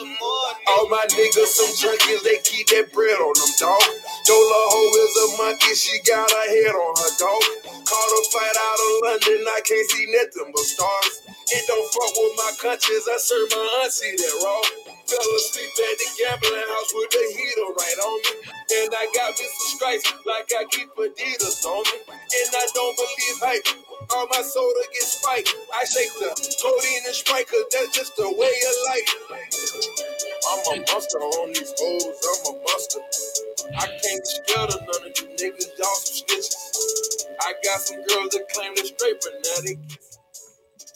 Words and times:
All 0.00 0.88
my 0.90 1.06
niggas 1.14 1.54
some 1.54 1.70
junkies, 1.78 2.22
they 2.26 2.42
keep 2.42 2.66
that 2.74 2.90
bread 2.92 3.14
on 3.22 3.34
them, 3.38 3.52
dog. 3.62 3.82
Dola 4.26 4.62
Ho 4.74 4.82
is 4.98 5.14
a 5.22 5.26
monkey, 5.38 5.74
she 5.78 6.02
got 6.02 6.26
her 6.26 6.46
head 6.50 6.74
on 6.74 6.94
her 6.98 7.12
dog. 7.22 7.44
Caught 7.86 8.12
a 8.18 8.20
fight 8.34 8.56
out 8.58 8.80
of 8.82 8.92
London, 9.06 9.46
I 9.46 9.60
can't 9.62 9.88
see 9.90 10.06
nothing 10.10 10.50
but 10.50 10.66
stars. 10.66 11.14
It 11.54 11.62
don't 11.70 11.86
fuck 11.94 12.12
with 12.18 12.34
my 12.36 12.52
conscience, 12.58 13.06
I 13.06 13.18
serve 13.22 13.48
my 13.54 13.66
auntie 13.86 14.18
that 14.18 14.34
raw. 14.42 14.62
Fell 15.06 15.30
asleep 15.38 15.70
at 15.70 15.96
the 16.02 16.08
gambling 16.18 16.68
house 16.74 16.92
with 16.94 17.10
the 17.14 17.24
heater 17.38 17.70
right 17.78 18.00
on 18.02 18.18
me. 18.26 18.32
And 18.84 18.90
I 18.98 19.06
got 19.14 19.36
Mr. 19.38 19.64
Stripes 19.78 20.10
like 20.26 20.50
I 20.58 20.64
keep 20.72 20.90
Adidas 20.96 21.64
on 21.66 21.84
me. 21.94 21.98
And 22.10 22.50
I 22.56 22.66
don't 22.74 22.96
believe 22.96 23.38
hype. 23.40 23.83
All 24.12 24.26
my 24.28 24.42
soda 24.42 24.80
gets 24.92 25.20
spiked. 25.20 25.54
I 25.74 25.84
shake 25.84 26.12
the 26.18 26.30
codeine 26.62 27.04
and 27.06 27.14
Sprite, 27.14 27.48
cause 27.48 27.64
that's 27.72 27.96
just 27.96 28.16
the 28.16 28.24
way 28.28 28.54
of 28.70 28.76
life. 28.88 29.10
I'm 30.50 30.60
a 30.80 30.84
monster 30.92 31.18
on 31.18 31.48
these 31.54 31.72
hoes, 31.78 32.18
I'm 32.24 32.56
a 32.56 32.60
monster. 32.62 33.00
I 33.76 33.86
can't 33.86 34.26
scared 34.26 34.70
of 34.70 34.80
none 34.82 35.10
of 35.10 35.14
you 35.18 35.28
niggas, 35.36 35.70
y'all 35.78 35.96
some 35.96 36.26
snitches. 36.26 37.26
I 37.42 37.54
got 37.64 37.80
some 37.80 37.98
girls 38.04 38.30
that 38.32 38.48
claim 38.54 38.72
they're 38.76 38.86
straight, 38.86 39.16
but 39.22 39.32
now 39.44 39.62
they. 39.64 39.76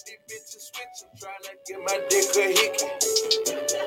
These 0.07 0.19
bitches 0.29 0.73
switching, 0.73 1.19
trying 1.21 1.43
to 1.45 1.53
get 1.67 1.81
my 1.85 2.01
dick 2.11 2.37
a 2.37 2.47
hickey. 2.49 2.89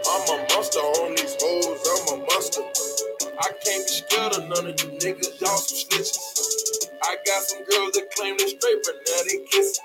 I'm 0.08 0.30
a 0.30 0.48
monster 0.54 0.80
on 0.80 1.16
these 1.16 1.38
hoes, 1.42 1.82
I'm 1.90 2.22
a 2.22 2.26
monster. 2.26 2.64
I 3.40 3.52
can't 3.66 3.88
be 3.88 3.94
scared 3.94 4.34
of 4.34 4.50
none 4.50 4.68
of 4.72 4.82
you 4.82 5.00
niggas, 5.00 5.42
y'all 5.42 5.58
some 5.58 5.78
snitches. 5.90 6.81
I 7.04 7.18
got 7.26 7.42
some 7.44 7.64
girls 7.66 7.94
that 7.98 8.12
claim 8.16 8.38
they're 8.38 8.48
straight, 8.54 8.82
but 8.86 8.96
now 9.02 9.22
they 9.26 9.40
kiss. 9.50 9.80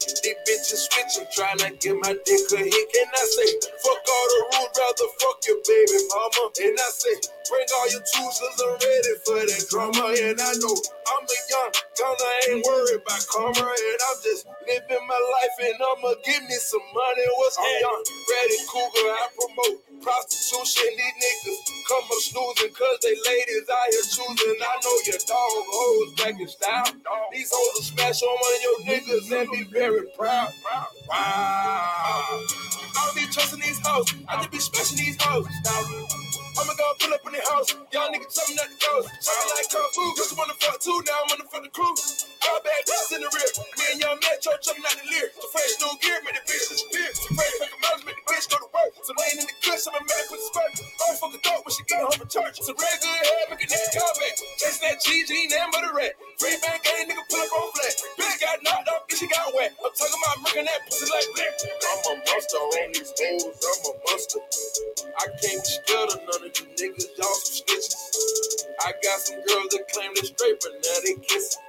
These 0.00 0.36
bitches 0.44 0.82
switching, 0.88 1.28
trying 1.32 1.60
to 1.64 1.70
get 1.80 1.96
my 2.00 2.12
dick 2.12 2.44
a 2.52 2.60
hit. 2.60 2.88
And 3.00 3.10
I 3.12 3.24
say, 3.24 3.48
fuck 3.80 4.00
all 4.00 4.26
the 4.28 4.40
rules, 4.52 4.72
rather 4.76 5.08
fuck 5.20 5.38
your 5.48 5.60
baby 5.64 5.98
mama. 6.12 6.44
And 6.60 6.76
I 6.76 6.88
say, 6.92 7.14
bring 7.48 7.68
all 7.80 7.88
your 7.92 8.04
tools, 8.04 8.36
cause 8.36 8.58
I'm 8.60 8.76
ready 8.76 9.14
for 9.24 9.40
that 9.40 9.62
drama. 9.72 10.04
And 10.12 10.40
I 10.40 10.52
know 10.60 10.76
I'm 10.76 11.24
a 11.24 11.38
young 11.48 11.72
gunner, 11.96 12.28
I 12.28 12.40
ain't 12.52 12.64
worried 12.64 13.00
about 13.00 13.24
karma. 13.32 13.64
And 13.64 14.00
I'm 14.12 14.18
just 14.20 14.44
living 14.68 15.04
my 15.08 15.20
life, 15.20 15.56
and 15.64 15.78
I'ma 15.80 16.12
give 16.24 16.42
me 16.44 16.58
some 16.60 16.86
money. 16.92 17.26
What's 17.40 17.56
I'm 17.56 17.72
young, 17.80 18.02
ready 18.04 18.58
cougar, 18.68 19.08
I 19.16 19.26
promote 19.36 19.89
prostitution. 20.02 20.90
These 20.96 21.16
niggas 21.20 21.60
come 21.88 22.04
up 22.04 22.20
snoozing, 22.20 22.74
cause 22.74 22.98
they 23.02 23.14
ladies 23.28 23.66
out 23.70 23.88
here 23.90 24.06
choosing. 24.08 24.58
I 24.60 24.74
know 24.84 24.96
your 25.06 25.20
dog 25.26 25.64
hoes 25.72 26.14
back 26.16 26.40
in 26.40 26.48
style. 26.48 26.84
These 27.32 27.50
hoes 27.52 27.72
will 27.74 27.82
smash 27.82 28.22
on 28.22 28.28
one 28.28 28.54
of 28.56 28.62
your 28.62 28.78
niggas 28.88 29.42
and 29.42 29.50
be 29.52 29.64
very 29.72 30.06
proud. 30.18 30.50
Wow. 31.08 32.44
I 32.92 33.06
don't 33.06 33.16
be 33.16 33.32
trusting 33.32 33.60
these 33.60 33.80
hoes. 33.84 34.14
I 34.28 34.36
just 34.38 34.50
be 34.50 34.58
smashing 34.58 34.98
these 34.98 35.18
hoes. 35.20 35.46
I'ma 36.60 36.76
go 36.76 36.92
pull 37.00 37.14
up 37.16 37.24
in 37.24 37.32
the 37.32 37.40
house. 37.48 37.72
Y'all 37.88 38.12
niggas 38.12 38.36
me 38.44 38.52
not 38.52 38.68
to 38.68 38.76
go. 38.76 38.92
Sound 39.24 39.48
like 39.56 39.68
kung 39.72 39.88
fu. 39.96 40.04
Cause 40.12 40.36
wanna 40.36 40.52
fuck 40.60 40.76
too. 40.76 40.92
Now 41.08 41.16
I 41.16 41.24
wanna 41.32 41.48
fuck 41.48 41.64
the 41.64 41.72
crew. 41.72 41.88
All 41.88 42.60
bad 42.60 42.84
bitches 42.84 43.16
in 43.16 43.24
the 43.24 43.30
rear. 43.32 43.48
Me 43.80 43.84
and 43.96 44.00
young 44.04 44.20
Metro 44.20 44.52
jumping 44.60 44.84
out 44.84 44.92
the 45.00 45.08
leer. 45.08 45.32
So 45.40 45.48
fresh 45.48 45.72
new 45.80 45.88
gear, 46.04 46.20
make 46.20 46.36
the 46.36 46.44
bitch 46.44 46.68
disappear. 46.68 47.08
So 47.16 47.32
fresh 47.32 47.54
fucking 47.64 47.80
miles, 47.80 48.02
make 48.04 48.18
the 48.20 48.24
bitch 48.28 48.44
go 48.52 48.60
to 48.60 48.68
work. 48.76 48.92
So 49.00 49.12
laying 49.16 49.40
in 49.40 49.46
the 49.48 49.56
kush, 49.64 49.88
I'm 49.88 49.96
a 49.96 50.02
man 50.04 50.24
with 50.28 50.36
the 50.36 50.48
spark. 50.52 50.72
Always 51.00 51.16
fuck 51.16 51.32
a 51.32 51.38
thought 51.40 51.60
when 51.64 51.72
she 51.72 51.82
get 51.88 52.00
home 52.04 52.16
from 52.20 52.28
church. 52.28 52.56
So 52.60 52.76
red 52.76 52.96
good 53.00 53.20
head, 53.24 53.44
make 53.56 53.64
a 53.64 53.66
nigga 53.72 53.88
call 53.96 54.12
back. 54.20 54.34
Chasing 54.60 54.84
that 54.84 54.96
GG, 55.00 55.32
but 55.72 55.88
a 55.88 55.90
rat. 55.96 56.12
Free 56.36 56.60
bank 56.60 56.84
gang, 56.84 57.08
nigga 57.08 57.24
pull 57.24 57.40
up 57.40 57.56
on 57.56 57.72
flat. 57.72 57.94
Bitch 58.20 58.36
got 58.36 58.60
knocked 58.60 58.88
off, 58.92 59.08
bitch 59.08 59.20
she 59.20 59.28
got 59.28 59.52
wet. 59.52 59.72
I'm 59.84 59.92
talking 59.92 60.16
about 60.16 60.36
murking 60.44 60.64
that 60.64 60.80
pussy 60.88 61.04
like 61.12 61.28
that. 61.36 61.52
I'm 61.88 62.00
a 62.08 62.12
monster 62.24 62.56
on 62.56 62.92
these 62.92 63.12
hoes, 63.12 63.64
I'm 63.64 63.80
a 63.84 63.92
monster. 64.00 64.40
I 65.20 65.24
can't 65.36 65.60
be 65.60 65.68
scared 65.68 66.08
of 66.08 66.20
none 66.24 66.48
of 66.48 66.49
you 66.58 66.66
niggas, 66.76 67.06
y'all 67.18 67.34
some 67.34 67.66
snitches. 67.66 68.64
I 68.82 68.92
got 69.02 69.20
some 69.20 69.36
girls 69.46 69.68
that 69.72 69.84
claim 69.92 70.10
they're 70.14 70.24
straight, 70.24 70.60
but 70.60 70.72
now 70.74 70.98
they 71.04 71.14
kissing. 71.22 71.62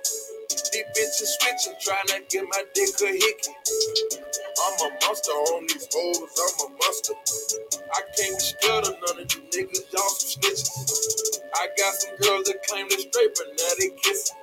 These 0.74 0.84
bitches 0.96 1.32
switching, 1.40 1.80
trying 1.82 2.08
to 2.08 2.24
get 2.30 2.46
my 2.50 2.64
dick 2.74 2.90
a 3.04 3.08
hickey. 3.12 3.54
I'm 4.62 4.78
a 4.86 4.90
monster 5.02 5.32
on 5.34 5.66
these 5.68 5.90
hoes, 5.90 6.34
I'm 6.38 6.56
a 6.62 6.68
monster. 6.78 7.16
I 7.90 8.02
can't 8.14 8.38
be 8.38 8.46
scared 8.46 8.86
of 8.86 8.96
none 9.02 9.26
of 9.26 9.28
you 9.34 9.42
niggas, 9.50 9.90
y'all 9.90 10.14
some 10.14 10.38
snitches. 10.38 11.42
I 11.58 11.66
got 11.78 11.94
some 11.98 12.16
girls 12.22 12.46
that 12.46 12.62
claim 12.70 12.86
they're 12.90 13.02
straight, 13.10 13.34
but 13.42 13.50
now 13.58 13.74
they 13.82 13.90
kissing. 14.06 14.38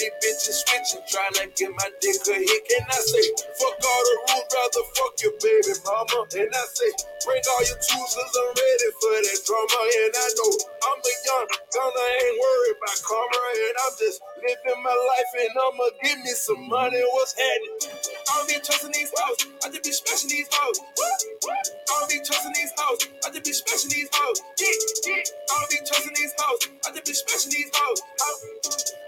These 0.00 0.16
bitches 0.24 0.56
switching, 0.64 1.04
trying 1.12 1.36
to 1.44 1.46
get 1.60 1.70
my 1.76 1.88
dick 2.00 2.20
a 2.24 2.36
hick. 2.40 2.64
And 2.72 2.88
I 2.88 3.00
say, 3.04 3.26
fuck 3.60 3.76
all 3.76 4.02
the 4.08 4.16
rules, 4.32 4.48
rather 4.48 4.84
fuck 4.96 5.14
your 5.20 5.36
baby 5.44 5.76
mama. 5.84 6.18
And 6.40 6.52
I 6.56 6.64
say, 6.72 6.90
bring 7.28 7.44
all 7.44 7.64
your 7.68 7.80
tools, 7.84 8.12
I'm 8.16 8.50
ready 8.56 8.90
for 8.96 9.16
that 9.28 9.40
drama. 9.44 9.80
And 9.84 10.14
I 10.16 10.28
know 10.40 10.52
I'm 10.88 11.00
a 11.04 11.14
young 11.28 11.48
gunner, 11.52 12.00
I 12.00 12.12
ain't 12.16 12.36
worried 12.40 12.76
about 12.80 12.98
karma. 13.04 13.40
And 13.60 13.76
I'm 13.84 13.94
just 14.00 14.18
living 14.40 14.80
my 14.80 14.96
life, 14.96 15.32
and 15.36 15.54
I'ma 15.60 15.86
give 16.00 16.18
me 16.24 16.32
some 16.32 16.62
money. 16.72 17.02
What's 17.12 17.36
happening? 17.36 18.13
I 18.28 18.38
don't 18.38 18.48
be 18.48 18.56
trusting 18.64 18.92
these 18.92 19.12
hoes, 19.16 19.38
I 19.64 19.68
just 19.70 19.84
be 19.84 19.92
smashing 19.92 20.30
these 20.30 20.48
hoes. 20.52 20.80
I 20.80 21.92
don't 22.00 22.10
be 22.10 22.18
trusting 22.24 22.54
these 22.56 22.72
hoes, 22.78 23.00
I 23.24 23.28
just 23.30 23.44
be 23.44 23.52
smashing 23.52 23.90
these 23.90 24.08
hoes. 24.12 24.38
Yeah, 24.60 24.66
yeah. 25.06 25.22
I 25.22 25.52
don't 25.60 25.70
be 25.70 25.78
trusting 25.84 26.14
these 26.16 26.34
hoes, 26.38 26.60
I 26.86 26.88
just 26.96 27.04
be 27.06 27.14
smashing 27.14 27.52
these 27.52 27.70
hoes. 27.74 28.00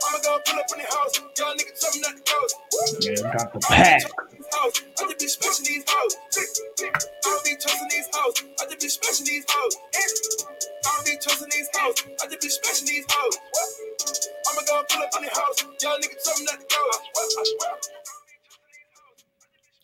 I'ma 0.05 0.19
go 0.23 0.39
pull 0.45 0.59
up 0.61 0.69
in 0.73 0.79
the 0.79 0.89
house, 0.89 1.15
y'all 1.39 1.55
niggas 1.57 1.81
not 2.05 2.15
to 2.17 2.23
go. 2.29 2.41
Man, 3.01 3.33
got 3.33 3.53
the 3.53 3.61
pack. 3.61 4.03
I 4.53 5.03
just 5.09 5.19
be 5.19 5.29
smashing 5.29 5.67
these 5.67 5.85
hoes. 5.89 6.15
I 6.37 7.01
don't 7.25 7.45
be 7.45 7.57
trusting 7.57 7.89
these 7.91 8.09
hoes, 8.13 8.37
I 8.61 8.65
just 8.69 8.81
be 8.81 8.89
smashing 8.89 9.27
these 9.27 9.47
hoes. 9.49 9.75
I 9.77 10.01
don't 10.85 11.07
be 11.07 11.15
trusting 11.21 11.51
these 11.51 11.71
hoes, 11.75 11.97
I 12.21 12.25
just 12.29 12.43
be 12.43 12.49
smashing 12.49 12.89
these 12.89 13.07
hoes. 13.09 13.37
I'ma 14.49 14.63
go 14.69 14.83
pull 14.89 15.03
up 15.03 15.11
in 15.17 15.23
the 15.25 15.33
house, 15.33 15.59
y'all 15.83 15.99
niggas 15.99 16.39
me 16.39 16.45
not 16.47 16.61
to 16.61 16.67
go. 16.69 16.83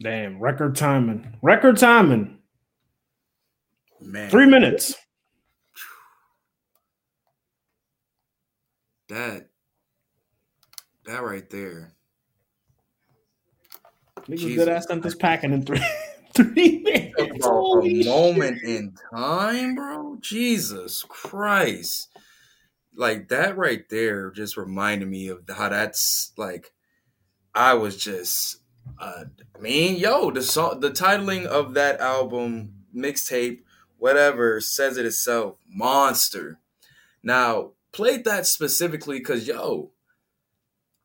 Damn, 0.03 0.41
record 0.41 0.75
timing. 0.77 1.37
Record 1.43 1.77
timing. 1.79 2.39
Man, 4.01 4.31
Three 4.31 4.47
minutes. 4.47 4.95
that 9.09 9.49
that 11.05 11.23
right 11.23 11.49
there. 11.51 11.93
Niggas 14.29 14.57
good 14.57 14.69
ass 14.69 14.87
sent 14.87 15.03
this 15.03 15.15
packing 15.15 15.53
in 15.53 15.65
three 15.65 15.85
three 16.35 16.79
minutes. 16.83 17.45
Holy 17.45 18.01
a 18.01 18.03
shit. 18.03 18.07
moment 18.07 18.63
in 18.63 18.95
time, 19.15 19.75
bro. 19.75 20.17
Jesus 20.21 21.05
Christ. 21.09 22.09
Like 22.97 23.29
that 23.29 23.57
right 23.57 23.89
there 23.89 24.31
just 24.31 24.57
reminded 24.57 25.09
me 25.09 25.29
of 25.29 25.41
how 25.49 25.69
that's 25.69 26.33
like 26.37 26.73
I 27.55 27.75
was 27.75 27.97
just 27.97 28.62
uh 28.99 29.25
I 29.57 29.61
mean, 29.61 29.97
yo, 29.97 30.31
the 30.31 30.43
song 30.43 30.81
the 30.81 30.91
titling 30.91 31.47
of 31.47 31.75
that 31.75 32.01
album, 32.01 32.85
mixtape, 32.95 33.63
whatever, 33.99 34.61
says 34.61 34.97
it 34.97 35.07
itself. 35.07 35.57
Monster. 35.69 36.59
Now, 37.23 37.73
played 37.93 38.25
that 38.25 38.47
specifically 38.47 39.19
because 39.19 39.47
yo, 39.47 39.93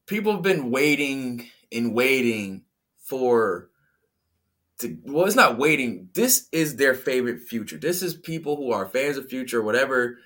people 0.08 0.34
have 0.34 0.42
been 0.42 0.72
waiting 0.72 1.48
and 1.72 1.94
waiting 1.94 2.64
for 2.98 3.70
to 4.80 4.98
well, 5.06 5.26
it's 5.26 5.36
not 5.36 5.58
waiting. 5.58 6.10
This 6.14 6.48
is 6.52 6.76
their 6.76 6.94
favorite 6.94 7.42
future. 7.42 7.78
This 7.78 8.02
is 8.02 8.16
people 8.16 8.56
who 8.56 8.72
are 8.72 8.88
fans 8.88 9.18
of 9.18 9.30
future, 9.30 9.62
whatever. 9.62 10.18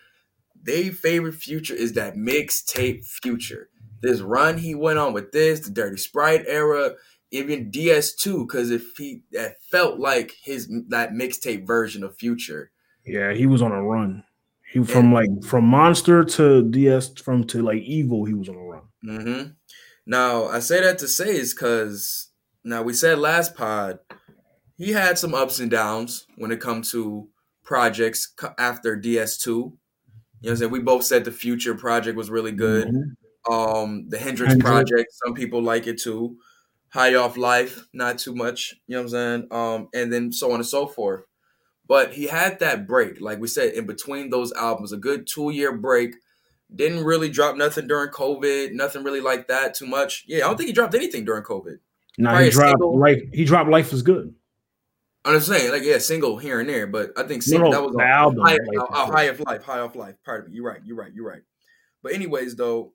Their 0.64 0.92
favorite 0.92 1.36
future 1.36 1.74
is 1.74 1.94
that 1.94 2.16
mixtape 2.16 3.06
future. 3.06 3.70
This 4.02 4.22
run 4.22 4.58
he 4.58 4.76
went 4.76 5.00
on 5.00 5.14
with 5.14 5.32
this, 5.32 5.62
the 5.62 5.72
Dirty 5.72 5.98
Sprite 5.98 6.44
era, 6.48 6.94
even 7.32 7.72
DS2, 7.72 8.46
because 8.48 8.72
if 8.72 8.98
he 8.98 9.24
that 9.32 9.62
felt 9.72 10.00
like 10.00 10.36
his 10.44 10.70
that 10.90 11.12
mixtape 11.12 11.66
version 11.66 12.04
of 12.04 12.18
future. 12.18 12.72
Yeah, 13.06 13.34
he 13.34 13.48
was 13.48 13.62
on 13.62 13.72
a 13.72 13.82
run. 13.82 14.24
He 14.72 14.84
from 14.84 15.14
like 15.14 15.30
from 15.44 15.66
monster 15.66 16.24
to 16.24 16.64
DS 16.70 17.20
from 17.20 17.46
to 17.46 17.62
like 17.62 17.82
Evol. 17.84 18.28
He 18.28 18.34
was 18.34 18.50
on 18.50 18.56
a 18.56 18.64
run. 18.64 18.82
hmm 19.04 19.44
Now 20.06 20.46
I 20.46 20.60
say 20.60 20.82
that 20.82 21.00
to 21.00 21.08
say 21.08 21.36
is 21.38 21.54
because 21.54 22.30
now 22.64 22.84
we 22.84 22.94
said 22.94 23.18
last 23.18 23.56
pod 23.56 24.00
he 24.78 24.92
had 24.92 25.18
some 25.18 25.34
ups 25.34 25.60
and 25.60 25.70
downs 25.70 26.26
when 26.38 26.52
it 26.52 26.60
comes 26.60 26.92
to 26.92 27.30
projects 27.64 28.34
after 28.58 28.96
DS2. 28.98 29.46
You 29.46 29.54
know 29.54 29.74
what 30.42 30.50
I'm 30.52 30.58
saying? 30.58 30.72
We 30.72 30.80
both 30.80 31.04
said 31.04 31.24
the 31.24 31.32
Future 31.32 31.76
project 31.76 32.18
was 32.18 32.30
really 32.30 32.52
good. 32.52 32.88
Mhm. 32.88 33.16
Um, 33.52 34.10
the 34.10 34.18
Hendrix 34.18 34.54
Hendrix. 34.54 34.70
project, 34.70 35.14
some 35.24 35.34
people 35.34 35.62
like 35.62 35.88
it 35.88 36.00
too. 36.00 36.38
High 36.94 37.16
off 37.16 37.38
life, 37.38 37.86
not 37.94 38.20
too 38.20 38.36
much. 38.36 38.76
You 38.88 38.96
know 38.96 39.04
what 39.04 39.04
I'm 39.04 39.10
saying? 39.10 39.48
Um, 39.52 39.88
and 39.94 40.12
then 40.12 40.32
so 40.32 40.50
on 40.52 40.56
and 40.56 40.66
so 40.66 40.88
forth. 40.88 41.24
But 41.88 42.14
he 42.14 42.28
had 42.28 42.60
that 42.60 42.88
break, 42.88 43.20
like 43.20 43.40
we 43.40 43.48
said, 43.48 43.74
in 43.74 43.86
between 43.86 44.30
those 44.30 44.54
albums, 44.54 44.92
a 44.92 44.98
good 44.98 45.28
two 45.28 45.50
year 45.50 45.76
break. 45.76 46.16
Didn't 46.74 47.04
really 47.04 47.30
drop 47.30 47.58
nothing 47.58 47.88
during 47.88 48.12
COVID, 48.12 48.72
nothing 48.72 49.04
really 49.04 49.20
like 49.20 49.50
that 49.50 49.74
too 49.74 49.86
much. 49.86 50.24
Yeah, 50.28 50.46
I 50.46 50.48
don't 50.48 50.58
think 50.58 50.68
he 50.68 50.74
dropped 50.74 50.96
anything 50.96 51.26
during 51.26 51.44
COVID. 51.44 51.80
Probably 52.22 52.46
he 52.46 52.50
dropped 52.50 52.70
single. 52.72 52.98
life. 52.98 53.22
He 53.34 53.44
dropped 53.44 53.70
life 53.70 53.92
is 53.92 54.04
good. 54.04 54.34
I'm 55.24 55.36
just 55.36 55.48
saying, 55.48 55.72
like, 55.72 55.84
yeah, 55.84 56.00
single 56.00 56.38
here 56.38 56.60
and 56.60 56.68
there, 56.68 56.88
but 56.88 57.12
I 57.16 57.24
think 57.24 57.44
single, 57.44 57.72
no, 57.72 57.78
that 57.78 57.84
was 57.84 57.94
the 57.94 58.04
a 58.04 58.08
album. 58.08 58.44
high, 58.44 58.56
a 58.56 59.06
high 59.06 59.24
of 59.24 59.40
life, 59.42 59.64
high 59.64 59.80
of 59.80 59.96
life. 59.96 60.16
Pardon 60.26 60.50
me. 60.50 60.56
You're 60.56 60.66
right. 60.66 60.82
You're 60.84 60.96
right. 60.96 61.14
You're 61.14 61.28
right. 61.28 61.44
But 62.02 62.14
anyways, 62.14 62.56
though, 62.56 62.94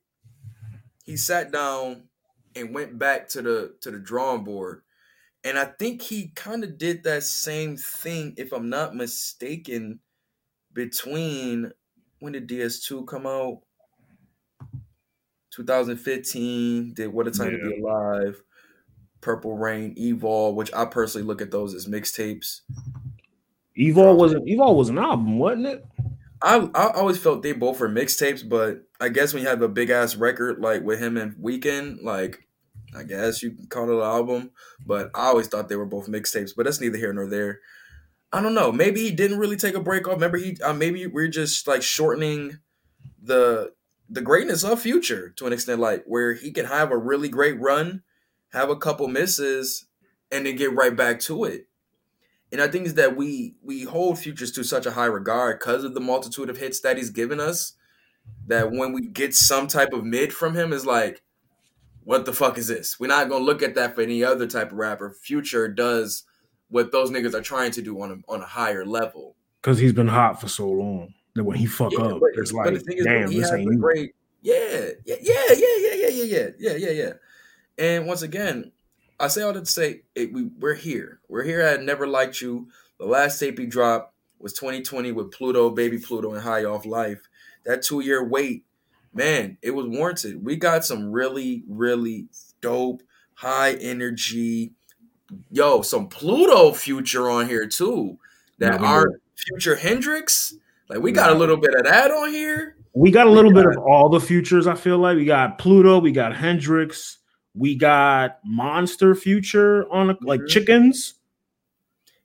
he 1.05 1.17
sat 1.17 1.53
down 1.53 2.09
and 2.57 2.75
went 2.75 2.99
back 2.99 3.29
to 3.31 3.43
the 3.43 3.75
to 3.83 3.91
the 3.91 3.99
drawing 3.99 4.45
board, 4.45 4.83
and 5.45 5.59
I 5.59 5.67
think 5.67 6.03
he 6.03 6.33
kind 6.35 6.65
of 6.65 6.79
did 6.79 7.05
that 7.05 7.23
same 7.23 7.77
thing, 7.77 8.35
if 8.37 8.53
I'm 8.53 8.69
not 8.69 8.97
mistaken, 8.97 10.01
between 10.73 11.73
when 12.19 12.33
did 12.33 12.49
DS2 12.49 13.07
come 13.07 13.27
out? 13.27 13.61
2015. 15.53 16.95
Did 16.95 17.13
What 17.13 17.29
a 17.29 17.31
Time 17.31 17.53
to 17.53 17.59
Be 17.59 17.81
Alive, 17.81 18.43
Purple 19.21 19.57
Rain, 19.57 19.95
Evol, 19.95 20.55
which 20.55 20.73
I 20.75 20.85
personally 20.85 21.27
look 21.27 21.41
at 21.41 21.51
those 21.51 21.75
as 21.75 21.87
mixtapes. 21.87 22.61
Evol 23.79 24.17
wasn't 24.17 24.47
Evol 24.47 24.77
was 24.77 24.89
an 24.89 24.99
album, 24.99 25.39
wasn't 25.39 25.67
it? 25.67 25.85
I 26.43 26.69
I 26.75 26.91
always 26.93 27.19
felt 27.19 27.43
they 27.43 27.53
both 27.53 27.81
were 27.81 27.89
mixtapes, 27.89 28.47
but 28.47 28.83
I 29.01 29.09
guess 29.09 29.33
when 29.33 29.43
you 29.43 29.49
have 29.49 29.63
a 29.63 29.69
big 29.69 29.91
ass 29.91 30.17
record 30.17 30.61
like 30.61 30.83
with 30.83 30.99
him 30.99 31.17
and 31.17 31.37
Weeknd, 31.37 32.03
like 32.03 32.46
I 32.97 33.05
guess 33.05 33.43
you 33.43 33.53
can 33.53 33.67
call 33.67 33.91
it 33.91 33.97
an 33.97 34.03
album. 34.03 34.51
But 34.85 35.11
I 35.15 35.27
always 35.27 35.49
thought 35.49 35.69
they 35.69 35.77
were 35.77 35.87
both 35.87 36.09
mixtapes. 36.09 36.53
But 36.57 36.65
that's 36.65 36.81
neither 36.81 36.99
here 36.99 37.13
nor 37.13 37.29
there. 37.29 37.61
I 38.33 38.43
don't 38.43 38.55
know. 38.55 38.73
Maybe 38.73 39.03
he 39.03 39.11
didn't 39.13 39.39
really 39.39 39.57
take 39.57 39.75
a 39.75 39.81
break 39.81 40.07
off. 40.09 40.15
Remember, 40.15 40.39
he 40.39 40.57
uh, 40.63 40.73
maybe 40.73 41.07
we're 41.07 41.29
just 41.29 41.67
like 41.67 41.83
shortening 41.83 42.59
the 43.23 43.73
the 44.09 44.21
greatness 44.21 44.65
of 44.65 44.81
Future 44.81 45.31
to 45.37 45.47
an 45.47 45.53
extent, 45.53 45.81
like 45.81 46.05
where 46.07 46.35
he 46.35 46.53
can 46.53 46.67
have 46.67 46.91
a 46.91 46.97
really 46.97 47.29
great 47.29 47.59
run, 47.61 48.03
have 48.53 48.71
a 48.71 48.77
couple 48.77 49.09
misses, 49.09 49.87
and 50.31 50.47
then 50.47 50.57
get 50.57 50.75
right 50.75 50.95
back 50.95 51.21
to 51.21 51.45
it. 51.45 51.69
And 52.53 52.61
I 52.61 52.69
think 52.69 52.87
is 52.87 52.95
that 52.95 53.17
we 53.17 53.57
we 53.63 53.85
hold 53.85 54.19
Futures 54.19 54.53
to 54.53 54.65
such 54.65 54.87
a 54.87 54.93
high 54.93 55.07
regard 55.07 55.59
because 55.59 55.85
of 55.85 55.95
the 55.95 56.01
multitude 56.01 56.51
of 56.51 56.59
hits 56.59 56.81
that 56.81 56.97
he's 56.97 57.11
given 57.11 57.41
us. 57.41 57.73
That 58.49 58.73
when 58.73 58.93
we 58.93 59.07
get 59.07 59.35
some 59.35 59.69
type 59.69 59.93
of 59.93 60.05
mid 60.05 60.33
from 60.33 60.55
him, 60.55 60.73
is 60.73 60.85
like, 60.85 61.23
what 62.07 62.25
the 62.25 62.33
fuck 62.33 62.57
is 62.57 62.69
this? 62.69 63.01
We're 63.01 63.09
not 63.09 63.29
gonna 63.29 63.45
look 63.45 63.63
at 63.63 63.75
that 63.75 63.97
for 63.97 64.01
any 64.01 64.23
other 64.23 64.47
type 64.47 64.71
of 64.71 64.79
rapper. 64.79 65.11
Future 65.11 65.67
does 65.67 66.23
what 66.69 66.93
those 66.93 67.11
niggas 67.11 67.35
are 67.35 67.43
trying 67.43 67.73
to 67.73 67.83
do 67.83 68.01
on 68.01 68.13
a 68.13 68.33
on 68.33 68.41
a 68.41 68.47
higher 68.47 68.87
level. 68.87 69.35
Because 69.61 69.77
he's 69.77 69.93
been 69.93 70.07
hot 70.07 70.41
for 70.41 70.47
so 70.47 70.71
long. 70.71 71.13
That 71.35 71.43
when 71.43 71.57
he 71.57 71.67
fuck 71.67 71.93
Yeah, 71.93 72.05
up, 72.05 72.21
but, 72.21 72.31
it's 72.35 72.53
like, 72.53 72.73
the 72.73 72.79
thing 72.79 72.99
is, 72.99 73.05
damn, 73.05 73.31
this 73.31 73.53
ain't 73.53 73.71
you. 73.71 73.79
great, 73.79 74.15
yeah, 74.41 74.91
yeah, 75.05 75.17
yeah, 75.21 75.35
yeah, 75.49 75.57
yeah, 75.57 75.95
yeah, 75.95 76.09
yeah, 76.09 76.23
yeah, 76.23 76.49
yeah, 76.59 76.77
yeah, 76.77 76.91
yeah. 76.91 77.13
And 77.77 78.07
once 78.07 78.23
again, 78.23 78.71
I 79.19 79.27
say 79.27 79.43
all 79.43 79.53
that 79.53 79.65
to 79.65 79.67
say 79.67 80.03
it, 80.15 80.33
we 80.33 80.45
we're 80.45 80.75
here. 80.75 81.19
We're 81.29 81.43
here 81.43 81.61
at 81.61 81.83
Never 81.83 82.07
Liked 82.07 82.41
You. 82.41 82.69
The 83.01 83.07
last 83.07 83.41
tape 83.41 83.59
he 83.59 83.67
dropped 83.67 84.15
was 84.39 84.53
2020 84.53 85.11
with 85.11 85.33
Pluto, 85.33 85.71
Baby 85.71 85.99
Pluto, 85.99 86.35
and 86.35 86.43
High 86.43 86.65
Off 86.65 86.87
Life. 86.87 87.29
That 87.65 87.83
two 87.83 87.99
year 87.99 88.23
wait, 88.23 88.65
man, 89.17 89.59
it 89.63 89.73
was 89.73 89.87
warranted. 89.87 90.45
We 90.45 90.57
got 90.57 90.85
some 90.85 91.11
really, 91.11 91.65
really 91.69 92.29
dope, 92.61 93.03
high 93.35 93.73
energy, 93.75 94.73
yo, 95.51 95.83
some 95.83 96.09
Pluto 96.09 96.73
future 96.73 97.29
on 97.31 97.49
here 97.49 97.67
too. 97.67 98.19
That 98.59 98.81
we 98.81 98.87
aren't 98.87 99.21
future 99.37 99.77
Hendrix. 99.77 100.55
Like 100.89 101.01
we 101.01 101.13
got 101.13 101.31
a 101.31 101.35
little 101.35 101.57
bit 101.57 101.75
of 101.75 101.85
that 101.85 102.11
on 102.11 102.31
here. 102.31 102.77
We 102.95 103.11
got 103.11 103.27
a 103.27 103.31
little 103.31 103.53
bit 103.53 103.67
of 103.67 103.77
all 103.77 104.09
the 104.09 104.21
futures. 104.21 104.67
I 104.67 104.75
feel 104.75 104.99
like 104.99 105.17
we 105.17 105.27
got 105.27 105.59
Pluto, 105.59 105.99
we 105.99 106.13
got 106.13 106.35
Hendrix, 106.35 107.19
we 107.55 107.75
got 107.75 108.39
Monster 108.45 109.15
Future 109.15 109.87
on 109.93 110.11
a, 110.11 110.17
like 110.23 110.41
Mhm. 110.41 110.49
chickens. 110.49 111.15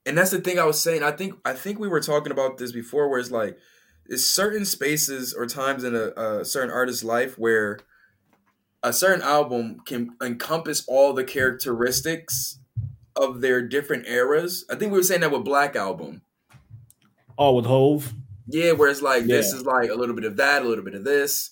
and 0.06 0.18
that's 0.18 0.32
the 0.32 0.40
thing 0.42 0.58
I 0.58 0.64
was 0.64 0.82
saying. 0.82 1.04
I 1.04 1.12
think 1.12 1.36
I 1.46 1.54
think 1.54 1.78
we 1.78 1.88
were 1.88 2.00
talking 2.00 2.32
about 2.32 2.58
this 2.58 2.72
before, 2.72 3.08
where 3.10 3.20
it's 3.20 3.30
like 3.30 3.58
there's 4.08 4.26
certain 4.26 4.66
spaces 4.66 5.34
or 5.34 5.46
times 5.46 5.84
in 5.84 5.96
a, 5.96 6.12
a 6.20 6.46
certain 6.46 6.72
artist's 6.72 7.04
life 7.04 7.38
where 7.38 7.80
a 8.84 8.92
certain 8.92 9.22
album 9.22 9.82
can 9.86 10.16
encompass 10.22 10.84
all 10.88 11.14
the 11.14 11.24
characteristics 11.24 12.60
of 13.16 13.42
their 13.42 13.62
different 13.62 14.08
eras. 14.08 14.66
I 14.70 14.76
think 14.76 14.92
we 14.92 14.98
were 14.98 15.04
saying 15.04 15.22
that 15.22 15.32
with 15.32 15.46
Black 15.46 15.76
Album. 15.76 16.22
All 17.38 17.56
with 17.56 17.66
Hov. 17.66 18.14
Yeah, 18.48 18.74
where 18.74 18.90
it's 18.90 19.02
like 19.02 19.26
this 19.26 19.54
is 19.54 19.66
like 19.66 19.90
a 19.90 19.96
little 19.96 20.16
bit 20.16 20.26
of 20.26 20.38
that, 20.38 20.64
a 20.64 20.68
little 20.68 20.84
bit 20.84 20.96
of 20.96 21.04
this. 21.04 21.52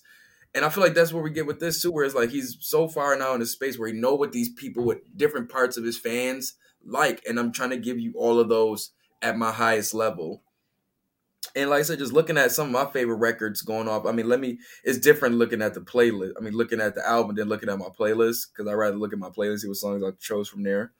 And 0.54 0.64
I 0.64 0.68
feel 0.68 0.82
like 0.82 0.94
that's 0.94 1.12
what 1.12 1.22
we 1.22 1.30
get 1.30 1.46
with 1.46 1.60
this 1.60 1.80
too, 1.80 1.92
where 1.92 2.04
it's 2.04 2.14
like 2.14 2.30
he's 2.30 2.56
so 2.60 2.88
far 2.88 3.16
now 3.16 3.34
in 3.34 3.42
a 3.42 3.46
space 3.46 3.78
where 3.78 3.88
he 3.88 3.94
know 3.98 4.14
what 4.14 4.32
these 4.32 4.48
people 4.48 4.84
with 4.84 4.98
different 5.16 5.48
parts 5.48 5.76
of 5.76 5.84
his 5.84 5.98
fans 5.98 6.54
like, 6.84 7.22
and 7.26 7.38
I'm 7.38 7.52
trying 7.52 7.70
to 7.70 7.76
give 7.76 7.98
you 7.98 8.14
all 8.16 8.38
of 8.38 8.48
those 8.48 8.90
at 9.22 9.36
my 9.36 9.52
highest 9.52 9.94
level. 9.94 10.42
And 11.56 11.70
like 11.70 11.80
I 11.80 11.82
said, 11.82 11.98
just 11.98 12.12
looking 12.12 12.38
at 12.38 12.52
some 12.52 12.66
of 12.66 12.72
my 12.72 12.90
favorite 12.92 13.16
records 13.16 13.62
going 13.62 13.88
off. 13.88 14.06
I 14.06 14.12
mean, 14.12 14.28
let 14.28 14.40
me. 14.40 14.58
It's 14.84 14.98
different 14.98 15.36
looking 15.36 15.62
at 15.62 15.74
the 15.74 15.80
playlist. 15.80 16.32
I 16.38 16.40
mean, 16.42 16.54
looking 16.54 16.80
at 16.80 16.94
the 16.94 17.06
album 17.06 17.36
than 17.36 17.48
looking 17.48 17.68
at 17.68 17.78
my 17.78 17.88
playlist 17.88 18.48
because 18.52 18.70
I 18.70 18.74
rather 18.74 18.96
look 18.96 19.12
at 19.12 19.18
my 19.18 19.30
playlist, 19.30 19.60
see 19.60 19.68
what 19.68 19.76
songs 19.76 20.02
I 20.04 20.10
chose 20.20 20.48
from 20.48 20.62
there. 20.62 20.92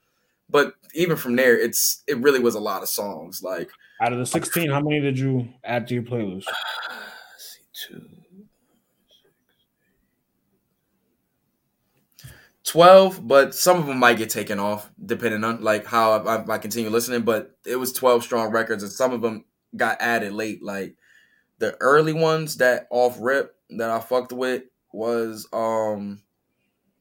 But 0.49 0.75
even 0.95 1.17
from 1.17 1.37
there, 1.37 1.59
it's 1.59 2.03
it 2.07 2.19
really 2.19 2.41
was 2.41 2.55
a 2.55 2.61
lot 2.61 2.83
of 2.83 2.89
songs. 2.89 3.43
Like 3.43 3.71
Out 4.01 4.13
of 4.13 4.19
the 4.19 4.27
16, 4.27 4.71
how 4.71 4.81
many 4.81 5.01
did 5.01 5.19
you 5.19 5.49
add 5.63 5.87
to 5.89 5.95
your 5.95 6.03
playlist? 6.03 6.47
Let's 6.89 7.59
see, 7.79 7.89
two, 7.89 8.09
12, 12.65 13.27
but 13.27 13.55
some 13.55 13.79
of 13.79 13.87
them 13.87 13.99
might 13.99 14.19
get 14.19 14.31
taken 14.31 14.59
off 14.59 14.91
depending 15.05 15.43
on 15.43 15.61
like 15.61 15.87
how 15.87 16.13
I, 16.13 16.37
I, 16.37 16.55
I 16.55 16.59
continue 16.59 16.91
listening. 16.91 17.23
But 17.23 17.57
it 17.67 17.77
was 17.77 17.93
12 17.93 18.23
strong 18.23 18.51
records, 18.51 18.83
and 18.83 18.93
some 18.93 19.13
of 19.13 19.23
them 19.23 19.45
got 19.77 20.01
added 20.01 20.33
late. 20.33 20.63
Like 20.63 20.97
the 21.59 21.77
early 21.81 22.13
ones 22.13 22.57
that 22.57 22.87
off 22.91 23.17
rip 23.21 23.55
that 23.71 23.91
I 23.91 24.01
fucked 24.01 24.33
with 24.33 24.65
was 24.93 25.47
um 25.53 26.23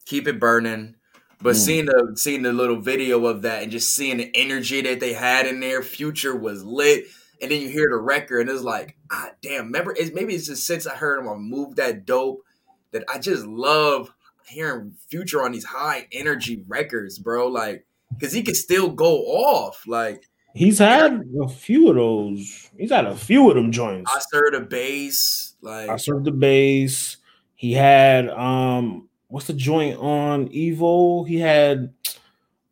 Keep 0.06 0.28
It 0.28 0.40
Burning. 0.40 0.96
But 1.42 1.56
Mm. 1.56 1.60
seeing 1.60 1.86
the 1.86 2.12
seeing 2.16 2.42
the 2.42 2.52
little 2.52 2.82
video 2.82 3.26
of 3.26 3.44
that 3.44 3.64
and 3.64 3.72
just 3.72 3.96
seeing 3.96 4.18
the 4.18 4.32
energy 4.36 4.82
that 4.82 5.00
they 5.00 5.14
had 5.14 5.48
in 5.48 5.60
their 5.62 5.82
future 5.82 6.36
was 6.36 6.64
lit. 6.64 7.06
And 7.42 7.50
then 7.50 7.62
you 7.62 7.70
hear 7.70 7.88
the 7.90 7.98
record 7.98 8.42
and 8.42 8.50
it's 8.50 8.62
like, 8.64 8.98
ah, 9.10 9.30
damn. 9.42 9.68
Remember, 9.68 9.96
it's, 9.98 10.14
maybe 10.14 10.36
it's 10.36 10.48
just 10.48 10.68
since 10.68 10.86
I 10.86 10.96
heard 10.96 11.20
him 11.20 11.30
on 11.30 11.50
Move 11.50 11.78
That 11.78 12.06
Dope 12.06 12.44
that 12.92 13.06
I 13.08 13.20
just 13.20 13.46
love 13.46 14.14
hearing 14.46 14.96
Future 15.10 15.42
on 15.42 15.54
these 15.54 15.64
high 15.64 16.08
energy 16.12 16.62
records, 16.68 17.18
bro. 17.18 17.48
Like, 17.48 17.86
because 18.18 18.34
he 18.34 18.42
can 18.42 18.56
still 18.56 18.90
go 18.90 19.20
off. 19.20 19.86
Like, 19.88 20.29
He's 20.54 20.80
had 20.80 21.24
a 21.42 21.48
few 21.48 21.90
of 21.90 21.96
those. 21.96 22.70
He's 22.78 22.92
had 22.92 23.06
a 23.06 23.16
few 23.16 23.50
of 23.50 23.56
them 23.56 23.72
joints. 23.72 24.12
I 24.14 24.20
served 24.32 24.56
a 24.56 24.62
bass. 24.62 25.56
Like, 25.62 25.90
I 25.90 25.98
served 25.98 26.26
the 26.26 26.32
bass. 26.32 27.18
He 27.56 27.74
had 27.74 28.30
um 28.30 29.08
what's 29.28 29.48
the 29.48 29.54
joint 29.54 29.98
on 30.00 30.48
Evol? 30.50 31.28
He 31.28 31.40
had 31.40 31.94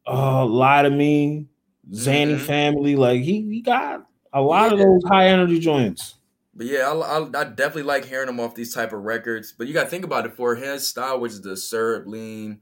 uh 0.08 0.46
Lie 0.46 0.84
to 0.84 0.90
Me, 0.90 1.48
Xanny 1.92 2.36
Mhm. 2.38 2.40
Family. 2.40 2.96
Like 2.96 3.22
he 3.22 3.42
he 3.42 3.62
got 3.62 4.06
a 4.34 4.42
lot 4.42 4.74
of 4.74 4.80
those 4.80 5.02
high 5.06 5.28
energy 5.28 5.60
joints. 5.60 6.16
But 6.56 6.66
yeah, 6.66 6.90
I, 6.90 7.20
I, 7.20 7.42
I 7.42 7.44
definitely 7.44 7.84
like 7.84 8.06
hearing 8.06 8.30
him 8.30 8.40
off 8.40 8.56
these 8.56 8.74
type 8.74 8.92
of 8.92 9.04
records. 9.04 9.54
But 9.56 9.68
you 9.68 9.74
got 9.74 9.84
to 9.84 9.90
think 9.90 10.04
about 10.04 10.26
it 10.26 10.34
for 10.34 10.56
his 10.56 10.88
style, 10.88 11.20
which 11.20 11.34
is 11.34 11.42
the 11.42 11.56
syrup, 11.56 12.08
lean, 12.08 12.62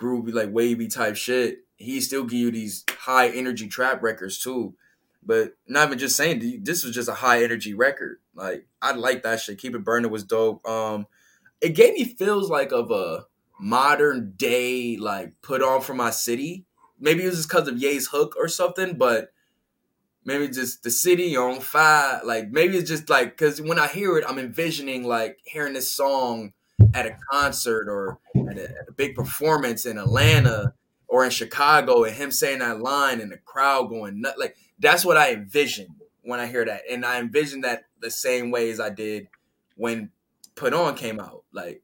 groovy, 0.00 0.32
like 0.32 0.50
wavy 0.52 0.86
type 0.86 1.16
shit. 1.16 1.64
He 1.82 2.00
still 2.00 2.24
give 2.24 2.38
you 2.38 2.50
these 2.50 2.84
high 2.88 3.28
energy 3.28 3.68
trap 3.68 4.02
records 4.02 4.38
too. 4.38 4.74
But 5.24 5.54
not 5.68 5.86
even 5.86 5.98
just 5.98 6.16
saying 6.16 6.62
this 6.64 6.84
was 6.84 6.94
just 6.94 7.08
a 7.08 7.14
high 7.14 7.44
energy 7.44 7.74
record. 7.74 8.18
Like 8.34 8.66
I 8.80 8.92
like 8.92 9.22
that 9.22 9.40
shit. 9.40 9.58
Keep 9.58 9.74
it 9.74 9.84
burning 9.84 10.10
was 10.10 10.24
dope. 10.24 10.66
Um, 10.68 11.06
it 11.60 11.70
gave 11.70 11.94
me 11.94 12.04
feels 12.04 12.50
like 12.50 12.72
of 12.72 12.90
a 12.90 13.26
modern 13.60 14.32
day 14.36 14.96
like 14.96 15.34
put 15.42 15.62
on 15.62 15.80
for 15.80 15.94
my 15.94 16.10
city. 16.10 16.64
Maybe 16.98 17.22
it 17.22 17.26
was 17.26 17.36
just 17.36 17.48
because 17.48 17.68
of 17.68 17.78
Ye's 17.78 18.08
hook 18.08 18.34
or 18.36 18.48
something, 18.48 18.96
but 18.96 19.32
maybe 20.24 20.48
just 20.48 20.82
the 20.82 20.90
city 20.90 21.36
on 21.36 21.60
fire. 21.60 22.20
Like 22.24 22.50
maybe 22.50 22.76
it's 22.76 22.88
just 22.90 23.08
like 23.08 23.36
because 23.36 23.60
when 23.60 23.78
I 23.78 23.86
hear 23.86 24.18
it, 24.18 24.24
I'm 24.26 24.38
envisioning 24.38 25.04
like 25.04 25.38
hearing 25.44 25.74
this 25.74 25.92
song 25.92 26.52
at 26.94 27.06
a 27.06 27.16
concert 27.30 27.88
or 27.88 28.18
at 28.48 28.58
a, 28.58 28.64
at 28.64 28.88
a 28.88 28.92
big 28.92 29.14
performance 29.14 29.86
in 29.86 29.98
Atlanta 29.98 30.74
or 31.12 31.26
in 31.26 31.30
Chicago, 31.30 32.04
and 32.04 32.16
him 32.16 32.30
saying 32.30 32.60
that 32.60 32.80
line 32.80 33.20
and 33.20 33.30
the 33.30 33.36
crowd 33.36 33.90
going. 33.90 34.24
Like 34.38 34.56
that's 34.78 35.04
what 35.04 35.18
I 35.18 35.34
envision 35.34 35.88
when 36.22 36.40
I 36.40 36.46
hear 36.46 36.64
that, 36.64 36.84
and 36.90 37.04
I 37.04 37.20
envision 37.20 37.60
that 37.60 37.84
the 38.00 38.10
same 38.10 38.50
way 38.50 38.70
as 38.70 38.80
I 38.80 38.88
did 38.88 39.28
when 39.76 40.10
Put 40.54 40.72
On 40.72 40.94
came 40.96 41.20
out. 41.20 41.44
Like 41.52 41.82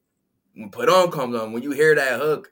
when 0.55 0.71
Put 0.71 0.89
On 0.89 1.11
comes 1.11 1.35
on, 1.35 1.53
when 1.53 1.61
you 1.61 1.71
hear 1.71 1.95
that 1.95 2.19
hook. 2.19 2.51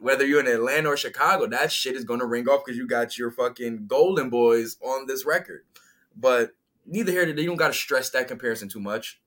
Whether 0.00 0.24
you're 0.24 0.38
in 0.38 0.46
Atlanta 0.46 0.90
or 0.90 0.96
Chicago, 0.96 1.48
that 1.48 1.72
shit 1.72 1.96
is 1.96 2.04
gonna 2.04 2.24
ring 2.24 2.48
off 2.48 2.62
because 2.64 2.78
you 2.78 2.86
got 2.86 3.18
your 3.18 3.32
fucking 3.32 3.88
Golden 3.88 4.30
Boys 4.30 4.76
on 4.80 5.08
this 5.08 5.26
record. 5.26 5.64
But 6.14 6.52
neither 6.86 7.10
here 7.10 7.26
there. 7.26 7.36
You 7.36 7.48
don't 7.48 7.56
gotta 7.56 7.74
stress 7.74 8.08
that 8.10 8.28
comparison 8.28 8.68
too 8.68 8.78
much. 8.78 9.20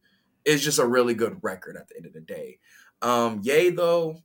It's 0.45 0.63
just 0.63 0.79
a 0.79 0.87
really 0.87 1.13
good 1.13 1.39
record 1.41 1.75
at 1.75 1.89
the 1.89 1.97
end 1.97 2.05
of 2.05 2.13
the 2.13 2.21
day. 2.21 2.59
Um, 3.01 3.41
Ye 3.43 3.71
though. 3.71 4.21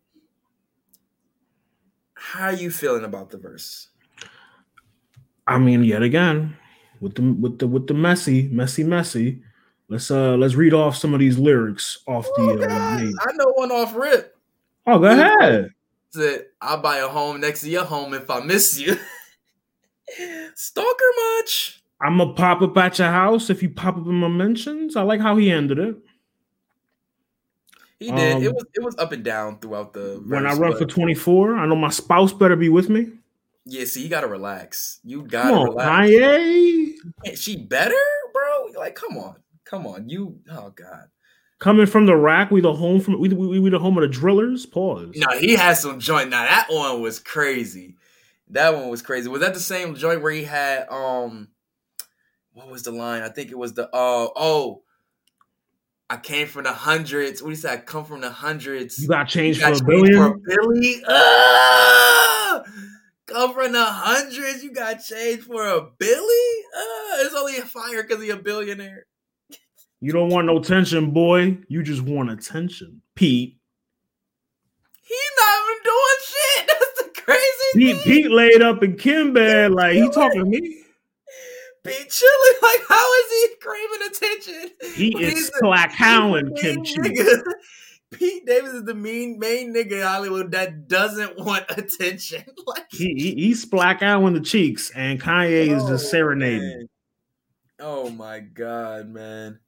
How 2.17 2.49
you 2.51 2.71
feeling 2.71 3.05
about 3.05 3.31
the 3.31 3.39
verse? 3.39 3.89
I 5.47 5.59
mean, 5.59 5.85
yet 5.85 6.03
again, 6.03 6.57
with 7.01 7.15
the 7.15 7.23
with 7.23 7.59
the 7.59 7.67
with 7.69 7.87
the 7.87 7.95
messy, 7.95 8.49
messy, 8.49 8.83
messy. 8.83 9.43
Let's 9.89 10.11
uh 10.11 10.35
let's 10.37 10.55
read 10.55 10.75
off 10.75 10.97
some 10.97 11.15
of 11.15 11.21
these 11.21 11.39
lyrics 11.39 11.99
off 12.09 12.27
Oh, 12.37 12.57
the. 12.57 12.65
Uh, 12.65 12.69
I 12.69 13.33
know 13.35 13.53
one 13.55 13.71
off 13.71 13.95
rip. 13.95 14.37
oh, 14.87 14.99
go 14.99 15.07
ahead. 15.07 15.71
Said, 16.11 16.47
I'll 16.61 16.81
buy 16.81 16.97
a 16.99 17.07
home 17.09 17.41
next 17.41 17.61
to 17.61 17.69
your 17.69 17.85
home 17.85 18.15
if 18.15 18.29
I 18.31 18.41
miss 18.41 18.79
you. 18.81 18.97
Stalker 20.55 21.05
much? 21.39 21.83
I'm 22.01 22.19
gonna 22.19 22.33
pop 22.35 22.63
up 22.63 22.77
at 22.79 22.99
your 22.99 23.09
house 23.11 23.51
if 23.51 23.63
you 23.63 23.71
pop 23.71 23.97
up 23.97 24.07
in 24.07 24.15
my 24.15 24.29
mentions. 24.29 24.97
I 24.97 25.03
like 25.03 25.21
how 25.21 25.37
he 25.37 25.51
ended 25.51 25.79
it. 25.79 25.97
He 27.99 28.11
did. 28.13 28.43
it 28.43 28.49
Um, 28.49 28.55
was 28.55 28.65
it 28.75 28.83
was 28.83 28.97
up 28.99 29.13
and 29.13 29.25
down 29.25 29.59
throughout 29.59 29.93
the. 29.95 30.23
When 30.27 30.47
I 30.47 30.53
run 30.53 30.73
but- 30.73 30.79
for 30.79 30.85
24, 30.85 31.57
I 31.57 31.67
know 31.67 31.77
my 31.77 31.91
spouse 31.91 32.33
better 32.33 32.57
be 32.57 32.69
with 32.69 32.89
me. 32.89 33.09
Yeah, 33.65 33.85
see, 33.85 34.03
you 34.03 34.09
gotta 34.09 34.29
relax. 34.29 35.01
You 35.03 35.23
gotta 35.23 35.55
on, 35.55 35.65
relax. 35.71 36.09
Kanye. 36.09 37.37
She 37.37 37.57
better, 37.57 37.95
bro. 38.33 38.81
Like, 38.81 38.95
come 38.95 39.17
on, 39.19 39.37
come 39.65 39.87
on. 39.87 40.09
You, 40.09 40.39
oh 40.53 40.71
god. 40.71 41.09
Coming 41.59 41.87
from 41.87 42.05
the 42.07 42.15
rack, 42.15 42.51
we 42.51 42.61
the 42.61 42.75
home 42.75 43.01
from 43.01 43.19
we, 43.19 43.31
we, 43.31 43.59
we 43.59 43.71
the 43.71 43.79
home 43.79 43.97
of 43.97 44.03
the 44.03 44.09
drillers. 44.09 44.67
Pause. 44.67 45.17
No, 45.17 45.39
he 45.39 45.55
had 45.55 45.75
some 45.79 45.99
joint. 45.99 46.29
Now 46.31 46.43
that 46.43 46.67
one 46.71 47.01
was 47.01 47.19
crazy. 47.19 47.97
That 48.51 48.75
one 48.75 48.89
was 48.89 49.03
crazy. 49.03 49.29
Was 49.29 49.41
that 49.41 49.55
the 49.55 49.59
same 49.61 49.95
joint 49.97 50.23
where 50.23 50.31
he 50.33 50.45
had 50.45 50.87
um, 50.91 51.49
what 52.53 52.69
was 52.69 52.83
the 52.85 52.93
line? 52.93 53.23
I 53.23 53.31
think 53.31 53.51
it 53.51 53.59
was 53.59 53.73
the 53.73 53.87
uh 53.87 54.29
oh. 54.37 54.83
I 56.09 56.17
came 56.17 56.47
from 56.47 56.65
the 56.65 56.73
hundreds. 56.73 57.43
What 57.43 57.49
do 57.49 57.53
you 57.53 57.57
say? 57.57 57.73
I 57.73 57.77
come 57.79 58.05
from 58.05 58.21
the 58.21 58.31
hundreds. 58.31 58.99
You 58.99 59.09
got 59.09 59.29
change 59.29 59.61
for 59.61 59.73
a 59.73 59.85
billion. 59.85 60.17
for 60.17 60.27
a 60.27 60.39
billy? 60.39 61.03
Ah! 61.09 62.63
Come 63.27 63.55
from 63.55 63.73
the 63.73 63.85
hundreds. 63.85 64.63
You 64.63 64.73
got 64.73 65.03
change 65.03 65.43
for 65.43 65.67
a 65.67 65.89
billy? 65.99 66.65
Ah, 66.77 67.25
it's 67.25 67.35
only 67.35 67.57
a 67.57 67.63
fire 67.63 68.05
because 68.05 68.23
he 68.23 68.31
a 68.31 68.37
billionaire. 68.37 69.07
You 70.01 70.13
don't 70.13 70.29
want 70.29 70.47
no 70.47 70.61
tension, 70.61 71.11
boy. 71.11 71.59
You 71.69 71.83
just 71.83 72.03
want 72.03 72.31
attention, 72.31 73.03
Pete. 73.17 73.59
He's 75.03 75.19
not 75.39 75.59
even 75.65 75.83
doing 75.83 76.19
shit. 76.25 76.67
That's 76.69 77.03
the 77.03 77.23
crazy 77.23 77.51
Pete, 77.75 77.97
thing. 77.97 78.23
Pete 78.23 78.31
laid 78.31 78.63
up 78.63 78.83
in 78.85 78.97
Kim 78.97 79.33
bed 79.33 79.73
like 79.73 79.95
he 79.95 80.09
talking 80.11 80.45
to 80.45 80.45
me. 80.45 80.86
Pete 81.87 82.11
chilling. 82.11 82.33
Like, 82.63 82.81
how 82.89 83.15
is 83.15 83.33
he 83.33 83.57
craving 83.61 84.07
attention? 84.09 84.71
He 84.95 85.25
is 85.25 85.51
slack 85.59 85.93
howling 85.93 86.53
he's 86.57 86.63
the 86.63 86.83
Kim 86.83 86.83
main 86.83 87.15
Chi. 87.15 87.23
nigga. 87.25 87.43
Pete 88.13 88.47
Davis 88.47 88.73
is 88.73 88.85
the 88.85 88.95
mean 88.95 89.39
main 89.39 89.75
nigga 89.75 89.93
in 89.93 90.03
Hollywood 90.03 90.53
that 90.53 90.89
doesn't 90.89 91.39
want 91.39 91.65
attention. 91.71 92.45
Like 92.67 92.87
He, 92.91 93.15
he 93.15 93.35
he's 93.35 93.65
black 93.65 94.01
howling 94.01 94.35
the 94.35 94.41
cheeks, 94.41 94.91
and 94.91 95.21
Kanye 95.21 95.69
is 95.77 95.85
just 95.85 96.07
Oh, 96.07 96.09
serenading. 96.11 96.61
man. 96.61 96.89
Oh 97.81 98.11
my 98.11 98.41
god, 98.41 99.09
man. 99.09 99.61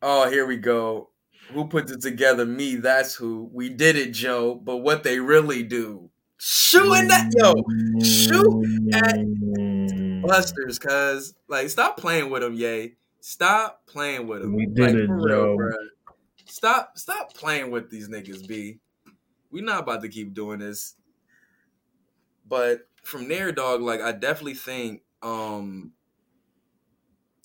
Oh, 0.00 0.30
here 0.30 0.46
we 0.46 0.56
go. 0.56 1.10
Who 1.52 1.66
put 1.68 1.90
it 1.90 2.00
together? 2.00 2.46
Me, 2.46 2.76
that's 2.76 3.14
who. 3.14 3.50
We 3.52 3.68
did 3.68 3.96
it, 3.96 4.12
Joe. 4.12 4.54
But 4.54 4.78
what 4.78 5.02
they 5.02 5.20
really 5.20 5.62
do. 5.62 6.10
Shooting 6.38 7.08
that 7.08 7.30
yo, 7.36 7.54
shoot 8.02 8.66
at. 8.94 9.18
Busters, 10.22 10.78
cuz 10.78 11.34
like 11.48 11.68
stop 11.68 11.96
playing 11.96 12.30
with 12.30 12.42
him, 12.42 12.54
Ye. 12.54 12.94
Stop 13.20 13.86
playing 13.86 14.26
with 14.26 14.42
him. 14.42 14.54
We 14.54 14.66
did 14.66 14.78
like, 14.78 14.94
it, 14.94 15.06
for 15.06 15.28
Joe. 15.28 15.56
bruh. 15.56 16.14
Stop 16.46 16.98
stop 16.98 17.34
playing 17.34 17.70
with 17.70 17.90
these 17.90 18.08
niggas, 18.08 18.46
B. 18.46 18.78
We 19.50 19.60
not 19.60 19.80
about 19.80 20.02
to 20.02 20.08
keep 20.08 20.34
doing 20.34 20.58
this. 20.58 20.94
But 22.48 22.88
from 23.02 23.28
there, 23.28 23.52
dog, 23.52 23.82
like 23.82 24.00
I 24.00 24.12
definitely 24.12 24.54
think 24.54 25.02
um 25.22 25.92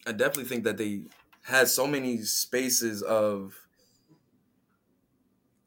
I 0.05 0.11
definitely 0.13 0.45
think 0.45 0.63
that 0.63 0.77
they 0.77 1.03
had 1.43 1.67
so 1.67 1.85
many 1.85 2.21
spaces 2.23 3.01
of 3.03 3.55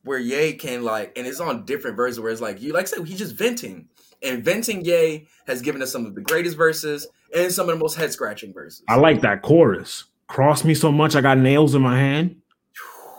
where 0.02 0.18
Ye 0.18 0.54
can 0.54 0.82
like, 0.82 1.12
and 1.16 1.26
it's 1.26 1.40
on 1.40 1.64
different 1.64 1.96
verses 1.96 2.18
where 2.20 2.32
it's 2.32 2.40
like 2.40 2.60
you 2.60 2.72
like 2.72 2.84
I 2.84 2.86
said, 2.86 3.06
he's 3.06 3.18
just 3.18 3.36
venting. 3.36 3.88
And 4.22 4.44
venting 4.44 4.84
Ye 4.84 5.28
has 5.46 5.62
given 5.62 5.82
us 5.82 5.90
some 5.90 6.06
of 6.06 6.14
the 6.14 6.20
greatest 6.20 6.56
verses 6.56 7.06
and 7.34 7.50
some 7.50 7.68
of 7.68 7.76
the 7.76 7.82
most 7.82 7.96
head 7.96 8.12
scratching 8.12 8.52
verses. 8.52 8.82
I 8.88 8.96
like 8.96 9.20
that 9.22 9.42
chorus. 9.42 10.04
Cross 10.28 10.64
me 10.64 10.74
so 10.74 10.92
much, 10.92 11.16
I 11.16 11.20
got 11.20 11.38
nails 11.38 11.74
in 11.74 11.82
my 11.82 11.98
hand. 11.98 12.36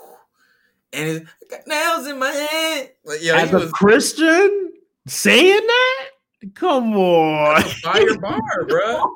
and 0.94 1.10
it's 1.10 1.30
I 1.52 1.58
got 1.58 1.68
nails 1.68 2.08
in 2.08 2.20
my 2.20 2.32
hand. 2.32 2.90
Like, 3.04 3.24
yo, 3.24 3.36
As 3.36 3.52
a 3.52 3.60
was 3.60 3.72
Christian 3.72 4.72
saying 5.08 5.66
that? 5.68 6.10
Come 6.56 6.96
on. 6.96 7.62
fire 7.62 8.18
bar, 8.18 8.40
bro. 8.68 9.16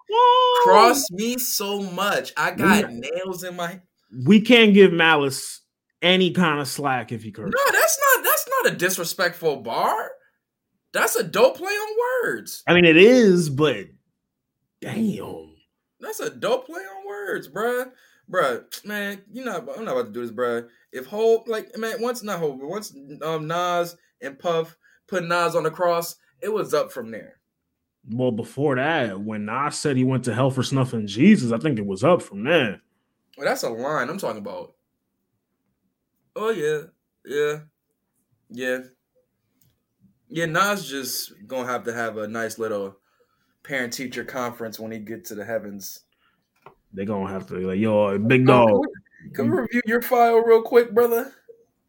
Cross 0.64 1.10
me 1.12 1.38
so 1.38 1.82
much. 1.82 2.34
I 2.38 2.52
got 2.52 2.92
nails 2.92 3.44
in 3.44 3.56
my 3.56 3.80
We 4.26 4.42
can't 4.42 4.74
give 4.74 4.92
Malice 4.94 5.62
any 6.02 6.32
kind 6.32 6.60
of 6.60 6.68
slack 6.68 7.12
if 7.12 7.24
he 7.24 7.32
curses. 7.32 7.54
No, 7.56 7.72
that's 7.72 8.00
not 8.00 8.24
that's 8.24 8.48
not 8.50 8.74
a 8.74 8.76
disrespectful 8.76 9.58
bar. 9.58 10.12
That's 10.96 11.18
a 11.18 11.24
dope 11.24 11.58
play 11.58 11.74
on 11.74 11.98
words. 12.24 12.64
I 12.66 12.74
mean, 12.74 12.86
it 12.86 12.96
is, 12.96 13.50
but 13.50 13.88
damn. 14.80 15.56
That's 16.00 16.22
a 16.22 16.30
dope 16.30 16.68
play 16.68 16.80
on 16.80 17.06
words, 17.06 17.50
bruh. 17.50 17.92
Bruh, 18.32 18.86
man, 18.86 19.22
you 19.30 19.44
know 19.44 19.58
I'm 19.78 19.84
not 19.84 19.92
about 19.92 20.06
to 20.06 20.14
do 20.14 20.22
this, 20.22 20.32
bruh. 20.32 20.70
If 20.94 21.06
Hope, 21.08 21.50
like, 21.50 21.78
man, 21.78 22.02
once 22.02 22.24
not 22.24 22.40
Hope, 22.40 22.62
but 22.62 22.70
once 22.70 22.96
um 23.22 23.46
Nas 23.46 23.98
and 24.22 24.40
Puff 24.40 24.78
put 25.06 25.26
Nas 25.26 25.54
on 25.54 25.64
the 25.64 25.70
cross, 25.70 26.16
it 26.42 26.48
was 26.48 26.74
up 26.74 26.94
from 26.94 27.12
there. 27.12 27.42
Well, 28.10 28.32
before 28.32 28.78
that, 28.78 29.20
when 29.20 29.44
Nas 29.44 29.78
said 29.78 29.98
he 29.98 30.06
went 30.06 30.24
to 30.24 30.34
hell 30.34 30.50
for 30.50 30.64
snuffing 30.64 31.08
Jesus, 31.08 31.52
I 31.52 31.58
think 31.58 31.78
it 31.78 31.86
was 31.86 32.06
up 32.06 32.22
from 32.22 32.46
there. 32.46 32.82
Well, 33.38 33.46
that's 33.46 33.64
a 33.64 33.70
line 33.70 34.10
I'm 34.10 34.18
talking 34.18 34.42
about. 34.42 34.76
Oh 36.38 36.52
yeah, 36.52 36.84
yeah, 37.26 37.60
yeah, 38.50 38.80
yeah. 40.30 40.46
Nas 40.46 40.88
just 40.88 41.34
gonna 41.48 41.68
have 41.68 41.84
to 41.86 41.94
have 41.94 42.18
a 42.18 42.28
nice 42.28 42.58
little 42.58 42.98
parent 43.64 43.94
teacher 43.94 44.24
conference 44.24 44.80
when 44.80 44.92
he 44.92 45.00
get 45.00 45.26
to 45.26 45.36
the 45.36 45.46
heavens. 45.46 46.02
They're 46.94 47.06
gonna 47.06 47.32
have 47.32 47.48
to 47.48 47.56
like, 47.56 47.80
yo, 47.80 48.18
big 48.18 48.46
dog. 48.46 48.70
Can 48.70 48.80
we, 48.80 49.32
can 49.34 49.52
we 49.52 49.58
review 49.58 49.82
your 49.86 50.02
file 50.02 50.38
real 50.38 50.62
quick, 50.62 50.94
brother? 50.94 51.34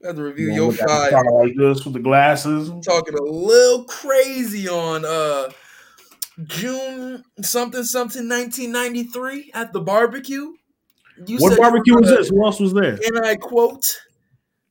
I 0.02 0.08
have 0.08 0.16
to 0.16 0.22
review 0.22 0.52
your 0.52 0.66
Look 0.68 0.80
at 0.80 0.88
the 0.88 1.10
file. 1.10 1.44
like 1.44 1.56
this 1.56 1.84
with 1.84 1.94
the 1.94 2.00
glasses. 2.00 2.68
I'm 2.68 2.82
talking 2.82 3.14
a 3.14 3.22
little 3.22 3.84
crazy 3.84 4.68
on 4.68 5.04
uh 5.04 5.50
June 6.44 7.24
something 7.40 7.84
something 7.84 8.28
1993 8.28 9.52
at 9.54 9.72
the 9.72 9.80
barbecue. 9.80 10.52
You 11.26 11.38
What 11.38 11.50
said 11.50 11.58
barbecue 11.58 11.94
was 11.94 12.10
this? 12.10 12.28
Who 12.28 12.44
else 12.44 12.60
was 12.60 12.74
there? 12.74 12.98
And 13.02 13.24
I 13.24 13.36
quote, 13.36 13.82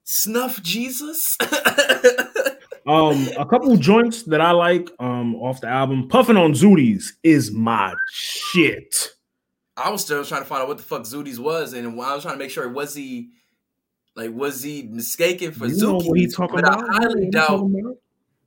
"Snuff 0.04 0.62
Jesus." 0.62 1.38
Um, 2.88 3.28
a 3.38 3.46
couple 3.46 3.76
joints 3.78 4.24
that 4.24 4.42
I 4.42 4.52
like 4.52 4.90
um 5.00 5.36
off 5.36 5.62
the 5.62 5.68
album. 5.68 6.08
Puffing 6.08 6.38
on 6.38 6.54
Zooties 6.54 7.14
is 7.24 7.52
my 7.52 7.94
shit. 8.12 9.12
I 9.78 9.90
was 9.90 10.04
still 10.04 10.24
trying 10.24 10.42
to 10.42 10.48
find 10.48 10.62
out 10.62 10.68
what 10.68 10.78
the 10.78 10.84
fuck 10.84 11.02
Zooties 11.04 11.40
was, 11.40 11.74
and 11.74 11.88
I 12.00 12.14
was 12.14 12.24
trying 12.24 12.36
to 12.36 12.40
make 12.40 12.52
sure 12.52 12.70
was 12.70 12.94
he 12.94 13.30
like 14.16 14.32
was 14.32 14.62
he 14.64 14.84
mistaken 14.84 15.52
for 15.52 15.66
You 15.68 15.78
know 15.78 15.96
what 15.96 16.18
he 16.18 16.28
Zookies? 16.28 16.36
talking 16.36 16.56
But 16.56 16.70
I 16.70 16.74
about? 16.74 16.88
Know 16.88 16.94
highly 16.94 17.30
doubt. 17.30 17.72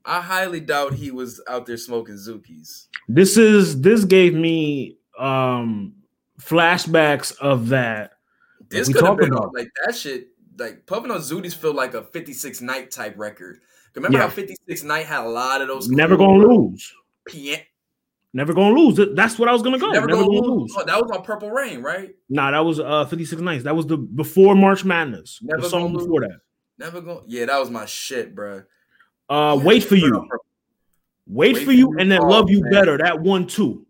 I 0.05 0.21
highly 0.23 0.61
doubt 0.61 0.95
he 0.95 1.11
was 1.11 1.43
out 1.49 1.67
there 1.67 1.77
smoking 1.77 2.15
Zookies. 2.15 2.87
This 3.09 3.37
is 3.37 3.81
this 3.83 4.05
gave 4.05 4.35
me 4.35 4.97
um 5.19 5.95
flashbacks 6.41 7.37
of 7.39 7.69
that. 7.71 8.13
This 8.71 8.89
could 8.89 9.05
have 9.05 9.19
been 9.19 9.33
about? 9.33 9.53
like 9.55 9.69
that 9.85 9.95
shit. 9.97 10.29
Like 10.59 10.87
puffing 10.87 11.11
on 11.11 11.21
Zooties 11.21 11.55
feel 11.55 11.75
like 11.75 11.95
a 11.95 12.03
56 12.03 12.61
night 12.63 12.91
type 12.91 13.15
record. 13.19 13.61
Remember 13.95 14.19
Yeah. 14.19 14.25
how 14.25 14.31
56 14.31 14.83
night 14.85 15.07
had 15.07 15.25
a 15.25 15.29
lot 15.29 15.61
of 15.61 15.69
those. 15.69 15.89
Never 15.89 16.17
cool 16.17 16.41
gonna 16.41 16.55
lose. 16.55 16.93
Pian- 17.29 17.63
Never 18.35 18.53
gonna 18.53 18.79
lose. 18.79 19.01
That's 19.15 19.39
what 19.39 19.49
I 19.49 19.53
was 19.53 19.63
gonna 19.63 19.79
go. 19.79 19.91
Never, 19.91 20.07
Never, 20.07 20.23
gonna, 20.23 20.27
gonna, 20.41 20.47
lose. 20.53 20.71
lose. 20.71 20.75
Oh, 20.79 20.85
that 20.85 21.01
was 21.03 21.11
on 21.11 21.23
Purple 21.25 21.51
Rain, 21.51 21.81
right? 21.83 22.15
Nah, 22.29 22.51
that 22.51 22.61
was 22.61 22.79
uh 22.79 23.07
56 23.07 23.41
nights. 23.41 23.65
That 23.65 23.75
was 23.75 23.87
the 23.87 23.97
before 23.97 24.55
March 24.55 24.85
Madness. 24.85 25.39
Never 25.43 25.63
the 25.63 25.69
song 25.71 25.93
before 25.95 26.21
that. 26.21 26.41
Never 26.79 27.01
gonna. 27.01 27.21
Yeah, 27.27 27.47
that 27.47 27.59
was 27.59 27.71
my 27.71 27.87
shit, 27.87 28.35
bro. 28.35 28.63
Uh 29.29 29.59
wait 29.63 29.83
for 29.85 29.97
you. 29.97 30.29
Wait, 31.27 31.59
for 31.59 31.73
you 31.73 31.95
and 31.99 32.11
then 32.11 32.21
love 32.23 32.49
you 32.51 32.63
man. 32.63 32.73
better. 32.73 32.99
That 32.99 33.21
one 33.21 33.47
too. 33.47 33.87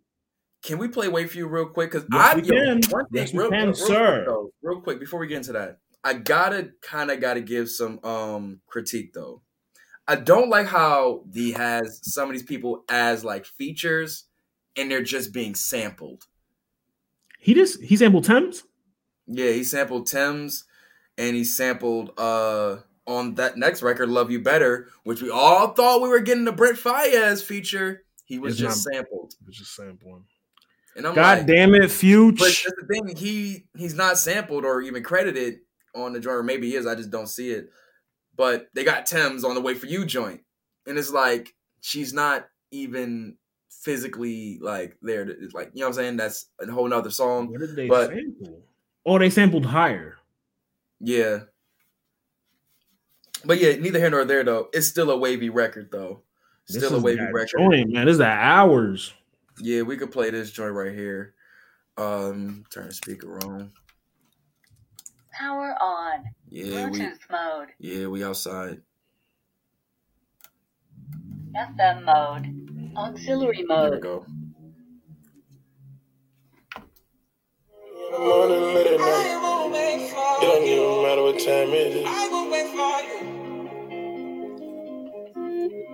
Can 0.62 0.78
we 0.78 0.88
play 0.88 1.06
Wait 1.08 1.30
for 1.30 1.36
You 1.38 1.46
real 1.46 1.66
quick? 1.66 1.92
Because 1.92 2.06
Yes, 2.12 2.34
I 2.34 2.36
we 2.36 2.42
yo, 2.42 2.48
can. 2.54 2.80
one 2.90 3.04
thing, 3.06 3.06
Yes, 3.12 3.32
we 3.32 3.38
real, 3.38 3.50
can, 3.50 3.58
real, 3.58 3.66
real 3.66 3.74
sir. 3.74 4.14
Quick, 4.16 4.26
though, 4.26 4.52
real 4.62 4.80
quick 4.80 5.00
before 5.00 5.20
we 5.20 5.28
get 5.28 5.36
into 5.36 5.52
that, 5.52 5.78
I 6.02 6.14
gotta 6.14 6.70
kind 6.82 7.10
of 7.12 7.20
gotta 7.20 7.40
give 7.40 7.70
some 7.70 8.00
um 8.04 8.60
critique 8.66 9.12
though. 9.12 9.42
I 10.08 10.16
don't 10.16 10.48
like 10.48 10.66
how 10.66 11.22
he 11.32 11.52
has 11.52 12.00
some 12.02 12.28
of 12.28 12.32
these 12.32 12.42
people 12.42 12.82
as 12.88 13.24
like 13.24 13.44
features, 13.44 14.24
and 14.76 14.90
they're 14.90 15.02
just 15.02 15.32
being 15.32 15.54
sampled. 15.54 16.24
He 17.38 17.54
just 17.54 17.82
he 17.82 17.96
sampled 17.96 18.24
Tems. 18.24 18.64
Yeah, 19.26 19.50
he 19.50 19.62
sampled 19.64 20.06
Tems, 20.06 20.64
and 21.18 21.36
he 21.36 21.44
sampled 21.44 22.12
uh 22.18 22.78
on 23.06 23.34
that 23.34 23.56
next 23.58 23.82
record, 23.82 24.08
"Love 24.08 24.30
You 24.30 24.40
Better," 24.40 24.88
which 25.04 25.22
we 25.22 25.30
all 25.30 25.68
thought 25.74 26.00
we 26.02 26.08
were 26.08 26.20
getting 26.20 26.44
the 26.44 26.52
Brent 26.52 26.78
Faiyaz 26.78 27.42
feature. 27.44 28.04
He 28.24 28.38
was 28.38 28.54
It's 28.54 28.60
just 28.60 28.86
not- 28.86 28.94
sampled. 28.94 29.34
It's 29.46 29.58
just 29.58 29.74
sampling. 29.74 30.24
And 30.96 31.06
I'm 31.06 31.14
God 31.14 31.38
like, 31.38 31.46
damn 31.46 31.74
it, 31.74 31.82
but 31.82 31.90
Fuge. 31.90 32.38
that's 32.38 32.64
the 32.64 32.86
thing, 32.88 33.14
he 33.16 33.66
he's 33.76 33.94
not 33.94 34.18
sampled 34.18 34.64
or 34.64 34.80
even 34.80 35.02
credited 35.04 35.60
on 35.94 36.12
the 36.12 36.18
joint, 36.20 36.36
or 36.36 36.42
maybe 36.42 36.70
he 36.70 36.76
is, 36.76 36.86
I 36.86 36.94
just 36.96 37.10
don't 37.10 37.28
see 37.28 37.50
it. 37.50 37.70
But 38.38 38.68
they 38.72 38.84
got 38.84 39.04
Tems 39.04 39.44
on 39.44 39.54
the 39.54 39.60
way 39.60 39.74
for 39.74 39.86
you 39.86 40.06
joint. 40.06 40.40
And 40.86 40.96
it's 40.96 41.10
like 41.10 41.54
she's 41.82 42.14
not 42.14 42.48
even 42.70 43.36
physically 43.68 44.58
like 44.62 44.96
there 45.02 45.26
to, 45.26 45.48
like 45.52 45.72
you 45.74 45.80
know 45.80 45.88
what 45.88 45.88
I'm 45.88 45.92
saying? 45.94 46.16
That's 46.16 46.46
a 46.60 46.70
whole 46.70 46.88
nother 46.88 47.10
song. 47.10 47.50
What 47.50 47.60
did 47.60 47.76
they 47.76 47.88
but- 47.88 48.08
sample? 48.08 48.62
Oh, 49.04 49.18
they 49.18 49.30
sampled 49.30 49.66
higher. 49.66 50.18
Yeah. 51.00 51.40
But 53.44 53.58
yeah, 53.58 53.76
neither 53.76 53.98
here 53.98 54.10
nor 54.10 54.24
there 54.24 54.44
though. 54.44 54.68
It's 54.72 54.86
still 54.86 55.10
a 55.10 55.16
wavy 55.16 55.48
record 55.50 55.90
though. 55.90 56.22
Still 56.66 56.96
a 56.96 57.00
wavy 57.00 57.22
record. 57.32 57.50
Joint, 57.58 57.90
man. 57.90 58.06
This 58.06 58.14
is 58.14 58.18
that 58.18 58.42
hours. 58.42 59.14
Yeah, 59.60 59.82
we 59.82 59.96
could 59.96 60.12
play 60.12 60.30
this 60.30 60.50
joint 60.50 60.74
right 60.74 60.92
here. 60.92 61.34
Um, 61.96 62.64
turn 62.70 62.88
the 62.88 62.94
speaker 62.94 63.38
on. 63.44 63.72
Power 65.38 65.74
on. 65.80 66.24
Yeah, 66.48 66.88
we 66.90 66.98
Bluetooth 66.98 67.18
mode. 67.30 67.68
yeah 67.78 68.06
we 68.06 68.24
outside. 68.24 68.80
FM 71.54 72.04
mode. 72.04 72.92
Auxiliary 72.96 73.64
There 73.68 73.78
we 73.84 73.90
mode. 73.90 74.02
go. 74.02 74.24
In 76.76 78.12
the 78.12 78.18
morning, 78.18 78.62
late 78.74 78.86
at 78.86 78.98
night. 79.00 79.34
It 80.40 80.46
don't 80.46 80.64
even 80.64 81.02
matter 81.04 81.22
what 81.22 81.38
time 81.38 81.70
it 81.70 81.92
is. 82.02 82.08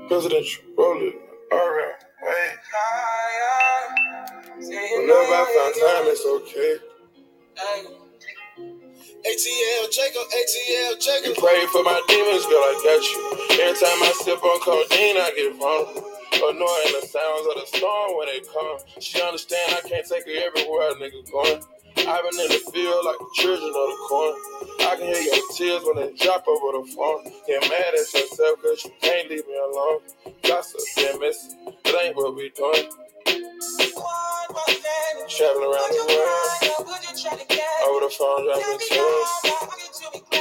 Presidential 0.09 0.63
roller, 0.77 1.13
alright, 1.53 2.01
wait. 2.23 2.59
Whenever 4.59 5.35
I 5.35 5.45
find 5.55 5.75
time, 5.81 6.07
it's 6.13 6.25
okay. 6.27 8.04
ATL 9.25 9.89
Jacob, 9.91 10.27
ATL 10.37 11.01
Jacob. 11.01 11.33
You 11.33 11.41
pray 11.41 11.65
for 11.73 11.83
my 11.83 11.97
demons, 12.09 12.45
girl, 12.45 12.61
I 12.61 12.77
got 12.85 13.01
you. 13.01 13.19
Every 13.57 13.79
time 13.81 14.01
I 14.05 14.13
sip 14.21 14.43
on 14.45 14.61
codeine, 14.61 15.17
I 15.17 15.33
get 15.33 15.57
vulnerable. 15.57 16.05
Annoying 16.45 16.93
the 17.01 17.09
sounds 17.09 17.47
of 17.49 17.57
the 17.57 17.67
storm 17.73 18.19
when 18.19 18.29
they 18.29 18.45
come. 18.53 18.79
She 19.01 19.23
understand 19.23 19.81
I 19.81 19.89
can't 19.89 20.05
take 20.05 20.29
her 20.29 20.37
everywhere 20.45 20.93
nigga 21.01 21.25
going. 21.33 21.63
I've 22.05 22.25
been 22.29 22.37
in 22.37 22.53
the 22.53 22.61
field 22.69 23.01
like 23.07 23.17
the 23.17 23.31
children 23.41 23.73
of 23.73 23.89
the 23.89 23.99
corn. 24.11 24.35
I 24.93 24.97
can 25.01 25.09
hear 25.09 25.23
your 25.25 25.41
tears 25.57 25.83
when 25.89 25.97
they 26.05 26.13
drop 26.21 26.45
over 26.45 26.83
the 26.83 26.85
phone. 26.93 27.25
Get 27.49 27.65
mad 27.65 27.97
at 27.97 28.05
yourself 28.13 28.61
cause 28.61 28.85
you 28.85 28.93
can't 29.01 29.31
leave 29.31 29.47
me 29.49 29.57
alone. 29.57 30.01
Gossip, 30.43 30.81
been 30.97 31.21
missing. 31.21 31.73
It 31.87 31.97
ain't 31.97 32.17
what 32.17 32.37
we 32.37 32.51
doing. 32.51 32.93
Traveling 35.29 35.65
around 35.65 35.93
the 35.93 36.05
world. 36.09 36.49
Over 37.89 38.01
the 38.07 38.11
phone, 38.11 38.45
dropping 38.45 38.79
tears. 38.81 39.31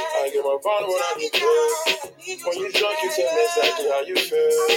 I 0.02 0.30
get 0.32 0.44
my 0.44 0.58
phone 0.64 0.88
when 0.88 1.02
I 1.02 1.14
do 1.18 1.28
drugs. 1.34 2.44
When 2.46 2.58
you 2.58 2.72
drunk, 2.72 2.98
you 3.02 3.10
tell 3.16 3.34
me 3.34 3.44
exactly 3.44 3.88
how 3.90 4.00
you 4.02 4.16
feel. 4.16 4.68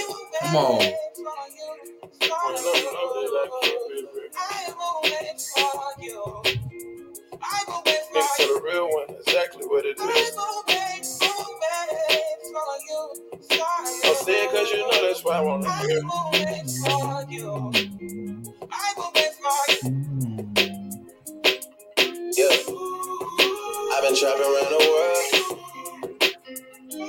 Come 0.42 0.56
on. 0.58 0.80
When 0.80 2.58
I'm 2.58 2.66
loaded, 2.66 3.34
I 3.34 3.50
keep 3.62 3.74
it 3.74 4.10
real. 4.16 4.32
Niggas 8.14 8.38
tell 8.38 8.48
the 8.56 8.62
real 8.64 8.90
one 8.90 9.18
exactly 9.20 9.66
what 9.68 9.86
it 9.86 10.00
is. 10.00 10.38
I'm 14.06 14.16
saying 14.26 14.50
cause 14.52 14.72
you 14.72 14.80
know 14.80 15.08
that's 15.08 15.24
why 15.24 15.38
I 15.38 15.42
wanna 15.42 15.88
hear. 15.88 16.02
Yeah. 22.38 22.58
I've 23.94 24.04
been 24.04 24.16
traveling 24.16 24.50
around 24.56 24.72
the 24.72 24.84
world. 24.90 25.58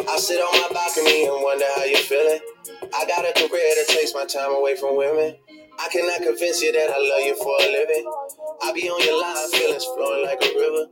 I 0.08 0.18
sit 0.18 0.40
on 0.40 0.52
my 0.62 0.68
balcony 0.74 1.24
and 1.26 1.42
wonder 1.42 1.66
how 1.76 1.84
you're 1.84 1.98
feeling. 1.98 2.40
I 2.94 3.06
got 3.06 3.24
a 3.24 3.32
career 3.34 3.70
that 3.76 3.86
takes 3.88 4.14
my 4.14 4.26
time 4.26 4.52
away 4.54 4.76
from 4.76 4.96
women. 4.96 5.36
I 5.80 5.88
cannot 5.92 6.22
convince 6.22 6.62
you 6.62 6.72
that 6.72 6.90
I 6.90 6.98
love 6.98 7.26
you 7.26 7.36
for 7.36 7.56
a 7.60 7.66
living. 7.72 8.04
I 8.62 8.72
be 8.72 8.88
on 8.90 9.02
your 9.04 9.20
line, 9.20 9.50
feelings 9.52 9.84
flowing 9.84 10.24
like 10.24 10.42
a 10.42 10.50
river. 10.54 10.90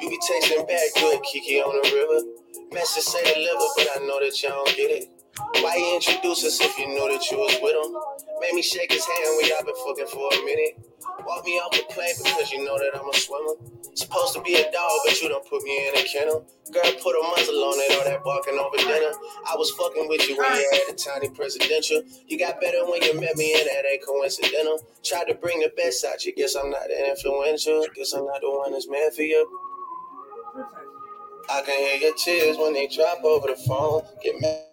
You 0.00 0.10
be 0.10 0.18
tasting 0.28 0.66
bad 0.66 0.88
good, 0.96 1.22
Kiki 1.24 1.60
on 1.60 1.74
the 1.82 1.90
river. 1.90 2.74
Message 2.74 3.04
say 3.04 3.22
deliver, 3.24 3.66
but 3.76 3.88
I 3.96 4.06
know 4.06 4.20
that 4.20 4.42
y'all 4.42 4.64
don't 4.64 4.76
get 4.76 4.90
it. 4.90 5.17
Why 5.38 5.76
you 5.78 5.94
introduce 5.94 6.44
us 6.44 6.60
if 6.60 6.78
you 6.78 6.88
knew 6.88 7.06
that 7.10 7.30
you 7.30 7.38
was 7.38 7.54
with 7.62 7.74
him? 7.78 7.94
Made 8.40 8.54
me 8.54 8.62
shake 8.62 8.90
his 8.92 9.06
hand, 9.06 9.38
we 9.42 9.52
all 9.54 9.64
been 9.64 9.78
fucking 9.86 10.10
for 10.10 10.26
a 10.34 10.44
minute. 10.44 10.82
Walk 11.26 11.44
me 11.44 11.58
off 11.62 11.72
the 11.72 11.86
plane 11.94 12.14
because 12.18 12.50
you 12.50 12.64
know 12.64 12.78
that 12.78 12.98
I'm 12.98 13.08
a 13.08 13.14
swimmer. 13.14 13.54
Supposed 13.94 14.34
to 14.34 14.42
be 14.42 14.54
a 14.54 14.70
dog, 14.70 14.98
but 15.06 15.20
you 15.22 15.28
don't 15.28 15.46
put 15.48 15.62
me 15.62 15.88
in 15.88 15.94
a 15.98 16.02
kennel. 16.02 16.46
Girl, 16.72 16.90
put 17.02 17.14
a 17.14 17.22
muzzle 17.30 17.54
on 17.54 17.78
it, 17.78 17.98
all 17.98 18.04
that 18.06 18.24
barking 18.24 18.58
over 18.58 18.78
dinner. 18.78 19.14
I 19.46 19.54
was 19.54 19.70
fucking 19.78 20.08
with 20.08 20.28
you 20.28 20.36
when 20.38 20.52
you 20.54 20.68
had 20.72 20.94
a 20.94 20.96
tiny 20.96 21.28
presidential. 21.30 22.02
You 22.26 22.38
got 22.38 22.60
better 22.60 22.86
when 22.86 23.02
you 23.02 23.14
met 23.20 23.36
me, 23.36 23.54
and 23.58 23.66
that 23.66 23.86
ain't 23.86 24.06
coincidental. 24.06 24.82
Tried 25.04 25.26
to 25.28 25.34
bring 25.34 25.60
the 25.60 25.72
best 25.76 26.04
out 26.04 26.24
you, 26.24 26.34
guess 26.34 26.54
I'm 26.54 26.70
not 26.70 26.90
influential. 26.90 27.86
Guess 27.94 28.12
I'm 28.14 28.26
not 28.26 28.40
the 28.40 28.50
one 28.50 28.72
that's 28.72 28.88
meant 28.88 29.14
for 29.14 29.22
you. 29.22 29.42
I 31.50 31.62
can 31.62 31.78
hear 31.78 31.96
your 31.96 32.14
tears 32.14 32.58
when 32.58 32.74
they 32.74 32.86
drop 32.88 33.24
over 33.24 33.48
the 33.48 33.56
phone. 33.56 34.02
Get 34.22 34.40
mad. 34.40 34.67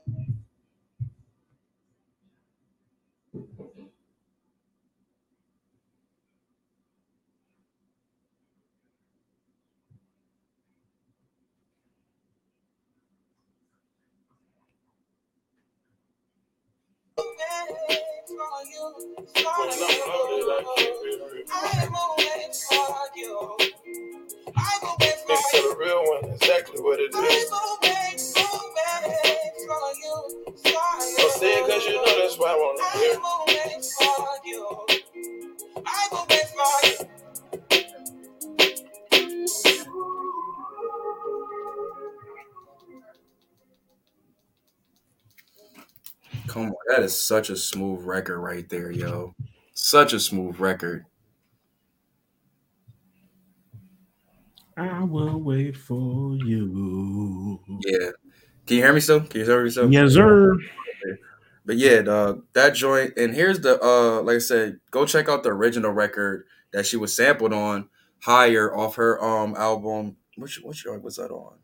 When 18.55 19.69
I'm 19.69 20.07
loaded, 20.07 20.47
I 20.47 20.63
keep 20.77 20.87
it 20.87 21.33
real. 21.33 21.45
Niggas 25.27 25.51
tell 25.51 25.69
the 25.69 25.75
real 25.77 26.01
one 26.05 26.31
exactly 26.33 26.81
what 26.81 26.99
it 27.01 27.13
is. 27.13 27.51
I'm 31.19 31.29
saying 31.39 31.67
cause 31.67 31.85
you 31.85 31.95
know 31.95 32.05
that's 32.05 32.37
why 32.39 32.51
I 32.51 32.55
wanna 32.55 32.99
hear. 32.99 33.15
Come 46.55 46.67
on, 46.67 46.73
that 46.87 47.03
is 47.03 47.21
such 47.21 47.49
a 47.49 47.57
smooth 47.57 48.05
record 48.05 48.39
right 48.39 48.69
there, 48.69 48.89
yo. 48.89 49.35
Such 49.73 50.13
a 50.13 50.21
smooth 50.21 50.57
record. 50.57 51.05
I 54.77 55.03
will 55.03 55.37
wait 55.37 55.75
for 55.75 56.37
you. 56.37 57.59
Yeah. 57.85 58.11
Can 58.65 58.77
you 58.77 58.83
hear 58.83 58.93
me 58.93 59.01
still? 59.01 59.19
Can 59.19 59.41
you 59.41 59.45
hear 59.45 59.65
me 59.65 59.69
still? 59.69 59.91
Yes, 59.91 60.13
sir. 60.13 60.55
But 61.65 61.75
yeah, 61.75 62.01
dog, 62.03 62.45
that 62.53 62.73
joint. 62.73 63.17
And 63.17 63.35
here's 63.35 63.59
the 63.59 63.77
uh, 63.83 64.21
like 64.21 64.37
I 64.37 64.39
said, 64.39 64.79
go 64.91 65.05
check 65.05 65.27
out 65.27 65.43
the 65.43 65.49
original 65.49 65.91
record 65.91 66.45
that 66.71 66.85
she 66.85 66.95
was 66.95 67.13
sampled 67.13 67.51
on, 67.51 67.89
higher 68.21 68.73
off 68.73 68.95
her 68.95 69.21
um 69.21 69.57
album. 69.57 70.15
Which 70.37 70.61
which 70.63 70.85
joint 70.85 71.03
was 71.03 71.17
that 71.17 71.31
on? 71.31 71.57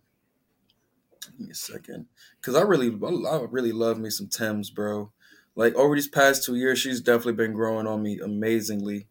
Give 1.26 1.40
me 1.40 1.52
a 1.52 1.56
second, 1.56 2.08
because 2.40 2.56
I 2.56 2.62
really 2.62 2.88
I 2.88 3.46
really 3.50 3.72
love 3.72 4.00
me 4.00 4.10
some 4.10 4.28
Tems, 4.28 4.70
bro. 4.70 5.12
Like 5.56 5.76
over 5.76 5.96
these 5.96 6.08
past 6.08 6.44
two 6.44 6.56
years, 6.56 6.80
she's 6.80 7.02
definitely 7.02 7.34
been 7.34 7.54
growing 7.54 7.88
on 7.88 8.02
me 8.02 8.20
amazingly. 8.20 9.08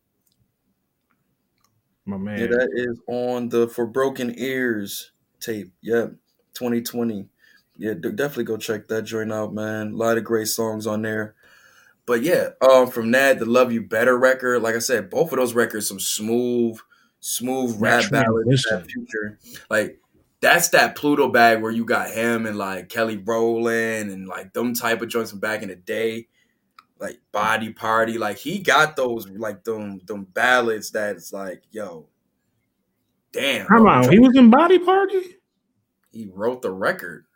My 2.04 2.16
man. 2.16 2.38
Yeah, 2.38 2.46
that 2.46 2.70
is 2.74 3.00
on 3.06 3.50
the 3.50 3.68
For 3.68 3.86
Broken 3.86 4.34
Ears 4.36 5.12
tape. 5.38 5.72
Yep, 5.82 6.14
2020. 6.54 7.28
Yeah, 7.76 7.94
definitely 7.94 8.44
go 8.44 8.56
check 8.56 8.88
that 8.88 9.02
joint 9.02 9.32
out, 9.32 9.54
man. 9.54 9.92
A 9.92 9.96
lot 9.96 10.18
of 10.18 10.24
great 10.24 10.48
songs 10.48 10.86
on 10.86 11.02
there. 11.02 11.34
But 12.06 12.22
yeah, 12.22 12.50
um, 12.60 12.90
from 12.90 13.10
that, 13.12 13.38
the 13.38 13.46
Love 13.46 13.72
You 13.72 13.82
Better 13.82 14.18
record, 14.18 14.62
like 14.62 14.74
I 14.74 14.80
said, 14.80 15.10
both 15.10 15.32
of 15.32 15.38
those 15.38 15.54
records, 15.54 15.88
some 15.88 16.00
smooth, 16.00 16.78
smooth 17.20 17.80
rap 17.80 18.10
ballads. 18.10 18.66
That 18.68 18.86
future, 18.90 19.38
like 19.70 20.00
that's 20.40 20.68
that 20.70 20.96
Pluto 20.96 21.28
bag 21.28 21.62
where 21.62 21.70
you 21.70 21.84
got 21.84 22.10
him 22.10 22.46
and 22.46 22.56
like 22.56 22.88
Kelly 22.88 23.18
Rowland 23.18 24.10
and 24.10 24.26
like 24.26 24.52
them 24.52 24.74
type 24.74 25.02
of 25.02 25.08
joints 25.08 25.30
from 25.30 25.40
back 25.40 25.62
in 25.62 25.68
the 25.68 25.76
day, 25.76 26.28
like 26.98 27.20
Body 27.32 27.72
Party. 27.72 28.18
Like 28.18 28.38
he 28.38 28.58
got 28.58 28.96
those 28.96 29.28
like 29.28 29.64
them 29.64 30.00
them 30.06 30.24
ballads 30.32 30.90
that's 30.90 31.32
like, 31.32 31.62
yo, 31.70 32.08
damn. 33.32 33.66
Come 33.66 33.86
on. 33.86 34.10
He 34.10 34.18
was 34.18 34.36
in 34.36 34.50
Body 34.50 34.78
Party? 34.78 35.36
he 36.12 36.30
wrote 36.32 36.62
the 36.62 36.70
record. 36.70 37.26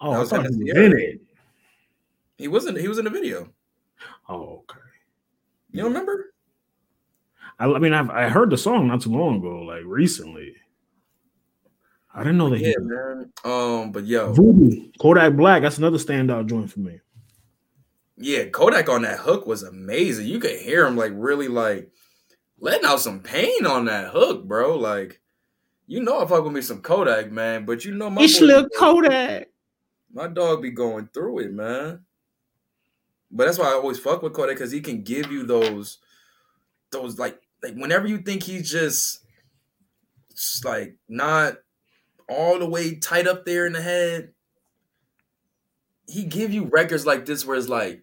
Oh, 0.00 0.10
That 0.10 0.16
I 0.16 0.20
was 0.20 0.30
thought 0.30 0.46
he 0.46 0.48
was 0.48 0.76
in 0.76 0.98
it. 0.98 1.20
He 2.36 2.48
wasn't. 2.48 2.78
He 2.78 2.88
was 2.88 2.98
in 2.98 3.04
the 3.04 3.10
video. 3.10 3.52
Oh, 4.28 4.62
okay. 4.70 4.80
You 5.70 5.82
don't 5.82 5.92
remember? 5.92 6.32
I, 7.58 7.66
I 7.66 7.78
mean, 7.78 7.92
I've, 7.92 8.10
I 8.10 8.28
heard 8.28 8.50
the 8.50 8.58
song 8.58 8.88
not 8.88 9.02
too 9.02 9.10
long 9.10 9.38
ago, 9.38 9.62
like 9.62 9.82
recently. 9.84 10.54
I 12.18 12.24
didn't 12.24 12.38
know 12.38 12.50
that 12.50 12.58
Yeah, 12.58 12.68
he 12.68 12.74
man. 12.80 13.32
Um, 13.44 13.92
but 13.92 14.04
yo, 14.04 14.32
Voodoo, 14.32 14.90
Kodak 15.00 15.36
Black. 15.36 15.62
That's 15.62 15.78
another 15.78 15.98
standout 15.98 16.46
joint 16.46 16.70
for 16.70 16.80
me. 16.80 16.98
yeah, 18.16 18.46
Kodak 18.46 18.88
on 18.88 19.02
that 19.02 19.20
hook 19.20 19.46
was 19.46 19.62
amazing. 19.62 20.26
You 20.26 20.40
could 20.40 20.58
hear 20.58 20.84
him 20.84 20.96
like 20.96 21.12
really 21.14 21.46
like 21.46 21.92
letting 22.58 22.84
out 22.84 23.00
some 23.00 23.20
pain 23.20 23.66
on 23.66 23.84
that 23.84 24.08
hook, 24.08 24.44
bro. 24.44 24.76
Like, 24.76 25.20
you 25.86 26.02
know, 26.02 26.20
if 26.22 26.32
I 26.32 26.38
gonna 26.38 26.50
me 26.50 26.60
some 26.60 26.80
Kodak, 26.82 27.30
man, 27.30 27.64
but 27.64 27.84
you 27.84 27.94
know, 27.94 28.10
my 28.10 28.22
It's 28.22 28.40
little 28.40 28.68
Kodak. 28.76 29.48
my 30.12 30.26
dog 30.26 30.62
be 30.62 30.70
going 30.70 31.08
through 31.14 31.38
it, 31.40 31.52
man. 31.52 32.00
But 33.30 33.44
that's 33.44 33.58
why 33.58 33.66
I 33.66 33.74
always 33.74 33.98
fuck 33.98 34.22
with 34.22 34.32
Kodak 34.32 34.56
because 34.56 34.72
he 34.72 34.80
can 34.80 35.02
give 35.02 35.30
you 35.30 35.44
those, 35.46 35.98
those 36.90 37.18
like, 37.18 37.38
like 37.62 37.74
whenever 37.74 38.06
you 38.08 38.18
think 38.18 38.42
he's 38.42 38.70
just, 38.70 39.24
just 40.34 40.64
like 40.64 40.96
not 41.08 41.58
all 42.28 42.58
the 42.58 42.68
way 42.68 42.96
tight 42.96 43.26
up 43.26 43.44
there 43.44 43.66
in 43.66 43.72
the 43.72 43.82
head, 43.82 44.32
he 46.06 46.24
give 46.24 46.52
you 46.52 46.64
records 46.64 47.06
like 47.06 47.26
this 47.26 47.44
where 47.44 47.56
it's 47.56 47.68
like, 47.68 48.02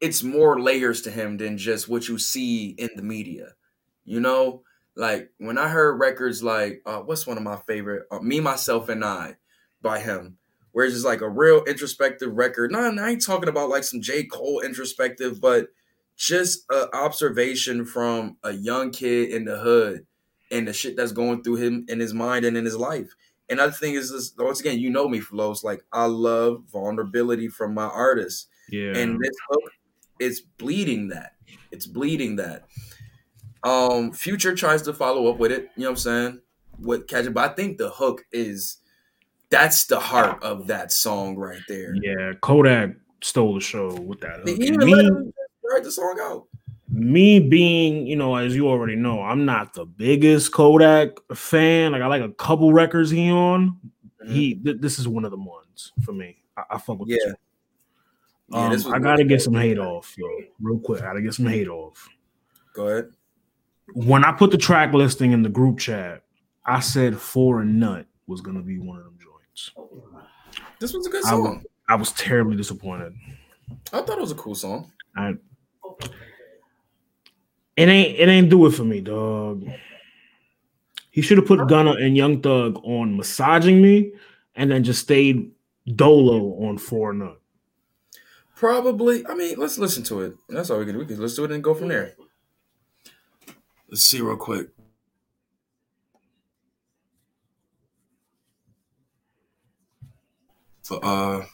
it's 0.00 0.22
more 0.22 0.60
layers 0.60 1.02
to 1.02 1.10
him 1.10 1.36
than 1.36 1.56
just 1.56 1.88
what 1.88 2.08
you 2.08 2.18
see 2.18 2.70
in 2.70 2.90
the 2.96 3.02
media, 3.02 3.52
you 4.04 4.20
know. 4.20 4.62
Like 4.96 5.30
when 5.38 5.58
I 5.58 5.68
heard 5.68 5.98
records 5.98 6.42
like, 6.42 6.82
uh, 6.86 6.98
what's 6.98 7.26
one 7.26 7.36
of 7.36 7.42
my 7.42 7.56
favorite, 7.66 8.06
uh, 8.10 8.20
Me, 8.20 8.40
Myself, 8.40 8.88
and 8.88 9.04
I, 9.04 9.36
by 9.82 10.00
him 10.00 10.38
where 10.74 10.84
it's 10.84 10.94
just 10.94 11.06
like 11.06 11.20
a 11.20 11.28
real 11.28 11.62
introspective 11.64 12.32
record. 12.34 12.72
No, 12.72 12.80
I 12.80 13.10
ain't 13.10 13.24
talking 13.24 13.48
about 13.48 13.68
like 13.68 13.84
some 13.84 14.00
J. 14.00 14.24
Cole 14.24 14.60
introspective, 14.60 15.40
but 15.40 15.68
just 16.16 16.64
an 16.68 16.88
observation 16.92 17.84
from 17.84 18.38
a 18.42 18.50
young 18.50 18.90
kid 18.90 19.30
in 19.30 19.44
the 19.44 19.56
hood 19.56 20.04
and 20.50 20.66
the 20.66 20.72
shit 20.72 20.96
that's 20.96 21.12
going 21.12 21.44
through 21.44 21.56
him 21.56 21.86
in 21.88 22.00
his 22.00 22.12
mind 22.12 22.44
and 22.44 22.56
in 22.56 22.64
his 22.64 22.76
life. 22.76 23.14
And 23.50 23.60
other 23.60 23.72
thing 23.72 23.94
is 23.94 24.10
this 24.10 24.32
once 24.38 24.60
again, 24.60 24.78
you 24.78 24.90
know 24.90 25.08
me, 25.08 25.20
Flows. 25.20 25.62
Like 25.62 25.84
I 25.92 26.06
love 26.06 26.64
vulnerability 26.72 27.48
from 27.48 27.74
my 27.74 27.84
artists. 27.84 28.46
Yeah. 28.70 28.96
And 28.96 29.20
this 29.20 29.36
hook 29.50 29.72
is 30.18 30.40
bleeding 30.40 31.08
that. 31.08 31.32
It's 31.70 31.86
bleeding 31.86 32.36
that. 32.36 32.64
Um, 33.62 34.12
Future 34.12 34.54
tries 34.54 34.82
to 34.82 34.92
follow 34.92 35.26
up 35.30 35.38
with 35.38 35.52
it, 35.52 35.70
you 35.76 35.82
know 35.84 35.90
what 35.90 35.90
I'm 35.90 35.96
saying? 35.96 36.40
With 36.78 37.06
catch 37.06 37.26
it, 37.26 37.34
but 37.34 37.50
I 37.50 37.54
think 37.54 37.78
the 37.78 37.90
hook 37.90 38.24
is 38.32 38.78
that's 39.50 39.86
the 39.86 40.00
heart 40.00 40.42
of 40.42 40.66
that 40.66 40.92
song 40.92 41.36
right 41.36 41.62
there. 41.68 41.94
yeah, 42.02 42.32
Kodak 42.40 42.96
stole 43.22 43.54
the 43.54 43.60
show 43.60 43.94
with 43.94 44.20
that. 44.20 44.40
hook. 44.40 44.48
He 44.48 44.66
even 44.66 44.80
let 44.80 45.04
him 45.04 45.32
write 45.64 45.84
the 45.84 45.92
song 45.92 46.18
out. 46.20 46.46
Me 46.94 47.40
being, 47.40 48.06
you 48.06 48.16
know, 48.16 48.36
as 48.36 48.54
you 48.54 48.68
already 48.68 48.94
know, 48.94 49.20
I'm 49.20 49.44
not 49.44 49.74
the 49.74 49.84
biggest 49.84 50.52
Kodak 50.52 51.10
fan. 51.34 51.92
Like 51.92 52.02
I 52.02 52.06
like 52.06 52.22
a 52.22 52.32
couple 52.32 52.72
records 52.72 53.10
he 53.10 53.30
on. 53.30 53.78
He 54.26 54.54
th- 54.54 54.76
this 54.80 54.98
is 54.98 55.08
one 55.08 55.24
of 55.24 55.30
the 55.30 55.36
ones 55.36 55.92
for 56.04 56.12
me. 56.12 56.38
I, 56.56 56.62
I 56.70 56.78
fuck 56.78 57.00
with 57.00 57.08
this 57.08 57.22
Yeah. 57.26 57.32
Yeah, 58.48 58.66
Um, 58.66 58.72
this 58.72 58.86
I 58.86 58.98
gotta 58.98 59.24
get 59.24 59.42
some 59.42 59.54
hate 59.54 59.78
off, 59.78 60.14
yo. 60.16 60.26
Real 60.60 60.78
quick, 60.78 61.02
I 61.02 61.06
gotta 61.06 61.22
get 61.22 61.34
some 61.34 61.46
hate 61.46 61.68
off. 61.68 62.08
Go 62.74 62.88
ahead. 62.88 63.10
When 63.94 64.24
I 64.24 64.32
put 64.32 64.50
the 64.50 64.58
track 64.58 64.92
listing 64.92 65.32
in 65.32 65.42
the 65.42 65.48
group 65.48 65.78
chat, 65.78 66.22
I 66.64 66.80
said 66.80 67.18
For 67.18 67.60
a 67.60 67.64
Nut 67.64 68.06
was 68.26 68.40
gonna 68.40 68.62
be 68.62 68.78
one 68.78 68.98
of 68.98 69.04
them 69.04 69.18
joints. 69.18 69.72
This 70.78 70.92
was 70.92 71.06
a 71.06 71.10
good 71.10 71.24
I 71.24 71.30
song. 71.30 71.64
I 71.88 71.96
was 71.96 72.12
terribly 72.12 72.56
disappointed. 72.56 73.14
I 73.92 74.00
thought 74.02 74.18
it 74.18 74.20
was 74.20 74.32
a 74.32 74.36
cool 74.36 74.54
song. 74.54 74.90
I 75.16 75.34
it 77.76 77.88
ain't 77.88 78.18
it 78.18 78.28
ain't 78.28 78.50
do 78.50 78.66
it 78.66 78.70
for 78.70 78.84
me, 78.84 79.00
dog. 79.00 79.66
He 81.10 81.22
should 81.22 81.38
have 81.38 81.46
put 81.46 81.68
Gunna 81.68 81.92
and 81.92 82.16
Young 82.16 82.40
Thug 82.40 82.80
on 82.84 83.16
massaging 83.16 83.80
me, 83.80 84.12
and 84.56 84.70
then 84.70 84.82
just 84.82 85.00
stayed 85.02 85.50
Dolo 85.94 86.66
on 86.66 86.78
For 86.78 87.10
a 87.10 87.14
Nut. 87.14 87.40
Probably. 88.56 89.26
I 89.26 89.34
mean, 89.34 89.56
let's 89.58 89.78
listen 89.78 90.02
to 90.04 90.22
it. 90.22 90.34
That's 90.48 90.70
all 90.70 90.78
we 90.78 90.86
can 90.86 90.94
do. 90.94 91.00
We 91.00 91.06
can 91.06 91.20
let's 91.20 91.34
do 91.34 91.44
it 91.44 91.52
and 91.52 91.62
go 91.62 91.74
from 91.74 91.88
there. 91.88 92.14
Let's 93.88 94.04
see 94.04 94.20
real 94.20 94.36
quick. 94.36 94.68
For, 100.82 101.04
uh, 101.04 101.46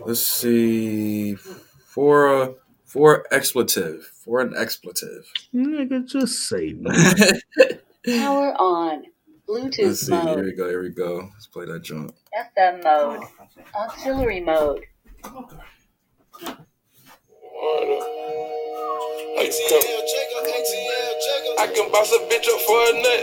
let's 0.00 0.20
see. 0.20 1.34
For 1.34 2.42
a 2.42 2.54
for 2.84 3.26
expletive. 3.32 4.12
For 4.30 4.38
an 4.42 4.54
expletive. 4.56 5.26
Nigga, 5.52 6.06
just 6.06 6.48
say 6.48 6.72
no. 6.78 6.92
Power 8.06 8.54
on. 8.60 9.02
Bluetooth 9.48 9.78
Let's 9.80 9.80
Bluetooth 9.80 9.96
see. 10.06 10.12
Here 10.12 10.24
mode. 10.36 10.44
we 10.44 10.52
go. 10.52 10.68
Here 10.68 10.82
we 10.84 10.90
go. 10.90 11.28
Let's 11.34 11.48
play 11.48 11.66
that 11.66 11.82
jump. 11.82 12.14
FM 12.54 12.84
mode. 12.84 13.24
Auxiliary 13.74 14.40
mode. 14.40 14.84
I 21.58 21.72
can 21.74 21.90
boss 21.90 22.12
a 22.12 22.18
bitch 22.30 22.46
up 22.46 22.60
for 22.60 22.78
a 22.86 22.92
nut. 23.02 23.22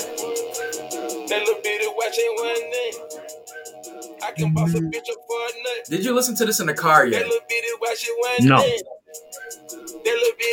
That 1.30 1.40
little 1.40 1.62
bitty 1.64 1.88
watch 1.96 2.20
ain't 2.20 2.36
one 2.38 2.70
nut. 2.70 4.24
I 4.24 4.32
can 4.34 4.54
boss 4.54 4.74
a 4.74 4.82
bitch 4.82 5.10
up 5.10 5.22
for 5.26 5.40
a 5.40 5.64
nut. 5.64 5.86
Did 5.90 6.04
you 6.04 6.14
listen 6.14 6.36
to 6.36 6.46
this 6.46 6.60
in 6.60 6.68
the 6.68 6.74
car 6.74 7.06
yet? 7.08 7.26
little 7.26 7.40
bitty 7.48 7.68
watch 7.80 8.06
ain't 8.06 8.20
one 8.20 8.50
No. 8.50 8.62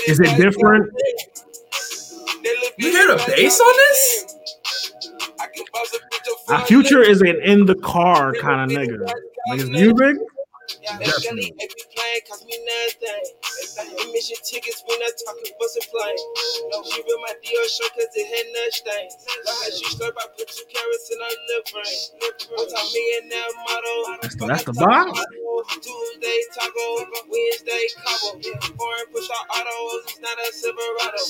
Is 0.06 0.20
it 0.20 0.36
different? 0.36 0.92
You 2.76 2.90
hear 2.90 3.06
the 3.06 3.22
bass 3.26 3.60
on 3.60 3.72
this? 3.76 4.26
A 6.50 6.64
Future 6.66 7.02
is 7.02 7.20
an 7.22 7.40
in 7.42 7.64
the 7.66 7.74
car 7.76 8.34
kind 8.34 8.70
of 8.70 8.76
nigga. 8.76 9.00
Like 9.48 9.60
his 9.60 9.70
music, 9.70 10.16
Definitely. 10.84 11.52
If 11.58 11.70
you 11.76 11.84
playing, 11.96 12.22
cost 12.28 12.44
me 12.46 12.56
nothing. 12.60 13.24
Admission 14.04 14.36
tickets, 14.44 14.84
we 14.84 14.94
not 15.00 15.12
talking 15.24 15.52
bus 15.58 15.74
and 15.80 15.86
plane. 15.88 16.20
No, 16.70 16.84
she 16.84 17.00
been 17.02 17.20
my 17.24 17.32
Dior 17.40 17.66
shirt 17.72 17.92
cause 17.96 18.12
it 18.14 18.26
had 18.28 18.46
nothing. 18.52 19.06
Like 19.48 19.58
how 19.64 19.70
she 19.72 19.86
slurp, 19.96 20.14
I 20.20 20.24
put 20.36 20.48
two 20.48 20.66
carats 20.68 21.08
in 21.08 21.18
her 21.24 21.34
lip 21.48 21.66
ring. 21.72 22.00
I'm 22.20 22.66
talking 22.68 22.92
me 22.92 23.04
and 23.22 23.26
that 23.32 23.50
model. 23.64 23.98
That's 24.22 24.36
the- 24.36 24.46
that's 24.46 24.64
the 24.64 24.72
box? 24.76 25.08
Tuesday 25.80 26.40
taco, 26.54 26.86
Wednesday 27.32 27.84
cabo. 27.96 28.28
Foreign 28.76 29.06
push 29.12 29.28
out 29.32 29.46
autos, 29.56 30.04
it's 30.04 30.20
not 30.20 30.36
a 30.36 30.52
Silverado. 30.52 31.22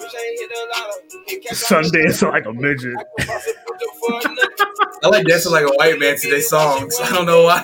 Bitch 0.00 0.14
ain't 0.16 0.40
hit 0.40 0.50
a 0.52 0.62
lotto. 0.72 0.96
It 1.28 1.56
Sunday 1.56 2.04
is 2.06 2.22
like 2.22 2.46
a 2.46 2.52
midget. 2.52 2.96
I 2.96 3.04
can 3.04 3.26
boss 3.26 3.46
a 3.46 3.52
bitch 3.52 3.82
up 3.84 3.94
for 4.00 4.12
a 4.30 4.34
nut. 4.34 4.98
I 5.04 5.08
like 5.08 5.26
dancing 5.26 5.52
like 5.52 5.64
a 5.64 5.70
white 5.76 5.98
man 5.98 6.16
to 6.18 6.30
their 6.30 6.40
songs. 6.40 6.96
I 7.00 7.10
don't 7.10 7.26
know 7.26 7.44
why. 7.44 7.62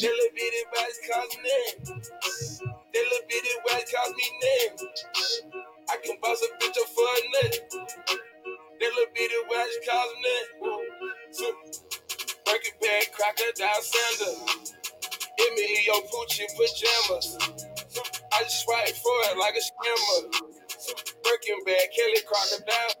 That 0.00 0.12
little 0.12 0.34
bitty 0.34 0.62
watch 0.74 0.98
cost 1.12 1.38
me. 1.42 1.96
That 2.94 3.04
little 3.04 3.28
bitty 3.28 3.50
watch 3.66 3.92
cost 3.94 4.14
me 4.16 4.26
name. 4.42 4.90
I 5.90 5.96
can 6.04 6.16
boss 6.22 6.42
a 6.42 6.48
bitch 6.64 6.78
up 6.80 6.88
for 6.94 7.04
a 7.04 7.44
nut. 7.44 7.60
That 8.64 8.92
little 8.96 9.14
bitty 9.14 9.34
watch 9.50 9.70
cost 9.88 10.14
me. 10.22 10.70
So, 11.32 11.54
Breaking 12.44 12.74
bad 12.82 13.04
crocodile 13.12 13.82
Sanders. 13.82 14.74
Emilio 15.38 15.94
Pucci 16.10 16.46
pajamas. 16.56 17.38
I 18.32 18.42
just 18.44 18.64
swipe 18.64 18.88
for 18.96 19.18
it 19.30 19.38
like 19.38 19.54
a 19.56 19.60
scammer. 19.62 20.32
Breaking 21.24 21.62
bad 21.66 21.88
Kelly 21.96 22.22
crocodile. 22.26 22.94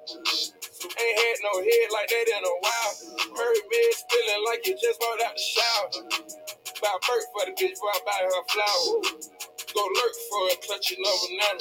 Ain't 0.84 1.18
had 1.20 1.36
no 1.42 1.60
head 1.62 1.88
like 1.92 2.08
that 2.08 2.26
in 2.28 2.44
a 2.44 2.56
while. 2.62 3.36
Her 3.36 3.54
bed 3.54 3.92
spilling 3.94 4.44
like 4.48 4.66
you 4.66 4.76
just 4.80 5.00
bought 5.00 5.22
out 5.26 5.34
the 5.36 5.42
shower. 5.42 6.45
Buy 6.82 6.88
a 6.94 6.98
bird 7.06 7.24
for 7.32 7.46
the 7.46 7.52
bitch 7.52 7.70
before 7.70 7.90
I 7.90 8.00
buy 8.04 8.20
her 8.22 8.44
flowers. 8.52 9.30
Go 9.74 9.82
lurk 9.82 10.14
for 10.30 10.48
it, 10.50 10.62
clutching 10.66 10.98
over 11.06 11.28
none. 11.40 11.58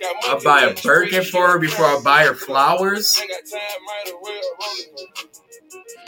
Got 0.00 0.24
I 0.24 0.44
buy 0.44 0.62
a 0.62 0.66
lunch, 0.66 0.82
Birkin 0.82 1.24
for 1.24 1.48
her 1.48 1.58
before 1.58 1.86
I 1.86 2.00
buy 2.04 2.24
her 2.24 2.34
flowers. 2.34 3.16
Ain't 3.20 3.30
got 3.30 3.58
time, 3.58 3.60
might 3.86 4.06
as 4.06 4.14
well 4.22 4.42
roll 4.60 4.76
it. 4.78 5.30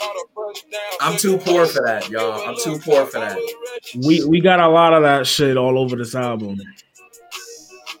Auto 0.01 0.29
bust 0.35 0.65
down, 0.71 0.81
I'm 1.01 1.17
too 1.17 1.37
poor 1.37 1.65
for 1.65 1.81
that, 1.85 2.09
y'all. 2.09 2.41
I'm 2.47 2.55
too 2.57 2.79
poor 2.79 3.05
for 3.05 3.19
that. 3.19 3.37
We 4.05 4.23
we 4.25 4.41
got 4.41 4.59
a 4.59 4.67
lot 4.67 4.93
of 4.93 5.03
that 5.03 5.27
shit 5.27 5.57
all 5.57 5.77
over 5.79 5.95
this 5.95 6.15
album. 6.15 6.57
That 6.57 6.67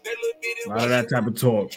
little 0.05 0.39
bitty 0.41 0.61
A 0.65 0.69
lot 0.69 0.83
of 0.83 0.89
that 0.89 1.09
type 1.09 1.27
of 1.27 1.35
talk. 1.39 1.71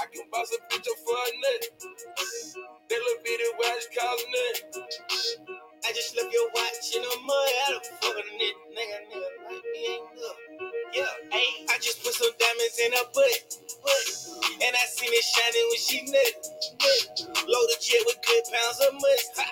I 0.00 0.06
can 0.12 0.24
boss 0.32 0.50
a 0.52 0.58
bitch 0.74 0.80
up 0.80 0.98
for 1.06 1.16
a 1.16 1.30
nut. 1.42 1.70
That 2.90 3.00
little 3.00 3.22
bitty 3.24 3.44
watch 3.58 3.86
cost 3.98 4.26
me. 4.32 5.45
I 5.86 5.92
just 5.94 6.16
love 6.18 6.26
your 6.34 6.50
watch 6.50 6.90
in 6.98 7.02
the 7.02 7.16
mud. 7.22 7.30
I 7.30 7.66
don't 7.70 7.86
fuck 8.02 8.16
with 8.18 8.26
a 8.26 8.34
nigga, 8.34 8.58
nigga, 8.74 8.98
nigga, 9.06 9.30
like 9.46 9.62
me 9.70 9.80
ain't 9.86 10.10
good. 10.18 10.36
Yeah, 10.98 11.14
hey, 11.30 11.50
I 11.70 11.78
just 11.78 12.02
put 12.02 12.10
some 12.10 12.34
diamonds 12.42 12.78
in 12.82 12.90
her 12.90 13.06
butt, 13.14 13.38
butt. 13.86 14.06
And 14.66 14.74
I 14.74 14.84
seen 14.90 15.14
it 15.14 15.22
shining 15.22 15.66
when 15.70 15.78
she 15.78 15.98
nut, 16.10 16.34
nut. 16.82 17.06
Loaded 17.46 17.78
jet 17.78 18.02
with 18.02 18.18
good 18.26 18.44
pounds 18.50 18.78
of 18.82 18.94
must. 18.98 19.30
Ha. 19.38 19.46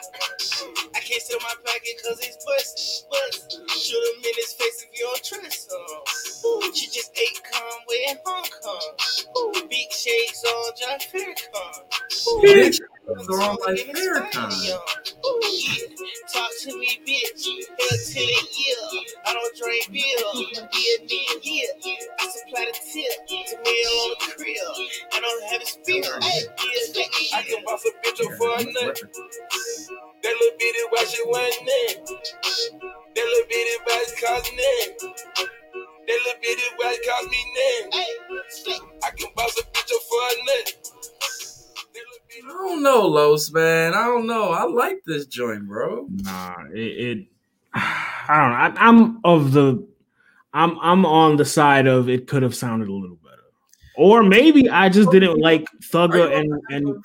I 0.96 1.00
can't 1.06 1.22
sit 1.22 1.38
in 1.38 1.42
my 1.46 1.54
pocket 1.62 1.94
cause 2.02 2.18
it's 2.18 2.38
bust, 2.42 3.06
bust. 3.14 3.62
Shoot 3.70 4.02
him 4.02 4.26
in 4.26 4.34
his 4.34 4.52
face 4.58 4.82
if 4.82 4.90
you 4.90 5.06
don't 5.06 5.22
trust 5.22 5.70
him. 5.70 5.86
Ooh, 6.50 6.66
she 6.74 6.90
just 6.90 7.14
ate 7.14 7.38
Conway 7.46 8.10
in 8.10 8.18
Hong 8.26 8.50
Kong. 8.58 8.90
Ooh, 9.38 9.54
big 9.70 9.86
shades 9.94 10.42
on 10.42 10.72
John 10.82 10.98
Faircon. 10.98 11.86
Ooh, 12.26 12.42
they're 13.06 13.42
on 13.42 13.56
like 13.66 13.78
Farrakhan. 13.80 14.78
Talk 16.32 16.50
to 16.62 16.78
me, 16.78 17.00
bitch. 17.06 17.46
Hell 17.46 17.98
till 18.06 18.24
it, 18.24 18.48
yeah. 18.58 19.00
I 19.26 19.34
don't 19.34 19.56
drink 19.56 19.92
beer. 19.92 20.02
Yeah, 20.02 21.06
yeah, 21.08 21.38
yeah. 21.42 21.96
I 22.20 22.28
supply 22.28 22.66
the 22.66 22.78
tip 22.92 23.28
to 23.28 23.56
meal 23.62 23.94
on 24.02 24.16
the 24.20 24.34
crib. 24.36 24.88
I 25.14 25.20
don't 25.20 25.44
have 25.52 25.62
a 25.62 25.66
spear. 25.66 26.04
I 27.34 27.42
can 27.42 27.64
boss 27.64 27.84
a 27.86 27.90
bitch 28.02 28.24
up 28.26 28.32
for 28.38 28.50
a 28.60 28.64
nut. 28.86 29.00
That 30.22 30.34
little 30.40 30.58
bitty 30.58 30.80
why 30.90 31.04
she 31.06 31.22
want 31.26 31.54
that. 31.66 32.06
That 33.16 33.26
little 33.26 33.48
bitty 33.48 33.76
why 33.86 34.04
she 34.08 34.26
calls 34.26 34.52
me 34.52 35.10
That 35.92 36.18
little 36.24 36.40
bitty 36.42 36.62
why 36.76 36.96
she 36.96 37.10
calls 37.10 37.26
me 37.30 37.44
name. 37.56 38.04
I 39.04 39.10
can 39.10 39.30
boss 39.36 39.58
a 39.58 39.62
bitch 39.62 39.94
up 39.94 40.02
for 40.02 40.22
a 40.22 40.44
nut. 40.46 40.74
That 42.40 42.46
little 42.46 42.62
bitty- 42.62 42.64
I 42.64 42.68
don't 42.68 42.82
know, 42.82 43.06
Los, 43.06 43.52
man. 43.52 43.94
I 43.94 44.04
don't 44.04 44.26
know. 44.26 44.50
I 44.52 44.64
like 44.64 45.02
this 45.06 45.26
joint, 45.26 45.66
bro. 45.66 46.06
Nah, 46.10 46.54
it, 46.72 46.78
it 46.78 47.26
I 47.74 48.28
don't 48.28 48.50
know. 48.50 48.80
I, 48.80 48.88
I'm 48.88 49.20
of 49.24 49.52
the 49.52 49.86
I'm 50.52 50.78
I'm 50.80 51.04
on 51.04 51.36
the 51.36 51.44
side 51.44 51.86
of 51.86 52.08
it 52.08 52.26
could 52.28 52.42
have 52.42 52.54
sounded 52.54 52.88
a 52.88 52.92
little 52.92 53.16
better. 53.16 53.42
Or 53.96 54.22
maybe 54.22 54.68
I 54.68 54.88
just 54.88 55.10
didn't 55.10 55.38
like 55.38 55.62
Are 55.62 56.08
Thugger 56.08 56.30
you 56.30 56.36
and 56.36 56.52
on 56.52 56.58
the 56.58 56.60
hype 56.70 56.84
and 56.86 57.04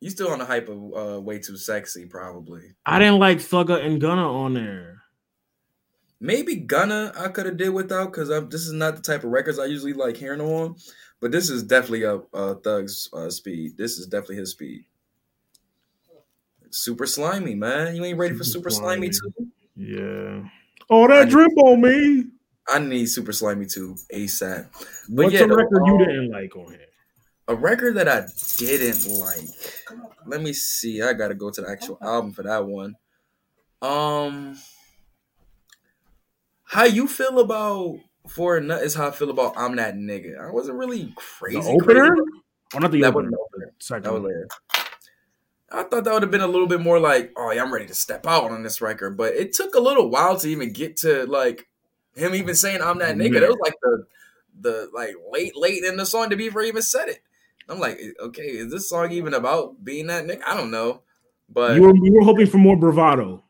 you 0.00 0.10
still 0.10 0.30
on 0.30 0.38
the 0.38 0.44
hype 0.44 0.68
of 0.68 0.76
uh, 0.94 1.20
way 1.20 1.38
too 1.38 1.56
sexy, 1.56 2.06
probably. 2.06 2.62
I 2.86 2.98
didn't 2.98 3.18
like 3.18 3.38
Thugger 3.38 3.84
and 3.84 4.00
Gunna 4.00 4.32
on 4.32 4.54
there. 4.54 5.02
Maybe 6.20 6.56
Gunna 6.56 7.12
I 7.16 7.28
could 7.28 7.46
have 7.46 7.56
did 7.56 7.70
without 7.70 8.12
because 8.12 8.28
this 8.48 8.62
is 8.62 8.72
not 8.72 8.96
the 8.96 9.02
type 9.02 9.22
of 9.22 9.30
records 9.30 9.58
I 9.58 9.66
usually 9.66 9.92
like 9.92 10.16
hearing 10.16 10.40
on. 10.40 10.76
But 11.20 11.32
this 11.32 11.50
is 11.50 11.62
definitely 11.64 12.04
a, 12.04 12.16
a 12.32 12.54
Thug's 12.56 13.08
uh, 13.12 13.28
speed. 13.30 13.76
This 13.76 13.98
is 13.98 14.06
definitely 14.06 14.36
his 14.36 14.52
speed. 14.52 14.84
Super 16.70 17.06
slimy, 17.06 17.54
man. 17.54 17.96
You 17.96 18.04
ain't 18.04 18.18
ready 18.18 18.34
for 18.34 18.44
Super 18.44 18.70
super 18.70 18.82
slimy 18.84 19.10
Slimy. 19.12 19.32
too? 19.38 19.46
Yeah. 19.74 20.48
Oh, 20.90 21.04
I 21.04 21.08
that 21.18 21.24
need- 21.26 21.30
drip 21.30 21.50
on 21.58 21.80
me. 21.80 22.24
I 22.70 22.78
need 22.80 23.06
super 23.06 23.32
slimy 23.32 23.64
too 23.64 23.96
ASAP. 24.14 24.66
But 25.08 25.24
What's 25.24 25.32
yeah, 25.34 25.40
a 25.44 25.46
record 25.48 25.82
you 25.86 25.92
um, 25.94 25.98
didn't 25.98 26.30
like 26.30 26.54
on 26.54 26.70
here? 26.70 26.80
A 27.48 27.54
record 27.54 27.94
that 27.96 28.08
I 28.08 28.26
didn't 28.58 29.08
like. 29.18 29.48
Let 30.26 30.42
me 30.42 30.52
see. 30.52 31.00
I 31.00 31.14
gotta 31.14 31.34
go 31.34 31.48
to 31.50 31.62
the 31.62 31.70
actual 31.70 31.96
album 32.02 32.32
for 32.32 32.42
that 32.42 32.66
one. 32.66 32.94
Um, 33.80 34.58
how 36.64 36.84
you 36.84 37.08
feel 37.08 37.38
about 37.38 38.00
for 38.28 38.56
a 38.56 38.60
nut 38.60 38.82
is 38.82 38.94
how 38.94 39.08
I 39.08 39.10
feel 39.10 39.30
about 39.30 39.54
I'm 39.56 39.76
that 39.76 39.94
nigga. 39.96 40.38
I 40.40 40.50
wasn't 40.52 40.78
really 40.78 41.12
crazy. 41.16 41.60
The 41.60 41.68
opener? 41.68 42.14
crazy. 42.16 42.22
Oh, 42.74 42.78
not 42.78 42.90
the 42.92 43.00
That 43.02 43.08
opener. 43.08 43.30
wasn't 43.30 43.42
opener. 43.54 43.72
Second 43.78 44.02
That 44.04 44.12
was 44.14 44.22
later. 44.22 44.48
I 45.70 45.82
thought 45.82 46.04
that 46.04 46.12
would 46.12 46.22
have 46.22 46.30
been 46.30 46.40
a 46.40 46.46
little 46.46 46.66
bit 46.66 46.80
more 46.80 46.98
like, 46.98 47.32
oh 47.36 47.50
yeah, 47.52 47.62
I'm 47.62 47.72
ready 47.72 47.86
to 47.86 47.94
step 47.94 48.26
out 48.26 48.50
on 48.50 48.62
this 48.62 48.80
record. 48.80 49.16
But 49.16 49.34
it 49.34 49.52
took 49.52 49.74
a 49.74 49.80
little 49.80 50.08
while 50.10 50.36
to 50.38 50.48
even 50.48 50.72
get 50.72 50.96
to 50.98 51.26
like 51.26 51.68
him 52.14 52.34
even 52.34 52.54
saying 52.54 52.80
I'm 52.82 52.98
that 52.98 53.16
nigga. 53.16 53.34
Yeah. 53.34 53.40
That 53.40 53.50
was 53.50 53.58
like 53.62 53.74
the 53.82 54.06
the 54.60 54.90
like 54.94 55.14
late 55.30 55.56
late 55.56 55.84
in 55.84 55.96
the 55.96 56.06
song 56.06 56.30
to 56.30 56.36
be 56.36 56.48
before 56.48 56.62
he 56.62 56.68
even 56.68 56.82
said 56.82 57.08
it. 57.08 57.20
I'm 57.68 57.78
like, 57.78 57.98
eh, 58.00 58.12
okay, 58.20 58.42
is 58.46 58.72
this 58.72 58.88
song 58.88 59.12
even 59.12 59.34
about 59.34 59.84
being 59.84 60.06
that 60.06 60.24
nigga? 60.24 60.40
I 60.46 60.56
don't 60.56 60.70
know. 60.70 61.02
But 61.50 61.76
You 61.76 61.82
were 61.82 61.94
you 61.96 62.12
were 62.14 62.22
hoping 62.24 62.46
for 62.46 62.58
more 62.58 62.76
bravado. 62.76 63.44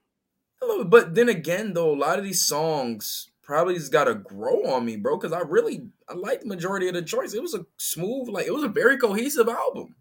But 0.87 1.14
then 1.14 1.29
again, 1.29 1.73
though, 1.73 1.93
a 1.93 1.97
lot 1.97 2.19
of 2.19 2.25
these 2.25 2.43
songs 2.43 3.31
probably 3.49 3.75
just 3.75 3.91
got 3.91 4.05
to 4.05 4.15
grow 4.15 4.67
on 4.67 4.85
me, 4.85 4.97
bro. 4.97 5.17
Because 5.17 5.33
I 5.33 5.41
really 5.41 5.89
I 6.09 6.15
like 6.15 6.43
the 6.43 6.47
majority 6.47 6.87
of 6.87 6.95
the 6.95 7.03
choice. 7.03 7.33
It 7.33 7.43
was 7.43 7.55
a 7.55 7.65
smooth, 7.79 8.29
like 8.29 8.47
it 8.47 8.55
was 8.55 8.63
a 8.63 8.69
very 8.69 8.99
cohesive 8.99 9.49
album. 9.49 9.97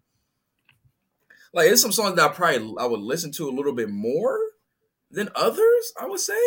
Like 1.54 1.66
there's 1.66 1.80
some 1.80 1.92
songs 1.92 2.14
that 2.16 2.30
I 2.30 2.34
probably 2.34 2.74
I 2.78 2.84
would 2.86 3.00
listen 3.00 3.32
to 3.32 3.48
a 3.48 3.50
little 3.50 3.72
bit 3.72 3.88
more 3.88 4.38
than 5.10 5.30
others. 5.34 5.92
I 5.98 6.06
would 6.06 6.20
say. 6.20 6.38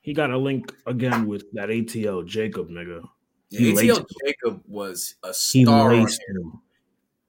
He 0.00 0.14
got 0.14 0.30
a 0.30 0.38
link 0.38 0.72
again 0.86 1.26
with 1.26 1.44
that 1.52 1.68
ATL 1.68 2.24
Jacob 2.24 2.70
nigga. 2.70 3.02
Yeah, 3.50 3.72
ATL 3.72 3.74
laced 3.74 3.98
him. 3.98 4.06
Jacob 4.24 4.62
was 4.66 5.16
a 5.24 5.34
star, 5.34 5.92
on 5.92 6.00
laced 6.04 6.22
him. 6.28 6.60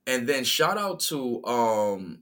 and 0.05 0.27
then 0.27 0.43
shout 0.43 0.77
out 0.77 0.99
to 1.01 1.43
um 1.43 2.19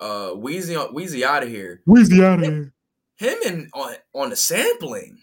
uh 0.00 0.30
Wheezy 0.30 0.74
Wheezy 0.74 1.24
out 1.24 1.44
of 1.44 1.48
here. 1.48 1.80
Wheezy 1.86 2.22
out 2.22 2.40
of 2.40 2.46
here. 2.46 2.72
Him 3.14 3.38
and 3.46 3.70
on 3.72 3.94
on 4.12 4.30
the 4.30 4.36
sampling. 4.36 5.20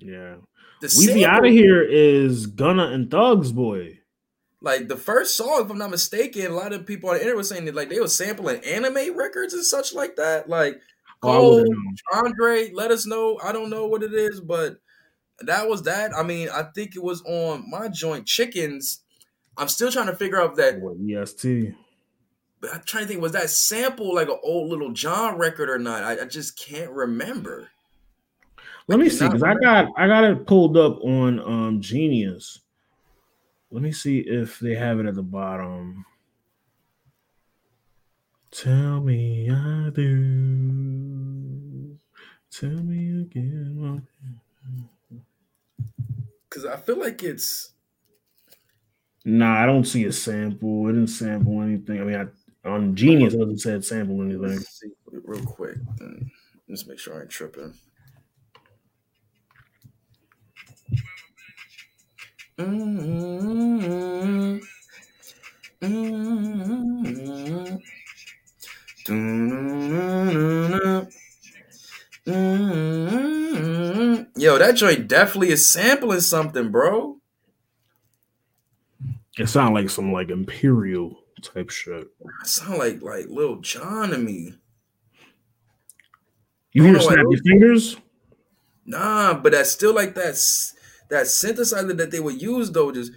Yeah. 0.00 0.36
The 0.80 0.94
Wheezy 0.98 1.24
out 1.24 1.46
of 1.46 1.52
here 1.52 1.82
is 1.82 2.46
Gunna 2.46 2.88
and 2.88 3.10
Thugs 3.10 3.52
boy. 3.52 4.00
Like 4.60 4.88
the 4.88 4.96
first 4.96 5.36
song, 5.36 5.62
if 5.64 5.70
I'm 5.70 5.78
not 5.78 5.90
mistaken, 5.90 6.46
a 6.46 6.54
lot 6.54 6.72
of 6.72 6.86
people 6.86 7.10
on 7.10 7.16
the 7.16 7.20
internet 7.20 7.36
were 7.36 7.44
saying 7.44 7.66
that 7.66 7.74
like 7.74 7.90
they 7.90 8.00
were 8.00 8.08
sampling 8.08 8.64
anime 8.64 9.16
records 9.16 9.54
and 9.54 9.64
such 9.64 9.94
like 9.94 10.16
that. 10.16 10.48
Like 10.48 10.80
Oh, 11.24 11.38
Cole, 11.38 11.54
wouldn't. 11.56 12.00
Oh, 12.12 12.22
Andre, 12.24 12.70
let 12.72 12.90
us 12.90 13.06
know. 13.06 13.38
I 13.42 13.52
don't 13.52 13.70
know 13.70 13.86
what 13.86 14.02
it 14.02 14.12
is, 14.12 14.40
but 14.40 14.76
that 15.40 15.68
was 15.68 15.82
that. 15.84 16.14
I 16.14 16.22
mean, 16.22 16.48
I 16.50 16.64
think 16.74 16.94
it 16.94 17.02
was 17.02 17.22
on 17.22 17.68
my 17.70 17.88
joint 17.88 18.26
chickens. 18.26 19.00
I'm 19.56 19.68
still 19.68 19.90
trying 19.90 20.06
to 20.06 20.16
figure 20.16 20.40
out 20.40 20.56
that. 20.56 20.80
What, 20.80 20.96
EST. 20.98 21.74
But 22.60 22.74
I'm 22.74 22.82
trying 22.84 23.04
to 23.04 23.08
think, 23.08 23.22
was 23.22 23.32
that 23.32 23.50
sample 23.50 24.14
like 24.14 24.28
an 24.28 24.38
old 24.42 24.70
Lil 24.70 24.92
Jon 24.92 25.38
record 25.38 25.70
or 25.70 25.78
not? 25.78 26.02
I, 26.02 26.22
I 26.22 26.24
just 26.24 26.58
can't 26.58 26.90
remember. 26.90 27.70
Let 28.86 28.98
me 28.98 29.08
see, 29.08 29.26
because 29.26 29.42
I 29.42 29.54
got 29.54 29.92
I 29.96 30.06
got 30.06 30.24
it 30.24 30.46
pulled 30.46 30.76
up 30.76 31.02
on 31.02 31.40
um 31.40 31.80
Genius. 31.80 32.60
Let 33.70 33.82
me 33.82 33.92
see 33.92 34.20
if 34.20 34.58
they 34.60 34.74
have 34.74 35.00
it 35.00 35.06
at 35.06 35.14
the 35.14 35.22
bottom. 35.22 36.04
Tell 38.50 39.00
me 39.00 39.50
I 39.50 39.90
do. 39.90 41.98
Tell 42.50 42.70
me 42.70 43.22
again. 43.22 44.06
Because 46.48 46.64
I 46.64 46.76
feel 46.76 46.98
like 47.00 47.22
it's 47.22 47.72
Nah, 49.24 49.62
I 49.62 49.66
don't 49.66 49.84
see 49.84 50.04
a 50.04 50.12
sample. 50.12 50.88
It 50.88 50.92
didn't 50.92 51.08
sample 51.08 51.62
anything. 51.62 52.00
I 52.00 52.04
mean, 52.04 52.30
I, 52.64 52.68
on 52.68 52.94
Genius, 52.94 53.34
it 53.34 53.38
doesn't 53.38 53.58
say 53.58 53.80
sample 53.80 54.20
anything. 54.22 54.42
Let's 54.42 54.80
see 54.80 54.90
real 55.10 55.44
quick. 55.44 55.78
Mm, 55.98 56.30
Just 56.68 56.86
make 56.86 56.98
sure 56.98 57.16
I 57.16 57.22
ain't 57.22 57.30
tripping. 57.30 57.74
Mm-hmm. 62.58 64.58
Mm-hmm. 69.06 71.08
Mm-hmm. 72.26 74.22
Yo, 74.36 74.58
that 74.58 74.76
joint 74.76 75.08
definitely 75.08 75.50
is 75.50 75.70
sampling 75.70 76.20
something, 76.20 76.70
bro. 76.70 77.18
It 79.38 79.48
sounds 79.48 79.74
like 79.74 79.90
some 79.90 80.12
like 80.12 80.30
imperial 80.30 81.18
type 81.42 81.70
shit. 81.70 82.08
It 82.42 82.46
sound 82.46 82.78
like 82.78 83.02
like 83.02 83.26
Lil 83.28 83.56
Jon 83.60 84.10
to 84.10 84.18
me. 84.18 84.54
You 86.72 86.82
hear 86.82 86.92
don't 86.94 87.02
know, 87.02 87.08
I 87.08 87.12
snap 87.14 87.26
your 87.30 87.42
fingers? 87.42 87.96
Nah, 88.86 89.34
but 89.34 89.52
that's 89.52 89.70
still 89.70 89.94
like 89.94 90.14
that 90.14 90.30
s- 90.34 90.74
that 91.08 91.26
synthesizer 91.26 91.96
that 91.96 92.10
they 92.10 92.20
would 92.20 92.40
use 92.40 92.70
though. 92.70 92.92
Just 92.92 93.12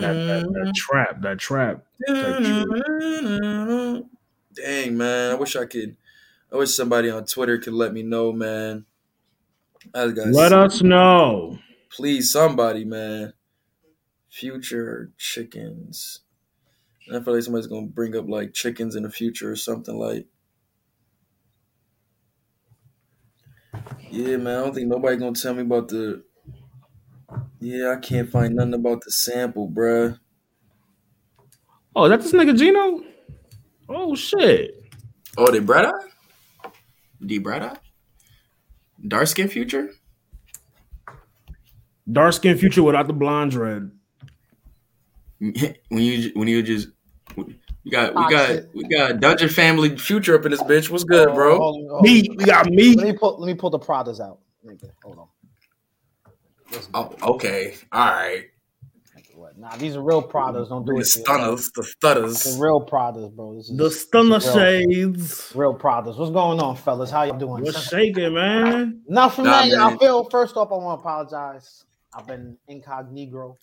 That, 0.00 0.12
that, 0.12 0.42
that 0.42 0.46
mm-hmm. 0.46 0.70
trap, 0.74 1.22
that 1.22 1.38
trap. 1.38 1.84
type. 2.06 2.40
Mm-hmm. 2.40 4.00
Dang 4.54 4.96
man, 4.96 5.32
I 5.32 5.34
wish 5.34 5.56
I 5.56 5.66
could. 5.66 5.96
I 6.52 6.56
wish 6.56 6.74
somebody 6.74 7.10
on 7.10 7.24
Twitter 7.26 7.58
could 7.58 7.72
let 7.72 7.92
me 7.92 8.02
know, 8.02 8.32
man. 8.32 8.84
Let 10.32 10.52
us 10.52 10.82
know. 10.82 11.58
please, 11.90 12.32
somebody, 12.32 12.84
man. 12.84 13.32
Future 14.30 15.10
chickens. 15.18 16.20
I 17.12 17.20
feel 17.20 17.34
like 17.34 17.42
somebody's 17.42 17.66
gonna 17.68 17.86
bring 17.86 18.16
up 18.16 18.28
like 18.28 18.52
chickens 18.52 18.96
in 18.96 19.02
the 19.04 19.10
future 19.10 19.50
or 19.50 19.56
something 19.56 19.96
like. 19.96 20.26
Yeah, 24.16 24.38
man. 24.38 24.58
I 24.58 24.64
don't 24.64 24.74
think 24.74 24.88
nobody 24.88 25.18
gonna 25.18 25.34
tell 25.34 25.52
me 25.52 25.60
about 25.60 25.88
the. 25.88 26.24
Yeah, 27.60 27.90
I 27.90 27.96
can't 27.96 28.30
find 28.30 28.54
nothing 28.54 28.72
about 28.72 29.02
the 29.04 29.10
sample, 29.10 29.68
bruh. 29.68 30.18
Oh, 31.94 32.04
is 32.04 32.10
that 32.10 32.22
this 32.22 32.32
nigga 32.32 32.56
Gino? 32.56 33.02
Oh 33.90 34.14
shit. 34.14 34.82
Oh, 35.36 35.50
the 35.50 35.60
Bretta? 35.60 35.92
The 37.20 37.40
Bretta? 37.40 37.76
Dark 39.06 39.26
skin 39.26 39.48
future? 39.48 39.90
Dark 42.10 42.32
skin 42.32 42.56
future 42.56 42.82
without 42.82 43.08
the 43.08 43.12
blonde 43.12 43.50
dread. 43.50 43.90
when 45.38 45.74
you 45.90 46.30
when 46.36 46.48
you 46.48 46.62
just 46.62 46.88
we 47.86 47.92
got 47.92 48.14
we 48.16 48.28
got 48.28 48.62
we 48.74 48.84
got 48.84 49.20
Dungeon 49.20 49.48
Family 49.48 49.96
future 49.96 50.34
up 50.34 50.44
in 50.44 50.50
this 50.50 50.62
bitch. 50.62 50.90
What's 50.90 51.04
good, 51.04 51.32
bro? 51.34 51.56
Hold 51.58 51.76
on, 51.76 51.88
hold 51.88 51.98
on. 51.98 52.02
Me, 52.02 52.28
we 52.36 52.44
got 52.44 52.66
me. 52.66 52.96
Let 52.96 53.06
me 53.06 53.12
pull. 53.12 53.38
Let 53.38 53.46
me 53.46 53.54
pull 53.54 53.70
the 53.70 53.78
Pradas 53.78 54.18
out. 54.20 54.38
Hold 55.04 55.18
on. 55.18 55.28
Oh, 56.94 57.14
okay. 57.34 57.74
All 57.92 58.06
right. 58.06 58.46
What? 59.34 59.56
Nah, 59.56 59.76
these 59.76 59.94
are 59.94 60.02
real 60.02 60.20
Pradas. 60.22 60.68
Don't 60.68 60.84
do 60.84 60.94
The 60.94 60.98
it. 60.98 61.04
to 61.04 61.04
stunners, 61.04 61.70
the 61.76 61.84
stutters. 61.84 62.42
The 62.42 62.60
real 62.60 62.84
Pradas, 62.84 63.30
bro. 63.34 63.54
This 63.54 63.70
is 63.70 63.76
The 63.76 63.90
stunner 63.90 64.40
real, 64.40 64.40
shades. 64.40 65.52
real 65.54 65.74
Pradas. 65.74 66.18
What's 66.18 66.32
going 66.32 66.58
on, 66.58 66.74
fellas? 66.76 67.10
How 67.10 67.22
y'all 67.22 67.38
doing? 67.38 67.62
What's 67.62 67.88
shaking, 67.88 68.34
man? 68.34 69.02
Nothing, 69.06 69.44
Nah, 69.44 69.60
man. 69.66 69.78
I 69.78 69.88
man. 69.90 69.98
feel 69.98 70.24
first 70.28 70.56
off, 70.56 70.72
I 70.72 70.74
want 70.74 70.98
to 70.98 71.02
apologize. 71.02 71.84
I've 72.14 72.26
been 72.26 72.56
incognito. 72.66 73.56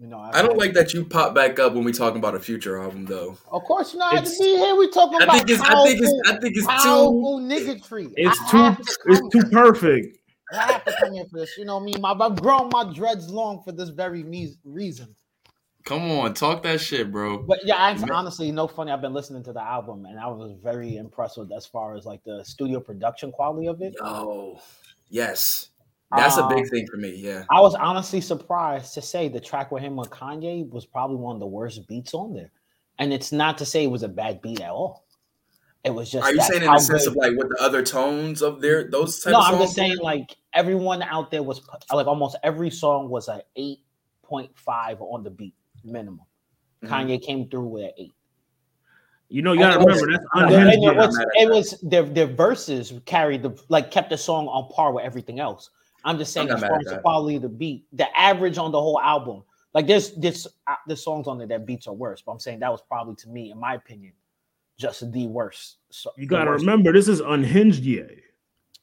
You 0.00 0.06
know, 0.06 0.18
I've 0.18 0.34
I 0.34 0.40
don't 0.42 0.52
had- 0.52 0.58
like 0.58 0.72
that 0.74 0.94
you 0.94 1.04
pop 1.04 1.34
back 1.34 1.58
up 1.58 1.74
when 1.74 1.84
we 1.84 1.92
talking 1.92 2.18
about 2.18 2.34
a 2.34 2.40
future 2.40 2.80
album, 2.80 3.04
though. 3.04 3.36
Of 3.52 3.62
course, 3.64 3.92
you 3.92 3.98
know, 3.98 4.06
I 4.06 4.14
had 4.16 4.24
to 4.24 4.36
be 4.38 4.56
here. 4.56 4.74
We 4.74 4.88
talking 4.90 5.20
I 5.20 5.24
about 5.24 5.36
think 5.36 5.50
it's, 5.50 5.60
I 5.60 5.84
think 5.84 6.00
it's, 6.02 6.28
I 6.28 6.36
think 6.38 6.56
it's 6.56 6.66
too. 6.66 6.72
powerful 6.72 7.40
niggatry. 7.40 8.12
It's 8.16 8.38
I 8.40 8.50
too 8.50 8.82
to 8.82 8.82
it's 8.82 8.96
come- 9.20 9.30
too 9.30 9.42
perfect. 9.50 10.16
I 10.52 10.72
have 10.72 10.84
to 10.86 10.96
come 10.98 11.12
here 11.12 11.24
for 11.30 11.38
this. 11.40 11.56
You 11.58 11.64
know 11.66 11.78
me. 11.78 11.94
My, 12.00 12.12
I've 12.12 12.40
grown 12.40 12.70
my 12.72 12.92
dreads 12.92 13.30
long 13.30 13.62
for 13.62 13.72
this 13.72 13.90
very 13.90 14.22
me- 14.24 14.54
reason. 14.64 15.14
Come 15.84 16.10
on, 16.10 16.34
talk 16.34 16.62
that 16.64 16.80
shit, 16.80 17.10
bro. 17.10 17.38
But 17.38 17.60
yeah, 17.64 17.76
I, 17.76 17.94
Man. 17.94 18.10
honestly, 18.10 18.50
no 18.52 18.66
funny. 18.68 18.92
I've 18.92 19.00
been 19.00 19.14
listening 19.14 19.42
to 19.44 19.52
the 19.52 19.62
album, 19.62 20.04
and 20.06 20.18
I 20.18 20.26
was 20.26 20.52
very 20.62 20.96
impressed 20.96 21.38
with 21.38 21.50
as 21.52 21.64
far 21.66 21.94
as 21.96 22.04
like 22.04 22.22
the 22.24 22.44
studio 22.44 22.80
production 22.80 23.32
quality 23.32 23.66
of 23.66 23.80
it. 23.80 23.94
Oh, 24.00 24.60
yes, 25.08 25.69
that's 26.16 26.36
a 26.38 26.44
Um, 26.44 26.54
big 26.54 26.68
thing 26.68 26.86
for 26.90 26.96
me. 26.96 27.14
Yeah, 27.16 27.44
I 27.50 27.60
was 27.60 27.74
honestly 27.74 28.20
surprised 28.20 28.94
to 28.94 29.02
say 29.02 29.28
the 29.28 29.40
track 29.40 29.70
with 29.70 29.82
him 29.82 29.96
with 29.96 30.10
Kanye 30.10 30.68
was 30.70 30.86
probably 30.86 31.16
one 31.16 31.36
of 31.36 31.40
the 31.40 31.46
worst 31.46 31.86
beats 31.88 32.14
on 32.14 32.32
there. 32.34 32.50
And 32.98 33.12
it's 33.12 33.32
not 33.32 33.56
to 33.58 33.64
say 33.64 33.84
it 33.84 33.90
was 33.90 34.02
a 34.02 34.08
bad 34.08 34.42
beat 34.42 34.60
at 34.60 34.70
all. 34.70 35.06
It 35.84 35.90
was 35.94 36.10
just 36.10 36.26
are 36.26 36.34
you 36.34 36.42
saying 36.42 36.62
in 36.62 36.70
the 36.70 36.78
sense 36.78 37.04
good- 37.04 37.12
of 37.12 37.16
like 37.16 37.32
with 37.36 37.48
the 37.48 37.56
other 37.62 37.82
tones 37.82 38.42
of 38.42 38.60
their 38.60 38.84
those 38.90 39.18
type 39.20 39.32
No, 39.32 39.38
of 39.40 39.44
I'm 39.46 39.58
just 39.60 39.74
saying 39.74 39.96
like 39.98 40.36
everyone 40.52 41.02
out 41.02 41.30
there 41.30 41.42
was 41.42 41.62
like 41.92 42.06
almost 42.06 42.36
every 42.42 42.68
song 42.70 43.08
was 43.08 43.28
a 43.28 43.42
8.5 43.56 45.00
on 45.00 45.22
the 45.22 45.30
beat 45.30 45.54
minimum. 45.84 46.20
Mhm. 46.84 46.88
Kanye 46.88 47.22
came 47.22 47.48
through 47.48 47.66
with 47.68 47.84
an 47.84 47.92
eight. 47.96 48.12
You 49.28 49.42
know, 49.42 49.52
you 49.52 49.60
gotta 49.60 49.76
And 49.78 49.84
was- 49.86 50.02
remember 50.02 50.18
that's 50.18 50.30
And 50.34 50.54
unhinged. 50.54 50.84
it 50.88 50.96
was, 50.96 51.18
it 51.36 51.48
was 51.50 51.80
their 51.82 52.02
their 52.02 52.26
verses 52.26 52.92
carried 53.06 53.42
the 53.42 53.56
like 53.68 53.90
kept 53.90 54.10
the 54.10 54.18
song 54.18 54.48
on 54.48 54.68
par 54.70 54.92
with 54.92 55.04
everything 55.04 55.40
else. 55.40 55.70
I'm 56.04 56.18
just 56.18 56.32
saying 56.32 56.50
I'm 56.50 56.56
as 56.56 56.62
far 56.62 56.78
as 56.78 56.86
the 56.86 56.98
quality 56.98 57.36
of 57.36 57.42
the 57.42 57.48
beat, 57.48 57.84
the 57.92 58.06
average 58.18 58.58
on 58.58 58.72
the 58.72 58.80
whole 58.80 59.00
album, 59.00 59.42
like 59.74 59.86
there's 59.86 60.12
this 60.12 60.46
uh, 60.66 60.74
there's 60.86 61.04
songs 61.04 61.26
on 61.28 61.38
there 61.38 61.46
that 61.48 61.66
beats 61.66 61.86
are 61.86 61.94
worse, 61.94 62.22
but 62.22 62.32
I'm 62.32 62.38
saying 62.40 62.60
that 62.60 62.70
was 62.70 62.82
probably 62.82 63.14
to 63.16 63.28
me, 63.28 63.50
in 63.50 63.58
my 63.58 63.74
opinion, 63.74 64.12
just 64.78 65.10
the 65.12 65.26
worst. 65.26 65.76
So 65.90 66.10
You 66.16 66.26
gotta 66.26 66.50
worst. 66.50 66.62
remember 66.62 66.92
this 66.92 67.06
is 67.08 67.20
unhinged 67.20 67.84
yet. 67.84 68.10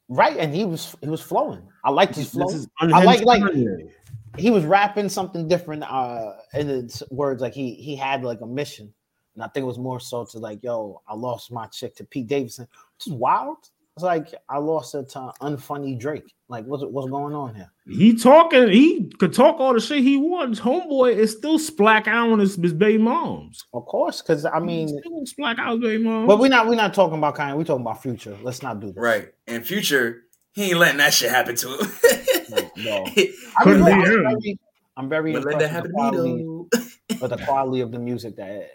right, 0.09 0.37
and 0.37 0.53
he 0.53 0.63
was 0.65 0.95
he 1.01 1.09
was 1.09 1.21
flowing. 1.21 1.61
I 1.83 1.89
liked 1.89 2.15
his 2.15 2.31
This 2.31 2.43
flow. 2.43 2.47
is 2.55 2.67
I 2.79 3.03
like 3.03 3.21
like 3.25 3.41
Kanye. 3.43 3.89
he 4.37 4.49
was 4.51 4.63
rapping 4.65 5.09
something 5.09 5.47
different 5.47 5.83
uh 5.83 6.33
in 6.53 6.67
his 6.67 7.01
words 7.09 7.41
like 7.41 7.53
he 7.53 7.73
he 7.73 7.95
had 7.95 8.23
like 8.23 8.41
a 8.41 8.45
mission 8.45 8.93
and 9.33 9.43
i 9.43 9.47
think 9.47 9.63
it 9.63 9.67
was 9.67 9.79
more 9.79 9.99
so 9.99 10.23
to 10.25 10.37
like 10.37 10.61
yo 10.63 11.01
i 11.07 11.13
lost 11.15 11.51
my 11.51 11.65
chick 11.67 11.95
to 11.95 12.03
pete 12.03 12.27
davidson 12.27 12.67
which 12.95 13.07
is 13.07 13.13
wild 13.13 13.69
it's 13.97 14.03
like 14.03 14.27
i 14.47 14.57
lost 14.59 14.93
it 14.95 15.09
to 15.09 15.31
unfunny 15.41 15.99
drake 15.99 16.33
like 16.49 16.63
what's 16.65 16.83
what's 16.85 17.09
going 17.09 17.33
on 17.33 17.55
here 17.55 17.69
He 17.87 18.15
talking, 18.15 18.69
he 18.69 19.09
could 19.19 19.33
talk 19.33 19.59
all 19.59 19.73
the 19.73 19.79
shit 19.79 20.03
he 20.03 20.17
wants. 20.17 20.59
Homeboy 20.59 21.13
is 21.15 21.31
still 21.35 21.57
splack 21.57 22.07
out 22.07 22.29
on 22.29 22.39
his, 22.39 22.55
his 22.55 22.73
baby 22.73 22.99
moms. 23.01 23.65
of 23.73 23.85
course 23.85 24.21
because 24.21 24.45
i 24.45 24.59
mean 24.59 24.87
still 24.87 25.25
splack 25.25 25.57
out 25.59 25.81
baby 25.81 26.03
moms. 26.03 26.27
but 26.27 26.37
we're 26.39 26.47
not 26.47 26.67
we're 26.67 26.75
not 26.75 26.93
talking 26.93 27.17
about 27.17 27.35
kind 27.35 27.57
we're 27.57 27.63
talking 27.63 27.81
about 27.81 28.01
future 28.01 28.37
let's 28.43 28.61
not 28.61 28.79
do 28.79 28.87
this 28.87 28.97
right. 28.97 29.29
And 29.47 29.65
future, 29.65 30.23
he 30.53 30.69
ain't 30.69 30.77
letting 30.77 30.97
that 30.99 31.13
shit 31.13 31.29
happen 31.31 31.55
to 31.55 31.67
him. 31.69 32.69
no. 32.77 33.05
He- 33.07 33.33
I'm, 33.57 33.63
Couldn't 33.63 33.85
very, 33.85 34.01
be 34.01 34.25
I'm, 34.25 34.41
very, 34.41 34.59
I'm 34.97 35.09
very 35.09 35.33
but 35.33 35.43
let 35.45 35.59
that 35.59 35.75
impressed 35.75 35.85
with 35.85 35.95
happen 35.95 36.11
the, 36.11 36.17
to 36.17 36.35
me 36.35 36.43
quality, 36.43 36.67
though. 37.09 37.17
with 37.21 37.31
the 37.39 37.45
quality 37.45 37.81
of 37.81 37.91
the 37.91 37.99
music 37.99 38.35
that 38.37 38.71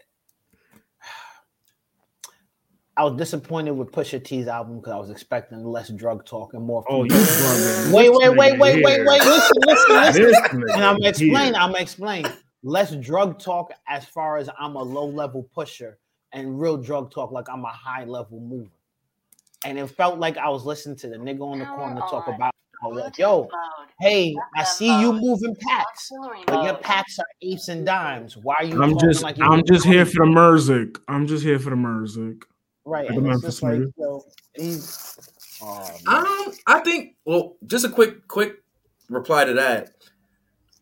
I 3.03 3.05
was 3.07 3.17
disappointed 3.17 3.73
with 3.73 3.91
Pusha 3.91 4.23
T's 4.23 4.47
album 4.47 4.77
because 4.77 4.93
I 4.93 4.97
was 4.97 5.11
expecting 5.11 5.65
less 5.65 5.88
drug 5.88 6.25
talk 6.25 6.55
and 6.55 6.65
more. 6.65 6.85
oh, 6.88 7.03
you 7.03 7.11
future. 7.11 7.25
bugging. 7.33 7.93
wait, 7.93 8.12
wait, 8.12 8.37
wait, 8.37 8.59
wait, 8.61 8.85
wait, 8.85 9.05
wait! 9.05 9.25
Listen, 9.25 9.57
listen, 9.67 10.21
listen. 10.21 10.62
And 10.75 10.85
I'm 10.85 10.99
gonna 10.99 11.09
explain. 11.09 11.57
I'm 11.57 11.73
gonna 11.73 11.81
explain. 11.81 12.27
Less 12.62 12.95
drug 12.95 13.41
talk 13.41 13.73
as 13.88 14.05
far 14.05 14.37
as 14.37 14.49
I'm 14.57 14.77
a 14.77 14.83
low 14.83 15.07
level 15.07 15.49
pusher, 15.53 15.99
and 16.31 16.61
real 16.61 16.77
drug 16.77 17.11
talk 17.12 17.33
like 17.33 17.49
I'm 17.49 17.65
a 17.65 17.73
high 17.73 18.05
level 18.05 18.38
mover. 18.38 18.71
And 19.65 19.81
it 19.81 19.88
felt 19.88 20.21
like 20.21 20.38
I 20.38 20.49
was 20.49 20.65
listening 20.65 20.95
to 20.99 21.09
the 21.09 21.17
nigga 21.17 21.41
on 21.41 21.59
the 21.59 21.65
Power 21.65 21.79
corner 21.79 22.01
talk 22.03 22.29
about, 22.29 22.55
like, 22.88 23.19
yo, 23.19 23.49
hey, 24.01 24.37
I 24.57 24.62
see 24.62 25.01
you 25.01 25.12
moving 25.12 25.57
packs, 25.57 26.09
but 26.47 26.62
your 26.65 26.77
packs 26.77 27.19
are 27.19 27.27
eights 27.43 27.67
and 27.67 27.85
dimes. 27.85 28.37
Why 28.37 28.55
are 28.61 28.65
you? 28.65 28.81
I'm 28.81 28.97
just, 28.97 29.25
like 29.25 29.38
you 29.38 29.45
I'm 29.45 29.65
just 29.67 29.85
here 29.85 30.07
for 30.07 30.25
the 30.25 30.31
music. 30.31 31.01
I'm 31.09 31.27
just 31.27 31.43
here 31.43 31.59
for 31.59 31.71
the 31.71 31.77
music. 31.77 32.45
Right. 32.85 33.09
like 33.09 33.16
And 33.18 33.27
it's 33.29 33.42
just 33.42 33.62
like, 33.62 33.75
nigga. 33.75 33.92
yo, 33.97 34.25
he's. 34.57 35.18
Oh. 35.62 35.90
Um, 36.09 36.53
I 36.66 36.81
think. 36.81 37.16
Well, 37.25 37.57
just 37.66 37.85
a 37.85 37.88
quick, 37.88 38.27
quick 38.29 38.57
reply 39.09 39.45
to 39.45 39.55
that. 39.55 39.90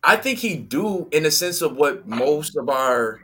I 0.03 0.17
think 0.17 0.39
he 0.39 0.57
do 0.57 1.09
in 1.13 1.25
the 1.25 1.31
sense 1.31 1.61
of 1.61 1.77
what 1.77 2.07
most 2.09 2.57
of 2.57 2.71
our 2.71 3.21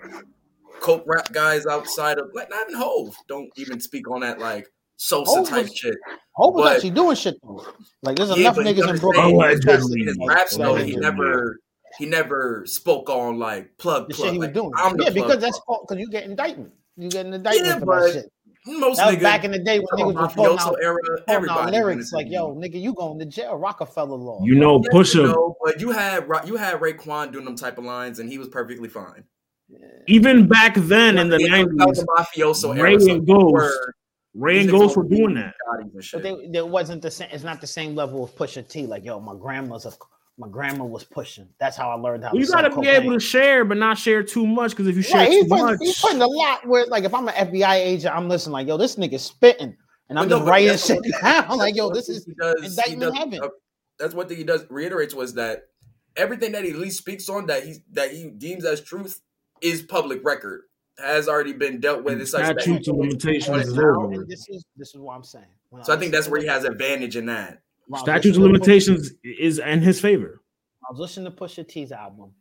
coke 0.81 1.05
rap 1.07 1.33
guys 1.33 1.65
outside 1.67 2.19
of 2.19 2.27
like 2.35 2.51
not 2.51 2.69
even 2.69 2.79
Hov 2.79 3.15
don't 3.29 3.49
even 3.57 3.81
speak 3.81 4.11
on 4.11 4.21
that 4.21 4.39
like 4.39 4.67
Sosa 4.99 5.31
Hov 5.39 5.49
type 5.49 5.63
was- 5.65 5.75
shit. 5.77 5.97
Hope 6.35 6.55
was 6.55 6.71
actually 6.75 6.91
doing 6.91 7.17
shit 7.17 7.37
though. 7.43 7.65
Like 8.03 8.17
there's 8.17 8.29
Yeah, 8.31 8.37
enough 8.37 8.57
but 8.57 8.67
niggas 8.67 8.91
in 8.91 8.99
Brooklyn. 8.99 9.41
understand, 9.41 9.81
who 9.81 9.87
Allegedly. 9.89 10.05
His 10.05 10.19
raps 10.29 10.57
though, 10.59 10.75
he 10.75 10.97
never 10.97 11.61
he 11.99 12.05
never 12.05 12.65
spoke 12.67 13.09
on 13.09 13.39
like 13.39 13.71
plug 13.79 14.09
the 14.09 14.15
plug. 14.15 14.27
shit 14.27 14.33
he 14.35 14.39
was 14.39 14.47
like, 14.49 14.55
doing. 14.55 14.73
I'm 14.77 14.99
the 14.99 15.05
Yeah, 15.05 15.11
plug 15.13 15.29
because 15.29 15.41
that's 15.41 15.61
because 15.81 15.99
you 15.99 16.11
get 16.11 16.25
indictment. 16.25 16.75
You 16.99 17.09
get 17.09 17.25
an 17.25 17.33
indictment 17.33 17.67
Yeah, 17.67 17.79
for 17.79 17.87
but 17.87 18.01
that 18.03 18.13
shit. 18.13 18.33
Most 18.67 18.97
That 18.97 19.07
was 19.07 19.17
niggas 19.17 19.23
back 19.23 19.45
in 19.45 19.51
the 19.53 19.59
day 19.61 19.79
when 19.79 19.87
from 19.89 19.99
niggas 20.01 20.19
a 20.19 20.23
was 20.23 20.35
pulling 20.35 20.59
out, 20.59 20.77
era. 20.83 20.99
pulling 21.27 21.49
out 21.51 21.71
lyrics 21.71 22.13
like, 22.13 22.27
"Yo, 22.29 22.55
nigga, 22.55 22.81
you 22.81 22.95
going 22.95 23.19
to 23.21 23.25
jail? 23.27 23.55
Rockefeller 23.57 24.17
law." 24.17 24.41
You 24.43 24.57
know, 24.57 24.83
Yes, 24.83 24.93
Pusha, 24.93 25.15
you 25.15 25.23
know, 25.29 25.57
but 25.65 25.81
you 25.81 25.91
had 25.93 26.29
Ra- 26.29 26.45
you 26.45 26.57
had 26.57 26.81
Raekwon 26.81 27.33
doing 27.33 27.45
them 27.45 27.55
type 27.57 27.79
of 27.79 27.85
lines, 27.85 28.19
and 28.19 28.29
he 28.29 28.39
was 28.39 28.49
perfectly 28.49 28.89
fine. 28.89 29.25
even 30.09 30.47
back 30.47 30.75
then 30.77 31.19
in 31.19 31.29
the 31.29 31.39
That 31.39 31.43
was 31.87 32.05
nineties, 32.05 32.05
mafioso 32.17 32.75
Rae 32.81 32.93
era. 32.93 33.01
so 33.01 33.13
and 33.15 33.27
Ghost, 33.27 33.53
were- 33.53 33.95
Rae 34.35 34.59
and 34.61 34.69
these 34.69 34.73
Ghost 34.73 34.97
were 34.97 35.05
doing 35.05 35.35
that. 35.35 35.55
Gottis 35.73 36.11
But 36.13 36.23
they, 36.23 36.49
there 36.53 36.67
wasn't 36.67 37.03
the 37.03 37.11
same. 37.11 37.29
It's 37.33 37.43
not 37.45 37.61
the 37.61 37.67
same 37.67 37.95
level 37.95 38.23
of 38.25 38.35
Pusha 38.37 38.67
T. 38.69 38.87
Like, 38.87 39.05
yo, 39.05 39.19
my 39.19 39.35
grandma's 39.35 39.87
a, 39.87 39.93
my 40.39 40.49
grandma 40.49 40.85
was 40.85 41.05
pushing. 41.05 41.49
That's 41.59 41.77
how 41.77 41.91
I 41.91 41.95
learned 41.95 42.25
how. 42.25 42.33
You 42.35 42.45
to 42.47 42.53
gotta 42.53 42.69
be 42.71 42.75
cocaine. 42.77 43.03
able 43.03 43.13
to 43.15 43.21
share, 43.21 43.65
but 43.65 43.77
not 43.79 43.97
share 43.99 44.23
too 44.23 44.47
much. 44.47 44.73
Because 44.73 44.87
if 44.89 44.97
you 44.97 45.03
share 45.03 45.21
Right, 45.21 45.31
he's 45.31 45.45
too 45.45 45.49
putting, 45.49 45.65
much, 45.67 45.79
he's 45.81 45.99
putting 46.01 46.21
a 46.23 46.27
lot 46.27 46.67
where, 46.67 46.87
like, 46.87 47.05
if 47.05 47.15
I'm 47.15 47.27
an 47.29 47.35
FBI 47.35 47.75
agent, 47.77 48.15
I'm 48.15 48.29
listening, 48.29 48.53
like, 48.53 48.67
yo, 48.69 48.77
this 48.77 48.97
nigga's 48.97 49.23
spitting, 49.23 49.77
and 50.09 50.19
I'm 50.19 50.29
no, 50.29 50.37
just 50.37 50.45
but 50.45 50.51
writing 50.51 50.69
that's 50.69 50.87
shit 50.87 50.99
down. 51.23 51.45
I'm 51.49 51.57
like, 51.59 51.75
that's 51.75 51.77
yo, 51.79 51.87
what 51.87 51.95
this 51.95 52.07
he 52.09 52.13
is 52.15 52.25
does- 52.39 52.61
he 52.61 52.67
indictment 52.67 53.01
does- 53.01 53.19
heaven. 53.19 53.41
uh, 53.45 53.49
that's 53.99 54.15
what 54.15 54.31
he 54.31 54.45
does 54.45 54.67
reiterates 54.69 55.15
was 55.15 55.35
that 55.35 55.63
everything 56.17 56.53
that 56.53 56.65
he 56.65 56.71
at 56.71 56.77
least 56.77 56.99
speaks 56.99 57.29
on 57.31 57.47
that 57.47 57.65
he 57.65 57.77
that 57.93 58.11
he 58.11 58.29
deems 58.29 58.65
as 58.67 58.83
truth 58.83 59.23
is 59.63 59.81
public 59.83 60.23
record 60.23 60.63
has 60.99 61.29
already 61.29 61.55
been 61.55 61.81
dealt 61.81 62.05
with. 62.05 62.21
It's 62.21 62.35
like 62.35 62.45
statutes 62.61 62.89
of 62.89 62.97
limitations 62.97 63.69
is 63.69 63.75
now, 63.75 63.83
over. 64.03 64.13
And 64.13 64.29
this 64.29 64.47
is 64.51 64.65
this 64.77 64.89
is 64.95 65.01
what 65.01 65.15
I'm 65.15 65.25
saying. 65.25 65.47
When 65.71 65.83
So 65.83 65.95
I 65.95 65.97
think 65.97 66.13
that's 66.13 66.29
where 66.29 66.41
he 66.41 66.47
has 66.47 66.65
advantage 66.65 67.17
in 67.17 67.25
that. 67.27 67.63
Statutes 67.95 68.37
of 68.37 68.43
limitations 68.43 69.13
is 69.23 69.59
in 69.59 69.81
his 69.81 70.01
favor. 70.01 70.43
I 70.89 70.91
was 70.93 70.99
listening 71.01 71.31
to 71.33 71.37
Pusha 71.37 71.67
T's 71.67 71.93
album. 71.93 72.33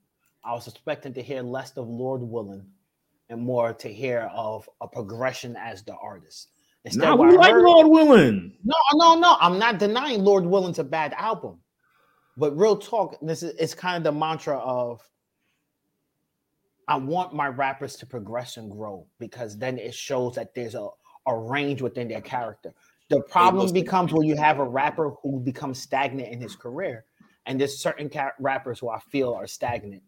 I 0.43 0.53
was 0.53 0.67
expecting 0.67 1.13
to 1.13 1.21
hear 1.21 1.41
less 1.41 1.75
of 1.77 1.87
Lord 1.87 2.21
Willing 2.21 2.65
and 3.29 3.41
more 3.41 3.73
to 3.73 3.87
hear 3.87 4.29
of 4.33 4.67
a 4.81 4.87
progression 4.87 5.55
as 5.55 5.83
the 5.83 5.95
artist. 5.95 6.49
Instead, 6.83 7.01
Nah, 7.03 7.15
we 7.15 7.27
I 7.29 7.31
like 7.31 7.53
heard- 7.53 7.63
Lord 7.65 7.87
Willing. 7.87 8.55
No, 8.63 8.75
no, 8.93 9.15
no. 9.19 9.37
I'm 9.39 9.57
not 9.57 9.79
denying 9.79 10.23
Lord 10.23 10.45
Willing's 10.45 10.77
a 10.79 10.83
bad 10.83 11.13
album. 11.13 11.59
But 12.37 12.55
real 12.57 12.77
talk, 12.77 13.17
this 13.21 13.41
is 13.43 13.55
it's 13.59 13.73
kind 13.73 13.97
of 13.97 14.03
the 14.03 14.11
mantra 14.19 14.57
of 14.57 15.01
I 16.87 16.97
want 16.97 17.33
my 17.33 17.47
rappers 17.47 17.95
to 17.97 18.05
progress 18.05 18.57
and 18.57 18.69
grow 18.69 19.07
because 19.19 19.57
then 19.57 19.79
it 19.79 19.93
shows 19.95 20.35
that 20.35 20.53
there's 20.53 20.75
a, 20.75 20.87
a 21.25 21.35
range 21.35 21.81
within 21.81 22.07
their 22.07 22.21
character. 22.21 22.73
The 23.09 23.21
problem 23.21 23.71
becomes 23.71 24.11
when 24.13 24.27
you 24.27 24.35
have 24.35 24.59
a 24.59 24.63
rapper 24.63 25.11
who 25.21 25.39
becomes 25.39 25.79
stagnant 25.81 26.31
in 26.31 26.41
his 26.41 26.55
career, 26.55 27.05
and 27.45 27.59
there's 27.59 27.79
certain 27.79 28.09
rappers 28.39 28.79
who 28.79 28.89
I 28.89 28.99
feel 28.99 29.33
are 29.33 29.45
stagnant. 29.47 30.01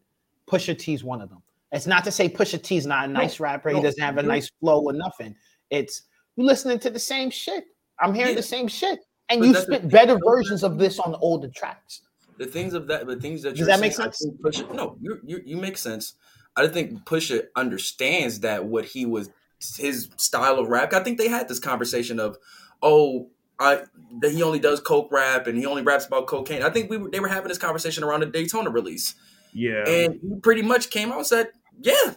Pusha 0.50 0.78
T's 0.78 1.04
one 1.04 1.22
of 1.22 1.30
them. 1.30 1.44
It's 1.72 1.86
not 1.86 2.04
to 2.06 2.12
say 2.12 2.30
Pusha 2.30 2.62
T's 2.62 2.86
not 2.88 3.06
a 3.06 3.08
nice 3.12 3.40
rapper. 3.40 3.70
he 3.70 3.82
doesn't 3.82 4.02
have 4.02 4.18
a 4.18 4.24
no. 4.24 4.30
nice 4.30 4.50
flow 4.60 4.82
or 4.82 4.94
nothing. 4.94 5.36
It's 5.70 6.04
you 6.38 6.46
listening 6.46 6.80
to 6.80 6.90
the 6.90 7.00
same 7.00 7.30
shit. 7.30 7.66
I'm 8.00 8.14
hearing 8.14 8.32
Yeah. 8.32 8.38
the 8.38 8.44
same 8.44 8.68
shit, 8.68 9.00
and 9.30 9.42
But 9.42 9.48
you 9.48 9.56
spit 9.56 9.90
better 9.90 10.18
versions 10.26 10.64
of 10.64 10.78
this 10.78 11.00
on 11.00 11.12
the 11.12 11.18
older 11.18 11.50
tracks. 11.50 12.02
The 12.38 12.46
things 12.46 12.74
of 12.74 12.88
that, 12.88 13.06
the 13.08 13.16
things 13.20 13.42
that 13.44 13.52
Does 13.52 13.60
you're 13.60 13.68
that 13.68 13.80
make 13.80 13.94
saying, 13.94 14.10
I 14.10 14.12
sense? 14.12 14.36
Pusha, 14.44 14.74
no, 14.74 14.98
you 15.02 15.20
you 15.24 15.42
you 15.46 15.58
make 15.58 15.78
sense. 15.78 16.14
I 16.56 16.68
think 16.68 17.04
Pusha 17.06 17.44
understands 17.56 18.40
that 18.40 18.66
what 18.66 18.86
he 18.86 19.06
was 19.06 19.30
his 19.78 20.10
style 20.18 20.58
of 20.60 20.70
rap. 20.70 20.94
I 20.94 21.04
think 21.04 21.18
they 21.18 21.28
had 21.28 21.48
this 21.48 21.60
conversation 21.60 22.20
of, 22.20 22.38
oh, 22.82 23.30
I 23.60 23.82
that 24.22 24.32
he 24.32 24.44
only 24.44 24.60
does 24.60 24.80
coke 24.80 25.12
rap 25.12 25.48
and 25.48 25.58
he 25.58 25.66
only 25.66 25.82
raps 25.82 26.06
about 26.06 26.28
cocaine. 26.28 26.64
I 26.64 26.70
think 26.70 26.90
we 26.90 26.98
were, 26.98 27.10
they 27.10 27.20
were 27.20 27.28
having 27.28 27.50
this 27.50 27.58
conversation 27.58 28.04
around 28.04 28.22
the 28.22 28.28
Daytona 28.28 28.70
release, 28.70 29.16
Yeah. 29.54 29.84
and 29.88 30.20
he 30.22 30.40
pretty 30.42 30.62
much 30.62 30.90
came 30.90 31.12
out 31.12 31.18
and 31.18 31.28
said, 31.28 31.50
"Yeah, 31.82 32.14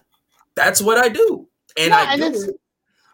that's 0.55 0.81
what 0.83 0.99
I 0.99 1.09
do," 1.09 1.49
and 1.79 1.91
No, 1.91 1.97
I 1.97 2.13
and 2.13 2.21
do. 2.21 2.27
it's- 2.29 2.49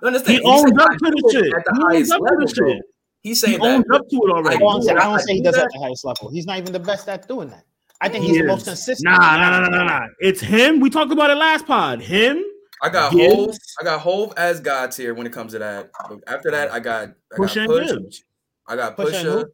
Understand? 0.03 0.39
he 0.39 0.45
owns 0.45 0.61
said, 0.63 0.79
up 0.81 0.91
to 0.91 0.99
the 1.11 1.31
shit. 1.33 1.55
at 1.55 1.65
the 1.65 1.73
He 1.75 1.81
owns 1.81 1.93
highest 1.93 2.13
up 2.13 2.19
to 2.19 2.23
level, 2.25 2.47
the 2.47 2.55
bro." 2.55 2.69
shit. 2.69 2.83
He's 3.23 3.41
He 3.41 3.47
saying 3.47 3.61
owns 3.63 3.85
that. 3.89 3.95
up 3.97 4.03
to 4.09 4.17
it 4.17 4.31
already. 4.31 4.57
I 4.57 4.59
do 4.59 4.83
saying, 4.83 4.97
it. 4.99 5.01
I 5.01 5.05
don't 5.05 5.19
say 5.21 5.35
he 5.35 5.41
does 5.43 5.55
that. 5.55 5.65
at 5.65 5.71
the 5.73 5.79
highest 5.81 6.05
level. 6.05 6.31
He's 6.31 6.47
not 6.47 6.59
even 6.59 6.73
the 6.73 6.79
best 6.81 7.09
at 7.09 7.27
doing 7.27 7.49
that. 7.49 7.65
I 8.01 8.09
think 8.11 8.25
He 8.25 8.29
he's 8.33 8.39
the 8.39 8.45
most 8.45 8.67
consistent. 8.67 9.05
Nah, 9.11 9.17
nah, 9.19 9.59
nah, 9.59 9.69
nah, 9.69 9.85
nah, 9.85 9.85
nah. 10.01 10.07
It's 10.21 10.41
him. 10.43 10.81
We 10.81 10.91
talked 10.91 11.11
about 11.13 11.31
it 11.31 11.37
last 11.37 11.67
pod. 11.67 12.03
Him, 12.03 12.45
I 12.83 12.89
got 12.91 13.13
Gibbs. 13.13 13.35
Hov. 13.35 13.57
I 13.81 13.85
got 13.85 14.01
Hov 14.01 14.33
as 14.37 14.61
God 14.61 14.93
tier 14.93 15.15
when 15.15 15.27
it 15.27 15.33
comes 15.33 15.53
to 15.53 15.59
that. 15.61 15.91
But 16.09 16.21
after 16.27 16.51
that, 16.51 16.71
I 16.73 16.81
got 16.81 17.09
I 17.33 17.37
Push 17.37 17.55
got 17.55 17.61
and 17.63 17.69
Push. 17.71 17.87
Gibbs. 17.91 18.25
I 18.67 18.77
got 18.77 18.97
Push 18.97 19.15
Pusha, 19.15 19.23
who? 19.23 19.45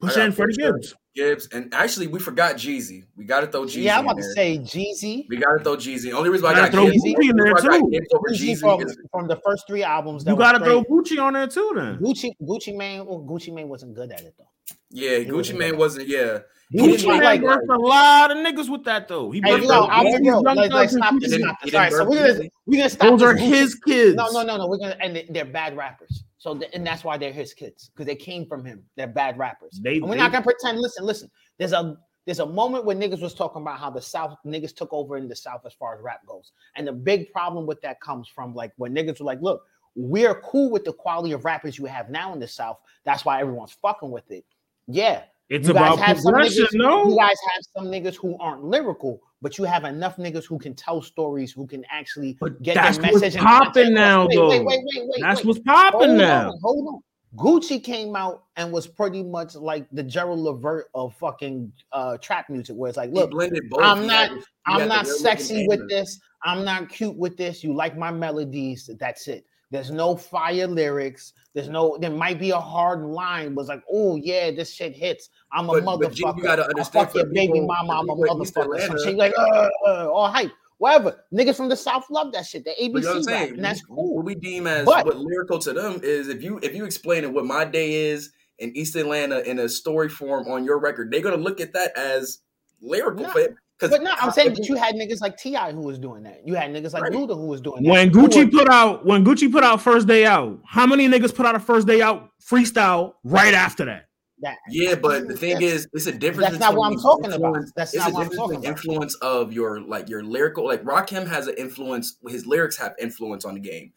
Push 0.00 0.16
I 0.16 0.24
and 0.24 0.34
Freddie 0.34 0.54
Gibbs. 0.56 0.94
Gibbs, 1.14 1.48
and 1.52 1.72
actually 1.72 2.08
we 2.08 2.18
forgot 2.18 2.56
Jeezy. 2.56 3.04
We 3.16 3.24
got 3.24 3.40
to 3.40 3.46
throw 3.46 3.62
Jeezy. 3.62 3.84
Yeah, 3.84 3.98
I'm 3.98 4.04
about 4.04 4.16
to 4.16 4.24
say 4.34 4.58
Jeezy. 4.58 5.26
we 5.28 5.36
got 5.36 5.56
to 5.58 5.62
throw 5.62 5.76
Jeezy. 5.76 6.12
Only 6.12 6.28
reason 6.30 6.44
why 6.44 6.50
I 6.52 6.54
Gotta 6.56 6.72
throw 6.72 6.86
Gibbs, 6.90 7.04
Gucci 7.04 7.30
in 7.30 7.36
there, 7.36 7.46
only 7.46 7.52
reason 7.52 7.70
why 7.70 7.76
I 7.76 7.78
got 7.78 7.84
too. 7.84 7.90
Gibbs 7.90 8.06
over 8.12 8.28
Jeezy 8.30 8.50
Jeezy 8.56 8.60
from, 8.60 9.08
from 9.12 9.28
the 9.28 9.36
first 9.44 9.64
three 9.68 9.84
albums. 9.84 10.24
That 10.24 10.32
You 10.32 10.36
gotta 10.36 10.58
throw 10.64 10.82
Gucci 10.84 11.22
on 11.22 11.34
there 11.34 11.46
too. 11.46 11.72
Then 11.76 11.98
Gucci. 11.98 12.30
Gucci 12.42 12.76
Mane. 12.76 13.06
Well, 13.06 13.20
Gucci 13.20 13.54
Mane 13.54 13.68
wasn't 13.68 13.94
good 13.94 14.10
at 14.10 14.22
it 14.22 14.34
though. 14.36 14.48
yeah. 14.90 15.18
He 15.18 15.26
Gucci 15.26 15.32
wasn't 15.34 15.58
Man 15.60 15.70
good. 15.70 15.78
wasn't. 15.78 16.08
Yeah, 16.08 16.38
he 16.70 16.78
Gucci 16.78 16.90
didn't 16.98 17.06
like- 17.08 17.40
make 17.40 17.50
like, 17.50 17.58
birthed 17.60 17.74
a 17.74 17.78
lot 17.78 18.30
of 18.30 18.38
niggas 18.38 18.68
with 18.70 18.84
that 18.84 19.08
though. 19.08 19.30
He 19.30 19.40
Hey, 19.44 19.60
yo, 19.62 19.70
all 19.72 20.02
bro, 20.02 20.10
young 20.18 20.42
like, 20.44 20.70
like, 20.72 20.90
stop 20.90 21.14
this, 21.20 21.34
stop 21.34 21.56
this. 21.62 21.74
All 21.74 21.80
right, 21.80 21.92
so 21.92 22.04
we're 22.08 22.34
gonna 22.34 22.48
we're 22.66 22.76
gonna 22.78 22.88
stop. 22.88 23.08
Those 23.10 23.20
this 23.20 23.28
are 23.28 23.36
his 23.36 23.74
kids. 23.74 24.16
No, 24.16 24.28
no, 24.30 24.42
no, 24.42 24.56
no. 24.56 24.66
We're 24.66 24.78
gonna 24.78 24.96
and 25.00 25.16
they- 25.16 25.26
they're 25.30 25.44
bad 25.44 25.76
rappers. 25.76 26.24
So 26.38 26.54
th- 26.56 26.70
and 26.74 26.86
that's 26.86 27.04
why 27.04 27.16
they're 27.16 27.32
his 27.32 27.54
kids 27.54 27.90
because 27.92 28.06
they 28.06 28.16
came 28.16 28.46
from 28.46 28.64
him. 28.64 28.84
They're 28.96 29.06
bad 29.06 29.38
rappers. 29.38 29.80
They- 29.82 29.96
and 29.96 30.04
we're 30.04 30.10
they- 30.12 30.16
not 30.18 30.32
gonna 30.32 30.44
pretend. 30.44 30.78
Listen, 30.80 31.04
listen. 31.04 31.30
There's 31.58 31.72
a 31.72 31.96
there's 32.26 32.40
a 32.40 32.46
moment 32.46 32.86
where 32.86 32.96
niggas 32.96 33.20
was 33.20 33.34
talking 33.34 33.60
about 33.60 33.78
how 33.78 33.90
the 33.90 34.00
South 34.00 34.38
niggas 34.46 34.74
took 34.74 34.92
over 34.92 35.16
in 35.18 35.28
the 35.28 35.36
South 35.36 35.60
as 35.66 35.74
far 35.74 35.94
as 35.94 36.00
rap 36.00 36.24
goes, 36.26 36.52
and 36.76 36.86
the 36.86 36.92
big 36.92 37.30
problem 37.32 37.66
with 37.66 37.80
that 37.82 38.00
comes 38.00 38.26
from 38.28 38.54
like 38.54 38.72
when 38.76 38.94
niggas 38.94 39.20
were 39.20 39.26
like, 39.26 39.40
look, 39.42 39.62
we're 39.94 40.34
cool 40.40 40.70
with 40.70 40.84
the 40.84 40.92
quality 40.92 41.32
of 41.32 41.44
rappers 41.44 41.78
you 41.78 41.84
have 41.84 42.08
now 42.10 42.32
in 42.32 42.40
the 42.40 42.48
South. 42.48 42.78
That's 43.04 43.24
why 43.24 43.40
everyone's 43.40 43.72
fucking 43.82 44.10
with 44.10 44.30
it. 44.30 44.44
Yeah, 44.86 45.22
It's 45.50 45.66
you 45.68 45.72
about 45.72 45.98
progression, 45.98 46.64
niggas- 46.64 46.72
You 47.10 47.16
guys 47.16 47.36
have 47.52 47.62
some 47.76 47.86
niggas 47.86 48.14
who 48.16 48.36
aren't 48.38 48.64
lyrical, 48.64 49.20
but 49.42 49.58
you 49.58 49.64
have 49.64 49.84
enough 49.84 50.16
niggas 50.16 50.44
who 50.46 50.58
can 50.58 50.74
tell 50.74 51.02
stories, 51.02 51.52
who 51.52 51.66
can 51.66 51.84
actually 51.90 52.36
But 52.40 52.62
get 52.62 52.74
that's 52.74 52.96
their 52.98 53.12
what's 53.12 53.22
message 53.22 53.36
and 53.36 53.46
popping 53.46 53.92
now, 53.94 54.26
Wait, 54.26 54.36
though. 54.36 54.48
Wait, 54.48 54.64
wait, 54.64 54.80
wait, 54.84 55.08
wait. 55.08 55.20
That's 55.20 55.40
wait. 55.40 55.46
what's 55.46 55.60
popping 55.60 56.16
now. 56.16 56.50
On, 56.50 56.58
hold 56.62 56.88
on. 56.94 57.00
Gucci 57.36 57.82
came 57.82 58.14
out 58.14 58.44
and 58.56 58.72
was 58.72 58.86
pretty 58.86 59.22
much 59.24 59.56
like 59.56 59.86
the 59.90 60.04
Gerald 60.04 60.38
Levert 60.38 60.88
of 60.94 61.14
fucking 61.16 61.72
uh, 61.92 62.16
trap 62.18 62.48
music, 62.48 62.76
where 62.76 62.88
it's 62.88 62.96
like, 62.96 63.10
look. 63.10 63.32
I'm 63.80 64.06
not- 64.06 64.30
I'm 64.66 64.88
not 64.88 65.06
sexy 65.06 65.66
with 65.68 65.88
this. 65.90 66.20
I'm 66.44 66.64
not 66.64 66.88
cute 66.88 67.16
with 67.16 67.36
this. 67.36 67.62
You 67.62 67.74
like 67.74 67.98
my 67.98 68.10
melodies. 68.10 68.88
That's 68.98 69.28
it. 69.28 69.44
There's 69.74 69.90
no 69.90 70.16
fire 70.16 70.68
lyrics. 70.68 71.32
There's 71.52 71.68
no. 71.68 71.98
There 72.00 72.08
might 72.10 72.38
be 72.38 72.50
a 72.50 72.60
hard 72.60 73.00
line. 73.02 73.56
Was 73.56 73.66
like, 73.66 73.82
oh 73.92 74.14
yeah, 74.14 74.52
this 74.52 74.72
shit 74.72 74.94
hits. 74.94 75.30
I'm 75.52 75.68
a 75.68 75.80
But- 75.82 75.98
but 75.98 76.12
G, 76.12 76.20
you 76.20 76.26
motherfucker. 76.26 76.42
gotta 76.44 76.62
I 76.62 76.66
understand 76.66 77.06
fuck 77.08 77.14
your 77.16 77.24
for 77.26 77.32
baby 77.32 77.52
people- 77.54 77.66
mama. 77.66 77.92
I'm 77.94 78.08
a 78.08 78.14
people 78.14 78.36
motherfucker. 78.38 78.86
Some 78.86 78.98
shit 79.02 79.16
like, 79.16 79.34
uh, 79.36 79.68
uh, 79.84 80.08
all 80.12 80.28
hype. 80.28 80.52
Whatever. 80.78 81.24
Niggas 81.32 81.56
from 81.56 81.68
the 81.68 81.76
South 81.76 82.04
love 82.08 82.32
that 82.34 82.46
shit. 82.46 82.64
The 82.64 82.70
But 82.70 82.82
you 82.82 83.00
know 83.00 83.08
what 83.08 83.16
I'm 83.16 83.22
ABC 83.22 83.26
rap, 83.26 83.40
saying? 83.40 83.54
and 83.54 83.64
that's 83.64 83.82
cool. 83.84 84.14
What 84.16 84.24
we 84.26 84.36
deem 84.36 84.68
as 84.68 84.84
But- 84.86 85.06
what 85.06 85.16
lyrical 85.18 85.58
to 85.58 85.72
them 85.72 85.98
is 86.04 86.28
if 86.28 86.40
you 86.40 86.60
if 86.62 86.72
you 86.76 86.84
explain 86.84 87.24
it 87.24 87.32
what 87.32 87.44
my 87.44 87.64
day 87.64 87.94
is 87.94 88.30
in 88.60 88.76
East 88.76 88.94
Atlanta 88.94 89.40
in 89.40 89.58
a 89.58 89.68
story 89.68 90.08
form 90.08 90.46
on 90.46 90.64
your 90.64 90.78
record, 90.78 91.10
they're 91.10 91.20
gonna 91.20 91.36
look 91.36 91.60
at 91.60 91.72
that 91.72 91.98
as 91.98 92.38
lyrical 92.80 93.24
Nah. 93.24 93.32
For 93.78 93.86
it. 93.86 93.88
Because 93.90 93.98
But 93.98 94.04
no, 94.04 94.14
I'm 94.20 94.30
saying 94.32 94.54
that 94.54 94.68
you 94.68 94.76
had 94.76 94.94
niggas 94.94 95.20
like 95.20 95.36
T.I. 95.36 95.72
who 95.72 95.80
was 95.82 95.98
doing 95.98 96.22
that. 96.24 96.42
You 96.46 96.54
had 96.54 96.70
niggas 96.72 96.92
like 96.92 97.02
Right. 97.04 97.12
Luda 97.12 97.34
who 97.36 97.46
was 97.46 97.60
doing 97.60 97.82
that. 97.82 97.90
When 97.90 98.10
Gucci 98.10 98.50
put 98.50 98.68
out 98.68 99.04
when 99.04 99.24
Gucci 99.24 99.50
put 99.50 99.64
out 99.64 99.80
first 99.82 100.06
day 100.06 100.24
out, 100.26 100.58
how 100.66 100.86
many 100.86 101.08
niggas 101.08 101.34
put 101.34 101.46
out 101.46 101.54
a 101.54 101.60
first 101.60 101.86
day 101.86 102.00
out 102.02 102.30
freestyle 102.42 103.14
right 103.24 103.54
after 103.54 103.84
that? 103.86 104.06
that, 104.40 104.56
yeah, 104.68 104.94
but 104.94 105.26
the 105.28 105.34
thing 105.36 105.54
That's- 105.54 105.72
is, 105.72 105.88
it's 105.94 106.06
a 106.06 106.12
difference. 106.12 106.50
that's 106.50 106.60
not 106.60 106.74
what 106.76 106.88
I'm 106.92 106.98
talking 106.98 107.32
about. 107.32 107.56
That's 107.76 107.94
it's 107.94 108.02
not 108.02 108.10
a 108.10 108.12
what 108.12 108.20
I'm 108.24 108.28
difference 108.30 108.36
talking 108.36 108.60
between 108.60 108.70
about. 108.72 108.78
influence 108.78 109.14
of 109.22 109.52
your 109.52 109.80
like 109.80 110.08
your 110.08 110.22
lyrical. 110.22 110.66
Like 110.66 110.82
Rakim 110.84 111.26
has 111.26 111.46
an 111.46 111.54
influence. 111.56 112.16
His 112.28 112.46
lyrics 112.46 112.76
have 112.76 112.94
influence 113.00 113.44
on 113.44 113.54
the 113.54 113.60
game. 113.60 113.92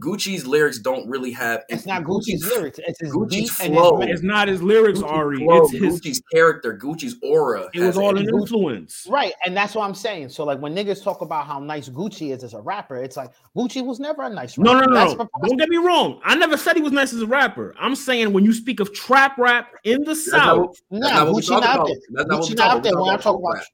Gucci's 0.00 0.46
lyrics 0.46 0.78
don't 0.78 1.06
really 1.08 1.30
have. 1.32 1.62
It's 1.68 1.84
not 1.86 1.98
influence. 2.00 2.28
Gucci's 2.28 2.44
lyrics. 2.46 2.80
It's 2.86 3.00
his 3.00 3.12
Gucci's 3.12 3.28
beat 3.58 3.60
and 3.66 3.74
flow. 3.74 4.00
his 4.00 4.10
It's 4.10 4.22
not 4.22 4.48
his 4.48 4.62
lyrics, 4.62 5.00
Gucci's 5.00 5.10
Ari. 5.12 5.36
flow, 5.38 5.56
It's 5.62 5.72
his. 5.72 6.00
Gucci's 6.00 6.22
character, 6.32 6.76
Gucci's 6.76 7.16
aura. 7.22 7.68
It 7.74 7.80
was 7.80 7.96
all 7.98 8.10
an 8.16 8.26
an 8.26 8.28
influence. 8.34 9.06
Right, 9.08 9.32
and 9.44 9.56
that's 9.56 9.74
what 9.74 9.84
I'm 9.84 9.94
saying. 9.94 10.30
So, 10.30 10.44
like 10.44 10.58
when 10.60 10.74
niggas 10.74 11.02
talk 11.04 11.20
about 11.20 11.46
how 11.46 11.58
nice 11.60 11.88
Gucci 11.88 12.32
is 12.32 12.42
as 12.42 12.54
a 12.54 12.60
rapper, 12.60 12.96
it's 12.96 13.16
like 13.16 13.30
Gucci 13.56 13.84
was 13.84 14.00
never 14.00 14.22
a 14.22 14.30
nice 14.30 14.56
No, 14.58 14.74
rapper. 14.74 14.86
no, 14.90 14.94
no, 14.94 15.00
That's 15.06 15.18
no. 15.18 15.28
Don't 15.48 15.56
get 15.58 15.68
me 15.68 15.76
wrong. 15.76 16.20
I 16.24 16.34
never 16.34 16.56
said 16.56 16.76
he 16.76 16.82
was 16.82 16.92
nice 16.92 17.12
as 17.12 17.22
a 17.22 17.26
rapper. 17.26 17.74
I'm 17.78 17.94
saying 17.94 18.32
when 18.32 18.44
you 18.44 18.52
speak 18.52 18.80
of 18.80 18.92
trap 18.94 19.36
rap 19.38 19.72
in 19.84 20.00
the 20.00 20.06
That's 20.14 20.30
South, 20.30 20.58
what- 20.58 20.76
that's 20.90 21.12
Nah, 21.12 21.24
not 21.24 21.34
we 21.34 21.40
Gucci 21.42 21.50
not 21.50 21.58
about. 21.62 21.80
up 21.80 21.86
there. 21.86 21.96
That's 22.12 22.28
not 22.28 22.40
Gucci 22.42 22.48
we 22.48 22.54
not 22.54 22.76
up 22.76 22.82
there 22.82 22.92
when 22.98 23.08
I 23.10 23.16
We 23.16 23.22
talk 23.22 23.22
coke 23.34 23.40
about. 23.42 23.54
rap. 23.54 23.64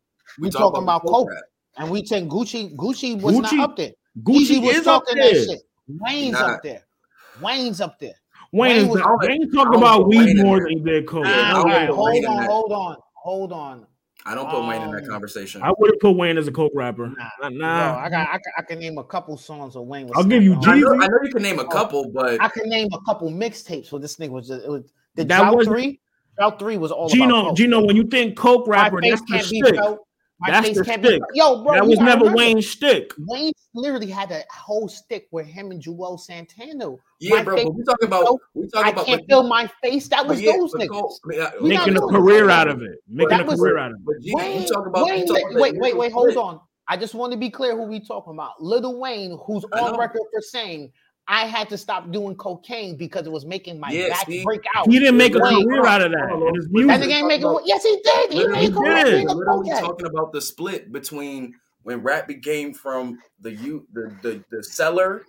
We 0.41 0.51
talk 0.51 0.61
talking 0.61 0.83
about 0.83 1.03
coke 1.03 1.13
coke, 1.13 1.31
rap. 1.31 1.43
and 1.79 1.91
we 1.91 2.05
saying 2.05 2.29
Gucci. 2.29 2.75
Gucci 2.77 3.21
was 3.21 3.37
not 3.39 3.59
up 3.61 3.77
there. 3.77 3.93
Gucci 4.23 4.61
was 4.63 4.83
talking 4.83 5.17
that 5.19 5.33
there. 5.33 5.45
shit. 5.45 5.61
Wayne's 5.89 6.33
Not. 6.33 6.51
up 6.51 6.63
there. 6.63 6.83
Wayne's 7.41 7.81
up 7.81 7.99
there. 7.99 8.15
Wayne 8.53 8.77
Wayne 8.77 8.89
was- 8.89 9.01
not, 9.01 9.21
Wayne 9.21 9.51
talk 9.53 9.69
I 9.75 9.77
about 9.77 10.09
weed 10.09 10.37
more 10.43 10.61
than 10.61 10.69
he 10.71 10.81
did 10.81 11.07
coke. 11.07 11.25
Yeah, 11.27 11.33
Ah, 11.35 11.51
I 11.51 11.53
all 11.57 11.65
would 11.65 11.73
right, 11.73 11.89
hold 11.89 12.25
on, 12.25 12.45
hold 12.47 12.73
on, 12.73 12.97
hold 13.15 13.53
on. 13.53 13.87
I 14.25 14.35
don't 14.35 14.49
put 14.51 14.67
Wayne 14.67 14.83
in 14.83 14.91
that 14.93 15.05
Um, 15.05 15.09
conversation. 15.11 15.63
I 15.63 15.73
would 15.79 15.91
have 15.93 16.01
put 16.01 16.13
Wayne 16.17 16.37
as 16.39 16.49
a 16.49 16.53
coke 16.53 16.73
rapper. 16.75 17.07
Nah, 17.09 17.15
Nah, 17.43 17.49
Bro, 17.51 17.59
nah. 17.59 17.99
I 17.99 18.09
got, 18.09 18.29
I, 18.29 18.33
can- 18.39 18.53
I 18.59 18.63
can 18.63 18.79
name 18.81 18.99
a 18.99 19.05
couple 19.05 19.37
songs 19.37 19.77
of 19.77 19.85
Wayne. 19.87 20.11
I'll 20.15 20.25
give 20.25 20.43
you 20.43 20.55
snapping. 20.63 20.71
I 20.73 20.81
know, 20.81 20.95
I 21.03 21.07
know 21.07 21.19
you 21.23 21.31
can 21.33 21.43
name 21.43 21.59
a 21.61 21.65
couple, 21.67 22.11
but 22.11 22.41
I 22.43 22.49
can 22.49 22.69
name 22.69 22.89
a 22.93 23.01
couple 23.03 23.31
mixtapes 23.31 23.93
where 23.93 24.01
this 24.01 24.17
nigga 24.17 24.31
was 24.31 24.49
just 24.49 24.65
it 24.65 24.71
was 24.71 24.83
the 25.15 25.25
That 25.25 25.39
drought 25.43 25.55
wasn't- 25.55 25.77
three. 25.77 26.01
Drought 26.39 26.59
three 26.59 26.77
was 26.77 26.91
all 26.93 27.07
about 27.07 27.15
Gino, 27.15 27.43
coke. 27.45 27.57
Gino, 27.57 27.85
when 27.85 27.97
you 27.97 28.05
think 28.05 28.37
coke 28.37 28.67
rapper, 28.67 29.01
that's 29.01 29.21
the 29.23 29.27
can't 29.39 29.49
be 29.51 29.61
shtick. 29.63 29.75
felt. 29.77 30.01
My 30.39 30.51
That's 30.51 30.67
face 30.67 30.77
the 30.79 30.85
can't 30.85 31.03
shtick. 31.05 31.21
be 31.33 31.39
Yo, 31.39 31.63
bro, 31.65 31.73
That 31.75 31.87
was 31.87 31.99
never 31.99 32.21
remember, 32.25 32.37
Wayne's 32.37 32.67
shtick. 32.67 33.13
Wayne 33.27 33.53
literally 33.75 34.11
had 34.11 34.31
a 34.33 34.43
whole 34.53 34.87
stick 34.87 35.29
with 35.31 35.47
him 35.47 35.71
and 35.71 35.83
Juelz 35.83 36.21
Santana. 36.21 36.95
yeah, 37.21 37.37
my 37.37 37.43
bro. 37.43 37.57
But 37.65 37.75
we 37.75 37.85
talking 37.85 38.07
about 38.09 38.23
felt- 38.25 38.41
we 38.55 38.69
talking 38.69 38.87
I 38.87 38.91
about 38.91 39.07
can't 39.07 39.27
feel 39.27 39.43
my 39.45 39.71
face. 39.83 40.09
That 40.09 40.27
was 40.27 40.43
yeah, 40.43 40.53
those 40.59 40.75
niggas. 40.75 40.89
Cole- 40.89 41.19
I 41.25 41.29
mean, 41.29 41.41
I- 41.41 41.53
Making 41.87 41.97
a 41.97 42.01
career 42.01 42.51
out 42.51 42.69
of 42.69 42.83
it. 42.83 42.99
Making 43.09 43.41
a 43.41 43.45
career 43.45 43.79
out 43.79 43.93
of 43.93 43.97
it. 43.99 44.05
But 44.05 44.15
Wayne, 44.43 44.61
you 44.63 44.69
talk 44.69 44.87
about 44.87 45.07
Wayne, 45.07 45.21
you 45.21 45.27
talk 45.27 45.51
about 45.51 45.61
wait, 45.61 45.77
wait, 45.79 45.97
wait, 45.97 46.13
hold 46.13 46.37
on. 46.37 46.61
I 46.89 46.97
just 46.97 47.15
want 47.15 47.33
to 47.33 47.39
be 47.39 47.51
clear 47.51 47.75
who 47.77 47.85
we 47.85 47.99
talking 48.01 48.35
about. 48.35 48.63
Little 48.63 49.01
Wayne, 49.01 49.39
who's 49.47 49.65
on 49.73 49.99
record 49.99 50.21
for 50.33 50.41
saying, 50.41 50.93
I 51.29 51.47
had 51.47 51.69
to 51.71 51.79
stop 51.79 52.11
doing 52.13 52.37
cocaine 52.37 52.97
because 52.97 53.27
it 53.27 53.33
was 53.33 53.45
making 53.45 53.81
my 53.81 53.91
Yeah, 53.91 54.11
back 54.11 54.27
see? 54.27 54.45
break 54.45 54.65
out. 54.77 54.87
He 54.91 54.99
didn't 54.99 55.17
make 55.17 55.35
a 55.35 55.41
Wayne, 55.41 55.67
career 55.67 55.85
out 55.87 56.03
of 56.03 56.13
that 56.13 56.31
And 56.31 56.43
on. 56.43 56.49
in 56.49 56.55
his 56.55 56.67
That 56.67 56.73
music. 56.73 57.03
nigga 57.03 57.13
ain't 57.13 57.29
making. 57.29 57.59
Yes, 57.65 57.83
he 57.83 58.01
did. 58.03 58.31
He 58.33 58.37
Literally, 58.39 58.59
made 58.59 58.69
he 58.69 58.75
cocaine 58.75 59.05
did. 59.05 59.27
a 59.27 59.35
literally 59.35 59.71
cokehead. 59.71 59.81
talking 59.81 60.07
about 60.07 60.33
the 60.33 60.41
split 60.41 60.93
between 60.93 61.55
when 61.83 62.03
rap 62.03 62.29
became 62.29 62.73
from 62.73 63.19
the 63.41 63.53
you 63.53 63.87
the 63.93 64.17
the, 64.23 64.45
the 64.51 64.63
seller 64.63 65.23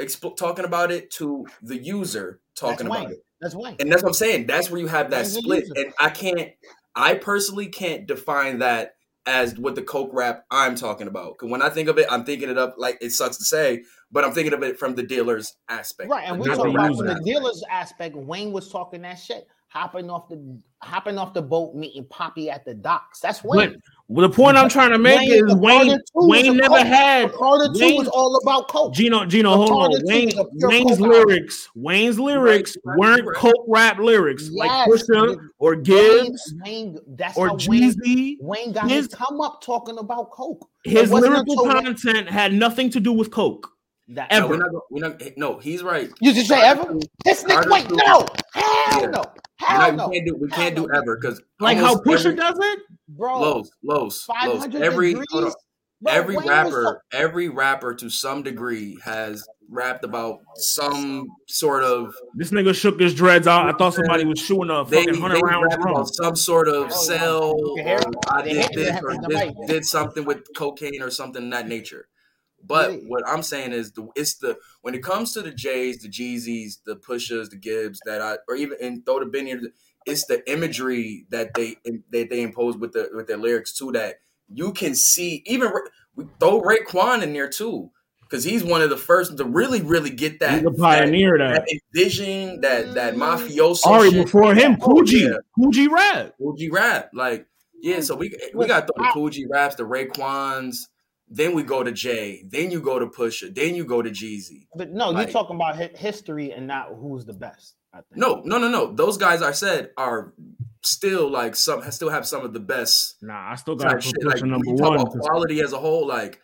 exp- 0.00 0.36
talking 0.36 0.64
about 0.64 0.90
it 0.90 1.10
to 1.12 1.46
the 1.62 1.76
user 1.76 2.40
talking 2.54 2.86
That's 2.86 2.96
about 2.96 3.04
Wayne. 3.08 3.12
it. 3.12 3.24
That's 3.40 3.54
Wayne. 3.54 3.76
And 3.80 3.92
that's 3.92 4.02
what 4.02 4.10
I'm 4.10 4.14
saying. 4.14 4.46
That's 4.46 4.70
where 4.70 4.80
you 4.80 4.86
have 4.86 5.10
that 5.10 5.24
Wayne's 5.24 5.36
a 5.36 5.40
split. 5.42 5.64
And 5.76 5.92
I 6.00 6.10
can't 6.10 6.50
I 6.94 7.14
personally 7.14 7.66
can't 7.66 8.06
define 8.06 8.60
that 8.60 8.94
as 9.26 9.58
what 9.58 9.74
the 9.74 9.82
coke 9.82 10.10
rap 10.12 10.44
I'm 10.50 10.74
talking 10.74 11.06
about. 11.06 11.38
Cause 11.38 11.48
when 11.48 11.62
I 11.62 11.70
think 11.70 11.88
of 11.88 11.98
it, 11.98 12.06
I'm 12.10 12.24
thinking 12.24 12.50
it 12.50 12.58
up 12.58 12.74
like 12.76 12.98
it 13.00 13.10
sucks 13.10 13.36
to 13.38 13.44
say, 13.44 13.82
but 14.12 14.24
I'm 14.24 14.32
thinking 14.32 14.52
of 14.52 14.62
it 14.62 14.78
from 14.78 14.94
the 14.94 15.02
dealer's 15.02 15.56
aspect. 15.68 16.10
Right, 16.10 16.28
and 16.28 16.38
we 16.38 16.46
talk 16.46 16.58
the 16.58 16.70
about 16.70 16.96
from 16.96 17.06
the 17.06 17.20
dealer's 17.24 17.64
aspect. 17.70 18.16
Wayne 18.16 18.52
was 18.52 18.70
talking 18.70 19.02
that 19.02 19.14
shit, 19.14 19.46
hopping 19.68 20.10
off 20.10 20.28
the 20.28 20.60
hopping 20.82 21.18
off 21.18 21.32
the 21.34 21.42
boat, 21.42 21.74
meeting 21.74 22.06
Poppy 22.10 22.50
at 22.50 22.64
the 22.64 22.74
docks. 22.74 23.20
That's 23.20 23.40
But 23.40 23.50
Wayne. 23.50 23.82
Well, 24.08 24.28
the 24.28 24.34
point 24.34 24.56
I'm 24.56 24.68
trying 24.68 24.90
to 24.90 24.98
make 24.98 25.18
Wayne- 25.18 25.48
is 25.48 25.54
Wayne. 25.54 25.78
Carter 25.88 25.96
two 25.96 26.02
was 26.14 26.28
Wayne 26.42 26.56
never 26.56 26.76
coke- 26.76 26.86
had 26.86 27.32
Carter 27.32 27.72
two 27.74 27.80
Wayne- 27.80 27.96
was 27.96 28.08
all 28.08 28.36
about 28.42 28.68
coke. 28.68 28.92
Gino. 28.94 29.24
Gino, 29.24 29.50
The 29.50 29.56
hold 29.56 29.70
on. 29.94 30.00
Wayne. 30.04 30.26
was 30.26 30.34
a 30.36 30.44
pure 30.58 30.68
Wayne's 30.68 31.00
lyrics. 31.00 31.68
Wayne's 31.74 32.20
lyrics 32.20 32.76
right, 32.84 32.98
weren't 32.98 33.26
right. 33.26 33.36
coke 33.36 33.64
rap 33.66 33.98
lyrics 33.98 34.50
like 34.52 34.70
Pusha 34.88 35.36
or 35.58 35.76
Gibbs 35.76 36.54
Wayne, 36.64 36.98
that's 37.16 37.36
or 37.38 37.50
Jeezy. 37.50 38.36
Wayne 38.40 38.72
got 38.72 38.90
His- 38.90 39.08
come 39.08 39.40
up 39.40 39.62
talking 39.62 39.98
about 39.98 40.30
coke. 40.30 40.68
His 40.84 41.10
lyrical 41.10 41.56
content 41.64 42.28
had 42.28 42.52
nothing 42.52 42.90
to 42.90 43.00
do 43.00 43.12
with 43.12 43.30
coke. 43.30 43.70
That, 44.08 44.30
No, 44.30 44.46
we're 44.48 44.56
not, 44.58 44.70
we're 44.90 45.00
not 45.08 45.22
eh, 45.22 45.30
no, 45.36 45.58
he's 45.58 45.82
right. 45.82 46.10
you 46.20 46.34
just 46.34 46.48
say 46.48 46.60
ever? 46.60 46.94
This 47.24 47.42
nigga, 47.44 47.70
wait, 47.70 47.88
two- 47.88 47.96
no, 47.96 48.26
hell 48.52 49.00
Yeah. 49.00 49.06
no, 49.06 49.22
hell 49.58 49.78
not- 49.92 49.96
no, 49.96 50.08
we 50.08 50.16
can't 50.18 50.26
do 50.26 50.36
we 50.40 50.48
can't 50.48 50.76
do 50.76 50.88
ever 50.94 51.16
because 51.18 51.40
Like 51.58 51.78
how 51.78 51.94
Pusha 51.96 52.26
every, 52.26 52.34
does 52.36 52.58
it. 52.60 52.78
bro. 53.08 53.40
Lows, 53.40 53.70
lows, 53.82 54.22
Five 54.24 54.48
lows. 54.48 54.64
Every 54.74 55.14
degrees. 55.14 55.26
hold 55.30 55.44
on. 55.44 55.52
Bro, 56.02 56.12
every 56.12 56.36
rapper, 56.36 56.82
talk- 56.84 56.98
every 57.14 57.48
rapper 57.48 57.94
to 57.94 58.10
some 58.10 58.42
degree 58.42 58.98
has 59.04 59.42
rapped 59.70 60.04
about 60.04 60.40
some 60.56 61.26
sort 61.48 61.82
of 61.82 62.14
This 62.34 62.50
nigga 62.50 62.74
shook 62.74 63.00
his 63.00 63.14
dreads 63.14 63.46
out. 63.46 63.70
I 63.70 63.72
thought 63.78 63.94
somebody 63.94 64.26
was 64.26 64.38
shooting 64.38 64.68
a 64.68 64.84
they, 64.84 64.98
fucking 64.98 65.14
they 65.14 65.18
hundred 65.20 65.40
round 65.42 65.64
rapped 65.64 65.80
drum. 65.80 65.94
about 65.94 66.08
some 66.14 66.36
sort 66.36 66.68
of 66.68 66.88
Oh, 66.92 67.04
cell. 67.04 67.54
you 67.76 67.82
can 67.84 68.00
or? 68.04 68.12
I 68.30 68.42
did 68.42 68.56
hit- 68.56 68.70
they 68.74 68.82
this 68.84 69.00
or 69.02 69.14
the 69.14 69.26
this, 69.30 69.38
mic. 69.38 69.54
did 69.66 69.84
something 69.86 70.26
with 70.26 70.42
cocaine 70.54 71.00
or 71.00 71.08
something 71.10 71.44
in 71.44 71.50
that 71.50 71.68
nature. 71.68 72.06
But 72.66 72.92
Yeah. 72.92 72.98
what 73.06 73.22
I'm 73.28 73.42
saying 73.42 73.72
is 73.72 73.92
the 73.92 74.08
it's 74.16 74.36
the 74.36 74.56
when 74.82 74.94
it 74.94 75.02
comes 75.02 75.32
to 75.34 75.42
the 75.42 75.50
J's, 75.50 76.02
the 76.02 76.08
Jeezys, 76.08 76.78
the 76.84 76.96
Pushas, 76.96 77.50
the 77.50 77.56
Gibbs 77.56 78.00
that 78.06 78.20
I 78.22 78.38
or 78.48 78.56
even 78.56 78.78
and 78.80 79.04
throw 79.04 79.20
the 79.20 79.26
Benny, 79.26 79.54
it's 80.06 80.26
the 80.26 80.48
imagery 80.50 81.26
that 81.30 81.54
they 81.54 81.76
that 82.12 82.28
they 82.30 82.42
impose 82.42 82.76
with 82.76 82.92
the 82.92 83.10
with 83.14 83.26
their 83.26 83.36
lyrics 83.36 83.72
too 83.76 83.92
that 83.92 84.16
you 84.52 84.72
can 84.72 84.94
see 84.94 85.42
even 85.46 85.68
Ra- 85.70 85.80
we 86.16 86.24
throw 86.40 86.60
Raekwon 86.60 87.22
in 87.22 87.32
there 87.32 87.48
too 87.48 87.90
because 88.20 88.44
he's 88.44 88.64
one 88.64 88.80
of 88.82 88.90
the 88.90 88.96
first 88.96 89.36
to 89.36 89.44
really 89.44 89.82
really 89.82 90.10
get 90.10 90.40
that 90.40 90.58
He's 90.58 90.66
a 90.66 90.70
pioneer 90.70 91.36
that, 91.38 91.54
that. 91.54 91.66
that 91.66 91.80
envision 91.94 92.60
that 92.62 92.94
that 92.94 93.14
mm-hmm. 93.14 93.22
mafioso 93.22 93.86
Ari 93.86 94.10
shit. 94.10 94.24
before 94.26 94.54
him, 94.54 94.76
Oh, 94.80 94.88
Coogi, 94.88 95.20
yeah. 95.28 95.36
Coogi 95.58 95.88
rap. 95.88 96.34
Coogi 96.40 96.70
rap. 96.72 97.10
Like, 97.14 97.46
yeah, 97.82 98.00
so 98.00 98.16
we 98.16 98.34
we 98.54 98.66
got 98.66 98.86
the 98.86 98.94
Coogi 99.14 99.44
raps, 99.50 99.74
the 99.76 99.82
Raekwons, 99.84 100.88
then 101.36 101.54
we 101.54 101.62
go 101.62 101.82
to 101.82 101.90
Jay, 101.92 102.44
then 102.48 102.70
you 102.70 102.80
go 102.80 102.98
to 102.98 103.06
Pusha, 103.06 103.54
then 103.54 103.74
you 103.74 103.84
go 103.84 104.00
to 104.02 104.10
Jeezy. 104.10 104.66
But 104.76 104.90
no, 104.90 105.10
Like- 105.10 105.26
you're 105.28 105.32
talking 105.32 105.56
about 105.56 105.76
hi- 105.76 105.90
history 105.96 106.52
and 106.52 106.66
not 106.66 106.88
who's 107.00 107.24
the 107.24 107.32
best. 107.32 107.76
I 107.92 107.98
think. 107.98 108.16
No, 108.16 108.42
no, 108.44 108.58
no, 108.58 108.68
no. 108.68 108.92
Those 108.92 109.16
guys 109.16 109.40
I 109.42 109.52
said 109.52 109.90
are 109.96 110.34
still 110.82 111.30
like 111.30 111.54
some 111.56 111.80
still 111.90 112.10
have 112.10 112.26
some 112.26 112.44
of 112.44 112.52
the 112.52 112.60
best 112.60 113.16
Nah, 113.22 113.52
I 113.52 113.54
still 113.54 113.76
got 113.76 113.90
type 113.90 114.00
to 114.00 114.06
shit. 114.06 114.24
Like 114.24 114.36
Pusha 114.36 114.48
number 114.48 114.66
talk 114.76 114.80
one. 114.90 114.94
about 115.00 115.12
'cause 115.12 115.20
quality 115.20 115.60
as 115.60 115.72
a 115.72 115.78
whole, 115.78 116.06
like, 116.06 116.40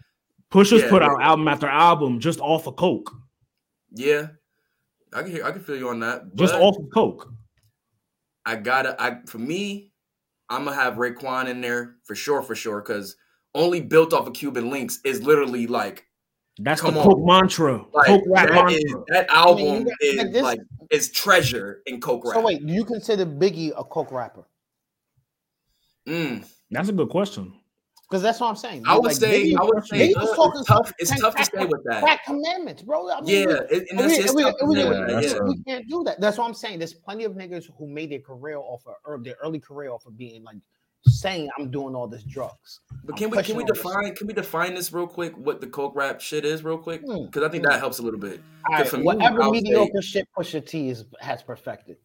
Pusha's 0.53 0.83
Yeah, 0.83 0.91
put 0.91 1.03
out 1.03 1.21
album 1.23 1.47
after 1.49 1.67
album 1.69 2.19
just 2.21 2.41
off 2.41 2.67
of 2.67 2.77
coke, 2.77 3.11
yeah. 3.93 4.29
I 5.13 5.23
can 5.23 5.31
hear 5.33 5.45
I 5.45 5.51
can 5.53 5.61
feel 5.63 5.77
you 5.77 5.89
on 5.89 6.01
that. 6.01 6.35
just 6.37 6.55
off 6.55 6.77
of 6.79 6.87
coke. 6.95 7.29
I 8.47 8.57
gotta 8.57 8.95
I 9.03 9.19
for 9.27 9.39
me, 9.39 9.93
I'm 10.49 10.65
gonna 10.65 10.77
have 10.77 10.95
Raekwon 10.95 11.49
in 11.49 11.61
there 11.61 11.97
for 12.05 12.15
sure, 12.15 12.43
for 12.43 12.55
sure, 12.55 12.81
because 12.81 13.17
only 13.55 13.81
built 13.81 14.13
off 14.13 14.27
of 14.27 14.33
Cuban 14.35 14.71
Linx 14.71 14.99
is 15.05 15.23
literally 15.23 15.67
like 15.67 16.07
That's 16.59 16.81
Come 16.81 16.95
the 16.95 17.01
on. 17.01 17.07
coke 17.07 17.25
mantra. 17.27 17.85
Like 17.93 18.07
coke 18.07 18.25
rap 18.29 18.49
that 18.49 18.55
mantra. 18.55 18.73
is 18.75 18.95
that 19.09 19.31
I 19.33 19.37
album 19.37 19.65
mean, 19.65 19.85
got- 19.85 19.93
is 20.03 20.17
like 20.17 20.33
this- 20.33 20.43
like 20.43 20.61
is 20.91 21.11
treasure 21.13 21.83
in 21.87 22.01
coke 22.01 22.25
rap. 22.25 22.35
So 22.35 22.41
wait, 22.43 22.67
do 22.67 22.73
you 22.73 22.85
consider 22.85 23.25
Biggie 23.27 23.71
a 23.77 23.85
coke 23.85 24.13
rapper? 24.13 24.45
Mm. 26.09 26.45
That's 26.71 26.89
a 26.89 26.93
good 26.93 27.09
question. 27.09 27.55
Because 28.09 28.23
that's 28.25 28.41
what 28.41 28.49
I'm 28.49 28.57
saying. 28.57 28.83
I 28.89 28.97
would 28.97 29.05
Like, 29.05 29.17
say 29.17 29.53
Biggie- 29.53 29.57
I 29.61 29.63
would 29.65 29.87
say 29.87 30.09
Biggie 30.13 30.17
was 30.21 30.31
uh, 30.31 30.35
talking 30.35 30.59
it's 30.61 30.67
tough. 30.69 30.93
It's 30.99 31.11
tough 31.21 31.31
to 31.31 31.37
crack- 31.37 31.47
stay 31.47 31.65
with 31.67 31.85
that. 31.85 32.03
crack 32.03 32.25
commandments, 32.25 32.83
bro. 32.83 33.09
I 33.09 33.21
mean, 33.21 33.29
Yeah, 33.29 33.47
we- 33.47 33.53
it, 33.53 33.71
and 33.71 34.01
and 34.01 34.11
that's 34.11 34.35
we- 34.35 34.35
we- 34.35 34.43
tough 34.43 34.57
to 34.57 34.65
and 34.65 34.69
we- 34.69 34.79
yeah, 34.81 35.21
Yeah. 35.21 35.39
we 35.45 35.63
can't 35.63 35.89
do 35.89 36.03
that. 36.05 36.21
That's 36.21 36.37
what 36.37 36.47
I'm 36.47 36.55
saying. 36.55 36.81
There's 36.81 36.93
plenty 36.95 37.23
of 37.23 37.35
niggas 37.35 37.71
who 37.79 37.87
made 37.87 38.11
their 38.11 38.19
career 38.19 38.57
off 38.59 38.85
of 38.89 38.95
or 39.05 39.19
their 39.23 39.37
early 39.45 39.61
career 39.61 39.91
off 39.93 40.07
of 40.07 40.19
being 40.19 40.43
like 40.43 40.57
saying 41.07 41.49
I'm 41.59 41.71
doing 41.71 41.95
all 41.95 42.07
this 42.07 42.23
drugs. 42.25 42.81
But 43.05 43.15
I'm 43.15 43.19
can 43.19 43.31
we 43.31 43.43
can 43.43 43.57
we 43.57 43.63
all 43.63 43.69
this 43.69 43.79
define 43.83 44.15
can 44.15 44.27
we 44.27 44.33
define 44.35 44.75
this 44.75 44.93
real 44.93 45.07
quick? 45.07 45.37
What 45.37 45.61
the 45.61 45.67
coke 45.67 45.95
rap 45.97 46.21
shit 46.21 46.45
is, 46.45 46.63
real 46.63 46.79
quick? 46.79 47.03
Hmm, 47.05 47.25
Because 47.27 47.43
I 47.43 47.49
think 47.49 47.65
hmm. 47.65 47.71
that 47.71 47.79
helps 47.81 47.99
a 47.99 48.03
little 48.03 48.21
bit. 48.21 48.41
All 48.69 48.77
right, 48.77 48.87
for 48.89 48.99
me, 48.99 49.05
whatever 49.05 49.43
I'll 49.43 49.53
say- 49.55 49.61
mediocre 49.61 50.03
shit 50.03 50.29
Pusha 50.37 50.65
T 50.65 50.91
is 50.91 51.05
has 51.21 51.43
perfected. 51.43 51.97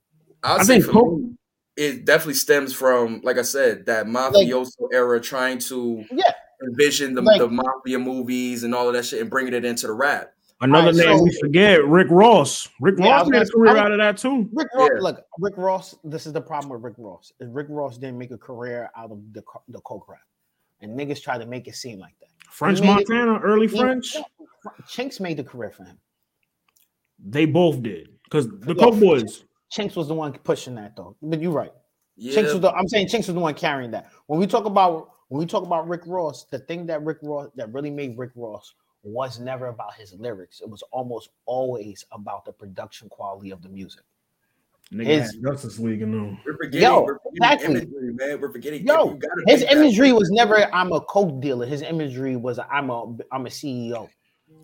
I'll 0.43 0.59
I 0.59 0.63
say 0.63 0.73
think 0.79 0.85
for 0.85 0.91
coke. 0.93 1.19
me, 1.19 1.35
it 1.77 2.05
definitely 2.05 2.35
stems 2.35 2.73
from, 2.73 3.19
like 3.23 3.37
I 3.37 3.41
said, 3.41 3.87
that 3.87 4.05
mafioso 4.05 4.87
era, 4.93 5.19
trying 5.19 5.57
to 5.59 6.05
Yeah, 6.11 6.31
envision 6.65 7.15
the, 7.15 7.21
Like- 7.21 7.39
the 7.41 7.49
mafia 7.49 7.99
movies 7.99 8.63
and 8.63 8.73
all 8.73 8.87
of 8.87 8.93
that 8.93 9.05
shit 9.05 9.19
and 9.21 9.29
bringing 9.29 9.53
it 9.53 9.65
into 9.65 9.87
the 9.87 9.93
rap. 9.93 10.31
Another 10.61 10.87
Alright, 10.87 11.05
name 11.07 11.17
so- 11.17 11.23
we 11.23 11.37
forget, 11.41 11.85
Rick 11.85 12.07
Ross. 12.09 12.69
Rick 12.79 12.95
Yeah, 12.97 13.17
Ross 13.17 13.27
made 13.27 13.41
a 13.41 13.45
career 13.45 13.71
I 13.71 13.73
was- 13.73 13.81
out 13.81 13.91
of 13.91 13.97
that 13.97 14.17
too. 14.17 14.49
Rick 14.53 14.69
Ross. 14.73 14.89
Yeah. 14.93 15.01
Look, 15.01 15.25
Rick 15.39 15.57
Ross. 15.57 15.95
This 16.05 16.25
is 16.25 16.31
the 16.33 16.41
problem 16.41 16.69
with 16.71 16.81
Rick 16.81 16.95
Ross. 16.97 17.33
Is 17.41 17.49
Rick 17.49 17.67
Ross 17.69 17.97
didn't 17.97 18.17
make 18.17 18.31
a 18.31 18.37
career 18.37 18.89
out 18.95 19.11
of 19.11 19.21
the 19.33 19.41
co- 19.41 19.63
the 19.67 19.81
coke 19.81 20.07
rap, 20.07 20.21
and 20.81 20.97
niggas 20.97 21.21
try 21.21 21.37
to 21.37 21.45
make 21.45 21.67
it 21.67 21.75
seem 21.75 21.99
like 21.99 22.15
that. 22.21 22.29
French 22.49 22.79
He 22.79 22.85
made 22.85 23.01
it- 23.01 23.09
Montana, 23.09 23.39
early 23.43 23.67
He- 23.67 23.77
French. 23.77 24.15
Chinx 24.87 25.19
made 25.19 25.37
the 25.37 25.43
career 25.43 25.71
for 25.71 25.83
him. 25.83 25.99
They 27.19 27.45
both 27.45 27.81
did 27.81 28.09
because 28.23 28.47
the 28.49 28.73
Yeah. 28.75 28.83
Coke 28.83 28.99
Boys. 28.99 29.43
Chinx 29.73 29.95
was 29.95 30.07
the 30.07 30.13
one 30.15 30.31
pushing 30.33 30.75
that 30.75 30.95
though. 30.95 31.17
But 31.21 31.41
you're 31.41 31.51
right. 31.51 31.73
Yeah, 32.15 32.33
Chinx 32.33 32.53
was 32.53 32.61
the, 32.61 32.71
I'm 32.71 32.87
saying 32.87 33.07
Chinx 33.07 33.27
was 33.27 33.33
the 33.35 33.39
one 33.41 33.55
carrying 33.55 33.91
that. 33.91 34.09
When 34.27 34.39
we 34.39 34.47
talk 34.47 34.63
about 34.65 35.09
when 35.27 35.39
we 35.39 35.45
talk 35.47 35.63
about 35.65 35.87
Rick 35.89 36.03
Ross, 36.05 36.45
the 36.45 36.59
thing 36.59 36.85
that 36.85 37.03
Rick 37.03 37.17
Ross 37.23 37.49
that 37.55 37.73
really 37.73 37.89
made 37.91 38.17
Rick 38.17 38.31
Ross 38.35 38.73
was 39.05 39.39
never 39.39 39.67
about 39.67 39.93
his 39.93 40.13
lyrics. 40.13 40.59
It 40.61 40.69
was 40.69 40.83
almost 40.91 41.29
always 41.45 42.03
about 42.11 42.43
the 42.43 42.51
production 42.51 43.07
quality 43.07 43.51
of 43.51 43.61
the 43.61 43.69
music. 43.69 44.01
Nigga 44.91 45.05
His- 45.05 45.33
had 45.33 45.41
Justice 45.53 45.79
League 45.79 46.01
and 46.01 46.13
them. 46.13 46.39
we're 46.45 46.57
forgetting, 46.57 46.81
Yo, 46.81 47.01
we're 47.03 47.17
forgetting 47.19 47.75
exactly. 47.75 47.75
imagery, 47.81 48.13
man. 48.13 48.41
We're 48.41 48.51
forgetting. 48.51 48.85
Yo, 48.87 49.17
His 49.47 49.61
make 49.61 49.69
that- 49.69 49.71
imagery 49.77 50.11
was 50.11 50.29
never 50.31 50.73
I'm 50.75 50.91
a 50.91 51.01
coke 51.01 51.39
dealer. 51.41 51.65
His 51.65 51.81
imagery 51.81 52.35
was 52.35 52.59
I'm 52.71 52.89
a 52.89 53.15
I'm 53.31 53.45
a 53.45 53.49
CEO. 53.49 54.09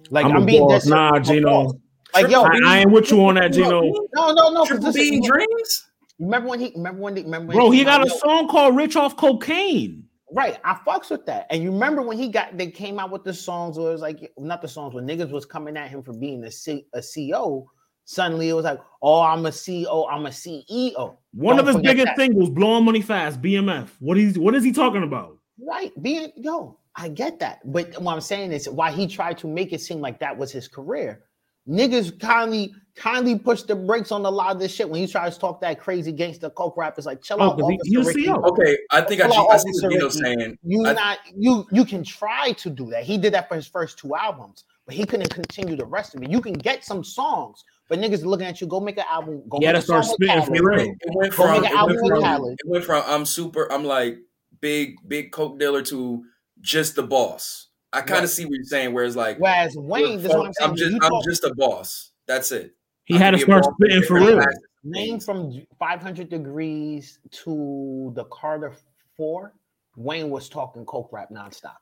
Like 0.09 0.25
I'm 0.25 0.33
I'm, 0.37 0.45
being 0.45 0.67
boss. 0.67 0.85
Nah, 0.85 1.19
Gino. 1.19 1.71
Like 2.13 2.29
yo, 2.29 2.43
I, 2.43 2.59
I 2.65 2.77
ain't 2.79 2.91
with 2.91 3.09
you 3.09 3.25
on 3.25 3.35
that, 3.35 3.53
Gino. 3.53 3.81
no, 3.81 4.31
no, 4.33 4.49
no. 4.51 4.65
Triple 4.65 4.87
this 4.87 4.95
is- 4.95 5.09
Beam 5.09 5.21
Dreams. 5.23 5.87
Remember 6.19 6.49
when 6.49 6.59
he 6.59 6.71
remember 6.75 7.01
when 7.01 7.15
they 7.15 7.23
remember 7.23 7.47
when 7.47 7.57
Bro, 7.57 7.71
he 7.71 7.79
came 7.79 7.85
got 7.85 8.05
a 8.05 8.09
yo, 8.09 8.15
song 8.17 8.47
called 8.47 8.75
Rich 8.75 8.95
Off 8.95 9.17
Cocaine. 9.17 10.03
Right, 10.33 10.57
I 10.63 10.75
fucks 10.87 11.09
with 11.09 11.25
that. 11.25 11.47
And 11.49 11.61
you 11.61 11.71
remember 11.71 12.01
when 12.01 12.17
he 12.17 12.29
got 12.29 12.57
they 12.57 12.67
came 12.67 12.99
out 12.99 13.11
with 13.11 13.23
the 13.23 13.33
songs 13.33 13.77
where 13.77 13.89
it 13.89 13.91
was 13.91 14.01
like 14.01 14.31
not 14.37 14.61
the 14.61 14.67
songs 14.67 14.93
when 14.93 15.05
niggas 15.05 15.29
was 15.29 15.45
coming 15.45 15.75
at 15.75 15.89
him 15.89 16.01
for 16.03 16.13
being 16.13 16.43
a 16.45 16.51
C, 16.51 16.85
a 16.93 16.99
CEO. 16.99 17.65
Suddenly 18.05 18.49
it 18.49 18.53
was 18.53 18.65
like, 18.65 18.79
oh, 19.01 19.21
I'm 19.21 19.45
a 19.45 19.49
CEO, 19.49 20.07
I'm 20.09 20.25
a 20.25 20.29
CEO. 20.29 21.17
One 21.33 21.57
Don't 21.57 21.67
of 21.67 21.75
his 21.75 21.83
biggest 21.83 22.05
that. 22.05 22.17
singles, 22.17 22.49
Blowing 22.49 22.85
Money 22.85 23.01
Fast, 23.01 23.41
BMF. 23.41 23.89
What 23.99 24.17
is 24.17 24.39
what 24.39 24.55
is 24.55 24.63
he 24.63 24.71
talking 24.71 25.03
about? 25.03 25.37
Right, 25.59 25.91
being 26.01 26.31
yo, 26.37 26.77
I 26.95 27.09
get 27.09 27.39
that. 27.39 27.59
But 27.71 28.01
what 28.01 28.13
I'm 28.13 28.21
saying 28.21 28.53
is 28.53 28.69
why 28.69 28.91
he 28.91 29.07
tried 29.07 29.37
to 29.39 29.47
make 29.47 29.73
it 29.73 29.81
seem 29.81 29.99
like 29.99 30.19
that 30.19 30.37
was 30.37 30.51
his 30.51 30.67
career. 30.67 31.23
Niggas 31.71 32.19
kindly 32.19 32.73
kindly 32.95 33.39
push 33.39 33.61
the 33.63 33.73
brakes 33.73 34.11
on 34.11 34.25
a 34.25 34.29
lot 34.29 34.53
of 34.53 34.59
this 34.59 34.71
shit 34.75 34.87
when 34.87 34.99
he 34.99 35.07
tries 35.07 35.35
to 35.35 35.39
talk 35.39 35.61
that 35.61 35.79
crazy 35.79 36.11
gangster 36.11 36.49
coke 36.49 36.75
rap. 36.75 36.95
It's 36.97 37.07
like 37.07 37.21
chill 37.23 37.37
Oh, 37.39 37.51
out, 37.51 37.57
'cause 37.59 37.69
he- 37.69 37.97
Officer 37.97 38.19
he 38.19 38.27
a 38.27 38.33
Ricky. 38.35 38.49
Okay, 38.49 38.77
I 38.91 39.01
think 39.01 39.21
I, 39.21 39.27
Pull 39.29 39.37
out 39.37 39.49
I 39.51 39.57
see 39.57 39.69
Officer 39.69 39.87
what 39.87 39.93
Gino's 39.93 40.19
saying. 40.19 40.57
You 40.63 40.85
I- 40.85 40.93
not 40.93 41.17
you 41.35 41.65
you 41.71 41.85
can 41.85 42.03
try 42.03 42.51
to 42.51 42.69
do 42.69 42.87
that. 42.87 43.03
He 43.05 43.17
did 43.17 43.33
that 43.33 43.47
for 43.47 43.55
his 43.55 43.65
first 43.65 43.97
two 43.97 44.13
albums, 44.15 44.65
but 44.85 44.93
he 44.93 45.05
couldn't 45.05 45.29
continue 45.33 45.77
the 45.77 45.85
rest 45.85 46.13
of 46.15 46.21
it. 46.21 46.29
You 46.29 46.41
can 46.41 46.53
get 46.53 46.83
some 46.83 47.01
songs, 47.03 47.63
but 47.87 47.97
niggas 47.97 48.25
looking 48.25 48.45
at 48.45 48.59
you. 48.59 48.67
Go 48.67 48.81
make 48.81 48.97
an 48.97 49.05
album. 49.09 49.41
Go 49.47 49.59
He 49.59 49.65
had 49.65 49.75
make 49.75 49.85
to 49.85 49.97
a 49.97 50.03
start 50.03 50.19
with 50.19 50.27
spitting 50.29 50.43
for 50.43 50.55
It 50.55 50.61
real. 50.61 50.77
went, 50.77 50.97
it 51.01 51.15
went 51.15 51.31
Go 51.31 51.35
from, 51.45 51.63
it 51.63 51.71
went 51.71 51.99
from, 51.99 52.45
it 52.51 52.57
went 52.65 52.83
from 52.83 53.03
I'm 53.07 53.25
super, 53.25 53.71
I'm 53.71 53.85
like 53.85 54.17
big, 54.59 54.97
big 55.07 55.31
coke 55.31 55.57
dealer 55.57 55.81
to 55.83 56.23
just 56.59 56.95
the 56.97 57.03
boss. 57.03 57.67
I 57.93 57.99
kind 58.01 58.11
Right. 58.11 58.23
of 58.23 58.29
see 58.29 58.45
what 58.45 58.53
you're 58.53 58.63
saying, 58.63 58.93
where 58.93 59.03
it's 59.03 59.15
like, 59.15 59.37
Whereas 59.39 59.75
Wayne, 59.75 60.21
this 60.21 60.31
what 60.33 60.47
I'm 60.47 60.53
saying. 60.53 60.69
I'm 60.71 60.75
just, 60.77 60.93
I'm 60.93 60.99
talk- 61.11 61.25
just 61.25 61.43
a 61.43 61.53
boss. 61.55 62.11
That's 62.27 62.51
it. 62.51 62.73
He 63.05 63.15
I 63.15 63.17
had 63.17 63.31
to 63.31 63.37
a 63.37 63.39
start 63.41 63.63
boss 63.63 63.73
spitting 63.75 64.03
for 64.03 64.19
different 64.19 64.27
real. 64.27 64.37
facets 64.43 64.65
name 64.83 65.19
from 65.19 65.61
500 65.77 66.29
degrees 66.29 67.19
to 67.31 68.11
the 68.15 68.23
Carter 68.25 68.73
Four. 69.17 69.53
Wayne 69.97 70.29
was 70.29 70.47
talking 70.49 70.85
coke 70.85 71.09
rap 71.11 71.29
nonstop. 71.31 71.75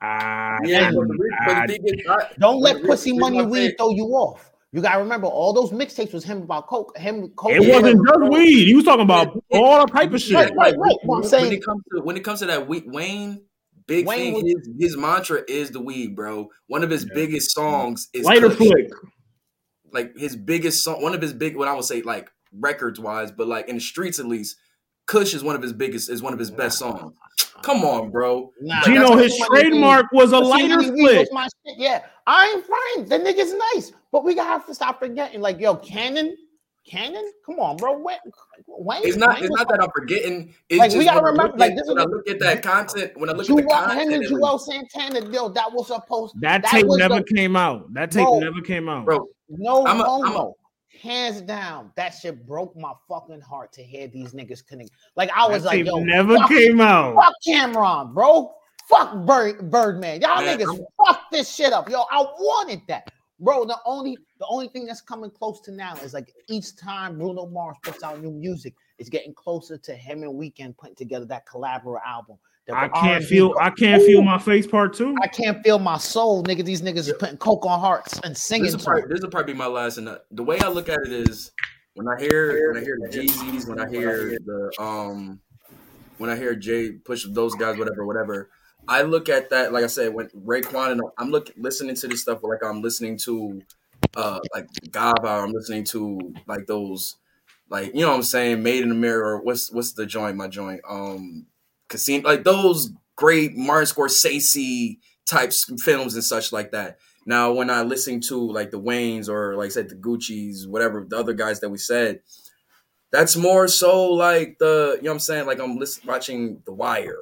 Ah, 0.00 0.58
Yeah, 0.64 0.88
And- 0.88 0.96
but 0.96 1.08
the, 1.08 1.30
but 1.46 1.66
the 1.66 1.72
thing 1.74 1.84
is, 1.98 2.06
I- 2.08 2.30
Don't 2.38 2.60
let 2.60 2.82
pussy 2.82 3.12
money 3.12 3.38
reason 3.38 3.50
I 3.52 3.54
say- 3.54 3.66
weed 3.68 3.74
throw 3.78 3.90
you 3.90 4.06
off. 4.06 4.52
You 4.72 4.82
gotta 4.82 4.98
remember 5.00 5.26
all 5.26 5.52
those 5.54 5.70
mixtapes 5.70 6.12
was 6.12 6.24
him 6.24 6.42
about 6.42 6.66
coke. 6.66 6.96
Him 6.98 7.30
coke. 7.36 7.52
it 7.52 7.70
wasn't 7.72 8.06
just 8.06 8.30
weed. 8.30 8.66
He 8.66 8.74
was 8.74 8.84
talking 8.84 9.02
about 9.02 9.42
Yeah. 9.50 9.58
all 9.60 9.86
type 9.86 10.12
of 10.12 10.20
shit. 10.20 10.34
Right, 10.36 10.54
right, 10.54 10.74
right. 10.76 10.96
What 11.04 11.16
I'm 11.18 11.24
saying 11.24 11.44
When 11.44 11.52
it 11.54 11.64
comes 11.64 11.82
to 11.94 12.02
when 12.02 12.16
it 12.16 12.24
comes 12.24 12.40
to 12.40 12.46
that 12.46 12.68
Wayne, 12.68 13.42
big 13.88 14.06
Wayne 14.06 14.34
thing, 14.36 14.46
his, 14.46 14.70
his 14.78 14.96
mantra 14.96 15.42
is 15.48 15.70
the 15.72 15.80
weed, 15.80 16.14
bro. 16.14 16.48
One 16.68 16.84
of 16.84 16.90
his 16.90 17.02
Yeah. 17.04 17.14
biggest 17.14 17.50
songs 17.52 18.08
is 18.14 18.24
Lighter 18.24 18.48
Kush. 18.50 18.56
flick. 18.58 18.90
Like 19.92 20.16
his 20.16 20.36
biggest 20.36 20.84
song, 20.84 21.02
one 21.02 21.14
of 21.14 21.20
his 21.22 21.32
big, 21.32 21.56
what 21.56 21.66
I 21.66 21.74
would 21.74 21.84
say, 21.84 22.02
like 22.02 22.30
records 22.52 23.00
wise, 23.00 23.32
but 23.32 23.48
like 23.48 23.68
in 23.68 23.74
the 23.76 23.80
streets 23.80 24.18
at 24.20 24.26
least, 24.26 24.56
Kush 25.06 25.34
is 25.34 25.42
one 25.42 25.56
of 25.56 25.62
his 25.62 25.72
biggest, 25.72 26.10
is 26.10 26.22
one 26.22 26.32
of 26.34 26.38
his 26.38 26.50
best 26.50 26.78
songs. 26.78 27.12
Come 27.62 27.82
on, 27.84 28.10
bro. 28.10 28.52
Nah, 28.60 28.82
Gino, 28.84 29.16
that's 29.16 29.22
his 29.22 29.32
Pussy 29.32 29.40
Money 29.40 29.64
Weed. 29.64 29.70
trademark 29.70 30.06
was 30.12 30.32
a 30.32 30.38
Pussy 30.38 30.50
lighter 30.50 30.82
flick. 30.82 31.18
was 31.18 31.28
my 31.32 31.42
shit. 31.66 31.78
Yeah, 31.78 32.04
I 32.26 32.46
ain't 32.54 32.64
fine. 32.66 33.08
The 33.08 33.18
nigga's 33.32 33.54
nice, 33.74 33.92
but 34.12 34.22
we 34.24 34.34
gotta 34.34 34.50
have 34.50 34.66
to 34.66 34.74
stop 34.74 35.00
forgetting. 35.00 35.40
Like, 35.40 35.58
yo, 35.58 35.74
Cannon, 35.76 36.36
Cannon, 36.88 37.30
come 37.44 37.58
on, 37.60 37.76
bro. 37.76 37.98
Wayne, 37.98 38.16
Wayne 38.66 39.02
It's 39.04 39.16
not. 39.16 39.34
Wayne 39.36 39.44
It's 39.44 39.54
not 39.56 39.68
that 39.68 39.82
I'm 39.82 39.90
forgetting. 39.94 40.54
It's 40.68 40.78
Like, 40.78 40.90
just 40.90 40.98
we 40.98 41.04
gotta 41.04 41.20
remember, 41.22 41.52
look 41.52 41.58
like, 41.58 41.74
this 41.74 41.82
is 41.82 41.88
when 41.88 41.98
I 41.98 42.04
look 42.04 42.28
at 42.28 42.38
that 42.40 42.62
content. 42.62 43.12
When 43.16 43.28
I 43.28 43.32
look 43.34 43.46
Jewel, 43.46 43.58
at 43.60 43.64
the 43.64 43.70
content, 43.74 44.00
him 44.00 44.12
and 44.14 44.24
it 44.24 44.30
was- 44.32 44.66
Juelz 44.68 44.72
Santana 44.94 45.30
deal 45.30 45.48
that 45.50 45.72
was 45.72 45.88
supposed 45.88 46.34
That, 46.40 46.62
That 46.62 46.70
tape 46.70 46.86
never 46.88 47.16
the- 47.20 47.24
came 47.34 47.56
out. 47.56 47.92
That 47.92 48.10
tape 48.10 48.24
Bro. 48.24 48.38
never 48.40 48.60
came 48.62 48.88
out. 48.88 49.04
bro, 49.04 49.28
no 49.50 49.86
I'm 49.86 50.00
a- 50.00 50.04
I'm 50.04 50.22
a- 50.24 50.28
homo. 50.30 50.54
Hands 51.02 51.40
down, 51.42 51.92
that 51.96 52.10
shit 52.14 52.44
broke 52.46 52.74
my 52.74 52.92
fucking 53.08 53.40
heart 53.42 53.72
to 53.74 53.82
hear 53.84 54.08
these 54.08 54.32
niggas 54.32 54.66
couldn't. 54.66 54.90
Like 55.14 55.30
I 55.36 55.46
was 55.46 55.62
that 55.62 55.68
like, 55.68 55.76
tape 55.78 55.86
yo, 55.86 55.98
never 56.00 56.36
fuck, 56.38 56.48
came 56.48 56.80
out. 56.80 57.14
fuck 57.14 57.34
Cam'ron, 57.46 58.14
bro. 58.14 58.52
Fuck 58.88 59.14
Bird, 59.26 59.70
Birdman. 59.70 60.22
Y'all 60.22 60.40
Man, 60.40 60.58
niggas 60.58 60.74
I'm- 60.74 60.86
fuck 61.06 61.30
this 61.30 61.54
shit 61.54 61.72
up. 61.74 61.88
Yo, 61.90 62.00
I 62.10 62.22
wanted 62.22 62.80
that. 62.88 63.12
Bro, 63.40 63.66
the 63.66 63.78
only 63.86 64.18
the 64.38 64.46
only 64.48 64.68
thing 64.68 64.84
that's 64.86 65.00
coming 65.00 65.30
close 65.30 65.60
to 65.60 65.72
now 65.72 65.94
is 65.96 66.12
like 66.12 66.32
each 66.48 66.76
time 66.76 67.18
Bruno 67.18 67.46
Mars 67.46 67.76
puts 67.82 68.02
out 68.02 68.20
new 68.20 68.32
music, 68.32 68.74
it's 68.98 69.08
getting 69.08 69.32
closer 69.32 69.78
to 69.78 69.94
him 69.94 70.22
and 70.24 70.32
Weeknd 70.34 70.76
putting 70.76 70.96
together 70.96 71.24
that 71.26 71.46
collaborative 71.46 72.00
album. 72.04 72.36
The 72.66 72.76
I 72.76 72.88
can't 72.88 72.96
R&B 73.22 73.26
feel 73.26 73.52
go- 73.52 73.60
I 73.60 73.70
can't 73.70 74.02
feel 74.02 74.22
my 74.22 74.38
face 74.38 74.66
part 74.66 74.92
two. 74.92 75.14
I 75.22 75.28
can't 75.28 75.62
feel 75.62 75.78
my 75.78 75.98
soul, 75.98 76.42
nigga. 76.44 76.64
These 76.64 76.82
niggas 76.82 77.08
is 77.08 77.14
putting 77.18 77.38
coke 77.38 77.64
on 77.64 77.78
hearts 77.80 78.20
and 78.24 78.36
singing 78.36 78.64
This 78.64 78.72
will 78.74 78.80
to 78.80 78.84
probably, 78.84 79.02
it. 79.02 79.08
this 79.08 79.20
will 79.22 79.30
probably 79.30 79.52
be 79.54 79.58
my 79.58 79.66
last. 79.66 79.98
And 79.98 80.18
the 80.32 80.42
way 80.42 80.58
I 80.60 80.68
look 80.68 80.88
at 80.88 80.98
it 81.06 81.12
is, 81.12 81.52
when 81.94 82.06
I 82.08 82.20
hear 82.20 82.72
when 82.72 82.76
I 82.82 82.84
hear 82.84 82.98
the 83.00 83.08
Jeezys, 83.08 83.66
when 83.68 83.80
I 83.80 83.88
hear 83.88 84.38
the 84.44 84.70
um, 84.80 85.40
when 86.18 86.28
I 86.28 86.36
hear 86.36 86.54
Jay 86.54 86.90
push 86.92 87.24
those 87.28 87.54
guys, 87.54 87.78
whatever, 87.78 88.04
whatever. 88.04 88.50
I 88.88 89.02
look 89.02 89.28
at 89.28 89.50
that 89.50 89.72
like 89.72 89.84
I 89.84 89.88
said 89.88 90.14
when 90.14 90.28
Raekwon 90.28 90.92
and 90.92 91.02
I'm 91.18 91.30
look 91.30 91.50
listening 91.58 91.94
to 91.96 92.08
this 92.08 92.22
stuff 92.22 92.42
like 92.42 92.64
I'm 92.64 92.80
listening 92.80 93.18
to 93.18 93.60
uh 94.16 94.40
like 94.54 94.66
Gava, 94.90 95.44
I'm 95.44 95.52
listening 95.52 95.84
to 95.84 96.34
like 96.46 96.66
those 96.66 97.16
like 97.68 97.94
you 97.94 98.00
know 98.00 98.08
what 98.08 98.16
I'm 98.16 98.22
saying, 98.22 98.62
Made 98.62 98.82
in 98.82 98.90
America 98.90 99.44
what's 99.44 99.70
what's 99.70 99.92
the 99.92 100.06
joint, 100.06 100.36
my 100.36 100.48
joint, 100.48 100.80
um 100.88 101.46
Casino 101.88 102.26
like 102.28 102.44
those 102.44 102.90
great 103.14 103.56
Martin 103.56 103.94
Scorsese 103.94 104.98
types 105.26 105.70
films 105.82 106.14
and 106.14 106.24
such 106.24 106.50
like 106.50 106.72
that. 106.72 106.98
Now 107.26 107.52
when 107.52 107.68
I 107.68 107.82
listen 107.82 108.20
to 108.28 108.50
like 108.50 108.70
the 108.70 108.80
Waynes 108.80 109.28
or 109.28 109.54
like 109.54 109.66
I 109.66 109.68
said 109.68 109.90
the 109.90 109.96
Gucci's, 109.96 110.66
whatever 110.66 111.04
the 111.06 111.18
other 111.18 111.34
guys 111.34 111.60
that 111.60 111.68
we 111.68 111.76
said, 111.76 112.20
that's 113.12 113.36
more 113.36 113.68
so 113.68 114.12
like 114.12 114.58
the 114.58 114.94
you 114.96 115.02
know 115.02 115.10
what 115.10 115.14
I'm 115.16 115.20
saying, 115.20 115.46
like 115.46 115.60
I'm 115.60 115.76
listen, 115.76 116.04
watching 116.06 116.62
The 116.64 116.72
Wire 116.72 117.18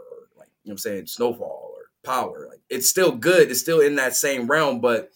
know 0.68 0.70
what 0.70 0.72
I'm 0.72 0.78
saying, 0.78 1.06
Snowfall 1.06 1.72
or 1.74 1.82
Power. 2.04 2.46
Like 2.48 2.60
it's 2.70 2.88
still 2.88 3.12
good, 3.12 3.50
it's 3.50 3.60
still 3.60 3.80
in 3.80 3.96
that 3.96 4.14
same 4.16 4.46
realm, 4.46 4.80
but 4.80 5.10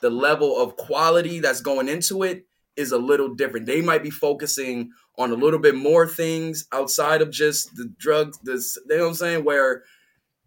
the 0.00 0.10
level 0.10 0.60
of 0.60 0.76
quality 0.76 1.40
that's 1.40 1.60
going 1.60 1.88
into 1.88 2.22
it 2.24 2.46
is 2.76 2.90
a 2.92 2.98
little 2.98 3.34
different. 3.34 3.66
They 3.66 3.80
might 3.82 4.02
be 4.02 4.10
focusing 4.10 4.90
on 5.18 5.30
a 5.30 5.34
little 5.34 5.58
bit 5.60 5.74
more 5.76 6.08
things 6.08 6.66
outside 6.72 7.20
of 7.22 7.30
just 7.30 7.76
the 7.76 7.92
drugs. 7.98 8.38
This, 8.42 8.78
you 8.88 8.96
know 8.96 9.02
what 9.04 9.08
I'm 9.10 9.14
saying? 9.14 9.44
Where 9.44 9.84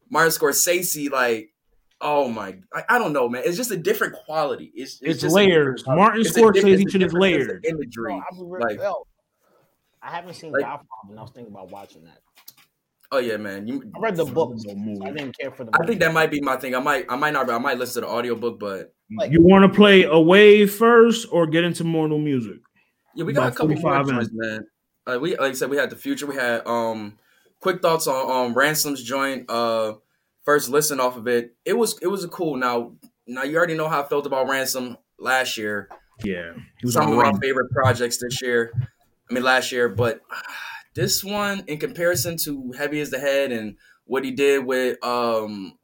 Martin 0.10 0.32
Scorsese, 0.32 1.10
like, 1.12 1.52
oh 2.02 2.28
my, 2.28 2.58
I, 2.74 2.84
I 2.90 2.98
don't 2.98 3.14
know, 3.14 3.30
man. 3.30 3.44
It's 3.46 3.56
just 3.58 3.72
a 3.72 3.78
different 3.78 4.14
quality. 4.14 4.72
It's 4.76 5.00
It's 5.02 5.22
just 5.22 5.34
layers. 5.36 5.82
different- 5.82 6.00
Martin 6.00 6.22
it's 6.22 6.36
a 6.36 6.42
Scorsese 6.42 6.74
it's 6.82 6.86
a 6.88 6.92
shit 6.92 7.02
is 7.04 7.14
of 7.14 7.20
layered. 7.20 7.64
Imagery, 7.66 8.04
Bro, 8.12 8.22
I'll 8.32 8.60
like, 8.60 8.80
I 10.02 10.12
haven't 10.12 10.34
seen 10.34 10.52
like- 10.52 10.62
Godfather, 10.64 11.12
and 11.12 11.20
I 11.20 11.22
was 11.22 11.32
thinking 11.32 11.54
about 11.54 11.70
watching 11.72 12.04
that. 12.06 12.20
Oh 13.12 13.18
yeah, 13.20 13.38
man. 13.38 13.68
You, 13.68 13.92
I 13.96 14.00
read 14.00 14.16
the 14.16 14.26
books. 14.26 14.64
No 14.64 14.74
so 14.74 14.78
movie. 14.78 15.06
I 15.06 15.12
didn't 15.12 15.38
care 15.38 15.52
for 15.52 15.64
the. 15.64 15.72
Book. 15.72 15.82
I 15.82 15.86
think 15.86 16.00
that 16.02 16.14
might 16.14 16.32
be 16.32 16.42
my 16.42 16.58
thing. 16.58 16.76
I 16.76 16.80
might, 16.80 17.06
I 17.10 17.16
might 17.16 17.34
not, 17.34 17.50
I 17.50 17.58
might 17.58 17.78
listen 17.78 18.02
to 18.02 18.08
the 18.08 18.14
audiobook, 18.14 18.60
but 18.60 18.94
Like- 19.18 19.32
you 19.32 19.42
want 19.42 19.72
to 19.72 19.76
play 19.76 20.04
a 20.04 20.20
wave 20.20 20.74
first 20.74 21.28
or 21.32 21.48
get 21.48 21.64
into 21.64 21.84
more 21.84 22.08
new 22.08 22.20
music? 22.20 22.58
Yeah, 23.16 23.24
we 23.26 23.34
got 23.34 23.48
a 23.48 23.52
couple 23.52 23.70
more 23.70 23.82
45 23.82 24.08
joints, 24.08 24.30
man. 24.34 24.66
Uh, 25.08 25.20
we 25.22 25.32
like 25.38 25.52
I 25.52 25.54
said, 25.54 25.70
we 25.70 25.78
had 25.78 25.90
the 25.90 25.96
future. 25.96 26.26
We 26.26 26.36
had 26.36 26.66
um 26.68 27.18
quick 27.60 27.82
thoughts 27.82 28.08
on 28.08 28.48
um 28.48 28.54
Ransom's 28.54 29.04
joint. 29.04 29.50
Uh, 29.50 29.94
first 30.44 30.70
listen 30.70 31.00
off 31.00 31.16
of 31.18 31.28
it. 31.28 31.56
It 31.64 31.74
was 31.74 31.98
it 32.02 32.08
was 32.08 32.24
a 32.24 32.28
cool. 32.28 32.56
Now 32.58 32.94
now 33.28 33.44
you 33.44 33.56
already 33.58 33.76
know 33.76 33.88
how 33.88 34.02
I 34.02 34.08
felt 34.08 34.26
about 34.26 34.50
Ransom 34.50 34.98
last 35.20 35.58
year. 35.58 35.90
Yeah, 36.24 36.54
he 36.80 36.86
was 36.86 36.94
Some 36.94 37.12
of 37.12 37.18
my 37.18 37.34
favorite 37.40 37.72
projects 37.72 38.18
this 38.18 38.42
year. 38.42 38.72
I 39.30 39.34
mean 39.34 39.44
last 39.44 39.72
year, 39.72 39.90
but 39.90 40.22
ah, 40.32 40.44
this 40.96 41.24
one 41.24 41.64
in 41.68 41.78
comparison 41.78 42.38
to 42.46 42.72
Heavy 42.78 43.00
as 43.02 43.10
the 43.12 43.20
Head 43.20 43.52
and 43.52 43.76
what 44.06 44.24
he 44.24 44.32
did 44.32 44.66
with 44.66 45.04
um 45.06 45.78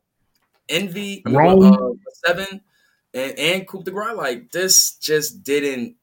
Envy, 0.69 1.21
Rome. 1.27 1.73
uh, 1.73 1.89
Seven 2.25 2.61
and 3.13 3.37
and 3.37 3.67
Coup 3.67 3.83
de 3.83 3.91
Grâce, 3.91 4.15
like 4.15 4.51
this 4.51 4.95
just 4.95 5.43
didn't 5.43 5.95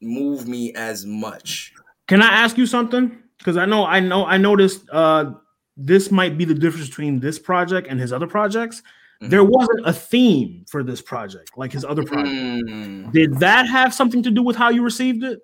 move 0.00 0.46
me 0.46 0.72
as 0.74 1.04
much. 1.04 1.72
Can 2.06 2.22
I 2.22 2.28
ask 2.28 2.56
you 2.56 2.66
something? 2.66 3.18
Because 3.38 3.56
I 3.56 3.66
know, 3.66 3.84
I 3.84 4.00
know, 4.00 4.24
I 4.24 4.36
noticed. 4.36 4.82
Uh, 4.90 5.34
this 5.76 6.12
might 6.12 6.38
be 6.38 6.44
the 6.44 6.54
difference 6.54 6.88
between 6.88 7.18
this 7.18 7.36
project 7.38 7.88
and 7.88 7.98
his 7.98 8.12
other 8.12 8.28
projects. 8.28 8.80
Mhm. 9.20 9.30
There 9.30 9.42
wasn't 9.42 9.80
a 9.84 9.92
theme 9.92 10.64
for 10.70 10.84
this 10.84 11.02
project, 11.02 11.50
like 11.56 11.72
his 11.72 11.84
other 11.84 12.04
project. 12.04 12.28
Mm, 12.32 13.12
Did 13.12 13.40
that 13.40 13.66
have 13.66 13.92
something 13.92 14.22
to 14.22 14.30
do 14.30 14.42
with 14.42 14.54
how 14.54 14.68
you 14.70 14.82
received 14.84 15.24
it? 15.24 15.40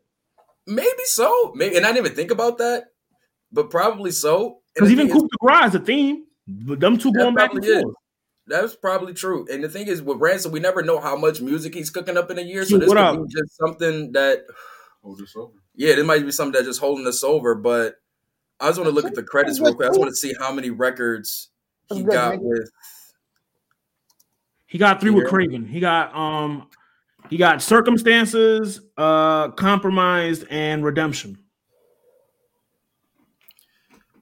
maybe 0.66 1.04
so. 1.06 1.52
Maybe, 1.56 1.76
and 1.76 1.84
I 1.84 1.88
didn't 1.88 2.06
even 2.06 2.16
think 2.16 2.30
about 2.30 2.58
that, 2.58 2.89
but 3.52 3.70
probably 3.70 4.10
so. 4.10 4.58
And 4.76 4.86
Because 4.86 4.92
even 4.92 5.08
thing 5.08 5.16
is, 5.16 5.22
Coup 5.22 5.28
de 5.28 5.36
Grâce 5.46 5.68
is 5.68 5.74
a 5.74 5.80
theme. 5.80 6.24
But 6.46 6.80
them 6.80 6.98
two 6.98 7.12
going 7.12 7.34
back 7.34 7.50
and 7.52 7.60
probably 7.60 7.76
is. 7.76 7.82
forth. 7.82 7.94
that's 8.46 8.74
probably 8.76 9.14
true. 9.14 9.46
And 9.50 9.62
the 9.62 9.68
thing 9.68 9.86
is, 9.86 10.02
with 10.02 10.18
Ransom, 10.18 10.52
we 10.52 10.60
never 10.60 10.82
know 10.82 11.00
how 11.00 11.16
much 11.16 11.40
music 11.40 11.74
he's 11.74 11.90
cooking 11.90 12.16
up 12.16 12.30
in 12.30 12.38
a 12.38 12.42
year. 12.42 12.64
So 12.64 12.70
Dude, 12.70 12.82
this 12.82 12.88
what 12.88 12.96
could 12.96 13.20
up? 13.22 13.28
be 13.28 13.32
just 13.34 13.56
something 13.56 14.12
that, 14.12 14.44
Hold 15.02 15.18
this 15.18 15.34
over. 15.36 15.52
yeah, 15.76 15.94
this 15.94 16.04
might 16.04 16.24
be 16.24 16.32
something 16.32 16.52
that's 16.52 16.66
just 16.66 16.80
holding 16.80 17.06
us 17.06 17.22
over. 17.24 17.54
But 17.54 17.96
I 18.58 18.68
just 18.68 18.78
want 18.78 18.88
to 18.90 18.94
look 18.94 19.04
at 19.06 19.14
the 19.14 19.22
credits 19.22 19.60
real 19.60 19.74
quick. 19.74 19.86
I 19.86 19.90
just 19.90 20.00
want 20.00 20.10
to 20.10 20.16
see 20.16 20.34
how 20.38 20.52
many 20.52 20.70
records 20.70 21.50
he 21.92 22.02
got 22.02 22.40
with. 22.42 22.70
He 24.66 24.78
got 24.78 25.00
three 25.00 25.10
with 25.10 25.28
Craven. 25.28 25.66
He 25.66 25.80
got 25.80 26.14
um, 26.14 26.68
he 27.28 27.36
got 27.36 27.62
circumstances, 27.62 28.80
uh, 28.96 29.50
compromised, 29.52 30.44
and 30.50 30.84
redemption. 30.84 31.38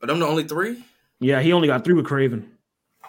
But 0.01 0.11
I'm 0.11 0.19
the 0.19 0.27
only 0.27 0.45
three. 0.45 0.85
Yeah, 1.21 1.41
he 1.41 1.53
only 1.53 1.69
got 1.69 1.85
three 1.85 1.95
with 1.95 2.07
Craven. 2.07 2.51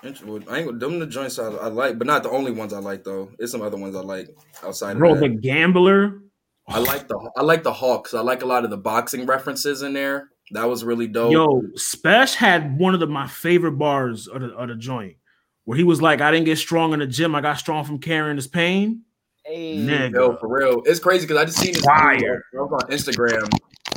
Int- 0.03 0.25
well, 0.25 0.41
I 0.49 0.59
ain't 0.59 0.79
them 0.79 0.99
the 0.99 1.05
joints 1.05 1.37
I, 1.39 1.47
I 1.47 1.67
like, 1.67 1.97
but 1.97 2.07
not 2.07 2.23
the 2.23 2.29
only 2.29 2.51
ones 2.51 2.73
I 2.73 2.79
like 2.79 3.03
though. 3.03 3.29
There's 3.37 3.51
some 3.51 3.61
other 3.61 3.77
ones 3.77 3.95
I 3.95 3.99
like 3.99 4.29
outside 4.63 4.97
Bro, 4.97 5.15
of 5.15 5.19
the 5.19 5.29
gambler. 5.29 6.21
I 6.67 6.79
like 6.79 7.07
the 7.07 7.31
I 7.35 7.41
like 7.41 7.63
the 7.63 7.73
Hawks. 7.73 8.11
Cuz 8.11 8.19
I 8.19 8.21
like 8.21 8.41
a 8.41 8.45
lot 8.45 8.63
of 8.63 8.69
the 8.69 8.77
boxing 8.77 9.25
references 9.25 9.81
in 9.81 9.93
there. 9.93 10.29
That 10.51 10.67
was 10.67 10.83
really 10.83 11.07
dope. 11.07 11.31
Yo, 11.31 11.61
Spesh 11.75 12.33
had 12.33 12.79
one 12.79 12.93
of 12.93 12.99
the, 12.99 13.07
my 13.07 13.27
favorite 13.27 13.73
bars 13.73 14.27
of 14.27 14.41
the, 14.41 14.47
of 14.47 14.69
the 14.69 14.75
joint 14.75 15.17
where 15.65 15.77
he 15.77 15.83
was 15.83 16.01
like, 16.01 16.21
I 16.21 16.31
didn't 16.31 16.45
get 16.45 16.57
strong 16.57 16.93
in 16.93 16.99
the 16.99 17.07
gym. 17.07 17.35
I 17.35 17.41
got 17.41 17.59
strong 17.59 17.83
from 17.83 17.99
carrying 17.99 18.35
this 18.35 18.47
pain. 18.47 19.03
Hey, 19.45 19.77
Nigga. 19.77 20.13
Yo, 20.13 20.37
for 20.37 20.47
real. 20.47 20.81
It's 20.85 20.99
crazy 20.99 21.27
because 21.27 21.41
I 21.41 21.45
just 21.45 21.59
seen 21.59 21.73
this 21.73 21.85
Fire. 21.85 22.17
dude, 22.17 22.61
on 22.61 22.79
Instagram 22.89 23.47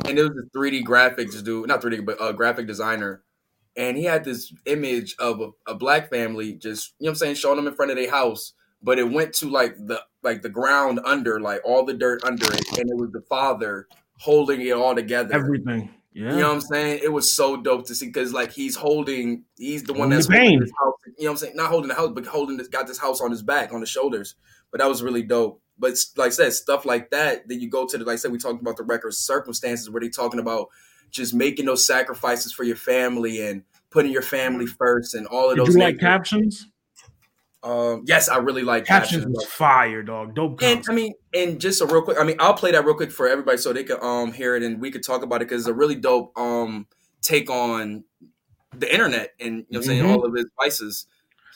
and 0.07 0.18
it 0.18 0.22
was 0.22 0.30
a 0.30 0.57
3D 0.57 0.84
graphics 0.84 1.43
dude, 1.43 1.68
not 1.68 1.82
3D, 1.82 2.05
but 2.05 2.18
a 2.20 2.32
graphic 2.32 2.66
designer. 2.66 3.22
And 3.76 3.97
he 3.97 4.05
had 4.05 4.24
this 4.24 4.53
image 4.66 5.16
of 5.18 5.40
a, 5.40 5.51
a 5.66 5.74
black 5.74 6.11
family 6.11 6.55
just, 6.55 6.95
you 6.99 7.05
know 7.05 7.11
what 7.11 7.12
I'm 7.12 7.16
saying, 7.16 7.34
showing 7.36 7.57
them 7.57 7.66
in 7.66 7.74
front 7.74 7.90
of 7.90 7.97
their 7.97 8.11
house. 8.11 8.53
But 8.82 8.99
it 8.99 9.11
went 9.11 9.32
to 9.34 9.49
like 9.49 9.76
the 9.76 10.03
like 10.22 10.43
the 10.43 10.49
ground 10.49 11.01
under, 11.05 11.40
like 11.40 11.61
all 11.64 11.84
the 11.84 11.95
dirt 11.95 12.24
under 12.24 12.47
it, 12.47 12.78
and 12.78 12.90
it 12.90 12.97
was 12.97 13.12
the 13.12 13.22
father 13.28 13.86
holding 14.18 14.61
it 14.61 14.72
all 14.72 14.95
together. 14.95 15.34
Everything. 15.34 15.90
Yeah. 16.14 16.34
You 16.34 16.40
know 16.40 16.49
what 16.49 16.55
I'm 16.55 16.61
saying? 16.61 17.01
It 17.03 17.12
was 17.12 17.34
so 17.34 17.57
dope 17.57 17.86
to 17.86 17.95
see 17.95 18.07
because 18.07 18.32
like 18.34 18.53
he's 18.53 18.76
holding, 18.76 19.45
he's 19.57 19.84
the 19.84 19.95
one 19.95 20.11
that's 20.11 20.26
the 20.26 20.36
holding 20.36 20.61
this 20.61 20.72
house. 20.78 20.95
You 21.07 21.12
know 21.24 21.30
what 21.30 21.30
I'm 21.30 21.36
saying? 21.38 21.57
Not 21.57 21.70
holding 21.70 21.88
the 21.88 21.95
house, 21.95 22.11
but 22.14 22.26
holding 22.26 22.59
this, 22.59 22.68
got 22.68 22.86
this 22.86 22.99
house 22.99 23.20
on 23.20 23.30
his 23.30 23.43
back, 23.43 23.72
on 23.72 23.80
his 23.80 23.88
shoulders. 23.88 24.34
But 24.70 24.80
that 24.80 24.88
was 24.88 25.03
really 25.03 25.22
dope. 25.22 25.61
But 25.79 25.95
like 26.16 26.29
I 26.29 26.31
said, 26.31 26.53
stuff 26.53 26.85
like 26.85 27.11
that. 27.11 27.49
Then 27.49 27.61
you 27.61 27.68
go 27.68 27.87
to 27.87 27.99
the 27.99 28.05
like 28.05 28.14
I 28.14 28.16
said, 28.16 28.33
we 28.33 28.39
talked 28.39 28.61
about 28.61 28.77
the 28.77 28.85
record 28.85 29.14
circumstances 29.14 29.91
where 29.91 30.01
they 30.01 30.09
talking 30.09 30.41
about 30.41 30.68
just 31.11 31.35
making 31.35 31.66
those 31.66 31.87
sacrifices 31.87 32.53
for 32.53 32.64
your 32.64 32.77
family 32.77 33.47
and 33.47 33.62
putting 33.91 34.12
your 34.12 34.23
family 34.23 34.66
first 34.66 35.14
and 35.14 35.27
all 35.27 35.51
of 35.51 35.57
Did 35.57 35.66
those. 35.66 35.75
you 35.75 35.81
like 35.81 35.99
captions? 35.99 36.66
Um, 37.64 38.03
yes, 38.07 38.29
I 38.29 38.39
really 38.39 38.62
like 38.62 38.87
Captions 38.87 39.25
captions. 39.25 39.45
fire, 39.45 40.03
dog. 40.03 40.35
Dope. 40.35 40.62
And. 40.62 40.85
I 40.89 40.93
mean, 40.93 41.14
and 41.33 41.61
just 41.61 41.81
a 41.81 41.87
real 41.87 42.03
quick, 42.03 42.16
I 42.18 42.25
mean, 42.25 42.37
I'll 42.41 42.55
play 42.55 42.73
that 42.73 42.85
real 42.85 42.97
quick 42.97 43.12
for 43.12 43.29
everybody 43.29 43.57
so 43.59 43.73
they 43.73 43.85
can 43.85 43.99
um 44.03 44.33
hear 44.33 44.57
it 44.57 44.62
and 44.64 44.81
we 44.81 44.91
could 44.91 45.05
talk 45.05 45.23
about 45.23 45.37
it 45.43 45.49
because 45.49 45.62
it's 45.62 45.68
a 45.68 45.75
really 45.75 45.95
dope 45.95 46.37
um 46.37 46.87
take 47.20 47.51
on 47.51 48.03
the 48.77 48.93
internet 48.93 49.33
and 49.39 49.59
you 49.59 49.66
know 49.70 49.79
I'm 49.79 49.85
saying 49.85 50.05
all 50.05 50.25
of 50.25 50.35
his 50.35 50.47
vices. 50.61 51.07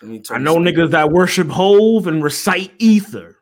So 0.00 0.34
I 0.34 0.38
know 0.38 0.56
niggas 0.56 0.90
that 0.90 1.10
worship 1.10 1.48
Hov 1.48 2.06
and 2.06 2.22
recite 2.22 2.72
ether. 2.78 3.35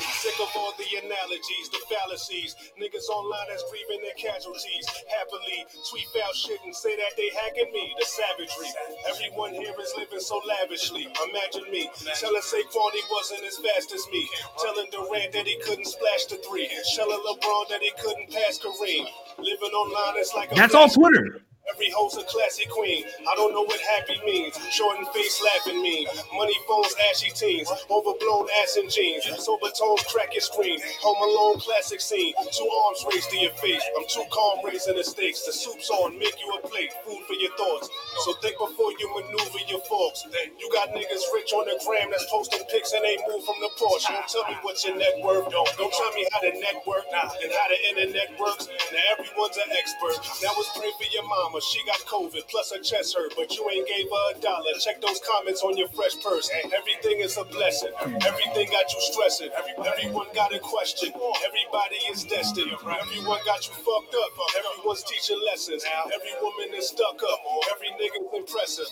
Your. 0.00 0.16
Sick 0.22 0.38
of 0.40 0.50
all 0.56 0.72
the 0.78 0.88
analogies, 1.02 1.66
the 1.70 1.80
fallacies. 1.90 2.56
Niggas 2.78 3.08
online 3.10 3.48
that's 3.48 3.64
grieving 3.70 4.02
their 4.02 4.16
casualties. 4.18 4.86
Happily 5.10 5.66
tweet 5.90 6.08
foul 6.14 6.32
shit 6.32 6.60
and 6.64 6.74
say 6.74 6.96
that 6.96 7.12
they 7.16 7.30
hacking 7.34 7.70
me. 7.72 7.94
The 7.98 8.06
savagery. 8.06 8.70
Everyone 9.08 9.52
here 9.54 9.74
is 9.78 9.92
living 9.96 10.20
so 10.20 10.40
lavishly. 10.46 11.08
Imagine 11.30 11.70
me 11.70 11.90
telling 12.18 12.42
Saquon 12.42 12.90
he 12.94 13.02
wasn't 13.10 13.44
as 13.44 13.58
fast 13.58 13.92
as 13.92 14.04
me. 14.12 14.22
Telling 14.62 14.88
Durant 14.90 15.32
that 15.32 15.46
he 15.46 15.58
couldn't 15.64 15.86
splash 15.86 16.26
the 16.26 16.36
three. 16.46 16.70
Telling 16.94 17.18
LeBron 17.18 17.68
that 17.70 17.82
he 17.82 17.92
couldn't 17.98 18.30
pass 18.30 18.58
Kareem. 18.58 19.06
Living 19.38 19.74
online 19.74 20.20
is 20.20 20.32
like 20.34 20.52
a 20.52 20.54
That's 20.54 20.74
all 20.74 20.88
Twitter. 20.88 21.42
Every 21.74 21.90
hoe's 21.90 22.16
a 22.16 22.24
classy 22.24 22.64
queen. 22.70 23.04
I 23.28 23.34
don't 23.36 23.52
know 23.52 23.62
what 23.62 23.80
happy 23.80 24.20
means. 24.24 24.56
Shorten 24.70 25.04
face 25.12 25.40
laughing 25.44 25.82
mean. 25.82 26.08
Money 26.34 26.56
phones, 26.66 26.94
ashy 27.10 27.30
teens. 27.30 27.68
Overblown 27.90 28.48
ass 28.62 28.76
and 28.76 28.90
jeans. 28.90 29.24
Sober 29.38 29.68
crack 30.08 30.32
your 30.32 30.42
screen. 30.42 30.80
Home 31.04 31.20
alone, 31.20 31.60
classic 31.60 32.00
scene. 32.00 32.32
Two 32.50 32.68
arms 32.86 33.04
raised 33.12 33.30
to 33.30 33.38
your 33.38 33.52
face. 33.60 33.82
I'm 33.96 34.06
too 34.08 34.24
calm 34.32 34.64
raising 34.64 34.96
the 34.96 35.04
stakes. 35.04 35.44
The 35.44 35.52
soup's 35.52 35.90
on, 35.90 36.18
make 36.18 36.34
you 36.40 36.48
a 36.56 36.66
plate. 36.66 36.92
Food 37.04 37.20
for 37.28 37.36
your 37.36 37.52
thoughts. 37.56 37.88
So 38.24 38.32
think 38.40 38.56
before 38.58 38.92
you 38.98 39.06
maneuver 39.14 39.62
your 39.68 39.84
forks. 39.86 40.24
You 40.58 40.66
got 40.72 40.90
niggas 40.96 41.24
rich 41.36 41.52
on 41.52 41.68
the 41.68 41.76
gram 41.84 42.08
that's 42.10 42.26
posting 42.30 42.64
pics 42.72 42.92
and 42.92 43.04
they 43.04 43.18
move 43.28 43.44
from 43.44 43.60
the 43.60 43.70
porch. 43.76 44.08
Don't 44.08 44.26
tell 44.28 44.46
me 44.48 44.56
what 44.64 44.80
your 44.82 44.96
net 44.96 45.20
worth. 45.20 45.52
Don't, 45.52 45.68
don't 45.76 45.92
tell 45.92 46.12
me 46.16 46.24
how 46.32 46.40
the 46.40 46.56
network 46.56 47.04
and 47.12 47.50
how 47.52 47.66
the 47.68 47.78
internet 47.92 48.32
works. 48.40 48.66
Now 48.90 49.04
everyone's 49.14 49.58
an 49.60 49.70
expert. 49.76 50.16
Now 50.42 50.56
it's 50.56 50.72
pray 50.74 50.90
for 50.96 51.08
your 51.12 51.28
mama. 51.28 51.57
She 51.60 51.84
got 51.86 51.98
COVID, 52.06 52.46
plus 52.48 52.72
her 52.72 52.80
chest 52.82 53.16
hurt, 53.16 53.34
but 53.36 53.50
you 53.56 53.68
ain't 53.70 53.86
gave 53.88 54.06
her 54.06 54.36
a 54.36 54.40
dollar. 54.40 54.70
Check 54.80 55.00
those 55.00 55.20
comments 55.26 55.62
on 55.62 55.76
your 55.76 55.88
fresh 55.88 56.14
purse. 56.22 56.48
Everything 56.72 57.20
is 57.20 57.36
a 57.36 57.44
blessing. 57.44 57.90
Everything 58.00 58.70
got 58.70 58.86
you 58.92 59.00
stressing. 59.00 59.50
Everyone 59.84 60.26
got 60.34 60.54
a 60.54 60.60
question. 60.60 61.10
Everybody 61.44 61.96
is 62.10 62.24
destined. 62.24 62.72
Everyone 62.72 63.40
got 63.44 63.66
you 63.66 63.74
fucked 63.74 64.14
up. 64.14 64.30
Everyone's 64.56 65.02
teaching 65.04 65.40
lessons. 65.46 65.84
Every 66.14 66.34
woman 66.40 66.74
is 66.78 66.88
stuck 66.88 67.20
up. 67.22 67.40
Every 67.74 67.90
nigga's 67.98 68.28
impressive. 68.34 68.86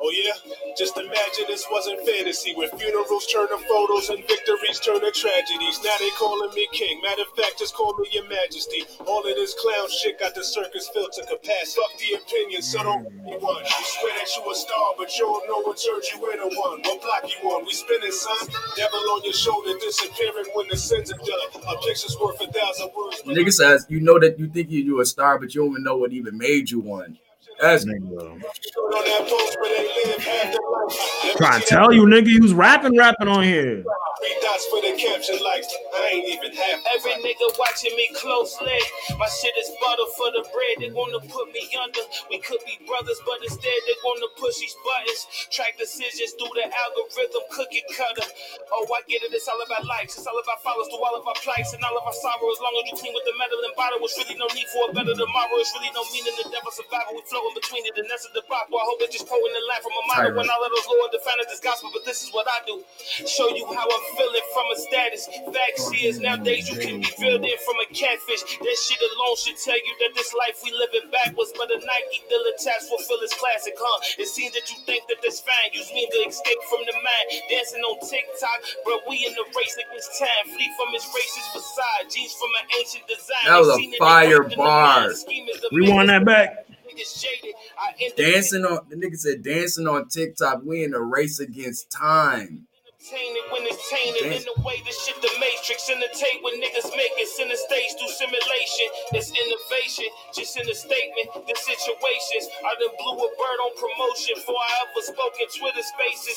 Oh 0.00 0.12
yeah? 0.14 0.32
Just 0.78 0.96
imagine 0.96 1.46
this 1.48 1.66
wasn't 1.70 1.98
fantasy 2.06 2.54
where 2.54 2.68
funerals 2.68 3.26
turn 3.26 3.48
to 3.48 3.58
photos 3.66 4.10
and 4.10 4.22
victories 4.28 4.78
turn 4.78 5.00
to 5.00 5.10
tragedies. 5.10 5.82
Now 5.82 5.98
they 5.98 6.10
calling 6.14 6.54
me 6.54 6.68
king. 6.72 7.00
Matter 7.02 7.22
of 7.22 7.34
fact, 7.34 7.58
just 7.58 7.74
call 7.74 7.96
me 7.98 8.06
your 8.12 8.28
majesty. 8.28 8.84
All 9.06 9.26
of 9.26 9.34
this 9.34 9.54
clown 9.58 9.90
shit 9.90 10.20
got 10.20 10.34
the 10.34 10.44
circus 10.44 10.88
filled 10.94 11.12
to 11.18 11.26
capacity. 11.26 11.82
Fuck 11.82 11.98
the 11.98 12.14
opinion, 12.14 12.62
so 12.62 12.82
don't 12.82 13.10
be 13.10 13.34
one. 13.42 13.64
You 13.64 13.84
swear 13.84 14.14
that 14.14 14.30
you 14.36 14.50
a 14.50 14.54
star, 14.54 14.94
but 14.96 15.10
you 15.18 15.26
don't 15.26 15.46
know 15.50 15.60
what 15.66 15.82
turned 15.82 16.06
you 16.14 16.18
into 16.30 16.46
one. 16.56 16.78
What 16.86 17.02
block 17.02 17.26
you 17.26 17.50
on? 17.50 17.66
We 17.66 17.72
spinning, 17.72 18.12
son. 18.12 18.48
Devil 18.76 19.00
on 19.18 19.24
your 19.24 19.34
shoulder, 19.34 19.74
disappearing 19.80 20.46
when 20.54 20.68
the 20.70 20.76
sins 20.76 21.12
are 21.12 21.18
done. 21.18 21.62
A 21.66 21.74
picture's 21.82 22.16
worth 22.22 22.40
a 22.40 22.46
thousand 22.46 22.90
words. 22.96 23.22
Nigga 23.26 23.52
says 23.52 23.86
you 23.88 24.00
know 24.00 24.18
that 24.18 24.38
you 24.38 24.48
think 24.48 24.70
you 24.70 24.82
you 24.82 25.00
a 25.00 25.06
star, 25.06 25.38
but 25.38 25.54
you 25.54 25.62
don't 25.62 25.72
even 25.72 25.82
know 25.82 25.96
what 25.96 26.12
even 26.12 26.38
made 26.38 26.70
you 26.70 26.80
one. 26.80 27.18
That's 27.60 27.84
Nigga. 27.84 28.38
Short 28.74 28.94
on 28.94 29.04
that 29.04 29.26
post 29.26 29.56
where 29.60 29.70
they 29.74 29.84
live 30.06 30.22
half 30.22 30.52
their 30.54 30.62
life. 30.70 31.36
Trying 31.36 31.60
to 31.60 31.66
tell 31.66 31.92
you, 31.92 32.06
nigga, 32.06 32.28
you 32.30 32.42
was 32.42 32.54
rapping, 32.54 32.96
rapping 32.96 33.28
on 33.28 33.42
here. 33.42 33.82
Three 34.18 34.36
dots 34.42 34.66
for 34.70 34.82
the 34.82 34.94
caption 34.98 35.38
likes. 35.42 35.70
I 35.94 36.18
ain't 36.18 36.26
even 36.26 36.50
half. 36.54 36.78
Every 36.94 37.14
nigga 37.22 37.46
watching 37.58 37.94
me 37.94 38.10
closely. 38.18 38.78
My 39.18 39.26
shit 39.30 39.54
is 39.58 39.70
butter 39.78 40.08
for 40.18 40.30
the 40.34 40.42
bread. 40.50 40.76
They 40.82 40.90
wanna 40.94 41.22
put 41.30 41.50
me 41.54 41.66
under. 41.78 42.02
We 42.30 42.38
could 42.42 42.58
be 42.66 42.78
brothers, 42.86 43.18
but 43.26 43.38
instead 43.42 43.78
they 43.86 43.96
wanna 44.02 44.26
push 44.38 44.58
these 44.58 44.74
buttons. 44.82 45.20
Track 45.54 45.78
decisions 45.78 46.34
through 46.38 46.50
the 46.54 46.66
algorithm, 46.66 47.46
cookie 47.54 47.82
cutter. 47.94 48.26
Oh, 48.74 48.86
I 48.90 49.02
get 49.06 49.22
it. 49.22 49.34
It's 49.34 49.46
all 49.46 49.62
about 49.62 49.86
likes. 49.86 50.18
It's 50.18 50.26
all 50.26 50.38
about 50.38 50.62
follows 50.66 50.90
through 50.90 51.02
all 51.02 51.14
of 51.14 51.26
our 51.26 51.38
plights 51.42 51.74
and 51.74 51.82
all 51.86 51.94
of 51.94 52.02
our 52.06 52.18
sorrow. 52.18 52.50
As 52.50 52.58
long 52.62 52.74
as 52.82 52.90
you 52.90 52.96
clean 52.98 53.14
with 53.14 53.26
the 53.26 53.34
metal 53.38 53.62
and 53.62 53.74
bottle, 53.78 54.02
it's 54.02 54.18
really 54.18 54.34
no 54.38 54.50
need 54.54 54.66
for 54.74 54.90
a 54.90 54.92
better 54.94 55.14
tomorrow. 55.14 55.58
It's 55.62 55.70
really 55.78 55.94
no 55.94 56.02
meaning 56.10 56.34
the 56.42 56.46
devil 56.50 56.74
survival. 56.74 57.14
We 57.14 57.22
floating 57.48 57.60
between 57.60 57.84
it, 57.86 57.96
and 57.96 58.08
that's 58.10 58.26
a 58.26 58.32
debacle. 58.32 58.76
I 58.78 58.84
hope 58.84 58.98
it's 59.00 59.16
just 59.16 59.26
quoting 59.28 59.52
the 59.52 59.62
line 59.68 59.82
from 59.82 59.94
a 59.96 60.04
motto. 60.08 60.28
When 60.36 60.48
all 60.48 60.62
of 60.64 60.70
those 60.70 60.88
Lord 60.88 61.10
define 61.12 61.40
this 61.48 61.60
gospel, 61.60 61.90
but 61.92 62.04
this 62.04 62.22
is 62.22 62.30
what 62.32 62.46
I 62.48 62.60
do. 62.66 62.82
Show 63.24 63.48
you 63.56 63.64
how 63.72 63.86
I'm 63.86 64.04
feeling 64.16 64.46
from 64.52 64.66
a 64.72 64.76
status. 64.76 65.28
Facts 65.48 65.84
is 65.96 66.20
nowadays 66.20 66.68
you 66.68 66.76
can 66.78 67.00
be 67.00 67.10
filled 67.16 67.44
in 67.44 67.58
from 67.64 67.76
a 67.84 67.86
catfish. 67.92 68.44
That 68.60 68.76
shit 68.76 69.00
alone 69.00 69.36
should 69.40 69.58
tell 69.58 69.78
you 69.78 69.92
that 70.04 70.12
this 70.14 70.32
life 70.34 70.60
we 70.64 70.72
living 70.72 71.08
backwards. 71.10 71.52
But 71.56 71.72
a 71.72 71.78
Nike 71.78 72.20
dealer 72.28 72.54
task 72.60 72.88
fulfill 72.92 73.20
his 73.24 73.32
classic, 73.34 73.74
huh? 73.78 73.98
It 74.20 74.28
seems 74.28 74.52
that 74.54 74.68
you 74.70 74.78
think 74.84 75.06
that 75.08 75.20
this 75.22 75.40
fine. 75.40 75.72
Use 75.72 75.90
me 75.92 76.06
to 76.06 76.18
escape 76.28 76.62
from 76.68 76.82
the 76.86 76.94
mind. 76.96 77.26
Dancing 77.50 77.82
on 77.82 77.96
TikTok, 78.04 78.60
but 78.84 79.02
we 79.08 79.24
in 79.24 79.32
the 79.34 79.44
race 79.56 79.76
against 79.78 80.10
time. 80.18 80.44
Flee 80.52 80.70
from 80.76 80.90
his 80.92 81.04
racist 81.14 81.48
facade. 81.54 82.10
Jeans 82.10 82.34
from 82.34 82.52
an 82.62 82.66
ancient 82.78 83.04
design. 83.08 83.46
That 83.46 83.58
was 83.58 83.68
a 83.68 83.76
Seen 83.78 83.84
in 83.84 83.90
the 83.92 83.98
fire 83.98 84.42
work 84.42 84.52
in 84.52 84.58
the 84.58 84.64
bar. 84.64 85.08
We 85.08 85.14
Scheme 85.14 85.48
is 85.48 85.60
the 85.60 85.68
Rewind 85.72 86.08
that 86.08 86.24
back. 86.24 86.67
Niggas 86.98 87.22
jaded. 87.22 88.16
Dancing 88.16 88.64
on 88.64 88.80
the 88.88 88.96
nigga 88.96 89.16
said 89.16 89.42
dancing 89.42 89.86
on 89.86 90.08
TikTok. 90.08 90.62
We 90.64 90.84
in 90.84 90.94
a 90.94 91.00
race 91.00 91.38
against 91.38 91.90
time. 91.90 92.66
Tainted 93.08 93.48
when 93.48 93.64
it's 93.64 93.80
tainted 93.88 94.28
in 94.36 94.44
the 94.44 94.56
way 94.68 94.84
this 94.84 95.00
shit 95.00 95.16
the 95.24 95.32
matrix 95.40 95.88
in 95.88 95.96
the 95.96 96.12
tape 96.12 96.44
when 96.44 96.60
niggas 96.60 96.92
make 96.92 97.08
it 97.16 97.28
center 97.32 97.56
stage 97.56 97.96
through 97.96 98.12
simulation. 98.12 98.88
It's 99.16 99.32
innovation, 99.32 100.12
just 100.36 100.60
in 100.60 100.68
a 100.68 100.76
statement. 100.76 101.32
The 101.48 101.56
situations 101.56 102.52
I 102.60 102.76
done 102.76 102.92
blew 103.00 103.16
a 103.16 103.30
bird 103.32 103.58
on 103.64 103.72
promotion 103.80 104.36
before 104.36 104.60
I 104.60 104.72
ever 104.84 105.02
spoke 105.08 105.36
in 105.40 105.48
Twitter 105.56 105.84
spaces. 105.88 106.36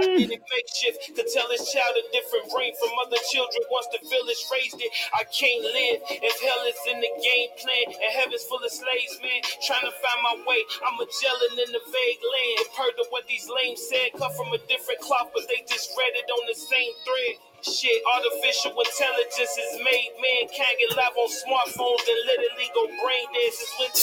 I 0.00 0.16
did 0.16 0.32
it 0.32 0.44
makeshift 0.48 1.12
to 1.12 1.22
tell 1.28 1.44
this 1.52 1.68
child 1.76 1.92
a 2.00 2.04
different 2.08 2.48
brain 2.48 2.72
from 2.80 2.96
other 3.04 3.20
children 3.28 3.60
once 3.68 3.88
the 3.92 4.00
village 4.08 4.42
raised 4.48 4.80
it. 4.80 4.90
I 5.12 5.28
can't 5.28 5.60
live 5.60 5.98
if 6.08 6.36
hell 6.40 6.62
is 6.64 6.80
in 6.88 7.04
the 7.04 7.12
game 7.20 7.50
plan 7.60 7.86
and 8.00 8.10
heaven's 8.16 8.48
full 8.48 8.64
of 8.64 8.72
slaves, 8.72 9.20
man. 9.20 9.44
Trying 9.66 9.84
to 9.84 9.94
find 10.00 10.20
my 10.24 10.36
way. 10.48 10.64
I'm 10.88 10.96
Magellan 10.96 11.54
in 11.60 11.70
the 11.76 11.84
vague 11.84 12.22
land. 12.24 12.64
Heard 12.80 12.96
of 13.02 13.12
what 13.12 13.28
these 13.28 13.44
lames 13.50 13.82
said, 13.92 14.16
cut 14.16 14.32
from 14.38 14.54
a 14.56 14.60
different 14.70 15.02
cloth, 15.18 15.30
but 15.34 15.44
they 15.48 15.64
just 15.68 15.90
read 15.98 16.12
it 16.14 16.30
on 16.30 16.46
the 16.48 16.54
same 16.54 16.92
thread. 17.04 17.36
Shit, 17.62 18.02
artificial 18.14 18.72
intelligence 18.72 19.54
is 19.58 19.72
made. 19.82 20.10
Man 20.22 20.48
can't 20.54 20.78
get 20.78 20.96
live 20.96 21.16
on 21.18 21.28
smartphones 21.30 22.04
and 22.06 22.18
literally 22.26 22.70
go 22.74 22.86
brain 22.86 23.26
dances 23.34 23.72
with 23.78 23.92
the 23.94 24.00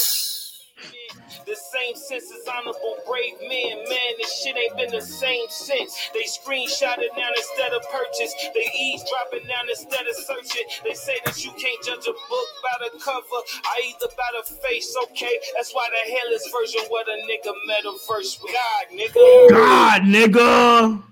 same 1.55 1.95
sense 1.95 2.31
as 2.31 2.47
honorable 2.47 2.95
brave 3.07 3.35
men. 3.41 3.83
Man, 3.89 4.11
this 4.17 4.41
shit 4.41 4.55
ain't 4.57 4.77
been 4.77 4.91
the 4.91 5.01
same 5.01 5.45
since. 5.49 6.09
They 6.13 6.23
screenshot 6.23 6.97
it 6.99 7.11
now 7.17 7.29
instead 7.35 7.73
of 7.73 7.81
purchase. 7.91 8.33
They 8.53 8.67
eavesdropping 8.79 9.47
now 9.47 9.61
instead 9.69 10.07
of 10.07 10.15
searching. 10.15 10.67
They 10.83 10.93
say 10.93 11.17
that 11.25 11.43
you 11.43 11.51
can't 11.51 11.81
judge 11.83 12.07
a 12.07 12.13
book 12.13 12.49
by 12.63 12.87
the 12.87 12.99
cover. 12.99 13.39
I 13.65 13.81
either 13.93 14.11
by 14.17 14.29
the 14.39 14.55
face, 14.67 14.95
okay? 15.03 15.37
That's 15.55 15.73
why 15.73 15.87
the 15.91 16.11
hell 16.11 16.33
is 16.33 16.47
version 16.51 16.81
what 16.89 17.07
a 17.07 17.17
nigga 17.27 17.53
metaverse 17.69 18.41
with 18.41 18.53
God, 18.53 18.85
nigga. 18.93 19.49
God, 19.49 20.01
nigga. 20.03 21.03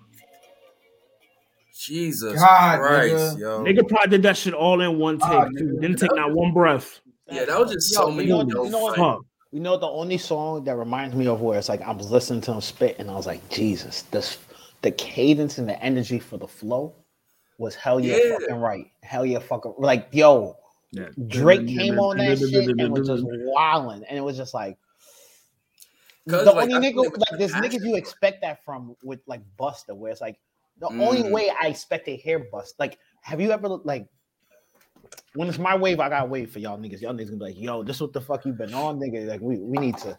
Jesus 1.77 2.39
God, 2.39 2.79
Christ, 2.79 3.37
nigga. 3.37 3.39
yo. 3.39 3.63
Nigga 3.63 3.87
probably 3.89 4.09
did 4.11 4.23
that 4.23 4.37
shit 4.37 4.53
all 4.53 4.79
in 4.81 4.97
one 4.99 5.19
take, 5.19 5.29
God, 5.29 5.51
too. 5.57 5.77
Didn't 5.81 5.97
take 5.97 6.15
not 6.15 6.31
one 6.33 6.53
breath. 6.53 7.01
Yeah, 7.29 7.45
that 7.45 7.59
was 7.59 7.73
just 7.73 7.93
Yo, 7.93 8.01
so 8.01 8.09
you 8.09 8.15
many 8.15 8.29
know- 8.29 8.63
you 8.65 8.69
know 8.69 8.79
what- 8.79 8.95
fights. 8.95 8.99
Fuck. 9.17 9.25
You 9.53 9.59
know 9.59 9.77
the 9.77 9.85
only 9.87 10.17
song 10.17 10.63
that 10.63 10.75
reminds 10.75 11.15
me 11.15 11.27
of 11.27 11.39
where 11.41 11.59
it's 11.59 11.69
like 11.69 11.81
I 11.81 11.91
was 11.91 12.09
listening 12.09 12.41
to 12.41 12.53
him 12.53 12.61
spit 12.61 12.95
and 12.97 13.07
I 13.11 13.13
was 13.13 13.27
like, 13.27 13.47
Jesus, 13.49 14.01
this 14.09 14.39
the 14.81 14.89
cadence 14.89 15.59
and 15.59 15.69
the 15.69 15.79
energy 15.81 16.17
for 16.17 16.37
the 16.37 16.47
flow 16.47 16.95
was 17.59 17.75
hell 17.75 17.99
yeah, 17.99 18.17
Yeah. 18.17 18.39
fucking 18.39 18.55
right. 18.55 18.87
Hell 19.03 19.27
yeah, 19.27 19.37
fucking 19.37 19.75
like 19.77 20.07
yo, 20.11 20.57
Yeah. 20.91 21.09
Drake 21.27 21.67
came 21.67 21.99
on 21.99 22.17
that 22.17 22.39
shit 22.39 22.67
and 22.67 22.91
was 22.91 23.07
just 23.07 23.23
wilding, 23.23 24.03
and 24.09 24.17
it 24.17 24.21
was 24.21 24.37
just 24.37 24.55
like 24.55 24.75
the 26.25 26.43
like, 26.45 26.71
only 26.71 26.91
nigga 26.91 27.03
like 27.03 27.17
like 27.31 27.39
there's 27.39 27.53
niggas 27.53 27.85
you 27.85 27.95
expect 27.95 28.41
that 28.41 28.65
from 28.65 28.95
with 29.03 29.19
like 29.27 29.41
Busta, 29.59 29.95
where 29.95 30.11
it's 30.11 30.19
like 30.19 30.39
the 30.79 30.87
only 30.87 31.21
Mm. 31.25 31.31
way 31.31 31.51
I 31.61 31.67
expect 31.67 32.05
to 32.05 32.15
hear 32.15 32.39
Bust. 32.51 32.79
Like, 32.79 32.97
have 33.21 33.39
you 33.39 33.51
ever 33.51 33.67
like 33.67 34.07
when 35.35 35.47
it's 35.47 35.59
my 35.59 35.75
wave, 35.75 35.99
I 35.99 36.09
gotta 36.09 36.25
wait 36.25 36.49
for 36.51 36.59
y'all 36.59 36.77
niggas. 36.77 37.01
Y'all 37.01 37.13
niggas 37.13 37.27
gonna 37.27 37.37
be 37.37 37.45
like, 37.45 37.59
yo, 37.59 37.83
this 37.83 37.99
what 37.99 38.13
the 38.13 38.21
fuck 38.21 38.45
you 38.45 38.53
been 38.53 38.73
on, 38.73 38.99
nigga. 38.99 39.27
Like 39.27 39.41
we 39.41 39.57
we 39.57 39.77
need 39.77 39.97
to 39.97 40.17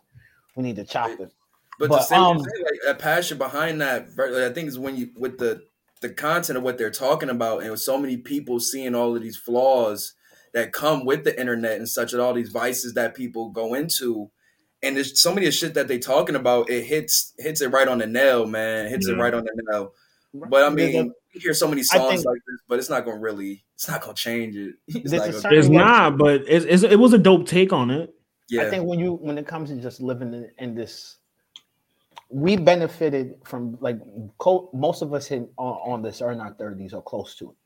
we 0.57 0.63
need 0.63 0.77
to 0.77 0.85
chop 0.85 1.11
it. 1.21 1.33
But, 1.79 1.89
But, 1.89 1.97
the 1.97 2.03
same 2.03 2.21
um, 2.21 2.37
thing, 2.39 2.65
like 2.65 2.79
that 2.87 2.99
passion 2.99 3.39
behind 3.39 3.81
that, 3.81 4.09
like, 4.17 4.33
I 4.33 4.53
think 4.53 4.69
is 4.69 4.79
when 4.79 4.97
you 4.97 5.11
with 5.17 5.39
the 5.39 5.63
the 6.01 6.11
content 6.11 6.59
of 6.59 6.63
what 6.63 6.79
they're 6.79 6.91
talking 6.91 7.31
about, 7.31 7.63
and 7.63 7.71
with 7.71 7.81
so 7.81 7.99
many 7.99 8.17
people 8.17 8.61
seeing 8.61 8.95
all 8.95 9.17
of 9.17 9.23
these 9.23 9.37
flaws 9.37 10.15
that 10.53 10.73
come 10.73 11.05
with 11.05 11.25
the 11.25 11.39
internet 11.39 11.79
and 11.79 11.89
such, 11.89 12.13
and 12.13 12.23
all 12.23 12.35
these 12.35 12.51
vices 12.51 12.95
that 12.95 13.15
people 13.17 13.51
go 13.51 13.75
into, 13.75 14.31
and 14.83 14.97
there's 14.97 15.21
so 15.21 15.35
many 15.35 15.47
of 15.47 15.53
the 15.53 15.57
shit 15.57 15.75
that 15.75 15.89
they 15.89 15.99
talking 15.99 16.37
about. 16.37 16.71
It 16.71 16.85
hits 16.85 17.33
hits 17.39 17.61
it 17.61 17.69
right 17.69 17.89
on 17.89 17.99
the 17.99 18.07
nail, 18.07 18.47
man. 18.47 18.87
It 18.87 18.91
hits 18.91 19.09
it 19.09 19.17
right 19.17 19.35
on 19.35 19.45
the 19.45 19.63
nail. 19.71 19.95
But 20.33 20.65
I 20.65 20.69
mean, 20.69 21.13
you 21.33 21.41
hear 21.41 21.55
so 21.55 21.67
many 21.69 21.83
songs 21.83 22.23
think- 22.23 22.27
like 22.27 22.41
this, 22.47 22.61
but 22.69 22.79
it's 22.79 22.91
not 22.91 23.05
gonna 23.05 23.19
really, 23.19 23.64
it's 23.75 23.89
not 23.89 24.01
gonna 24.03 24.15
change 24.15 24.57
it. 24.57 24.75
It's 24.89 25.11
There's 25.11 25.13
a 25.13 25.17
not 25.17 25.27
gonna- 25.27 25.41
certain- 25.41 25.59
It's 25.59 25.69
not, 25.69 26.19
but 26.19 26.43
it's, 26.49 26.65
it's, 26.65 26.83
it 26.85 26.99
was 26.99 27.13
a 27.13 27.19
dope 27.19 27.47
take 27.47 27.73
on 27.73 27.91
it. 27.91 28.15
yeah, 28.49 28.63
I 28.63 28.71
think 28.71 28.85
when 28.87 28.99
you 28.99 29.15
when 29.15 29.37
it 29.39 29.47
comes 29.47 29.71
to 29.71 29.77
just 29.77 30.01
living 30.01 30.33
in, 30.35 30.51
in 30.59 30.75
this, 30.75 31.17
we 32.31 32.57
benefited 32.57 33.35
from 33.45 33.77
like 33.81 33.99
co- 34.39 34.71
most 34.73 35.03
of 35.03 35.13
us 35.15 35.31
in 35.31 35.49
on, 35.57 35.93
on 35.93 36.03
this 36.03 36.23
are 36.23 36.33
in 36.33 36.41
our 36.41 36.53
thirties 36.55 36.93
or 36.95 37.03
close 37.03 37.35
to 37.37 37.51
it, 37.51 37.57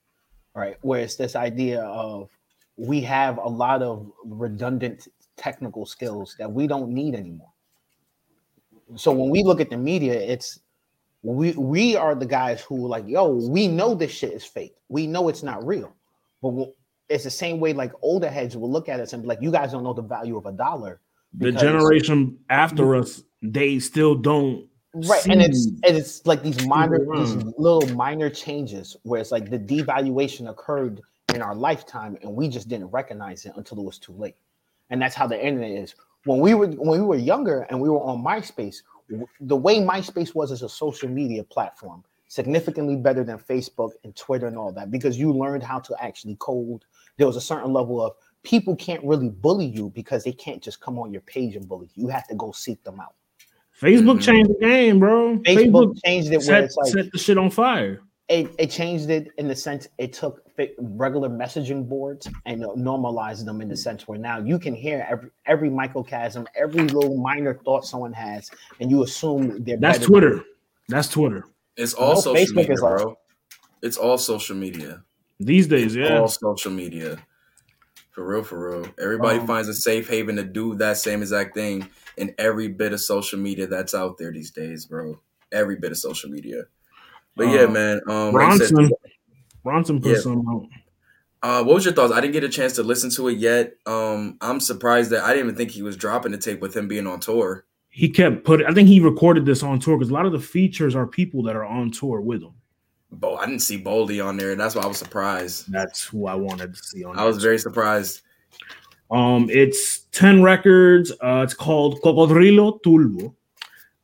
right? 0.59 0.77
Where 0.83 1.01
it's 1.01 1.17
this 1.17 1.37
idea 1.37 1.83
of 1.83 2.29
we 2.77 3.01
have 3.03 3.39
a 3.39 3.49
lot 3.49 3.83
of 3.83 4.11
redundant 4.25 5.09
technical 5.37 5.85
skills 5.87 6.37
that 6.39 6.51
we 6.51 6.67
don't 6.67 6.91
need 6.91 7.15
anymore. 7.15 7.53
So 8.97 9.13
when 9.13 9.31
we 9.31 9.43
look 9.43 9.61
at 9.61 9.69
the 9.71 9.77
media, 9.77 10.15
it's 10.15 10.61
we 11.23 11.53
we 11.53 11.97
are 11.97 12.15
the 12.15 12.27
guys 12.27 12.61
who 12.63 12.87
like, 12.89 13.07
yo, 13.07 13.29
we 13.51 13.69
know 13.69 13.95
this 13.95 14.13
shit 14.13 14.33
is 14.33 14.45
fake. 14.45 14.75
We 14.89 15.07
know 15.07 15.29
it's 15.29 15.43
not 15.43 15.67
real, 15.67 15.93
but 16.43 16.73
it's 17.09 17.25
the 17.25 17.31
same 17.31 17.61
way 17.61 17.73
like 17.73 17.93
older 18.03 18.29
heads 18.29 18.57
will 18.57 18.71
look 18.71 18.89
at 18.89 19.01
us 19.01 19.13
and 19.13 19.23
be 19.23 19.29
like, 19.29 19.41
you 19.41 19.51
guys 19.51 19.73
don't 19.73 19.85
know 19.85 19.95
the 19.95 20.03
value 20.03 20.37
of 20.37 20.47
a 20.47 20.53
dollar. 20.53 21.01
The 21.35 21.53
generation 21.53 22.39
after 22.51 22.97
us, 22.97 23.23
they 23.43 23.79
still 23.79 24.15
don't. 24.15 24.67
right 24.95 25.27
and 25.27 25.43
it's 25.43 25.67
and 25.67 25.97
it's 25.97 26.27
like 26.27 26.43
these 26.43 26.67
minor 26.67 26.99
these 27.17 27.35
little 27.59 27.87
minor 27.95 28.31
changes 28.31 28.97
where 29.03 29.21
it's 29.21 29.31
like 29.31 29.51
the 29.51 29.59
devaluation 29.59 30.49
occurred 30.51 31.03
in 31.35 31.43
our 31.43 31.55
lifetime 31.55 32.17
and 32.23 32.35
we 32.35 32.49
just 32.49 32.69
didn't 32.69 32.89
recognize 32.89 33.45
it 33.45 33.53
until 33.57 33.79
it 33.79 33.85
was 33.85 33.99
too 33.99 34.13
late 34.13 34.37
and 34.89 35.01
that's 35.01 35.15
how 35.15 35.27
the 35.27 35.39
internet 35.47 35.71
is 35.71 35.95
when 36.25 36.41
we 36.41 36.55
were 36.55 36.69
when 36.69 36.99
we 36.99 37.07
were 37.07 37.17
younger 37.17 37.67
and 37.69 37.79
we 37.79 37.91
were 37.91 38.01
on 38.01 38.25
myspace 38.25 38.77
the 39.41 39.57
way 39.57 39.79
myspace 39.79 40.35
was 40.35 40.51
as 40.51 40.63
a 40.63 40.69
social 40.69 41.09
media 41.09 41.45
platform 41.45 42.03
significantly 42.29 42.95
better 42.97 43.25
than 43.25 43.39
facebook 43.39 43.93
and 44.05 44.15
twitter 44.15 44.47
and 44.47 44.57
all 44.57 44.71
that 44.71 44.91
because 44.91 45.19
you 45.19 45.33
learned 45.33 45.63
how 45.63 45.79
to 45.79 45.95
actually 46.03 46.37
code 46.39 46.85
there 47.17 47.27
was 47.27 47.37
a 47.37 47.41
certain 47.41 47.73
level 47.73 48.01
of 48.05 48.13
people 48.43 48.77
can't 48.77 49.03
really 49.03 49.31
bully 49.31 49.67
you 49.67 49.91
because 49.95 50.23
they 50.25 50.33
can't 50.33 50.63
just 50.63 50.81
come 50.81 50.99
on 50.99 51.11
your 51.11 51.23
page 51.23 51.57
and 51.57 51.67
bully 51.69 51.89
you 51.95 52.05
you 52.05 52.09
have 52.09 52.29
to 52.29 52.35
go 52.35 52.53
seek 52.53 52.83
them 52.85 53.01
out 53.01 53.15
Facebook 53.81 54.19
Mhm. 54.19 54.23
changed 54.23 54.51
the 54.51 54.59
game, 54.67 54.99
bro. 54.99 55.39
facebook 55.39 55.97
changed 56.05 56.29
it 56.33 56.39
where 56.39 56.47
set, 56.47 56.65
it's 56.65 56.77
like 56.77 56.93
set 56.93 57.13
the 57.13 57.19
shit 57.19 57.39
on 57.39 57.49
fire. 57.51 58.01
it, 58.29 58.51
it 58.59 58.71
changed 58.71 59.09
it 59.09 59.29
in 59.39 59.49
the 59.49 59.57
sense 59.57 59.89
it 59.99 60.13
took 60.13 60.43
regular 60.79 61.29
messaging 61.31 61.89
boards 61.89 62.29
and 62.45 62.67
normalized 62.75 63.47
them 63.47 63.61
in 63.61 63.69
the 63.69 63.77
sense 63.77 64.09
where 64.09 64.19
now 64.19 64.39
you 64.39 64.59
can 64.59 64.75
hear 64.75 65.07
every 65.09 65.31
every 65.47 65.71
microcosm, 65.71 66.47
every 66.57 66.83
little 66.89 67.17
minor 67.17 67.55
thought 67.65 67.87
someone 67.87 68.13
has, 68.13 68.51
and 68.81 68.91
you 68.91 69.05
assume 69.05 69.63
they're 69.63 69.77
That's 69.77 70.05
Twitter. 70.05 70.43
That's 70.89 71.09
Twitter. 71.09 71.45
It's 71.79 71.95
all 71.95 72.15
No, 72.17 72.21
social 72.21 72.35
Facebook 72.35 72.57
media, 72.57 72.73
is 72.75 72.81
like- 72.83 72.97
bro. 72.99 73.19
It's 73.81 73.97
all 73.97 74.19
social 74.19 74.57
media. 74.57 75.05
These 75.41 75.69
days, 75.69 75.95
yeah. 75.97 76.19
All 76.19 76.29
social 76.29 76.73
media. 76.73 77.19
For 78.11 78.27
real, 78.27 78.43
for 78.43 78.71
real. 78.81 78.87
Everybody 79.01 79.39
Um, 79.39 79.47
finds 79.47 79.69
a 79.69 79.75
safe 79.75 80.09
haven 80.09 80.37
to 80.37 80.43
do 80.43 80.75
that 80.75 80.97
same 80.99 81.23
exact 81.23 81.55
thing 81.55 81.89
in 82.17 82.35
every 82.37 82.67
bit 82.69 82.93
of 82.93 83.01
social 83.01 83.39
media 83.39 83.69
that's 83.69 83.95
out 83.95 84.19
there 84.19 84.33
these 84.33 84.51
days, 84.51 84.85
bro. 84.87 85.21
Every 85.53 85.77
bit 85.77 85.93
of 85.93 85.99
social 85.99 86.29
media. 86.29 86.65
But 87.37 87.45
yeah, 87.49 87.63
Uh, 87.63 87.69
man. 87.71 88.01
Um, 88.09 88.35
like 88.35 88.47
I 88.47 88.57
Bronson. 88.57 88.91
Bronson 89.63 90.01
put 90.01 90.13
Yeah. 90.17 90.19
some 90.21 90.45
out. 90.49 90.67
Uh, 91.41 91.63
what 91.63 91.75
was 91.77 91.85
your 91.85 91.95
thoughts? 91.95 92.13
I 92.13 92.21
didn't 92.21 92.33
get 92.33 92.43
a 92.43 92.49
chance 92.49 92.73
to 92.75 92.83
listen 92.83 93.11
to 93.11 93.29
it 93.29 93.39
yet. 93.39 93.75
Um, 93.87 94.37
I'm 94.41 94.59
surprised 94.59 95.11
that 95.11 95.23
I 95.23 95.29
didn't 95.35 95.47
even 95.47 95.55
think 95.57 95.71
he 95.71 95.83
was 95.83 95.97
dropping 95.97 96.33
the 96.33 96.39
tape 96.39 96.59
with 96.61 96.77
him 96.77 96.89
being 96.89 97.07
on 97.07 97.21
tour. 97.21 97.65
He 97.99 98.09
kept 98.09 98.45
putting. 98.45 98.65
I 98.65 98.73
think 98.73 98.87
he 98.87 99.01
recorded 99.01 99.45
this 99.45 99.65
on 99.65 99.81
tour 99.81 99.99
because 99.99 100.11
a 100.11 100.15
lot 100.15 100.25
of 100.25 100.31
the 100.31 100.39
features 100.39 100.95
are 100.95 101.05
people 101.05 101.43
that 101.43 101.57
are 101.57 101.65
on 101.65 101.91
tour 101.91 102.21
with 102.21 102.45
him. 102.45 102.53
Bo, 103.11 103.35
I 103.35 103.47
didn't 103.47 103.63
see 103.63 103.83
Boldy 103.83 104.25
on 104.25 104.37
there, 104.37 104.55
that's 104.55 104.77
why 104.77 104.83
I 104.83 104.87
was 104.87 104.99
surprised. 104.99 105.73
That's 105.73 106.05
who 106.05 106.29
I 106.29 106.37
wanted 106.37 106.77
to 106.77 106.81
see 106.81 107.03
on. 107.03 107.19
I 107.19 107.25
was 107.25 107.43
very 107.43 107.59
surprised. 107.59 108.21
Um, 109.11 109.51
it's 109.51 110.03
ten 110.13 110.45
records. 110.45 111.11
Uh, 111.11 111.41
it's 111.43 111.55
called 111.55 112.01
Cocodrillo 112.03 112.81
Tulbo. 112.83 113.35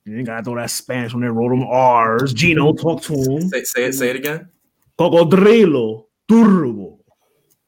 You 0.04 0.18
ain't 0.18 0.26
gotta 0.26 0.42
throw 0.42 0.56
that 0.56 0.72
Spanish 0.72 1.14
when 1.14 1.22
they 1.22 1.28
wrote 1.28 1.50
them 1.50 1.62
R's. 1.62 2.34
Gino, 2.34 2.72
talk 2.72 3.00
to 3.02 3.14
him. 3.14 3.48
Say, 3.48 3.62
say 3.62 3.84
it. 3.84 3.92
Say 3.92 4.10
it 4.10 4.16
again. 4.16 4.48
Cocodrillo 4.98 6.06
Turbo. 6.28 6.98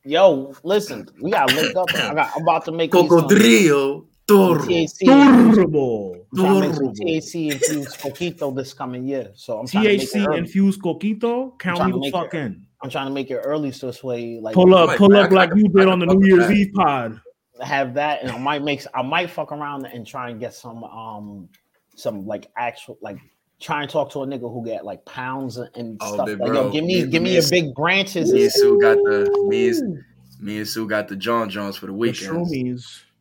Yo, 0.04 0.52
listen, 0.64 1.08
we 1.22 1.30
got 1.30 1.52
linked 1.54 1.76
up. 1.76 1.86
I 1.94 2.14
got, 2.14 2.32
I'm 2.34 2.42
about 2.42 2.64
to 2.64 2.72
make 2.72 2.90
these, 2.90 3.08
Cocodrillo 4.28 4.58
Toro. 4.58 4.62
THC. 4.64 5.54
Turbo. 5.54 6.14
I'm 6.14 6.36
trying 6.36 6.54
to 6.54 6.60
make 6.68 6.74
some 6.74 6.84
Turbo. 6.86 6.92
THC 6.94 7.52
infused 7.52 7.98
coquito 8.00 8.54
this 8.56 8.72
coming 8.74 9.06
year. 9.06 9.30
So 9.34 9.58
I'm 9.58 9.66
trying 9.66 9.84
to 9.84 9.90
make 9.90 10.00
THC 10.10 10.38
infused 10.38 10.80
coquito. 10.82 11.58
Count 11.58 11.76
trying 11.78 11.98
me 12.00 12.10
the 12.10 12.12
fuck 12.12 12.34
it- 12.34 12.38
in. 12.38 12.62
I'm 12.82 12.90
trying 12.90 13.06
to 13.06 13.12
make 13.12 13.30
it 13.30 13.36
early 13.36 13.72
so 13.72 13.86
this 13.86 14.04
way, 14.04 14.38
like 14.40 14.54
Pull 14.54 14.74
up, 14.74 14.96
pull 14.98 15.16
I- 15.16 15.22
up 15.22 15.32
I 15.32 15.34
like 15.34 15.50
you 15.56 15.66
did 15.68 15.88
on 15.88 15.98
the 15.98 16.06
New 16.06 16.26
Year's. 16.26 16.50
Eve 16.50 16.72
pod. 16.74 17.20
have 17.62 17.94
that, 17.94 18.22
and 18.22 18.30
I 18.30 18.38
might 18.38 18.62
make 18.62 18.82
I 18.94 19.00
might 19.00 19.30
fuck 19.30 19.50
around 19.50 19.86
and 19.86 20.06
try 20.06 20.28
and 20.28 20.38
get 20.38 20.52
some 20.52 20.84
um 20.84 21.48
some 21.94 22.26
like 22.26 22.48
actual 22.58 22.98
like 23.00 23.16
try 23.58 23.80
and 23.80 23.90
talk 23.90 24.10
to 24.12 24.22
a 24.22 24.26
nigga 24.26 24.40
who 24.52 24.62
get 24.62 24.84
like 24.84 25.02
pounds 25.06 25.56
and 25.56 25.96
Oh, 26.02 26.12
stuff. 26.14 26.26
big 26.26 26.38
Like, 26.38 26.52
yo, 26.52 26.70
give 26.70 26.84
me 26.84 27.02
Me- 27.04 27.10
give 27.10 27.22
me 27.22 27.30
me 27.30 27.34
your 27.36 27.48
big 27.50 27.74
branches. 27.74 28.30
Me 28.30 28.40
and 28.40 28.44
and 28.44 28.52
Sue 28.52 28.78
got 28.78 28.96
the 28.96 29.46
me 29.48 29.68
and, 29.70 30.04
me 30.38 30.58
and 30.58 30.68
Sue 30.68 30.86
got 30.86 31.08
the 31.08 31.16
John 31.16 31.48
Johns 31.48 31.76
for 31.76 31.86
the 31.86 31.92
The 31.92 31.96
weekend. 31.98 32.46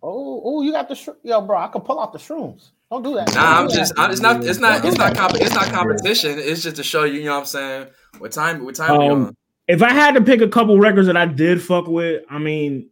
Shroomies. 0.05 0.11
Oh, 0.13 0.41
oh, 0.45 0.61
you 0.61 0.71
got 0.71 0.87
the 0.87 0.95
shro- 0.95 1.15
yo, 1.23 1.41
bro. 1.41 1.57
I 1.57 1.67
can 1.67 1.81
pull 1.81 1.99
out 1.99 2.13
the 2.13 2.19
shrooms. 2.19 2.69
Don't 2.91 3.03
do 3.03 3.15
that. 3.15 3.33
Nah, 3.33 3.41
Don't 3.41 3.63
I'm 3.63 3.67
do 3.67 3.75
just. 3.75 3.95
that. 3.95 4.09
I, 4.09 4.11
it's 4.11 4.21
not. 4.21 4.43
It's 4.45 4.59
not. 4.59 4.85
It's 4.85 4.97
not. 4.97 5.15
Comp- 5.17 5.35
it's 5.35 5.53
not 5.55 5.65
competition. 5.71 6.37
It's 6.37 6.61
just 6.63 6.75
to 6.77 6.83
show 6.83 7.03
you. 7.03 7.19
You 7.19 7.25
know 7.25 7.31
what 7.33 7.39
I'm 7.39 7.45
saying? 7.45 7.87
What 8.19 8.31
time? 8.31 8.63
What 8.63 8.75
time 8.75 8.99
we 8.99 9.07
Um, 9.07 9.25
on? 9.27 9.37
If 9.67 9.81
I 9.81 9.91
had 9.91 10.13
to 10.15 10.21
pick 10.21 10.41
a 10.41 10.47
couple 10.47 10.77
records 10.79 11.07
that 11.07 11.17
I 11.17 11.25
did 11.25 11.61
fuck 11.61 11.87
with, 11.87 12.23
I 12.29 12.37
mean, 12.37 12.89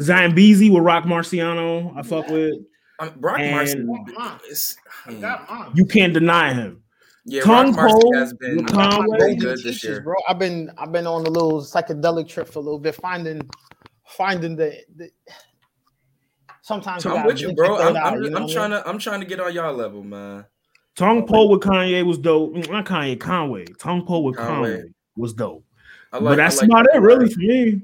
Zambezi 0.00 0.70
with 0.70 0.82
Roc 0.82 1.04
Marciano, 1.04 1.96
I 1.96 2.02
fuck 2.02 2.28
with. 2.28 2.54
Um, 3.00 3.12
Brock 3.16 3.38
and- 3.40 3.86
Marcy. 3.86 4.16
I 4.18 4.38
I 5.06 5.10
mean. 5.66 5.72
You 5.76 5.84
can't 5.84 6.12
deny 6.14 6.52
him. 6.54 6.82
yeah, 7.24 7.42
Tongue 7.42 7.68
Rock 7.72 7.76
Marcy 7.76 7.92
Pole 8.02 8.14
has 8.16 8.34
been 8.34 8.56
with 8.56 8.70
I 8.72 8.74
got 8.74 8.90
my 9.00 9.18
Conway. 9.18 9.34
good 9.36 9.62
this 9.62 9.82
year. 9.84 10.00
bro. 10.02 10.14
I've 10.28 10.38
been 10.38 10.70
I've 10.78 10.92
been 10.92 11.06
on 11.06 11.26
a 11.26 11.30
little 11.30 11.60
psychedelic 11.60 12.28
trip 12.28 12.48
for 12.48 12.58
a 12.58 12.62
little 12.62 12.78
bit, 12.78 12.94
finding 12.96 13.48
finding 14.06 14.56
the. 14.56 14.76
the 14.96 15.10
sometimes 16.64 17.02
So 17.02 17.10
you 17.10 17.16
I'm 17.16 17.26
with 17.26 17.40
you, 17.40 17.54
bro. 17.54 17.76
I'm, 17.76 17.96
eye, 17.96 18.00
I'm, 18.00 18.22
you 18.22 18.30
know 18.30 18.38
I'm 18.38 18.48
trying 18.48 18.70
mean? 18.70 18.82
to. 18.82 18.88
I'm 18.88 18.98
trying 18.98 19.20
to 19.20 19.26
get 19.26 19.38
on 19.38 19.52
y'all 19.52 19.74
level, 19.74 20.02
man. 20.02 20.46
Tongpo 20.96 21.50
with 21.50 21.60
Kanye 21.60 22.04
was 22.04 22.18
dope. 22.18 22.54
Mm, 22.54 22.70
Not 22.70 22.86
Kanye, 22.86 23.18
Conway. 23.20 23.66
Tongpo 23.66 24.22
with 24.22 24.36
Conway. 24.36 24.76
Conway 24.76 24.92
was 25.16 25.32
dope. 25.34 25.64
I 26.12 26.20
but 26.20 26.36
that's 26.36 26.58
I 26.58 26.66
like 26.66 26.70
about 26.70 26.86
that 26.92 26.96
it, 26.96 27.00
really, 27.00 27.28
for 27.28 27.40
me. 27.40 27.82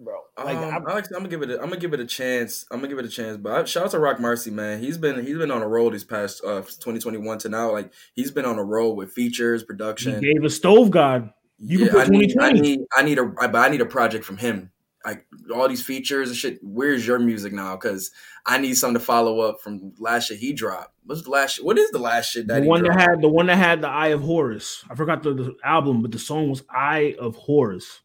bro. 0.00 0.14
Um, 0.36 0.44
Like 0.46 0.56
I 0.56 0.62
I, 0.78 0.94
like, 0.94 1.04
I'm 1.06 1.18
gonna 1.18 1.28
give 1.28 1.42
it. 1.42 1.50
A, 1.50 1.54
I'm 1.60 1.68
gonna 1.68 1.76
give 1.76 1.92
it 1.92 2.00
a 2.00 2.06
chance. 2.06 2.66
I'm 2.70 2.78
gonna 2.78 2.88
give 2.88 2.98
it 2.98 3.04
a 3.04 3.08
chance. 3.10 3.36
But 3.36 3.52
I, 3.52 3.64
shout 3.64 3.84
out 3.84 3.90
to 3.92 3.98
Rock 3.98 4.18
Marcy, 4.18 4.50
man. 4.50 4.80
He's 4.80 4.96
been 4.98 5.24
he's 5.24 5.36
been 5.36 5.50
on 5.50 5.62
a 5.62 5.68
roll 5.68 5.90
these 5.90 6.04
past 6.04 6.42
uh 6.44 6.62
2021 6.62 7.38
to 7.40 7.48
now. 7.50 7.70
Like 7.72 7.92
he's 8.14 8.30
been 8.30 8.46
on 8.46 8.58
a 8.58 8.64
roll 8.64 8.96
with 8.96 9.12
features, 9.12 9.62
production. 9.62 10.22
He 10.22 10.32
gave 10.32 10.42
a 10.44 10.50
stove 10.50 10.90
god. 10.90 11.32
You 11.58 11.78
can 11.80 11.88
put 11.90 12.06
I 12.06 12.08
need, 12.08 12.30
I 12.40 12.50
2020. 12.52 12.60
need 12.60 12.80
I 12.96 13.02
need 13.02 13.18
a 13.18 13.32
I, 13.38 13.46
but 13.46 13.58
I 13.58 13.68
need 13.68 13.82
a 13.82 13.86
project 13.86 14.24
from 14.24 14.38
him. 14.38 14.70
Like 15.04 15.24
all 15.54 15.68
these 15.68 15.82
features 15.82 16.28
and 16.28 16.36
shit. 16.36 16.58
Where's 16.62 17.06
your 17.06 17.18
music 17.18 17.52
now? 17.52 17.74
Because 17.76 18.10
I 18.44 18.58
need 18.58 18.74
something 18.74 18.98
to 19.00 19.04
follow 19.04 19.40
up 19.40 19.60
from 19.60 19.92
last 19.98 20.26
shit 20.28 20.38
he 20.38 20.52
dropped. 20.52 20.92
What's 21.04 21.22
the 21.22 21.30
last? 21.30 21.54
Shit? 21.54 21.64
What 21.64 21.78
is 21.78 21.90
the 21.90 21.98
last 21.98 22.30
shit 22.30 22.46
that 22.48 22.56
The 22.56 22.62
he 22.62 22.68
one 22.68 22.82
that 22.82 23.00
had 23.00 23.22
the 23.22 23.28
one 23.28 23.46
that 23.46 23.56
had 23.56 23.80
the 23.80 23.88
Eye 23.88 24.08
of 24.08 24.20
Horus. 24.22 24.84
I 24.90 24.94
forgot 24.94 25.22
the, 25.22 25.32
the 25.32 25.56
album, 25.64 26.02
but 26.02 26.12
the 26.12 26.18
song 26.18 26.50
was 26.50 26.62
Eye 26.70 27.16
of 27.18 27.34
Horus. 27.36 28.00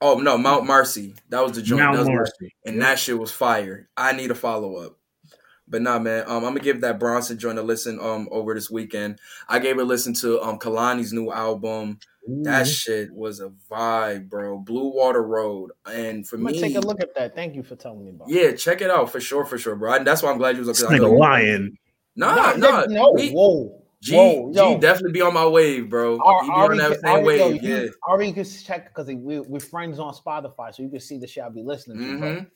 oh 0.00 0.18
no, 0.18 0.36
Mount 0.36 0.66
Marcy. 0.66 1.14
That 1.28 1.42
was 1.44 1.52
the 1.52 1.62
joint. 1.62 1.80
Mount 1.82 1.94
That 1.96 2.00
was 2.00 2.08
Marcy. 2.08 2.54
and 2.64 2.82
that 2.82 2.98
shit 2.98 3.18
was 3.18 3.30
fire. 3.30 3.88
I 3.96 4.12
need 4.12 4.30
a 4.30 4.34
follow 4.34 4.76
up. 4.76 4.98
But 5.70 5.82
nah, 5.82 5.98
man, 6.00 6.24
um, 6.26 6.38
I'm 6.44 6.50
gonna 6.50 6.60
give 6.60 6.80
that 6.80 6.98
Bronson 6.98 7.38
joint 7.38 7.58
a 7.58 7.62
listen 7.62 7.98
um 8.00 8.28
over 8.32 8.52
this 8.54 8.70
weekend. 8.70 9.20
I 9.48 9.60
gave 9.60 9.78
a 9.78 9.84
listen 9.84 10.12
to 10.14 10.42
um 10.42 10.58
Kehlani's 10.58 11.12
new 11.12 11.30
album. 11.30 12.00
That 12.42 12.66
shit 12.66 13.12
was 13.12 13.40
a 13.40 13.50
vibe, 13.70 14.28
bro. 14.28 14.58
Blue 14.58 14.88
Water 14.94 15.22
Road, 15.22 15.70
and 15.86 16.26
for 16.28 16.36
am 16.36 16.44
me, 16.44 16.60
take 16.60 16.76
a 16.76 16.80
look 16.80 17.00
at 17.00 17.14
that. 17.14 17.34
Thank 17.34 17.54
you 17.54 17.62
for 17.62 17.76
telling 17.76 18.04
me 18.04 18.10
about. 18.10 18.28
it. 18.28 18.34
yeah, 18.34 18.52
check 18.52 18.82
it 18.82 18.90
out 18.90 19.10
for 19.10 19.20
sure, 19.20 19.44
for 19.44 19.56
sure, 19.56 19.74
bro. 19.76 19.94
And 19.94 20.06
that's 20.06 20.22
why 20.22 20.30
I'm 20.30 20.38
glad 20.38 20.56
you 20.56 20.60
was 20.60 20.68
This 20.68 20.82
up. 20.82 20.90
'cause 20.90 20.94
I 20.94 20.98
know 20.98 21.12
nigga 21.12 21.18
lying. 21.18 21.76
Nah, 22.16 22.34
Nah, 22.34 22.56
nah, 22.56 22.84
no, 22.86 23.12
we- 23.12 23.30
whoa, 23.30 23.82
G, 24.02 24.16
whoa, 24.16 24.50
G 24.52 24.56
yo. 24.58 24.78
definitely 24.78 25.12
be 25.12 25.22
on 25.22 25.32
my 25.32 25.46
wave, 25.46 25.88
bro. 25.88 26.18
Ar- 26.18 26.42
he 26.42 26.48
be 26.48 26.54
on 26.54 26.76
that 26.78 27.00
same 27.00 27.10
Ari, 27.10 27.38
yo, 27.38 27.48
wave, 27.50 27.62
you- 27.62 27.76
yeah. 27.76 27.86
Ari 28.06 28.32
could 28.32 28.44
check 28.64 28.88
because 28.94 29.06
we 29.06 29.40
we're 29.40 29.60
friends 29.60 29.98
on 29.98 30.12
Spotify, 30.14 30.74
so 30.74 30.82
you 30.82 30.88
can 30.90 31.00
see 31.00 31.18
the 31.18 31.26
shit 31.26 31.42
I 31.44 31.48
be 31.48 31.62
listening 31.62 31.98
to. 31.98 32.18
Bro. 32.18 32.46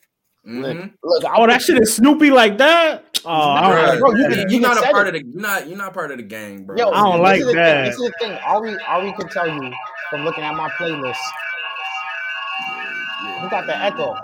Mm-hmm. 0.47 0.81
Look, 1.03 1.23
look, 1.23 1.33
Oh, 1.37 1.47
that 1.47 1.63
shit 1.63 1.81
is 1.81 1.95
Snoopy 1.97 2.31
like 2.31 2.59
that. 2.59 3.19
Oh, 3.25 3.31
I 3.31 3.61
don't 3.63 3.71
Bruh, 3.73 3.89
like 3.89 3.99
bro, 3.99 4.11
you 4.11 4.17
that. 4.23 4.29
can- 4.31 4.39
you're 4.41 4.51
you 4.51 4.61
not 4.61 4.77
a 4.77 4.91
part 4.91 5.07
it. 5.09 5.15
of 5.17 5.23
the. 5.23 5.29
You're 5.33 5.41
not. 5.41 5.69
You're 5.69 5.79
not 5.79 5.95
part 5.95 6.11
of 6.11 6.19
the 6.19 6.23
gang, 6.23 6.65
bro. 6.65 6.77
Yo, 6.77 6.91
I 6.91 7.01
don't 7.01 7.13
this 7.13 7.21
like 7.23 7.41
is 7.41 7.47
the 7.47 7.53
thing, 7.53 7.57
that. 7.57 7.85
This 7.87 7.95
is 7.95 8.01
the 8.01 8.13
thing. 8.21 8.39
All 8.47 8.63
we, 8.63 8.77
all 8.87 9.03
we 9.03 9.13
can 9.13 9.29
tell 9.31 9.47
you 9.49 9.73
from 10.11 10.25
looking 10.25 10.45
at 10.45 10.55
my 10.55 10.69
playlist. 10.71 11.17
Who 13.41 13.49
got 13.49 13.67
the 13.67 13.77
echo? 13.77 14.15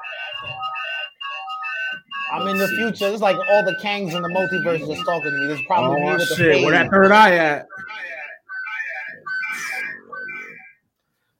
I'm 2.32 2.46
in 2.48 2.58
the 2.58 2.68
future. 2.68 3.08
It's 3.08 3.22
like 3.22 3.36
all 3.36 3.64
the 3.64 3.76
Kangs 3.82 4.14
in 4.14 4.22
the 4.22 4.28
multiverse 4.28 4.86
just 4.86 5.04
talking 5.06 5.30
to 5.30 5.36
me. 5.38 5.46
This 5.46 5.58
is 5.58 5.64
probably 5.66 6.00
me 6.00 6.08
Oh 6.10 6.12
with 6.16 6.28
the 6.28 6.34
shit, 6.36 6.62
where 6.62 6.72
that 6.72 6.90
third 6.90 7.10
eye 7.10 7.34
at? 7.36 7.66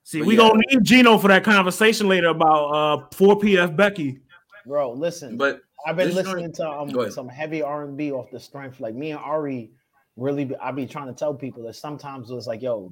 See, 0.03 0.19
But 0.19 0.27
we 0.27 0.33
yeah. 0.35 0.39
gonna 0.49 0.61
need 0.69 0.83
Gino 0.83 1.17
for 1.17 1.29
that 1.29 1.43
conversation 1.43 2.07
later 2.09 2.27
about 2.27 2.65
uh 2.71 3.05
4 3.15 3.37
PF 3.39 3.75
Becky. 3.75 4.19
Bro, 4.65 4.93
listen. 4.93 5.37
But 5.37 5.61
I've 5.85 5.95
been 5.95 6.13
listening 6.13 6.51
to 6.53 6.69
um, 6.69 7.11
some 7.11 7.27
heavy 7.27 7.61
R 7.61 7.83
and 7.83 7.97
B 7.97 8.11
off 8.11 8.29
the 8.31 8.39
strength. 8.39 8.79
Like 8.79 8.95
me 8.95 9.11
and 9.11 9.19
Ari, 9.19 9.71
really, 10.15 10.45
be, 10.45 10.55
I 10.57 10.71
be 10.71 10.85
trying 10.85 11.07
to 11.07 11.13
tell 11.13 11.33
people 11.33 11.63
that 11.63 11.75
sometimes 11.75 12.29
it's 12.29 12.47
like, 12.47 12.61
yo, 12.61 12.91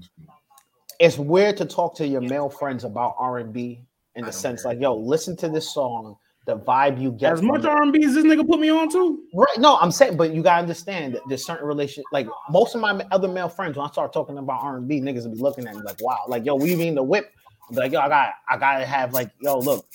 it's 1.00 1.18
weird 1.18 1.58
to 1.58 1.66
talk 1.66 1.96
to 1.98 2.08
your 2.08 2.22
male 2.22 2.50
friends 2.50 2.84
about 2.84 3.16
R 3.18 3.40
and 3.40 3.54
B 3.54 3.86
in 4.16 4.26
the 4.26 4.32
sense 4.32 4.64
care. 4.64 4.74
like, 4.74 4.82
yo, 4.82 4.96
listen 4.96 5.36
to 5.38 5.50
this 5.50 5.74
song, 5.74 6.18
the 6.46 6.58
vibe 6.58 7.02
you 7.02 7.12
get. 7.12 7.34
As 7.34 7.42
much. 7.42 7.64
R&B 7.64 8.04
as 8.04 8.16
this 8.16 8.26
nigga 8.26 8.46
put 8.46 8.60
me 8.60 8.70
on 8.70 8.90
to. 8.90 9.20
Right. 9.34 9.58
No, 9.58 9.78
I'm 9.78 9.92
saying, 9.92 10.18
but 10.18 10.34
you 10.34 10.42
gotta 10.42 10.62
understand 10.62 11.16
that 11.16 11.22
there's 11.30 11.46
certain 11.46 11.68
relation. 11.68 12.04
Like 12.12 12.28
most 12.50 12.76
of 12.76 12.82
my 12.82 13.06
other 13.12 13.28
male 13.28 13.50
friends, 13.50 13.78
when 13.78 13.86
I 13.86 13.92
start 13.92 14.14
talking 14.14 14.38
about 14.38 14.62
R 14.62 14.78
and 14.78 14.88
B, 14.88 15.00
niggas 15.00 15.24
will 15.24 15.36
be 15.36 15.42
looking 15.42 15.68
at 15.68 15.76
me 15.76 15.82
like, 15.82 16.02
"Wow, 16.02 16.26
like 16.28 16.46
yo, 16.46 16.56
we 16.56 16.76
mean 16.76 16.96
the 16.96 17.04
whip." 17.04 17.32
I'm 17.70 17.76
like, 17.76 17.92
yo, 17.92 18.00
I 18.00 18.10
got, 18.10 18.30
I 18.50 18.58
gotta 18.58 18.86
have 18.86 19.14
like, 19.14 19.32
yo, 19.42 19.60
look, 19.60 19.86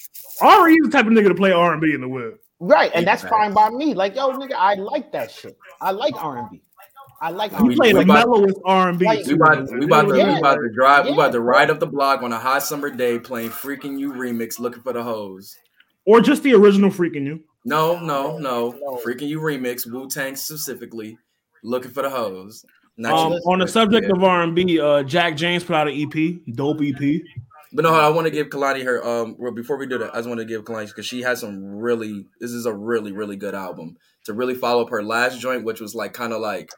Ari 0.41 0.75
is 0.75 0.87
the 0.87 0.91
type 0.91 1.07
of 1.07 1.12
nigga 1.12 1.29
to 1.29 1.35
play 1.35 1.53
R&B 1.53 1.93
in 1.95 2.01
the 2.01 2.09
whip. 2.09 2.41
Right, 2.61 2.91
and 2.95 3.07
that's 3.07 3.22
fine 3.25 3.53
by 3.53 3.68
me. 3.70 3.95
Like, 3.95 4.14
yo, 4.14 4.31
nigga, 4.33 4.55
I 4.57 4.75
like 4.75 5.12
that 5.12 5.31
shit. 5.31 5.57
I 5.81 5.91
like 5.91 6.14
R 6.22 6.39
and 6.39 6.51
B. 6.51 6.62
I 7.20 7.31
like 7.31 7.51
You 7.53 7.59
R&B. 7.59 7.68
We- 7.68 7.77
play 7.77 7.89
we 7.93 7.99
the 8.01 8.01
about- 8.05 8.29
mellowest 8.29 8.59
R 8.64 8.89
and 8.91 8.99
B. 8.99 9.07
We 9.07 9.35
about 9.35 9.68
we 9.70 9.85
about 9.85 10.03
to 10.09 10.14
we 10.14 10.39
about 10.39 10.55
to 10.57 10.70
drive 10.75 11.05
we 11.07 11.12
about 11.12 11.33
to 11.33 11.41
ride 11.41 11.70
up 11.70 11.81
the 11.81 11.87
block 11.87 12.22
on 12.22 12.33
a 12.33 12.39
hot 12.39 12.62
summer 12.62 12.91
day 12.91 13.18
playing 13.18 13.51
freaking 13.51 13.99
you 13.99 14.12
remix 14.12 14.59
looking 14.59 14.83
for 14.83 14.93
the 14.93 15.03
hose. 15.03 15.57
or 16.07 16.20
just 16.20 16.43
the 16.43 16.53
original 16.55 16.91
freaking 16.91 17.25
you. 17.25 17.41
No, 17.64 17.99
no, 17.99 18.37
no. 18.39 18.72
No. 18.72 19.01
Freaking 19.05 19.27
you 19.29 19.41
remix, 19.41 19.91
Wu 19.91 20.07
Tang 20.09 20.37
specifically, 20.37 21.16
looking 21.62 21.91
for 21.91 22.03
the 22.03 22.11
hose. 22.11 22.64
Not 22.99 23.12
Um, 23.14 23.33
on 23.47 23.59
the 23.59 23.66
subject 23.66 24.07
Yeah. 24.07 24.16
of 24.16 24.22
R 24.22 24.43
and 24.43 24.55
B, 24.55 24.79
uh, 24.79 25.03
Jack 25.03 25.37
James 25.37 25.64
put 25.64 25.75
out 25.75 25.89
an 25.89 25.95
EP, 25.95 26.41
dope 26.55 26.81
EP. 26.83 27.22
But 27.75 27.83
no, 27.83 27.93
I 27.93 28.09
want 28.11 28.27
to 28.27 28.31
give 28.31 28.51
Kehlani 28.51 28.85
her. 28.85 29.05
Um, 29.05 29.35
well, 29.37 29.51
before 29.51 29.77
we 29.77 29.87
do 29.87 29.99
that, 29.99 30.14
I 30.14 30.18
just 30.18 30.29
want 30.29 30.39
to 30.39 30.47
give 30.47 30.62
Kehlani 30.62 30.87
because 30.87 31.07
she 31.07 31.22
has 31.22 31.41
some 31.41 31.75
really. 31.75 32.27
This 32.41 32.53
is 32.53 32.66
a 32.66 32.72
really, 32.72 33.11
really 33.11 33.35
good 33.35 33.55
album 33.55 33.97
to 34.27 34.33
really 34.33 34.55
follow 34.55 34.83
up 34.83 34.91
her 34.91 35.03
last 35.03 35.41
joint, 35.41 35.64
which 35.64 35.81
was 35.81 35.93
like 35.93 36.12
kind 36.12 36.33
of 36.33 36.41
like 36.41 36.70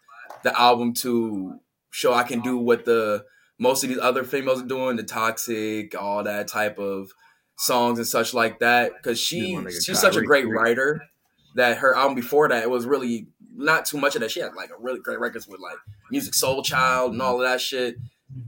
the 0.43 0.59
album 0.59 0.95
to 0.95 1.61
show 1.91 2.15
I 2.15 2.23
can 2.23 2.41
do 2.41 2.57
what 2.57 2.87
the 2.87 3.27
most 3.59 3.83
of 3.83 3.91
these 3.91 3.99
other 3.99 4.25
females 4.25 4.63
are 4.63 4.67
doing, 4.67 4.97
the 4.97 5.03
toxic, 5.03 5.95
all 5.95 6.25
that 6.25 6.49
type 6.49 6.79
of 6.79 7.11
songs 7.59 7.99
and 7.99 8.09
such 8.09 8.33
like 8.33 8.61
that. 8.61 8.93
Because 8.97 9.21
she 9.21 9.51
Yeah, 9.51 9.59
my 9.59 9.71
nigga 9.71 9.85
she's 9.85 10.01
such 10.01 10.17
a 10.17 10.23
great 10.23 10.49
writer 10.49 11.03
that 11.57 11.79
her 11.79 11.95
album 11.95 12.15
before 12.15 12.49
that 12.49 12.63
it 12.63 12.71
was 12.71 12.87
really 12.87 13.29
not 13.55 13.85
too 13.85 13.99
much 13.99 14.15
of 14.15 14.23
that. 14.23 14.31
She 14.31 14.41
had 14.41 14.55
like 14.55 14.71
a 14.71 14.81
really 14.81 15.01
great 15.01 15.21
records 15.21 15.47
with 15.47 15.61
like 15.61 15.77
Musiq 16.11 16.35
Soulchild 16.35 17.11
and 17.11 17.21
all 17.21 17.37
of 17.37 17.47
that 17.47 17.61
shit 17.61 17.97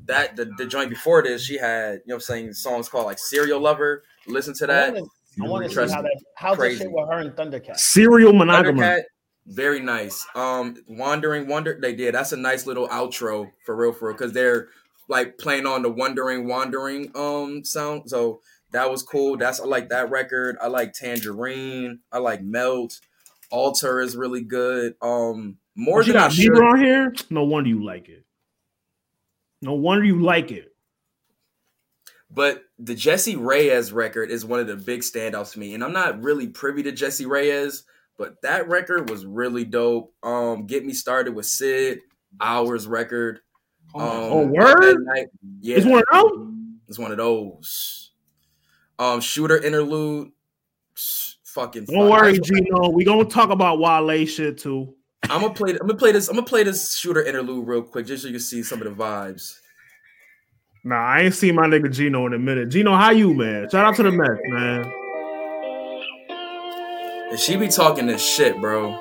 that 0.07 0.36
the, 0.36 0.51
the 0.59 0.66
joint 0.66 0.91
before 0.91 1.22
this, 1.22 1.43
she 1.45 1.57
had, 1.59 1.95
you 1.95 1.99
know 2.09 2.14
what 2.14 2.14
I'm 2.16 2.20
saying, 2.20 2.53
songs 2.55 2.89
called 2.89 3.07
like 3.07 3.18
Serial 3.18 3.61
Lover. 3.61 4.03
Listen 4.26 4.55
to 4.55 4.66
that. 4.66 4.97
I 4.97 5.01
want 5.47 5.64
to 5.64 5.68
see 5.68 5.74
Trust 5.74 5.95
how 5.95 6.03
me. 6.03 6.09
that 6.12 6.24
how's 6.34 6.57
that 6.57 6.62
Crazy. 6.62 6.78
shit 6.84 6.91
with 6.93 7.09
her 7.09 7.18
and 7.20 7.30
Thundercat. 7.32 7.76
Serial 7.78 8.32
monogamous. 8.32 8.82
Thundercat, 8.82 9.03
very 9.47 9.80
nice. 9.80 10.26
Um 10.34 10.76
Wandering 10.89 11.47
Wonder, 11.47 11.78
they 11.80 11.95
did. 11.95 12.14
That's 12.14 12.32
a 12.32 12.36
nice 12.36 12.66
little 12.66 12.89
outro 12.89 13.51
for 13.64 13.76
real, 13.76 13.93
for 13.93 14.09
real, 14.09 14.16
because 14.16 14.32
they're 14.32 14.68
like 15.09 15.39
playing 15.39 15.64
on 15.66 15.82
the 15.82 15.91
Wondering 15.91 16.49
Wandering 16.49 17.11
um 17.14 17.64
sound. 17.64 18.11
So 18.11 18.41
that 18.72 18.91
was 18.91 19.03
cool. 19.03 19.36
That's 19.36 19.61
I 19.61 19.64
like 19.64 19.89
that 19.91 20.11
record. 20.11 20.57
I 20.61 20.66
like 20.66 20.93
Tangerine. 20.93 22.01
I 22.12 22.18
like 22.18 22.43
Melt. 22.43 23.01
Altar 23.51 24.01
is 24.01 24.16
really 24.16 24.43
good. 24.43 24.95
Um 25.01 25.59
more 25.76 26.01
Oh, 26.01 26.03
she 26.03 26.12
than 26.12 26.20
I 26.20 26.28
got. 26.28 26.32
Bieber 26.32 26.72
on 26.72 26.78
here. 26.80 27.14
No 27.30 27.45
wonder 27.45 27.70
you 27.70 27.84
like 27.84 28.09
it. 28.09 28.24
No 29.63 29.75
wonder 29.75 30.05
you 30.05 30.21
like 30.23 30.51
it. 30.51 30.75
But 32.31 32.63
the 32.79 32.95
Jessie 32.95 33.37
Reyez 33.37 33.93
record 33.93 34.31
is 34.31 34.45
one 34.45 34.61
of 34.61 34.67
the 34.67 34.77
big 34.77 35.01
standouts 35.01 35.53
to 35.53 35.59
me. 35.59 35.75
And 35.75 35.83
I'm 35.83 35.93
not 35.95 36.23
really 36.23 36.47
privy 36.47 36.83
to 36.85 36.93
Jessie 36.93 37.25
Reyez, 37.25 37.85
but 38.19 38.41
that 38.43 38.69
record 38.69 39.09
was 39.09 39.25
really 39.25 39.65
dope. 39.65 40.13
Um, 40.23 40.67
Get 40.67 40.85
Me 40.85 40.93
Started 40.93 41.35
with 41.35 41.47
Syd, 41.47 42.01
Hours 42.41 42.87
record. 42.87 43.41
Um, 43.95 44.03
Oh, 44.03 44.47
word? 44.47 44.97
Night- 45.07 45.29
yeah, 45.61 45.77
It's 45.79 45.87
one 45.87 46.03
of 46.13 46.31
them. 46.33 46.81
it's 46.87 46.99
one 46.99 47.11
of 47.11 47.17
those. 47.17 48.11
Um, 48.99 49.21
Shooter 49.21 49.57
Interlude. 49.57 50.31
Fucking 51.45 51.87
Don't 51.87 52.11
fire. 52.11 52.23
worry, 52.25 52.39
Gino. 52.41 52.91
We 52.91 53.05
gonna 53.05 53.25
talk 53.25 53.49
about 53.51 53.79
Wale 53.81 54.27
shit 54.27 54.59
too. 54.59 54.95
I'm 55.25 55.43
gonna 55.43 55.53
play. 55.55 55.71
I'm 55.73 55.79
gonna 55.87 55.95
play 55.97 56.12
this. 56.12 56.29
I'm 56.29 56.37
gonna 56.37 56.47
play 56.47 56.62
this 56.62 56.97
Shooter 56.97 57.23
Interlude 57.23 57.66
real 57.66 57.83
quick, 57.83 58.07
just 58.07 58.23
so 58.23 58.29
you 58.29 58.35
can 58.35 58.41
see 58.41 58.62
some 58.62 58.81
of 58.81 58.89
the 58.97 59.03
vibes. 59.03 59.59
Nah, 60.85 60.97
I 60.97 61.21
ain't 61.23 61.35
seen 61.35 61.55
my 61.57 61.66
nigga 61.66 61.93
Gino 61.93 62.27
in 62.27 62.33
a 62.35 62.39
minute. 62.39 62.69
Gino, 62.71 62.95
how 62.95 63.11
you, 63.11 63.35
man? 63.35 63.69
Shout 63.69 63.85
out 63.85 63.97
to 63.97 64.05
the 64.05 64.12
Mets, 64.12 64.41
man. 64.45 64.93
And 67.31 67.39
she 67.39 67.57
be 67.57 67.69
talking 67.69 68.07
this 68.07 68.25
shit, 68.25 68.59
bro. 68.61 68.93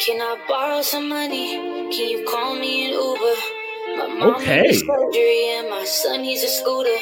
Can 0.00 0.20
I 0.20 0.44
borrow 0.48 0.82
some 0.82 1.08
money? 1.08 1.56
Can 1.94 2.08
you 2.08 2.26
call 2.26 2.56
me 2.58 2.86
an 2.86 2.92
Uber? 2.92 3.98
My 3.98 4.18
mom 4.18 4.34
Okay. 4.36 4.62
needs 4.62 4.80
surgery 4.80 5.48
and 5.50 5.68
my 5.70 5.84
son 5.84 6.22
needs 6.22 6.42
a 6.42 6.48
scooter. 6.48 6.96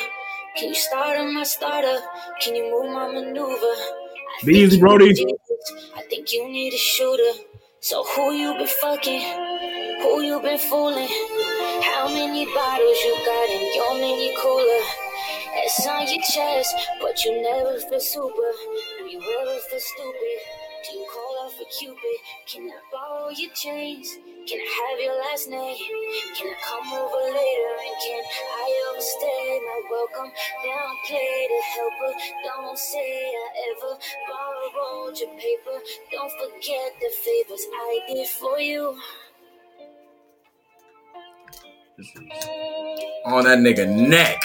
Can 0.56 0.70
you 0.70 0.74
start 0.74 1.16
on 1.18 1.32
my 1.32 1.44
startup? 1.44 2.02
Can 2.42 2.56
you 2.56 2.64
move 2.70 2.92
my 2.92 3.06
maneuver? 3.10 3.74
Be 4.44 4.54
easy, 4.54 4.78
Brody. 4.78 5.10
I 5.96 6.02
think 6.02 6.32
you 6.32 6.48
need 6.48 6.72
a 6.72 6.78
shooter. 6.78 7.32
So 7.80 8.04
who 8.04 8.32
you 8.32 8.54
been 8.54 8.66
fucking? 8.68 9.22
Who 10.02 10.22
you 10.22 10.40
been 10.40 10.58
fooling? 10.58 11.08
How 11.82 12.08
many 12.08 12.44
bottles 12.46 12.98
you 13.04 13.14
got 13.26 13.48
in 13.50 13.74
your 13.74 13.94
mini 13.94 14.34
cooler? 14.38 14.84
It's 15.64 15.86
on 15.86 16.06
your 16.08 16.22
chest, 16.22 16.74
but 17.00 17.24
you 17.24 17.42
never 17.42 17.78
feel 17.80 18.00
super. 18.00 18.52
Do 18.98 19.04
you 19.10 19.20
ever 19.40 19.58
feel 19.70 19.80
stupid? 19.80 20.38
Do 20.86 20.98
you 20.98 21.06
call 21.12 21.44
out 21.44 21.52
for 21.52 21.64
Cupid? 21.78 22.18
Can 22.46 22.70
I 22.70 22.80
borrow 22.92 23.30
your 23.30 23.50
chains? 23.54 24.18
Can 24.48 24.60
I 24.60 24.90
have 24.90 25.00
your 25.00 25.18
last 25.18 25.50
name? 25.50 25.76
Can 26.38 26.48
I 26.48 26.56
come 26.64 26.92
over 26.94 27.22
later 27.36 27.74
and 27.84 27.96
can 28.00 28.24
I 28.24 28.90
overstay 28.90 29.60
my 29.60 29.82
welcome? 29.90 30.32
Downplay 30.64 31.48
the 31.52 31.60
helper. 31.74 32.12
Don't 32.44 32.78
say 32.78 32.98
I 32.98 33.48
ever 33.68 33.98
borrowed 34.26 35.18
your 35.18 35.28
paper. 35.36 35.84
Don't 36.12 36.32
forget 36.32 36.92
the 36.98 37.10
favors 37.24 37.66
I 37.74 38.00
did 38.08 38.26
for 38.26 38.58
you. 38.58 38.96
On 43.26 43.44
that 43.44 43.58
nigga 43.58 43.86
neck. 43.86 44.42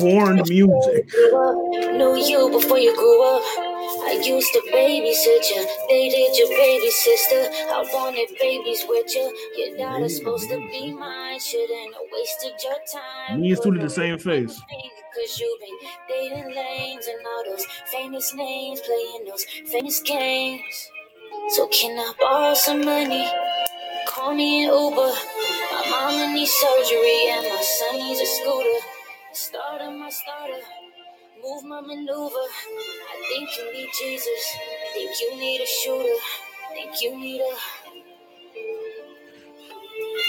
Foreign 0.00 0.36
music. 0.48 1.10
knew 1.12 2.16
you 2.16 2.48
before 2.50 2.78
you 2.78 2.96
grew 2.96 3.36
up. 3.36 3.71
I 4.00 4.22
used 4.24 4.52
to 4.54 4.60
babysit 4.72 5.44
you, 5.50 5.66
dated 5.88 6.38
your 6.38 6.48
baby 6.48 6.90
sister. 6.90 7.42
I 7.72 7.84
wanted 7.92 8.28
babies 8.40 8.84
with 8.88 9.14
you. 9.14 9.26
Your 9.56 9.76
daughter's 9.78 10.16
supposed 10.16 10.48
to 10.50 10.56
be 10.56 10.92
mine, 10.92 11.38
shouldn't 11.40 11.94
have 11.94 12.08
wasted 12.12 12.54
your 12.64 12.78
time. 12.92 13.40
Me 13.40 13.50
and 13.50 13.58
Stu 13.58 13.72
did 13.72 13.82
the 13.82 13.90
same 13.90 14.18
face. 14.18 14.60
Cause 15.14 15.38
you've 15.38 15.60
been 15.60 15.90
dating 16.08 16.54
lanes 16.56 17.06
and 17.06 17.18
all 17.26 17.44
those 17.50 17.66
famous 17.92 18.34
names, 18.34 18.80
playing 18.80 19.26
those 19.28 19.44
famous 19.70 20.00
games. 20.00 20.90
So 21.50 21.66
can 21.68 21.98
I 21.98 22.12
borrow 22.18 22.54
some 22.54 22.84
money? 22.84 23.28
Call 24.06 24.34
me 24.34 24.64
an 24.64 24.72
Uber. 24.72 25.12
My 25.72 25.86
mama 25.90 26.32
needs 26.34 26.50
surgery 26.50 27.28
and 27.30 27.46
my 27.48 27.62
son 27.62 27.96
needs 27.98 28.20
a 28.20 28.26
scooter. 28.26 28.86
Starter 29.32 29.90
my 29.90 30.10
starter, 30.10 30.60
move 31.42 31.64
my 31.64 31.80
maneuver. 31.80 32.34
I 32.36 33.22
think 33.28 33.48
you 33.58 33.72
need 33.72 33.90
Jesus. 34.00 34.56
Think 34.94 35.10
you 35.20 35.36
need 35.36 35.60
a 35.60 35.66
shooter. 35.66 36.18
Think 36.72 37.02
you 37.02 37.18
need 37.18 37.40
a. 37.40 37.54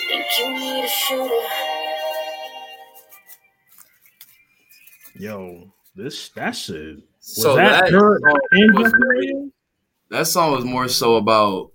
Think 0.09 0.25
you 0.39 0.49
need 0.59 0.85
a 0.85 0.87
shooter. 0.87 1.47
Yo, 5.15 5.71
this 5.95 6.29
that 6.29 6.51
shit. 6.55 6.95
Was 6.97 7.03
So 7.19 7.55
that, 7.55 7.85
that, 7.85 7.91
her 7.91 8.19
song 8.19 8.73
was 8.73 8.91
very- 8.91 9.51
that 10.09 10.27
song 10.27 10.51
was 10.51 10.65
more 10.65 10.87
so 10.87 11.15
about, 11.15 11.71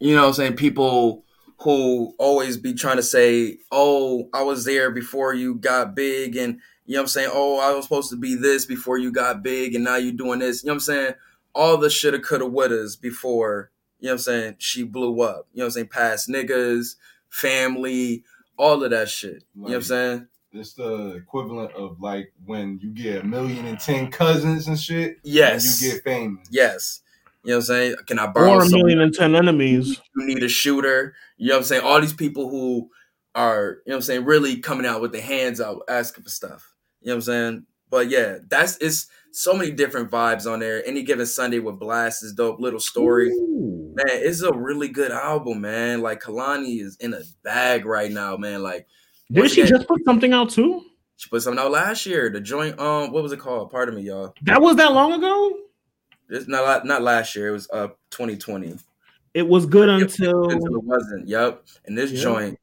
you 0.00 0.14
know 0.14 0.22
what 0.22 0.28
I'm 0.28 0.34
saying, 0.34 0.56
people 0.56 1.24
who 1.60 2.14
always 2.18 2.56
be 2.56 2.72
trying 2.72 2.96
to 2.96 3.02
say, 3.02 3.58
Oh, 3.70 4.28
I 4.32 4.42
was 4.42 4.64
there 4.64 4.90
before 4.90 5.34
you 5.34 5.56
got 5.56 5.94
big 5.94 6.36
and 6.36 6.60
you 6.88 6.94
know 6.94 7.00
what 7.00 7.04
I'm 7.04 7.08
saying, 7.08 7.30
oh, 7.34 7.58
I 7.60 7.74
was 7.74 7.84
supposed 7.84 8.08
to 8.10 8.16
be 8.16 8.34
this 8.34 8.64
before 8.64 8.96
you 8.96 9.12
got 9.12 9.42
big 9.42 9.74
and 9.74 9.84
now 9.84 9.96
you're 9.96 10.10
doing 10.10 10.38
this. 10.38 10.62
You 10.64 10.68
know 10.68 10.72
what 10.72 10.76
I'm 10.76 10.80
saying? 10.80 11.12
All 11.54 11.76
the 11.76 11.90
shoulda, 11.90 12.18
coulda, 12.18 12.46
wouldas 12.46 12.98
before, 12.98 13.70
you 14.00 14.06
know 14.06 14.12
what 14.12 14.14
I'm 14.14 14.18
saying, 14.20 14.54
she 14.56 14.84
blew 14.84 15.20
up. 15.20 15.46
You 15.52 15.58
know 15.58 15.64
what 15.64 15.66
I'm 15.66 15.70
saying? 15.72 15.88
Past 15.88 16.30
niggas, 16.30 16.96
family, 17.28 18.24
all 18.56 18.82
of 18.82 18.90
that 18.90 19.10
shit. 19.10 19.44
You 19.54 19.60
know 19.60 19.68
what 19.68 19.74
I'm 19.74 19.82
saying? 19.82 20.28
It's 20.52 20.72
the 20.72 21.16
equivalent 21.16 21.72
of 21.72 22.00
like 22.00 22.32
when 22.46 22.78
you 22.80 22.88
get 22.88 23.22
a 23.22 23.26
million 23.26 23.66
and 23.66 23.78
ten 23.78 24.10
cousins 24.10 24.66
and 24.66 24.80
shit. 24.80 25.18
Yes. 25.22 25.82
And 25.82 25.82
you 25.82 25.92
get 25.92 26.04
famous. 26.04 26.48
Yes. 26.50 27.02
You 27.44 27.50
know 27.50 27.56
what 27.56 27.60
I'm 27.60 27.66
saying? 27.66 27.96
Can 28.06 28.18
I 28.18 28.28
borrow 28.28 28.52
Or 28.54 28.62
a 28.62 28.66
some 28.66 28.78
million 28.78 29.02
and 29.02 29.12
ten 29.12 29.36
enemies. 29.36 30.00
you 30.16 30.26
need 30.26 30.42
a 30.42 30.48
shooter. 30.48 31.14
You 31.36 31.48
know 31.48 31.56
what 31.56 31.58
I'm 31.58 31.64
saying? 31.64 31.82
All 31.84 32.00
these 32.00 32.14
people 32.14 32.48
who 32.48 32.88
are, 33.34 33.82
you 33.84 33.90
know 33.90 33.92
what 33.92 33.94
I'm 33.96 34.02
saying, 34.02 34.24
really 34.24 34.56
coming 34.56 34.86
out 34.86 35.02
with 35.02 35.12
their 35.12 35.20
hands 35.20 35.60
out 35.60 35.82
asking 35.86 36.24
for 36.24 36.30
stuff. 36.30 36.72
You 37.00 37.08
know 37.08 37.12
what 37.12 37.16
I'm 37.16 37.20
saying? 37.22 37.66
But 37.90 38.10
yeah, 38.10 38.38
that's 38.48 38.76
it's 38.78 39.06
so 39.30 39.54
many 39.54 39.70
different 39.70 40.10
vibes 40.10 40.50
on 40.50 40.60
there. 40.60 40.86
Any 40.86 41.02
given 41.02 41.26
Sunday 41.26 41.58
with 41.58 41.78
Blxst 41.78 42.22
is 42.24 42.34
dope, 42.34 42.60
little 42.60 42.80
story. 42.80 43.30
Ooh. 43.30 43.94
Man, 43.94 44.06
it's 44.08 44.42
a 44.42 44.52
really 44.52 44.88
good 44.88 45.10
album, 45.12 45.60
man. 45.60 46.00
Like 46.02 46.22
Kehlani 46.22 46.80
is 46.80 46.96
in 46.96 47.14
a 47.14 47.20
bag 47.42 47.84
right 47.84 48.10
now, 48.10 48.36
man. 48.36 48.62
Like 48.62 48.86
Did 49.30 49.50
she 49.50 49.64
just 49.64 49.86
put 49.86 50.04
something 50.04 50.32
out 50.32 50.50
too? 50.50 50.82
she 51.16 51.28
put 51.28 51.42
something 51.42 51.62
out 51.62 51.70
last 51.72 52.06
year. 52.06 52.30
The 52.30 52.40
joint, 52.40 52.78
um, 52.78 53.10
what 53.12 53.22
was 53.22 53.32
it 53.32 53.40
called? 53.40 53.70
Pardon 53.70 53.96
me, 53.96 54.02
y'all. 54.02 54.34
That 54.42 54.62
was 54.62 54.76
that 54.76 54.92
long 54.92 55.12
ago. 55.12 55.58
It's 56.30 56.46
not 56.46 56.84
not 56.84 57.02
last 57.02 57.34
year. 57.34 57.48
It 57.48 57.52
was 57.52 57.68
uh 57.70 57.88
2020. 58.10 58.76
It 59.34 59.46
was 59.46 59.66
good 59.66 59.88
until 59.88 60.50
Until 60.50 60.76
it 60.76 60.84
wasn't. 60.84 61.26
Yep. 61.28 61.64
And 61.86 61.96
this 61.96 62.10
Yeah. 62.12 62.22
joint, 62.22 62.58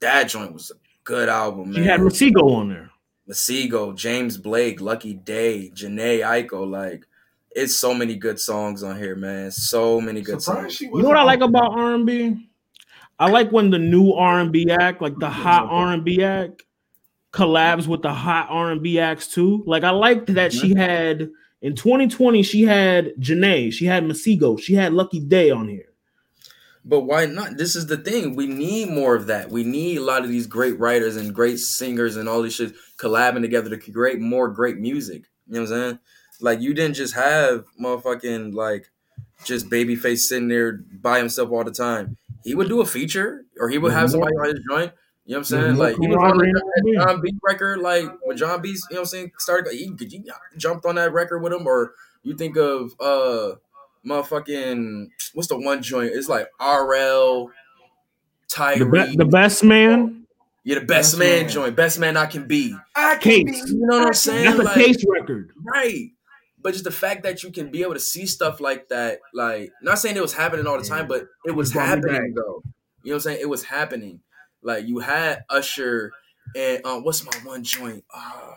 that 0.00 0.24
joint 0.24 0.52
was 0.52 0.70
a 0.70 0.74
good 1.04 1.28
album, 1.28 1.70
man. 1.70 1.82
she 1.82 1.88
had 1.88 2.00
Masego 2.00 2.50
on 2.52 2.68
there. 2.68 2.90
Masego, 3.28 3.94
James 3.94 4.36
Blake, 4.36 4.80
Lucky 4.80 5.14
Daye, 5.14 5.70
Jhené 5.74 6.20
Aiko, 6.20 6.68
like 6.68 7.04
it's 7.50 7.78
so 7.78 7.94
many 7.94 8.16
good 8.16 8.38
songs 8.38 8.82
on 8.82 8.98
here, 8.98 9.16
man. 9.16 9.50
So 9.50 10.00
many 10.00 10.20
good 10.20 10.42
Surprised 10.42 10.78
songs. 10.78 10.80
You 10.80 11.02
know 11.02 11.08
what 11.08 11.16
I 11.16 11.22
like 11.22 11.40
about 11.40 11.72
R 11.72 11.94
and 11.94 12.06
B? 12.06 12.48
I 13.18 13.30
like 13.30 13.50
when 13.50 13.70
the 13.70 13.78
new 13.78 14.12
R 14.12 14.40
and 14.40 14.52
B 14.52 14.70
act, 14.70 15.00
like 15.00 15.18
the 15.18 15.30
hot 15.30 15.66
R 15.70 15.92
and 15.92 16.04
B 16.04 16.22
act, 16.22 16.62
collabs 17.32 17.86
with 17.86 18.02
the 18.02 18.12
hot 18.12 18.48
R 18.50 18.70
and 18.70 18.82
B 18.82 18.98
acts 18.98 19.28
too. 19.28 19.64
Like 19.66 19.84
I 19.84 19.90
liked 19.90 20.34
that 20.34 20.52
she 20.52 20.70
mm-hmm. 20.70 20.78
had 20.78 21.30
in 21.62 21.74
2020. 21.74 22.42
She 22.42 22.62
had 22.62 23.14
Janae, 23.18 23.72
she 23.72 23.86
had 23.86 24.04
Masego, 24.04 24.60
she 24.60 24.74
had 24.74 24.92
Lucky 24.92 25.20
Daye 25.20 25.50
on 25.50 25.68
here. 25.68 25.85
But 26.88 27.00
why 27.00 27.26
not? 27.26 27.56
This 27.56 27.74
is 27.74 27.86
the 27.86 27.96
thing. 27.96 28.36
We 28.36 28.46
need 28.46 28.90
more 28.90 29.16
of 29.16 29.26
that. 29.26 29.50
We 29.50 29.64
need 29.64 29.98
a 29.98 30.04
lot 30.04 30.22
of 30.22 30.28
these 30.28 30.46
great 30.46 30.78
writers 30.78 31.16
and 31.16 31.34
great 31.34 31.58
singers 31.58 32.16
and 32.16 32.28
all 32.28 32.42
these 32.42 32.54
shit 32.54 32.74
collabing 32.96 33.42
together 33.42 33.76
to 33.76 33.92
create 33.92 34.20
more 34.20 34.48
great 34.48 34.78
music. 34.78 35.24
You 35.48 35.54
know 35.54 35.60
what 35.62 35.72
I'm 35.72 35.76
saying? 35.76 35.98
Like 36.40 36.60
you 36.60 36.74
didn't 36.74 36.94
just 36.94 37.14
have 37.14 37.64
motherfucking 37.80 38.54
like 38.54 38.90
just 39.44 39.68
babyface 39.68 40.20
sitting 40.20 40.46
there 40.46 40.74
by 40.74 41.18
himself 41.18 41.50
all 41.50 41.64
the 41.64 41.72
time. 41.72 42.16
He 42.44 42.54
would 42.54 42.68
do 42.68 42.80
a 42.80 42.86
feature 42.86 43.44
or 43.58 43.68
he 43.68 43.78
would 43.78 43.92
have 43.92 44.10
somebody 44.10 44.36
on 44.36 44.46
his 44.46 44.60
joint. 44.70 44.92
You 45.24 45.32
know 45.32 45.38
what 45.38 45.40
I'm 45.40 45.44
saying? 45.44 45.76
more 45.76 45.86
Like 45.86 45.96
he 46.00 46.06
was 46.06 46.16
on 46.18 46.30
camaraderie 46.30 46.52
the 46.52 46.62
in 46.76 46.84
the 46.84 47.04
Jon 47.04 47.20
B 47.20 47.32
record, 47.42 47.80
like 47.80 48.04
when 48.22 48.36
Jon 48.36 48.62
B, 48.62 48.68
you 48.68 48.74
know 48.74 48.80
what 48.90 48.98
I'm 49.00 49.06
saying, 49.06 49.32
started 49.38 49.72
he, 49.72 49.92
he 49.98 50.24
jumped 50.56 50.86
on 50.86 50.94
that 50.94 51.12
record 51.12 51.40
with 51.42 51.52
him, 51.52 51.66
or 51.66 51.94
you 52.22 52.36
think 52.36 52.56
of 52.56 52.92
uh 53.00 53.56
motherfucking 54.06 55.08
what's 55.34 55.48
the 55.48 55.58
one 55.58 55.82
joint? 55.82 56.12
It's 56.14 56.28
like 56.28 56.46
RL 56.60 57.46
The, 57.46 57.48
be- 57.48 58.48
Tyree. 58.48 59.16
the 59.16 59.24
best 59.24 59.64
man, 59.64 60.26
yeah, 60.64 60.76
the 60.76 60.80
best, 60.82 61.12
Best 61.12 61.18
man, 61.18 61.42
Man. 61.42 61.48
joint, 61.50 61.76
best 61.76 61.98
man 61.98 62.16
I 62.16 62.26
can 62.26 62.46
be. 62.46 62.76
I 62.94 63.16
can 63.16 63.46
case. 63.46 63.68
You 63.70 63.86
know 63.86 63.98
what 63.98 64.06
I'm 64.08 64.14
saying? 64.14 64.44
That's 64.44 64.58
a 64.58 64.62
Like, 64.62 64.74
case 64.74 65.04
record. 65.08 65.52
right. 65.64 66.10
But 66.60 66.72
just 66.72 66.84
the 66.84 66.90
fact 66.90 67.22
that 67.22 67.44
you 67.44 67.52
can 67.52 67.70
be 67.70 67.82
able 67.82 67.94
to 67.94 68.00
see 68.00 68.26
stuff 68.26 68.60
like 68.60 68.88
that, 68.88 69.20
like 69.32 69.70
not 69.82 69.98
saying 70.00 70.16
it 70.16 70.22
was 70.22 70.32
happening 70.32 70.66
all 70.66 70.76
the 70.78 70.84
time, 70.84 71.06
but 71.06 71.28
it 71.44 71.52
was 71.52 71.70
It 71.70 71.74
brought 71.74 71.98
me 72.00 72.10
happening 72.10 72.34
though. 72.34 72.62
You 73.04 73.10
know 73.10 73.12
what 73.12 73.14
I'm 73.14 73.20
saying? 73.20 73.38
It 73.40 73.48
was 73.48 73.62
happening. 73.64 74.20
Like 74.62 74.86
you 74.88 74.98
had 74.98 75.44
Usher 75.48 76.10
and 76.56 76.84
um, 76.84 77.04
what's 77.04 77.24
my 77.24 77.32
one 77.44 77.62
joint? 77.62 78.02
Uh, 78.12 78.52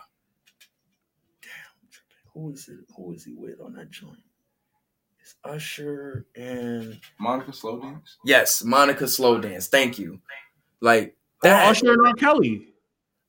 damn, 1.43 1.51
who 2.33 2.51
is 2.51 2.67
it? 2.67 2.79
Who 2.95 3.13
is 3.13 3.23
he 3.25 3.33
with 3.33 3.59
on 3.61 3.73
that 3.73 3.91
joint? 3.91 4.17
It's 5.29 5.35
Usher 5.43 6.25
and 6.35 6.99
Monica 7.19 7.53
Slow 7.53 7.79
Dance. 7.79 8.17
yes, 8.25 8.63
Monica 8.63 9.07
Slow 9.07 9.39
Dance. 9.39 9.67
Thank 9.67 9.99
you. 9.99 10.19
Like 10.81 11.15
Or 11.43 11.49
that. 11.49 11.69
Usher 11.69 11.93
and 11.93 12.07
R. 12.07 12.13
Kelly. 12.13 12.65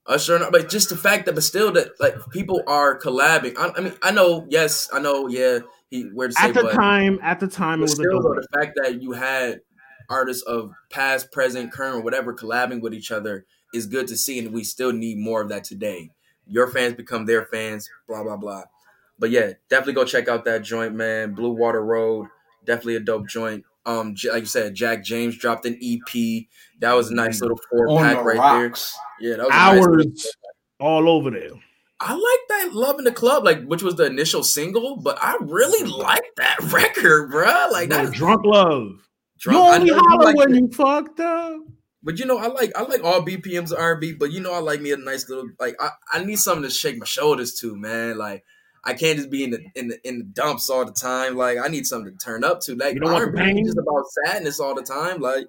Usher, 0.07 0.37
and- 0.37 0.51
but 0.51 0.69
just 0.71 0.89
the 0.89 0.97
fact 0.97 1.27
that, 1.27 1.35
but 1.35 1.45
still 1.45 1.71
that 1.73 2.01
like 2.01 2.15
people 2.31 2.63
are 2.67 2.99
collabing. 2.99 3.55
I, 3.59 3.73
I 3.77 3.81
mean, 3.81 3.95
I 4.03 4.13
know, 4.13 4.47
yes, 4.49 4.89
I 4.93 4.99
know, 5.01 5.29
yeah, 5.29 5.59
he 5.91 6.05
where 6.05 6.29
to 6.29 6.35
say, 6.35 6.49
At 6.49 6.55
the 6.55 6.63
but, 6.63 6.73
time, 6.75 7.19
at 7.23 7.39
the 7.39 7.47
time, 7.49 7.81
it 7.81 7.83
but 7.83 7.83
was 7.83 7.93
a 7.93 7.97
still 7.97 8.23
though, 8.23 8.35
the 8.35 8.49
fact 8.59 8.79
that 8.83 9.03
you 9.03 9.13
had 9.13 9.61
artists 10.09 10.43
of 10.45 10.73
past, 10.91 11.31
present, 11.33 11.71
current, 11.71 12.03
whatever 12.03 12.35
collabing 12.35 12.81
with 12.81 12.95
each 12.95 13.11
other 13.13 13.45
is 13.75 13.87
good 13.87 14.09
to 14.09 14.17
see, 14.17 14.39
and 14.39 14.53
we 14.53 14.65
still 14.65 14.93
need 14.93 15.19
more 15.19 15.43
of 15.43 15.51
that 15.51 15.65
today. 15.65 16.11
Your 16.47 16.67
fans 16.69 16.95
become 16.95 17.27
their 17.27 17.45
fans, 17.45 17.89
blah 18.09 18.23
blah 18.25 18.37
blah. 18.39 18.65
But 19.21 19.31
yeah, 19.31 19.53
definitely 19.69 19.93
go 19.93 20.05
check 20.05 20.27
out 20.29 20.45
that 20.47 20.63
joint, 20.65 20.95
man. 20.95 21.35
Blue 21.35 21.53
Water 21.53 21.85
Road, 21.85 22.27
definitely 22.65 22.97
a 22.97 23.01
dope 23.01 23.29
joint. 23.29 23.65
Um, 23.87 24.15
like 24.33 24.41
you 24.41 24.47
said, 24.47 24.75
Jack 24.75 25.05
James 25.05 25.37
dropped 25.37 25.67
an 25.67 25.79
EP. 25.83 26.45
That 26.81 26.95
was 26.95 27.11
a 27.11 27.15
nice 27.15 27.41
little 27.41 27.59
four 27.71 27.89
On 27.91 27.99
pack 28.03 28.17
the 28.17 28.23
right 28.25 28.39
rocks. 28.39 28.99
there. 29.21 29.31
Yeah, 29.31 29.37
that 29.37 29.47
was 29.47 29.87
a 29.87 29.99
nice 29.99 30.07
Hours 30.09 30.37
all 30.81 31.09
over 31.09 31.31
there. 31.31 31.51
I 32.03 32.15
like 32.15 32.49
that 32.49 32.75
"Love 32.75 32.99
in 32.99 33.05
the 33.05 33.13
Club," 33.13 33.45
like 33.45 33.63
which 33.67 33.83
was 33.83 33.97
the 33.97 34.07
initial 34.07 34.43
single, 34.43 34.97
but 34.97 35.19
I 35.21 35.37
really 35.41 35.87
like 35.91 36.25
that 36.39 36.59
record, 36.73 37.31
bro. 37.31 37.69
Like 37.71 37.91
that 37.91 38.13
drunk 38.13 38.43
love. 38.45 38.93
drunk. 39.39 39.59
you 39.59 39.75
only 39.75 39.91
know 39.91 39.99
holler 40.09 40.25
like 40.25 40.37
when 40.37 40.53
that. 40.53 40.61
you 40.61 40.69
fucked 40.73 41.21
up. 41.21 41.61
but 42.03 42.19
you 42.19 42.25
know, 42.25 42.39
I 42.39 42.47
like 42.47 42.73
I 42.75 42.83
like 42.85 43.05
all 43.05 43.21
BPMs 43.21 43.71
of 43.73 43.79
R&B, 43.79 44.15
but 44.15 44.33
you 44.33 44.41
know, 44.41 44.55
I 44.55 44.61
like 44.61 44.81
me 44.81 44.93
a 44.93 44.97
nice 44.97 45.29
little 45.29 45.51
like 45.59 45.77
I, 45.79 45.91
I 46.13 46.25
need 46.25 46.39
something 46.39 46.63
to 46.63 46.71
shake 46.71 46.99
my 46.99 47.05
shoulders 47.07 47.53
to, 47.61 47.77
man. 47.77 48.17
Like 48.17 48.45
I 48.85 48.95
can't 48.95 49.17
just 49.19 49.31
be 49.31 49.45
in 49.45 49.51
the 49.51 49.61
in 49.75 49.89
the 49.89 50.09
in 50.09 50.19
the 50.19 50.25
dumps 50.25 50.71
all 50.71 50.85
the 50.85 50.93
time. 50.93 51.37
Like 51.37 51.59
I 51.63 51.69
need 51.69 51.87
something 51.87 52.17
to 52.17 52.25
turn 52.25 52.45
up 52.45 52.61
to. 52.63 52.75
Like 52.75 52.95
You 52.95 53.01
don't 53.01 53.13
want 53.13 53.33
the 53.33 53.39
R&B 53.41 53.53
pain? 53.55 53.65
just 53.67 53.79
about 53.79 54.05
sadness 54.27 54.59
all 54.61 54.75
the 54.75 54.83
time. 54.83 55.21
Like 55.21 55.47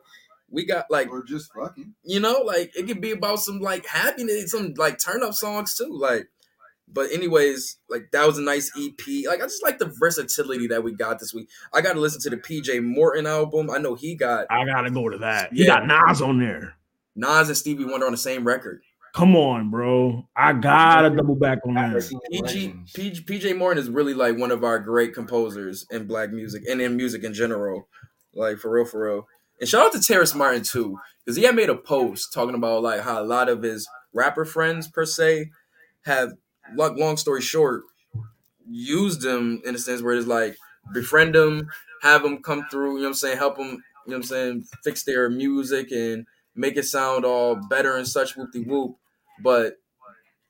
we 0.49 0.65
got 0.65 0.85
like 0.89 1.09
Or 1.09 1.23
just 1.23 1.51
fucking. 1.53 1.93
you 2.03 2.19
know, 2.19 2.41
like 2.45 2.71
it 2.75 2.87
could 2.87 2.99
be 3.01 3.11
about 3.11 3.39
some 3.39 3.59
like 3.61 3.85
happiness, 3.85 4.51
some 4.51 4.73
like 4.77 4.99
turn 4.99 5.23
up 5.23 5.33
songs 5.33 5.75
too. 5.75 5.87
Like, 5.89 6.27
but 6.93 7.09
anyways, 7.13 7.77
like 7.89 8.11
that 8.11 8.27
was 8.27 8.37
a 8.37 8.41
nice 8.41 8.69
EP. 8.77 8.99
Like 9.25 9.39
I 9.39 9.45
just 9.45 9.63
like 9.63 9.79
the 9.79 9.93
versatility 9.97 10.67
that 10.67 10.83
we 10.83 10.91
got 10.93 11.19
this 11.19 11.33
week. 11.33 11.47
I 11.73 11.79
got 11.79 11.93
to 11.93 12.01
listen 12.01 12.19
to 12.23 12.29
the 12.29 12.35
PJ 12.37 12.83
Morton 12.83 13.27
album. 13.27 13.69
I 13.71 13.77
know 13.77 13.95
he 13.95 14.13
got 14.15 14.47
I 14.49 14.65
gotta 14.65 14.91
go 14.91 15.07
to 15.07 15.19
that. 15.19 15.53
He 15.53 15.61
Yeah. 15.65 15.79
got 15.79 15.87
Nas 15.87 16.21
on 16.21 16.37
there. 16.39 16.75
Nas 17.15 17.47
and 17.47 17.57
Stevie 17.57 17.85
Wonder 17.85 18.05
on 18.07 18.11
the 18.11 18.17
same 18.17 18.43
record. 18.45 18.81
Come 19.13 19.35
on, 19.35 19.69
bro. 19.69 20.27
I 20.35 20.53
gotta 20.53 21.09
double 21.09 21.35
back 21.35 21.59
on 21.67 21.73
that. 21.73 22.09
PG, 22.31 22.73
PG 22.93 23.23
PJ 23.23 23.57
Morton 23.57 23.77
is 23.77 23.89
really 23.89 24.13
like 24.13 24.37
one 24.37 24.51
of 24.51 24.63
our 24.63 24.79
great 24.79 25.13
composers 25.13 25.85
in 25.91 26.07
black 26.07 26.31
music 26.31 26.63
and 26.69 26.81
in 26.81 26.95
music 26.95 27.23
in 27.23 27.33
general. 27.33 27.87
Like 28.33 28.57
for 28.57 28.71
real, 28.71 28.85
for 28.85 29.03
real. 29.03 29.27
And 29.59 29.69
shout 29.69 29.85
out 29.85 29.91
to 29.93 30.01
Terrace 30.01 30.33
Martin 30.33 30.63
too, 30.63 30.97
because 31.25 31.35
he 31.35 31.43
had 31.43 31.55
made 31.55 31.69
a 31.69 31.75
post 31.75 32.33
talking 32.33 32.55
about 32.55 32.83
like 32.83 33.01
how 33.01 33.21
a 33.21 33.25
lot 33.25 33.49
of 33.49 33.61
his 33.63 33.87
rapper 34.13 34.45
friends 34.45 34.87
per 34.87 35.05
se 35.05 35.51
have 36.05 36.31
like 36.75 36.97
long 36.97 37.17
story 37.17 37.41
short, 37.41 37.83
used 38.69 39.25
him 39.25 39.61
in 39.65 39.75
a 39.75 39.77
sense 39.77 40.01
where 40.01 40.15
it's 40.15 40.27
like 40.27 40.55
befriend 40.93 41.35
them, 41.35 41.67
have 42.01 42.23
them 42.23 42.41
come 42.41 42.65
through, 42.71 42.93
you 42.93 42.97
know 42.99 43.03
what 43.03 43.07
I'm 43.09 43.13
saying, 43.15 43.37
help 43.37 43.57
them, 43.57 43.67
you 43.67 43.73
know 43.73 43.81
what 44.05 44.15
I'm 44.15 44.23
saying, 44.23 44.65
fix 44.83 45.03
their 45.03 45.29
music 45.29 45.91
and 45.91 46.25
make 46.55 46.77
it 46.77 46.83
sound 46.83 47.25
all 47.25 47.55
better 47.55 47.97
and 47.97 48.07
such 48.07 48.35
whoop 48.35 48.51
de 48.51 48.61
whoop. 48.61 48.97
But 49.43 49.77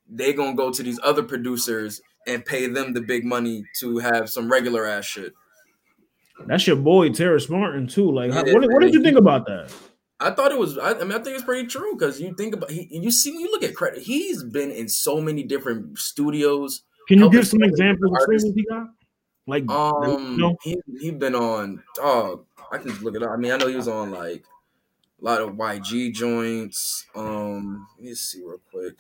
they 0.07 0.33
gonna 0.33 0.55
go 0.55 0.71
to 0.71 0.83
these 0.83 0.99
other 1.03 1.23
producers 1.23 2.01
and 2.27 2.45
pay 2.45 2.67
them 2.67 2.93
the 2.93 3.01
big 3.01 3.25
money 3.25 3.63
to 3.79 3.97
have 3.99 4.29
some 4.29 4.51
regular 4.51 4.85
ass 4.85 5.05
shit. 5.05 5.33
That's 6.45 6.65
your 6.67 6.75
boy 6.75 7.09
Terrace 7.09 7.49
Martin 7.49 7.87
too. 7.87 8.11
Like, 8.11 8.31
Yeah, 8.31 8.53
what, 8.53 8.71
what 8.71 8.81
did 8.81 8.93
you 8.93 9.03
think 9.03 9.17
about 9.17 9.45
that? 9.47 9.73
I 10.19 10.31
thought 10.31 10.51
it 10.51 10.59
was. 10.59 10.77
I, 10.77 10.91
I 10.91 11.03
mean, 11.03 11.13
I 11.13 11.19
think 11.19 11.35
it's 11.35 11.43
pretty 11.43 11.67
true 11.67 11.93
because 11.93 12.21
you 12.21 12.33
think 12.35 12.53
about. 12.53 12.69
He, 12.69 12.87
you 12.91 13.09
see, 13.09 13.31
when 13.31 13.41
you 13.41 13.51
look 13.51 13.63
at 13.63 13.75
credit, 13.75 14.03
he's 14.03 14.43
been 14.43 14.69
in 14.71 14.87
so 14.87 15.19
many 15.19 15.43
different 15.43 15.97
studios. 15.97 16.83
Can 17.07 17.19
you 17.19 17.29
give 17.31 17.47
some 17.47 17.63
examples 17.63 18.11
of 18.11 18.21
singles 18.27 18.55
he 18.55 18.65
got? 18.65 18.87
Like, 19.47 19.69
Um, 19.69 20.33
you 20.33 20.37
know, 20.37 20.55
he 20.63 20.77
he 20.99 21.09
been 21.11 21.33
on. 21.33 21.81
Dog, 21.95 22.45
I 22.71 22.77
can 22.77 22.91
look 22.99 23.15
it 23.15 23.23
up. 23.23 23.31
I 23.31 23.37
mean, 23.37 23.51
I 23.51 23.57
know 23.57 23.67
he 23.67 23.75
was 23.75 23.87
on 23.87 24.11
like 24.11 24.45
a 25.21 25.25
lot 25.25 25.41
of 25.41 25.49
YG 25.51 26.13
joints. 26.13 27.05
Um, 27.15 27.87
let 27.97 28.05
me 28.05 28.13
see 28.15 28.41
real 28.41 28.61
quick. 28.71 28.95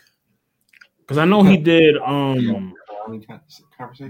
because 0.99 1.17
I 1.17 1.25
know 1.25 1.43
he 1.43 1.57
did. 1.57 1.97
Um, 1.97 2.73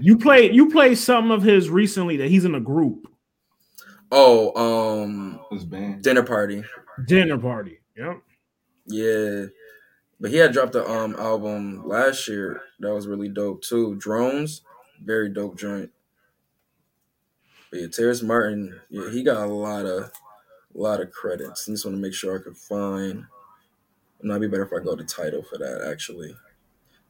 you 0.00 0.18
played 0.18 0.54
you 0.54 0.70
played 0.70 0.98
some 0.98 1.30
of 1.30 1.42
his 1.42 1.70
recently 1.70 2.16
that 2.18 2.28
he's 2.28 2.44
in 2.44 2.54
a 2.54 2.60
group 2.60 3.08
Oh, 4.14 5.00
um, 5.02 5.40
was 5.50 5.64
banned. 5.64 6.02
dinner 6.02 6.22
party. 6.22 6.62
dinner 7.06 7.38
party. 7.38 7.78
Yep. 7.96 8.20
Yeah. 8.86 9.44
But 10.20 10.30
he 10.30 10.36
had 10.36 10.52
dropped 10.52 10.72
the 10.72 10.86
um 10.88 11.16
album 11.16 11.88
last 11.88 12.28
year 12.28 12.60
that 12.80 12.92
was 12.92 13.06
really 13.06 13.28
dope 13.30 13.62
too. 13.62 13.96
Drones, 13.96 14.60
very 15.02 15.30
dope 15.30 15.56
joint. 15.58 15.90
But 17.70 17.80
yeah, 17.80 17.86
Terrace 17.88 18.22
Martin, 18.22 18.78
yeah, 18.90 19.08
he 19.10 19.22
got 19.22 19.42
a 19.48 19.52
lot 19.52 19.86
of 19.86 20.12
a 20.74 20.78
lot 20.78 21.00
of 21.00 21.10
credits. 21.10 21.68
I 21.68 21.72
just 21.72 21.84
want 21.84 21.96
to 21.96 22.02
make 22.02 22.14
sure 22.14 22.38
I 22.38 22.42
can 22.42 22.54
find. 22.54 23.24
It 24.20 24.26
might 24.26 24.38
be 24.38 24.48
better 24.48 24.64
if 24.64 24.72
I 24.72 24.84
go 24.84 24.96
to 24.96 25.04
Tidal 25.04 25.42
for 25.42 25.58
that. 25.58 25.88
Actually, 25.90 26.34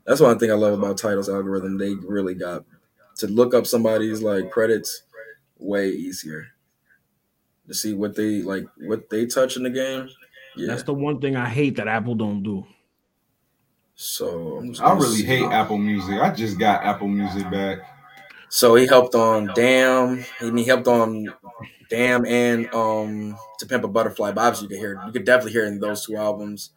that's 0.06 0.20
one 0.20 0.38
thing 0.38 0.50
I 0.50 0.54
love 0.54 0.78
about 0.78 0.98
Tidal's 0.98 1.28
algorithm. 1.28 1.78
They 1.78 1.94
really 1.94 2.34
got 2.34 2.64
to 3.16 3.26
look 3.26 3.54
up 3.54 3.66
somebody's 3.66 4.22
like 4.22 4.50
credits 4.50 5.02
way 5.58 5.90
easier 5.90 6.48
to 7.68 7.74
see 7.74 7.94
what 7.94 8.16
they 8.16 8.42
like 8.42 8.64
what 8.78 9.08
they 9.10 9.26
touch 9.26 9.56
in 9.56 9.62
the 9.62 9.70
game. 9.70 10.08
Yeah. 10.56 10.66
That's 10.66 10.82
the 10.82 10.94
one 10.94 11.20
thing 11.20 11.36
I 11.36 11.48
hate 11.48 11.76
that 11.76 11.88
Apple 11.88 12.14
don't 12.14 12.42
do. 12.42 12.66
So 13.94 14.58
I'm 14.58 14.70
just 14.70 14.82
I 14.82 14.88
gonna 14.88 15.00
really 15.00 15.22
hate 15.22 15.44
Apple 15.44 15.78
Music. 15.78 16.18
I 16.20 16.34
just 16.34 16.58
got 16.58 16.82
Apple 16.84 17.08
Music 17.08 17.48
back. 17.50 17.78
So 18.52 18.74
he 18.74 18.86
helped 18.86 19.14
on 19.14 19.50
Damn. 19.54 20.26
and 20.40 20.58
He 20.58 20.66
helped 20.66 20.86
on 20.86 21.26
Damn 21.88 22.26
and 22.26 22.72
um 22.74 23.34
To 23.58 23.66
Pimp 23.66 23.82
a 23.82 23.88
Butterfly. 23.88 24.32
But 24.32 24.42
obviously 24.42 24.66
you 24.66 24.68
could 24.68 24.78
hear 24.78 25.02
you 25.06 25.12
could 25.12 25.24
definitely 25.24 25.52
hear 25.52 25.64
it 25.64 25.68
in 25.68 25.80
those 25.80 26.04
two 26.04 26.16
albums. 26.16 26.70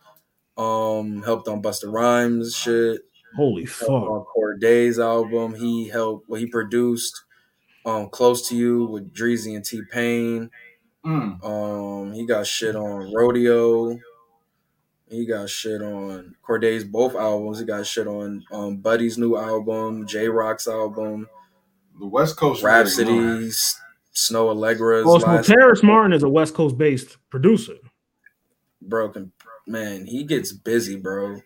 Um 0.57 1.21
helped 1.23 1.49
on 1.49 1.61
Busta 1.61 1.91
Rhymes 1.91 2.55
shit. 2.55 3.01
Holy 3.35 3.63
Helped 3.65 3.77
fuck! 3.79 3.89
on 3.89 4.25
Cordae's 4.33 4.99
album. 4.99 5.53
He 5.53 5.89
helped 5.89 6.29
well 6.29 6.39
he 6.39 6.47
produced 6.47 7.25
um 7.85 8.07
Close 8.07 8.47
to 8.47 8.55
You 8.55 8.85
with 8.85 9.13
Dreezy 9.13 9.57
and 9.57 9.65
T 9.65 9.81
Pain. 9.91 10.49
Mm. 11.05 11.43
Um 11.43 12.13
he 12.13 12.25
got 12.25 12.47
shit 12.47 12.77
on 12.77 13.13
Rodeo. 13.13 13.99
He 15.09 15.25
got 15.25 15.49
shit 15.49 15.81
on 15.81 16.35
Cordae's 16.41 16.85
both 16.85 17.15
albums. 17.15 17.59
He 17.59 17.65
got 17.65 17.85
shit 17.85 18.07
on 18.07 18.43
um, 18.51 18.77
Buddy's 18.77 19.17
new 19.17 19.35
album, 19.35 20.07
Jay 20.07 20.27
Rock's 20.27 20.67
album, 20.67 21.29
The 21.99 22.05
West 22.07 22.35
Coast 22.37 22.63
Rhapsodies, 22.63 23.79
Snoh 24.13 24.53
Aalegra's 24.53 25.05
Also, 25.05 25.27
last 25.27 25.47
Terrace 25.47 25.83
Martin 25.83 26.13
is 26.13 26.23
a 26.23 26.29
West 26.29 26.53
Coast 26.53 26.77
based 26.77 27.17
producer. 27.29 27.75
broken. 28.81 29.31
Man, 29.67 30.05
he 30.05 30.23
gets 30.23 30.51
busy, 30.51 30.95
bro. 30.95 31.39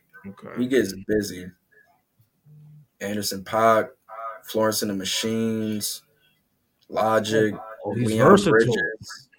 He 0.58 0.68
gets 0.68 0.94
busy. 1.08 1.46
Anderson 3.00 3.44
Paak, 3.44 3.90
Florence 4.44 4.82
and 4.82 4.92
the 4.92 4.96
Machines, 4.96 6.02
Logic, 6.90 7.56
Oh, 7.86 7.94
he's 7.94 8.10
Leon 8.10 8.30
versatile. 8.30 8.52
Bridges. 8.52 9.30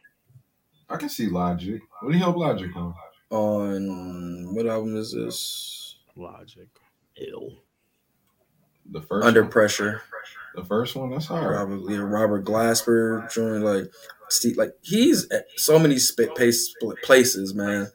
I 0.89 0.97
can 0.97 1.11
see 1.11 1.27
Logic. 1.29 1.81
What 2.01 2.13
do 2.13 2.17
you 2.17 2.25
help 2.25 2.37
Logic 2.37 2.75
on? 2.75 2.95
On 3.29 4.55
what 4.55 4.67
album 4.67 4.97
is 4.97 5.13
this? 5.13 5.97
Logic. 6.17 6.69
Ill. 7.17 7.59
The 8.91 9.03
first 9.03 9.27
Under 9.27 9.43
one? 9.43 9.51
Pressure. 9.51 10.01
The 10.55 10.65
first 10.65 10.97
one? 10.97 11.11
That's 11.11 11.27
hard. 11.27 11.55
Probably 11.55 11.99
Robert 11.99 12.45
Glasper 12.45 13.33
joined 13.33 13.65
like 13.65 13.85
Steve. 14.29 14.57
Like 14.57 14.73
he's 14.83 15.29
at 15.31 15.47
so 15.57 15.79
many 15.79 15.99
sp- 16.03 16.35
pace, 16.37 16.75
places, 17.03 17.55
man. 17.55 17.89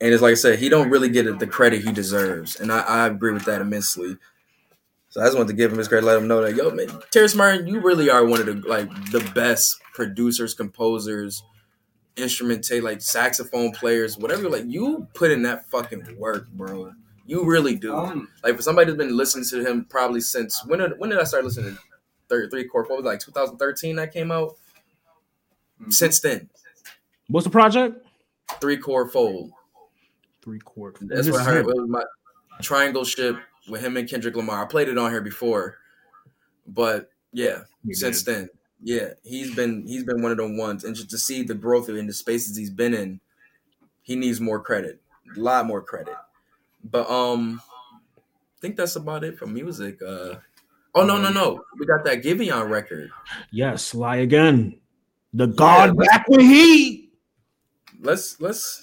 And 0.00 0.12
it's 0.12 0.22
like 0.22 0.32
I 0.32 0.34
said, 0.34 0.58
he 0.58 0.68
don't 0.68 0.90
really 0.90 1.08
get 1.08 1.38
the 1.38 1.46
credit 1.46 1.84
he 1.84 1.92
deserves, 1.92 2.56
and 2.56 2.72
I, 2.72 2.80
I 2.80 3.06
agree 3.06 3.32
with 3.32 3.44
that 3.44 3.60
immensely. 3.60 4.16
So 5.10 5.20
I 5.20 5.26
just 5.26 5.36
want 5.36 5.48
to 5.50 5.54
give 5.54 5.70
him 5.70 5.78
his 5.78 5.88
credit, 5.88 6.06
let 6.06 6.16
him 6.18 6.26
know 6.26 6.40
that 6.42 6.56
yo, 6.56 6.70
man, 6.70 6.88
Terrace 7.10 7.34
Martin, 7.34 7.68
you 7.68 7.80
really 7.80 8.10
are 8.10 8.24
one 8.24 8.40
of 8.40 8.46
the 8.46 8.54
like 8.68 8.88
the 9.12 9.20
best 9.34 9.76
producers, 9.94 10.54
composers, 10.54 11.42
instrumentate, 12.16 12.82
like 12.82 13.00
saxophone 13.00 13.72
players, 13.72 14.18
whatever. 14.18 14.48
Like 14.48 14.64
you 14.66 15.06
put 15.14 15.30
in 15.30 15.42
that 15.42 15.70
fucking 15.70 16.16
work, 16.18 16.48
bro. 16.48 16.92
You 17.26 17.44
really 17.44 17.76
do. 17.76 17.94
Um, 17.94 18.28
Like 18.42 18.56
for 18.56 18.62
somebody 18.62 18.86
that's 18.86 18.98
been 18.98 19.16
listening 19.16 19.44
to 19.50 19.64
him 19.64 19.86
probably 19.88 20.20
since 20.20 20.64
when 20.66 20.80
did 20.80 20.98
when 20.98 21.10
did 21.10 21.20
I 21.20 21.24
start 21.24 21.44
listening 21.44 21.76
to 21.76 21.80
33 22.32 22.64
Core? 22.68 22.82
What 22.84 22.90
was 22.98 23.04
it, 23.04 23.08
like 23.08 23.20
2013 23.20 23.96
that 23.96 24.12
came 24.12 24.30
out? 24.32 24.56
Mhm. 25.82 25.92
Since 25.92 26.20
then, 26.20 26.48
What's 27.28 27.44
the 27.44 27.50
project? 27.50 28.04
3ChordFold. 28.60 29.50
Three 30.42 30.58
chord. 30.58 30.96
That's 31.00 31.30
what 31.30 31.40
I 31.40 31.44
heard. 31.44 31.64
him. 31.64 31.70
It 31.70 31.76
was 31.80 31.88
my 31.88 32.02
triangle 32.60 33.04
ship 33.04 33.36
with 33.68 33.80
him 33.80 33.96
and 33.96 34.08
Kendrick 34.08 34.34
Lamar. 34.36 34.64
I 34.64 34.66
played 34.66 34.88
it 34.88 34.98
on 34.98 35.10
here 35.10 35.20
before, 35.20 35.78
but 36.66 37.10
yeah, 37.32 37.60
You 37.84 37.94
since 37.94 38.22
did. 38.22 38.34
then, 38.34 38.50
yeah, 38.82 39.10
he's 39.22 39.54
been 39.54 39.86
he's 39.86 40.02
been 40.04 40.20
one 40.20 40.32
of 40.32 40.36
the 40.38 40.46
ones, 40.52 40.84
and 40.84 40.94
just 40.96 41.10
to 41.10 41.18
see 41.18 41.42
the 41.44 41.54
growth 41.54 41.88
in 41.88 42.06
the 42.06 42.12
spaces 42.12 42.56
he's 42.56 42.70
been 42.70 42.92
in, 42.92 43.20
he 44.02 44.16
needs 44.16 44.40
more 44.40 44.60
credit, 44.60 45.00
a 45.36 45.40
lot 45.40 45.64
more 45.66 45.80
credit. 45.80 46.16
But 46.84 47.08
um, 47.08 47.62
I 48.18 48.60
think 48.60 48.76
that's 48.76 48.96
about 48.96 49.22
it 49.24 49.38
for 49.38 49.46
music. 49.46 50.02
Uh, 50.02 50.34
oh 50.94 51.04
no 51.04 51.18
no 51.18 51.28
um, 51.28 51.34
no, 51.34 51.64
we 51.78 51.86
got 51.86 52.04
that 52.04 52.22
Giveon 52.22 52.68
record. 52.68 53.10
Yes, 53.50 53.94
lie 53.94 54.16
again. 54.16 54.78
The 55.34 55.46
God 55.46 55.96
let's- 55.96 56.08
back 56.08 56.28
with 56.28 56.40
heat. 56.40 57.12
Let's 58.00 58.40
let's 58.40 58.82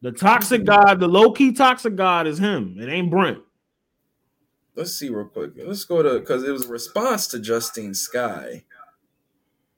The 0.00 0.12
toxic 0.12 0.64
god, 0.64 1.00
the 1.00 1.08
low 1.08 1.32
key 1.32 1.52
toxic 1.52 1.96
god 1.96 2.26
is 2.26 2.38
him. 2.38 2.76
It 2.78 2.88
ain't 2.88 3.10
Brent. 3.10 3.38
let's 4.76 4.92
see 4.92 5.08
real 5.08 5.26
quick. 5.26 5.52
Let's 5.56 5.84
go 5.84 6.02
to 6.02 6.20
because 6.20 6.44
it 6.44 6.50
was 6.52 6.66
a 6.66 6.68
response 6.68 7.26
to 7.28 7.38
Justine 7.40 7.94
Skye, 7.94 8.64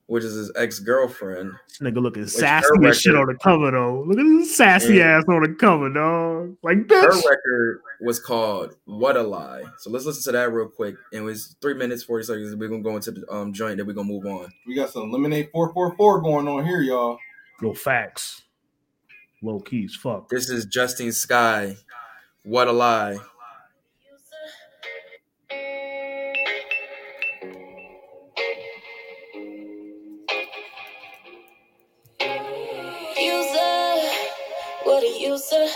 which 0.07 0.25
is 0.25 0.35
his 0.35 0.53
ex 0.57 0.79
girlfriend. 0.79 1.53
Nigga 1.81 2.01
looking 2.01 2.23
her 2.23 2.29
sassy 2.29 2.69
as 2.87 3.01
shit 3.01 3.15
on 3.17 3.27
the 3.27 3.35
cover 3.35 3.71
though. 3.71 4.05
Look 4.07 4.19
at 4.19 4.25
this 4.25 4.57
sassy 4.57 4.95
Yeah. 4.97 5.19
ass 5.19 5.25
on 5.29 5.43
the 5.43 5.55
cover, 5.59 5.89
dog. 5.93 6.57
Like 6.63 6.79
bitch. 6.87 7.03
Her 7.03 7.31
record 7.31 7.81
was 8.01 8.21
called 8.21 8.77
"What 8.85 9.17
a 9.17 9.23
Lie." 9.23 9.65
So 9.79 9.91
let's 9.91 10.05
listen 10.07 10.23
to 10.33 10.39
that 10.39 10.53
real 10.53 10.69
quick. 10.69 10.95
And 11.13 11.23
it 11.23 11.25
was 11.25 11.57
three 11.61 11.75
minutes 11.75 12.03
forty 12.05 12.25
seconds. 12.25 12.55
We're 12.55 12.69
gonna 12.69 12.83
go 12.83 12.97
into 12.97 13.11
the 13.11 13.33
um 13.33 13.53
joint. 13.53 13.79
Then 13.79 13.87
we're 13.87 13.95
gonna 13.95 14.09
move 14.09 14.27
on. 14.27 14.49
we 14.67 14.75
got 14.75 14.91
some 14.91 15.11
Lemonade 15.11 15.51
444 15.53 16.21
going 16.23 16.49
on 16.49 16.65
here, 16.67 16.81
y'all. 16.81 17.19
Yo, 17.61 17.73
facts. 17.75 18.43
Low 19.43 19.61
keys, 19.61 19.95
fuck. 19.95 20.29
This 20.29 20.49
is 20.51 20.65
Justine 20.67 21.13
Skye. 21.13 21.77
What 22.45 22.69
a 22.69 22.73
lie. 22.73 23.19
What 35.31 35.43
a. 35.53 35.71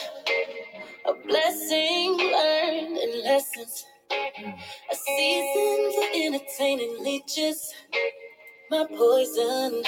A 1.06 1.14
blessing 1.27 2.16
learned 2.18 2.97
in 2.98 3.24
lessons. 3.24 3.86
A 4.93 4.97
season 4.97 5.93
for 5.94 6.06
entertaining 6.14 7.02
leeches. 7.02 7.74
My 8.70 8.86
poison 8.86 9.82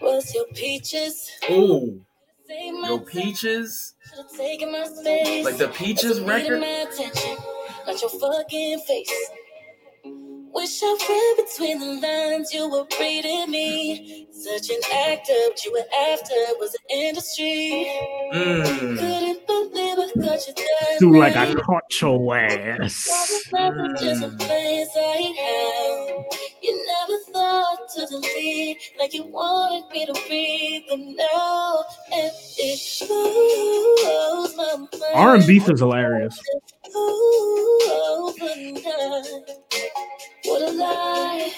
was 0.00 0.34
your 0.34 0.46
peaches. 0.54 1.30
Ooh, 1.50 2.02
Save 2.46 2.74
yo, 2.74 2.98
peaches. 3.00 3.94
taken 4.36 4.72
my 4.72 4.86
space. 4.86 5.44
Like 5.44 5.58
the 5.58 5.68
Peaches 5.68 6.20
record. 6.20 6.60
My 6.60 6.66
attention, 6.90 7.36
not 7.86 8.00
your 8.02 8.10
fucking 8.10 8.80
face. 8.80 9.30
Wish 10.56 10.82
I 10.82 10.98
read 11.38 11.46
between 11.46 11.80
the 11.80 12.08
lines, 12.08 12.52
you 12.54 12.70
were 12.70 12.86
reading 13.00 13.50
me. 13.52 14.28
Such 14.32 14.70
an 14.70 14.80
actor, 14.92 15.34
what 15.48 15.64
you 15.64 15.72
were 15.72 16.12
after 16.12 16.34
was 16.60 16.74
an 16.74 16.98
industry. 16.98 17.88
Mm. 18.34 18.98
Couldn't 18.98 19.45
Do 20.98 21.18
like 21.18 21.36
I 21.36 21.54
caught 21.54 22.00
your 22.00 22.36
ass. 22.36 23.48
You 26.62 26.86
never 26.86 27.18
thought 27.32 27.88
to 27.94 28.06
delete 28.06 28.78
like 28.98 29.14
you 29.14 29.24
wanted 29.26 29.90
me 29.92 30.06
to 30.06 30.14
them 30.88 31.16
now. 31.16 31.84
R 35.14 35.34
and 35.34 35.46
B 35.46 35.58
is 35.58 35.80
hilarious. 35.80 36.40
What 40.44 40.62
a 40.62 40.70
lie. 40.72 41.52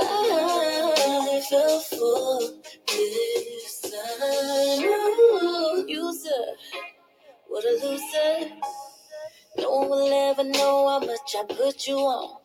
I 0.00 1.42
fell 1.48 1.80
for 1.80 2.40
this 2.86 3.80
time. 3.82 4.88
What 7.48 7.64
a 7.64 7.86
loser. 7.86 8.54
No 9.58 9.70
one 9.70 9.90
will 9.90 10.30
ever 10.30 10.44
know 10.44 10.88
how 10.88 11.00
much 11.00 11.34
I 11.38 11.44
put 11.54 11.86
you 11.86 11.96
on. 11.96 12.40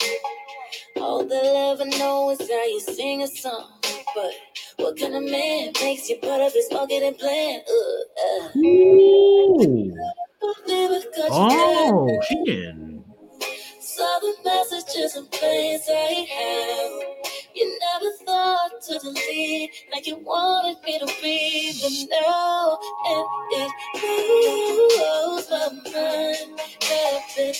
All 0.98 1.26
they'll 1.26 1.74
ever 1.74 1.86
know 1.98 2.32
is 2.32 2.40
how 2.42 2.66
you 2.66 2.80
sing 2.80 3.24
a 3.24 3.28
song. 3.28 3.80
But 4.16 4.34
what 4.78 4.98
kind 5.00 5.16
of 5.16 5.24
man 5.24 5.74
makes 5.82 6.10
you 6.10 6.18
part 6.20 6.42
of 6.42 6.54
his 6.54 6.68
marketing 6.72 7.16
plan? 7.16 7.62
Uh, 7.70 8.46
uh. 8.46 8.60
Ooh. 8.60 9.96
Never 10.68 11.00
got 11.18 11.18
you 11.18 11.32
Oh, 11.32 12.22
she. 12.30 13.02
Saw 13.82 14.20
the 14.20 14.36
messages 14.46 15.18
in 15.18 15.26
place 15.28 15.90
I 15.90 16.28
have. 16.36 17.43
You 17.56 17.80
never 17.80 18.12
thought 18.26 18.82
to 18.88 19.00
delete 19.00 19.72
like 19.94 20.08
you 20.08 20.18
wanted 20.18 20.84
me 20.84 21.00
to 21.00 21.06
read 21.22 21.76
them 21.76 22.10
now. 22.10 22.80
And 23.06 23.26
it 23.52 23.72
blows 24.98 25.50
my 25.52 25.70
mind. 25.92 26.60
Happened 26.82 27.58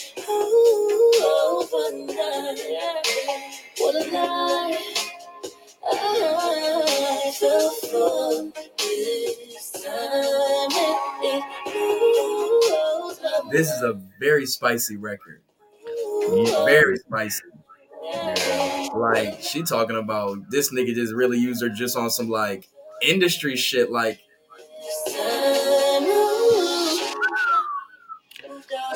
overnight. 1.24 2.60
What 3.78 3.96
a 3.96 4.12
lie. 4.12 4.78
I 5.86 7.34
fell 7.40 7.70
for 7.72 8.52
this 8.80 9.72
time. 9.72 10.74
And 10.82 10.98
it 11.24 11.44
blows 12.70 13.18
my. 13.22 13.52
This 13.52 13.70
is 13.70 13.82
a 13.84 14.02
very 14.20 14.48
spicy 14.48 14.98
record. 14.98 15.42
Yeah. 16.32 16.66
Very 16.66 16.98
spicy. 16.98 17.53
Like 18.94 19.42
she 19.42 19.64
talking 19.64 19.96
about 19.98 20.50
this 20.50 20.74
nigga 20.74 20.94
just 20.94 21.14
really 21.14 21.38
used 21.38 21.62
her 21.62 21.70
just 21.70 21.96
on 21.98 22.10
some 22.10 22.30
like 22.30 22.68
industry 23.02 23.56
shit. 23.56 23.92
Like 23.92 24.20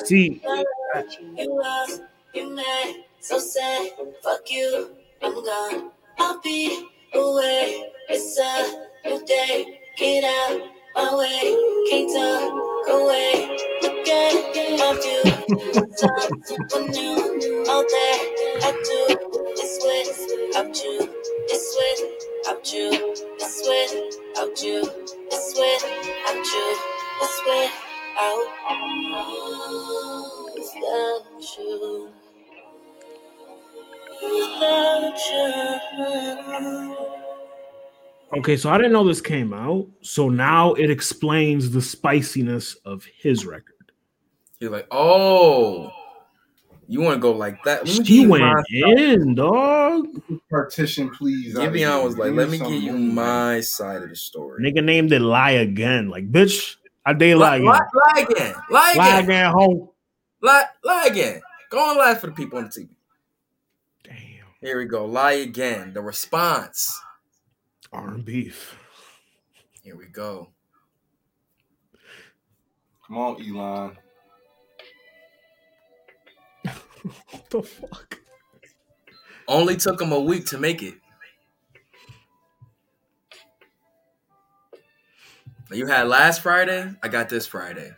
See, 0.06 0.42
You 1.36 1.60
lost, 1.62 2.02
you 2.34 2.56
mad, 2.56 2.96
so 3.20 3.40
sad. 3.40 3.90
Fuck 4.24 4.50
you, 4.50 4.92
I'm 5.22 5.34
gone. 5.34 5.92
I'll 6.18 6.40
be 6.42 6.88
away. 7.14 7.92
It's 8.10 8.40
a 8.40 9.10
new 9.10 9.26
day. 9.26 9.80
Get 9.98 10.24
out 10.24 10.77
my 10.98 11.16
way. 11.16 11.58
Can't 11.90 12.10
talk 12.16 12.90
away. 12.90 13.58
Look 13.84 14.08
at 14.10 14.80
my 14.80 14.92
view. 15.02 15.24
Something 15.98 16.92
new. 16.92 17.66
All 17.70 17.84
that 17.84 18.20
I 18.64 18.72
do 18.88 19.02
is 19.62 19.74
without 19.86 20.84
you. 20.84 20.98
It's 21.50 21.68
without 21.78 22.74
you. 22.74 23.16
It's 23.40 23.58
without 23.68 24.64
you. 24.64 24.80
It's 25.32 25.54
without 25.60 26.46
you. 26.54 26.78
It's 27.22 27.42
without 27.46 27.72
out 28.20 28.48
without 30.56 31.46
you. 31.58 32.10
Without 34.24 35.20
you. 35.30 37.27
Okay, 38.36 38.58
so 38.58 38.70
I 38.70 38.78
didn't 38.78 38.92
know 38.92 39.06
this 39.08 39.22
came 39.22 39.54
out. 39.54 39.88
So 40.02 40.28
now 40.30 40.74
it 40.74 40.90
explains 40.90 41.72
the 41.72 41.82
spiciness 41.82 42.76
of 42.86 43.06
his 43.06 43.46
record. 43.46 43.92
You're 44.60 44.72
like, 44.72 44.88
oh, 44.92 45.92
you 46.88 47.02
want 47.02 47.16
to 47.16 47.20
go 47.20 47.32
like 47.32 47.64
that? 47.64 47.86
Let 47.88 48.00
me 48.00 48.06
She 48.06 48.22
you 48.24 48.30
went 48.30 48.66
in, 48.72 49.36
dog. 49.36 50.08
Partition, 50.50 51.10
please. 51.12 51.56
out 51.58 51.72
Giveon 51.74 52.04
was 52.04 52.18
like, 52.18 52.34
let 52.34 52.48
me 52.48 52.54
me 52.54 52.58
some 52.58 52.72
give 52.72 52.82
you 52.84 52.94
room, 52.94 53.14
my 53.16 53.62
side 53.62 54.02
of 54.04 54.10
the 54.10 54.16
story. 54.16 54.64
Nigga 54.64 54.84
named 54.84 55.12
it 55.14 55.20
lie 55.20 55.52
again. 55.52 56.10
Like, 56.10 56.32
bitch, 56.32 56.76
I 57.06 57.14
did 57.14 57.38
Lie, 57.38 57.58
lie 57.58 57.64
lie, 57.64 57.78
again. 57.78 57.90
lie 57.94 58.22
again. 58.30 58.56
Lie 58.70 58.94
Lie 58.98 59.08
again. 59.08 59.24
again, 59.24 59.52
hoe. 59.54 59.94
Lie, 60.42 60.66
lie 60.84 61.08
again. 61.10 61.42
Go 61.70 61.90
and 61.90 61.98
lie 62.00 62.16
for 62.16 62.28
the 62.28 62.34
people 62.34 62.58
on 62.58 62.66
the 62.66 62.70
TV. 62.70 62.90
Damn. 64.04 64.16
Here 64.62 64.78
we 64.78 64.86
go. 64.86 65.06
Lie 65.06 65.34
again. 65.34 65.94
The 65.94 66.02
response. 66.02 67.00
R 67.94 68.14
and 68.14 68.26
beef. 68.26 68.78
Here 69.84 69.96
we 69.96 70.06
go. 70.08 70.50
Come 73.06 73.18
on, 73.18 73.42
Elon. 73.42 73.98
What 77.32 77.50
the 77.50 77.64
fuck? 77.64 78.20
Only 79.48 79.78
took 79.78 80.02
him 80.02 80.12
a 80.12 80.20
week 80.20 80.46
to 80.48 80.58
make 80.58 80.84
it. 80.84 80.96
You 85.72 85.88
had 85.88 86.08
last 86.10 86.42
Friday. 86.42 86.94
I 87.02 87.08
got 87.08 87.30
this 87.30 87.48
Friday. 87.48 87.92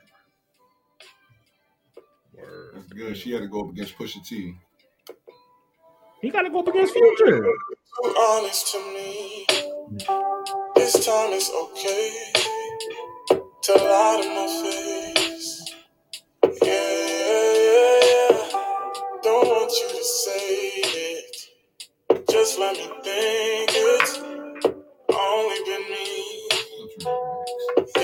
That's 2.73 2.93
good. 2.93 3.17
She 3.17 3.31
had 3.31 3.41
to 3.41 3.47
go 3.47 3.61
up 3.61 3.69
against 3.71 3.97
Pusha 3.97 4.25
T. 4.25 4.55
He 6.21 6.29
gotta 6.29 6.49
go 6.49 6.59
up 6.59 6.67
against 6.67 6.93
Future. 6.93 7.47
Too 7.95 8.15
honest 8.19 8.71
to 8.73 8.79
me. 8.93 9.45
This 10.75 10.93
time 11.05 11.33
it's 11.33 11.51
okay 11.51 12.11
to 13.63 13.73
lie 13.73 14.21
to 14.23 14.29
my 14.29 14.47
face. 14.63 15.75
Yeah, 16.63 17.07
yeah, 17.67 17.99
yeah. 18.11 18.67
Don't 19.23 19.47
want 19.47 19.71
you 19.71 19.89
to 19.97 20.03
say 20.03 20.71
it. 20.85 21.35
Just 22.31 22.59
let 22.59 22.77
me 22.77 22.87
think 23.03 23.71
it's 23.73 24.17
only 25.13 25.59
been 25.65 25.91
me. 25.91 26.49
Yeah, 27.95 28.03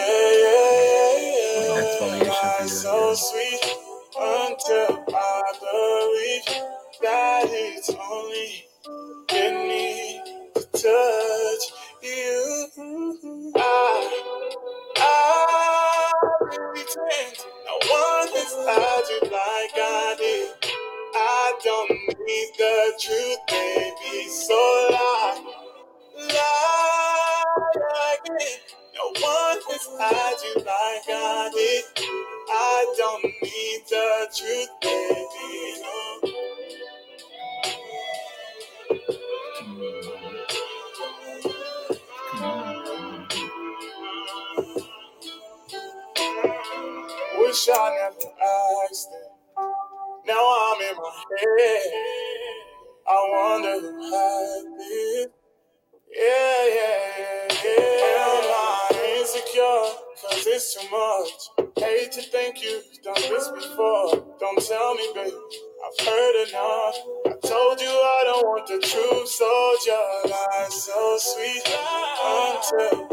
yeah, 0.00 0.38
yeah, 0.44 1.18
yeah. 1.28 1.82
Explanation 1.82 2.68
So 2.68 3.14
sweet 3.14 3.76
until 4.18 5.04
I 5.14 5.42
believe 5.60 6.62
that 7.02 7.44
it's 7.48 7.90
only 7.90 8.64
in 8.88 9.68
me 9.68 10.22
to 10.54 10.62
touch 10.72 11.64
you. 12.02 13.52
Ah, 13.56 14.10
ah, 14.98 15.00
I, 15.00 16.10
I 16.20 16.56
pretend 16.74 17.36
no 17.66 17.74
one 17.90 18.28
has 18.36 18.52
had 18.66 19.04
you 19.10 19.20
like 19.30 19.76
I 19.76 20.16
did. 20.18 20.50
I 21.14 21.58
don't 21.64 21.90
need 21.90 22.50
the 22.58 22.92
truth, 23.00 23.38
baby, 23.48 24.28
so 24.28 24.88
lie, 24.92 25.44
lie 26.18 27.44
again. 28.24 28.60
No 28.94 29.06
one 29.20 29.60
has 29.70 29.88
had 29.98 30.36
you 30.44 30.54
like 30.56 31.08
I 31.08 31.50
did. 31.54 31.84
I 32.50 32.94
don't 32.98 33.24
need 33.24 33.82
the 33.88 34.28
truth, 34.36 34.68
baby. 34.82 35.82
No. 35.82 36.03
Wish 47.54 47.68
I 47.72 47.90
never 47.94 48.32
asked 48.90 49.10
it. 49.12 49.30
Now 50.26 50.42
I'm 50.42 50.82
in 50.82 50.96
my 50.96 51.24
head. 51.38 51.92
I 53.06 53.28
wonder 53.32 53.80
who 53.80 54.02
had 54.10 54.80
it. 54.80 55.32
Yeah, 56.16 56.66
yeah, 56.74 57.56
yeah. 57.64 58.16
Am 58.26 58.44
I 58.50 59.18
insecure? 59.20 59.86
Cause 60.20 60.46
it's 60.48 60.74
too 60.74 60.88
much. 60.90 61.70
Hate 61.78 62.12
to 62.14 62.22
think 62.22 62.60
you've 62.60 62.84
done 63.04 63.14
this 63.30 63.48
before. 63.50 64.36
Don't 64.40 64.66
tell 64.66 64.94
me, 64.96 65.08
babe. 65.14 65.32
I've 65.32 66.06
heard 66.06 66.48
enough. 66.48 66.96
I 67.26 67.48
told 67.48 67.80
you 67.80 67.88
I 67.88 68.22
don't 68.26 68.46
want 68.46 68.66
the 68.66 68.80
truth, 68.80 69.28
so 69.28 69.76
your 69.86 70.32
lies 70.32 70.84
so 70.84 71.18
sweet. 71.18 71.62
Until 72.26 73.03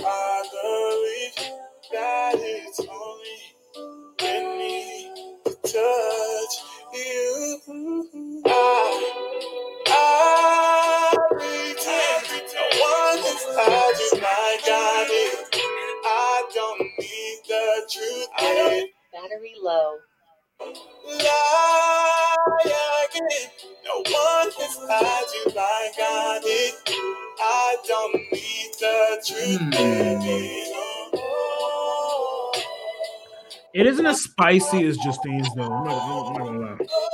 It 33.82 33.88
isn't 33.88 34.06
as 34.06 34.22
spicy 34.22 34.86
as 34.86 34.96
Justine's 34.98 35.50
though. 35.56 35.64
I'm 35.64 35.84
not, 35.84 36.04
I'm 36.04 36.34
not 36.34 36.38
gonna 36.38 36.60
lie. 36.60 37.11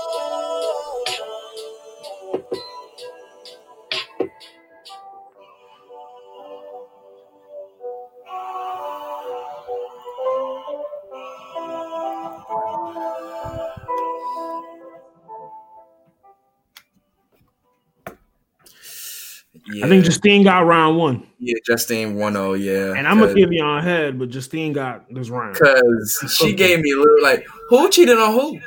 I 19.88 19.89
think 19.89 20.05
Justine 20.05 20.43
got 20.43 20.65
round 20.65 20.97
one, 20.97 21.26
yeah, 21.39 21.55
Justine 21.65 22.15
1-0, 22.15 22.59
yeah. 22.64 22.93
and 22.97 23.07
I'm 23.07 23.19
gonna 23.19 23.34
give 23.34 23.51
you 23.51 23.64
on 23.64 23.81
head, 23.84 24.19
but 24.19 24.30
Justine 24.30 24.73
got 24.73 25.05
this 25.14 25.30
round. 25.30 25.53
Because 25.53 26.35
she 26.38 26.53
gave 26.53 26.81
me 26.81 26.91
a 26.91 26.97
little 26.97 27.23
like, 27.23 27.47
who 27.69 27.89
cheated 27.89 28.18
on 28.18 28.34
who? 28.34 28.59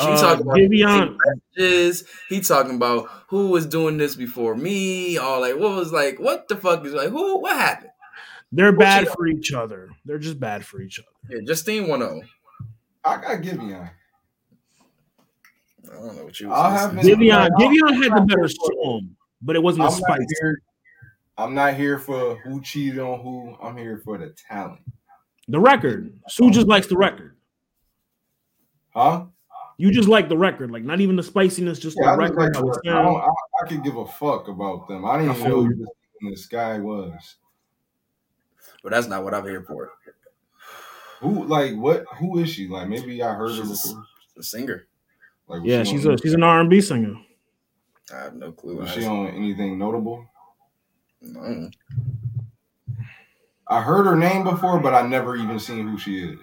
She 0.00 0.04
Uh, 0.06 0.20
talking 0.20 0.42
about 0.46 0.56
Vivian- 0.56 1.18
messages. 1.56 2.04
He 2.28 2.40
talking 2.40 2.76
about 2.76 3.08
who 3.28 3.48
was 3.48 3.66
doing 3.66 3.98
this 3.98 4.14
before 4.14 4.54
me. 4.54 5.18
All 5.18 5.40
like, 5.40 5.56
what 5.56 5.74
was 5.74 5.92
like, 5.92 6.20
what 6.20 6.46
the 6.48 6.54
fuck 6.56 6.84
is 6.86 6.92
like, 6.92 7.08
who? 7.10 7.38
What 7.38 7.56
happened? 7.56 7.90
They're 8.52 8.70
Who 8.72 8.78
bad 8.78 9.00
cheated? 9.00 9.14
for 9.14 9.26
each 9.26 9.52
other. 9.52 9.90
They're 10.04 10.18
just 10.18 10.38
bad 10.40 10.64
for 10.64 10.80
each 10.80 11.00
other. 11.00 11.08
Yeah, 11.28 11.40
Justine 11.46 11.86
1-0. 11.86 12.22
I 13.04 13.16
got 13.20 13.42
Giveon. 13.42 13.90
I 15.90 15.94
don't 15.94 16.16
know 16.16 16.24
what 16.24 16.38
you. 16.40 16.52
I'll 16.52 16.72
Was 16.72 16.80
have 16.80 16.94
listening 16.94 17.18
Vivian- 17.18 17.50
Vivian, 17.58 17.84
I'm- 17.88 18.02
had 18.02 18.12
the 18.16 18.20
better 18.26 18.48
song, 18.48 19.16
but 19.42 19.56
it 19.56 19.62
wasn't 19.62 19.82
I'm 19.84 19.88
as 19.92 20.00
not 20.08 20.18
here. 20.40 20.62
I'm 21.36 21.54
not 21.54 21.74
here 21.74 21.98
for 21.98 22.36
who 22.36 22.60
cheated 22.60 22.98
on 22.98 23.20
who. 23.20 23.56
I'm 23.62 23.76
here 23.76 24.00
for 24.04 24.18
the 24.18 24.34
talent. 24.48 24.80
The 25.46 25.60
record. 25.60 26.18
Sue 26.28 26.50
just 26.50 26.66
likes 26.66 26.88
the 26.88 26.96
record. 26.96 27.36
Huh? 28.94 29.26
You 29.76 29.92
just 29.92 30.08
like 30.08 30.28
the 30.28 30.36
record, 30.36 30.70
like 30.72 30.82
not 30.82 31.00
even 31.00 31.14
the 31.14 31.22
spiciness, 31.22 31.78
just 31.78 31.96
Yeah, 32.00 32.16
the 32.16 32.22
I, 32.22 32.26
just 32.26 32.34
record. 32.38 32.42
like 32.42 32.52
the 32.54 32.68
record. 32.68 32.88
I, 32.88 33.02
don't. 33.02 33.20
I, 33.20 33.28
I 33.64 33.68
could 33.68 33.84
give 33.84 33.96
a 33.96 34.06
fuck 34.06 34.48
about 34.48 34.88
them. 34.88 35.04
I 35.04 35.18
didn't 35.18 35.36
even 35.36 35.48
know 35.48 35.60
you. 35.62 35.86
who 36.20 36.30
this 36.30 36.46
guy 36.46 36.78
was. 36.80 37.36
But 38.82 38.90
that's 38.92 39.06
not 39.06 39.22
what 39.22 39.34
I'm 39.34 39.44
here 39.44 39.62
for. 39.62 39.92
Who 41.20 41.44
like 41.44 41.74
what? 41.76 42.04
Who 42.18 42.38
is 42.40 42.50
she? 42.50 42.66
Like 42.68 42.88
maybe 42.88 43.22
I 43.22 43.34
heard 43.34 43.50
her 43.50 43.56
She's 43.64 43.82
before. 43.86 44.04
the 44.36 44.42
singer. 44.42 44.86
Like 45.48 45.62
Yeah, 45.64 45.82
she 45.82 45.92
she's 45.92 46.06
a 46.06 46.16
she's 46.18 46.34
an 46.34 46.42
R 46.42 46.60
and 46.60 46.70
B 46.70 46.80
singer. 46.80 47.14
I 48.14 48.16
have 48.24 48.34
no 48.34 48.52
clue. 48.52 48.76
Was 48.76 48.90
she 48.92 49.04
on 49.04 49.28
anything 49.28 49.78
notable? 49.78 50.24
No. 51.20 51.68
I 53.66 53.82
heard 53.82 54.04
her 54.06 54.16
name 54.16 54.44
before, 54.44 54.78
but 54.80 54.94
I 54.94 55.06
never 55.06 55.36
even 55.36 55.58
seen 55.58 55.88
who 55.88 55.98
she 55.98 56.20
is. 56.24 56.38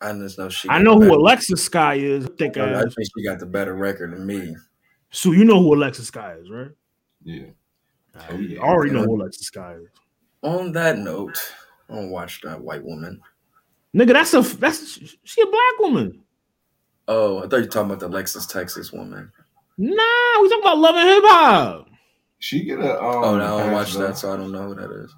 I 0.00 0.12
just 0.12 0.38
know 0.38 0.48
she. 0.50 0.68
I 0.68 0.78
know 0.82 0.94
who 0.94 1.00
better- 1.08 1.12
Alexis 1.12 1.66
Skyy 1.68 1.98
is. 2.02 2.26
Thick 2.38 2.58
I 2.58 2.68
ass. 2.68 2.76
Uh, 2.84 2.90
think 2.90 3.08
she 3.16 3.24
got 3.24 3.38
the 3.38 3.46
better 3.46 3.74
record 3.74 4.12
than 4.12 4.26
me. 4.26 4.54
So 5.10 5.32
you 5.32 5.44
know 5.44 5.60
who 5.62 5.74
Alexis 5.74 6.10
Skyy 6.10 6.42
is, 6.42 6.50
right? 6.50 6.70
Yeah. 7.22 7.46
I 8.14 8.26
Oh, 8.30 8.36
yeah. 8.36 8.58
already 8.58 8.92
know 8.92 9.04
who 9.04 9.16
Alexis 9.20 9.50
Skyy 9.50 9.82
is. 9.82 9.88
On 10.42 10.72
that 10.72 10.98
note, 10.98 11.38
I 11.88 11.94
don't 11.94 12.10
watch 12.10 12.42
that 12.42 12.60
white 12.60 12.84
woman. 12.84 13.20
Nigga, 13.96 14.12
that's 14.12 14.34
a 14.34 14.42
that's 14.58 14.98
she 15.22 15.40
a 15.40 15.46
black 15.46 15.78
woman. 15.78 16.23
Oh, 17.06 17.38
I 17.38 17.42
thought 17.42 17.56
you 17.56 17.62
were 17.62 17.68
talking 17.68 17.90
about 17.92 18.00
the 18.00 18.08
Lexus 18.08 18.48
Texas 18.48 18.92
woman. 18.92 19.30
Nah, 19.76 20.40
we 20.40 20.48
talking 20.48 20.62
about 20.62 20.78
love 20.78 20.94
and 20.96 21.08
hip 21.08 21.22
hop. 21.26 21.88
She 22.38 22.64
get 22.64 22.78
a 22.78 23.02
um. 23.02 23.24
Oh, 23.24 23.38
no, 23.38 23.58
I 23.58 23.62
don't 23.64 23.72
watch 23.72 23.94
though. 23.94 24.06
that, 24.06 24.18
so 24.18 24.32
I 24.32 24.36
don't 24.36 24.52
know 24.52 24.68
who 24.68 24.74
that 24.74 24.90
is. 24.90 25.14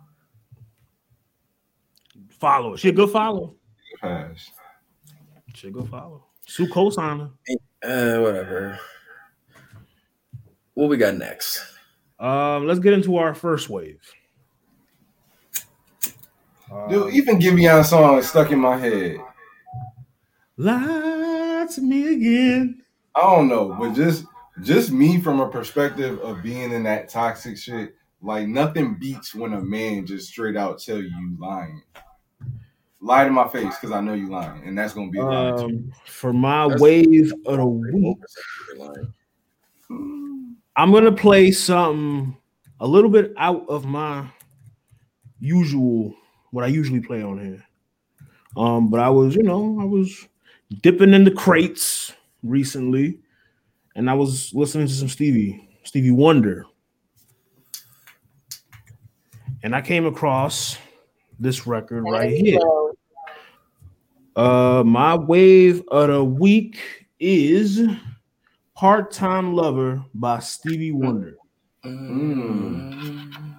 Follow. 2.31 2.77
She 2.77 2.89
a 2.89 2.93
good 2.93 3.11
follow. 3.11 3.57
Pass. 4.01 4.51
She 5.55 5.69
a 5.69 5.71
good 5.71 5.89
follow. 5.89 6.27
Sue 6.47 6.67
cosigner. 6.67 7.31
Uh, 7.83 8.19
whatever. 8.19 8.79
What 10.75 10.89
we 10.89 10.97
got 10.97 11.17
next? 11.17 11.63
Um, 12.19 12.67
let's 12.67 12.81
get 12.81 12.93
into 12.93 13.17
our 13.17 13.35
first 13.35 13.69
wave. 13.69 14.01
Dude, 16.89 17.15
even 17.15 17.39
Giveon 17.39 17.85
song 17.85 18.19
is 18.19 18.29
stuck 18.29 18.51
in 18.51 18.59
my 18.59 18.77
head. 18.77 19.19
Lie 20.59 21.67
to 21.75 21.81
me 21.83 22.15
again. 22.15 22.83
I 23.15 23.21
don't 23.21 23.49
know, 23.49 23.77
but 23.79 23.93
just 23.95 24.25
just 24.63 24.91
me 24.91 25.21
from 25.21 25.41
a 25.41 25.49
perspective 25.51 26.19
of 26.21 26.43
being 26.43 26.73
in 26.73 26.83
that 26.85 27.09
toxic 27.09 27.59
shit, 27.59 27.95
like 28.23 28.49
nothing 28.49 28.95
beats 28.99 29.35
when 29.35 29.53
a 29.53 29.61
man 29.61 30.07
just 30.07 30.29
straight 30.29 30.57
out 30.57 30.79
tell 30.79 30.97
you 30.97 31.05
you 31.09 31.37
lying. 31.39 31.83
Lie 33.01 33.25
to 33.25 33.31
my 33.31 33.47
face 33.49 33.75
because 33.79 33.93
I 33.93 34.01
know 34.01 34.15
you 34.15 34.31
lying, 34.31 34.63
and 34.67 34.77
that's 34.77 34.95
gonna 34.95 35.11
be 35.11 35.19
a 35.19 35.25
lie. 35.25 35.51
Um, 35.51 35.93
for 36.07 36.33
my 36.33 36.65
That's- 36.67 36.81
wave 36.81 37.33
of 37.45 37.57
the 37.59 37.67
week, 37.67 38.19
I'm 40.77 40.93
gonna 40.93 41.13
play 41.13 41.51
something 41.53 42.37
a 42.81 42.87
little 42.87 43.11
bit 43.11 43.33
out 43.37 43.67
of 43.69 43.85
my 43.85 44.27
usual 45.39 46.15
what 46.51 46.65
I 46.65 46.69
usually 46.69 47.01
play 47.01 47.23
on 47.23 47.39
here. 47.39 47.63
Um, 48.57 48.89
but 48.89 49.01
I 49.01 49.11
was, 49.11 49.35
you 49.37 49.43
know, 49.43 49.79
I 49.81 49.85
was 49.85 50.27
dipping 50.83 51.15
in 51.15 51.25
the 51.25 51.31
crates 51.31 52.13
recently, 52.43 53.21
and 53.95 54.11
I 54.11 54.15
was 54.15 54.53
listening 54.55 54.87
to 54.87 54.93
some 54.93 55.09
Stevie, 55.09 55.69
Stevie 55.85 56.11
Wonder. 56.11 56.67
And 59.63 59.75
I 59.75 59.81
came 59.81 60.07
across 60.07 60.79
this 61.39 61.67
record 61.67 62.05
right 62.05 62.37
here. 62.37 62.61
Uh, 64.37 64.83
my 64.85 65.17
wave 65.17 65.83
of 65.89 66.09
the 66.09 66.23
week 66.23 66.79
is 67.19 67.81
"Part 68.75 69.11
Time 69.11 69.55
Lover" 69.55 70.05
by 70.15 70.41
Stevie 70.41 70.93
Wonder. 70.93 71.37
Mm. 71.85 73.56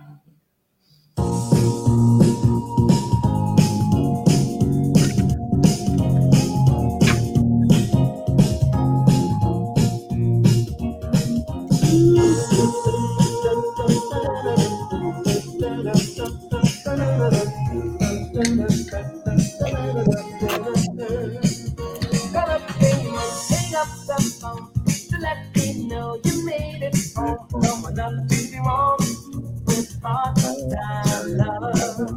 Lover. 31.28 32.08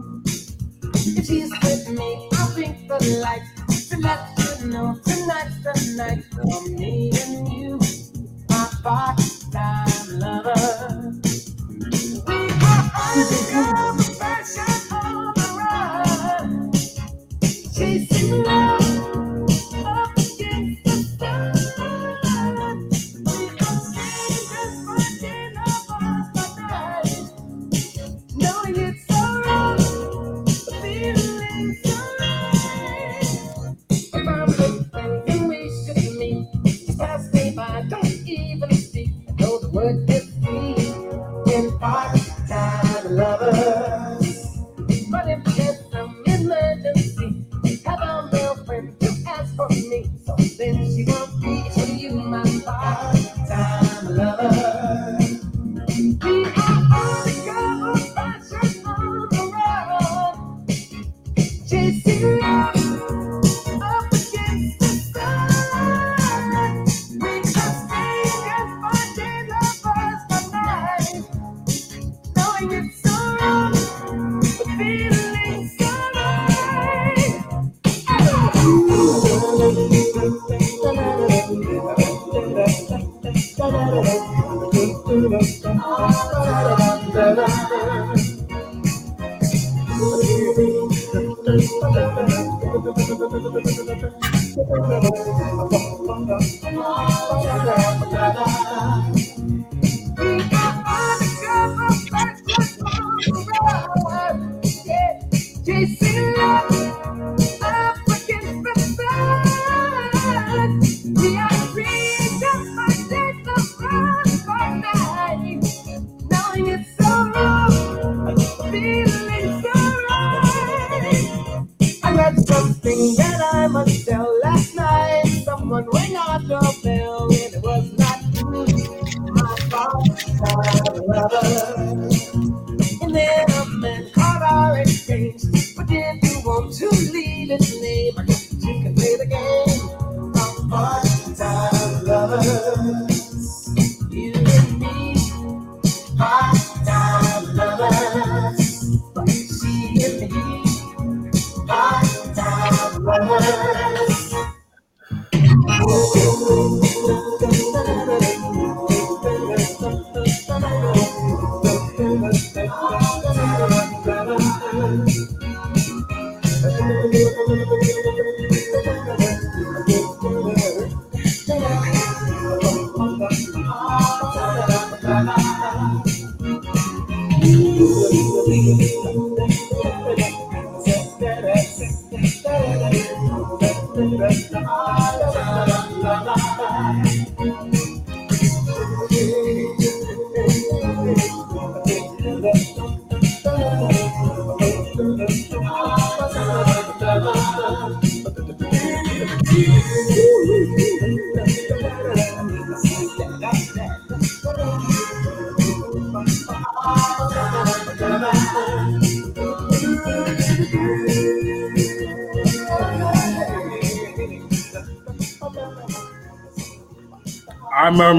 If 0.95 1.27
she's 1.27 1.51
with 1.63 1.89
me, 1.89 2.29
I'll 2.33 2.55
bring 2.55 2.87
the 2.87 3.21
lights. 3.23 3.89
To 3.89 3.99
let 3.99 4.21
you 4.39 4.69
know 4.69 4.99
tonight's 5.05 5.59
the 5.65 5.95
night 5.97 6.25
for 6.33 6.69
me 6.71 7.11
and 7.11 7.49
you, 7.53 7.81
our 8.51 8.71
part-time 8.83 10.19
lovers. 10.21 11.55
We 12.27 12.51
are 13.55 14.00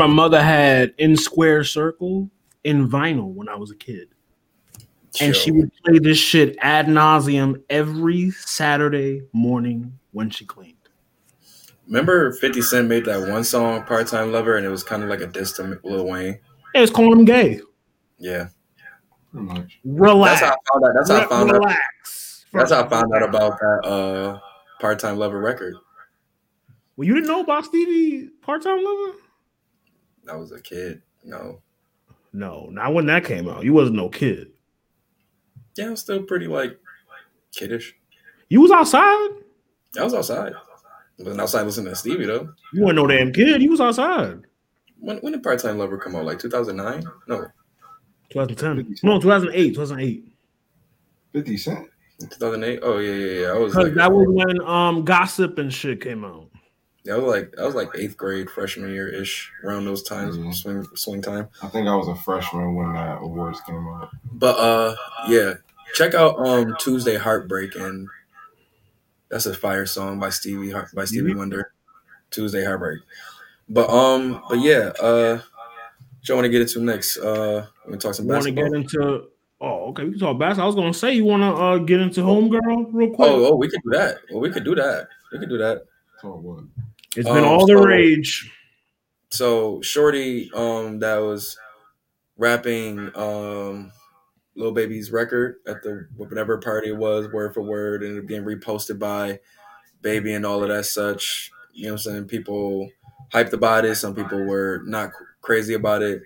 my 0.02 0.08
mother 0.08 0.42
had 0.42 0.96
in 0.98 1.16
Square 1.16 1.64
Circle 1.66 2.28
in 2.64 2.90
vinyl 2.90 3.32
when 3.34 3.48
I 3.48 3.56
was 3.56 3.70
a 3.70 3.76
kid. 3.76 4.08
And 5.20 5.36
she 5.36 5.52
would 5.52 5.70
play 5.86 6.00
this 6.00 6.18
shit 6.18 6.58
ad 6.60 6.88
nauseum 6.88 7.62
every 7.70 8.32
Saturday 8.32 9.22
morning 9.32 10.00
when 10.12 10.32
she 10.32 10.44
cleaned. 10.46 10.74
Remember 11.86 12.32
50 12.32 12.62
Cent 12.64 12.88
made 12.88 13.06
that 13.06 13.30
one 13.30 13.44
song, 13.44 13.84
Part 13.84 14.08
Time 14.08 14.32
Lover, 14.32 14.58
and 14.58 14.66
it 14.66 14.70
was 14.70 14.84
kind 14.84 15.04
of 15.04 15.10
like 15.10 15.22
a 15.22 15.28
diss 15.28 15.52
to 15.54 15.80
Lil 15.84 16.08
Wayne? 16.08 16.40
Yeah, 16.74 16.82
it's 16.82 16.92
calling 16.92 17.20
him 17.20 17.26
gay. 17.26 17.62
Yeah. 18.18 18.48
Relax. 19.34 20.42
That's 20.42 20.42
how 20.42 20.48
I 20.48 20.72
found 20.72 20.86
out. 20.86 20.92
That's 20.96 21.10
how 21.10 21.16
I 21.18 21.22
Re- 21.22 21.28
found 21.30 21.50
out. 21.52 21.56
relax. 21.60 22.46
That's 22.54 22.72
how 22.72 22.84
I 22.86 22.90
found 22.90 23.14
out 23.16 23.24
about 23.24 23.60
that 23.60 23.88
uh, 23.88 24.40
Part 24.80 24.98
Time 24.98 25.18
Lover 25.18 25.40
record. 25.40 25.76
Well, 26.96 27.06
you 27.08 27.14
didn't 27.14 27.28
know 27.28 27.42
about 27.42 27.66
Stevie 27.66 28.30
Part 28.42 28.64
Time 28.64 28.84
Lover? 28.84 29.18
I 30.30 30.36
was 30.36 30.52
a 30.52 30.62
kid. 30.62 31.02
No. 31.24 31.62
No, 32.34 32.70
not 32.72 32.94
when 32.94 33.06
that 33.08 33.26
came 33.26 33.50
out. 33.50 33.64
You 33.64 33.74
wasn't 33.74 33.98
no 33.98 34.10
kid. 34.10 34.52
Yeah, 35.76 35.88
I 35.88 35.90
was 35.92 36.00
still 36.00 36.24
pretty 36.24 36.48
like 36.48 36.78
kiddish. 37.52 37.96
You 38.50 38.62
was 38.62 38.72
outside. 38.72 39.30
I 40.00 40.04
was 40.04 40.14
outside. 40.14 40.54
I 40.54 41.24
wasn't 41.24 41.42
outside 41.42 41.64
listening 41.64 41.88
to 41.88 41.96
Stevie 41.96 42.26
though. 42.26 42.54
You 42.74 42.84
weren't 42.84 42.96
no 42.96 43.08
damn 43.08 43.32
kid. 43.34 43.62
You 43.62 43.72
was 43.72 43.82
outside. 43.82 44.42
When 45.00 45.18
when 45.18 45.34
did 45.34 45.44
Part 45.44 45.60
Time 45.60 45.78
Lover 45.78 45.98
come 45.98 46.16
out? 46.16 46.26
Like 46.26 46.40
2009? 46.40 47.04
No, 47.28 47.48
2010. 48.30 48.96
No, 49.04 49.20
2008. 49.20 49.74
2008. 49.74 50.34
50 51.34 51.58
Cent. 51.58 51.90
2008. 52.20 52.80
Oh 52.84 53.00
yeah, 53.00 53.12
yeah, 53.12 53.42
yeah. 53.42 53.48
I 53.48 53.58
was 53.58 53.76
like, 53.76 53.94
that 53.96 54.12
was 54.12 54.28
when 54.30 54.62
um 54.62 55.04
gossip 55.04 55.58
and 55.58 55.74
shit 55.74 56.02
came 56.02 56.24
out. 56.24 56.51
I 57.10 57.16
was 57.18 57.24
like, 57.26 57.54
I 57.60 57.66
was 57.66 57.74
like 57.76 57.90
eighth 57.96 58.16
grade, 58.18 58.50
freshman 58.50 58.92
year 58.92 59.08
ish, 59.08 59.52
around 59.64 59.86
those 59.86 60.04
times, 60.04 60.38
Mhm. 60.38 60.54
swing 60.54 60.88
swing 60.96 61.22
time. 61.22 61.48
I 61.64 61.68
think 61.68 61.88
I 61.88 61.96
was 61.96 62.08
a 62.08 62.16
freshman 62.16 62.76
when 62.76 62.94
that 62.94 63.20
awards 63.22 63.60
came 63.62 63.88
out. 63.88 64.10
But 64.32 64.58
uh, 64.60 64.96
yeah, 65.28 65.54
check 65.96 66.14
out 66.14 66.38
um 66.46 66.76
Tuesday 66.80 67.16
Heartbreak 67.18 67.76
and 67.76 68.08
that's 69.30 69.46
a 69.46 69.54
fire 69.54 69.86
song 69.86 70.20
by 70.20 70.30
Stevie 70.30 70.72
Har- 70.72 70.90
by 70.94 71.06
Stevie. 71.06 71.34
Wonder. 71.34 71.72
Tuesday 72.30 72.64
Heartbreak. 72.64 73.00
But 73.68 73.90
um, 73.90 74.42
but 74.50 74.60
yeah, 74.60 74.92
uh, 75.02 75.38
what 75.38 76.30
you 76.30 76.36
want 76.36 76.46
to 76.46 76.50
get 76.50 76.62
into 76.62 76.82
next? 76.82 77.18
Uh, 77.18 77.66
we 77.88 77.98
talk 77.98 78.14
some 78.14 78.26
You 78.26 78.34
want 78.34 78.46
to 78.46 78.52
get 78.52 78.74
into? 78.74 79.24
Oh, 79.60 79.90
okay. 79.90 80.04
We 80.06 80.12
can 80.12 80.20
talk 80.20 80.40
basketball. 80.40 80.64
I 80.64 80.68
was 80.68 80.76
gonna 80.76 80.94
say 80.94 81.14
you 81.14 81.26
want 81.26 81.42
to 81.44 81.48
uh, 81.62 81.78
get 81.80 82.00
into 82.02 82.22
homegirl 82.22 82.90
real 82.92 83.10
quick. 83.12 83.30
Oh, 83.30 83.52
oh, 83.54 83.56
we 83.56 83.70
could 83.70 83.82
do 83.84 83.92
that. 83.98 84.18
Well, 84.30 84.40
we 84.42 84.50
could 84.50 84.64
do 84.64 84.76
that. 84.76 85.08
We 85.32 85.40
could 85.40 85.50
do 85.50 85.58
that. 85.58 85.84
So 86.22 86.30
what? 86.30 86.64
It's 87.16 87.28
been 87.28 87.44
um, 87.44 87.46
all 87.46 87.66
the 87.66 87.74
so- 87.74 87.84
rage. 87.84 88.52
So 89.30 89.82
Shorty, 89.82 90.52
um, 90.54 91.00
that 91.00 91.18
was 91.20 91.58
rapping 92.38 93.12
um 93.16 93.92
Lil 94.56 94.72
Baby's 94.74 95.12
record 95.12 95.56
at 95.66 95.82
the 95.84 96.08
whatever 96.18 96.58
party 96.58 96.90
it 96.90 96.98
was, 96.98 97.32
word 97.32 97.54
for 97.54 97.62
word, 97.62 98.04
and 98.04 98.28
being 98.28 98.44
reposted 98.44 99.00
by 99.00 99.40
Baby 100.02 100.34
and 100.34 100.46
all 100.46 100.64
of 100.64 100.70
that 100.70 100.86
such. 100.86 101.52
You 101.74 101.86
know 101.86 101.94
what 101.94 102.06
I'm 102.06 102.12
saying? 102.14 102.26
People 102.26 102.90
hyped 103.32 103.54
about 103.54 103.86
it. 103.86 103.96
Some 103.96 104.16
people 104.16 104.44
were 104.44 104.82
not 104.86 105.12
crazy 105.42 105.74
about 105.76 106.02
it. 106.02 106.24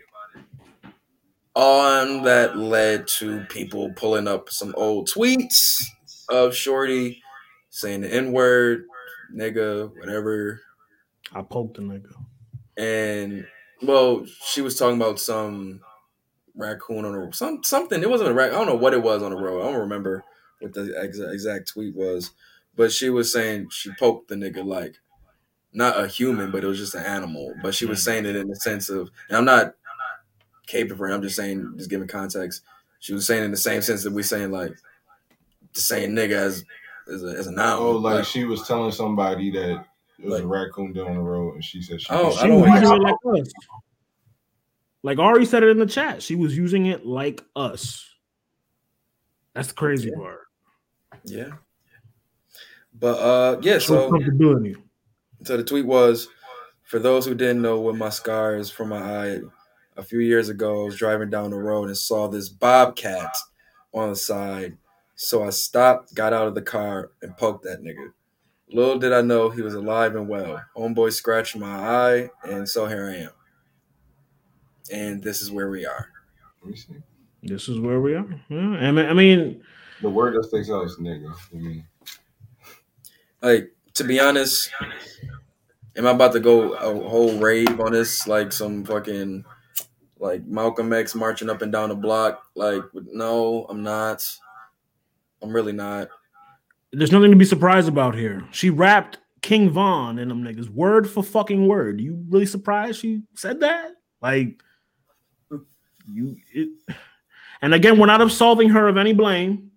On 1.56 2.24
that 2.24 2.58
led 2.58 3.08
to 3.20 3.42
people 3.46 3.92
pulling 3.96 4.28
up 4.28 4.50
some 4.50 4.74
old 4.78 5.10
tweets 5.10 5.86
of 6.30 6.56
Shorty 6.56 7.22
saying 7.70 8.02
the 8.02 8.14
N 8.14 8.32
word, 8.32 8.86
nigga, 9.34 9.92
whatever 10.00 10.62
I 11.34 11.42
poked 11.42 11.78
the 11.78 11.84
nigga. 11.84 12.14
and 12.78 13.46
well, 13.82 14.26
she 14.46 14.62
was 14.62 14.78
talking 14.78 14.98
about 14.98 15.20
some 15.20 15.82
raccoon 16.56 17.06
on 17.06 17.16
a 17.16 17.34
some 17.34 17.64
something. 17.64 18.02
It 18.02 18.10
wasn't 18.10 18.30
a 18.30 18.34
rac. 18.34 18.52
I 18.52 18.56
don't 18.56 18.68
know 18.68 18.76
what 18.76 18.94
it 18.94 19.04
was 19.04 19.22
on 19.22 19.32
the 19.32 19.38
road. 19.38 19.62
I 19.62 19.72
don't 19.72 19.82
remember 19.82 20.24
what 20.60 20.74
the 20.74 21.00
exact, 21.02 21.34
exact 21.34 21.68
tweet 21.70 21.96
was, 21.96 22.32
but 22.76 22.92
she 22.92 23.10
was 23.10 23.32
saying 23.32 23.70
she 23.72 23.92
poked 24.00 24.30
the 24.30 24.36
nigga 24.36 24.66
like 24.66 24.96
not 25.74 26.00
a 26.00 26.08
human, 26.08 26.52
but 26.52 26.64
it 26.64 26.68
was 26.68 26.80
just 26.80 26.96
an 26.96 27.04
animal. 27.04 27.54
But 27.62 27.76
she 27.76 27.86
was 27.86 28.00
hmm. 28.00 28.06
saying 28.06 28.26
it 28.26 28.36
in 28.36 28.48
the 28.48 28.56
sense 28.56 28.90
of, 28.90 29.12
and 29.28 29.38
I'm 29.38 29.46
not 29.46 29.76
caping 30.68 30.98
for 30.98 31.08
it. 31.08 31.14
I'm 31.14 31.22
just 31.22 31.36
saying, 31.36 31.74
just 31.78 31.90
giving 31.90 32.08
context. 32.08 32.64
She 33.00 33.14
was 33.14 33.28
saying 33.28 33.44
in 33.44 33.52
the 33.52 33.58
same 33.58 33.82
sense 33.82 34.04
that 34.04 34.14
we 34.14 34.24
saying 34.24 34.52
like 34.52 34.74
the 35.74 35.82
same 35.82 36.12
nigga 36.12 36.32
as 36.32 36.66
as 37.12 37.24
a, 37.24 37.28
as 37.28 37.48
a 37.48 37.52
noun. 37.52 37.80
Oh, 37.80 37.92
like 37.92 38.26
she 38.26 38.46
was 38.46 38.66
telling 38.68 38.92
somebody 38.92 39.52
that 39.52 39.86
it 40.20 40.26
was 40.26 40.34
Like- 40.36 40.44
a 40.44 40.48
raccoon 40.48 40.94
down 40.94 41.14
the 41.16 41.22
road, 41.22 41.56
and 41.56 41.64
she 41.64 41.82
said 41.82 42.02
she. 42.02 42.08
Oh, 42.10 42.30
could- 42.32 42.38
I 42.40 42.42
She 42.42 42.48
don't 42.48 42.62
was 42.62 42.70
like- 42.70 42.82
using 42.82 42.96
it 42.96 43.02
like 43.04 43.42
us. 43.42 43.52
Like 45.04 45.20
Ari 45.20 45.46
said 45.46 45.64
it 45.64 45.70
in 45.70 45.78
the 45.78 45.86
chat. 45.86 46.24
She 46.24 46.36
was 46.36 46.58
using 46.58 46.88
it 46.88 47.06
like 47.06 47.44
us. 47.56 48.04
That's 49.54 49.68
the 49.70 49.74
crazy 49.76 50.10
Yeah. 50.10 50.16
part. 50.18 50.40
yeah. 51.26 51.50
But 52.98 53.20
uh, 53.20 53.60
yeah. 53.62 53.74
Show 53.80 54.10
So 54.10 54.12
comfortability. 54.12 54.76
So 55.44 55.58
the 55.58 55.64
tweet 55.64 55.86
was, 55.86 56.28
for 56.84 56.98
those 57.00 57.26
who 57.26 57.36
didn't 57.36 57.62
know 57.62 57.80
what 57.82 57.96
my 57.96 58.10
scar 58.10 58.56
is 58.56 58.70
from 58.72 58.90
my 58.90 58.98
eye, 59.02 59.40
a 59.98 60.04
few 60.04 60.20
years 60.20 60.50
ago 60.50 60.82
I 60.82 60.86
was 60.86 60.96
driving 60.98 61.30
down 61.30 61.52
the 61.52 61.58
road 61.58 61.88
and 61.88 61.98
saw 61.98 62.28
this 62.28 62.50
bobcat 62.50 63.36
on 63.94 64.10
the 64.10 64.16
side. 64.16 64.78
So 65.16 65.44
I 65.44 65.50
stopped, 65.52 66.14
got 66.16 66.34
out 66.34 66.48
of 66.48 66.56
the 66.56 66.62
car, 66.62 67.12
and 67.22 67.36
poked 67.38 67.64
that 67.66 67.82
nigga. 67.82 68.12
Little 68.72 68.98
did 68.98 69.14
I 69.14 69.22
know 69.22 69.50
he 69.50 69.62
was 69.62 69.76
alive 69.76 70.16
and 70.16 70.28
well. 70.28 70.62
Homeboy 70.76 71.14
scratched 71.14 71.56
my 71.56 71.68
eye, 71.68 72.30
and 72.44 72.68
so 72.68 72.88
here 72.88 73.08
I 73.08 73.16
am. 73.24 73.32
And 74.92 75.24
this 75.24 75.42
is 75.42 75.52
where 75.52 75.70
we 75.70 75.86
are. 75.86 76.10
Let 76.62 76.72
me 76.72 76.78
see. 76.78 76.96
This 77.44 77.70
is 77.70 77.80
where 77.80 78.02
we 78.02 78.16
are. 78.16 78.26
Yeah. 78.50 78.58
I 78.58 78.92
mean, 78.92 79.06
I 79.06 79.14
mean, 79.14 79.64
The 80.02 80.10
word 80.10 80.36
that 80.36 80.46
sticks 80.46 80.70
out 80.70 80.86
is 80.86 80.98
nigga. 80.98 81.32
I 81.32 81.56
mean, 81.56 81.86
Like, 83.42 83.72
to 83.94 84.04
be 84.04 84.20
honest, 84.20 84.72
am 85.96 86.08
I 86.08 86.12
about 86.12 86.34
to 86.34 86.40
go 86.40 86.74
a 86.74 87.08
whole 87.08 87.38
rave 87.38 87.80
on 87.80 87.92
this? 87.92 88.28
Like 88.28 88.52
some 88.52 88.84
fucking 88.84 89.46
like 90.20 90.46
Malcolm 90.46 90.92
X 90.92 91.14
marching 91.14 91.50
up 91.50 91.62
and 91.62 91.72
down 91.72 91.90
the 91.90 91.96
block? 91.96 92.44
Like, 92.56 92.84
no, 92.94 93.66
I'm 93.70 93.84
not. 93.84 94.26
I'm 95.42 95.54
really 95.54 95.74
not. 95.74 96.10
There's 97.00 97.12
nothing 97.12 97.32
to 97.32 97.38
be 97.38 97.46
surprised 97.46 97.88
about 97.88 98.16
here. 98.16 98.44
She 98.52 98.70
rapped 98.70 99.18
King 99.42 99.70
Von 99.70 100.18
and 100.20 100.32
them 100.32 100.44
niggas 100.44 100.70
word 100.70 101.10
for 101.10 101.24
fucking 101.24 101.68
word. 101.68 102.02
You 102.02 102.24
really 102.30 102.46
surprised 102.46 103.00
she 103.00 103.22
said 103.36 103.60
that? 103.60 103.92
Like 104.22 104.62
you 106.12 106.38
it, 106.54 106.70
and 107.62 107.74
again, 107.74 108.00
we're 108.00 108.06
not 108.06 108.22
absolving 108.22 108.70
her 108.70 108.88
of 108.88 108.98
any 108.98 109.14
blame. 109.14 109.72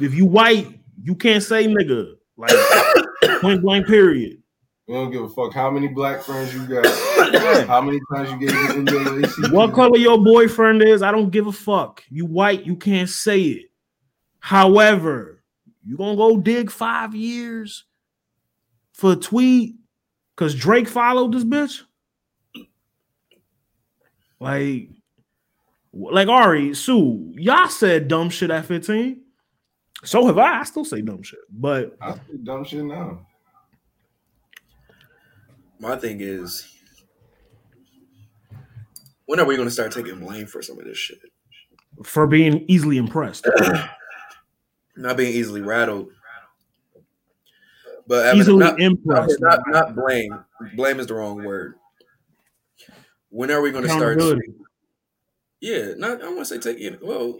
If 0.00 0.14
you 0.14 0.24
white, 0.26 0.68
you 1.02 1.14
can't 1.14 1.42
say 1.42 1.66
nigga. 1.66 2.14
Like 2.36 2.52
point 3.40 3.62
blank 3.62 3.86
period. 3.86 4.42
we 4.86 4.94
don't 4.94 5.10
give 5.10 5.22
a 5.22 5.28
fuck 5.28 5.52
how 5.52 5.70
many 5.70 5.88
black 5.88 6.22
friends 6.22 6.54
you 6.54 6.66
got, 6.66 6.86
how 7.66 7.80
many 7.80 7.98
times 8.12 8.30
you 8.30 8.38
gave 8.38 8.50
the 8.50 8.90
NAACP. 8.90 9.52
What 9.52 9.74
color 9.74 9.96
your 9.96 10.22
boyfriend 10.22 10.82
is, 10.82 11.02
I 11.02 11.10
don't 11.10 11.30
give 11.30 11.46
a 11.46 11.52
fuck. 11.52 12.02
You 12.08 12.26
white, 12.26 12.64
you 12.64 12.76
can't 12.76 13.08
say 13.08 13.40
it. 13.40 13.66
However, 14.38 15.35
you 15.86 15.96
gonna 15.96 16.16
go 16.16 16.36
dig 16.36 16.70
five 16.70 17.14
years 17.14 17.84
for 18.92 19.12
a 19.12 19.16
tweet 19.16 19.76
because 20.34 20.54
Drake 20.54 20.88
followed 20.88 21.32
this 21.32 21.44
bitch? 21.44 21.82
Like, 24.38 24.90
like 25.92 26.28
Ari, 26.28 26.74
Sue, 26.74 27.32
y'all 27.36 27.68
said 27.68 28.08
dumb 28.08 28.28
shit 28.28 28.50
at 28.50 28.66
15. 28.66 29.22
So 30.04 30.26
have 30.26 30.36
I. 30.36 30.60
I 30.60 30.62
still 30.64 30.84
say 30.84 31.00
dumb 31.00 31.22
shit, 31.22 31.38
but 31.48 31.96
I 32.00 32.12
say 32.12 32.36
dumb 32.42 32.64
shit 32.64 32.84
now. 32.84 33.26
My 35.78 35.96
thing 35.96 36.18
is, 36.20 36.68
when 39.24 39.40
are 39.40 39.46
we 39.46 39.56
going 39.56 39.68
to 39.68 39.72
start 39.72 39.92
taking 39.92 40.20
blame 40.20 40.46
for 40.46 40.60
some 40.62 40.78
of 40.78 40.84
this 40.84 40.98
shit? 40.98 41.18
for 42.04 42.26
being 42.26 42.64
easily 42.68 42.96
impressed, 42.98 43.48
Not 44.96 45.16
being 45.16 45.32
easily 45.32 45.60
rattled, 45.60 46.10
but 48.06 48.24
having- 48.24 48.40
easily 48.40 48.58
not, 48.58 48.80
impressed. 48.80 49.40
not 49.40 49.60
not 49.68 49.94
blame. 49.94 50.44
Blame 50.74 51.00
is 51.00 51.06
the 51.06 51.14
wrong 51.14 51.44
word. 51.44 51.74
When 53.30 53.50
are 53.50 53.60
we 53.60 53.70
going 53.70 53.84
to 53.84 53.90
start? 53.90 54.18
Yeah, 55.60 55.92
not 55.96 56.22
I 56.22 56.28
want 56.28 56.40
to 56.40 56.44
say 56.46 56.58
take 56.58 56.80
it. 56.80 57.04
Well, 57.04 57.38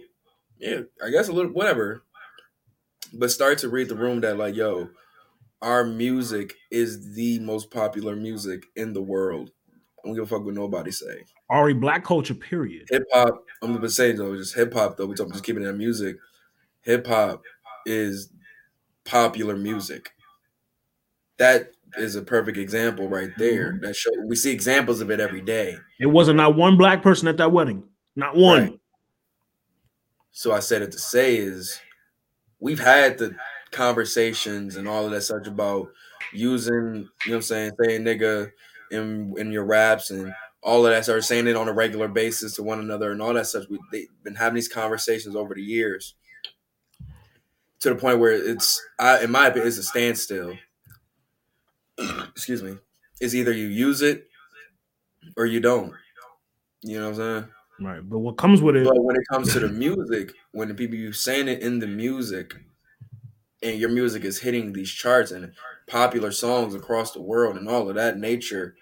yeah, 0.59 0.81
I 1.03 1.09
guess 1.09 1.27
a 1.27 1.33
little 1.33 1.51
whatever. 1.51 2.03
But 3.13 3.31
start 3.31 3.59
to 3.59 3.69
read 3.69 3.89
the 3.89 3.95
room 3.95 4.21
that 4.21 4.37
like, 4.37 4.55
yo, 4.55 4.89
our 5.61 5.83
music 5.83 6.53
is 6.69 7.15
the 7.15 7.39
most 7.39 7.71
popular 7.71 8.15
music 8.15 8.65
in 8.75 8.93
the 8.93 9.01
world. 9.01 9.51
I 10.03 10.07
don't 10.07 10.15
give 10.15 10.25
a 10.25 10.27
fuck 10.27 10.43
what 10.43 10.53
nobody 10.53 10.91
say. 10.91 11.23
Ari, 11.49 11.73
black 11.73 12.03
culture, 12.03 12.33
period. 12.33 12.87
Hip 12.91 13.05
hop, 13.13 13.43
I'm 13.61 13.73
gonna 13.73 13.89
say 13.89 14.11
though, 14.11 14.35
just 14.35 14.55
hip 14.55 14.73
hop 14.73 14.97
though. 14.97 15.05
We 15.05 15.15
talking 15.15 15.31
just 15.31 15.45
keeping 15.45 15.63
that 15.63 15.73
music. 15.73 16.17
Hip 16.87 17.05
hop 17.05 17.43
is 17.85 18.31
popular 19.03 19.57
music. 19.57 20.09
That 21.37 21.73
is 21.97 22.15
a 22.15 22.21
perfect 22.21 22.57
example 22.57 23.09
right 23.09 23.31
there. 23.37 23.73
Mm-hmm. 23.73 23.85
That 23.85 23.95
show 23.95 24.09
we 24.25 24.37
see 24.37 24.51
examples 24.51 25.01
of 25.01 25.11
it 25.11 25.19
every 25.19 25.41
day. 25.41 25.75
It 25.99 26.05
wasn't 26.05 26.37
not 26.37 26.55
one 26.55 26.77
black 26.77 27.03
person 27.03 27.27
at 27.27 27.35
that 27.37 27.51
wedding. 27.51 27.83
Not 28.15 28.37
one. 28.37 28.61
Right. 28.61 28.79
So 30.31 30.53
I 30.53 30.61
said 30.61 30.81
it 30.81 30.93
to 30.93 30.97
say 30.97 31.35
is 31.35 31.77
we've 32.61 32.79
had 32.79 33.17
the 33.17 33.35
conversations 33.71 34.77
and 34.77 34.87
all 34.87 35.03
of 35.03 35.11
that 35.11 35.23
such 35.23 35.45
about 35.45 35.89
using, 36.31 36.73
you 36.73 36.81
know 36.93 37.07
what 37.25 37.35
I'm 37.35 37.41
saying, 37.41 37.71
saying 37.83 38.03
nigga 38.03 38.49
in 38.91 39.35
in 39.37 39.51
your 39.51 39.65
raps 39.65 40.09
and 40.09 40.33
all 40.63 40.85
of 40.85 40.93
that 40.93 41.03
sort 41.03 41.17
of 41.17 41.25
saying 41.25 41.47
it 41.47 41.57
on 41.57 41.67
a 41.67 41.73
regular 41.73 42.07
basis 42.07 42.55
to 42.55 42.63
one 42.63 42.79
another 42.79 43.11
and 43.11 43.21
all 43.21 43.33
that 43.33 43.47
stuff. 43.47 43.65
We 43.69 43.77
they've 43.91 44.07
been 44.23 44.35
having 44.35 44.55
these 44.55 44.69
conversations 44.69 45.35
over 45.35 45.53
the 45.53 45.61
years 45.61 46.15
to 47.81 47.89
the 47.89 47.95
point 47.95 48.19
where 48.19 48.31
it's 48.31 48.81
I 48.99 49.23
in 49.23 49.31
my 49.31 49.47
opinion 49.47 49.67
it's 49.67 49.77
a 49.77 49.83
standstill. 49.83 50.53
Excuse 52.29 52.63
me. 52.63 52.77
It's 53.19 53.33
either 53.33 53.51
you 53.51 53.67
use 53.67 54.01
it 54.01 54.27
or 55.35 55.45
you 55.45 55.59
don't. 55.59 55.93
You 56.81 56.99
know 56.99 57.09
what 57.09 57.19
I'm 57.19 57.41
saying? 57.41 57.51
Right. 57.79 58.09
But 58.09 58.19
what 58.19 58.37
comes 58.37 58.61
with 58.61 58.75
it? 58.75 58.85
But 58.85 59.03
when 59.03 59.15
it 59.15 59.27
comes 59.31 59.53
to 59.53 59.59
the 59.59 59.69
music, 59.69 60.33
when 60.51 60.67
the 60.67 60.73
people 60.73 60.95
you 60.95 61.11
saying 61.13 61.47
it 61.47 61.61
in 61.61 61.79
the 61.79 61.87
music, 61.87 62.55
and 63.63 63.79
your 63.79 63.89
music 63.89 64.23
is 64.23 64.39
hitting 64.39 64.73
these 64.73 64.91
charts 64.91 65.31
and 65.31 65.53
popular 65.87 66.31
songs 66.31 66.75
across 66.75 67.11
the 67.11 67.21
world 67.21 67.57
and 67.57 67.67
all 67.67 67.89
of 67.89 67.95
that 67.95 68.17
nature, 68.17 68.75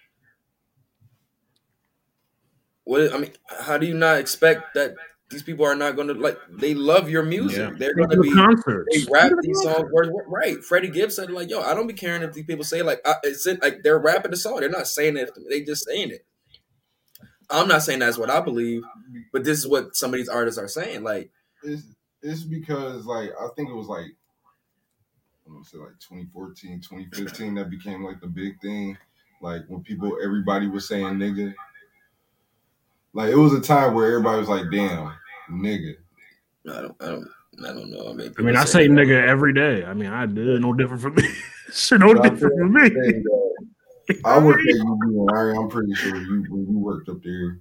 what 2.83 3.13
I 3.13 3.17
mean, 3.17 3.31
how 3.61 3.77
do 3.77 3.87
you 3.87 3.93
not 3.93 4.19
expect 4.19 4.73
that 4.75 4.95
these 5.29 5.43
people 5.43 5.65
are 5.65 5.75
not 5.75 5.95
going 5.95 6.07
to 6.07 6.13
like? 6.13 6.37
They 6.49 6.73
love 6.73 7.09
your 7.09 7.23
music. 7.23 7.57
Yeah. 7.57 7.75
They're 7.77 7.95
going 7.95 8.09
to 8.09 8.15
to 8.17 8.21
be. 8.21 8.31
concerts. 8.31 8.87
They 8.91 9.11
rap 9.11 9.31
these 9.41 9.57
concerts. 9.57 9.63
songs 9.63 9.91
word, 9.91 10.11
word- 10.11 10.25
right. 10.27 10.63
Freddie 10.63 10.89
Gibbs 10.89 11.15
said 11.15 11.31
like, 11.31 11.49
"Yo, 11.49 11.61
I 11.61 11.73
don't 11.73 11.87
be 11.87 11.93
caring 11.93 12.21
if 12.21 12.33
these 12.33 12.45
people 12.45 12.63
say 12.63 12.81
like 12.81 13.01
I, 13.05 13.15
it's 13.23 13.45
it, 13.47 13.61
like 13.61 13.83
they're 13.83 13.99
rapping 13.99 14.31
the 14.31 14.37
song. 14.37 14.59
They're 14.59 14.69
not 14.69 14.87
saying 14.87 15.17
it. 15.17 15.31
They 15.49 15.61
just 15.61 15.85
saying 15.85 16.11
it." 16.11 16.25
I'm 17.49 17.67
not 17.67 17.83
saying 17.83 17.99
that's 17.99 18.17
what 18.17 18.29
I 18.29 18.39
believe, 18.39 18.83
but 19.31 19.43
this 19.43 19.59
is 19.59 19.67
what 19.67 19.95
some 19.95 20.13
of 20.13 20.17
these 20.17 20.29
artists 20.29 20.59
are 20.59 20.67
saying. 20.67 21.03
Like, 21.03 21.29
it's 21.63 21.83
it's 22.21 22.43
because 22.43 23.05
like 23.05 23.31
I 23.39 23.47
think 23.55 23.69
it 23.69 23.75
was 23.75 23.87
like 23.87 24.07
I 25.47 25.51
want 25.51 25.63
to 25.63 25.69
say 25.69 25.77
like 25.77 25.99
2014, 25.99 26.81
2015 26.81 27.55
that 27.55 27.69
became 27.69 28.03
like 28.03 28.19
the 28.19 28.27
big 28.27 28.59
thing. 28.61 28.97
Like 29.41 29.61
when 29.67 29.81
people 29.83 30.17
everybody 30.23 30.67
was 30.67 30.87
saying 30.87 31.05
nigga. 31.15 31.53
Like 33.15 33.31
it 33.31 33.37
was 33.37 33.53
a 33.53 33.61
time 33.61 33.93
where 33.93 34.07
everybody 34.07 34.39
was 34.39 34.49
like, 34.49 34.65
damn, 34.71 35.11
nigga. 35.49 35.93
I 36.69 36.81
don't, 36.81 36.95
I 36.99 37.05
don't, 37.05 37.27
I 37.63 37.67
don't 37.73 37.89
know. 37.89 38.09
I 38.09 38.13
mean, 38.13 38.33
I 38.37 38.41
mean, 38.41 38.55
I 38.57 38.65
say 38.65 38.87
that. 38.87 38.93
nigga 38.93 39.25
every 39.25 39.53
day. 39.53 39.85
I 39.85 39.93
mean, 39.93 40.09
I 40.09 40.25
did 40.25 40.61
no 40.61 40.73
different 40.73 41.01
from 41.01 41.15
me. 41.15 41.23
Shit, 41.73 42.01
no 42.01 42.13
But 42.13 42.23
different 42.23 42.39
feel 42.39 42.49
from 42.57 42.73
me. 42.73 42.89
saying 42.89 43.23
I 44.25 44.37
worked 44.37 44.67
at 44.67 44.81
UB 44.81 45.01
and 45.01 45.25
Larry, 45.31 45.55
I'm 45.55 45.69
pretty 45.69 45.93
sure 45.95 46.15
you 46.15 46.45
when 46.49 46.67
you 46.69 46.77
worked 46.77 47.07
up 47.07 47.23
there, 47.23 47.59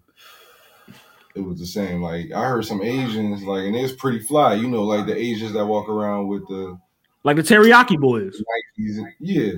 it 1.37 1.41
was 1.41 1.61
the 1.61 1.67
same. 1.67 2.03
Like 2.03 2.33
I 2.33 2.49
heard 2.49 2.65
some 2.65 2.83
Asians 2.83 3.45
like 3.45 3.65
and 3.65 3.77
it's 3.77 3.95
pretty 3.95 4.19
fly, 4.19 4.55
you 4.55 4.67
know, 4.69 4.83
like 4.83 5.07
the 5.07 5.17
Asians 5.17 5.53
that 5.53 5.65
walk 5.65 5.89
around 5.89 6.27
with 6.27 6.47
the 6.49 6.77
Like 7.23 7.37
the 7.37 7.43
teriyaki 7.43 7.99
boys. 8.01 8.43
Nikes 8.79 9.07
yeah, 9.21 9.53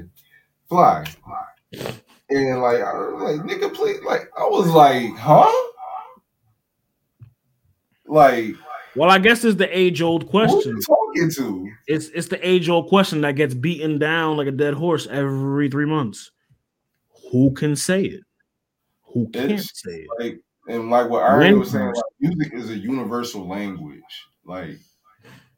fly. 0.69 1.05
And 2.29 2.61
like 2.61 2.81
I 2.83 2.93
was 2.93 3.23
like 3.39 3.47
nigga 3.49 3.73
please 3.75 4.03
like 4.05 4.31
I 4.39 4.45
was 4.45 4.69
like, 4.69 5.17
huh? 5.17 5.51
Like 8.09 8.55
Well, 8.95 9.11
I 9.11 9.19
guess 9.19 9.45
it's 9.45 9.57
the 9.59 9.77
age 9.77 10.01
old 10.03 10.23
who 10.25 10.29
question. 10.31 10.77
you 10.77 10.81
talking 10.83 11.31
to? 11.31 11.71
It's 11.87 12.09
it's 12.09 12.29
the 12.29 12.47
age 12.49 12.69
old 12.69 12.89
question 12.89 13.21
that 13.23 13.33
gets 13.33 13.55
beaten 13.55 13.99
down 13.99 14.37
like 14.37 14.47
a 14.47 14.53
dead 14.53 14.75
horse 14.75 15.07
every 15.11 15.69
three 15.69 15.87
months. 15.87 16.31
Who 17.33 17.53
can 17.53 17.75
say 17.77 18.05
it? 18.05 18.21
Who 19.13 19.29
can't 19.31 19.47
It's- 19.53 19.71
say 19.75 20.03
it? 20.03 20.09
Like 20.19 20.41
and 20.69 20.91
like 20.91 21.09
what 21.11 21.23
Ari 21.23 21.55
was 21.55 21.71
saying, 21.71 21.87
like, 21.95 22.05
music 22.21 22.53
is 22.55 22.71
a 22.71 22.77
universal 22.77 23.47
language. 23.47 24.03
Like 24.45 24.79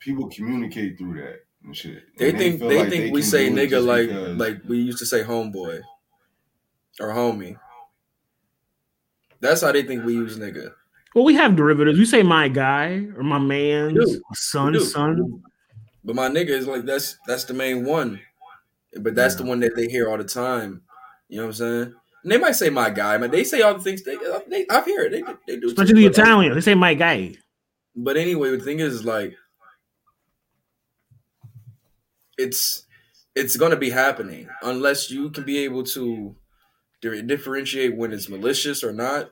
people 0.00 0.28
communicate 0.30 0.96
through 0.98 1.20
that 1.22 1.40
and 1.64 1.76
shit. 1.76 2.02
They 2.18 2.30
And 2.30 2.38
think 2.38 2.58
feel 2.60 2.68
they 2.68 2.78
like 2.80 2.88
think 2.90 3.04
they 3.04 3.10
we 3.10 3.22
say 3.22 3.50
nigga 3.50 3.84
like 3.84 4.08
because- 4.08 4.36
like 4.36 4.60
we 4.66 4.78
used 4.78 4.98
to 4.98 5.06
say 5.06 5.22
homeboy 5.22 5.80
or 7.00 7.08
homie. 7.08 7.56
That's 9.40 9.62
how 9.62 9.70
they 9.72 9.82
think 9.82 10.04
we 10.04 10.14
use 10.14 10.38
nigga. 10.38 10.72
Well, 11.14 11.24
we 11.24 11.34
have 11.34 11.56
derivatives. 11.56 11.98
We 11.98 12.04
say 12.04 12.22
my 12.22 12.48
guy 12.48 13.06
or 13.16 13.22
my 13.22 13.38
man's 13.38 13.98
We 13.98 14.20
son, 14.34 14.78
son. 14.80 15.42
But 16.04 16.16
my 16.16 16.28
nigga 16.28 16.50
is 16.50 16.66
like 16.66 16.84
that's 16.84 17.18
that's 17.26 17.44
the 17.44 17.54
main 17.54 17.84
one. 17.84 18.20
But 19.00 19.14
that's 19.14 19.34
the 19.34 19.44
one 19.44 19.60
that 19.60 19.76
they 19.76 19.88
hear 19.88 20.08
all 20.08 20.18
the 20.18 20.24
time. 20.24 20.82
You 21.28 21.38
know 21.38 21.44
what 21.44 21.48
I'm 21.48 21.54
saying? 21.54 21.94
And 22.22 22.32
they 22.32 22.38
might 22.38 22.56
say 22.56 22.70
my 22.70 22.90
guy, 22.90 23.18
but 23.18 23.30
they 23.30 23.44
say 23.44 23.62
all 23.62 23.74
the 23.74 23.80
things 23.80 24.02
they, 24.02 24.16
they 24.48 24.66
I've 24.70 24.84
heard 24.84 25.12
it. 25.12 25.26
They, 25.26 25.54
they 25.54 25.60
do. 25.60 25.68
Especially 25.68 26.02
the 26.02 26.06
Italian. 26.06 26.54
They 26.54 26.60
say 26.60 26.74
my 26.74 26.94
guy. 26.94 27.34
But 27.94 28.16
anyway, 28.16 28.50
the 28.50 28.62
thing 28.62 28.80
is 28.80 29.04
like 29.04 29.34
it's 32.36 32.84
it's 33.34 33.56
gonna 33.56 33.76
be 33.76 33.90
happening 33.90 34.48
unless 34.62 35.10
you 35.10 35.30
can 35.30 35.44
be 35.44 35.58
able 35.58 35.82
to 35.84 36.34
differentiate 37.00 37.96
when 37.96 38.12
it's 38.12 38.28
malicious 38.28 38.82
or 38.82 38.92
not. 38.92 39.30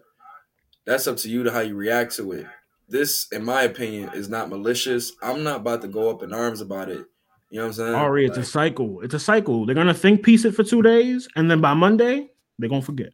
That's 0.87 1.07
up 1.07 1.17
to 1.19 1.29
you 1.29 1.43
to 1.43 1.51
how 1.51 1.61
you 1.61 1.75
react 1.75 2.17
to 2.17 2.33
it. 2.33 2.47
This, 2.89 3.27
in 3.33 3.45
my 3.45 3.63
opinion, 3.63 4.11
is 4.15 4.29
not 4.29 4.49
malicious. 4.49 5.13
I'm 5.21 5.43
not 5.43 5.57
about 5.57 5.83
to 5.83 5.89
go 5.89 6.09
up 6.09 6.23
in 6.23 6.33
arms 6.33 6.61
about 6.61 6.89
it. 6.89 7.05
You 7.51 7.59
know 7.59 7.65
what 7.65 7.69
I'm 7.69 7.73
saying? 7.75 7.95
Ari, 7.95 8.27
it's 8.27 8.39
a 8.39 8.45
cycle. 8.45 9.01
It's 9.01 9.15
a 9.15 9.19
cycle. 9.19 9.67
They're 9.67 9.75
gonna 9.75 9.95
think 9.95 10.23
piece 10.25 10.45
it 10.45 10.55
for 10.55 10.63
two 10.63 10.83
days, 10.83 11.29
and 11.37 11.51
then 11.51 11.61
by 11.61 11.75
Monday, 11.75 12.31
they're 12.59 12.69
gonna 12.69 12.83
forget. 12.83 13.13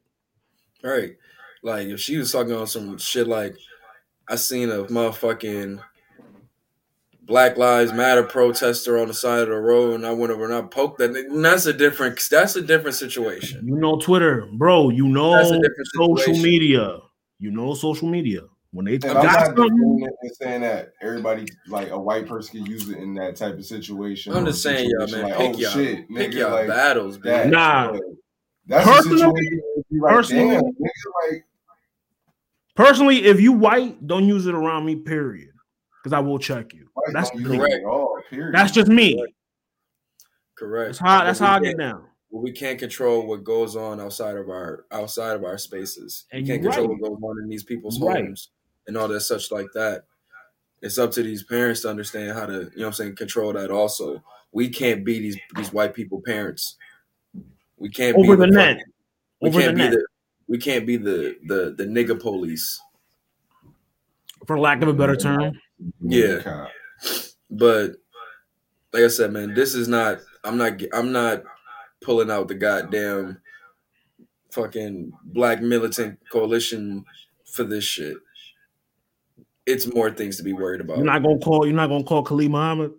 Right. 0.83 1.17
Like 1.63 1.89
if 1.89 2.01
she 2.01 2.17
was 2.17 2.33
talking 2.33 2.55
on 2.55 2.67
some 2.67 2.99
shit 2.99 3.29
like 3.29 3.57
I 4.29 4.37
seen 4.37 4.71
a 4.71 4.85
motherfucking 4.85 5.81
Black 7.23 7.57
Lives 7.57 7.93
Matter 7.93 8.25
protester 8.25 8.99
on 8.99 9.09
the 9.09 9.15
side 9.15 9.43
of 9.43 9.49
the 9.49 9.55
road 9.55 9.95
and 9.95 10.07
I 10.07 10.13
went 10.13 10.33
over 10.33 10.45
and 10.45 10.55
I 10.55 10.63
poked 10.63 10.99
that 10.99 11.13
that's 11.31 11.67
a 11.67 11.73
different 11.73 12.21
that's 12.31 12.57
a 12.57 12.63
different 12.63 12.97
situation. 12.97 13.67
You 13.67 13.77
know 13.77 13.97
Twitter, 13.97 14.49
bro. 14.53 14.91
You 14.91 15.07
know 15.07 15.33
That's 15.33 15.51
a 15.51 15.61
different 15.61 15.89
social 15.95 16.43
media. 16.43 16.99
You 17.43 17.51
know 17.51 17.75
social 17.75 18.09
media. 18.09 18.43
When 18.71 18.87
they 18.87 18.95
And 18.95 19.05
I'm 19.07 19.27
not 19.27 19.47
something, 19.47 19.65
defending 19.65 20.05
it 20.05 20.13
and 20.23 20.37
saying 20.37 20.61
that 20.61 20.93
everybody, 21.03 21.47
like 21.67 21.91
a 21.91 21.99
white 21.99 22.25
person, 22.29 22.63
can 22.63 22.71
use 22.71 22.89
it 22.89 22.99
in 22.99 23.15
that 23.15 23.35
type 23.35 23.55
of 23.55 23.67
situation. 23.67 24.33
I'm 24.33 24.47
just 24.47 24.63
saying, 24.63 24.89
y'all, 24.91 25.09
man, 25.11 25.23
like, 25.25 25.37
pick 25.37 25.57
oh, 25.57 25.59
y'all, 25.59 25.71
shit, 25.73 26.09
pick 26.09 26.33
y'all 26.35 26.53
like, 26.53 26.69
battles, 26.69 27.19
that. 27.23 27.49
Nah. 27.49 27.91
But 27.91 28.01
That's 28.69 28.87
Personally- 28.89 29.19
situation. 29.19 29.61
where 29.61 29.85
you 29.91 30.03
like, 30.03 30.15
personally- 30.15 30.55
damn, 30.55 30.63
nigga, 30.63 31.33
like, 31.33 31.45
personally, 32.77 33.25
if 33.25 33.41
you 33.41 33.53
white, 33.53 34.07
don't 34.07 34.25
use 34.25 34.47
it 34.47 34.55
around 34.55 34.87
me. 34.87 34.95
Period. 34.95 35.51
Because 36.01 36.13
I 36.13 36.21
will 36.21 36.39
check 36.39 36.73
you. 36.73 36.87
white 36.95 37.13
That's 37.13 37.31
correct. 37.31 37.75
it 37.75 37.85
all. 37.85 38.21
Period. 38.31 38.55
that's 38.55 38.71
just 38.71 38.87
me. 38.89 39.21
Correct. 40.57 40.91
That's 40.91 40.99
how 41.01 41.25
that's 41.25 41.39
how 41.41 41.57
I 41.57 41.61
can't- 41.61 41.65
get 41.65 41.79
down. 41.79 42.05
We 42.35 42.51
can't 42.51 42.79
control 42.79 43.27
what 43.27 43.45
goes 43.45 43.77
on 43.77 44.01
outside 44.01 44.37
of 44.37 44.49
our 44.49 44.87
outside 44.91 45.37
of 45.37 45.45
our 45.45 45.59
spaces. 45.59 46.25
And 46.33 46.43
we 46.43 46.49
can't 46.49 46.63
control 46.63 46.89
right. 46.89 46.99
what 47.01 47.11
goes 47.11 47.19
on 47.23 47.43
in 47.43 47.49
these 47.49 47.63
people's 47.63 48.01
Right. 48.01 48.25
homes 48.25 48.49
and 48.87 48.97
all 48.97 49.07
that 49.09 49.21
such 49.21 49.51
like 49.53 49.67
that. 49.75 50.05
It's 50.81 50.99
up 50.99 51.13
to 51.13 51.23
these 51.23 51.43
parents 51.45 51.83
to 51.83 51.91
understand 51.91 52.33
how 52.33 52.47
to, 52.47 52.55
you 52.55 52.59
know 52.59 52.71
what 52.77 52.87
I'm 52.87 52.93
saying, 52.95 53.17
control 53.17 53.53
that 53.53 53.71
also. 53.71 54.23
We 54.51 54.69
can't 54.71 55.05
be 55.05 55.19
these 55.21 55.39
these 55.57 55.73
white 55.75 55.93
people 55.95 56.23
parents. 56.25 56.77
We 57.77 57.91
can't 57.91 58.17
Over 58.17 58.37
be 58.37 58.47
the 58.47 58.47
net. 58.53 58.79
We 59.41 59.49
Over 59.51 59.61
can't 59.61 59.77
the 59.77 59.83
be 59.83 59.89
net. 59.91 59.93
the 59.93 60.07
we 60.49 60.59
can't 60.59 60.87
be 60.87 60.97
the 60.97 61.37
the 61.47 61.75
the 61.77 61.85
nigga 61.85 62.19
police. 62.19 62.81
For 64.47 64.59
lack 64.59 64.83
of 64.83 64.89
a 64.89 64.95
better 64.95 65.17
term. 65.17 65.53
Yeah. 66.01 66.67
But 67.51 67.93
like 68.93 69.05
I 69.05 69.09
said, 69.09 69.33
man, 69.33 69.53
this 69.55 69.75
is 69.75 69.87
not. 69.87 70.19
I'm 70.45 70.57
not. 70.57 70.81
I'm 70.93 71.13
not 71.13 71.45
pulling 72.03 72.31
out 72.31 72.49
the 72.49 72.55
goddamn 72.55 73.41
fucking 74.51 75.13
black 75.25 75.63
militant 75.63 76.19
coalition 76.31 77.05
for 77.45 77.65
this 77.65 77.85
shit. 77.85 78.17
It's 79.65 79.93
more 79.93 80.11
things 80.11 80.37
to 80.39 80.43
be 80.43 80.53
worried 80.53 80.81
about. 80.81 80.97
You're 80.99 81.07
not 81.07 81.23
gonna 81.23 81.39
call. 81.39 81.67
You're 81.67 81.75
not 81.77 81.89
gonna 81.89 82.05
call 82.05 82.23
Khalid 82.23 82.51
Muhammad. 82.51 82.93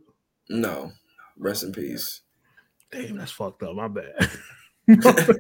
no, 0.50 0.92
rest 1.38 1.64
in 1.64 1.72
peace. 1.72 2.22
Damn, 2.92 3.18
that's 3.18 3.32
fucked 3.32 3.64
up. 3.64 3.76
My 3.76 3.88
bad. 3.88 4.30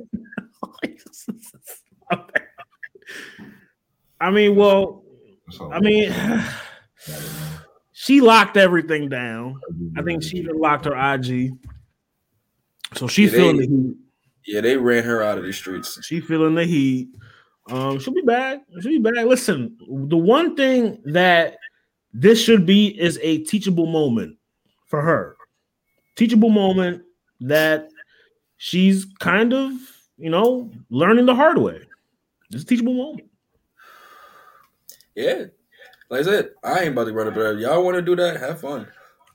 I 4.20 4.32
mean, 4.32 4.56
well, 4.56 5.04
I 5.72 5.80
mean, 5.80 6.14
she 7.92 8.22
locked 8.22 8.58
everything 8.58 9.10
down. 9.10 9.60
I 9.98 10.02
think 10.02 10.24
she 10.24 10.38
even 10.38 10.58
locked 10.60 10.86
her 10.86 11.14
IG. 11.14 11.52
So 12.96 13.08
she's 13.08 13.32
Yeah, 13.32 13.38
feeling 13.40 13.58
they- 13.58 13.66
the 13.68 13.72
heat. 13.72 13.98
Yeah, 14.46 14.62
they 14.62 14.76
ran 14.78 15.04
her 15.06 15.24
out 15.24 15.38
of 15.38 15.46
the 15.46 15.54
streets. 15.54 16.04
She 16.06 16.20
feeling 16.20 16.56
the 16.56 16.66
heat. 16.66 17.10
Um, 17.70 17.98
she'll 18.00 18.14
be 18.14 18.22
back. 18.22 18.62
She'll 18.82 18.92
be 18.92 19.00
back. 19.00 19.26
Listen, 19.26 19.78
the 19.88 20.18
one 20.18 20.56
thing 20.58 21.02
that 21.06 21.56
this 22.14 22.44
should 22.44 22.66
be 22.66 22.88
is 23.00 23.18
a 23.22 23.38
teachable 23.46 23.86
moment 23.86 24.38
for 24.88 25.02
her. 25.02 25.38
Teachable 26.18 26.50
moment 26.50 27.04
that 27.40 27.88
she's 28.58 29.06
kind 29.20 29.54
of, 29.54 29.72
you 30.18 30.30
know, 30.30 30.70
learning 30.90 31.26
the 31.26 31.36
hard 31.36 31.58
way. 31.58 31.80
It's 32.52 32.64
a 32.64 32.66
teachable 32.66 32.94
moment. 32.94 33.30
Yeah. 35.16 35.46
Like 36.10 36.20
I 36.20 36.24
said, 36.24 36.50
I 36.64 36.80
ain't 36.82 36.90
about 36.90 37.06
to 37.06 37.14
run 37.14 37.28
up 37.28 37.34
there. 37.34 37.54
Y'all 37.58 37.84
want 37.84 37.96
to 37.96 38.02
do 38.02 38.16
that? 38.18 38.40
Have 38.42 38.60
fun. 38.60 38.88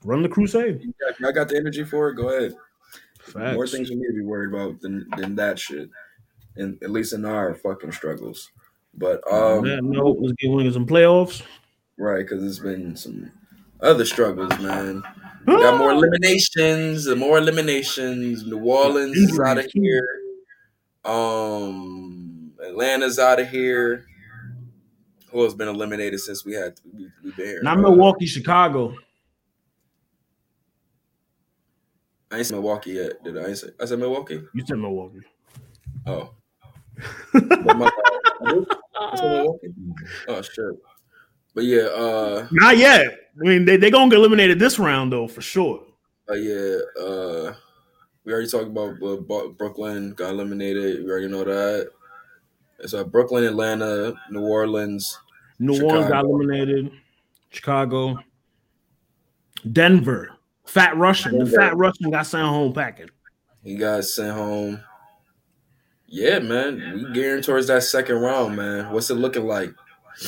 Run 0.03 0.21
the 0.21 0.29
crusade. 0.29 0.81
You 0.83 1.33
got 1.33 1.49
the 1.49 1.57
energy 1.57 1.83
for 1.83 2.09
it? 2.09 2.15
Go 2.15 2.29
ahead. 2.29 2.53
Facts. 3.31 3.55
More 3.55 3.67
things 3.67 3.89
you 3.89 3.95
need 3.95 4.07
to 4.07 4.13
be 4.13 4.21
worried 4.21 4.53
about 4.53 4.81
than, 4.81 5.07
than 5.17 5.35
that 5.35 5.59
shit. 5.59 5.89
And 6.55 6.81
at 6.83 6.89
least 6.89 7.13
in 7.13 7.25
our 7.25 7.55
fucking 7.55 7.91
struggles. 7.91 8.49
But 8.95 9.21
um 9.31 9.63
that 9.65 9.83
note, 9.83 10.17
let's 10.19 10.33
get 10.33 10.51
winning 10.51 10.73
some 10.73 10.87
playoffs. 10.87 11.41
right, 11.97 12.19
because 12.19 12.43
it's 12.43 12.59
been 12.59 12.95
some 12.95 13.31
other 13.81 14.05
struggles, 14.05 14.57
man. 14.59 15.03
We 15.45 15.55
got 15.55 15.77
more 15.77 15.91
eliminations, 15.91 17.07
and 17.07 17.19
more 17.19 17.37
eliminations. 17.37 18.45
New 18.45 18.59
Orleans 18.59 19.17
is 19.17 19.39
out 19.39 19.57
of 19.57 19.67
here. 19.73 20.07
Um, 21.05 22.51
Atlanta's 22.61 23.19
out 23.19 23.39
of 23.39 23.49
here. 23.49 24.05
Who 25.31 25.43
has 25.43 25.53
been 25.53 25.67
eliminated 25.67 26.19
since 26.19 26.43
we 26.43 26.53
had 26.53 26.79
we, 26.93 27.07
we 27.23 27.31
been 27.31 27.45
here? 27.45 27.63
Not 27.63 27.79
Milwaukee, 27.79 28.25
Chicago. 28.25 28.95
I 32.31 32.37
ain't 32.37 32.45
said 32.45 32.55
Milwaukee 32.55 32.91
yet. 32.91 33.23
Did 33.23 33.37
I? 33.37 33.41
I 33.41 33.47
ain't 33.47 33.57
say, 33.57 33.69
I 33.81 33.85
said 33.85 33.99
Milwaukee. 33.99 34.41
You 34.53 34.65
said 34.65 34.77
Milwaukee. 34.77 35.21
Oh, 36.05 36.31
my- 37.33 37.89
I 39.01 39.15
said 39.15 39.29
Milwaukee. 39.31 39.67
Oh 40.27 40.41
shit. 40.41 40.65
But 41.55 41.63
yeah, 41.63 41.81
uh, 41.83 42.47
Not 42.51 42.77
yet. 42.77 43.07
I 43.39 43.43
mean, 43.43 43.65
they 43.65 43.77
they 43.77 43.89
gonna 43.89 44.09
get 44.09 44.19
eliminated 44.19 44.59
this 44.59 44.77
round 44.77 45.11
though 45.11 45.27
for 45.27 45.41
sure. 45.41 45.83
uh 46.29 46.33
yeah, 46.35 46.77
uh, 47.01 47.53
we 48.23 48.31
already 48.33 48.47
talked 48.47 48.67
about 48.67 49.01
uh, 49.01 49.47
Brooklyn 49.57 50.13
got 50.13 50.29
eliminated. 50.31 51.03
We 51.03 51.09
already 51.09 51.27
know 51.27 51.43
that. 51.43 51.89
It's 52.79 52.93
uh, 52.93 53.03
Brooklyn, 53.03 53.43
Atlanta, 53.43 54.13
New 54.29 54.41
Orleans. 54.41 55.17
New 55.57 55.83
Orleans 55.83 56.09
got 56.09 56.23
eliminated. 56.25 56.91
Chicago, 57.49 58.19
Denver, 59.71 60.31
Fat 60.69 60.95
Russian. 60.97 61.39
The 61.39 61.45
Fat 61.45 61.75
Russian 61.75 62.11
got 62.11 62.27
sent 62.27 62.47
home 62.47 62.73
packing. 62.73 63.09
He 63.63 63.75
got 63.75 64.03
sent 64.05 64.35
home. 64.35 64.81
Yeah, 66.07 66.39
man, 66.39 66.93
we 66.93 67.13
gearing 67.13 67.43
towards 67.43 67.67
that 67.67 67.83
second 67.83 68.15
round, 68.15 68.55
man. 68.55 68.91
What's 68.91 69.09
it 69.09 69.15
looking 69.15 69.45
like? 69.45 69.71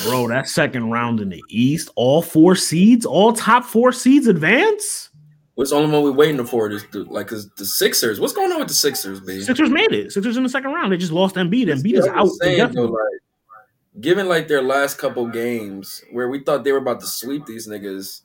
Bro, 0.03 0.29
that 0.29 0.47
second 0.47 0.89
round 0.91 1.19
in 1.19 1.29
the 1.29 1.43
East, 1.49 1.89
all 1.95 2.21
four 2.21 2.55
seeds, 2.55 3.05
all 3.05 3.33
top 3.33 3.65
four 3.65 3.91
seeds 3.91 4.27
advance. 4.27 5.09
What's 5.55 5.71
the 5.71 5.77
only 5.77 5.91
one 5.91 6.03
we're 6.03 6.11
waiting 6.11 6.45
for? 6.45 6.69
Is 6.71 6.85
the, 6.91 7.03
like 7.05 7.31
is 7.31 7.49
the 7.51 7.65
Sixers? 7.65 8.19
What's 8.19 8.33
going 8.33 8.51
on 8.51 8.59
with 8.59 8.67
the 8.67 8.73
Sixers, 8.73 9.19
B? 9.19 9.41
Sixers 9.41 9.69
made 9.69 9.91
it. 9.91 10.11
Sixers 10.11 10.37
in 10.37 10.43
the 10.43 10.49
second 10.49 10.71
round. 10.71 10.91
They 10.91 10.97
just 10.97 11.11
lost 11.11 11.35
Embiid. 11.35 11.65
Embiid 11.67 11.97
is 11.97 12.07
out. 12.07 12.29
saying, 12.29 12.71
though, 12.73 12.85
like, 12.85 14.01
given 14.01 14.29
like 14.29 14.47
their 14.47 14.61
last 14.61 14.97
couple 14.97 15.27
games 15.27 16.03
where 16.11 16.29
we 16.29 16.43
thought 16.43 16.63
they 16.63 16.71
were 16.71 16.77
about 16.77 16.99
to 17.01 17.07
sweep 17.07 17.45
these 17.45 17.67
niggas, 17.67 18.21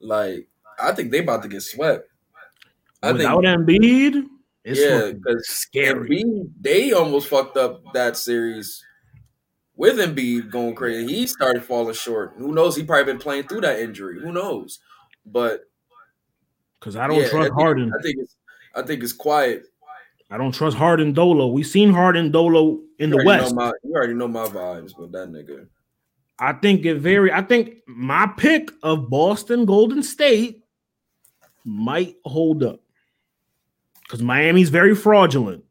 like 0.00 0.48
I 0.82 0.92
think 0.92 1.10
they 1.10 1.20
about 1.20 1.42
to 1.42 1.48
get 1.48 1.62
swept. 1.62 2.08
I 3.02 3.12
Without 3.12 3.42
think 3.42 3.58
Embiid, 3.58 4.26
it's 4.64 4.80
yeah, 4.80 5.12
because 5.12 5.48
scary. 5.48 6.22
Embiid, 6.24 6.50
they 6.60 6.92
almost 6.92 7.28
fucked 7.28 7.56
up 7.56 7.82
that 7.94 8.16
series 8.16 8.84
with 9.74 9.96
Embiid 9.98 10.50
going 10.50 10.74
crazy. 10.74 11.12
He 11.12 11.26
started 11.26 11.64
falling 11.64 11.94
short. 11.94 12.34
Who 12.36 12.52
knows? 12.52 12.76
He 12.76 12.84
probably 12.84 13.12
been 13.12 13.18
playing 13.20 13.48
through 13.48 13.62
that 13.62 13.80
injury. 13.80 14.20
Who 14.20 14.32
knows? 14.32 14.78
But 15.26 15.62
Because 16.78 16.96
I 16.96 17.06
don't 17.06 17.18
yeah, 17.18 17.26
I 17.26 17.28
trust 17.28 17.44
think, 17.48 17.54
Harden. 17.60 17.92
I 17.98 18.02
think 18.02 18.16
it's 18.20 18.36
I 18.74 18.82
think 18.82 19.02
it's 19.02 19.12
quiet. 19.12 19.64
I 20.30 20.38
don't 20.38 20.52
trust 20.52 20.76
Harden 20.76 21.12
Dolo. 21.12 21.48
We 21.48 21.62
seen 21.62 21.92
Harden 21.92 22.30
Dolo 22.30 22.80
in 22.98 23.10
You 23.10 23.18
the 23.18 23.24
West. 23.24 23.54
my, 23.54 23.70
you 23.84 23.94
already 23.94 24.14
know 24.14 24.28
my 24.28 24.46
vibes 24.46 24.96
with 24.98 25.12
that 25.12 25.28
nigga. 25.30 25.66
I 26.38 26.54
think 26.54 26.86
it 26.86 26.96
very. 26.96 27.30
I 27.30 27.42
think 27.42 27.74
my 27.86 28.26
pick 28.38 28.70
of 28.82 29.10
Boston 29.10 29.64
Golden 29.66 30.02
State 30.02 30.61
might 31.64 32.16
hold 32.24 32.62
up 32.62 32.80
because 34.02 34.22
Miami's 34.22 34.68
very 34.70 34.94
fraudulent. 34.94 35.64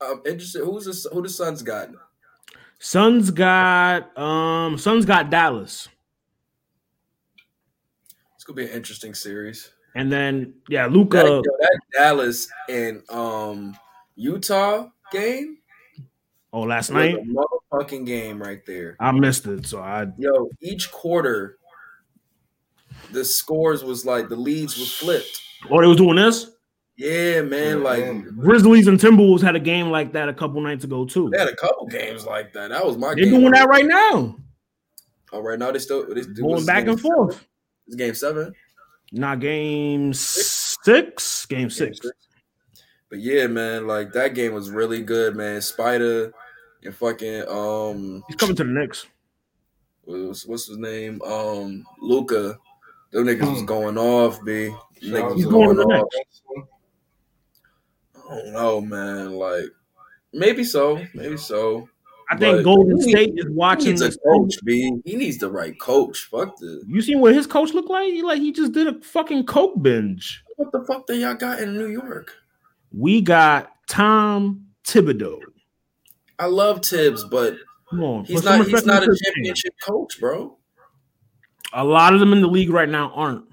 I'm 0.00 0.22
interested. 0.26 0.64
Who's 0.64 0.84
the 1.02 1.10
who 1.10 1.22
the 1.22 1.28
Suns 1.28 1.62
got? 1.62 1.88
Suns 2.78 3.30
got 3.30 4.16
um 4.18 4.78
Suns 4.78 5.04
got 5.04 5.30
Dallas, 5.30 5.88
It's 8.34 8.44
gonna 8.44 8.56
be 8.56 8.64
an 8.64 8.70
interesting 8.70 9.14
series. 9.14 9.70
and 9.94 10.10
then 10.10 10.54
yeah, 10.68 10.84
That, 10.86 10.92
Luka. 10.92 11.18
yo, 11.24 11.42
that 11.42 11.80
Dallas 11.92 12.48
and 12.68 13.02
um 13.10 13.76
Utah 14.16 14.88
game 15.12 15.58
Oh, 16.52 16.62
last 16.62 16.90
night 16.90 17.16
motherfucking 17.22 18.06
game 18.06 18.42
right 18.42 18.64
there. 18.66 18.96
I 18.98 19.12
missed 19.12 19.46
it, 19.46 19.66
so 19.66 19.80
I 19.80 20.06
Yo, 20.18 20.48
each 20.62 20.90
quarter, 20.90 21.58
the 23.12 23.24
scores 23.24 23.82
was 23.84 24.04
like 24.06 24.28
the 24.28 24.36
leads 24.36 24.78
was 24.78 24.92
flipped. 24.92 25.40
oh 25.70 25.80
they 25.80 25.86
was 25.86 25.96
doing 25.96 26.16
this. 26.16 26.50
Yeah, 26.96 27.40
man. 27.42 27.78
Yeah, 27.78 27.82
Like 27.84 28.04
man. 28.04 28.36
Grizzlies 28.38 28.86
and 28.86 28.98
Timberwolves 29.00 29.40
had 29.40 29.56
a 29.56 29.60
game 29.60 29.88
like 29.90 30.12
that 30.12 30.28
a 30.28 30.34
couple 30.34 30.60
nights 30.60 30.84
ago 30.84 31.04
too. 31.06 31.30
they 31.30 31.38
had 31.38 31.48
a 31.48 31.56
couple 31.56 31.86
games 31.86 32.26
like 32.26 32.52
that. 32.52 32.68
That 32.70 32.84
was 32.84 32.98
my 32.98 33.14
They're 33.14 33.24
game. 33.24 33.40
doing 33.40 33.52
that 33.52 33.68
right 33.68 33.86
now, 33.86 34.36
Oh, 35.32 35.40
right 35.40 35.58
now 35.58 35.70
they 35.72 35.78
still 35.78 36.06
they, 36.12 36.20
they- 36.22 36.42
going 36.42 36.66
back 36.66 36.84
game 36.84 36.90
and 36.92 37.00
forth. 37.00 37.32
seven? 37.34 37.46
It's 37.86 37.96
game 37.96 38.14
seven. 38.14 38.52
Not 39.12 39.40
game 39.40 40.12
six, 40.12 41.46
game 41.46 41.58
Game 41.62 41.70
six. 41.70 41.98
But 43.08 43.18
yeah, 43.18 43.46
man, 43.48 43.86
like 43.88 44.12
that 44.12 44.34
game 44.34 44.52
was 44.54 44.70
really 44.70 45.02
good, 45.02 45.34
man. 45.34 45.60
Spider 45.62 46.32
and 46.84 46.94
fucking 46.94 47.44
um 47.48 48.22
He's 48.28 48.36
coming 48.36 48.54
to 48.56 48.64
the 48.64 48.70
Knicks. 48.70 49.06
what's, 50.04 50.46
what's 50.46 50.66
his 50.68 50.78
name? 50.78 51.20
Um 51.22 51.84
Luka. 52.00 52.58
Them 53.12 53.24
niggas 53.26 53.52
was 53.52 53.62
going 53.62 53.98
off, 53.98 54.42
B. 54.44 54.70
Niggas 55.02 55.34
was 55.34 55.44
Hmm. 55.44 55.50
Going 55.50 55.78
off. 55.78 56.08
I 58.28 58.34
don't 58.34 58.52
know, 58.52 58.80
man. 58.80 59.32
Like 59.32 59.64
maybe 60.32 60.64
so, 60.64 61.04
maybe 61.14 61.36
so. 61.36 61.88
I 62.30 62.36
think 62.36 62.58
But 62.58 62.62
Golden 62.62 62.96
he- 63.00 63.10
State 63.10 63.32
is 63.36 63.46
He 63.46 63.50
watching 63.52 63.86
needs 63.90 64.02
a 64.02 64.06
this. 64.06 64.18
coach, 64.24 64.54
B. 64.64 64.92
He 65.04 65.16
needs 65.16 65.38
the 65.38 65.50
right 65.50 65.78
coach. 65.80 66.28
Fuck 66.30 66.56
the 66.58 66.82
You 66.86 67.02
seen 67.02 67.18
what 67.20 67.34
his 67.34 67.48
coach 67.48 67.74
looked 67.74 67.90
like? 67.90 68.06
He 68.12 68.22
like 68.22 68.40
he 68.40 68.52
just 68.52 68.70
did 68.72 68.86
a 68.86 69.00
fucking 69.00 69.46
coke 69.46 69.82
binge. 69.82 70.44
what 70.56 70.70
the 70.70 70.84
fuck 70.84 71.06
that 71.08 71.16
y'all 71.16 71.34
got 71.34 71.58
in 71.60 71.76
New 71.76 71.88
York? 71.88 72.32
We 72.92 73.20
got 73.20 73.72
Tom 73.88 74.66
Thibodeau. 74.84 75.40
I 76.38 76.46
love 76.46 76.80
Tibbs, 76.82 77.24
but 77.24 77.56
on, 77.92 78.24
he's 78.24 78.44
not 78.44 78.64
he's 78.66 78.86
not 78.86 79.02
a 79.02 79.18
championship 79.24 79.74
coach, 79.82 80.20
bro. 80.20 80.56
A 81.72 81.84
lot 81.84 82.14
of 82.14 82.20
them 82.20 82.32
in 82.32 82.40
the 82.40 82.48
league 82.48 82.70
right 82.70 82.88
now 82.88 83.12
aren't. 83.14 83.44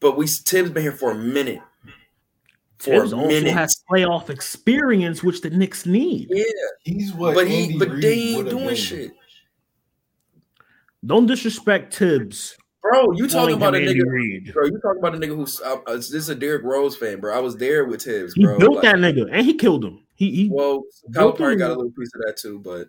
But 0.00 0.16
we 0.16 0.26
Tibbs 0.26 0.70
been 0.70 0.82
here 0.82 0.92
for 0.92 1.10
a 1.12 1.14
minute. 1.14 1.60
For 2.78 2.90
Tibbs 3.00 3.12
a 3.12 3.16
also 3.16 3.28
minute. 3.28 3.52
has 3.52 3.82
playoff 3.90 4.30
experience, 4.30 5.22
which 5.22 5.40
the 5.40 5.50
Knicks 5.50 5.86
need. 5.86 6.28
yeah, 6.30 6.44
He's 6.84 7.12
what 7.12 7.34
but 7.34 7.46
he 7.48 7.78
but 7.78 7.88
Reid 7.90 8.02
they 8.02 8.18
ain't 8.18 8.50
doing 8.50 8.66
been. 8.66 8.74
shit. 8.76 9.12
Don't 11.04 11.26
disrespect 11.26 11.92
Tibbs. 11.92 12.56
Bro, 12.82 13.12
you 13.12 13.28
talking 13.28 13.54
about 13.56 13.74
a 13.76 13.78
Andy 13.78 13.94
nigga 13.94 14.06
Reid. 14.06 14.52
Bro, 14.52 14.64
you 14.66 14.80
talking 14.80 14.98
about 14.98 15.14
a 15.14 15.18
nigga 15.18 15.36
who's 15.36 15.60
uh, 15.60 15.76
uh, 15.86 15.94
this 15.94 16.12
is 16.12 16.28
a 16.28 16.34
Derrick 16.34 16.64
Rose 16.64 16.96
fan, 16.96 17.20
bro. 17.20 17.34
I 17.36 17.38
was 17.38 17.56
there 17.56 17.84
with 17.84 18.00
Tibbs, 18.04 18.34
He 18.34 18.44
bro. 18.44 18.58
built 18.58 18.74
Like, 18.76 18.82
that 18.82 18.96
nigga 18.96 19.28
and 19.30 19.46
he 19.46 19.54
killed 19.54 19.84
him. 19.84 20.00
He, 20.16 20.30
he 20.32 20.48
Well, 20.52 20.82
Kyle 21.14 21.32
Built 21.32 21.58
got 21.58 21.70
a 21.70 21.74
little 21.74 21.90
piece 21.92 22.10
of 22.14 22.22
that 22.26 22.36
too, 22.36 22.58
but 22.60 22.88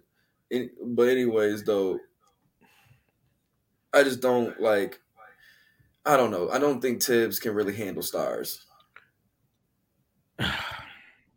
but 0.87 1.07
anyways, 1.09 1.63
though, 1.63 1.99
I 3.93 4.03
just 4.03 4.21
don't 4.21 4.59
like. 4.59 4.99
I 6.05 6.17
don't 6.17 6.31
know. 6.31 6.49
I 6.49 6.59
don't 6.59 6.81
think 6.81 6.99
Tibbs 7.01 7.39
can 7.39 7.53
really 7.53 7.73
handle 7.75 8.03
stars. 8.03 8.65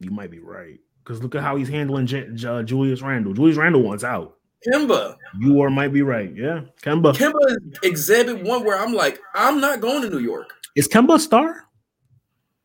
you 0.01 0.11
might 0.11 0.31
be 0.31 0.41
right. 0.41 0.79
Because 1.05 1.23
look 1.23 1.35
at 1.35 1.43
how 1.43 1.57
he's 1.57 1.69
handling 1.69 2.07
J- 2.07 2.29
J- 2.35 2.49
uh, 2.49 2.63
Julius 2.63 3.01
Randle. 3.03 3.33
Julius 3.33 3.57
Randle 3.57 3.83
wants 3.83 4.03
out. 4.05 4.37
Kemba, 4.67 5.17
You 5.39 5.59
or 5.59 5.71
might 5.71 5.93
be 5.93 6.03
right. 6.03 6.35
Yeah. 6.35 6.63
Kemba. 6.83 7.13
Kimba 7.15 7.35
is 7.49 7.79
exhibit 7.85 8.43
one 8.43 8.65
where 8.65 8.77
I'm 8.77 8.93
like, 8.95 9.21
I'm 9.35 9.61
not 9.61 9.81
going 9.81 10.03
to 10.03 10.11
New 10.11 10.19
York. 10.19 10.51
Is 10.75 10.89
Kemba 10.89 11.15
a 11.17 11.19
star? 11.21 11.63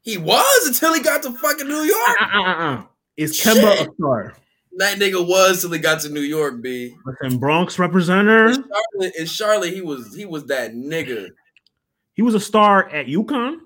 He 0.02 0.18
was 0.18 0.68
until 0.68 0.94
he 0.96 1.02
got 1.02 1.22
to 1.24 1.32
fucking 1.32 1.68
New 1.68 1.84
York. 1.84 2.18
Uh-uh-uh. 2.22 2.84
Is 3.18 3.40
Kemba 3.40 3.78
Shit. 3.78 3.88
a 3.88 3.92
star? 4.00 4.34
That 4.78 4.98
nigga 4.98 5.26
was 5.26 5.62
till 5.62 5.72
he 5.72 5.80
got 5.80 6.02
to 6.02 6.10
New 6.10 6.22
York, 6.22 6.62
B. 6.62 6.96
And 7.22 7.40
Bronx 7.40 7.78
representative. 7.78 8.56
In 8.56 8.64
Charlotte, 8.64 9.16
in 9.20 9.26
Charlotte, 9.26 9.74
he 9.74 9.82
was 9.82 10.16
he 10.16 10.26
was 10.26 10.46
that 10.46 10.74
nigga. 10.74 11.30
He 12.14 12.22
was 12.22 12.36
a 12.36 12.40
star 12.40 12.90
at 12.90 13.08
UConn. 13.08 13.58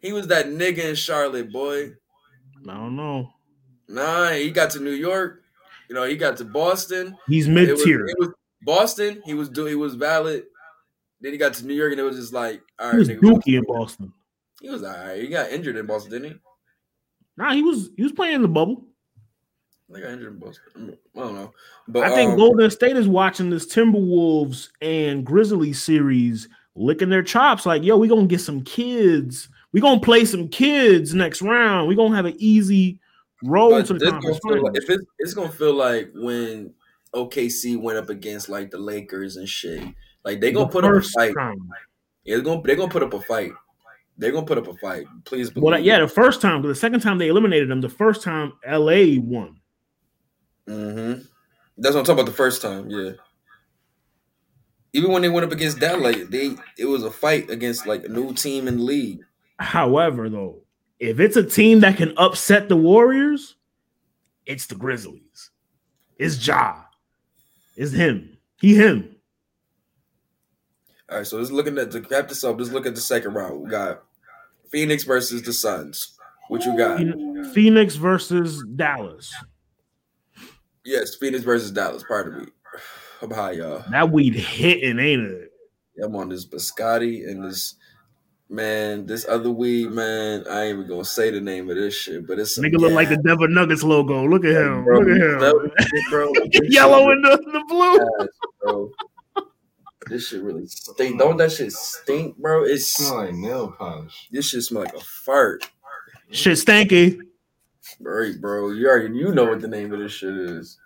He 0.00 0.12
was 0.12 0.28
that 0.28 0.46
nigga 0.46 0.78
in 0.78 0.94
Charlotte, 0.94 1.52
boy. 1.52 1.92
I 2.68 2.74
don't 2.74 2.96
know. 2.96 3.32
Nah, 3.88 4.30
he 4.30 4.50
got 4.50 4.70
to 4.70 4.80
New 4.80 4.90
York. 4.90 5.42
You 5.88 5.94
know, 5.94 6.04
he 6.04 6.16
got 6.16 6.36
to 6.38 6.44
Boston. 6.44 7.16
He's 7.26 7.48
mid 7.48 7.76
tier. 7.78 8.08
Boston. 8.62 9.22
He 9.24 9.34
was 9.34 9.48
do 9.48 9.66
he 9.66 9.74
was 9.74 9.94
valid. 9.94 10.44
Then 11.20 11.32
he 11.32 11.38
got 11.38 11.54
to 11.54 11.66
New 11.66 11.74
York, 11.74 11.92
and 11.92 12.00
it 12.00 12.04
was 12.04 12.16
just 12.16 12.32
like, 12.32 12.62
all 12.78 12.92
He 12.92 12.96
was 12.98 13.08
nigga, 13.08 13.20
dookie 13.20 13.58
in 13.58 13.64
Boston. 13.64 14.12
He 14.60 14.70
was 14.70 14.82
alright. 14.82 15.20
He 15.20 15.28
got 15.28 15.50
injured 15.50 15.76
in 15.76 15.86
Boston, 15.86 16.12
didn't 16.12 16.32
he? 16.32 16.38
Nah, 17.36 17.52
he 17.52 17.62
was 17.62 17.90
he 17.96 18.02
was 18.02 18.12
playing 18.12 18.36
in 18.36 18.42
the 18.42 18.48
bubble. 18.48 18.86
They 19.92 20.00
got 20.00 20.12
injured 20.12 20.34
in 20.34 20.38
Boston. 20.38 20.96
I 21.16 21.18
don't 21.20 21.34
know. 21.34 21.52
But 21.88 22.04
I 22.04 22.14
think 22.14 22.32
um, 22.32 22.36
Golden 22.36 22.70
State 22.70 22.96
is 22.96 23.08
watching 23.08 23.50
this 23.50 23.66
Timberwolves 23.66 24.68
and 24.80 25.26
Grizzlies 25.26 25.82
series, 25.82 26.48
licking 26.76 27.10
their 27.10 27.22
chops. 27.24 27.66
Like, 27.66 27.82
yo, 27.82 27.96
we 27.96 28.06
gonna 28.08 28.26
get 28.26 28.40
some 28.40 28.62
kids. 28.62 29.48
We 29.72 29.80
gonna 29.80 30.00
play 30.00 30.24
some 30.24 30.48
kids 30.48 31.14
next 31.14 31.42
round. 31.42 31.88
We 31.88 31.96
gonna 31.96 32.14
have 32.16 32.26
an 32.26 32.36
easy 32.38 33.00
road 33.42 33.86
to 33.86 33.94
the 33.94 34.10
conference 34.10 34.40
like, 34.44 34.76
if 34.76 34.90
it's, 34.90 35.04
it's 35.18 35.34
gonna 35.34 35.50
feel 35.50 35.74
like 35.74 36.10
when 36.14 36.72
OKC 37.14 37.80
went 37.80 37.98
up 37.98 38.10
against 38.10 38.48
like 38.48 38.70
the 38.70 38.78
Lakers 38.78 39.36
and 39.36 39.48
shit. 39.48 39.82
Like 40.24 40.40
they 40.40 40.52
gonna 40.52 40.66
The 40.66 40.72
put 40.72 40.84
up 40.84 40.94
a 40.94 41.00
fight. 41.02 41.34
time. 41.34 41.56
Yeah, 42.24 42.36
they're 42.36 42.44
gonna 42.44 42.62
they're 42.62 42.76
gonna 42.76 42.92
put 42.92 43.02
up 43.02 43.14
a 43.14 43.20
fight. 43.20 43.52
They're 44.18 44.32
gonna 44.32 44.46
put 44.46 44.58
up 44.58 44.68
a 44.68 44.74
fight. 44.74 45.06
Please. 45.24 45.54
Well, 45.54 45.78
yeah, 45.78 45.98
the 46.00 46.06
first 46.08 46.42
time, 46.42 46.60
but 46.62 46.68
the 46.68 46.74
second 46.74 47.00
time 47.00 47.18
they 47.18 47.28
eliminated 47.28 47.68
them. 47.70 47.80
The 47.80 47.88
first 47.88 48.22
time, 48.22 48.52
LA 48.68 49.18
won. 49.18 49.56
Mm-hmm. 50.70 51.22
That's 51.78 51.94
what 51.94 52.00
I'm 52.00 52.04
talking 52.04 52.20
about. 52.20 52.26
The 52.26 52.36
first 52.36 52.62
time, 52.62 52.88
yeah. 52.90 53.12
Even 54.92 55.12
when 55.12 55.22
they 55.22 55.28
went 55.28 55.46
up 55.46 55.52
against 55.52 55.80
that, 55.80 56.00
like 56.00 56.28
they, 56.30 56.56
it 56.78 56.84
was 56.84 57.04
a 57.04 57.10
fight 57.10 57.48
against 57.50 57.86
like 57.86 58.04
a 58.04 58.08
new 58.08 58.32
team 58.34 58.68
in 58.68 58.76
the 58.76 58.82
league. 58.82 59.20
However, 59.58 60.28
though, 60.28 60.62
if 60.98 61.20
it's 61.20 61.36
a 61.36 61.42
team 61.42 61.80
that 61.80 61.96
can 61.96 62.12
upset 62.16 62.68
the 62.68 62.76
Warriors, 62.76 63.56
it's 64.46 64.66
the 64.66 64.74
Grizzlies. 64.74 65.50
It's 66.18 66.46
Ja. 66.46 66.76
It's 67.76 67.92
him. 67.92 68.36
He 68.60 68.74
him. 68.74 69.16
All 71.10 71.18
right, 71.18 71.26
so 71.26 71.38
let's 71.38 71.50
looking 71.50 71.78
at 71.78 71.90
to 71.92 72.00
wrap 72.02 72.28
this 72.28 72.44
up. 72.44 72.58
Let's 72.58 72.70
look 72.70 72.86
at 72.86 72.94
the 72.94 73.00
second 73.00 73.34
round. 73.34 73.60
We 73.60 73.70
got 73.70 74.02
Phoenix 74.70 75.04
versus 75.04 75.42
the 75.42 75.52
Suns. 75.52 76.16
What 76.48 76.64
you 76.64 76.76
got? 76.76 77.00
Phoenix 77.54 77.96
versus 77.96 78.62
Dallas. 78.76 79.32
Yes, 80.84 81.14
Phoenix 81.14 81.44
versus 81.44 81.70
Dallas. 81.70 82.04
Pardon 82.06 82.40
me. 82.40 82.46
I'm 83.22 83.30
high, 83.30 83.52
y'all. 83.52 83.84
That 83.90 84.10
weed 84.10 84.34
hitting, 84.34 84.98
ain't 84.98 85.22
it? 85.22 85.52
I'm 86.02 86.16
on 86.16 86.30
this 86.30 86.46
biscotti 86.46 87.28
and 87.28 87.44
this 87.44 87.74
man, 88.48 89.04
this 89.06 89.26
other 89.28 89.50
weed, 89.50 89.90
man. 89.90 90.44
I 90.50 90.64
ain't 90.64 90.78
even 90.78 90.88
gonna 90.88 91.04
say 91.04 91.30
the 91.30 91.40
name 91.40 91.68
of 91.68 91.76
this 91.76 91.94
shit, 91.94 92.26
but 92.26 92.38
it's 92.38 92.58
Nigga 92.58 92.78
look 92.78 92.92
like 92.92 93.10
the 93.10 93.16
gas, 93.16 93.24
Denver 93.26 93.48
Nuggets 93.48 93.82
logo. 93.82 94.24
Look 94.26 94.44
at 94.44 94.52
him. 94.52 94.84
bro. 94.84 95.00
Look 95.00 95.08
at 95.08 95.16
him. 95.20 95.38
That- 95.40 96.02
bro, 96.10 96.32
Yellow 96.68 97.10
and 97.10 97.22
the, 97.24 97.36
the 97.52 97.64
blue. 97.68 97.98
gas, 97.98 98.28
bro. 98.62 98.90
This 100.06 100.28
shit 100.28 100.42
really 100.42 100.66
stink. 100.66 101.18
Don't 101.18 101.36
that 101.36 101.52
shit 101.52 101.72
stink, 101.72 102.38
bro? 102.38 102.64
It's 102.64 102.94
Smell 102.94 103.16
like 103.16 103.34
nail 103.34 103.70
polish. 103.72 104.28
this 104.32 104.48
shit 104.48 104.62
smell 104.62 104.84
like 104.84 104.94
a 104.96 105.00
fart. 105.00 105.68
Shit 106.30 106.56
stanky. 106.56 107.18
Right, 108.00 108.40
bro. 108.40 108.70
You 108.70 108.88
already 108.88 109.14
you 109.18 109.32
know 109.34 109.44
what 109.44 109.60
the 109.60 109.68
name 109.68 109.92
of 109.92 109.98
this 110.00 110.12
shit 110.12 110.34
is. 110.34 110.78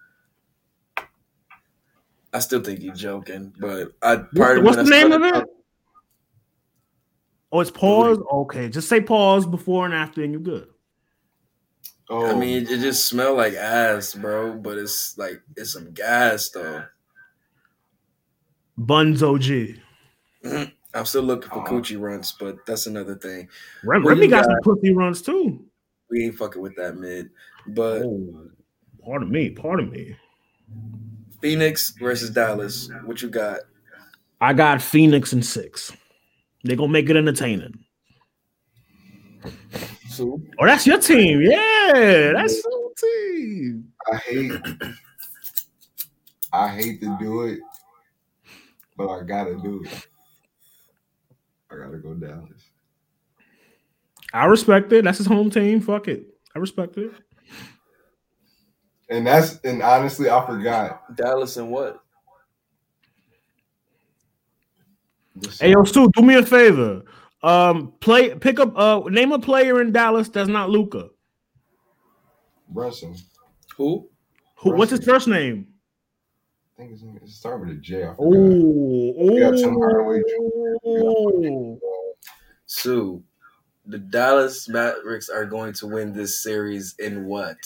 I 2.33 2.41
still 2.41 2.61
think 2.61 2.81
he's 2.81 2.99
joking, 2.99 3.53
but 3.61 3.93
I 4.03 4.17
What's, 4.17 4.35
part 4.37 4.55
the, 4.55 4.59
of 4.59 4.65
what's 4.65 4.77
the 4.77 4.83
I 4.83 5.01
name 5.03 5.13
of 5.13 5.23
started- 5.23 5.43
it? 5.43 5.49
Oh, 7.53 7.61
it's 7.61 7.71
pause. 7.71 8.19
Okay, 8.33 8.69
just 8.69 8.89
say 8.89 9.01
pause 9.01 9.47
before 9.47 9.85
and 9.85 9.95
after, 9.95 10.25
and 10.25 10.33
you're 10.33 10.41
good. 10.41 10.67
Oh, 12.11 12.27
I 12.27 12.35
mean, 12.35 12.63
it 12.65 12.81
just 12.81 13.09
smell 13.09 13.37
like 13.37 13.55
ass, 13.55 14.13
bro. 14.15 14.55
But 14.55 14.77
it's 14.79 15.17
like 15.17 15.41
it's 15.57 15.73
some 15.73 15.93
gas 15.93 16.51
though. 16.51 16.85
Buns 18.77 19.23
OG. 19.23 19.41
Mm-hmm. 19.43 20.65
I'm 20.95 21.07
still 21.07 21.23
looking 21.23 21.49
for 21.51 21.61
Oh. 21.61 21.71
coochie 21.71 22.01
runs, 22.01 22.33
but 22.39 22.67
that's 22.67 22.87
another 22.87 23.15
thing. 23.15 23.49
Rem- 23.85 24.03
Well, 24.03 24.15
Remy 24.17 24.27
got 24.27 24.45
got- 24.45 24.51
some 24.65 24.75
pussy 24.75 24.93
runs 24.93 25.23
too. 25.23 25.65
We 26.11 26.25
ain't 26.25 26.37
fucking 26.37 26.61
with 26.63 26.77
that 26.77 26.97
mid. 26.97 27.31
But 27.69 28.03
Oh, 28.03 28.49
pardon 29.05 29.31
me. 29.31 29.51
Pardon 29.51 29.91
me. 29.91 30.17
Phoenix 31.41 31.91
versus 31.99 32.31
Dallas, 32.31 32.91
what 33.05 33.21
you 33.21 33.29
got? 33.29 33.61
I 34.41 34.53
got 34.53 34.81
Phoenix 34.81 35.33
and 35.33 35.45
six. 35.45 35.93
They're 36.63 36.77
gonna 36.77 36.93
make 36.93 37.11
it 37.11 37.17
entertaining. 37.17 37.85
So 40.09 40.41
Oh, 40.59 40.67
that's 40.67 40.87
your 40.87 40.99
team. 40.99 41.43
Yeah, 41.43 42.33
that's 42.33 42.63
your 42.65 42.93
team. 42.97 43.93
I 44.11 44.17
hate, 44.17 44.53
I 46.53 46.69
hate 46.69 47.01
to 47.03 47.17
do 47.19 47.43
it, 47.43 47.59
but 48.97 49.09
I 49.09 49.23
gotta 49.25 49.57
do 49.57 49.83
it. 49.85 50.07
I 51.71 51.77
gotta 51.77 51.99
go 51.99 52.15
Dallas. 52.15 52.71
I 54.35 54.47
respect 54.47 54.93
it. 54.93 55.05
That's 55.05 55.19
his 55.19 55.29
home 55.29 55.49
team. 55.49 55.81
Fuck 55.81 56.09
it. 56.09 56.27
I 56.55 56.59
respect 56.59 56.99
it. 56.99 57.13
And 59.09 59.25
that's 59.25 59.61
and 59.61 59.81
honestly, 59.81 60.29
I 60.29 60.45
forgot. 60.45 61.17
Dallas 61.17 61.57
and 61.57 61.71
what? 61.71 62.01
The 65.37 65.57
Hey, 65.61 65.71
yo, 65.71 65.85
Stu, 65.85 66.11
do 66.15 66.23
me 66.23 66.35
a 66.35 66.45
favor. 66.45 67.03
Um, 67.43 67.93
play, 68.01 68.35
pick 68.35 68.59
up, 68.59 68.77
uh, 68.77 69.03
name 69.09 69.31
a 69.33 69.39
player 69.39 69.81
in 69.81 69.93
Dallas 69.93 70.29
that's 70.29 70.49
not 70.49 70.71
Luka. 70.71 71.11
Brunson. 72.69 73.15
Who? 73.77 74.09
Who? 74.57 74.75
What's 74.75 74.91
his 74.91 75.05
first 75.05 75.29
name? 75.29 75.69
I 76.77 76.83
think 76.83 76.93
it's, 76.93 77.03
it 77.03 77.29
started 77.29 77.69
with 77.69 77.77
a 77.77 77.81
J. 77.81 78.05
I 78.05 78.15
forgot. 78.15 78.19
Oh, 78.19 79.39
got 79.39 79.59
Tim 79.59 79.75
Hardaway 79.75 80.23
oh. 80.87 81.79
Sue. 82.67 83.23
The 83.87 83.99
Dallas 83.99 84.69
Mavericks 84.69 85.29
are 85.29 85.45
going 85.45 85.73
to 85.75 85.87
win 85.87 86.13
this 86.13 86.43
series 86.43 86.95
in 86.99 87.27
what? 87.27 87.57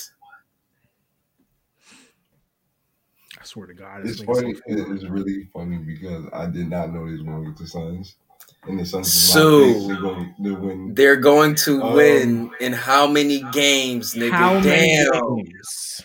I 3.40 3.44
swear 3.44 3.66
to 3.68 3.74
God, 3.74 4.02
this 4.02 4.12
It's 4.12 4.22
nigga's 4.22 4.40
funny. 4.40 4.54
so- 4.54 4.62
It 4.66 4.96
is 4.96 5.08
really 5.08 5.48
funny 5.52 5.78
because 5.78 6.24
I 6.32 6.46
did 6.46 6.68
not 6.68 6.92
know 6.92 7.06
they 7.06 7.12
was 7.12 7.22
going 7.22 7.44
to 7.44 7.50
get 7.50 7.58
the 7.58 7.68
Suns, 7.68 8.16
and 8.64 8.80
the 8.80 8.84
Suns 8.84 9.12
So- 9.12 9.60
is 9.60 9.86
they're 9.86 10.00
going 10.00 10.34
to 10.42 10.54
win. 10.56 10.94
They're 10.94 11.16
going 11.16 11.54
to 11.56 11.80
Um, 11.82 11.94
win 11.94 12.50
in 12.60 12.72
how 12.72 13.06
many 13.06 13.44
games, 13.52 14.14
nigga? 14.14 14.32
How 14.32 14.54
many 14.54 14.66
Damn. 14.66 15.36
games? 15.36 16.02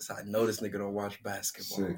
So 0.00 0.14
I 0.14 0.22
know 0.24 0.44
this 0.44 0.58
nigga 0.60 0.78
don't 0.78 0.94
watch 0.94 1.22
basketball. 1.22 1.96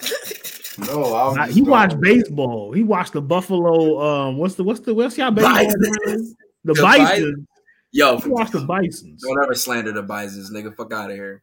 Six. 0.00 0.50
No, 0.78 1.02
I 1.14 1.26
was 1.28 1.36
Nah, 1.36 1.44
just 1.46 1.54
he 1.56 1.62
watched 1.62 2.00
baseball. 2.00 2.72
He 2.72 2.82
watched 2.82 3.12
the 3.12 3.22
Buffalo. 3.22 4.00
Um, 4.00 4.36
what's 4.38 4.54
the 4.54 4.64
what's 4.64 4.80
the 4.80 4.94
what's 4.94 5.16
y'all 5.18 5.30
baseball? 5.30 5.54
Bisons. 5.54 5.98
name? 6.06 6.34
The, 6.64 6.74
The 6.74 6.82
Bisons. 6.82 7.46
Yo, 7.92 8.18
He 8.18 8.28
watched 8.28 8.52
the 8.52 8.60
Bisons. 8.60 9.22
don't 9.22 9.42
ever 9.42 9.54
slander 9.54 9.92
the 9.92 10.02
Bisons, 10.02 10.50
nigga. 10.50 10.74
Fuck 10.74 10.92
out 10.92 11.10
of 11.10 11.16
here. 11.16 11.42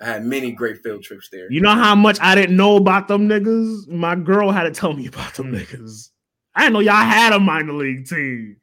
I 0.00 0.06
had 0.06 0.24
many 0.24 0.52
great 0.52 0.78
field 0.82 1.02
trips 1.02 1.28
there. 1.30 1.52
You 1.52 1.60
know 1.60 1.74
how 1.74 1.94
much 1.94 2.18
I 2.22 2.34
didn't 2.34 2.56
know 2.56 2.76
about 2.76 3.08
them 3.08 3.28
niggas? 3.28 3.86
My 3.88 4.14
girl 4.14 4.50
had 4.50 4.62
to 4.62 4.70
tell 4.70 4.94
me 4.94 5.06
about 5.06 5.34
them 5.34 5.52
niggas. 5.52 6.08
I 6.54 6.62
didn't 6.62 6.72
know 6.72 6.80
y'all 6.80 6.94
had 6.94 7.34
a 7.34 7.38
minor 7.38 7.74
league 7.74 8.06
team. 8.08 8.56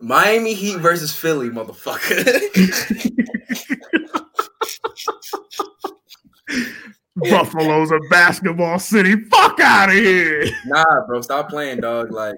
Miami 0.00 0.54
Heat 0.54 0.78
versus 0.78 1.14
Philly, 1.14 1.50
motherfucker. 1.50 2.24
Buffalo's 7.16 7.90
a 7.90 7.98
basketball 8.08 8.78
city. 8.78 9.16
Fuck 9.30 9.60
out 9.60 9.88
of 9.88 9.94
here. 9.94 10.46
nah, 10.66 10.84
bro, 11.06 11.20
stop 11.20 11.48
playing, 11.50 11.80
dog. 11.80 12.12
Like, 12.12 12.36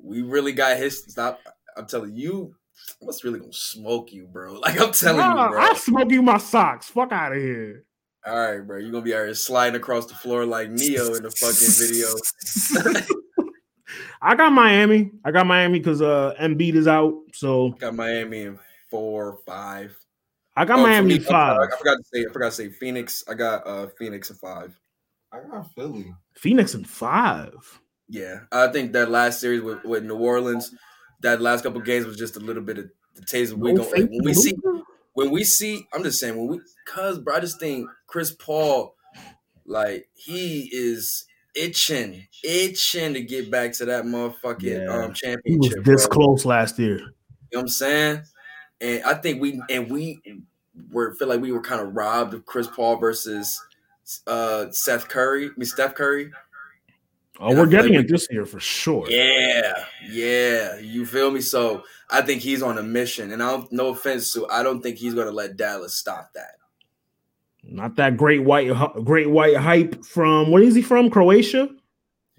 we 0.00 0.22
really 0.22 0.52
got 0.52 0.76
his. 0.76 1.04
Stop. 1.04 1.40
I'm 1.76 1.86
telling 1.86 2.14
you, 2.14 2.54
what's 2.98 3.24
really 3.24 3.38
gonna 3.40 3.52
smoke 3.52 4.12
you, 4.12 4.26
bro? 4.26 4.54
Like, 4.60 4.80
I'm 4.80 4.92
telling 4.92 5.18
Nah, 5.18 5.44
you, 5.46 5.50
bro. 5.52 5.60
I 5.60 5.74
smoke 5.74 6.10
you 6.10 6.22
my 6.22 6.38
socks. 6.38 6.88
Fuck 6.88 7.12
out 7.12 7.32
of 7.32 7.38
here. 7.38 7.84
All 8.26 8.36
right, 8.36 8.60
bro, 8.60 8.78
you're 8.78 8.90
gonna 8.92 9.02
be 9.04 9.14
out 9.14 9.24
here 9.24 9.34
sliding 9.34 9.76
across 9.76 10.06
the 10.06 10.14
floor 10.14 10.44
like 10.46 10.70
Neo 10.70 11.14
in 11.14 11.22
the 11.24 11.30
fucking 11.30 12.94
video. 12.96 13.06
I 14.22 14.34
got 14.36 14.52
Miami. 14.52 15.10
I 15.24 15.32
got 15.32 15.46
Miami 15.46 15.78
because 15.80 16.00
uh 16.00 16.34
Embiid 16.40 16.74
is 16.74 16.86
out. 16.86 17.14
So 17.32 17.70
Got 17.70 17.94
Miami 17.96 18.42
in 18.42 18.58
four, 18.90 19.38
five. 19.44 19.96
I 20.56 20.64
got 20.64 20.78
Oh, 20.78 20.82
Miami 20.82 21.08
me, 21.08 21.14
in 21.14 21.20
I'm 21.20 21.24
sorry, 21.24 21.58
five. 21.58 21.68
I 21.72 21.76
forgot 21.76 21.96
to 21.96 22.04
say. 22.12 22.26
I 22.28 22.32
forgot 22.32 22.46
to 22.46 22.52
say 22.52 22.68
Phoenix. 22.70 23.24
I 23.28 23.34
got 23.34 23.66
uh 23.66 23.86
Phoenix 23.98 24.30
and 24.30 24.38
five. 24.38 24.78
I 25.32 25.38
got 25.50 25.72
Philly. 25.74 26.12
Phoenix 26.36 26.74
and 26.74 26.86
five. 26.88 27.80
Yeah, 28.08 28.40
I 28.52 28.68
think 28.68 28.92
that 28.92 29.10
last 29.10 29.40
series 29.40 29.62
with, 29.62 29.82
with 29.84 30.04
New 30.04 30.16
Orleans, 30.18 30.74
that 31.22 31.40
last 31.40 31.62
couple 31.62 31.80
games 31.80 32.04
was 32.04 32.18
just 32.18 32.36
a 32.36 32.40
little 32.40 32.62
bit 32.62 32.78
of 32.78 32.90
the 33.14 33.22
taste. 33.22 33.54
We 33.54 33.72
No 33.72 33.82
go 33.84 33.88
like, 33.90 34.08
when 34.10 34.24
we 34.24 34.34
see 34.34 34.54
when 35.14 35.30
we 35.30 35.44
see. 35.44 35.86
I'm 35.94 36.02
just 36.02 36.18
saying 36.20 36.36
when 36.36 36.48
we 36.48 36.60
cause 36.86 37.18
bro, 37.18 37.36
I 37.36 37.40
just 37.40 37.58
think 37.58 37.88
Chris 38.06 38.34
Paul, 38.34 38.94
like 39.64 40.08
he 40.14 40.68
is 40.72 41.24
itching, 41.54 42.26
itching 42.44 43.14
to 43.14 43.22
get 43.22 43.50
back 43.50 43.72
to 43.74 43.86
that 43.86 44.04
motherfucking 44.04 44.86
Yeah. 44.86 45.04
um 45.04 45.14
He 45.44 45.56
was 45.56 45.74
this 45.84 46.06
bro. 46.06 46.16
close 46.16 46.44
last 46.44 46.78
year. 46.78 46.98
You 46.98 47.04
know 47.04 47.12
what 47.52 47.60
I'm 47.62 47.68
saying? 47.68 48.22
And 48.82 49.04
I 49.04 49.14
think 49.14 49.40
we 49.40 49.62
and 49.70 49.90
we 49.90 50.20
were 50.90 51.14
feel 51.14 51.28
like 51.28 51.40
we 51.40 51.52
were 51.52 51.62
kind 51.62 51.80
of 51.80 51.94
robbed 51.94 52.34
of 52.34 52.44
Chris 52.46 52.66
Paul 52.66 52.96
versus 52.96 53.60
uh 54.26 54.66
Seth 54.72 55.08
Curry. 55.08 55.46
I 55.46 55.50
mean 55.56 55.66
Steph 55.66 55.94
Curry. 55.94 56.30
Oh, 57.40 57.48
And 57.48 57.58
we're 57.58 57.66
getting 57.66 57.94
like 57.94 58.04
it 58.04 58.10
this 58.10 58.28
year 58.30 58.44
for 58.44 58.60
sure. 58.60 59.06
Yeah, 59.08 59.84
yeah, 60.08 60.78
you 60.78 61.06
feel 61.06 61.30
me? 61.30 61.40
So 61.40 61.82
I 62.10 62.20
think 62.20 62.42
he's 62.42 62.62
on 62.62 62.78
a 62.78 62.82
mission, 62.82 63.32
and 63.32 63.42
I 63.42 63.50
don't. 63.50 63.72
No 63.72 63.88
offense 63.88 64.32
to, 64.34 64.46
I 64.48 64.62
don't 64.62 64.82
think 64.82 64.98
he's 64.98 65.14
gonna 65.14 65.30
let 65.30 65.56
Dallas 65.56 65.94
stop 65.94 66.32
that. 66.34 66.56
Not 67.64 67.96
that 67.96 68.16
great 68.16 68.42
white, 68.44 68.70
great 69.04 69.30
white 69.30 69.56
hype 69.56 70.04
from 70.04 70.50
where 70.50 70.62
is 70.62 70.74
he 70.74 70.82
from? 70.82 71.10
Croatia. 71.10 71.68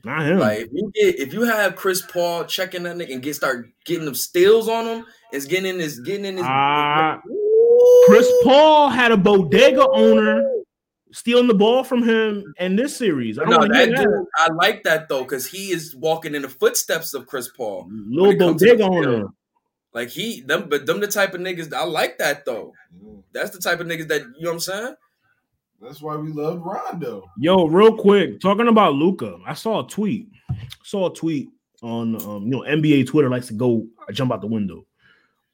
Not 0.04 0.26
him. 0.26 0.40
Like 0.40 0.60
if 0.60 0.70
you 0.74 0.92
get 0.94 1.20
if 1.20 1.34
you 1.34 1.44
have 1.44 1.76
Chris 1.76 2.02
Paul 2.02 2.44
checking 2.46 2.84
that 2.84 2.98
nigga 2.98 3.14
and 3.14 3.22
get 3.22 3.36
start 3.36 3.70
getting 3.86 4.06
them 4.06 4.16
steals 4.16 4.68
on 4.68 4.86
him, 4.86 5.06
is 5.32 5.46
getting 5.46 5.74
in 5.74 5.80
his 5.80 6.00
getting 6.02 6.26
in 6.26 6.38
his. 6.38 6.46
Ah, 6.46 7.22
Chris 8.06 8.30
Paul 8.44 8.90
had 8.90 9.12
a 9.12 9.18
bodega 9.18 9.88
owner 9.90 10.44
stealing 11.14 11.48
the 11.48 11.54
ball 11.54 11.84
from 11.84 12.04
him 12.04 12.54
in 12.60 12.76
this 12.76 12.98
series. 12.98 13.40
I 13.40 13.44
don't 13.44 13.52
No, 13.52 13.58
wanna 13.60 13.74
that 13.74 13.96
dude, 13.96 14.26
I 14.38 14.50
like 14.54 14.84
that 14.84 15.08
though, 15.08 15.24
because 15.24 15.48
he 15.48 15.72
is 15.72 15.96
walking 15.96 16.36
in 16.36 16.42
the 16.42 16.50
footsteps 16.50 17.14
of 17.14 17.28
Chris 17.28 17.48
Paul. 17.48 17.88
Little 17.90 18.32
it 18.32 18.40
comes 18.40 18.62
to 18.62 18.66
the 18.68 18.76
bodega 18.76 19.10
owner. 19.10 19.28
Like 19.94 20.10
he, 20.10 20.42
them, 20.42 20.68
but 20.70 20.86
them 20.86 21.00
the 21.00 21.08
type 21.08 21.34
of 21.34 21.42
niggas. 21.42 21.72
I 21.72 21.86
like 21.86 22.18
that 22.18 22.46
though. 22.46 22.74
That's 23.32 23.52
the 23.52 23.60
type 23.60 23.80
of 23.80 23.88
niggas 23.88 24.08
that 24.08 24.22
you 24.22 24.42
know 24.42 24.50
what 24.50 24.54
I'm 24.54 24.60
saying. 24.60 24.96
That's 25.84 26.02
why 26.02 26.16
we 26.16 26.32
love 26.32 26.62
Rondo. 26.62 27.30
Yo, 27.38 27.66
real 27.66 27.98
quick, 27.98 28.40
talking 28.40 28.70
about 28.70 28.94
Luka, 28.94 29.38
I 29.46 29.54
saw 29.54 29.86
a 29.86 29.88
tweet. 29.88 30.30
Saw 30.84 31.12
a 31.12 31.14
tweet 31.14 31.50
on 31.82 32.16
um, 32.24 32.44
you 32.46 32.52
know, 32.52 32.62
NBA 32.62 33.08
Twitter 33.08 33.30
likes 33.30 33.48
to 33.48 33.54
go 33.54 33.86
jump 34.14 34.32
out 34.32 34.40
the 34.40 34.48
window. 34.48 34.86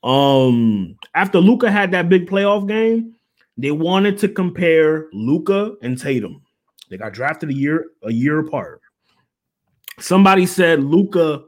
Um, 0.03 0.97
after 1.15 1.39
Luka 1.39 1.71
had 1.71 1.91
that 1.91 2.09
big 2.09 2.29
playoff 2.29 2.67
game, 2.67 3.15
they 3.57 3.71
wanted 3.71 4.19
to 4.19 4.29
compare 4.29 5.07
Luka 5.13 5.73
and 5.81 5.99
Tatum. 5.99 6.43
They 6.91 6.97
got 6.97 7.13
drafted 7.13 7.49
a 7.49 7.53
year 7.53 7.87
a 8.03 8.11
year 8.11 8.39
apart. 8.39 8.81
Somebody 9.99 10.45
said 10.45 10.83
Luka 10.83 11.43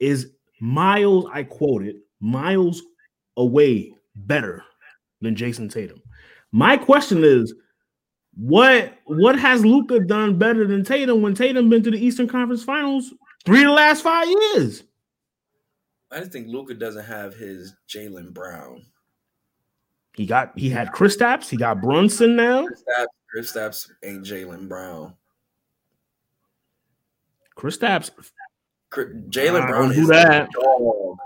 is 0.00 0.32
miles, 0.60 1.26
I 1.32 1.44
quoted, 1.44 1.96
miles 2.20 2.82
away 3.36 3.94
better 4.16 4.64
than 5.20 5.36
Jayson 5.36 5.68
Tatum. 5.68 6.02
My 6.50 6.76
question 6.76 7.22
is, 7.22 7.54
what 8.38 8.96
what 9.04 9.36
has 9.38 9.64
Luka 9.64 9.98
done 9.98 10.38
better 10.38 10.64
than 10.66 10.84
Tatum 10.84 11.22
when 11.22 11.34
Tatum 11.34 11.68
been 11.68 11.82
to 11.82 11.90
the 11.90 11.98
Eastern 11.98 12.28
Conference 12.28 12.62
Finals 12.62 13.12
three 13.44 13.62
of 13.62 13.66
the 13.66 13.72
last 13.72 14.02
five 14.02 14.28
years? 14.28 14.84
I 16.12 16.20
just 16.20 16.30
think 16.30 16.46
Luka 16.48 16.74
doesn't 16.74 17.04
have 17.04 17.34
his 17.34 17.74
Jaylen 17.88 18.32
Brown. 18.32 18.84
He 20.14 20.24
got 20.24 20.56
he 20.56 20.70
had 20.70 20.92
Chris 20.92 21.16
Kristaps, 21.16 21.48
he 21.48 21.56
got 21.56 21.80
Brunson 21.80 22.36
now. 22.36 22.66
Kristaps, 22.66 23.06
Kristaps 23.36 23.90
ain't 24.04 24.24
Jaylen 24.24 24.68
Brown. 24.68 25.14
Kristaps, 27.56 28.10
Kri- 28.90 29.14
Jaylen 29.28 29.66
Brown 29.68 29.90
is 29.92 30.06
that. 30.08 30.48
a 30.48 30.52
dog. 30.52 31.16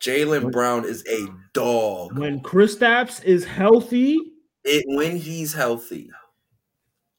Jaylen 0.00 0.50
Brown 0.50 0.84
is 0.84 1.04
a 1.08 1.26
dog. 1.52 2.18
when 2.18 2.40
Kristaps 2.40 3.22
is 3.24 3.44
healthy, 3.44 4.16
It 4.68 4.84
when 4.86 5.16
he's 5.16 5.52
healthy. 5.52 6.10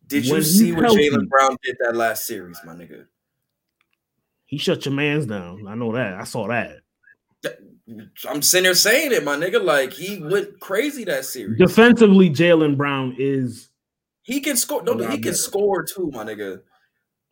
Did 0.08 0.26
you 0.26 0.34
When 0.34 0.44
see 0.44 0.72
what. 0.72 0.86
Jaylen 0.86 1.28
Brown 1.30 1.58
did 1.64 1.78
that 1.82 1.96
last 1.96 2.26
series, 2.26 2.60
my 2.66 2.74
nigga? 2.74 3.06
he 4.46 4.58
shut 4.58 4.84
your 4.86 4.96
man's 4.96 5.28
down. 5.28 5.68
I 5.68 5.76
know 5.76 5.92
that. 5.94 6.16
I 6.16 6.24
saw 6.24 6.48
that. 6.48 6.78
I'm 8.28 8.42
sitting 8.42 8.64
there 8.64 8.74
saying 8.74 9.12
it, 9.12 9.24
my 9.24 9.36
nigga. 9.36 9.64
Like 9.64 9.94
he 9.94 10.22
went 10.22 10.60
crazy 10.60 11.04
that 11.06 11.26
series. 11.26 11.58
Defensively, 11.60 12.30
Jaylen 12.30 12.76
Brown 12.78 13.16
is, 13.20 13.70
He 14.24 14.40
can 14.42 14.58
score. 14.58 14.84
No, 14.84 14.96
he 15.08 15.20
can 15.20 15.34
score 15.36 15.84
too, 15.84 16.10
my 16.14 16.24
nigga. 16.24 16.62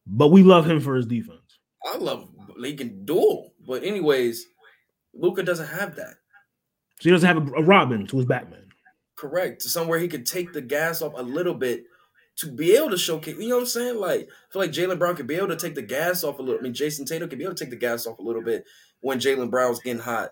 but 0.05 0.27
we 0.29 0.43
love 0.43 0.69
him 0.69 0.79
for 0.79 0.95
his 0.95 1.05
defense. 1.05 1.41
I 1.85 1.97
love 1.97 2.29
he 2.63 2.75
can 2.75 3.05
duel. 3.05 3.53
But 3.67 3.83
anyways, 3.83 4.45
Luka 5.13 5.43
doesn't 5.43 5.67
have 5.67 5.95
that. 5.95 6.15
So 6.99 7.09
he 7.09 7.11
doesn't 7.11 7.27
have 7.27 7.37
a, 7.49 7.51
a 7.55 7.63
Robin 7.63 8.05
to 8.07 8.17
his 8.17 8.25
Batman. 8.25 8.66
Correct. 9.17 9.61
To 9.61 9.69
somewhere 9.69 9.99
he 9.99 10.07
could 10.07 10.25
take 10.25 10.53
the 10.53 10.61
gas 10.61 11.01
off 11.01 11.13
a 11.15 11.21
little 11.21 11.55
bit 11.55 11.85
to 12.37 12.51
be 12.51 12.75
able 12.75 12.91
to 12.91 12.97
showcase. 12.97 13.35
You 13.37 13.49
know 13.49 13.55
what 13.55 13.61
I'm 13.61 13.67
saying? 13.67 13.97
Like 13.97 14.21
I 14.21 14.53
feel 14.53 14.61
like 14.61 14.71
Jaylen 14.71 14.99
Brown 14.99 15.15
could 15.15 15.27
be 15.27 15.35
able 15.35 15.47
to 15.49 15.55
take 15.55 15.75
the 15.75 15.81
gas 15.81 16.23
off 16.23 16.39
a 16.39 16.41
little. 16.41 16.59
I 16.59 16.63
mean, 16.63 16.73
Jayson 16.73 17.05
Tatum 17.05 17.27
could 17.27 17.39
be 17.39 17.43
able 17.43 17.55
to 17.55 17.63
take 17.63 17.71
the 17.71 17.75
gas 17.77 18.05
off 18.05 18.19
a 18.19 18.21
little 18.21 18.43
bit 18.43 18.65
when 19.01 19.19
Jaylen 19.19 19.49
Brown's 19.49 19.79
getting 19.79 20.01
hot. 20.01 20.29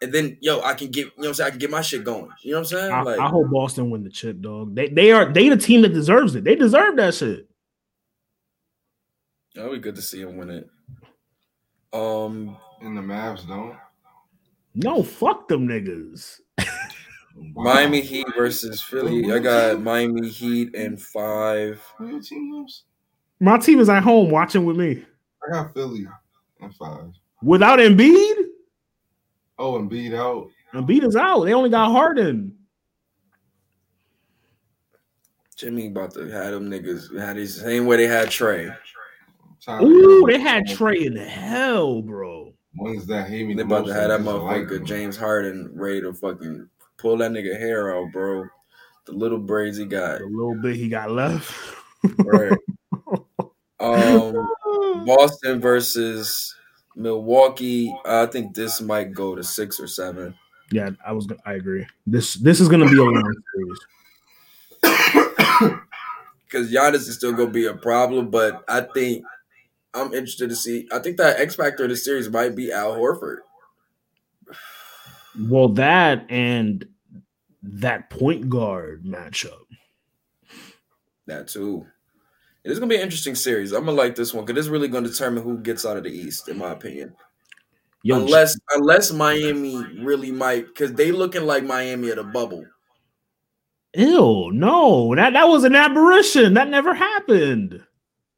And 0.00 0.12
then, 0.14 0.38
yo, 0.40 0.60
I 0.60 0.74
can 0.74 0.92
get, 0.92 1.06
you 1.06 1.06
know 1.06 1.12
what 1.16 1.28
I'm 1.28 1.34
saying? 1.34 1.46
I 1.48 1.50
can 1.50 1.58
get 1.58 1.70
my 1.70 1.82
shit 1.82 2.04
going. 2.04 2.28
You 2.42 2.52
know 2.52 2.58
what 2.58 2.72
I'm 2.72 2.78
saying? 2.78 2.92
I, 2.92 3.02
Like, 3.02 3.18
I 3.18 3.28
hope 3.28 3.50
Boston 3.50 3.90
win 3.90 4.04
the 4.04 4.10
chip, 4.10 4.40
dog. 4.40 4.76
They 4.76 4.88
they 4.88 5.10
are 5.10 5.32
they 5.32 5.48
the 5.48 5.56
team 5.56 5.82
that 5.82 5.92
deserves 5.92 6.36
it. 6.36 6.44
They 6.44 6.54
deserve 6.54 6.96
that 6.96 7.14
shit. 7.14 7.48
it'll 9.56 9.72
be 9.72 9.78
good 9.78 9.96
to 9.96 10.02
see 10.02 10.20
him 10.20 10.36
win 10.36 10.50
it. 10.50 10.68
Um, 11.92 12.56
And 12.80 12.96
the 12.96 13.02
Mavs 13.02 13.48
don't. 13.48 13.76
No, 14.76 15.02
fuck 15.02 15.48
them 15.48 15.66
niggas. 15.66 16.38
Miami 17.54 18.00
Heat 18.00 18.26
versus 18.36 18.80
Philly. 18.80 19.32
I 19.32 19.38
got 19.38 19.80
Miami 19.80 20.28
Heat 20.28 20.74
and 20.74 21.00
five. 21.00 21.82
Your 22.00 22.20
team 22.20 22.64
is? 22.66 22.84
My 23.40 23.58
team 23.58 23.80
is 23.80 23.88
at 23.88 24.02
home 24.02 24.30
watching 24.30 24.64
with 24.64 24.76
me. 24.76 25.04
I 25.46 25.52
got 25.52 25.74
Philly 25.74 26.06
and 26.60 26.74
five. 26.74 27.12
Without 27.42 27.78
Embiid, 27.78 28.34
Oh, 29.60 29.72
Embiid 29.78 30.14
out. 30.14 30.48
Embiid 30.74 31.04
is 31.04 31.16
out. 31.16 31.44
They 31.44 31.52
only 31.52 31.70
got 31.70 31.90
Harden. 31.90 32.54
Jimmy 35.56 35.88
about 35.88 36.12
to 36.14 36.28
have 36.28 36.52
them 36.52 36.70
niggas 36.70 37.18
had 37.18 37.36
his 37.36 37.56
same 37.60 37.86
way 37.86 37.96
they 37.96 38.06
had 38.06 38.28
Trae. 38.28 38.76
Ooh, 39.82 40.24
they 40.28 40.38
had 40.38 40.66
Trae 40.66 41.04
in 41.06 41.14
the 41.14 41.24
hell, 41.24 42.00
bro. 42.02 42.52
Ones 42.76 43.06
that 43.06 43.28
hate 43.28 43.46
me. 43.48 43.54
They 43.54 43.62
about 43.62 43.86
to 43.86 43.92
have 43.94 44.08
that 44.10 44.20
motherfucker. 44.20 44.84
James 44.84 45.16
Harden 45.16 45.70
ready 45.74 46.00
to 46.02 46.12
fucking 46.12 46.68
pull 46.98 47.16
that 47.18 47.30
nigga 47.32 47.58
hair 47.58 47.96
out, 47.96 48.12
bro. 48.12 48.44
The 49.06 49.12
little 49.12 49.38
braids 49.38 49.78
he 49.78 49.86
got. 49.86 50.18
The 50.18 50.26
little 50.26 50.60
bit 50.60 50.76
he 50.76 50.88
got 50.88 51.10
left. 51.10 51.52
Right. 52.18 52.52
Um 53.80 54.34
Boston 55.06 55.60
versus 55.60 56.52
Milwaukee. 56.96 57.94
I 58.04 58.26
think 58.26 58.52
this 58.54 58.80
might 58.80 59.12
go 59.12 59.36
to 59.36 59.44
six 59.44 59.78
or 59.78 59.86
seven. 59.86 60.34
yeah, 60.72 60.90
I 61.06 61.12
was. 61.12 61.28
I 61.46 61.52
agree. 61.52 61.86
This 62.04 62.34
this 62.34 62.58
is 62.58 62.68
gonna 62.68 62.90
be 62.90 62.98
a 62.98 63.04
long 63.04 63.34
series. 64.82 65.72
Because 66.44 66.72
Giannis 66.72 67.06
is 67.06 67.14
still 67.14 67.32
gonna 67.34 67.50
be 67.50 67.66
a 67.66 67.74
problem, 67.74 68.30
but 68.30 68.64
I 68.68 68.80
think 68.80 69.22
I'm 69.94 70.06
interested 70.14 70.48
to 70.48 70.56
see. 70.56 70.88
I 70.90 70.98
think 70.98 71.18
that 71.18 71.38
X 71.38 71.54
factor 71.54 71.84
of 71.84 71.90
the 71.90 71.96
series 71.96 72.28
might 72.30 72.56
be 72.56 72.72
Al 72.72 72.96
Horford. 72.96 73.38
Well, 75.38 75.68
that 75.70 76.26
and 76.30 76.86
that 77.62 78.10
point 78.10 78.48
guard 78.48 79.04
matchup. 79.04 79.66
That 81.26 81.48
too. 81.48 81.86
It 82.64 82.70
is 82.72 82.78
gonna 82.78 82.88
be 82.88 82.96
an 82.96 83.02
interesting 83.02 83.34
series. 83.34 83.72
I'm 83.72 83.84
gonna 83.84 83.96
like 83.96 84.14
this 84.14 84.34
one 84.34 84.44
because 84.44 84.58
it's 84.58 84.70
really 84.70 84.88
gonna 84.88 85.08
determine 85.08 85.42
who 85.42 85.58
gets 85.58 85.86
out 85.86 85.96
of 85.96 86.04
the 86.04 86.10
East, 86.10 86.48
in 86.48 86.58
my 86.58 86.72
opinion. 86.72 87.14
Yo, 88.02 88.16
unless 88.16 88.58
unless 88.74 89.12
Miami 89.12 89.76
really 90.00 90.32
might, 90.32 90.66
because 90.66 90.92
they 90.94 91.12
looking 91.12 91.44
like 91.44 91.64
Miami 91.64 92.10
at 92.10 92.18
a 92.18 92.24
bubble. 92.24 92.64
ew, 93.94 94.50
no, 94.52 95.14
that 95.14 95.32
that 95.34 95.48
was 95.48 95.64
an 95.64 95.74
aberration. 95.74 96.54
That 96.54 96.68
never 96.68 96.94
happened. 96.94 97.82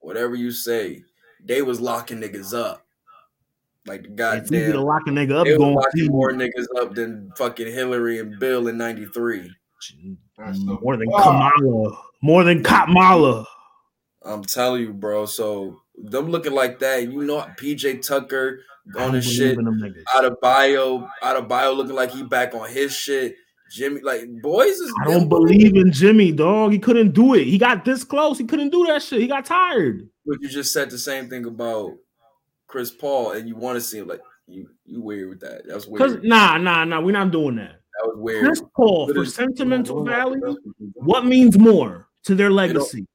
Whatever 0.01 0.35
you 0.35 0.51
say, 0.51 1.05
they 1.45 1.63
was 1.63 1.81
locking 1.81 2.21
niggas 2.21 2.55
up. 2.55 2.87
Like 3.91 4.05
the 4.05 4.37
It's 4.37 4.53
easy 4.53 4.67
to 4.67 4.73
goddamn, 4.73 4.85
lock 4.85 5.03
a 5.09 5.11
nigga 5.11 5.33
up. 5.33 5.45
they 5.47 5.51
was 5.51 5.59
Going 5.59 5.75
locking 5.75 6.05
to 6.05 6.11
more 6.13 6.31
niggas 6.31 6.67
up 6.79 6.95
than 6.95 7.33
fucking 7.37 7.67
Hillary 7.67 8.21
and 8.21 8.39
Bill 8.39 8.69
in 8.69 8.79
'93. 8.79 9.51
More 10.39 10.97
than 10.97 11.11
fuck. 11.11 11.25
Kamala, 11.25 11.99
more 12.23 12.45
than 12.45 12.63
Kamala. 12.63 13.45
I'm 14.23 14.45
telling 14.45 14.83
you, 14.83 14.93
bro. 14.93 15.27
So 15.27 15.81
them 15.97 16.31
looking 16.31 16.53
like 16.53 16.79
that, 16.79 17.03
you 17.03 17.25
know, 17.25 17.45
PJ 17.59 18.07
Tucker 18.07 18.61
on 18.95 19.07
don't 19.07 19.15
his 19.15 19.29
shit. 19.29 19.59
in. 19.59 20.05
Out 20.15 20.25
of 20.25 20.41
bio, 20.41 21.09
out 21.21 21.37
of 21.37 21.49
bio, 21.49 21.73
looking 21.73 21.97
like 21.97 22.13
he 22.13 22.23
back 22.23 22.55
on 22.55 22.69
his 22.71 22.95
shit. 22.95 23.35
Jimmy, 23.73 24.03
like 24.03 24.23
boys 24.41 24.77
is. 24.77 24.95
I 25.03 25.11
don't 25.11 25.29
believe 25.29 25.75
in 25.75 25.91
Jimmy, 25.91 26.31
dog. 26.31 26.71
He 26.71 26.79
couldn't 26.79 27.11
do 27.11 27.35
it. 27.35 27.49
He 27.49 27.59
got 27.59 27.85
this 27.85 28.05
close. 28.05 28.39
He 28.39 28.45
couldn't 28.45 28.71
do 28.71 28.87
that 28.87 29.03
shit. 29.03 29.21
He 29.21 29.27
got 29.27 29.47
tired. 29.47 30.09
But 30.25 30.41
you 30.41 30.49
just 30.49 30.73
said 30.73 30.91
the 30.91 30.99
same 30.99 31.29
thing 31.29 31.45
about 31.45 31.95
Chris 32.71 32.91
Paul, 32.93 33.33
and 33.33 33.49
you 33.49 33.57
want 33.57 33.77
to 33.77 33.81
see 33.81 33.99
him 33.99 34.07
like 34.09 34.21
you. 34.47 34.69
You 34.85 35.03
weird 35.03 35.29
with 35.29 35.41
that? 35.41 35.63
That's 35.67 35.87
Cause 35.87 36.13
weird. 36.13 36.25
nah, 36.25 36.57
nah, 36.57 36.85
nah. 36.85 37.01
We're 37.01 37.13
not 37.13 37.33
doing 37.33 37.57
that. 37.57 37.73
That 37.99 38.07
was 38.07 38.17
weird. 38.17 38.45
Chris 38.45 38.63
Paul 38.77 39.13
for 39.13 39.25
sentimental 39.25 40.05
value. 40.05 40.57
What 40.95 41.25
means 41.27 41.59
more 41.59 42.09
to 42.25 42.35
their 42.35 42.51
legacy? 42.51 43.07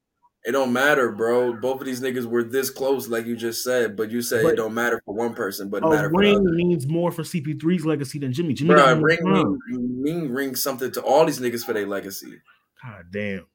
It 0.43 0.51
don't 0.51 0.73
matter, 0.73 1.11
bro. 1.11 1.53
Both 1.53 1.79
of 1.79 1.87
these 1.87 2.01
niggas 2.01 2.25
were 2.25 2.43
this 2.43 2.69
close, 2.69 3.07
like 3.07 3.25
you 3.25 3.35
just 3.35 3.63
said. 3.63 3.95
But 3.95 4.11
you 4.11 4.21
said 4.21 4.43
But- 4.43 4.53
it 4.53 4.57
don't 4.57 4.75
matter 4.75 5.01
for 5.03 5.15
one 5.15 5.33
person, 5.33 5.69
but 5.69 5.83
A 5.83 6.09
ring 6.09 6.43
means 6.43 6.85
more 6.85 7.11
for 7.11 7.23
CP3's 7.23 7.83
legacy 7.85 8.19
than 8.19 8.31
Jimmy. 8.31 8.53
Jimmy 8.53 8.75
Bro, 8.75 8.99
ring 8.99 9.19
mean, 9.23 9.59
mean 10.03 10.29
ring 10.29 10.55
something 10.55 10.91
to 10.91 11.01
all 11.01 11.25
these 11.25 11.39
niggas 11.39 11.65
for 11.65 11.73
their 11.73 11.87
legacy. 11.87 12.41
God 12.83 13.05
damn. 13.09 13.45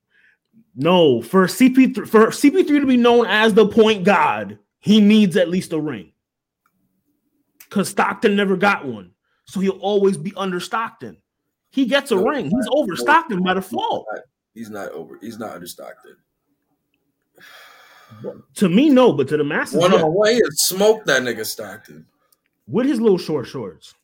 No, 0.75 1.23
for 1.23 1.47
CP3 1.47 2.09
for 2.09 2.27
CP3 2.29 2.67
to 2.81 2.87
be 2.87 2.97
known 2.97 3.27
as 3.27 3.55
the 3.55 3.69
point 3.69 4.03
god, 4.05 4.59
he 4.81 5.01
needs 5.01 5.37
at 5.37 5.49
least 5.49 5.73
a 5.73 5.81
ring. 5.81 6.13
Because 7.59 7.89
Stockton 7.89 8.35
never 8.35 8.57
got 8.57 8.85
one. 8.85 9.13
So 9.45 9.61
he'll 9.61 9.79
always 9.79 10.17
be 10.17 10.33
under 10.37 10.59
Stockton. 10.61 11.17
He 11.71 11.87
gets 11.87 12.11
a 12.11 12.17
No, 12.17 12.25
ring. 12.27 12.45
He's 12.51 12.69
over 12.73 12.91
no, 12.93 12.95
Stockton 12.97 13.43
by 13.43 13.55
default. 13.55 14.07
He's 14.55 14.71
not 14.71 14.91
over. 14.91 15.19
He's 15.21 15.39
not 15.39 15.53
under 15.55 15.67
Stockton. 15.67 16.17
To 18.55 18.69
me, 18.69 18.89
no, 18.89 19.13
but 19.13 19.29
to 19.29 19.37
the 19.37 19.45
masses, 19.45 19.77
One 19.77 19.95
on 19.95 20.13
one, 20.13 20.33
he 20.33 20.41
smoked 20.55 21.07
that 21.07 21.23
nigga 21.23 21.47
Stockton. 21.47 22.05
with 22.67 22.87
his 22.87 23.01
little 23.01 23.19
short 23.19 23.47
shorts. 23.47 23.95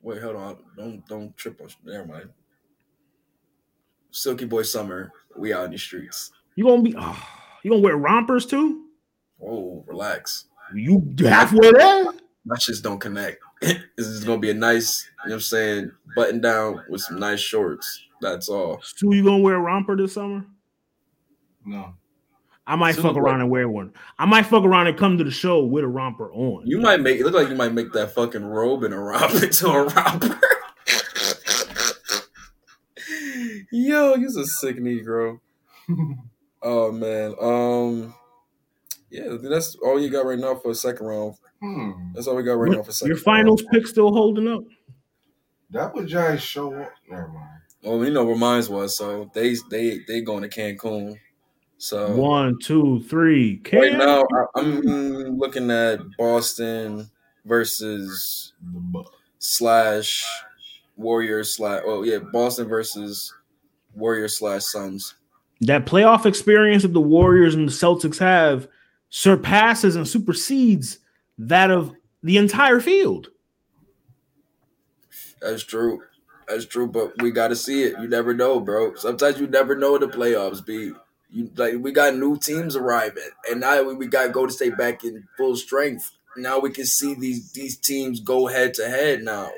Wait, 0.00 0.22
hold 0.22 0.36
on. 0.36 0.56
Don't 0.76 1.06
don't 1.06 1.36
trip 1.36 1.60
on. 1.60 1.68
Never 1.84 2.06
mind. 2.06 2.30
Silky 4.10 4.46
Boy 4.46 4.62
Summer, 4.62 5.12
we 5.36 5.52
out 5.52 5.66
in 5.66 5.72
the 5.72 5.78
streets. 5.78 6.30
You 6.56 6.64
gonna 6.64 6.82
be 6.82 6.94
oh, 6.96 7.28
you 7.62 7.70
gonna 7.70 7.82
wear 7.82 7.96
rompers 7.98 8.46
too? 8.46 8.83
Whoa, 9.44 9.84
relax. 9.86 10.46
You 10.74 11.06
halfway 11.18 11.70
there? 11.70 12.04
My 12.46 12.56
shits 12.56 12.82
don't 12.82 12.98
connect. 12.98 13.42
this 13.60 14.06
is 14.06 14.24
gonna 14.24 14.38
be 14.38 14.50
a 14.50 14.54
nice, 14.54 15.06
you 15.24 15.28
know 15.28 15.34
what 15.34 15.34
I'm 15.34 15.40
saying, 15.40 15.92
button 16.16 16.40
down 16.40 16.82
with 16.88 17.02
some 17.02 17.18
nice 17.18 17.40
shorts. 17.40 18.06
That's 18.22 18.48
all. 18.48 18.80
So 18.82 19.12
you 19.12 19.22
gonna 19.22 19.42
wear 19.42 19.56
a 19.56 19.60
romper 19.60 19.96
this 19.96 20.14
summer? 20.14 20.46
No. 21.64 21.94
I 22.66 22.76
might 22.76 22.96
fuck 22.96 23.16
around 23.16 23.42
and 23.42 23.50
wear 23.50 23.68
one. 23.68 23.92
I 24.18 24.24
might 24.24 24.46
fuck 24.46 24.64
around 24.64 24.86
and 24.86 24.96
come 24.96 25.18
to 25.18 25.24
the 25.24 25.30
show 25.30 25.62
with 25.62 25.84
a 25.84 25.88
romper 25.88 26.32
on. 26.32 26.62
You 26.66 26.80
might 26.80 27.02
make 27.02 27.20
it 27.20 27.24
look 27.24 27.34
like 27.34 27.50
you 27.50 27.54
might 27.54 27.74
make 27.74 27.92
that 27.92 28.14
fucking 28.14 28.46
robe 28.46 28.84
and 28.84 28.94
a 28.94 28.98
romper 28.98 29.44
into 29.44 29.68
a 29.68 29.84
romper. 29.84 30.40
Yo, 33.70 34.14
you's 34.14 34.36
a 34.36 34.46
sick 34.46 34.78
Negro. 34.78 35.40
Oh 36.62 36.90
man. 36.90 37.34
Um 37.38 38.14
yeah, 39.14 39.36
that's 39.42 39.76
all 39.76 40.00
you 40.00 40.10
got 40.10 40.26
right 40.26 40.38
now 40.38 40.54
for 40.56 40.70
a 40.72 40.74
second 40.74 41.06
round. 41.06 41.34
Hmm. 41.60 41.92
That's 42.14 42.26
all 42.26 42.34
we 42.36 42.42
got 42.42 42.54
right 42.54 42.72
now 42.72 42.82
for 42.82 42.92
second 42.92 43.08
Your 43.08 43.16
round. 43.16 43.24
finals 43.24 43.64
pick 43.72 43.86
still 43.86 44.12
holding 44.12 44.48
up? 44.48 44.64
That 45.70 45.94
would 45.94 46.08
just 46.08 46.44
show 46.44 46.74
up. 46.74 46.92
Never 47.08 47.28
mind. 47.28 47.48
Well, 47.82 48.04
you 48.04 48.10
know 48.12 48.24
where 48.24 48.36
mine 48.36 48.64
was, 48.68 48.96
so 48.96 49.30
they 49.34 49.54
they 49.70 50.00
they 50.08 50.20
going 50.20 50.42
to 50.42 50.48
Cancun. 50.48 51.16
So 51.78 52.14
One, 52.16 52.56
two, 52.62 53.02
three. 53.08 53.60
right 53.72 53.90
Cam. 53.90 53.98
now 53.98 54.22
I, 54.22 54.44
I'm 54.60 54.80
looking 55.38 55.70
at 55.70 56.00
Boston 56.18 57.10
versus 57.44 58.52
slash 59.38 60.24
Warriors 60.96 61.56
slash 61.56 61.82
oh 61.84 62.02
yeah 62.04 62.18
Boston 62.32 62.68
versus 62.68 63.32
Warriors 63.94 64.38
slash 64.38 64.62
Suns. 64.64 65.14
That 65.60 65.86
playoff 65.86 66.26
experience 66.26 66.82
that 66.82 66.92
the 66.92 67.00
Warriors 67.00 67.54
and 67.54 67.68
the 67.68 67.72
Celtics 67.72 68.18
have 68.18 68.66
surpasses 69.16 69.94
and 69.94 70.08
supersedes 70.08 70.98
that 71.38 71.70
of 71.70 71.94
the 72.24 72.36
entire 72.36 72.80
field. 72.80 73.28
That's 75.40 75.62
true. 75.62 76.02
That's 76.48 76.66
true, 76.66 76.88
but 76.88 77.22
we 77.22 77.30
got 77.30 77.48
to 77.48 77.56
see 77.56 77.84
it. 77.84 77.94
You 78.00 78.08
never 78.08 78.34
know, 78.34 78.58
bro. 78.58 78.96
Sometimes 78.96 79.38
you 79.38 79.46
never 79.46 79.76
know 79.76 79.98
the 79.98 80.08
playoffs 80.08 80.66
be. 80.66 80.92
You 81.30 81.48
like 81.56 81.74
we 81.78 81.92
got 81.92 82.16
new 82.16 82.36
teams 82.36 82.74
arriving, 82.74 83.30
and 83.48 83.60
now 83.60 83.84
we, 83.84 83.94
we 83.94 84.06
got 84.08 84.32
Golden 84.32 84.50
State 84.50 84.76
back 84.76 85.04
in 85.04 85.28
full 85.36 85.54
strength. 85.54 86.10
Now 86.36 86.58
we 86.58 86.70
can 86.70 86.84
see 86.84 87.14
these 87.14 87.52
these 87.52 87.76
teams 87.76 88.18
go 88.18 88.48
head 88.48 88.74
to 88.74 88.88
head 88.88 89.22
now, 89.22 89.50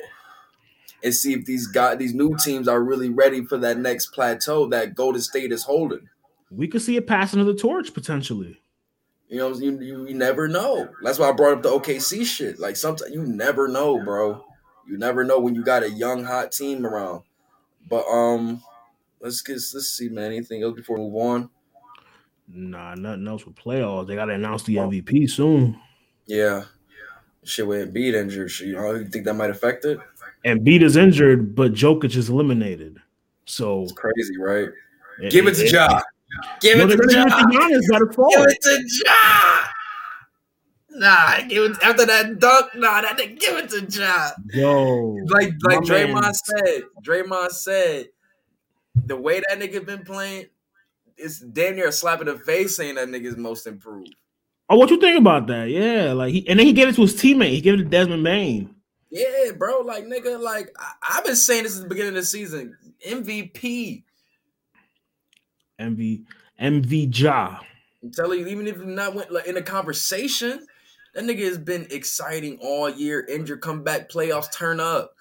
and 1.02 1.14
see 1.14 1.32
if 1.32 1.46
these 1.46 1.66
got 1.66 1.98
these 1.98 2.14
new 2.14 2.36
teams 2.36 2.68
are 2.68 2.82
really 2.82 3.08
ready 3.08 3.42
for 3.42 3.56
that 3.58 3.78
next 3.78 4.08
plateau 4.08 4.68
that 4.68 4.94
Golden 4.94 5.22
State 5.22 5.50
is 5.50 5.64
holding. 5.64 6.08
We 6.50 6.68
could 6.68 6.82
see 6.82 6.96
it 6.96 7.06
passing 7.06 7.40
of 7.40 7.46
the 7.46 7.54
torch 7.54 7.94
potentially. 7.94 8.60
You 9.28 9.38
know, 9.38 9.54
you, 9.54 9.80
you 9.80 10.06
you 10.08 10.14
never 10.14 10.46
know. 10.46 10.88
That's 11.02 11.18
why 11.18 11.28
I 11.28 11.32
brought 11.32 11.54
up 11.54 11.62
the 11.62 11.70
OKC 11.70 12.24
shit. 12.24 12.58
Like 12.58 12.76
sometimes 12.76 13.12
you 13.12 13.24
never 13.24 13.66
know, 13.66 14.02
bro. 14.02 14.44
You 14.86 14.98
never 14.98 15.24
know 15.24 15.40
when 15.40 15.54
you 15.54 15.64
got 15.64 15.82
a 15.82 15.90
young 15.90 16.24
hot 16.24 16.52
team 16.52 16.86
around. 16.86 17.22
But 17.88 18.06
um, 18.06 18.62
let's 19.20 19.42
get 19.42 19.54
let's 19.54 19.88
see, 19.88 20.08
man. 20.08 20.26
Anything 20.26 20.62
else 20.62 20.76
before 20.76 20.98
we 20.98 21.04
move 21.04 21.16
on? 21.16 21.50
Nah, 22.48 22.94
nothing 22.94 23.26
else 23.26 23.44
with 23.44 23.56
playoffs. 23.56 24.06
They 24.06 24.14
gotta 24.14 24.34
announce 24.34 24.62
the 24.62 24.76
MVP 24.76 25.28
soon. 25.28 25.76
Yeah, 26.26 26.64
shit 27.42 27.66
with 27.66 27.92
Embiid 27.92 28.14
injured. 28.14 28.50
shit, 28.50 28.68
You 28.68 28.74
know, 28.76 28.94
you 28.94 29.06
think 29.06 29.24
that 29.24 29.34
might 29.34 29.50
affect 29.50 29.84
it? 29.84 29.98
Embiid 30.44 30.82
is 30.82 30.96
injured, 30.96 31.56
but 31.56 31.72
Jokic 31.72 32.16
is 32.16 32.28
eliminated. 32.28 32.98
So 33.46 33.82
It's 33.82 33.92
crazy, 33.92 34.38
right? 34.38 34.68
Give 35.30 35.46
it 35.46 35.54
to 35.54 35.68
Ja. 35.68 36.00
Give 36.60 36.80
it 36.80 36.86
to 36.86 36.96
gonna 36.96 37.12
Ja. 37.12 37.24
give 37.24 37.72
it 37.72 37.82
to 37.82 37.92
Giannis 37.92 38.30
Give 38.30 38.46
it 38.46 38.62
to 38.62 39.02
Ja. 39.06 39.64
Nah, 40.98 41.40
give 41.48 41.70
it 41.70 41.76
after 41.82 42.06
that 42.06 42.38
dunk. 42.38 42.74
Nah, 42.74 43.02
that 43.02 43.18
nigga, 43.18 43.38
give 43.38 43.56
it 43.58 43.68
to 43.70 43.86
Ja. 44.00 44.30
Yo, 44.52 45.18
like 45.26 45.52
like 45.64 45.80
Draymond 45.80 46.22
man. 46.22 46.34
said, 46.34 46.82
Draymond 47.02 47.50
said, 47.50 48.08
the 49.04 49.16
way 49.16 49.40
that 49.48 49.58
nigga 49.60 49.84
been 49.84 50.04
playing, 50.04 50.46
it's 51.16 51.40
damn 51.40 51.76
near 51.76 51.88
a 51.88 51.92
slap 51.92 52.20
in 52.20 52.26
the 52.26 52.38
face 52.38 52.76
saying 52.76 52.94
that 52.94 53.08
nigga's 53.08 53.36
most 53.36 53.66
improved. 53.66 54.14
Oh, 54.68 54.76
what 54.76 54.90
you 54.90 54.98
think 54.98 55.18
about 55.18 55.46
that? 55.48 55.68
Yeah, 55.68 56.12
like 56.12 56.32
he 56.32 56.48
and 56.48 56.58
then 56.58 56.66
he 56.66 56.72
gave 56.72 56.88
it 56.88 56.94
to 56.96 57.02
his 57.02 57.14
teammate. 57.14 57.50
He 57.50 57.60
gave 57.60 57.74
it 57.74 57.78
to 57.78 57.84
Desmond 57.84 58.24
Bane. 58.24 58.74
Yeah, 59.10 59.52
bro. 59.56 59.80
Like 59.80 60.04
nigga, 60.06 60.40
like 60.40 60.74
I, 60.78 60.92
I've 61.10 61.24
been 61.24 61.36
saying 61.36 61.64
this 61.64 61.76
at 61.76 61.82
the 61.82 61.88
beginning 61.88 62.10
of 62.10 62.14
the 62.16 62.24
season. 62.24 62.76
MVP. 63.06 64.02
MV 65.80 66.24
MV 66.60 67.18
Ja. 67.18 67.58
I'm 68.02 68.10
telling 68.12 68.40
you, 68.40 68.46
even 68.46 68.66
if 68.66 68.78
not 68.78 69.14
went 69.14 69.32
like 69.32 69.46
in 69.46 69.56
a 69.56 69.62
conversation, 69.62 70.66
that 71.14 71.24
nigga 71.24 71.44
has 71.44 71.58
been 71.58 71.86
exciting 71.90 72.58
all 72.60 72.88
year. 72.88 73.26
Injured, 73.26 73.60
come 73.60 73.82
back, 73.82 74.08
playoffs, 74.08 74.52
turn 74.52 74.80
up. 74.80 75.12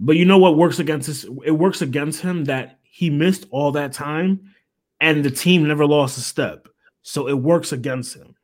But 0.00 0.16
you 0.16 0.24
know 0.24 0.38
what 0.38 0.56
works 0.56 0.78
against 0.78 1.06
this? 1.06 1.24
It 1.44 1.52
works 1.52 1.82
against 1.82 2.22
him 2.22 2.44
that 2.44 2.78
he 2.82 3.10
missed 3.10 3.46
all 3.50 3.72
that 3.72 3.92
time, 3.92 4.54
and 5.00 5.24
the 5.24 5.30
team 5.30 5.66
never 5.66 5.86
lost 5.86 6.18
a 6.18 6.20
step. 6.20 6.68
So 7.02 7.28
it 7.28 7.34
works 7.34 7.72
against 7.72 8.14
him. 8.14 8.34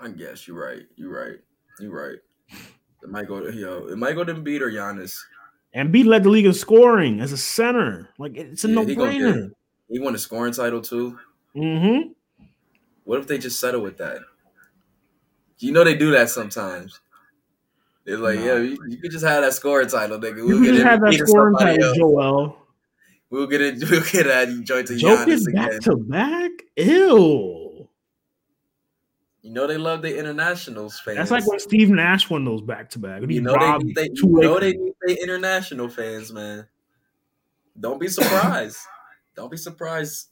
I 0.00 0.08
guess 0.08 0.46
you're 0.46 0.58
right. 0.58 0.82
You're 0.96 1.12
right. 1.12 1.38
You're 1.80 1.92
right. 1.92 2.18
It 3.02 3.10
might 3.10 3.28
go 3.28 3.40
to 3.40 3.54
yo. 3.54 3.86
It 3.86 3.98
might 3.98 4.14
go 4.14 4.24
to 4.24 4.34
Embiid 4.34 4.60
or 4.60 4.70
Giannis. 4.70 5.18
Embiid 5.74 6.06
led 6.06 6.24
the 6.24 6.30
league 6.30 6.46
in 6.46 6.54
scoring 6.54 7.20
as 7.20 7.32
a 7.32 7.36
center. 7.36 8.08
Like 8.18 8.36
it's 8.36 8.64
a 8.64 8.68
Yeah, 8.68 8.74
no 8.74 8.84
he 8.84 8.94
gonna 8.94 9.12
get 9.12 9.22
brainer. 9.22 9.50
He 9.88 9.98
won 9.98 10.14
a 10.14 10.18
scoring 10.18 10.52
title 10.52 10.80
too. 10.82 11.18
Mm-hmm. 11.56 12.10
What 13.04 13.20
if 13.20 13.26
they 13.26 13.38
just 13.38 13.58
settle 13.58 13.80
with 13.80 13.98
that? 13.98 14.18
You 15.58 15.72
know 15.72 15.82
they 15.84 15.96
do 15.96 16.10
that 16.12 16.28
sometimes. 16.30 17.00
They're 18.04 18.16
like, 18.18 18.38
Nah. 18.38 18.44
yeah, 18.44 18.58
you, 18.58 18.78
you 18.88 18.96
could 18.98 19.10
just 19.10 19.24
have 19.24 19.42
that 19.42 19.52
scoring 19.54 19.88
title, 19.88 20.18
nigga. 20.18 20.38
You 20.38 20.46
We'll 20.46 20.54
can 20.56 20.64
get 20.64 20.72
just 20.74 20.84
have 20.84 21.00
that 21.00 21.14
scoring 21.28 21.56
title, 21.56 21.84
else. 21.84 21.96
Joel. 21.96 22.58
We'll 23.30 23.46
get 23.46 23.60
it. 23.60 23.74
We'll 23.90 24.02
get 24.02 24.24
that 24.26 24.48
joint 24.64 24.86
to 24.88 24.94
Jokic 24.94 25.26
Giannis 25.26 25.52
back 25.54 25.66
again. 25.68 25.80
to 25.80 25.96
back. 25.96 26.50
Ew. 26.76 27.88
You 29.42 29.52
know 29.54 29.66
they 29.66 29.76
love 29.78 30.02
the 30.02 30.18
internationals 30.18 31.00
fans. 31.00 31.16
That's 31.16 31.30
like 31.30 31.46
when 31.46 31.58
Steve 31.58 31.88
Nash 31.90 32.28
won 32.28 32.44
those 32.44 32.60
back 32.62 32.90
to 32.90 32.98
back. 32.98 33.22
you 33.28 33.40
know 33.40 33.54
they 33.58 33.78
need 33.84 33.94
they, 33.96 34.08
you 34.12 34.26
know 34.26 34.58
they 34.60 34.72
need 34.72 34.92
they 35.06 35.16
international 35.22 35.88
fans, 35.88 36.32
man. 36.32 36.66
Don't 37.78 38.00
be 38.00 38.08
surprised. 38.08 38.78
Don't 39.38 39.52
be 39.52 39.56
surprised. 39.56 40.30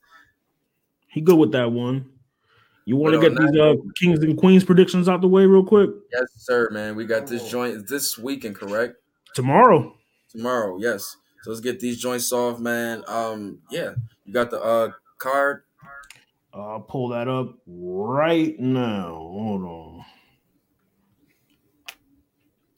He 1.06 1.20
good 1.20 1.38
with 1.38 1.52
that 1.52 1.70
one. 1.70 2.10
You 2.86 2.96
want 2.96 3.14
to 3.14 3.20
get 3.20 3.38
these 3.38 3.60
uh, 3.60 3.74
kings 3.94 4.18
and 4.18 4.36
queens 4.36 4.64
predictions 4.64 5.08
out 5.08 5.20
the 5.20 5.28
way 5.28 5.46
real 5.46 5.64
quick 5.64 5.90
Yes, 6.12 6.24
sir, 6.36 6.68
man. 6.72 6.96
We 6.96 7.04
got 7.04 7.28
this 7.28 7.48
joint 7.48 7.86
this 7.88 8.18
weekend, 8.18 8.56
correct? 8.56 8.96
tomorrow. 9.32 9.94
Tomorrow, 10.28 10.78
yes. 10.80 11.16
So 11.42 11.50
let's 11.50 11.60
get 11.60 11.78
these 11.78 12.00
joints 12.00 12.32
off, 12.32 12.58
man. 12.58 13.04
Um, 13.06 13.60
yeah, 13.70 13.92
you 14.24 14.32
got 14.32 14.50
the 14.50 14.60
uh 14.60 14.90
card. 15.18 15.62
I'll 16.52 16.80
pull 16.80 17.10
that 17.10 17.28
up 17.28 17.54
right 17.64 18.58
now. 18.58 19.14
Hold 19.14 19.62
on. 19.62 20.04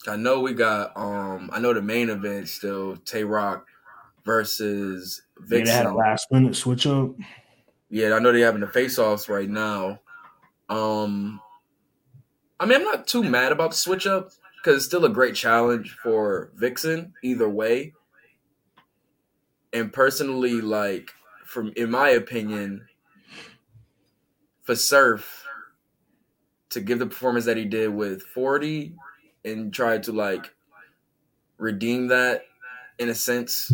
I 0.07 0.15
know 0.15 0.41
we 0.41 0.53
got 0.53 0.95
um 0.95 1.49
I 1.51 1.59
know 1.59 1.73
the 1.73 1.81
main 1.81 2.11
event 2.11 2.49
still 2.49 2.97
Tay 2.97 3.23
Roc 3.23 3.65
versus 4.25 5.23
Yeah, 5.47 5.63
they 5.63 5.69
had 5.69 5.85
a 5.85 5.93
last 5.93 6.31
minute 6.31 6.55
switch 6.55 6.85
up. 6.87 7.11
Yeah, 7.89 8.13
I 8.13 8.19
know 8.19 8.31
they're 8.31 8.45
having 8.45 8.61
the 8.61 8.67
face 8.67 8.99
offs 8.99 9.29
right 9.29 9.49
now. 9.49 9.99
Um 10.69 11.41
I 12.59 12.65
mean 12.65 12.77
I'm 12.77 12.83
not 12.83 13.07
too 13.07 13.23
mad 13.23 13.51
about 13.51 13.71
the 13.71 13.77
switch 13.77 14.05
up 14.05 14.31
because 14.57 14.77
it's 14.77 14.85
still 14.85 15.05
a 15.05 15.09
great 15.09 15.35
challenge 15.35 15.97
for 16.03 16.51
Vixen 16.55 17.13
either 17.23 17.49
way. 17.49 17.93
And 19.71 19.93
personally, 19.93 20.61
like 20.61 21.11
from 21.45 21.73
in 21.75 21.91
my 21.91 22.09
opinion, 22.09 22.87
for 24.63 24.75
Surf 24.75 25.45
to 26.69 26.81
give 26.81 26.99
the 26.99 27.07
performance 27.07 27.45
that 27.45 27.57
he 27.57 27.65
did 27.65 27.89
with 27.89 28.21
40 28.21 28.93
and 29.45 29.73
try 29.73 29.97
to 29.97 30.11
like 30.11 30.53
redeem 31.57 32.07
that 32.09 32.43
in 32.99 33.09
a 33.09 33.15
sense 33.15 33.71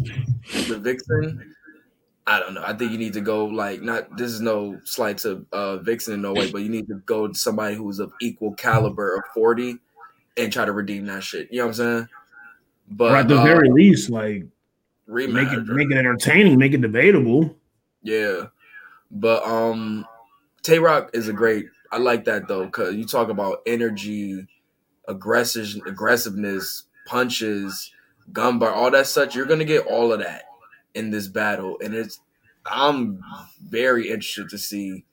with 0.69 0.83
Vixen, 0.83 1.54
I 2.27 2.39
don't 2.39 2.55
know. 2.55 2.63
I 2.65 2.73
think 2.73 2.91
you 2.91 2.97
need 2.97 3.13
to 3.13 3.21
go 3.21 3.45
like 3.45 3.81
not. 3.81 4.17
This 4.17 4.31
is 4.31 4.41
no 4.41 4.79
slight 4.83 5.19
to 5.19 5.45
uh, 5.51 5.77
Vixen 5.77 6.15
in 6.15 6.21
no 6.21 6.33
way, 6.33 6.51
but 6.51 6.61
you 6.63 6.69
need 6.69 6.87
to 6.87 6.95
go 7.05 7.27
to 7.27 7.33
somebody 7.35 7.75
who's 7.75 7.99
of 7.99 8.11
equal 8.19 8.53
caliber 8.53 9.15
of 9.15 9.23
forty 9.33 9.77
and 10.35 10.51
try 10.51 10.65
to 10.65 10.71
redeem 10.71 11.05
that 11.05 11.23
shit. 11.23 11.49
You 11.51 11.59
know 11.59 11.65
what 11.65 11.69
I'm 11.69 11.73
saying? 11.75 12.07
But 12.89 13.11
or 13.11 13.17
at 13.17 13.27
the 13.27 13.39
uh, 13.39 13.43
very 13.43 13.69
least, 13.69 14.09
like 14.09 14.43
rematch, 15.07 15.33
make 15.33 15.53
it 15.53 15.67
make 15.67 15.91
it 15.91 15.97
entertaining, 15.97 16.57
make 16.57 16.73
it 16.73 16.81
debatable. 16.81 17.55
Yeah, 18.01 18.47
but 19.11 19.43
um, 19.43 20.05
Tay 20.63 20.79
Roc 20.79 21.11
is 21.13 21.27
a 21.27 21.33
great. 21.33 21.67
I 21.91 21.99
like 21.99 22.25
that 22.25 22.47
though 22.47 22.65
because 22.65 22.95
you 22.95 23.05
talk 23.05 23.29
about 23.29 23.59
energy, 23.67 24.47
aggressive 25.07 25.67
aggressiveness, 25.85 26.85
punches, 27.05 27.91
gun 28.33 28.57
bar, 28.57 28.73
all 28.73 28.89
that 28.89 29.05
such. 29.05 29.35
You're 29.35 29.45
gonna 29.45 29.63
get 29.63 29.85
all 29.85 30.11
of 30.11 30.19
that 30.21 30.45
in 30.95 31.11
this 31.11 31.27
battle, 31.27 31.77
and 31.83 31.93
it's. 31.93 32.19
I'm 32.67 33.21
very 33.61 34.09
interested 34.09 34.49
to 34.49 34.57
see 34.57 35.05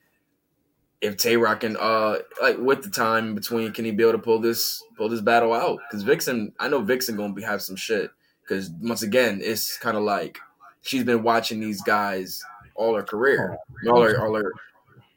if 1.02 1.16
Tay 1.16 1.36
Roc 1.36 1.60
can 1.60 1.76
uh 1.76 2.18
like 2.40 2.56
with 2.58 2.82
the 2.82 2.88
time 2.88 3.28
in 3.28 3.34
between, 3.34 3.72
can 3.72 3.84
he 3.84 3.90
be 3.90 4.04
able 4.04 4.12
to 4.12 4.18
pull 4.18 4.38
this 4.38 4.82
pull 4.96 5.08
this 5.08 5.20
battle 5.20 5.52
out? 5.52 5.80
Because 5.90 6.04
Vixen, 6.04 6.52
I 6.58 6.68
know 6.68 6.80
Vixen 6.80 7.16
gonna 7.16 7.34
be 7.34 7.42
have 7.42 7.60
some 7.60 7.76
shit. 7.76 8.10
Because 8.42 8.70
once 8.80 9.02
again, 9.02 9.40
it's 9.42 9.76
kind 9.78 9.96
of 9.96 10.04
like 10.04 10.38
she's 10.80 11.04
been 11.04 11.22
watching 11.22 11.60
these 11.60 11.82
guys 11.82 12.42
all 12.74 12.94
her 12.94 13.02
career, 13.02 13.58
all 13.88 14.02
her 14.02 14.18
all 14.20 14.34
her 14.34 14.52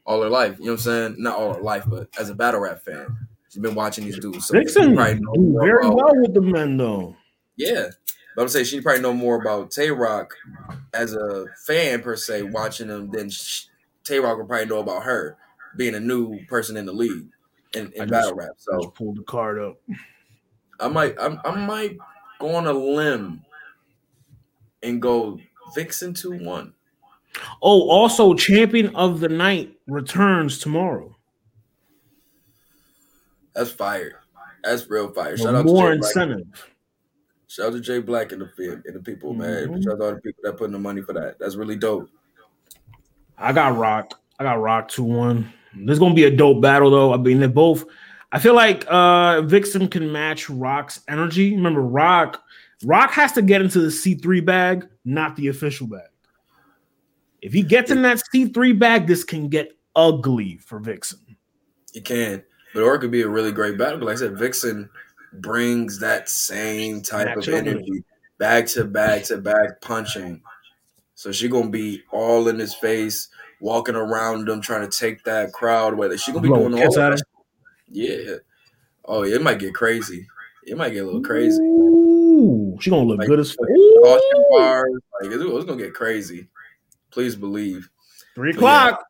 all 0.06 0.22
her 0.22 0.30
life. 0.30 0.58
You 0.60 0.66
know 0.66 0.72
what 0.72 0.80
I'm 0.80 0.84
saying? 0.84 1.16
Not 1.20 1.38
all 1.38 1.54
her 1.54 1.62
life, 1.62 1.86
but 1.88 2.10
as 2.20 2.30
a 2.30 2.36
battle 2.36 2.62
rap 2.62 2.82
fan, 2.82 3.16
she's 3.50 3.62
been 3.62 3.76
watching 3.76 4.06
these 4.06 4.20
dudes. 4.20 4.48
So 4.48 4.58
Vixen 4.58 4.96
do 4.96 5.60
very 5.62 5.88
well 5.88 6.12
with 6.16 6.34
the 6.34 6.42
men 6.42 6.78
though. 6.78 7.16
yeah. 7.56 7.90
But 8.36 8.42
I'm 8.44 8.50
saying 8.50 8.66
she 8.66 8.82
probably 8.82 9.02
know 9.02 9.14
more 9.14 9.40
about 9.42 9.72
Tay 9.72 9.92
Roc 9.92 10.34
as 10.94 11.14
a 11.14 11.46
fan 11.66 12.02
per 12.02 12.16
se, 12.16 12.44
watching 12.44 12.90
him 12.90 13.10
than 13.12 13.30
Tay 14.04 14.20
Roc 14.20 14.38
would 14.38 14.48
probably 14.48 14.66
know 14.66 14.80
about 14.80 15.04
her 15.04 15.38
being 15.78 15.96
a 15.96 16.00
new 16.00 16.44
person 16.48 16.76
in 16.78 16.86
the 16.86 16.94
league 16.94 17.28
in, 17.74 17.86
in 17.94 17.94
just- 17.94 18.12
battle 18.12 18.36
rap. 18.36 18.50
So 18.58 18.74
I 18.76 18.82
Just 18.82 18.94
pulled 18.96 19.18
the 19.18 19.24
card 19.24 19.60
up. 19.60 19.78
I 20.80 20.90
might 20.90 21.16
I'm, 21.20 21.40
I 21.46 21.56
might 21.56 21.98
go 22.40 22.54
on 22.56 22.68
a 22.68 22.74
limb 22.74 23.42
and 24.84 25.02
go 25.02 25.40
Vixen 25.74 26.14
two 26.14 26.38
one. 26.44 26.74
Oh, 27.62 27.90
also, 27.90 28.34
champion 28.34 28.96
of 28.96 29.20
the 29.20 29.28
night 29.30 29.78
returns 29.88 30.58
tomorrow. 30.58 31.16
That's 33.54 33.72
fire. 33.72 34.22
That's 34.64 34.90
real 34.90 35.12
fire. 35.12 35.38
Shout 35.38 35.56
out 35.56 35.66
more 35.66 35.90
to 35.90 35.92
Jay 35.92 35.96
incentive. 35.98 36.70
Shout 37.48 37.68
out 37.68 37.74
to 37.74 37.80
Jay 37.80 38.00
Black 38.00 38.32
and 38.32 38.42
the 38.42 38.48
field 38.48 38.82
and 38.86 38.96
the 38.96 39.00
people, 39.00 39.34
man. 39.34 39.68
Mhm. 39.68 39.84
Shout 39.84 39.94
out 39.94 40.00
to 40.00 40.06
all 40.06 40.16
the 40.16 40.22
people 40.22 40.42
that 40.44 40.58
put 40.58 40.66
in 40.66 40.72
the 40.72 40.80
money 40.80 41.02
for 41.02 41.14
that. 41.14 41.38
That's 41.40 41.56
really 41.56 41.76
dope. 41.76 42.10
I 43.38 43.54
got 43.54 43.78
Roc. 43.78 44.20
I 44.40 44.44
got 44.44 44.62
Roc 44.62 44.88
2 44.88 45.04
1. 45.04 45.52
There's 45.86 46.00
gonna 46.00 46.16
be 46.16 46.24
a 46.24 46.36
dope 46.36 46.62
battle 46.62 46.90
though. 46.90 47.14
I 47.14 47.18
mean, 47.18 47.40
they're 47.40 47.50
both. 47.50 47.86
I 48.32 48.40
feel 48.40 48.54
like 48.54 48.86
uh 48.88 49.42
Vixen 49.42 49.88
can 49.88 50.12
match 50.12 50.50
Roc's 50.50 51.02
energy. 51.08 51.56
Remember, 51.56 51.82
Roc 51.82 52.42
Roc 52.84 53.12
has 53.12 53.32
to 53.34 53.42
get 53.42 53.62
into 53.62 53.80
the 53.80 53.92
C3 53.92 54.44
bag, 54.44 54.88
not 55.06 55.36
the 55.36 55.48
official 55.48 55.88
bag. 55.88 56.10
If 57.42 57.54
he 57.54 57.62
gets 57.62 57.92
in 57.92 58.02
that 58.02 58.22
C3 58.34 58.78
bag, 58.78 59.08
this 59.08 59.24
can 59.24 59.50
get 59.50 59.78
ugly 59.96 60.58
for 60.58 60.80
Vixen. 60.80 61.20
You 61.94 62.02
can, 62.02 62.44
but 62.74 62.84
or 62.84 62.96
it 62.96 63.00
could 63.00 63.12
be 63.12 63.22
a 63.22 63.30
really 63.30 63.52
great 63.52 63.78
battle. 63.78 64.00
Like 64.00 64.16
I 64.16 64.20
said, 64.20 64.38
Vixen 64.38 64.90
brings 65.42 66.00
that 66.00 66.30
same 66.30 67.02
type 67.02 67.38
of 67.38 67.48
energy, 67.48 68.04
back 68.38 68.68
to 68.68 68.84
back 68.86 69.24
to 69.26 69.38
back 69.38 69.82
punching. 69.82 70.42
So 71.16 71.32
she 71.32 71.48
gonna 71.48 71.70
be 71.70 72.04
all 72.12 72.48
in 72.48 72.60
his 72.60 72.74
face, 72.76 73.30
walking 73.60 73.96
around 73.96 74.50
him, 74.50 74.62
trying 74.62 74.90
to 74.90 74.98
take 74.98 75.24
that 75.24 75.54
crowd 75.54 75.94
away. 75.94 76.16
She 76.18 76.32
gonna 76.32 76.42
be 76.42 76.50
doing 76.50 76.74
all 76.74 76.92
that. 76.94 77.22
Yeah. 77.88 78.36
Oh, 79.06 79.24
it 79.24 79.42
might 79.42 79.60
get 79.60 79.74
crazy. 79.74 80.28
It 80.66 80.78
might 80.78 80.90
get 80.90 81.04
a 81.04 81.06
little 81.06 81.22
crazy. 81.22 81.62
Ooh, 81.62 82.78
she 82.82 82.90
gonna 82.90 83.04
look 83.04 83.20
Like, 83.20 83.28
good 83.28 83.40
as 83.40 83.52
fuck. 83.52 83.68
Bars, 84.50 85.00
like 85.22 85.32
it's, 85.32 85.44
it's 85.44 85.66
gonna 85.66 85.82
get 85.82 85.94
crazy. 85.94 86.48
Please 87.12 87.36
believe. 87.36 87.90
Three 88.34 88.52
But 88.52 88.62
yeah. 88.62 88.88
o'clock. 88.88 89.06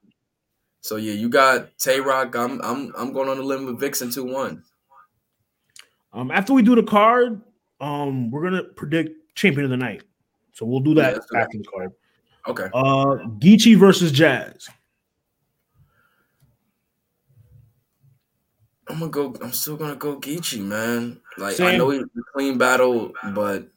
So 0.82 0.98
yeah, 0.98 1.14
you 1.14 1.30
got 1.30 1.76
Tay 1.80 2.00
Roc. 2.00 2.36
I'm 2.36 2.62
I'm 2.62 2.94
I'm 2.96 3.14
going 3.14 3.30
on 3.30 3.38
the 3.38 3.44
limb 3.44 3.66
with 3.66 3.80
Vixen 3.80 4.12
two 4.12 4.26
one. 4.26 4.64
Um, 6.16 6.32
after 6.32 6.54
we 6.54 6.62
do 6.62 6.76
the 6.76 6.84
card, 6.84 7.42
um, 7.82 8.32
we're 8.32 8.44
gonna 8.44 8.64
predict 8.64 9.36
champion 9.36 9.66
of 9.66 9.70
the 9.70 9.78
night. 9.78 10.04
So 10.54 10.66
we'll 10.66 10.80
do 10.80 10.94
that 10.96 11.16
that. 11.32 11.42
after 11.42 11.58
the 11.58 11.66
card. 11.66 11.92
Okay. 12.48 12.70
Uh, 12.74 13.18
Geechi 13.40 13.78
versus 13.78 14.14
Jazz. 14.14 14.70
I'm 18.88 19.00
gonna 19.00 19.12
go. 19.12 19.36
I'm 19.42 19.52
still 19.52 19.76
gonna 19.76 19.98
go 19.98 20.18
Geechi, 20.18 20.62
man. 20.62 21.20
Like 21.38 21.60
I 21.60 21.76
know 21.76 21.90
he's 21.90 22.04
a 22.04 22.22
clean 22.34 22.58
battle, 22.58 23.12
but 23.34 23.68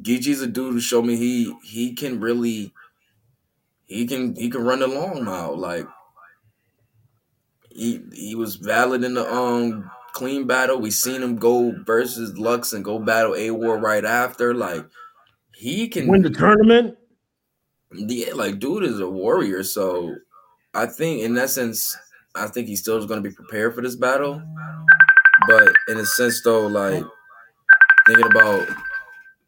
Geechi's 0.00 0.40
a 0.40 0.46
dude 0.46 0.72
who 0.72 0.80
showed 0.80 1.04
me 1.04 1.16
he 1.16 1.54
he 1.62 1.92
can 1.92 2.18
really 2.18 2.72
he 3.84 4.06
can 4.06 4.34
he 4.36 4.48
can 4.48 4.64
run 4.64 4.78
the 4.78 4.86
long 4.86 5.22
mile. 5.22 5.54
Like 5.54 5.86
he 7.70 8.00
he 8.14 8.34
was 8.34 8.56
valid 8.56 9.04
in 9.04 9.12
the 9.12 9.30
um 9.30 9.90
clean 10.16 10.46
battle. 10.46 10.78
We 10.80 10.90
seen 10.90 11.22
him 11.22 11.36
go 11.36 11.74
versus 11.84 12.38
Lux 12.38 12.72
and 12.72 12.82
go 12.82 12.98
battle 12.98 13.34
A 13.36 13.50
War 13.50 13.78
right 13.78 14.04
after. 14.04 14.54
Like 14.54 14.86
he 15.54 15.88
can 15.88 16.08
Win 16.08 16.22
the 16.22 16.30
tournament. 16.30 16.96
yeah, 17.92 18.32
like 18.32 18.58
dude 18.58 18.84
is 18.84 18.98
a 18.98 19.08
warrior. 19.08 19.62
So 19.62 20.14
I 20.74 20.86
think 20.86 21.22
in 21.22 21.34
that 21.34 21.50
sense, 21.50 21.94
I 22.34 22.46
think 22.46 22.66
he 22.66 22.76
still 22.76 22.96
is 22.96 23.04
going 23.04 23.22
to 23.22 23.28
be 23.28 23.34
prepared 23.34 23.74
for 23.74 23.82
this 23.82 23.94
battle. 23.96 24.42
But 25.48 25.68
in 25.88 25.98
a 25.98 26.06
sense, 26.06 26.40
though, 26.42 26.66
like 26.66 27.04
thinking 28.06 28.26
about 28.26 28.66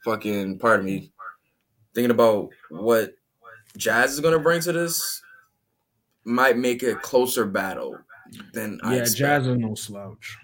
fucking, 0.04 0.58
pardon 0.58 0.84
me, 0.84 1.12
thinking 1.94 2.10
about 2.10 2.50
what 2.68 3.14
Jazz 3.76 4.12
is 4.12 4.20
going 4.20 4.34
to 4.34 4.38
bring 4.38 4.60
to 4.60 4.72
this 4.72 5.22
might 6.24 6.58
make 6.58 6.82
it 6.82 6.92
a 6.92 6.96
closer 6.96 7.46
battle 7.46 7.96
than 8.52 8.80
I 8.82 8.96
Yeah. 8.96 9.04
Jazz 9.04 9.46
is 9.46 9.56
no 9.56 9.74
slouch. 9.74 10.36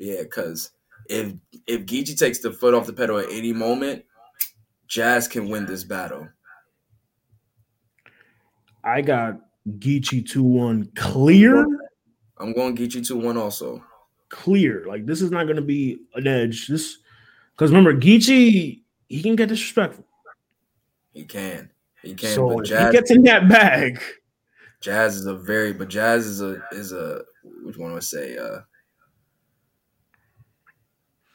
Yeah, 0.00 0.22
because 0.22 0.70
if 1.10 1.34
if 1.66 1.84
Geechi 1.84 2.18
takes 2.18 2.38
the 2.38 2.50
foot 2.50 2.72
off 2.72 2.86
the 2.86 2.92
pedal 2.94 3.18
at 3.18 3.30
any 3.30 3.52
moment, 3.52 4.06
Jazz 4.88 5.28
can 5.28 5.50
win 5.50 5.66
this 5.66 5.84
battle. 5.84 6.26
I 8.82 9.02
got 9.02 9.40
Geechi 9.68 10.26
2 10.26 10.42
1 10.42 10.92
clear. 10.96 11.66
I'm 12.38 12.54
going 12.54 12.74
Geechi 12.74 13.06
2 13.06 13.14
1 13.14 13.36
also. 13.36 13.84
Clear. 14.30 14.86
Like 14.86 15.04
this 15.04 15.20
is 15.20 15.30
not 15.30 15.46
gonna 15.46 15.60
be 15.60 15.98
an 16.14 16.26
edge. 16.26 16.66
This 16.68 16.96
because 17.52 17.70
remember, 17.70 17.92
Geechi, 17.92 18.80
he 19.06 19.22
can 19.22 19.36
get 19.36 19.50
disrespectful. 19.50 20.06
He 21.12 21.24
can. 21.24 21.70
He 22.02 22.14
can. 22.14 22.30
So 22.30 22.62
Jazz, 22.62 22.86
he 22.86 22.92
gets 22.92 23.10
in 23.10 23.22
that 23.24 23.50
bag, 23.50 24.00
Jazz 24.80 25.16
is 25.16 25.26
a 25.26 25.34
very 25.34 25.74
but 25.74 25.88
Jazz 25.88 26.24
is 26.24 26.40
a 26.40 26.62
is 26.72 26.92
a 26.92 27.22
which 27.64 27.76
one 27.76 27.92
would 27.92 27.98
I 27.98 28.00
say 28.00 28.38
uh 28.38 28.60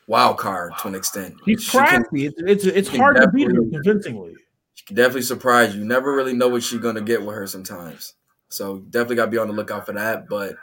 wild 0.07 0.37
card 0.37 0.73
to 0.81 0.87
an 0.87 0.95
extent. 0.95 1.35
he's 1.45 1.63
She 1.63 1.77
crafty. 1.77 2.25
It's 2.27 2.41
it's, 2.41 2.65
it's 2.65 2.87
hard 2.89 3.17
to 3.17 3.27
beat 3.29 3.47
her 3.47 3.53
convincingly. 3.71 4.35
she 4.75 4.85
can 4.85 4.95
definitely 4.95 5.23
surprise 5.23 5.73
you. 5.75 5.81
You 5.81 5.87
never 5.87 6.13
really 6.15 6.33
know 6.33 6.47
what 6.49 6.63
she's 6.63 6.79
gonna 6.79 7.01
get 7.01 7.23
with 7.25 7.35
her 7.35 7.47
sometimes. 7.47 8.13
So 8.49 8.79
definitely 8.79 9.15
gotta 9.17 9.31
be 9.31 9.37
on 9.37 9.47
the 9.47 9.53
lookout 9.53 9.85
for 9.85 9.93
that. 9.93 10.27
But 10.29 10.55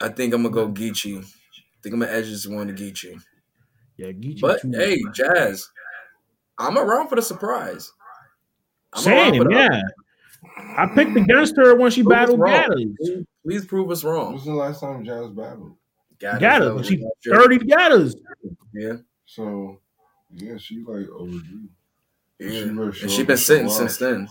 I 0.00 0.08
think 0.08 0.34
I'm 0.34 0.42
gonna 0.42 0.54
go 0.54 0.68
Geechi. 0.68 1.18
I 1.20 1.24
think 1.82 1.94
I'm 1.94 2.00
gonna 2.00 2.12
edge 2.12 2.26
this 2.28 2.46
one 2.46 2.66
to 2.68 2.72
Geechi. 2.72 3.20
Yeah, 3.96 4.08
Geechi 4.08 4.40
But 4.40 4.62
2 4.62 4.72
hey, 4.74 4.98
Jazz, 5.14 5.68
I'm 6.58 6.76
around 6.78 7.08
for 7.08 7.16
the 7.16 7.22
surprise. 7.22 7.92
I'm 8.92 9.02
Same, 9.02 9.44
the- 9.44 9.50
yeah. 9.50 9.80
I 10.76 10.86
picked 10.94 11.16
against 11.16 11.56
her 11.56 11.76
when 11.76 11.90
she 11.92 12.02
Prove 12.02 12.10
battled 12.10 12.40
wrong. 12.40 12.52
Gaddis. 12.52 12.96
Please, 12.98 13.24
please 13.46 13.64
prove 13.66 13.90
us 13.90 14.02
wrong. 14.02 14.32
When's 14.32 14.44
the 14.44 14.52
last 14.54 14.80
time 14.80 15.04
Jazz 15.04 15.30
battled? 15.30 15.76
Gaddis, 16.22 16.40
that 16.40 16.62
Gaddis. 16.62 16.74
was 16.74 16.86
She 16.86 16.96
last 16.98 17.46
30 17.48 17.58
Gaddis. 17.58 18.14
Yeah. 18.72 18.96
So, 19.26 19.80
yeah, 20.30 20.56
she 20.56 20.82
like 20.86 21.08
overdue. 21.08 21.68
Yeah. 22.38 22.50
She 22.50 22.64
better 22.70 22.88
And 23.02 23.10
she 23.10 23.20
up 23.22 23.26
been 23.26 23.36
sitting 23.36 23.68
show 23.68 23.74
since 23.74 23.96
then. 23.96 24.28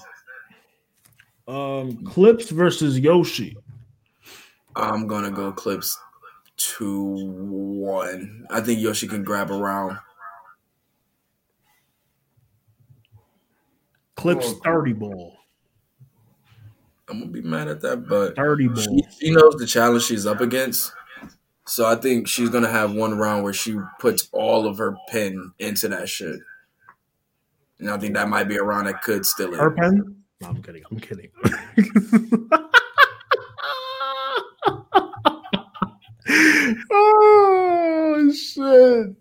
Um, 1.47 2.03
Clips 2.05 2.49
versus 2.49 2.99
Yoshi. 2.99 3.57
I'm 4.75 5.05
gonna 5.05 5.31
go 5.31 5.51
clips 5.51 5.97
two 6.55 7.25
one. 7.25 8.45
I 8.49 8.61
think 8.61 8.79
Yoshi 8.79 9.07
can 9.07 9.23
grab 9.23 9.51
around. 9.51 9.97
Clips 14.15 14.45
Oh, 14.47 14.61
30 14.63 14.93
ball. 14.93 15.37
I'm 17.09 17.19
gonna 17.19 17.31
be 17.31 17.41
mad 17.41 17.67
at 17.67 17.81
that, 17.81 18.07
but 18.07 18.35
30 18.35 18.63
she, 18.63 18.87
ball. 18.87 19.07
she 19.19 19.31
knows 19.31 19.55
the 19.55 19.65
challenge 19.65 20.03
she's 20.03 20.25
up 20.25 20.39
against. 20.39 20.93
So 21.67 21.85
I 21.87 21.95
think 21.95 22.27
she's 22.27 22.49
gonna 22.49 22.69
have 22.71 22.93
one 22.93 23.17
round 23.17 23.43
where 23.43 23.53
she 23.53 23.77
puts 23.99 24.27
all 24.33 24.67
of 24.67 24.77
her 24.79 24.95
pin 25.09 25.51
into 25.59 25.87
that 25.89 26.09
shit. 26.09 26.39
And 27.79 27.89
I 27.91 27.97
think 27.99 28.15
that 28.15 28.29
might 28.29 28.49
be 28.49 28.57
a 28.57 28.63
round 28.63 28.87
that 28.87 29.01
could 29.03 29.25
still 29.25 29.53
Her 29.57 29.65
in. 29.67 29.71
pen? 29.71 30.15
No, 30.41 30.49
I'm 30.49 30.61
kidding. 30.63 30.83
I'm 30.91 30.99
kidding. 30.99 31.29
oh 36.91 38.31
shit. 38.33 39.15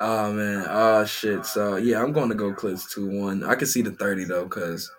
Oh 0.00 0.32
man, 0.32 0.64
oh 0.68 1.04
shit. 1.06 1.46
So 1.46 1.76
yeah, 1.76 2.02
I'm 2.02 2.12
going 2.12 2.28
to 2.30 2.34
go 2.34 2.52
Clips 2.54 2.92
two 2.92 3.08
one. 3.20 3.44
I 3.44 3.54
can 3.56 3.66
see 3.68 3.82
the 3.82 3.92
thirty 3.92 4.24
though, 4.24 4.44
because 4.44 4.90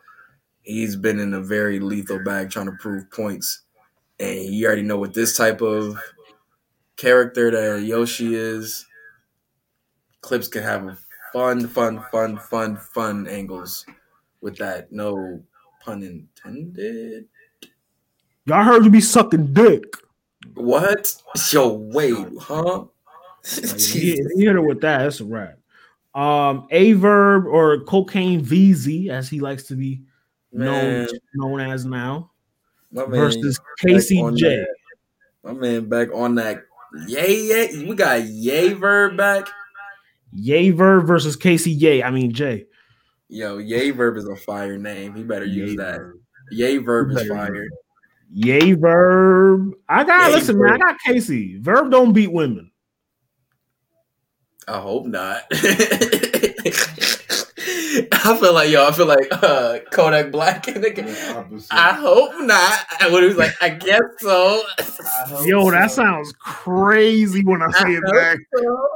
he's 0.63 0.97
been 0.97 1.19
in 1.19 1.33
a 1.33 1.41
very 1.41 1.81
lethal 1.81 2.23
bag 2.23 2.51
trying 2.51 2.67
to 2.67 2.77
prove 2.81 3.11
points, 3.11 3.63
and 4.19 4.45
you 4.45 4.65
already 4.65 4.81
know 4.81 4.97
what 4.97 5.13
this 5.13 5.35
type 5.37 5.61
of 5.61 5.97
character 6.95 7.51
that 7.51 7.85
Yoshi 7.85 8.35
is. 8.35 8.85
Clips 10.21 10.47
can 10.47 10.63
have 10.63 10.99
fun, 11.33 11.67
fun, 11.67 12.03
fun, 12.11 12.37
fun, 12.37 12.77
fun 12.77 13.27
angles 13.27 13.85
with 14.41 14.57
that. 14.57 14.91
No 14.91 15.43
pun 15.83 16.03
intended. 16.03 17.25
Y'all 18.45 18.63
heard 18.63 18.85
you 18.85 18.91
be 18.91 19.01
sucking 19.01 19.53
dick. 19.53 19.83
What? 20.53 21.13
Yo, 21.51 21.73
wait, 21.73 22.15
huh? 22.39 22.85
You, 23.93 24.27
hit 24.37 24.53
her 24.53 24.61
with 24.61 24.81
that. 24.81 24.99
That's 24.99 25.19
a 25.19 25.25
wrap. 25.25 25.59
Um, 26.15 26.67
a 26.71 26.93
verb 26.93 27.45
or 27.45 27.81
cocaine 27.81 28.43
VZ, 28.43 29.09
as 29.09 29.29
he 29.29 29.39
likes 29.39 29.63
to 29.65 29.75
be 29.75 30.01
known 30.51 31.05
Man. 31.05 31.07
known 31.35 31.59
as 31.59 31.85
now, 31.85 32.31
My 32.91 33.05
versus 33.05 33.59
KCJ. 33.83 34.65
My 35.43 35.53
man 35.53 35.89
back 35.89 36.09
on 36.13 36.35
that. 36.35 36.63
Yay, 37.07 37.35
yay. 37.35 37.85
We 37.85 37.95
got 37.95 38.23
yay 38.23 38.73
verb 38.73 39.17
back. 39.17 39.47
Yay 40.31 40.71
verb 40.71 41.05
versus 41.07 41.35
Casey 41.35 41.71
Yay. 41.71 42.03
I 42.03 42.09
mean 42.09 42.33
Jay. 42.33 42.65
Yo, 43.29 43.57
yay 43.57 43.91
verb 43.91 44.17
is 44.17 44.27
a 44.27 44.35
fire 44.35 44.77
name. 44.77 45.15
He 45.15 45.23
better 45.23 45.45
use 45.45 45.71
Yay 45.71 45.77
that. 45.77 45.97
verb. 45.97 46.19
Yay 46.51 46.77
verb 46.77 47.11
is 47.11 47.27
fire. 47.27 47.67
Yay 48.31 48.73
verb. 48.73 49.73
I 49.87 50.03
got 50.03 50.29
Yay 50.29 50.35
listen, 50.35 50.59
man. 50.59 50.73
I 50.73 50.77
got 50.77 50.99
Casey. 51.05 51.57
Verb 51.59 51.89
don't 51.91 52.13
beat 52.13 52.31
women. 52.31 52.71
I 54.67 54.79
hope 54.79 55.05
not. 55.05 55.43
I 58.25 58.37
feel 58.37 58.53
like 58.53 58.69
yo, 58.69 58.87
I 58.87 58.91
feel 58.91 59.05
like 59.05 59.27
uh 59.43 59.79
Kodak 59.91 60.31
Black 60.31 60.67
and. 60.69 60.83
The 60.83 61.33
opposite. 61.35 61.67
I 61.73 61.93
hope 61.93 62.31
not. 62.41 62.79
And 63.01 63.13
when 63.13 63.21
he 63.23 63.27
was 63.27 63.37
like, 63.37 63.53
I 63.61 63.69
guess 63.69 64.01
so. 64.19 64.63
I 64.79 64.83
hope 65.27 65.47
Yo, 65.47 65.71
that 65.71 65.91
so. 65.91 66.01
sounds 66.03 66.33
crazy 66.39 67.43
when 67.43 67.61
I 67.61 67.69
say 67.71 67.93
it 67.93 68.03
I 68.07 68.11
back. 68.11 68.37
so. 68.55 68.87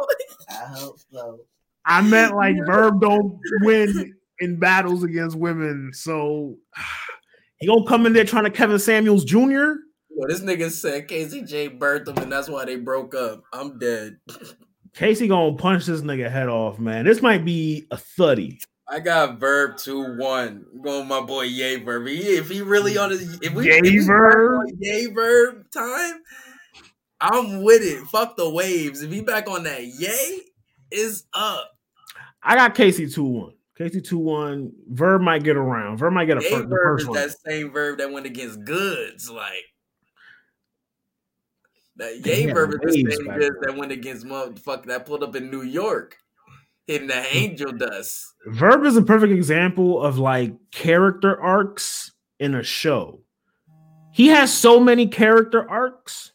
I 0.50 0.54
hope 0.54 1.00
so. 1.12 1.40
I 1.86 2.02
meant 2.02 2.36
like 2.36 2.56
Verb 2.66 3.02
don't 3.02 3.40
win 3.62 4.16
in 4.40 4.60
battles 4.60 5.04
against 5.04 5.36
women. 5.38 5.92
So 5.94 6.58
he 7.60 7.68
gonna 7.68 7.86
come 7.88 8.06
in 8.06 8.14
there 8.14 8.26
trying 8.26 8.46
to 8.46 8.52
Kevin 8.52 8.80
Samuels 8.80 9.24
Jr. 9.26 9.38
Yo, 10.12 10.28
this 10.28 10.42
nigga 10.42 10.72
said 10.72 11.08
KCJ 11.08 11.78
birthed 11.80 12.08
him 12.08 12.18
and 12.18 12.32
that's 12.32 12.50
why 12.50 12.66
they 12.66 12.78
broke 12.78 13.14
up. 13.16 13.44
I'm 13.54 13.78
dead. 13.78 14.18
Casey 14.96 15.28
gonna 15.28 15.56
punch 15.56 15.86
this 15.86 16.02
nigga 16.02 16.32
head 16.32 16.50
off, 16.50 16.80
man. 16.80 17.06
This 17.06 17.22
might 17.22 17.46
be 17.46 17.86
a 17.92 17.98
thuddy. 17.98 18.60
I 18.92 19.00
got 19.00 19.40
verb 19.40 19.78
two 19.78 20.18
one. 20.18 20.66
I'm 20.74 20.82
going 20.82 21.08
my 21.08 21.22
boy 21.22 21.44
Yay 21.44 21.78
Verb. 21.78 22.08
If 22.08 22.50
he 22.50 22.62
really 22.62 22.98
on 22.98 23.12
his 23.12 23.40
if 23.42 23.54
we 23.54 23.68
Yay 23.68 23.82
if 23.84 24.06
Verb? 24.06 24.68
Yay 24.80 25.08
Verb 25.08 25.70
time, 25.72 26.22
I'm 27.22 27.64
with 27.64 27.84
it. 27.84 28.04
Fuck 28.08 28.36
the 28.36 28.50
waves. 28.50 29.04
If 29.04 29.12
he 29.12 29.22
back 29.22 29.48
on 29.48 29.64
that 29.64 29.84
Yay, 29.84 30.42
is 30.92 31.26
up. 31.34 31.72
I 32.42 32.56
got 32.56 32.76
Casey 32.76 33.06
2-1. 33.06 33.54
Casey 33.78 34.02
2-1. 34.02 34.72
Verb 34.90 35.22
might 35.22 35.44
get 35.44 35.56
around. 35.56 35.98
Verb 35.98 36.14
might 36.14 36.26
get 36.26 36.38
a 36.38 36.42
first, 36.42 36.64
the 36.64 36.68
Verb 36.68 37.00
is 37.00 37.08
one. 37.08 37.16
that 37.18 37.36
same 37.46 37.72
verb 37.72 37.98
that 38.00 38.12
went 38.12 38.26
against 38.26 38.64
goods. 38.64 39.30
Like 39.30 39.66
that 41.98 42.26
Yay 42.26 42.52
Verb 42.52 42.74
is 42.74 42.80
the 42.82 43.12
same 43.12 43.38
goods 43.38 43.56
that 43.62 43.76
went 43.78 43.92
against 43.92 44.26
motherfucker 44.26 44.86
that 44.86 45.06
pulled 45.06 45.24
up 45.24 45.36
in 45.36 45.52
New 45.52 45.64
York, 45.64 46.18
hitting 46.90 47.08
the 47.08 47.36
angel 47.36 47.72
dust. 47.72 48.34
Verb 48.48 48.84
is 48.84 48.98
a 48.98 49.02
perfect 49.04 49.32
example 49.32 50.02
of 50.02 50.18
like 50.18 50.54
character 50.72 51.40
arcs 51.40 52.12
in 52.40 52.56
a 52.56 52.64
show. 52.64 53.20
He 54.12 54.28
has 54.30 54.52
so 54.52 54.80
many 54.80 55.06
character 55.06 55.70
arcs. 55.70 56.32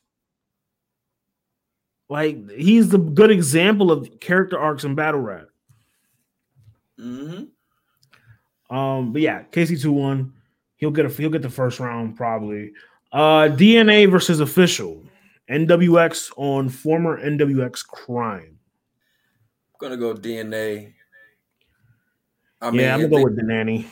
Like 2.09 2.49
he's 2.51 2.91
the 2.91 2.99
good 2.99 3.33
example 3.33 3.91
of 3.91 4.21
character 4.21 4.57
arcs 4.57 4.85
in 4.85 4.95
battle 4.95 5.21
rap. 5.21 5.47
hmm 6.99 7.45
Um, 8.71 9.13
but 9.13 9.23
yeah, 9.23 9.43
Casey 9.51 9.75
2-1. 9.75 10.31
He'll 10.77 10.93
get 10.93 11.07
a 11.07 11.09
he'll 11.09 11.31
get 11.31 11.43
the 11.43 11.51
first 11.51 11.81
round 11.81 12.17
probably. 12.17 12.71
Uh 13.11 13.49
DNA 13.49 14.09
versus 14.09 14.39
official. 14.39 15.03
NWX 15.51 16.31
on 16.37 16.69
former 16.69 17.21
NWX 17.21 17.85
crime. 17.87 18.54
Gonna 19.79 19.97
go 19.97 20.15
DNA. 20.15 20.95
I 22.61 22.71
yeah, 22.71 22.95
I'm 22.95 23.01
gonna 23.03 23.09
go 23.09 23.25
with 23.25 23.37
the 23.37 23.43
nanny. 23.43 23.87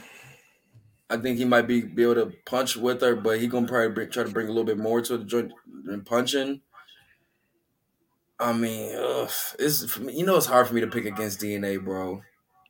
I 1.10 1.18
think 1.18 1.36
he 1.36 1.44
might 1.44 1.66
be, 1.66 1.82
be 1.82 2.04
able 2.04 2.14
to 2.14 2.32
punch 2.46 2.76
with 2.76 3.02
her, 3.02 3.14
but 3.14 3.38
he 3.38 3.46
gonna 3.46 3.68
probably 3.68 3.90
bring, 3.92 4.10
try 4.10 4.22
to 4.24 4.30
bring 4.30 4.46
a 4.46 4.50
little 4.50 4.64
bit 4.64 4.78
more 4.78 5.00
to 5.02 5.18
the 5.18 5.24
joint 5.24 5.52
than 5.84 6.02
punching. 6.04 6.62
I 8.40 8.52
mean, 8.52 8.96
ugh, 8.96 9.30
it's 9.58 9.84
for 9.90 10.00
me, 10.00 10.14
you 10.18 10.26
know 10.26 10.36
it's 10.36 10.46
hard 10.46 10.66
for 10.66 10.74
me 10.74 10.80
to 10.80 10.86
pick 10.86 11.04
against 11.04 11.40
DNA, 11.40 11.82
bro. 11.82 12.22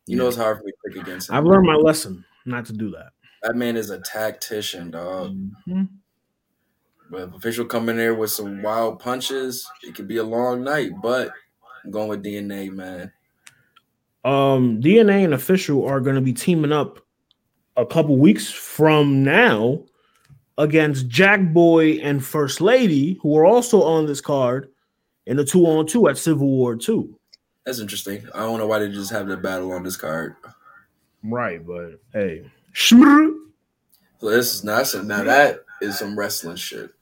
You 0.06 0.16
know 0.16 0.26
it's 0.26 0.36
hard 0.36 0.58
for 0.58 0.64
me 0.64 0.72
to 0.72 0.78
pick 0.90 1.02
against 1.02 1.30
him. 1.30 1.36
I've 1.36 1.44
learned 1.44 1.66
my 1.66 1.76
lesson 1.76 2.24
not 2.44 2.66
to 2.66 2.72
do 2.72 2.90
that. 2.90 3.12
that 3.42 3.56
man 3.56 3.76
is 3.76 3.90
a 3.90 4.00
tactician, 4.00 4.90
dog. 4.90 5.36
Mhm. 5.68 5.88
But 7.10 7.28
if 7.28 7.34
official 7.34 7.64
come 7.66 7.88
in 7.88 7.96
there 7.96 8.14
with 8.14 8.30
some 8.30 8.62
wild 8.62 8.98
punches, 8.98 9.68
it 9.82 9.94
could 9.94 10.08
be 10.08 10.16
a 10.16 10.24
long 10.24 10.64
night. 10.64 10.92
But 11.02 11.32
I'm 11.84 11.90
going 11.90 12.08
with 12.08 12.24
DNA, 12.24 12.70
man. 12.70 13.12
um 14.24 14.80
DNA 14.80 15.24
and 15.24 15.34
official 15.34 15.84
are 15.86 16.00
going 16.00 16.14
to 16.14 16.20
be 16.22 16.32
teaming 16.32 16.72
up 16.72 17.00
a 17.76 17.84
couple 17.86 18.16
weeks 18.16 18.50
from 18.50 19.24
now 19.24 19.82
against 20.58 21.08
Jack 21.08 21.40
Boy 21.52 21.92
and 21.94 22.24
First 22.24 22.60
Lady, 22.60 23.18
who 23.22 23.36
are 23.36 23.44
also 23.44 23.82
on 23.82 24.06
this 24.06 24.20
card 24.20 24.68
in 25.26 25.36
the 25.36 25.44
two 25.44 25.64
on 25.66 25.86
two 25.86 26.08
at 26.08 26.18
Civil 26.18 26.46
War 26.46 26.76
2. 26.76 27.18
That's 27.64 27.78
interesting. 27.78 28.26
I 28.34 28.40
don't 28.40 28.58
know 28.58 28.66
why 28.66 28.80
they 28.80 28.90
just 28.90 29.10
have 29.12 29.28
the 29.28 29.36
battle 29.36 29.72
on 29.72 29.82
this 29.82 29.96
card. 29.96 30.34
Right, 31.24 31.64
but 31.64 32.00
hey. 32.12 32.50
Shmr. 32.74 33.34
So 34.20 34.30
this 34.30 34.54
is 34.54 34.64
not 34.64 34.86
some, 34.86 35.08
now 35.08 35.22
that 35.24 35.64
is 35.80 35.98
some 35.98 36.18
wrestling 36.18 36.56
shit. 36.56 36.92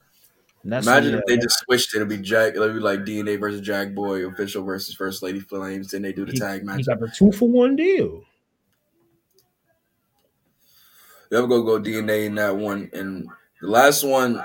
Imagine 0.63 1.13
yeah, 1.13 1.17
if 1.17 1.25
they 1.25 1.37
just 1.37 1.59
switched 1.59 1.93
it. 1.93 1.97
It'd 1.97 2.09
be 2.09 2.17
Jack. 2.17 2.55
It'd 2.55 2.73
be 2.73 2.79
like 2.79 2.99
DNA 2.99 3.39
versus 3.39 3.61
Jack 3.61 3.95
Boy, 3.95 4.27
official 4.27 4.63
versus 4.63 4.93
First 4.93 5.23
Lady 5.23 5.39
Flames. 5.39 5.91
Then 5.91 6.03
they 6.03 6.13
do 6.13 6.25
the 6.25 6.33
he, 6.33 6.37
tag 6.37 6.61
he 6.61 6.67
match. 6.67 6.85
got 6.85 7.01
a 7.01 7.07
two 7.07 7.31
for 7.31 7.49
one 7.49 7.75
deal. 7.75 8.23
You 11.31 11.37
ever 11.37 11.47
go 11.47 11.63
go 11.63 11.79
DNA 11.79 12.25
in 12.25 12.35
that 12.35 12.55
one? 12.55 12.89
And 12.93 13.27
the 13.61 13.67
last 13.67 14.03
one, 14.03 14.43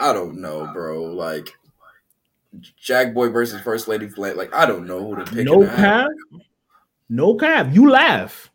I 0.00 0.12
don't 0.12 0.40
know, 0.40 0.68
bro. 0.72 1.04
Like 1.04 1.48
Jack 2.76 3.14
Boy 3.14 3.28
versus 3.28 3.60
First 3.60 3.86
Lady 3.86 4.08
Flame. 4.08 4.36
Like 4.36 4.52
I 4.52 4.66
don't 4.66 4.86
know 4.86 5.06
who 5.06 5.16
to 5.16 5.30
pick. 5.30 5.44
No 5.44 5.64
cap. 5.64 6.08
No 7.08 7.36
cap. 7.36 7.68
You 7.70 7.88
laugh. 7.88 8.50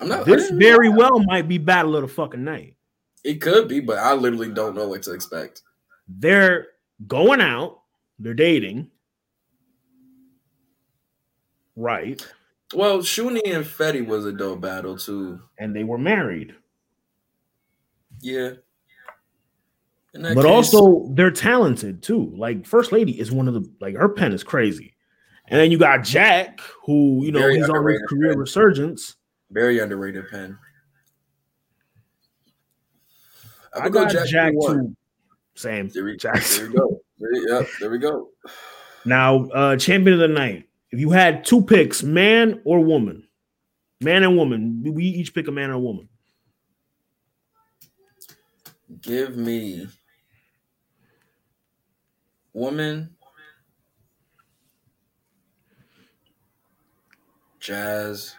I'm 0.00 0.08
not. 0.08 0.26
This 0.26 0.50
very 0.50 0.90
know. 0.90 0.96
well 0.96 1.18
might 1.20 1.48
be 1.48 1.58
battle 1.58 1.96
of 1.96 2.02
the 2.02 2.08
fucking 2.08 2.44
night. 2.44 2.76
It 3.24 3.40
could 3.40 3.66
be, 3.66 3.80
but 3.80 3.98
I 3.98 4.12
literally 4.12 4.52
don't 4.52 4.76
know 4.76 4.86
what 4.86 5.02
to 5.04 5.12
expect. 5.12 5.62
They're 6.08 6.66
going 7.06 7.40
out, 7.40 7.80
they're 8.18 8.34
dating. 8.34 8.90
Right. 11.76 12.24
Well, 12.74 12.98
Shuni 12.98 13.40
and 13.44 13.64
Fetty 13.64 14.06
was 14.06 14.26
a 14.26 14.32
dope 14.32 14.60
battle 14.60 14.96
too. 14.96 15.40
And 15.58 15.74
they 15.74 15.84
were 15.84 15.98
married. 15.98 16.54
Yeah. 18.20 18.50
But 20.12 20.34
case- 20.36 20.44
also 20.44 21.08
they're 21.14 21.30
talented 21.32 22.02
too. 22.02 22.32
Like 22.36 22.66
First 22.66 22.92
Lady 22.92 23.18
is 23.18 23.32
one 23.32 23.48
of 23.48 23.54
the 23.54 23.68
like 23.80 23.96
her 23.96 24.08
pen 24.08 24.32
is 24.32 24.44
crazy. 24.44 24.94
And 25.48 25.60
then 25.60 25.70
you 25.72 25.78
got 25.78 26.04
Jack, 26.04 26.60
who 26.86 27.24
you 27.24 27.32
know 27.32 27.40
Very 27.40 27.56
he's 27.56 27.68
on 27.68 27.86
his 27.86 28.00
career 28.08 28.30
pen. 28.30 28.38
resurgence. 28.38 29.16
very 29.50 29.78
underrated 29.80 30.28
pen. 30.30 30.56
I 33.74 33.80
I 33.80 33.88
go 33.88 34.04
got 34.04 34.12
Jack, 34.12 34.28
Jack. 34.28 34.52
Same. 35.54 35.88
There 35.88 36.04
we, 36.04 36.16
there 36.16 36.68
we 36.68 36.74
go. 36.74 37.00
There, 37.18 37.48
yep, 37.48 37.68
there 37.80 37.90
we 37.90 37.98
go. 37.98 38.30
Now, 39.04 39.44
uh 39.46 39.76
champion 39.76 40.14
of 40.14 40.20
the 40.20 40.28
night. 40.28 40.68
If 40.90 41.00
you 41.00 41.10
had 41.10 41.44
two 41.44 41.62
picks, 41.62 42.02
man 42.02 42.60
or 42.64 42.80
woman, 42.80 43.26
man 44.00 44.22
and 44.22 44.36
woman, 44.36 44.82
we 44.84 45.04
each 45.04 45.34
pick 45.34 45.48
a 45.48 45.52
man 45.52 45.70
or 45.70 45.74
a 45.74 45.78
woman. 45.78 46.08
Give 49.00 49.36
me 49.36 49.86
woman. 52.52 53.10
Jazz, 57.60 58.36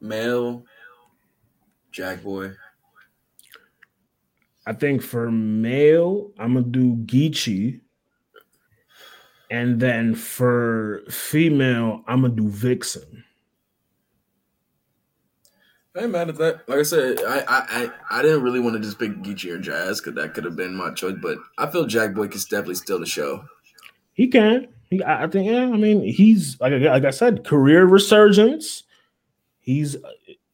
Male, 0.00 0.64
Jack 1.90 2.22
Boy. 2.22 2.52
I 4.68 4.74
think 4.74 5.00
for 5.00 5.30
male, 5.30 6.30
I'm 6.38 6.52
gonna 6.52 6.66
do 6.66 6.94
Geechi. 7.06 7.80
And 9.50 9.80
then 9.80 10.14
for 10.14 11.00
female, 11.08 12.04
I'm 12.06 12.20
gonna 12.20 12.34
do 12.34 12.48
Vixen. 12.50 13.24
I 15.96 16.02
ain't 16.02 16.12
mad 16.12 16.28
at 16.28 16.36
that. 16.36 16.68
Like 16.68 16.80
I 16.80 16.82
said, 16.82 17.18
I 17.26 17.38
I 17.40 17.44
I, 17.48 17.90
I 18.18 18.22
didn't 18.22 18.42
really 18.42 18.60
want 18.60 18.76
to 18.76 18.80
just 18.82 18.98
pick 18.98 19.10
Geechi 19.22 19.50
or 19.50 19.58
Jazz 19.58 20.00
because 20.00 20.14
that 20.16 20.34
could 20.34 20.44
have 20.44 20.54
been 20.54 20.74
my 20.74 20.92
choice, 20.92 21.16
but 21.20 21.38
I 21.56 21.66
feel 21.70 21.86
Jack 21.86 22.12
Boy 22.14 22.28
can 22.28 22.40
definitely 22.42 22.74
steal 22.74 23.00
the 23.00 23.06
show. 23.06 23.44
He 24.12 24.28
can. 24.28 24.68
He, 24.90 25.02
I 25.02 25.24
I 25.24 25.26
think. 25.28 25.50
Yeah. 25.50 25.64
I 25.64 25.76
mean, 25.78 26.02
he's 26.02 26.60
like, 26.60 26.74
I- 26.74 26.76
like 26.90 27.04
I 27.04 27.10
said, 27.10 27.44
career 27.44 27.86
resurgence. 27.86 28.82
He's 29.60 29.96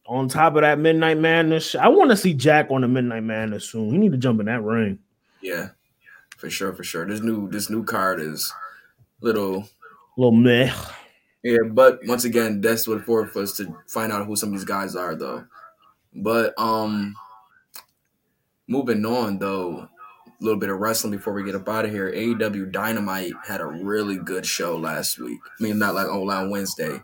on 0.07 0.27
top 0.27 0.55
of 0.55 0.61
that 0.61 0.79
Midnight 0.79 1.17
Madness. 1.17 1.75
I 1.75 1.87
want 1.87 2.11
to 2.11 2.17
see 2.17 2.33
Jack 2.33 2.69
on 2.69 2.81
the 2.81 2.87
Midnight 2.87 3.23
Madness 3.23 3.69
soon. 3.69 3.91
He 3.91 3.97
need 3.97 4.11
to 4.11 4.17
jump 4.17 4.39
in 4.39 4.45
that 4.45 4.61
ring. 4.61 4.99
Yeah, 5.41 5.69
for 6.37 6.49
sure, 6.49 6.73
for 6.73 6.83
sure. 6.83 7.05
This 7.05 7.21
new 7.21 7.49
this 7.49 7.69
new 7.69 7.83
card 7.83 8.19
is 8.19 8.53
little 9.21 9.67
little 10.17 10.31
meh. 10.31 10.73
Yeah, 11.43 11.57
but 11.69 11.99
once 12.05 12.25
again, 12.25 12.61
that's 12.61 12.87
what 12.87 13.03
for 13.03 13.27
for 13.27 13.43
us 13.43 13.57
to 13.57 13.75
find 13.87 14.11
out 14.11 14.25
who 14.25 14.35
some 14.35 14.49
of 14.49 14.53
these 14.53 14.65
guys 14.65 14.95
are, 14.95 15.15
though. 15.15 15.45
But 16.13 16.53
um, 16.57 17.15
moving 18.67 19.05
on 19.05 19.37
though, 19.39 19.87
a 20.27 20.43
little 20.43 20.59
bit 20.59 20.69
of 20.69 20.79
wrestling 20.79 21.11
before 21.11 21.33
we 21.33 21.43
get 21.43 21.55
up 21.55 21.67
out 21.67 21.85
of 21.85 21.91
here. 21.91 22.11
AEW 22.11 22.71
Dynamite 22.71 23.33
had 23.45 23.61
a 23.61 23.65
really 23.65 24.17
good 24.17 24.45
show 24.45 24.77
last 24.77 25.19
week. 25.19 25.39
I 25.59 25.63
mean, 25.63 25.77
not 25.77 25.95
like 25.95 26.07
oh, 26.07 26.29
on 26.29 26.49
Wednesday. 26.49 27.01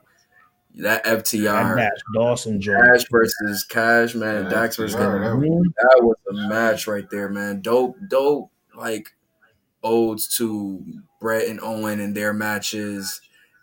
That 0.75 1.03
That 1.03 1.25
FTR 1.25 1.75
Dash 1.77 1.89
Dawson 2.13 2.61
joint. 2.61 2.81
Cash 2.83 3.03
versus 3.11 3.63
Cash, 3.65 4.15
man, 4.15 4.43
Yeah, 4.45 4.49
Dax 4.49 4.77
versus 4.77 4.95
FTR, 4.95 5.19
that 5.19 5.35
was- 5.37 5.67
that 5.81 6.03
was 6.03 6.17
a 6.29 6.47
match 6.49 6.87
right 6.87 7.09
there, 7.09 7.27
man. 7.29 7.61
Dope, 7.61 7.97
dope, 8.07 8.51
like 8.75 9.09
odes 9.83 10.27
to 10.37 10.83
Brett 11.19 11.47
and 11.47 11.59
Owen 11.61 11.99
and 11.99 12.15
their 12.15 12.33
matches, 12.33 13.19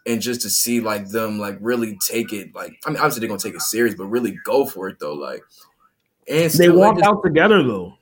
and 0.07 0.21
just 0.21 0.43
to 0.43 0.51
see 0.51 0.81
like 0.81 1.09
them 1.11 1.39
like 1.39 1.57
really 1.61 1.97
take 2.07 2.33
it. 2.33 2.55
Like, 2.55 2.73
I 2.85 2.91
mean, 2.91 2.99
obviously 2.99 3.21
they're 3.21 3.29
gonna 3.29 3.41
take 3.41 3.55
it 3.55 3.63
serious, 3.63 3.95
but 3.95 4.05
really 4.07 4.39
go 4.45 4.67
for 4.67 4.89
it 4.89 4.99
though. 5.01 5.15
Like, 5.15 5.43
and 6.29 6.45
They 6.45 6.49
still, 6.49 6.75
like, 6.75 6.89
walk 6.89 6.99
just- 6.99 7.09
out 7.09 7.23
together 7.25 7.63
though. 7.63 7.95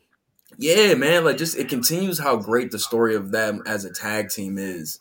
yeah, 0.59 0.95
man. 0.95 1.25
Like, 1.25 1.37
just 1.37 1.57
it 1.57 1.69
continues 1.69 2.19
how 2.19 2.37
great 2.37 2.71
the 2.73 2.79
story 2.79 3.15
of 3.15 3.31
them 3.31 3.63
as 3.67 3.85
a 3.85 3.93
tag 3.93 4.31
team 4.31 4.59
is. 4.59 4.99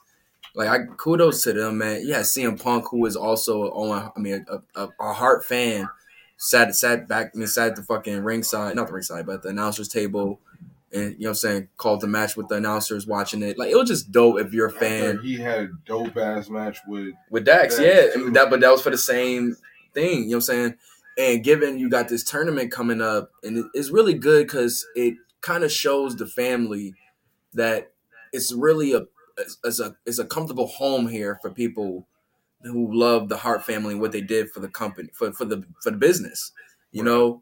Like, 0.55 0.69
I 0.69 0.85
kudos 0.97 1.43
to 1.43 1.53
them, 1.53 1.77
man. 1.79 2.01
Yeah, 2.05 2.19
CM 2.21 2.61
Punk, 2.61 2.85
who 2.89 3.05
is 3.05 3.15
also 3.15 3.63
on, 3.71 4.11
I 4.15 4.19
mean, 4.19 4.45
a, 4.49 4.83
a, 4.83 4.89
a 4.99 5.13
heart 5.13 5.45
fan, 5.45 5.89
sat 6.37 6.73
sat 6.75 7.07
back, 7.07 7.31
I 7.35 7.37
mean, 7.37 7.47
sat 7.47 7.69
at 7.71 7.75
the 7.75 7.83
fucking 7.83 8.23
ringside, 8.23 8.75
not 8.75 8.87
the 8.87 8.93
ringside, 8.93 9.25
but 9.25 9.43
the 9.43 9.49
announcers 9.49 9.87
table, 9.89 10.39
and 10.93 11.11
you 11.13 11.19
know, 11.19 11.25
what 11.25 11.29
I'm 11.29 11.35
saying, 11.35 11.67
called 11.77 12.01
the 12.01 12.07
match 12.07 12.37
with 12.37 12.47
the 12.47 12.55
announcers 12.55 13.05
watching 13.05 13.43
it. 13.43 13.57
Like, 13.57 13.69
it 13.71 13.75
was 13.75 13.89
just 13.89 14.11
dope 14.11 14.39
if 14.39 14.53
you're 14.53 14.67
a 14.67 14.71
fan 14.71 15.19
He 15.21 15.35
had 15.37 15.59
a 15.59 15.69
dope 15.85 16.15
ass 16.15 16.49
match 16.49 16.77
with 16.87 17.13
with 17.29 17.43
Dax, 17.45 17.77
Dax, 17.77 17.85
yeah. 17.85 18.13
too. 18.13 18.31
That, 18.31 18.49
but 18.49 18.61
that 18.61 18.71
was 18.71 18.81
for 18.81 18.91
the 18.91 18.97
same 18.97 19.57
thing, 19.93 20.23
you 20.23 20.29
know 20.29 20.29
what 20.29 20.35
I'm 20.35 20.41
saying? 20.41 20.75
And 21.17 21.43
given 21.43 21.79
you 21.79 21.89
got 21.89 22.07
this 22.09 22.23
tournament 22.23 22.71
coming 22.71 23.01
up, 23.01 23.31
and 23.43 23.57
it- 23.57 23.65
it's 23.73 23.89
really 23.89 24.13
good 24.13 24.47
because 24.47 24.85
it 24.95 25.15
kind 25.41 25.63
of 25.65 25.71
shows 25.71 26.15
the 26.15 26.27
family 26.27 26.93
that 27.53 27.91
it's 28.33 28.51
really 28.53 28.93
a 28.93 29.01
it's 29.37 29.79
a 29.79 29.95
it's 30.05 30.19
a 30.19 30.25
comfortable 30.25 30.67
home 30.67 31.07
here 31.07 31.39
for 31.41 31.49
people 31.49 32.07
who 32.63 32.93
love 32.93 33.29
the 33.29 33.37
Hart 33.37 33.65
family 33.65 33.93
and 33.93 34.01
what 34.01 34.11
they 34.11 34.21
did 34.21 34.49
for 34.49 34.59
the 34.59 34.69
company 34.69 35.09
for, 35.13 35.31
for 35.33 35.45
the 35.45 35.63
for 35.81 35.91
the 35.91 35.97
business, 35.97 36.51
you 36.91 37.03
know. 37.03 37.41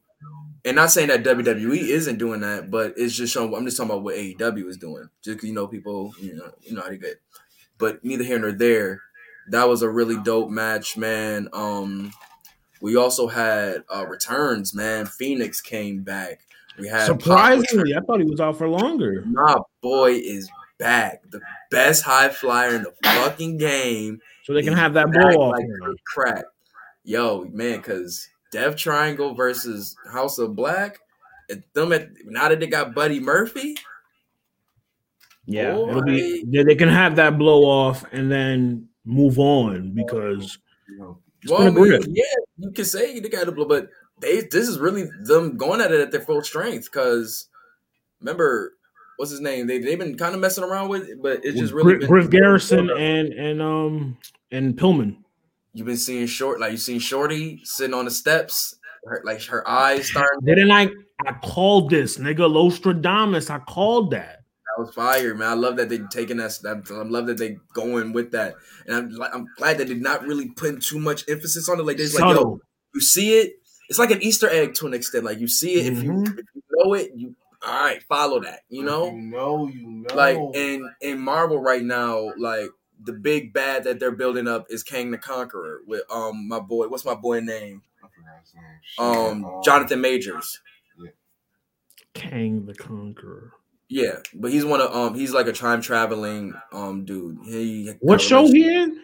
And 0.66 0.78
not 0.78 0.92
saying 0.92 1.10
that 1.10 1.24
WWE 1.24 1.78
isn't 1.78 2.18
doing 2.18 2.40
that, 2.42 2.72
but 2.72 2.94
it's 2.96 3.14
just 3.14 3.34
showing. 3.34 3.54
I'm 3.54 3.66
just 3.66 3.76
talking 3.76 3.92
about 3.92 4.04
what 4.04 4.16
AEW 4.16 4.70
is 4.70 4.78
doing. 4.78 5.10
Just 5.22 5.44
you 5.44 5.54
know, 5.54 5.68
people, 5.68 6.14
you 6.20 6.36
know, 6.36 6.52
you 6.62 6.74
know 6.74 6.82
how 6.82 6.90
they 6.90 6.98
get. 6.98 7.20
But 7.78 8.04
neither 8.06 8.24
here 8.24 8.40
nor 8.40 8.54
there 8.54 9.02
that 9.48 9.68
was 9.68 9.82
a 9.82 9.90
really 9.90 10.18
dope 10.18 10.50
match, 10.50 10.98
man. 10.98 11.50
Um, 11.54 12.12
we 12.82 12.96
also 12.96 13.28
had 13.28 13.84
uh, 13.94 14.06
returns, 14.08 14.74
man. 14.74 15.06
Fénix 15.06 15.64
came 15.64 16.02
back. 16.02 16.42
We 16.78 16.88
had 16.88 17.06
Surprisingly, 17.06 17.96
I 17.96 18.00
thought 18.02 18.20
he 18.20 18.26
was 18.26 18.40
out 18.40 18.58
for 18.58 18.68
longer. 18.68 19.24
my 19.26 19.56
boy 19.82 20.14
is 20.14 20.50
back, 20.84 21.24
the 21.32 21.40
best 21.72 22.04
high 22.04 22.30
flyer 22.30 22.76
in 22.76 22.84
the 22.84 22.94
fucking 23.04 23.58
game. 23.58 24.20
So 24.44 24.54
they 24.54 24.64
can 24.64 24.74
have 24.74 24.94
that 24.96 25.08
off. 25.08 25.54
like 25.54 25.66
crack, 26.06 26.46
yo, 27.04 27.46
man. 27.52 27.78
Because 27.78 28.28
Death 28.52 28.76
Triangle 28.76 29.34
versus 29.34 29.96
House 30.12 30.38
of 30.38 30.56
Black, 30.56 31.00
them 31.74 31.94
at, 31.94 32.10
now 32.26 32.50
that 32.50 32.60
they 32.60 32.68
got 32.68 32.94
Buddy 32.94 33.20
Murphy, 33.20 33.76
Yeah, 35.46 35.74
Boy. 35.74 35.90
it'll 35.90 36.04
be 36.04 36.44
they, 36.48 36.64
they 36.64 36.76
can 36.76 36.90
have 36.90 37.16
that 37.16 37.38
blow 37.38 37.64
off 37.64 38.06
and 38.12 38.32
then 38.32 38.90
move 39.06 39.40
on 39.40 39.92
because 39.94 40.58
well, 40.98 41.22
been 41.42 41.56
a 41.56 41.66
I 41.68 41.70
mean, 41.70 42.02
yeah, 42.10 42.24
you 42.58 42.72
can 42.72 42.86
say 42.86 43.20
they 43.20 43.30
got 43.30 43.48
a 43.48 43.52
blow, 43.52 43.66
but 43.66 43.90
they 44.20 44.42
this 44.42 44.68
is 44.68 44.80
really 44.80 45.06
them 45.24 45.58
going 45.58 45.82
at 45.82 45.92
it 45.92 46.02
at 46.02 46.12
their 46.12 46.22
full 46.22 46.42
strength. 46.42 46.86
Because 46.92 47.48
remember, 48.20 48.74
what's 49.24 49.32
his 49.32 49.40
name? 49.40 49.68
They 49.68 49.80
they've 49.80 49.98
been 49.98 50.18
kind 50.18 50.36
of 50.36 50.42
messing 50.42 50.66
around 50.66 50.90
with 50.90 51.08
it, 51.08 51.22
but 51.22 51.46
it's 51.46 51.58
just 51.58 51.72
really 51.72 51.96
Griff, 51.96 52.10
Griff 52.10 52.30
Garrison 52.30 52.90
and 52.90 53.30
and 53.32 53.62
um 53.62 54.18
and 54.52 54.76
Pillman. 54.78 55.16
You've 55.72 55.88
been 55.88 55.96
seeing 55.96 56.28
short, 56.28 56.60
like 56.60 56.74
you 56.74 56.78
seen 56.78 57.00
Shorty 57.00 57.62
sitting 57.64 57.94
on 57.94 58.04
the 58.04 58.12
steps, 58.12 58.76
her, 59.06 59.22
like 59.24 59.42
her 59.46 59.66
eyes 59.68 60.10
starting. 60.10 60.42
Didn't 60.44 60.72
I? 60.72 60.90
I 61.26 61.32
called 61.42 61.90
this 61.90 62.18
nigga 62.18 62.40
Lostradamus. 62.40 63.50
I 63.50 63.60
called 63.60 64.12
that. 64.12 64.40
That 64.76 64.84
was 64.84 64.94
fire, 64.94 65.34
man. 65.36 65.48
I 65.48 65.54
love 65.54 65.78
that 65.78 65.88
they 65.88 66.00
taking 66.12 66.36
that 66.38 66.52
I 66.92 67.04
love 67.04 67.28
that 67.28 67.38
they 67.38 67.56
going 67.74 68.12
with 68.12 68.32
that, 68.34 68.56
and 68.86 68.96
I'm 68.98 69.10
like, 69.12 69.34
I'm 69.34 69.48
glad 69.58 69.78
that 69.78 69.88
they're 69.88 69.96
not 69.96 70.24
really 70.24 70.50
putting 70.50 70.82
too 70.82 71.00
much 71.00 71.24
emphasis 71.30 71.70
on 71.70 71.80
it. 71.80 71.86
Like, 71.86 71.96
there's 71.96 72.20
like, 72.20 72.36
yo, 72.36 72.60
you 72.94 73.00
see 73.00 73.40
it. 73.40 73.54
It's 73.88 74.00
like 74.00 74.12
an 74.12 74.22
Easter 74.22 74.50
egg 74.50 74.74
to 74.76 74.88
an 74.88 74.94
extent. 74.94 75.24
Like 75.24 75.40
you 75.40 75.48
see 75.48 75.76
it, 75.76 75.94
if 75.94 76.04
you 76.04 76.12
Mhm. 76.12 76.40
if 76.40 76.46
you 76.56 76.62
know 76.72 76.94
it, 76.94 77.12
you 77.16 77.36
all 77.66 77.74
right, 77.84 78.04
follow 78.04 78.40
that. 78.42 78.62
You 78.70 78.84
know, 78.84 79.06
you 79.06 79.22
know, 79.22 79.68
you 79.68 79.88
know, 79.88 80.16
like 80.16 80.38
in 80.54 80.90
in 81.02 81.20
Marvel 81.20 81.60
right 81.60 81.84
now, 81.84 82.32
like 82.38 82.70
the 83.04 83.14
big 83.14 83.54
bad 83.54 83.84
that 83.86 84.00
they're 84.00 84.12
building 84.12 84.48
up 84.48 84.68
is 84.70 84.84
Kang 84.84 85.12
the 85.12 85.18
Conqueror 85.18 85.82
with 85.86 86.04
um 86.12 86.48
my 86.48 86.60
boy. 86.60 86.88
What's 86.88 87.06
my 87.06 87.16
boy 87.16 87.40
name? 87.40 87.82
I 88.04 88.08
forgot 88.08 88.40
his 88.42 88.54
name. 88.56 88.64
Shit, 88.84 89.48
Um, 89.50 89.62
Jonathan 89.64 90.02
Majors. 90.02 90.60
Kang 92.14 92.66
the 92.66 92.76
Conqueror. 92.76 93.54
Yeah, 93.90 94.18
but 94.34 94.52
he's 94.52 94.66
one 94.66 94.82
of 94.82 94.96
um 94.96 95.16
he's 95.16 95.34
like 95.34 95.48
a 95.48 95.52
time 95.54 95.82
traveling 95.82 96.54
um 96.72 97.06
dude. 97.06 97.40
He 97.46 97.92
What 98.00 98.22
show 98.22 98.48
he 98.48 98.72
in? 98.74 99.02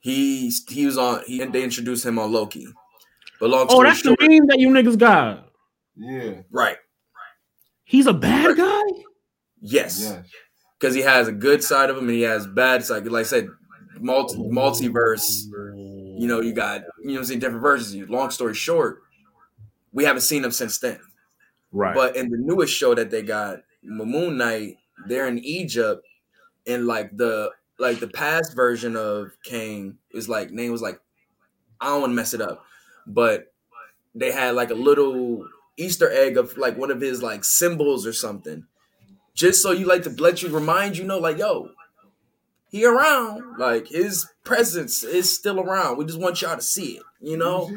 He's 0.00 0.64
he 0.68 0.86
was 0.86 0.98
on 0.98 1.22
he 1.26 1.44
they 1.44 1.62
introduced 1.62 2.04
him 2.04 2.18
on 2.18 2.32
Loki. 2.32 2.66
But 3.40 3.50
long 3.50 3.66
Oh, 3.70 3.82
that's 3.82 4.00
short, 4.00 4.18
the 4.18 4.26
name 4.28 4.46
that 4.46 4.58
you 4.58 4.68
niggas 4.68 4.98
got. 4.98 5.48
Yeah. 5.96 6.42
right? 6.50 6.76
He's 7.86 8.06
a 8.06 8.12
bad 8.12 8.56
guy. 8.56 8.82
Yes, 9.60 10.00
Yes. 10.02 10.24
because 10.78 10.94
he 10.94 11.00
has 11.02 11.28
a 11.28 11.32
good 11.32 11.62
side 11.62 11.88
of 11.88 11.96
him 11.96 12.04
and 12.08 12.12
he 12.16 12.22
has 12.22 12.46
bad 12.46 12.84
side. 12.84 13.06
Like 13.06 13.20
I 13.20 13.22
said, 13.22 13.48
multi 14.00 14.36
oh. 14.38 14.50
multiverse. 14.50 15.44
You 16.18 16.26
know, 16.26 16.40
you 16.40 16.52
got 16.52 16.82
you 17.02 17.14
know, 17.14 17.22
see 17.22 17.36
different 17.36 17.62
versions. 17.62 17.92
of 17.92 17.96
you. 17.96 18.06
Long 18.06 18.30
story 18.30 18.54
short, 18.54 19.02
we 19.92 20.04
haven't 20.04 20.22
seen 20.22 20.44
him 20.44 20.50
since 20.50 20.78
then. 20.78 20.98
right? 21.72 21.94
But 21.94 22.16
in 22.16 22.28
the 22.28 22.38
newest 22.38 22.74
show 22.74 22.94
that 22.94 23.10
they 23.10 23.22
got, 23.22 23.60
Moon 23.82 24.36
Knight, 24.36 24.76
they're 25.06 25.28
in 25.28 25.38
Egypt, 25.38 26.04
and 26.66 26.86
like 26.86 27.16
the 27.16 27.50
like 27.78 28.00
the 28.00 28.08
past 28.08 28.54
version 28.56 28.96
of 28.96 29.30
Kang 29.44 29.96
is 30.12 30.28
like 30.28 30.50
name 30.50 30.72
was 30.72 30.82
like 30.82 31.00
I 31.80 31.86
don't 31.86 32.00
want 32.00 32.10
to 32.10 32.14
mess 32.16 32.34
it 32.34 32.40
up, 32.40 32.64
but 33.06 33.52
they 34.14 34.32
had 34.32 34.54
like 34.56 34.70
a 34.70 34.74
little 34.74 35.46
Easter 35.76 36.10
egg 36.10 36.36
of 36.36 36.56
like 36.56 36.76
one 36.78 36.90
of 36.90 37.00
his 37.00 37.22
like 37.22 37.44
symbols 37.44 38.06
or 38.06 38.12
something, 38.12 38.64
just 39.34 39.62
so 39.62 39.72
you 39.72 39.86
like 39.86 40.02
to 40.04 40.10
let 40.10 40.42
you 40.42 40.48
remind 40.48 40.96
you 40.96 41.04
know 41.04 41.18
like 41.18 41.38
yo, 41.38 41.70
he 42.70 42.84
around 42.84 43.58
like 43.58 43.88
his 43.88 44.26
presence 44.44 45.02
is 45.04 45.32
still 45.32 45.60
around. 45.60 45.98
We 45.98 46.04
just 46.04 46.18
want 46.20 46.40
y'all 46.42 46.56
to 46.56 46.62
see 46.62 46.96
it, 46.96 47.02
you 47.20 47.36
know. 47.36 47.70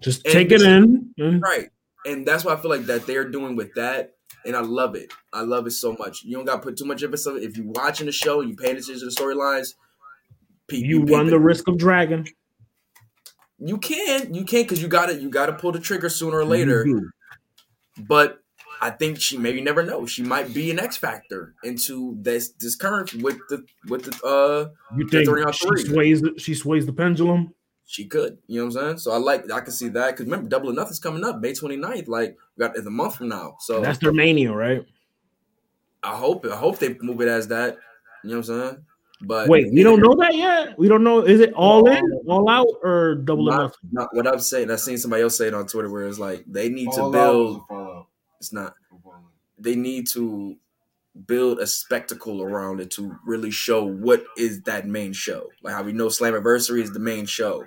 Just 0.00 0.24
and 0.26 0.32
take 0.32 0.50
it 0.50 0.62
in. 0.62 1.12
Right. 1.18 1.70
And 2.04 2.26
that's 2.26 2.44
what 2.44 2.58
I 2.58 2.60
feel 2.60 2.70
like 2.70 2.86
that 2.86 3.06
they're 3.06 3.28
doing 3.30 3.54
with 3.54 3.74
that. 3.74 4.14
And 4.44 4.56
I 4.56 4.60
love 4.60 4.96
it. 4.96 5.12
I 5.32 5.42
love 5.42 5.68
it 5.68 5.70
so 5.70 5.94
much. 5.96 6.24
You 6.24 6.36
don't 6.36 6.44
got 6.44 6.56
to 6.56 6.62
put 6.62 6.76
too 6.76 6.84
much 6.84 7.04
emphasis. 7.04 7.44
If 7.44 7.56
you're 7.56 7.66
watching 7.66 8.06
the 8.06 8.12
show, 8.12 8.40
and 8.40 8.50
you 8.50 8.56
paying 8.56 8.72
attention 8.76 8.98
to 8.98 9.04
the 9.04 9.12
storylines, 9.12 9.74
pe- 10.66 10.78
You 10.78 11.04
run 11.04 11.28
the 11.28 11.38
risk 11.38 11.68
of 11.68 11.78
dragging. 11.78 12.26
You 13.58 13.78
can, 13.78 14.34
you 14.34 14.44
can, 14.44 14.62
because 14.62 14.82
you 14.82 14.88
got 14.88 15.06
to, 15.06 15.14
you 15.14 15.30
got 15.30 15.46
to 15.46 15.52
pull 15.52 15.70
the 15.70 15.78
trigger 15.78 16.08
sooner 16.08 16.38
or 16.38 16.42
You 16.42 16.48
later. 16.48 16.82
do. 16.84 17.08
But 17.98 18.38
I 18.80 18.90
think 18.90 19.20
she 19.20 19.36
maybe 19.38 19.60
never 19.60 19.82
know. 19.84 20.06
She 20.06 20.22
might 20.22 20.52
be 20.52 20.70
an 20.70 20.80
X 20.80 20.96
factor 20.96 21.54
into 21.62 22.16
this 22.20 22.50
this 22.58 22.74
current 22.74 23.14
with 23.14 23.38
the 23.48 23.64
with 23.88 24.04
the 24.04 24.26
uh 24.26 24.70
You 24.96 25.08
think 25.08 25.28
three 25.28 25.44
she 25.52 25.66
three. 25.66 25.84
sways? 25.84 26.22
She 26.38 26.54
sways 26.54 26.86
the 26.86 26.92
pendulum. 26.92 27.54
she 27.86 28.06
could. 28.06 28.38
You 28.48 28.60
know 28.60 28.66
what 28.66 28.76
I'm 28.76 28.82
saying? 28.86 28.98
So 28.98 29.12
I 29.12 29.18
like 29.18 29.50
I 29.52 29.60
can 29.60 29.72
see 29.72 29.88
that 29.90 30.12
because 30.12 30.24
remember, 30.26 30.48
Double 30.48 30.70
or 30.70 30.72
Nothing's 30.72 30.98
coming 30.98 31.22
up 31.24 31.40
May 31.40 31.52
29th. 31.52 32.08
Like 32.08 32.36
we 32.56 32.62
got 32.66 32.76
it's 32.76 32.86
a 32.86 32.90
month 32.90 33.16
from 33.16 33.28
now. 33.28 33.56
So 33.60 33.80
That's 33.80 33.98
their 33.98 34.12
mania, 34.12 34.52
right? 34.52 34.84
I 36.02 36.16
hope 36.16 36.44
I 36.46 36.56
hope 36.56 36.78
they 36.78 36.96
move 37.00 37.20
it 37.20 37.28
as 37.28 37.48
that. 37.48 37.78
You 38.24 38.30
know 38.30 38.36
what 38.38 38.48
I'm 38.48 38.60
saying? 38.60 38.84
But 39.24 39.48
Wait, 39.48 39.72
we 39.72 39.84
don't 39.84 40.00
know 40.00 40.16
that 40.16 40.34
yet. 40.34 40.76
We 40.76 40.88
don't 40.88 41.04
know. 41.04 41.20
Is 41.20 41.38
it 41.38 41.52
all 41.52 41.88
in, 41.88 42.02
all 42.26 42.48
out, 42.48 42.66
or 42.82 43.14
double 43.14 43.48
or 43.48 43.52
Not, 43.52 43.62
nothing? 43.62 43.78
not 43.92 44.08
what 44.12 44.26
I'm 44.26 44.40
saying. 44.40 44.68
I've 44.68 44.80
seen 44.80 44.98
somebody 44.98 45.22
else 45.22 45.38
say 45.38 45.46
it 45.46 45.54
on 45.54 45.68
Twitter 45.68 45.88
where 45.88 46.08
it's 46.08 46.18
like 46.18 46.44
they 46.48 46.68
need 46.68 46.90
to 46.92 47.08
build. 47.12 47.60
Out 47.70 47.81
It's 48.42 48.52
not. 48.52 48.74
They 49.56 49.76
need 49.76 50.08
to 50.14 50.56
build 51.26 51.60
a 51.60 51.66
spectacle 51.66 52.42
around 52.42 52.80
it 52.80 52.90
to 52.92 53.16
really 53.24 53.52
show 53.52 53.84
what 53.84 54.24
is 54.36 54.62
that 54.62 54.86
main 54.88 55.12
show. 55.12 55.48
Like 55.62 55.74
how 55.74 55.84
we 55.84 55.92
know 55.92 56.08
Slammiversary 56.08 56.82
is 56.82 56.92
the 56.92 56.98
main 56.98 57.26
show 57.26 57.64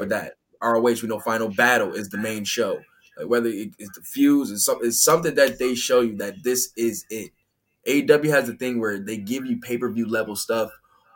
for 0.00 0.06
that. 0.06 0.34
ROH, 0.62 1.02
we 1.02 1.08
know 1.08 1.20
Final 1.20 1.48
Battle 1.50 1.92
is 1.92 2.08
the 2.08 2.16
main 2.16 2.44
show. 2.44 2.80
Like 3.18 3.28
whether 3.28 3.48
it- 3.50 3.74
it's 3.78 3.98
the 3.98 4.02
fuse 4.02 4.50
is 4.50 4.64
something, 4.64 4.88
it's 4.88 5.04
something 5.04 5.34
that 5.34 5.58
they 5.58 5.74
show 5.74 6.00
you 6.00 6.16
that 6.16 6.42
this 6.42 6.72
is 6.76 7.04
it. 7.10 7.32
AEW 7.86 8.30
has 8.30 8.48
a 8.48 8.54
thing 8.54 8.80
where 8.80 8.98
they 8.98 9.18
give 9.18 9.44
you 9.44 9.58
pay 9.60 9.76
per 9.76 9.90
view 9.90 10.06
level 10.08 10.36
stuff 10.36 10.70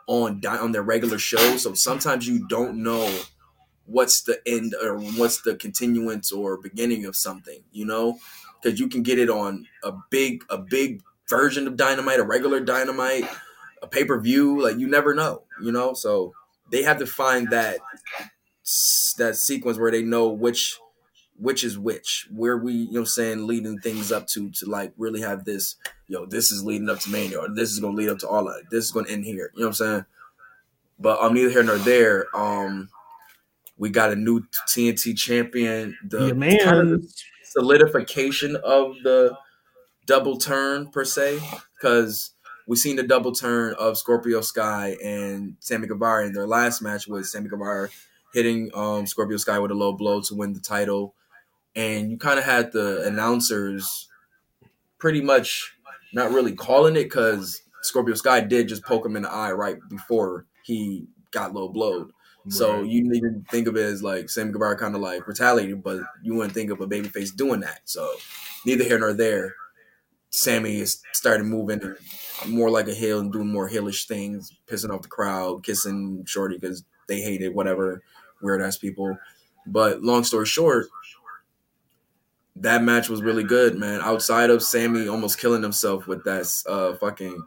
on 0.07 0.39
di- 0.39 0.59
on 0.59 0.71
their 0.71 0.83
regular 0.83 1.17
shows, 1.17 1.63
so 1.63 1.73
sometimes 1.73 2.27
you 2.27 2.47
don't 2.47 2.83
know 2.83 3.11
what's 3.85 4.21
the 4.21 4.39
end 4.47 4.75
or 4.83 4.99
what's 4.99 5.41
the 5.41 5.55
continuance 5.55 6.31
or 6.31 6.57
beginning 6.57 7.05
of 7.05 7.15
something. 7.15 7.63
You 7.71 7.85
know, 7.85 8.19
because 8.61 8.79
you 8.79 8.87
can 8.87 9.03
get 9.03 9.19
it 9.19 9.29
on 9.29 9.65
a 9.83 9.93
big 10.09 10.43
a 10.49 10.57
big 10.57 11.01
version 11.29 11.67
of 11.67 11.77
Dynamite, 11.77 12.19
a 12.19 12.23
regular 12.23 12.59
Dynamite, 12.59 13.25
a 13.81 13.87
pay 13.87 14.05
per 14.05 14.19
view. 14.19 14.61
Like 14.61 14.77
you 14.77 14.87
never 14.87 15.13
know. 15.13 15.43
You 15.61 15.71
know, 15.71 15.93
so 15.93 16.33
they 16.71 16.83
have 16.83 16.99
to 16.99 17.05
find 17.05 17.49
that 17.51 17.79
that 19.17 19.35
sequence 19.35 19.77
where 19.77 19.91
they 19.91 20.03
know 20.03 20.29
which 20.29 20.79
which 21.39 21.63
is 21.63 21.77
which 21.77 22.27
where 22.31 22.57
we 22.57 22.73
you 22.73 22.85
know 22.85 22.91
what 22.91 22.99
I'm 22.99 23.05
saying 23.05 23.47
leading 23.47 23.79
things 23.79 24.11
up 24.11 24.27
to 24.27 24.49
to 24.51 24.69
like 24.69 24.93
really 24.97 25.21
have 25.21 25.45
this 25.45 25.77
yo 26.07 26.25
this 26.25 26.51
is 26.51 26.63
leading 26.63 26.89
up 26.89 26.99
to 26.99 27.09
mania 27.09 27.39
or 27.39 27.49
this 27.49 27.71
is 27.71 27.79
gonna 27.79 27.95
lead 27.95 28.09
up 28.09 28.19
to 28.19 28.27
all 28.27 28.47
of 28.47 28.57
it 28.57 28.65
this 28.69 28.83
is 28.83 28.91
gonna 28.91 29.09
end 29.09 29.23
here 29.23 29.51
you 29.55 29.61
know 29.61 29.67
what 29.67 29.69
i'm 29.69 29.73
saying 29.73 30.05
but 30.99 31.21
um 31.21 31.33
neither 31.33 31.49
here 31.49 31.63
nor 31.63 31.77
there 31.77 32.27
um 32.35 32.89
we 33.77 33.89
got 33.89 34.11
a 34.11 34.15
new 34.15 34.41
tnt 34.67 35.17
champion 35.17 35.97
the 36.03 36.27
Yeah, 36.27 36.33
man. 36.33 37.07
Solidification 37.49 38.55
of 38.57 38.95
the 39.03 39.35
double 40.05 40.37
turn 40.37 40.89
per 40.89 41.03
se 41.03 41.39
because 41.75 42.31
we've 42.67 42.79
seen 42.79 42.95
the 42.95 43.03
double 43.03 43.31
turn 43.31 43.73
of 43.79 43.97
Scorpio 43.97 44.41
Sky 44.41 44.95
and 45.03 45.55
Sammy 45.59 45.87
Guevara 45.87 46.25
in 46.25 46.33
their 46.33 46.47
last 46.47 46.81
match 46.81 47.07
was 47.07 47.31
Sammy 47.31 47.49
Guevara 47.49 47.89
hitting 48.33 48.69
um, 48.73 49.07
Scorpio 49.07 49.37
Sky 49.37 49.59
with 49.59 49.71
a 49.71 49.75
low 49.75 49.93
blow 49.93 50.21
to 50.21 50.35
win 50.35 50.53
the 50.53 50.59
title, 50.59 51.15
and 51.75 52.11
you 52.11 52.17
kind 52.17 52.37
of 52.37 52.45
had 52.45 52.71
the 52.71 53.03
announcers 53.05 54.07
pretty 54.99 55.21
much 55.21 55.73
not 56.13 56.31
really 56.31 56.53
calling 56.53 56.95
it 56.95 57.03
because 57.03 57.61
Scorpio 57.81 58.15
Sky 58.15 58.41
did 58.41 58.67
just 58.67 58.83
poke 58.83 59.05
him 59.05 59.15
in 59.15 59.23
the 59.23 59.31
eye 59.31 59.51
right 59.51 59.77
before 59.89 60.45
he 60.63 61.07
got 61.31 61.53
low 61.53 61.69
blowed. 61.69 62.11
So 62.47 62.77
Right. 62.77 62.89
you 62.89 63.03
need 63.07 63.21
to 63.21 63.43
think 63.51 63.67
of 63.67 63.75
it 63.75 63.85
as 63.85 64.01
like 64.01 64.29
Sammy 64.29 64.51
Guevara 64.53 64.77
kind 64.77 64.95
of 64.95 65.01
like 65.01 65.27
retaliated, 65.27 65.83
but 65.83 66.01
you 66.23 66.33
wouldn't 66.33 66.53
think 66.53 66.71
of 66.71 66.81
a 66.81 66.87
babyface 66.87 67.35
doing 67.35 67.59
that. 67.59 67.81
So 67.85 68.15
neither 68.65 68.83
here 68.83 68.97
nor 68.99 69.13
there. 69.13 69.55
Sammy 70.31 70.79
is 70.79 71.01
started 71.13 71.43
moving 71.45 71.81
more 72.47 72.69
like 72.69 72.87
a 72.87 72.93
heel 72.93 73.19
and 73.19 73.31
doing 73.33 73.47
more 73.51 73.69
heelish 73.69 74.07
things, 74.07 74.55
pissing 74.67 74.93
off 74.93 75.01
the 75.01 75.07
crowd, 75.07 75.63
kissing 75.63 76.23
Shorty 76.25 76.57
because 76.57 76.83
they 77.07 77.21
hated 77.21 77.53
whatever 77.53 78.01
weird 78.41 78.61
ass 78.61 78.77
people. 78.77 79.17
But 79.65 80.01
long 80.03 80.23
story 80.23 80.45
short, 80.45 80.87
that 82.55 82.83
match 82.83 83.09
was 83.09 83.21
really 83.21 83.43
good, 83.43 83.77
man. 83.77 84.01
Outside 84.01 84.49
of 84.49 84.61
Sammy 84.63 85.07
almost 85.07 85.39
killing 85.39 85.63
himself 85.63 86.07
with 86.07 86.23
that 86.25 86.47
uh 86.67 86.95
fucking 86.97 87.41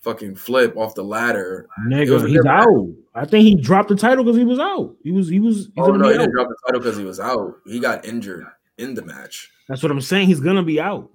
fucking 0.00 0.34
flip 0.34 0.76
off 0.76 0.94
the 0.94 1.04
ladder. 1.04 1.68
Nigga, 1.86 2.26
he's 2.26 2.42
match. 2.44 2.66
out. 2.66 2.88
I 3.14 3.24
think 3.26 3.44
he 3.44 3.54
dropped 3.54 3.88
the 3.88 3.96
title 3.96 4.24
because 4.24 4.36
he 4.36 4.44
was 4.44 4.58
out. 4.58 4.96
He 5.02 5.12
was, 5.12 5.28
he 5.28 5.40
was. 5.40 5.56
He's 5.56 5.68
Oh 5.78 5.92
no, 5.92 6.08
he 6.08 6.12
didn't 6.12 6.28
out. 6.28 6.32
drop 6.32 6.48
the 6.48 6.56
title 6.66 6.80
because 6.80 6.96
he 6.96 7.04
was 7.04 7.20
out. 7.20 7.56
He 7.66 7.80
got 7.80 8.04
injured 8.04 8.46
in 8.78 8.94
the 8.94 9.04
match. 9.04 9.50
That's 9.68 9.82
what 9.82 9.92
I'm 9.92 10.00
saying. 10.00 10.28
He's 10.28 10.40
gonna 10.40 10.62
be 10.62 10.80
out. 10.80 11.10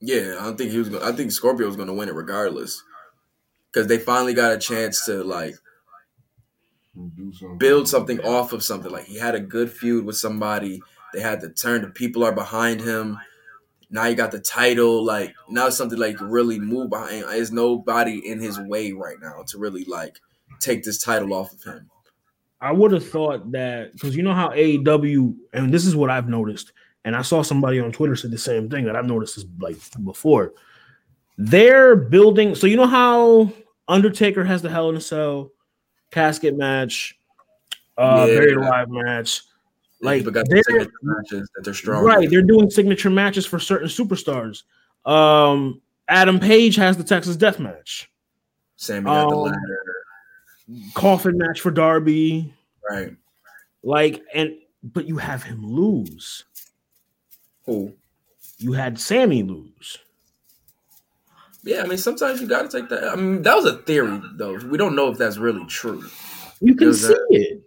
Yeah, 0.00 0.36
I 0.38 0.44
don't 0.44 0.58
think 0.58 0.70
he 0.70 0.78
was. 0.78 0.88
Gonna, 0.88 1.04
I 1.04 1.12
think 1.12 1.32
Scorpio 1.32 1.66
was 1.66 1.76
going 1.76 1.88
to 1.88 1.94
win 1.94 2.08
it 2.10 2.14
regardless, 2.14 2.82
because 3.72 3.86
they 3.86 3.96
finally 3.98 4.34
got 4.34 4.52
a 4.52 4.58
chance 4.58 5.06
to 5.06 5.24
like 5.24 5.54
something. 6.94 7.56
build 7.58 7.88
something 7.88 8.20
off 8.20 8.52
of 8.52 8.62
something. 8.62 8.92
Like 8.92 9.04
he 9.04 9.18
had 9.18 9.34
a 9.34 9.40
good 9.40 9.70
feud 9.70 10.04
with 10.04 10.16
somebody. 10.16 10.82
They 11.14 11.20
had 11.20 11.40
to 11.40 11.48
turn. 11.50 11.80
The 11.80 11.88
people 11.88 12.24
are 12.24 12.32
behind 12.32 12.80
him. 12.82 13.18
Now 13.90 14.06
you 14.06 14.14
got 14.16 14.32
the 14.32 14.40
title. 14.40 15.04
Like 15.04 15.34
now 15.48 15.68
something 15.70 15.98
like 15.98 16.20
really 16.20 16.58
move 16.58 16.90
behind. 16.90 17.24
There's 17.24 17.52
nobody 17.52 18.26
in 18.28 18.40
his 18.40 18.58
way 18.58 18.92
right 18.92 19.16
now 19.20 19.44
to 19.48 19.58
really 19.58 19.84
like 19.84 20.18
take 20.60 20.82
this 20.82 21.02
title 21.02 21.32
off 21.34 21.52
of 21.52 21.62
him. 21.62 21.90
I 22.60 22.72
would 22.72 22.90
have 22.92 23.08
thought 23.08 23.52
that 23.52 23.92
because 23.92 24.16
you 24.16 24.22
know 24.22 24.32
how 24.34 24.48
AEW, 24.48 25.36
and 25.52 25.72
this 25.72 25.84
is 25.86 25.94
what 25.94 26.10
I've 26.10 26.28
noticed, 26.28 26.72
and 27.04 27.14
I 27.14 27.22
saw 27.22 27.42
somebody 27.42 27.78
on 27.80 27.92
Twitter 27.92 28.16
said 28.16 28.30
the 28.30 28.38
same 28.38 28.68
thing 28.70 28.86
that 28.86 28.96
I've 28.96 29.06
noticed 29.06 29.36
this 29.36 29.44
like 29.60 29.76
before. 30.04 30.52
They're 31.38 31.94
building, 31.96 32.54
so 32.54 32.66
you 32.66 32.76
know 32.76 32.86
how 32.86 33.52
Undertaker 33.88 34.42
has 34.44 34.62
the 34.62 34.70
Hell 34.70 34.88
in 34.88 34.96
a 34.96 35.00
Cell 35.02 35.52
casket 36.10 36.56
match, 36.56 37.18
uh, 37.98 38.24
Yeah. 38.26 38.34
buried 38.38 38.56
alive 38.56 38.88
match. 38.88 39.42
Like 40.00 40.18
People 40.20 40.32
got 40.32 40.46
they're 40.48 40.62
signature 40.62 40.90
matches 41.02 41.48
that 41.54 41.62
they're 41.64 41.74
strong. 41.74 42.04
right, 42.04 42.28
they're 42.28 42.42
doing 42.42 42.68
signature 42.70 43.08
matches 43.10 43.46
for 43.46 43.58
certain 43.58 43.88
superstars. 43.88 44.62
Um, 45.04 45.80
Adam 46.08 46.38
Page 46.38 46.76
has 46.76 46.96
the 46.96 47.04
Texas 47.04 47.36
Death 47.36 47.58
Match, 47.58 48.10
Sammy 48.76 49.04
got 49.06 49.30
the 49.30 49.36
Um, 49.36 49.42
ladder. 49.44 49.84
coffin 50.94 51.38
match 51.38 51.60
for 51.60 51.70
Darby. 51.70 52.52
Right. 52.88 53.16
Like, 53.82 54.22
and 54.34 54.54
but 54.82 55.06
you 55.08 55.16
have 55.16 55.42
him 55.42 55.64
lose. 55.66 56.44
Who? 57.64 57.92
You 58.58 58.72
had 58.72 58.98
Sammy 59.00 59.42
lose. 59.42 59.98
Yeah, 61.64 61.82
I 61.82 61.86
mean, 61.86 61.98
sometimes 61.98 62.40
you 62.40 62.46
got 62.46 62.70
to 62.70 62.80
take 62.80 62.88
that. 62.90 63.04
I 63.04 63.16
mean, 63.16 63.42
that 63.42 63.56
was 63.56 63.64
a 63.64 63.78
theory, 63.78 64.20
though. 64.34 64.54
We 64.56 64.78
don't 64.78 64.94
know 64.94 65.10
if 65.10 65.18
that's 65.18 65.36
really 65.36 65.64
true. 65.66 66.04
You 66.60 66.74
can 66.76 66.94
see 66.94 67.08
that. 67.08 67.26
it. 67.30 67.62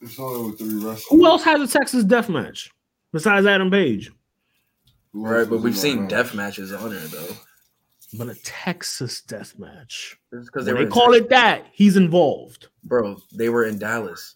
It's 0.00 0.18
only 0.18 0.50
with 0.50 0.58
three 0.58 0.74
wrestlers. 0.76 1.04
Who 1.10 1.26
else 1.26 1.42
has 1.44 1.60
a 1.60 1.78
Texas 1.78 2.04
Death 2.04 2.28
Match 2.28 2.70
besides 3.12 3.46
Adam 3.46 3.70
Page? 3.70 4.12
Right, 5.12 5.48
but 5.48 5.60
we've 5.60 5.76
seen 5.76 6.02
that 6.02 6.10
death 6.10 6.34
matches 6.34 6.72
on 6.72 6.90
there, 6.90 7.00
though. 7.00 7.34
But 8.14 8.28
a 8.28 8.34
Texas 8.42 9.20
Death 9.22 9.58
Match. 9.58 10.16
Because 10.30 10.64
they, 10.64 10.72
they 10.72 10.84
were 10.84 10.90
call 10.90 11.14
it 11.14 11.28
that, 11.30 11.66
he's 11.72 11.96
involved. 11.96 12.68
bro. 12.84 13.16
They 13.34 13.48
were 13.48 13.64
in 13.64 13.78
Dallas. 13.78 14.34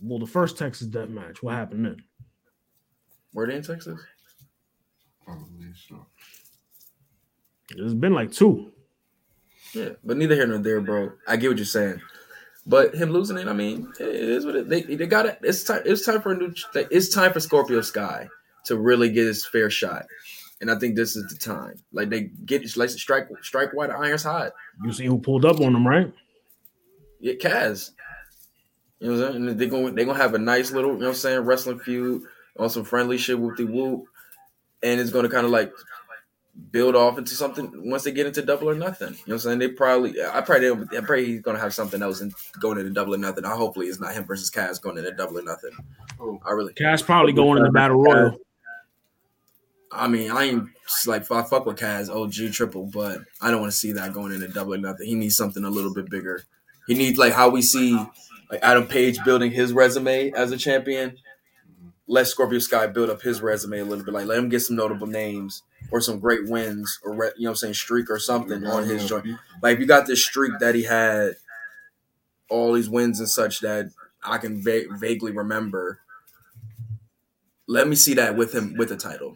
Well, 0.00 0.18
the 0.18 0.26
first 0.26 0.58
Texas 0.58 0.86
Death 0.86 1.08
Match, 1.08 1.42
what 1.42 1.54
happened 1.54 1.86
then? 1.86 2.02
Were 3.32 3.46
they 3.46 3.56
in 3.56 3.62
Texas? 3.62 4.00
I 5.28 5.34
believe 5.34 5.76
so. 5.88 6.06
There's 7.76 7.94
been 7.94 8.14
like 8.14 8.32
two. 8.32 8.72
Yeah, 9.72 9.90
but 10.04 10.16
neither 10.16 10.34
here 10.34 10.46
nor 10.46 10.58
there, 10.58 10.80
bro. 10.80 11.12
I 11.26 11.36
get 11.36 11.48
what 11.48 11.56
you're 11.56 11.66
saying, 11.66 12.00
but 12.66 12.94
him 12.94 13.10
losing 13.10 13.36
it, 13.36 13.46
I 13.46 13.52
mean, 13.52 13.92
it 14.00 14.06
is 14.06 14.46
what 14.46 14.56
it. 14.56 14.68
They, 14.68 14.82
they 14.82 15.06
got 15.06 15.26
it. 15.26 15.38
It's 15.42 15.64
time. 15.64 15.82
It's 15.84 16.04
time 16.04 16.22
for 16.22 16.32
a 16.32 16.36
new. 16.36 16.54
It's 16.74 17.08
time 17.08 17.32
for 17.32 17.40
Scorpio 17.40 17.80
Sky 17.82 18.28
to 18.66 18.78
really 18.78 19.10
get 19.10 19.26
his 19.26 19.44
fair 19.44 19.68
shot, 19.68 20.06
and 20.60 20.70
I 20.70 20.78
think 20.78 20.96
this 20.96 21.14
is 21.14 21.28
the 21.28 21.36
time. 21.36 21.76
Like 21.92 22.08
they 22.08 22.30
get 22.44 22.76
like 22.76 22.90
strike 22.90 23.28
strike 23.42 23.74
while 23.74 23.88
the 23.88 23.94
iron's 23.94 24.22
hot. 24.22 24.52
You 24.82 24.92
see 24.92 25.06
who 25.06 25.18
pulled 25.18 25.44
up 25.44 25.60
on 25.60 25.74
him, 25.74 25.86
right? 25.86 26.12
Yeah, 27.20 27.34
Kaz. 27.34 27.90
You 29.00 29.10
know 29.10 29.16
what 29.16 29.26
I'm 29.26 29.32
saying? 29.32 29.48
And 29.48 29.60
they're 29.60 29.68
gonna 29.68 29.92
they're 29.92 30.06
gonna 30.06 30.18
have 30.18 30.34
a 30.34 30.38
nice 30.38 30.72
little, 30.72 30.92
you 30.92 30.98
know 30.98 31.06
what 31.06 31.10
I'm 31.10 31.14
saying, 31.16 31.40
wrestling 31.40 31.80
feud 31.80 32.22
on 32.58 32.70
some 32.70 32.84
friendly 32.84 33.18
shit 33.18 33.38
with 33.38 33.58
the 33.58 33.64
whoop. 33.64 34.04
And 34.82 35.00
it's 35.00 35.10
gonna 35.10 35.28
kind 35.28 35.44
of 35.44 35.50
like 35.50 35.72
build 36.70 36.94
off 36.94 37.18
into 37.18 37.34
something 37.34 37.90
once 37.90 38.04
they 38.04 38.12
get 38.12 38.26
into 38.26 38.42
double 38.42 38.70
or 38.70 38.74
nothing. 38.74 39.08
You 39.08 39.14
know 39.14 39.22
what 39.26 39.32
I'm 39.34 39.38
saying? 39.40 39.58
They 39.58 39.68
probably 39.68 40.22
I 40.22 40.40
probably 40.40 40.96
I 40.96 41.00
pray 41.00 41.24
he's 41.24 41.40
gonna 41.40 41.58
have 41.58 41.74
something 41.74 42.02
else 42.02 42.20
in 42.20 42.32
going 42.60 42.78
into 42.78 42.90
double 42.90 43.14
or 43.14 43.18
nothing. 43.18 43.44
I 43.44 43.54
hopefully 43.54 43.86
it's 43.86 44.00
not 44.00 44.14
him 44.14 44.24
versus 44.24 44.50
Kaz 44.50 44.80
going 44.80 44.98
into 44.98 45.12
double 45.12 45.38
or 45.38 45.42
nothing. 45.42 45.72
Oh. 46.20 46.40
I 46.44 46.52
really 46.52 46.72
Cash 46.74 47.02
probably 47.02 47.32
going 47.32 47.58
in 47.58 47.64
the 47.64 47.70
Battle 47.70 48.00
Royal. 48.00 48.38
I 49.90 50.08
mean, 50.08 50.30
I 50.30 50.44
ain't 50.44 50.68
like 51.06 51.30
I 51.30 51.42
fuck 51.42 51.66
with 51.66 51.78
Kaz 51.78 52.08
OG 52.08 52.52
triple, 52.52 52.86
but 52.86 53.18
I 53.40 53.50
don't 53.50 53.60
want 53.60 53.72
to 53.72 53.78
see 53.78 53.92
that 53.92 54.12
going 54.12 54.32
into 54.32 54.48
double 54.48 54.74
or 54.74 54.78
nothing. 54.78 55.06
He 55.06 55.14
needs 55.14 55.36
something 55.36 55.64
a 55.64 55.70
little 55.70 55.94
bit 55.94 56.10
bigger. 56.10 56.42
He 56.86 56.94
needs 56.94 57.18
like 57.18 57.32
how 57.32 57.48
we 57.48 57.62
see 57.62 57.94
like 58.50 58.60
Adam 58.62 58.86
Page 58.86 59.18
building 59.24 59.50
his 59.50 59.72
resume 59.72 60.32
as 60.32 60.52
a 60.52 60.56
champion. 60.56 61.16
Let 62.06 62.26
Scorpio 62.26 62.58
Sky 62.58 62.86
build 62.86 63.08
up 63.10 63.22
his 63.22 63.40
resume 63.40 63.78
a 63.80 63.84
little 63.84 64.04
bit. 64.04 64.12
Like 64.12 64.26
let 64.26 64.38
him 64.38 64.48
get 64.50 64.60
some 64.60 64.76
notable 64.76 65.06
names 65.06 65.62
or 65.90 66.00
some 66.00 66.18
great 66.20 66.46
wins 66.48 66.98
or 67.02 67.14
re- 67.14 67.30
you 67.36 67.44
know 67.44 67.50
what 67.50 67.52
I'm 67.52 67.56
saying 67.56 67.74
streak 67.74 68.10
or 68.10 68.18
something 68.18 68.64
on 68.66 68.84
his 68.84 69.06
joint. 69.08 69.26
Like 69.62 69.78
you 69.78 69.86
got 69.86 70.06
this 70.06 70.24
streak 70.24 70.52
that 70.60 70.74
he 70.74 70.82
had 70.82 71.32
all 72.50 72.72
these 72.74 72.90
wins 72.90 73.20
and 73.20 73.28
such 73.28 73.60
that 73.60 73.86
I 74.22 74.36
can 74.38 74.62
va- 74.62 74.84
vaguely 74.98 75.32
remember. 75.32 76.00
Let 77.66 77.88
me 77.88 77.96
see 77.96 78.14
that 78.14 78.36
with 78.36 78.54
him 78.54 78.74
with 78.76 78.90
the 78.90 78.96
title. 78.96 79.34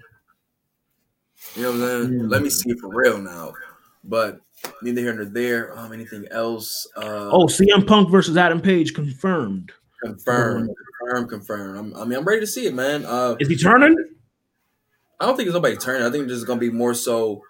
You 1.57 1.63
know 1.63 1.71
what 1.73 1.81
I'm 1.81 2.07
saying? 2.09 2.29
Let 2.29 2.43
me 2.43 2.51
see 2.51 2.71
it 2.71 2.79
for 2.81 2.89
real 2.95 3.19
now. 3.19 3.55
But 4.05 4.41
neither 4.83 5.01
here 5.01 5.15
nor 5.15 5.25
there. 5.25 5.79
Um, 5.79 5.93
anything 5.93 6.27
else? 6.31 6.87
Uh, 6.97 7.31
Oh, 7.33 7.47
CM 7.47 7.87
Punk 7.87 8.11
versus 8.11 8.37
Adam 8.37 8.61
Page 8.61 8.93
confirmed. 8.93 9.73
Confirm, 10.03 10.71
confirm, 11.01 11.29
confirm. 11.29 11.77
I'm, 11.77 11.97
I 11.97 12.05
mean, 12.05 12.19
I'm 12.19 12.25
ready 12.25 12.41
to 12.41 12.47
see 12.47 12.67
it, 12.67 12.75
man. 12.75 13.05
Uh, 13.05 13.37
Is 13.41 13.49
he 13.49 13.57
turning? 13.57 13.97
I 15.21 15.27
don't 15.27 15.37
think 15.37 15.49
it's 15.49 15.55
nobody 15.55 15.77
turning. 15.77 16.07
I 16.07 16.11
think 16.11 16.29
this 16.29 16.37
is 16.37 16.45
gonna 16.45 16.61
be 16.61 16.71
more 16.71 16.95
so. 16.95 17.43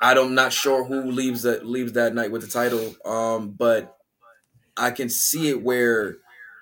I 0.00 0.14
don't 0.14 0.34
not 0.34 0.52
sure 0.52 0.84
who 0.84 1.10
leaves 1.10 1.42
that 1.42 1.66
leaves 1.66 1.92
that 1.92 2.14
night 2.14 2.30
with 2.30 2.42
the 2.42 2.48
title. 2.48 2.94
Um, 3.04 3.50
but 3.50 3.96
I 4.76 4.90
can 4.90 5.08
see 5.08 5.48
it 5.48 5.62
where 5.62 6.16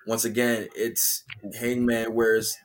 once 0.07 0.25
again 0.25 0.69
it's 0.75 1.25
Hangman, 1.59 2.15
whereas 2.15 2.57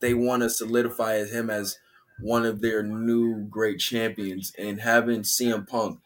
they 0.00 0.14
want 0.14 0.42
to 0.42 0.50
solidify 0.50 1.24
him 1.24 1.50
as 1.50 1.78
one 2.20 2.44
of 2.44 2.60
their 2.60 2.82
new 2.82 3.46
great 3.48 3.78
champions, 3.78 4.52
and 4.58 4.80
having 4.80 5.22
CM 5.22 5.66
Punk, 5.68 6.00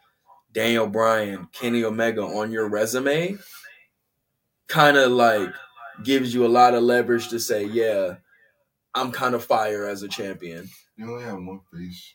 Daniel 0.52 0.86
Bryan, 0.86 1.48
Kenny 1.52 1.82
Omega 1.82 2.22
on 2.22 2.52
your 2.52 2.68
resume, 2.68 3.38
kind 4.72 4.96
of 4.96 5.12
like 5.12 5.52
gives 6.02 6.32
you 6.32 6.46
a 6.46 6.48
lot 6.48 6.74
of 6.74 6.82
leverage 6.82 7.28
to 7.28 7.38
say, 7.38 7.64
yeah, 7.64 8.14
I'm 8.94 9.12
kind 9.12 9.34
of 9.34 9.44
fire 9.44 9.86
as 9.86 10.02
a 10.02 10.08
champion. 10.08 10.68
You 10.96 11.10
only 11.10 11.24
have 11.24 11.34
one 11.34 11.60
face 11.72 12.14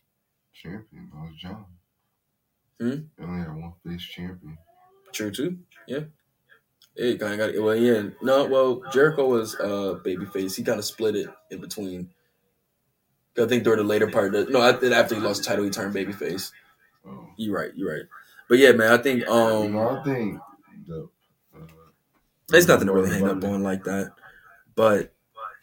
champion. 0.53 1.09
That 1.13 1.21
was 1.21 1.35
John. 1.37 1.65
Hmm? 2.79 2.89
You 2.89 3.27
only 3.27 3.45
have 3.45 3.55
one 3.55 3.73
face 3.85 4.01
champion. 4.01 4.57
True 5.13 5.31
too. 5.31 5.59
Yeah. 5.87 6.01
It 6.95 7.19
kind 7.19 7.33
of 7.33 7.39
got 7.39 7.49
it. 7.51 7.61
Well, 7.61 7.75
yeah. 7.75 8.09
No, 8.23 8.45
well, 8.45 8.81
Jericho 8.91 9.27
was 9.27 9.55
uh 9.55 9.99
babyface. 10.03 10.55
He 10.55 10.63
kind 10.63 10.79
of 10.79 10.85
split 10.85 11.15
it 11.15 11.29
in 11.51 11.61
between. 11.61 12.09
I 13.39 13.45
think 13.45 13.63
during 13.63 13.77
the 13.77 13.83
later 13.83 14.09
part, 14.09 14.33
of 14.33 14.47
the, 14.47 14.51
no, 14.51 14.63
after 14.63 14.91
after 14.91 15.13
he 15.13 15.21
lost 15.21 15.43
the 15.43 15.49
title, 15.49 15.63
he 15.63 15.69
turned 15.69 15.93
babyface. 15.93 16.51
Oh. 17.07 17.27
You're 17.37 17.55
right. 17.55 17.71
You're 17.75 17.93
right. 17.93 18.05
But 18.49 18.57
yeah, 18.57 18.71
man, 18.71 18.91
I 18.91 18.97
think 18.97 19.21
You 19.21 19.31
um, 19.31 19.73
know, 19.73 19.89
I 19.89 20.03
think 20.03 20.39
the. 20.87 21.07
There's 22.49 22.67
nothing 22.67 22.87
to 22.87 22.93
really 22.93 23.09
hang 23.09 23.27
up 23.27 23.43
on 23.43 23.61
like 23.61 23.83
that. 23.83 24.11
But 24.75 25.13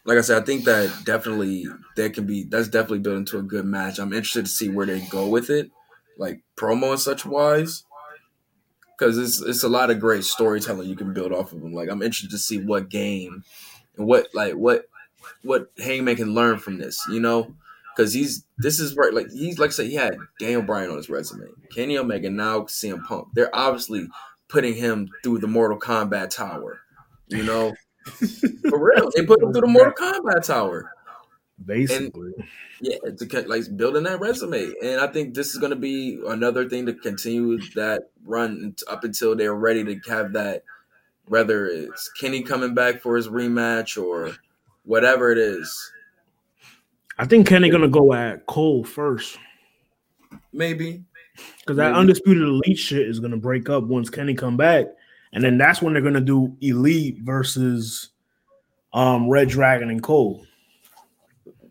like 0.05 0.17
I 0.17 0.21
said, 0.21 0.41
I 0.41 0.45
think 0.45 0.65
that 0.65 1.03
definitely 1.03 1.65
that 1.95 2.13
can 2.13 2.25
be 2.25 2.43
that's 2.43 2.67
definitely 2.67 2.99
built 2.99 3.17
into 3.17 3.39
a 3.39 3.43
good 3.43 3.65
match. 3.65 3.97
I'm 3.97 4.13
interested 4.13 4.45
to 4.45 4.51
see 4.51 4.69
where 4.69 4.85
they 4.85 5.01
go 5.01 5.27
with 5.27 5.49
it, 5.49 5.71
like 6.17 6.43
promo 6.55 6.91
and 6.91 6.99
such 6.99 7.25
wise, 7.25 7.83
because 8.97 9.17
it's 9.17 9.41
it's 9.41 9.63
a 9.63 9.69
lot 9.69 9.89
of 9.89 9.99
great 9.99 10.23
storytelling 10.23 10.87
you 10.87 10.95
can 10.95 11.13
build 11.13 11.31
off 11.31 11.53
of 11.53 11.61
them. 11.61 11.73
Like 11.73 11.89
I'm 11.89 12.03
interested 12.03 12.31
to 12.31 12.37
see 12.37 12.59
what 12.59 12.89
game 12.89 13.43
and 13.97 14.05
what 14.05 14.27
like 14.33 14.53
what 14.53 14.85
what 15.41 15.71
Hangman 15.77 16.17
can 16.17 16.35
learn 16.35 16.59
from 16.59 16.77
this, 16.77 17.03
you 17.09 17.19
know. 17.19 17.55
Because 17.95 18.13
he's 18.13 18.45
this 18.57 18.79
is 18.79 18.95
right, 18.95 19.13
like 19.13 19.31
he's 19.31 19.57
like 19.57 19.69
I 19.69 19.73
said, 19.73 19.87
he 19.87 19.95
had 19.95 20.17
Daniel 20.39 20.61
Bryan 20.61 20.91
on 20.91 20.97
his 20.97 21.09
resume, 21.09 21.47
Kenny 21.73 21.97
Omega, 21.97 22.29
now 22.29 22.61
CM 22.61 23.03
Punk. 23.05 23.29
They're 23.33 23.55
obviously 23.55 24.07
putting 24.49 24.75
him 24.75 25.09
through 25.23 25.39
the 25.39 25.47
Mortal 25.47 25.79
Kombat 25.79 26.29
Tower. 26.29 26.81
You 27.27 27.43
know, 27.43 27.73
for 28.69 28.83
real, 28.83 29.09
they 29.15 29.25
put 29.25 29.41
him 29.41 29.51
through 29.51 29.61
the 29.61 29.67
Mortal 29.67 29.93
Kombat 29.93 30.45
Tower. 30.45 30.91
Basically. 31.63 32.33
Yeah, 32.81 32.97
to 32.97 33.41
like 33.47 33.63
building 33.77 34.03
that 34.03 34.19
resume, 34.19 34.73
and 34.83 34.99
I 34.99 35.07
think 35.07 35.33
this 35.33 35.53
is 35.53 35.57
going 35.57 35.69
to 35.69 35.77
be 35.77 36.21
another 36.27 36.67
thing 36.67 36.85
to 36.87 36.93
continue 36.93 37.57
that 37.75 38.09
run 38.25 38.75
up 38.87 39.03
until 39.03 39.35
they're 39.35 39.55
ready 39.55 39.83
to 39.83 40.11
have 40.11 40.33
that. 40.33 40.63
Whether 41.27 41.65
it's 41.65 42.11
Kenny 42.19 42.43
coming 42.43 42.75
back 42.75 43.01
for 43.01 43.15
his 43.15 43.29
rematch 43.29 43.99
or 44.01 44.35
whatever 44.83 45.31
it 45.31 45.39
is, 45.39 45.91
I 47.17 47.25
think 47.25 47.47
Kenny 47.47 47.69
gonna 47.69 47.87
go 47.87 48.13
at 48.13 48.45
Cole 48.45 48.83
first. 48.83 49.37
maybe 50.51 51.03
Because 51.59 51.77
that 51.77 51.93
undisputed 51.93 52.43
elite 52.43 52.77
shit 52.77 53.07
is 53.07 53.19
gonna 53.19 53.37
break 53.37 53.69
up 53.69 53.85
once 53.85 54.09
Kenny 54.09 54.33
come 54.33 54.57
back, 54.57 54.87
and 55.35 55.43
then 55.43 55.57
that's 55.57 55.81
when 55.81 55.93
they're 55.93 56.01
gonna 56.01 56.21
do 56.21 56.57
elite 56.61 57.19
versus 57.21 58.09
um 58.93 59.29
Red 59.29 59.49
Dragon 59.49 59.89
and 59.91 60.01
Cole. 60.01 60.45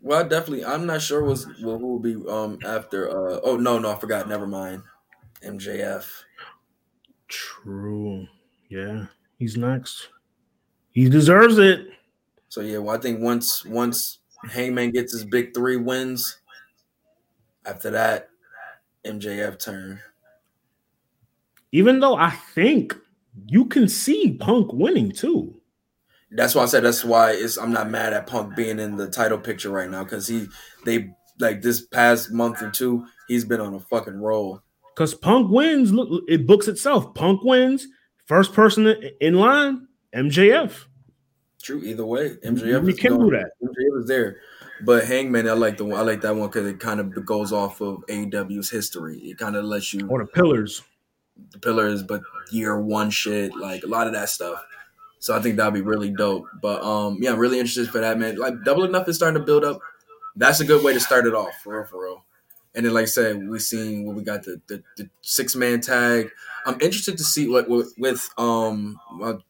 Well, 0.01 0.23
definitely. 0.27 0.63
I'm 0.63 0.85
not 0.85 1.01
sure 1.01 1.23
what's 1.25 1.43
who 1.43 1.75
will 1.77 1.99
be 1.99 2.15
um 2.29 2.59
after. 2.63 3.09
uh 3.09 3.39
Oh 3.43 3.57
no, 3.57 3.79
no, 3.79 3.91
I 3.91 3.95
forgot. 3.95 4.29
Never 4.29 4.45
mind. 4.45 4.83
MJF. 5.43 6.05
True. 7.27 8.27
Yeah, 8.69 9.07
he's 9.39 9.57
next. 9.57 10.09
He 10.91 11.09
deserves 11.09 11.57
it. 11.57 11.87
So 12.49 12.61
yeah, 12.61 12.77
well, 12.77 12.95
I 12.95 12.99
think 12.99 13.19
once 13.19 13.65
once 13.65 14.19
Hangman 14.43 14.91
gets 14.91 15.11
his 15.11 15.25
big 15.25 15.55
three 15.55 15.77
wins, 15.77 16.37
after 17.65 17.89
that, 17.89 18.29
MJF 19.05 19.59
turn. 19.59 19.99
Even 21.71 21.99
though 21.99 22.15
I 22.15 22.29
think 22.29 22.95
you 23.47 23.65
can 23.65 23.87
see 23.87 24.37
Punk 24.39 24.71
winning 24.73 25.11
too. 25.11 25.61
That's 26.31 26.55
why 26.55 26.63
I 26.63 26.65
said 26.65 26.83
that's 26.83 27.03
why 27.03 27.31
it's 27.31 27.57
I'm 27.57 27.71
not 27.71 27.89
mad 27.89 28.13
at 28.13 28.27
Punk 28.27 28.55
being 28.55 28.79
in 28.79 28.97
the 28.97 29.09
title 29.09 29.37
picture 29.37 29.69
right 29.69 29.89
now 29.89 30.03
because 30.03 30.27
he 30.27 30.47
they 30.85 31.11
like 31.39 31.61
this 31.61 31.85
past 31.85 32.31
month 32.31 32.61
or 32.61 32.71
two 32.71 33.05
he's 33.27 33.45
been 33.45 33.61
on 33.61 33.73
a 33.73 33.79
fucking 33.79 34.19
roll. 34.19 34.61
Because 34.95 35.13
Punk 35.13 35.51
wins, 35.51 35.91
look, 35.91 36.23
it 36.27 36.47
books 36.47 36.67
itself. 36.67 37.13
Punk 37.13 37.43
wins. 37.43 37.87
First 38.25 38.53
person 38.53 38.95
in 39.19 39.35
line, 39.35 39.87
MJF. 40.15 40.85
True, 41.61 41.81
either 41.83 42.05
way, 42.05 42.29
MJF 42.43 42.89
is 42.89 42.99
can 42.99 43.19
do 43.19 43.29
that. 43.31 43.51
MJF 43.61 43.99
is 44.01 44.07
there, 44.07 44.37
but 44.83 45.05
Hangman, 45.05 45.49
I 45.49 45.53
like 45.53 45.77
the 45.77 45.85
one. 45.85 45.99
I 45.99 46.03
like 46.03 46.21
that 46.21 46.35
one 46.35 46.47
because 46.47 46.67
it 46.67 46.79
kind 46.79 46.99
of 46.99 47.25
goes 47.25 47.51
off 47.51 47.81
of 47.81 48.03
AEW's 48.07 48.69
history. 48.69 49.17
It 49.17 49.37
kind 49.37 49.55
of 49.55 49.65
lets 49.65 49.93
you 49.93 50.07
Or 50.07 50.19
the 50.19 50.27
pillars. 50.27 50.83
The 51.51 51.59
pillars, 51.59 52.03
but 52.03 52.21
year 52.51 52.79
one 52.79 53.09
shit, 53.09 53.55
like 53.55 53.83
a 53.83 53.87
lot 53.87 54.07
of 54.07 54.13
that 54.13 54.29
stuff. 54.29 54.63
So 55.19 55.35
I 55.35 55.41
think 55.41 55.57
that'd 55.57 55.73
be 55.73 55.81
really 55.81 56.11
dope. 56.11 56.45
But 56.61 56.83
um, 56.83 57.17
yeah, 57.19 57.31
I'm 57.31 57.39
really 57.39 57.59
interested 57.59 57.89
for 57.89 57.99
that, 57.99 58.19
man. 58.19 58.37
Like 58.37 58.63
Double 58.63 58.83
Enough 58.83 59.07
is 59.07 59.15
starting 59.15 59.39
to 59.39 59.45
build 59.45 59.63
up. 59.63 59.79
That's 60.35 60.59
a 60.59 60.65
good 60.65 60.83
way 60.83 60.93
to 60.93 60.99
start 60.99 61.25
it 61.25 61.33
off, 61.33 61.55
for 61.63 61.77
real, 61.79 61.85
for 61.85 62.03
real. 62.03 62.23
And 62.75 62.85
then, 62.85 62.93
like 62.93 63.03
I 63.03 63.05
said, 63.05 63.47
we've 63.47 63.61
seen 63.61 64.05
what 64.05 64.15
we 64.15 64.23
got 64.23 64.43
the 64.43 64.61
the, 64.67 64.83
the 64.97 65.09
six 65.21 65.55
man 65.55 65.81
tag. 65.81 66.29
I'm 66.65 66.75
interested 66.81 67.17
to 67.17 67.23
see 67.23 67.47
what 67.47 67.69
with, 67.69 67.93
with 67.97 68.29
um 68.37 68.99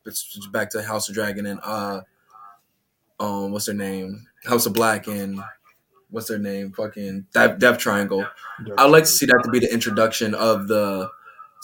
it's 0.05 0.47
back 0.47 0.69
to 0.71 0.83
House 0.83 1.09
of 1.09 1.15
Dragon 1.15 1.45
and 1.45 1.59
uh 1.63 2.01
um 3.19 3.51
what's 3.51 3.65
their 3.65 3.75
name 3.75 4.27
House 4.45 4.65
of 4.65 4.73
Black 4.73 5.07
and 5.07 5.41
what's 6.09 6.27
their 6.27 6.37
name 6.37 6.71
fucking 6.71 7.25
Death, 7.33 7.59
Death 7.59 7.79
Triangle. 7.79 8.25
I'd 8.77 8.91
like 8.91 9.03
to 9.03 9.09
see 9.09 9.25
that 9.25 9.41
to 9.43 9.49
be 9.49 9.59
the 9.59 9.73
introduction 9.73 10.33
of 10.33 10.67
the 10.67 11.09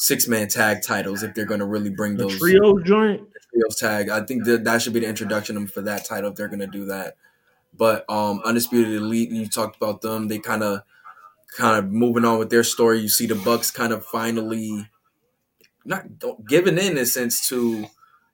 six 0.01 0.27
man 0.27 0.47
tag 0.47 0.81
titles 0.81 1.21
if 1.21 1.35
they're 1.35 1.45
going 1.45 1.59
to 1.59 1.65
really 1.65 1.91
bring 1.91 2.17
The 2.17 2.23
those 2.23 2.39
trio 2.39 2.79
joint. 2.79 3.21
trios 3.53 3.75
tag. 3.77 4.09
I 4.09 4.21
think 4.25 4.45
that 4.45 4.63
that 4.63 4.81
should 4.81 4.93
be 4.93 5.01
the 5.01 5.07
introduction 5.07 5.67
for 5.67 5.81
that 5.83 6.05
title 6.05 6.31
if 6.31 6.35
they're 6.35 6.47
going 6.47 6.59
to 6.59 6.65
do 6.67 6.85
that. 6.85 7.17
But 7.77 8.09
um 8.09 8.41
undisputed 8.43 8.93
elite, 8.95 9.29
you 9.29 9.47
talked 9.47 9.75
about 9.77 10.01
them. 10.01 10.27
They 10.27 10.39
kind 10.39 10.63
of 10.63 10.81
kind 11.55 11.77
of 11.77 11.91
moving 11.91 12.25
on 12.25 12.39
with 12.39 12.49
their 12.49 12.63
story. 12.63 12.99
You 12.99 13.09
see 13.09 13.27
the 13.27 13.35
Bucks 13.35 13.69
kind 13.69 13.93
of 13.93 14.03
finally 14.05 14.89
not 15.85 16.05
giving 16.47 16.77
in 16.79 16.93
in 16.93 16.97
a 16.97 17.05
sense 17.05 17.47
to 17.49 17.85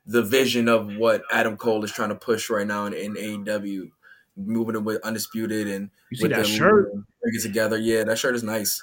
the 0.06 0.22
vision 0.22 0.70
of 0.70 0.96
what 0.96 1.24
Adam 1.32 1.58
Cole 1.58 1.84
is 1.84 1.92
trying 1.92 2.10
to 2.10 2.16
push 2.16 2.50
right 2.50 2.66
now 2.66 2.86
in, 2.86 2.94
in 2.94 3.16
AEW, 3.46 3.92
moving 4.38 4.76
it 4.76 4.84
with 4.84 5.02
undisputed 5.04 5.68
and 5.68 5.90
You 6.12 6.18
see 6.18 6.24
with 6.24 6.32
that 6.32 6.48
shirt? 6.48 6.92
bring 6.94 7.36
it 7.36 7.42
together. 7.42 7.78
Yeah, 7.78 8.06
that 8.06 8.18
shirt 8.18 8.36
is 8.36 8.44
nice. 8.44 8.82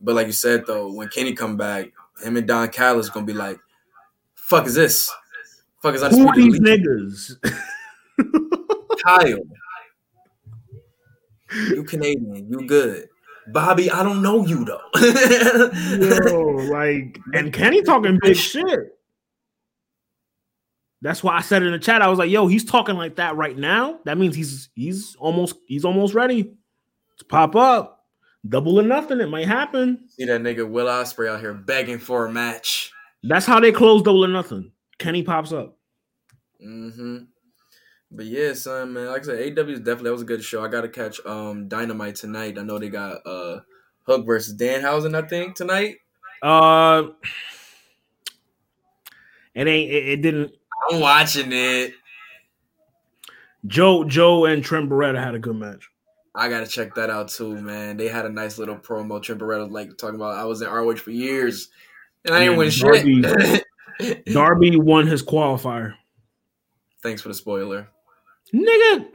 But 0.00 0.14
like 0.14 0.26
you 0.28 0.32
said 0.32 0.66
though, 0.66 0.92
when 0.92 1.08
Kenny 1.08 1.32
come 1.32 1.56
back, 1.56 1.92
him 2.22 2.36
and 2.36 2.46
Don 2.46 2.68
Callis 2.68 3.08
gonna 3.08 3.26
be 3.26 3.32
like, 3.32 3.58
"Fuck 4.34 4.66
is 4.66 4.74
this? 4.74 5.12
Fuck 5.82 5.94
is 5.94 6.02
Who 6.02 6.32
these 6.34 6.60
niggas? 6.60 7.36
Kyle, 9.04 9.38
you 11.68 11.84
Canadian, 11.84 12.46
you 12.50 12.66
good. 12.66 13.08
Bobby, 13.48 13.90
I 13.90 14.02
don't 14.02 14.22
know 14.22 14.46
you 14.46 14.64
though. 14.64 14.80
Yo, 15.00 16.46
like, 16.72 17.18
and 17.34 17.52
Kenny 17.52 17.82
talking 17.82 18.18
big 18.22 18.36
shit. 18.36 18.98
That's 21.00 21.24
why 21.24 21.36
I 21.36 21.40
said 21.40 21.64
in 21.64 21.72
the 21.72 21.80
chat, 21.80 22.00
I 22.00 22.08
was 22.08 22.18
like, 22.20 22.30
"Yo, 22.30 22.46
he's 22.46 22.64
talking 22.64 22.94
like 22.94 23.16
that 23.16 23.34
right 23.34 23.56
now. 23.56 23.98
That 24.04 24.18
means 24.18 24.36
he's 24.36 24.68
he's 24.74 25.16
almost 25.16 25.56
he's 25.66 25.84
almost 25.84 26.14
ready 26.14 26.44
to 27.18 27.24
pop 27.24 27.56
up. 27.56 28.01
Double 28.48 28.80
or 28.80 28.82
nothing, 28.82 29.20
it 29.20 29.28
might 29.28 29.46
happen. 29.46 30.08
See 30.08 30.24
that 30.24 30.40
nigga 30.40 30.68
Will 30.68 30.86
Ospreay 30.86 31.28
out 31.28 31.40
here 31.40 31.54
begging 31.54 31.98
for 31.98 32.26
a 32.26 32.32
match. 32.32 32.90
That's 33.22 33.46
how 33.46 33.60
they 33.60 33.70
close 33.70 34.02
double 34.02 34.24
or 34.24 34.28
nothing. 34.28 34.72
Kenny 34.98 35.22
pops 35.22 35.52
up. 35.52 35.76
Mm-hmm. 36.64 37.18
But 38.10 38.26
yeah, 38.26 38.52
son, 38.54 38.92
man. 38.92 39.06
Like 39.06 39.22
I 39.22 39.24
said, 39.24 39.58
AW 39.58 39.62
is 39.70 39.78
definitely 39.78 40.04
that 40.04 40.12
was 40.12 40.22
a 40.22 40.26
good 40.26 40.42
show. 40.42 40.64
I 40.64 40.68
gotta 40.68 40.88
catch 40.88 41.24
um 41.24 41.68
Dynamite 41.68 42.16
tonight. 42.16 42.58
I 42.58 42.62
know 42.62 42.78
they 42.78 42.88
got 42.88 43.24
uh 43.26 43.60
Hook 44.06 44.26
versus 44.26 44.56
Danhausen, 44.56 45.14
I 45.14 45.26
think, 45.26 45.54
tonight. 45.54 45.96
Uh, 46.42 47.04
It 49.54 49.66
ain't. 49.68 49.90
It, 49.90 50.08
it 50.08 50.22
didn't. 50.22 50.52
I'm 50.90 51.00
watching 51.00 51.52
it. 51.52 51.94
Joe, 53.66 54.04
Joe, 54.04 54.46
and 54.46 54.64
Trent 54.64 54.90
Beretta 54.90 55.22
had 55.22 55.34
a 55.34 55.38
good 55.38 55.56
match. 55.56 55.88
I 56.34 56.48
gotta 56.48 56.66
check 56.66 56.94
that 56.94 57.10
out 57.10 57.28
too, 57.28 57.60
man. 57.60 57.96
They 57.96 58.08
had 58.08 58.24
a 58.24 58.30
nice 58.30 58.58
little 58.58 58.76
promo. 58.76 59.22
Trent 59.22 59.40
like 59.70 59.96
talking 59.98 60.16
about 60.16 60.36
I 60.36 60.44
was 60.44 60.62
in 60.62 60.68
ROH 60.68 60.96
for 60.96 61.10
years 61.10 61.68
and 62.24 62.34
I 62.34 62.40
didn't 62.40 62.56
win 62.56 62.70
Darby- 62.70 63.22
shit. 64.00 64.24
Darby 64.32 64.76
won 64.76 65.06
his 65.06 65.22
qualifier. 65.22 65.94
Thanks 67.02 67.20
for 67.20 67.28
the 67.28 67.34
spoiler. 67.34 67.88
Nigga, 68.54 69.08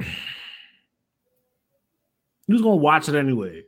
Who's 2.47 2.61
gonna 2.61 2.75
watch 2.75 3.09
it 3.09 3.15
anyway. 3.15 3.63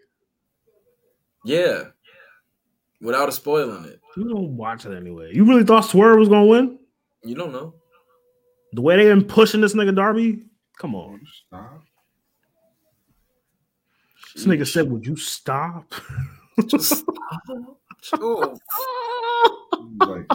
Yeah, 1.46 1.86
without 3.02 3.30
a 3.30 3.32
spoiling 3.32 3.86
it. 3.86 4.00
You 4.16 4.24
was 4.24 4.34
gonna 4.34 4.46
watch 4.48 4.86
it 4.86 4.96
anyway. 4.96 5.32
You 5.34 5.46
really 5.46 5.64
thought 5.64 5.86
Swerve 5.86 6.20
was 6.20 6.30
gonna 6.30 6.46
win? 6.46 6.80
You 7.24 7.36
don't 7.36 7.52
know. 7.52 7.74
The 8.74 8.82
way 8.82 8.98
they 8.98 9.06
been 9.06 9.24
pushing 9.26 9.62
this 9.62 9.74
nigga 9.74 9.96
Darby? 9.96 10.44
Come 10.78 10.96
on. 10.96 11.22
Stop. 11.48 11.82
This 14.36 14.46
nigga 14.46 14.68
said, 14.68 14.90
"Would 14.90 15.06
you 15.06 15.16
stop?" 15.16 15.94
Just 16.68 17.04
oh, 18.14 18.58
Like, 19.98 20.26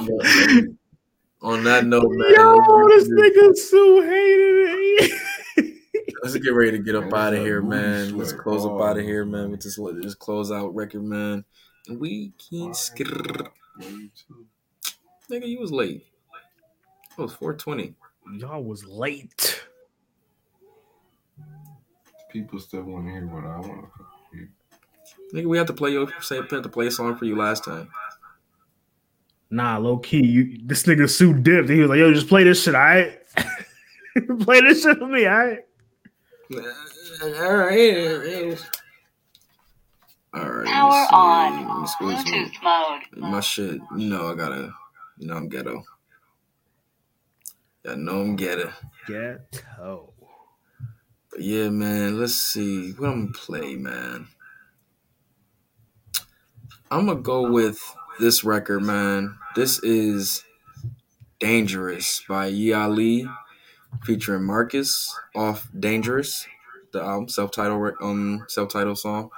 on 1.42 1.64
that 1.64 1.86
note, 1.86 2.10
man. 2.10 2.34
Yo, 2.34 2.88
this 2.88 3.08
nigga 3.08 3.56
Sue 3.56 4.02
hated 4.02 4.68
it. 4.68 5.12
Eh? 5.12 5.70
Let's 6.22 6.36
get 6.36 6.54
ready 6.54 6.72
to 6.72 6.78
get 6.78 6.94
up 6.94 7.12
out 7.12 7.34
of 7.34 7.40
here, 7.40 7.62
man. 7.62 8.16
Let's 8.16 8.32
close 8.32 8.64
up 8.64 8.80
out 8.80 8.98
of 8.98 9.04
here, 9.04 9.24
man. 9.24 9.42
man. 9.42 9.50
With 9.50 9.62
this 9.62 9.78
this 10.02 10.14
close 10.14 10.50
out 10.50 10.74
record, 10.74 11.04
man. 11.04 11.44
We 11.90 12.32
can 12.48 12.70
skr. 12.70 13.48
Nigga, 15.30 15.46
you 15.46 15.60
was 15.60 15.70
late. 15.70 16.06
It 17.18 17.22
was 17.22 17.34
420. 17.34 17.94
Y'all 18.38 18.64
was 18.64 18.84
late. 18.86 19.62
People 22.34 22.58
still 22.58 22.82
want 22.82 23.06
to 23.06 23.12
hear 23.12 23.26
what 23.28 23.44
I 23.44 23.60
want 23.60 23.86
to 24.32 24.36
hear. 24.36 24.50
Nigga, 25.32 25.46
we 25.46 25.56
have 25.56 25.68
to 25.68 25.72
play 25.72 25.92
your 25.92 26.08
say 26.20 26.40
we 26.40 26.48
have 26.50 26.62
to 26.64 26.68
play 26.68 26.88
a 26.88 26.90
song 26.90 27.16
for 27.16 27.26
you 27.26 27.36
last 27.36 27.62
time. 27.62 27.88
Nah, 29.50 29.78
low 29.78 29.98
key, 29.98 30.26
you 30.26 30.58
this 30.64 30.82
nigga 30.82 31.08
Sue 31.08 31.32
dipped. 31.32 31.68
He 31.68 31.78
was 31.78 31.90
like, 31.90 32.00
"Yo, 32.00 32.12
just 32.12 32.26
play 32.26 32.42
this 32.42 32.60
shit, 32.60 32.74
all 32.74 32.80
right? 32.80 33.20
play 34.40 34.62
this 34.62 34.82
shit 34.82 34.98
for 34.98 35.06
me, 35.06 35.26
all 35.26 35.46
right?" 35.46 35.58
All 37.22 37.54
right. 37.54 38.58
All 40.34 40.50
right. 40.50 40.66
Power 40.66 41.06
on. 41.12 41.68
Let 41.68 42.00
me 42.00 42.16
Bluetooth 42.16 42.62
mode. 42.64 43.30
My 43.30 43.38
shit, 43.38 43.80
you 43.96 44.10
know, 44.10 44.32
I 44.32 44.34
gotta, 44.34 44.74
you 45.18 45.28
know, 45.28 45.36
I'm 45.36 45.48
ghetto. 45.48 45.84
I 47.88 47.94
know 47.94 48.22
I'm 48.22 48.34
ghetto. 48.34 48.72
Ghetto. 49.06 50.13
Yeah, 51.38 51.68
man, 51.68 52.20
let's 52.20 52.34
see. 52.34 52.92
What 52.92 53.08
I'm 53.08 53.26
gonna 53.26 53.32
play, 53.32 53.74
man. 53.76 54.28
I'm 56.90 57.06
gonna 57.06 57.20
go 57.20 57.50
with 57.50 57.80
this 58.20 58.44
record, 58.44 58.80
man. 58.80 59.36
This 59.56 59.82
is 59.82 60.44
Dangerous 61.40 62.22
by 62.28 62.46
Ali 62.72 63.26
featuring 64.04 64.44
Marcus 64.44 65.14
off 65.34 65.68
Dangerous, 65.78 66.46
the 66.92 67.02
album 67.02 67.28
self-title 67.28 67.92
um 68.00 68.44
self-title 68.48 68.96
song. 68.96 69.30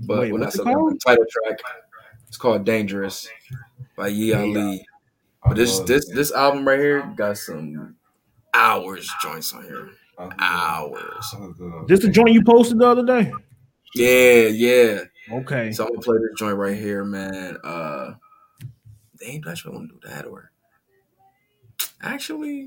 But 0.00 0.32
Wait, 0.32 0.40
that's 0.40 0.58
it 0.58 0.64
called? 0.64 1.00
title 1.06 1.24
track. 1.30 1.60
It's 2.26 2.36
called 2.36 2.64
Dangerous 2.64 3.28
by 3.96 4.08
Ye 4.08 4.32
Ali. 4.32 4.86
I 5.44 5.48
But 5.48 5.56
this 5.56 5.78
this 5.80 6.08
this 6.08 6.32
album 6.32 6.66
right 6.66 6.80
here 6.80 7.12
got 7.16 7.38
some 7.38 7.96
hours 8.52 9.08
joints 9.22 9.52
on 9.54 9.62
here. 9.64 9.90
I 10.18 10.22
love- 10.24 10.32
Hours. 10.38 11.34
I 11.34 11.38
love- 11.38 11.88
This 11.88 12.00
the 12.00 12.08
joint 12.10 12.32
you 12.32 12.42
posted 12.44 12.78
the 12.78 12.86
other 12.86 13.04
day? 13.04 13.32
Yeah, 13.94 14.46
yeah. 14.48 15.00
Okay. 15.30 15.72
So 15.72 15.84
I'm 15.84 15.90
gonna 15.90 16.00
play 16.02 16.18
this 16.18 16.38
joint 16.38 16.56
right 16.56 16.76
here, 16.76 17.04
man. 17.04 17.56
Uh 17.64 18.14
they 19.20 19.26
ain't 19.26 19.46
actually 19.46 19.74
wanna 19.76 19.88
do 19.88 20.00
that 20.04 20.26
or 20.26 20.50
actually 22.02 22.66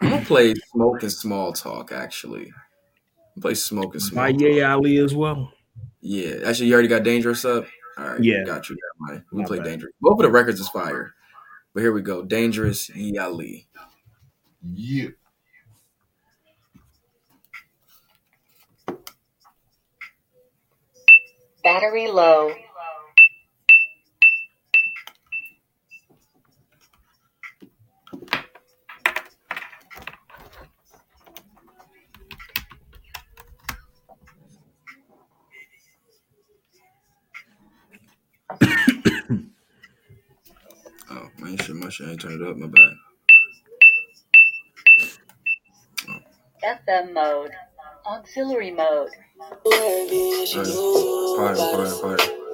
I'm 0.00 0.10
gonna 0.10 0.24
play 0.24 0.54
Smoke 0.72 1.02
and 1.02 1.12
Small 1.12 1.52
Talk 1.52 1.92
actually. 1.92 2.46
I'm 2.46 3.40
gonna 3.40 3.42
play 3.42 3.54
Smoke 3.54 3.94
and 3.94 4.02
Small 4.02 4.24
By 4.24 4.32
Talk. 4.32 4.40
Ye 4.40 4.62
Ali 4.62 4.98
as 4.98 5.14
well. 5.14 5.52
Yeah. 6.00 6.36
Actually 6.44 6.68
you 6.68 6.72
already 6.74 6.88
got 6.88 7.02
Dangerous 7.02 7.44
up? 7.44 7.66
Alright, 7.98 8.22
Yeah. 8.22 8.44
got 8.44 8.68
you, 8.70 8.76
got 8.76 9.10
mine. 9.12 9.24
We 9.32 9.38
Not 9.40 9.48
play 9.48 9.58
bad. 9.58 9.64
Dangerous. 9.66 9.92
Both 10.00 10.20
of 10.20 10.22
the 10.22 10.30
records 10.30 10.60
is 10.60 10.68
fire. 10.68 11.14
But 11.74 11.80
here 11.80 11.92
we 11.92 12.00
go. 12.00 12.22
Dangerous 12.24 12.88
Ye 12.90 13.18
Ali. 13.18 13.66
Yeah. 14.62 15.08
Battery 21.64 22.08
low. 22.08 22.52
Oh, 41.10 41.28
my 41.38 41.56
shit, 41.56 41.76
my 41.76 41.88
shit 41.88 42.08
ain't 42.08 42.20
turned 42.20 42.42
it 42.42 42.48
up, 42.48 42.56
my 42.56 42.66
bad. 42.66 42.92
FM 46.64 47.12
mode. 47.14 47.52
Auxiliary 48.08 48.70
mode. 48.70 49.10
Alright. 49.66 50.08
Pardon, 51.36 52.00
pardon, 52.00 52.47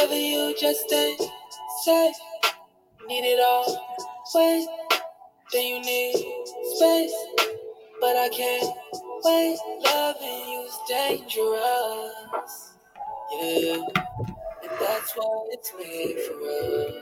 Loving 0.00 0.24
you 0.24 0.54
just 0.58 0.90
ain't 0.92 1.20
safe. 1.84 2.16
Need 3.06 3.24
it 3.24 3.40
all. 3.40 3.66
Wait, 4.34 4.66
then 5.52 5.66
you 5.66 5.80
need 5.82 6.14
space. 6.76 7.14
But 8.00 8.16
I 8.16 8.30
can't 8.30 8.74
wait. 9.24 9.58
Loving 9.84 10.48
you's 10.50 10.78
dangerous. 10.88 12.74
Yeah, 13.32 13.76
and 14.62 14.72
that's 14.80 15.12
why 15.16 15.48
it's 15.50 15.72
made 15.78 16.20
for 16.26 16.38
us. 16.48 16.94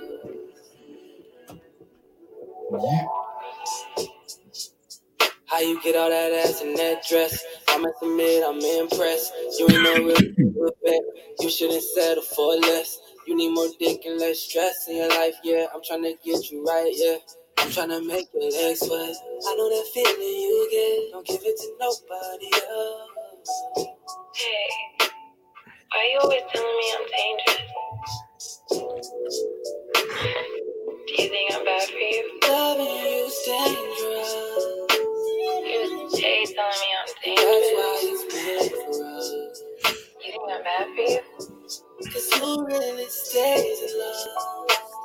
How 5.47 5.61
you 5.61 5.83
get 5.83 5.97
all 5.97 6.11
that 6.11 6.33
ass 6.33 6.63
in 6.63 6.75
that 6.77 7.05
dress? 7.09 7.45
I 7.79 7.81
must 7.81 8.03
admit, 8.03 8.43
I'm 8.45 8.59
impressed. 8.59 9.33
You 9.57 9.69
ain't 9.71 9.85
no 9.85 9.95
real 10.05 10.17
good 10.55 10.73
bet. 10.85 11.01
You 11.39 11.49
shouldn't 11.49 11.85
settle 11.85 12.25
for 12.25 12.57
less. 12.57 12.99
You 13.29 13.37
need 13.37 13.55
more 13.55 13.69
dick 13.79 14.01
and 14.05 14.19
less 14.19 14.41
stress 14.41 14.89
in 14.89 14.97
your 14.97 15.09
life, 15.11 15.37
yeah. 15.45 15.67
I'm 15.73 15.81
trying 15.87 16.03
to 16.03 16.15
get 16.25 16.51
you 16.51 16.65
right, 16.65 16.91
yeah. 16.97 17.19
I'm 17.59 17.71
trying 17.71 17.91
to 17.91 18.03
make 18.05 18.27
your 18.35 18.51
legs 18.51 18.81
sweat. 18.81 19.15
I 19.47 19.55
know 19.55 19.71
that 19.71 19.87
feeling 19.95 20.21
you 20.21 20.69
get. 20.73 21.13
Don't 21.13 21.27
give 21.27 21.41
it 21.41 21.57
to 21.57 21.77
nobody 21.79 22.51
else. 22.69 23.63
Hey, 24.35 25.07
why 25.93 26.11
you 26.13 26.21
always 26.23 26.43
telling 26.53 26.79
me 26.79 26.95
I'm 26.99 27.07
dangerous? 27.15 27.73
Do 31.07 31.23
you 31.23 31.29
think 31.31 31.55
I'm 31.55 31.65
bad 31.65 31.89
for 31.89 31.99
you? 31.99 32.41
Loving 32.49 33.31
dangerous. 33.47 34.35
You 35.67 36.09
stay 36.11 36.45
telling 36.45 36.81
me 36.83 36.91
I'm 36.98 36.98
That's 37.25 37.37
why 37.75 38.01
bad 38.35 38.73
for 38.73 39.19
us. 39.19 39.63
You 40.25 40.33
think 40.33 40.43
I'm 40.51 40.65
bad 40.65 40.87
for 40.89 41.03
you? 41.03 41.21
Cause 42.13 42.31
in 43.83 43.99
love? 44.01 44.29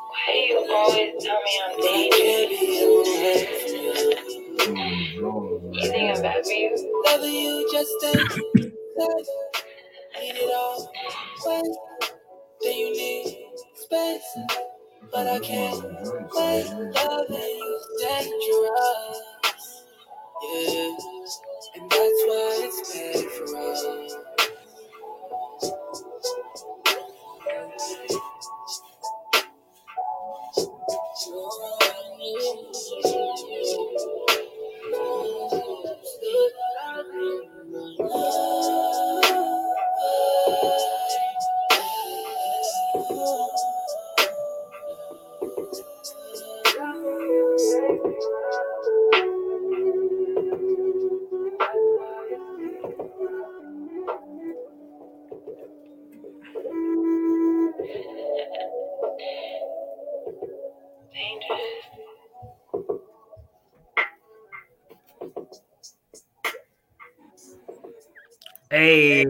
Why 0.10 0.48
you 0.50 0.58
always 0.74 1.24
tell 1.24 1.40
me 1.42 1.62
I'm 1.66 1.82
dangerous? 1.82 2.62
You. 3.72 4.14
You 5.74 5.92
think 5.92 6.16
I'm 6.18 6.22
bad 6.24 6.46
for 6.46 6.52
you? 6.52 7.04
Loving 7.06 7.34
you 7.36 7.70
just 7.72 7.92
safe. 8.02 8.38
Need 10.20 10.36
it 10.38 10.56
all. 10.56 10.92
You 12.64 12.94
need 12.94 13.38
space. 13.76 14.38
But 15.12 15.28
I 15.28 15.40
can't. 15.40 15.84
Loving 16.96 17.60
you's 17.60 17.88
dangerous. 18.02 19.22
Yeah. 20.44 20.98
And 21.76 21.90
that's 21.90 22.24
why 22.28 22.60
it's 22.64 22.94
bad 22.94 23.26
for 23.32 23.58
us. 23.58 24.16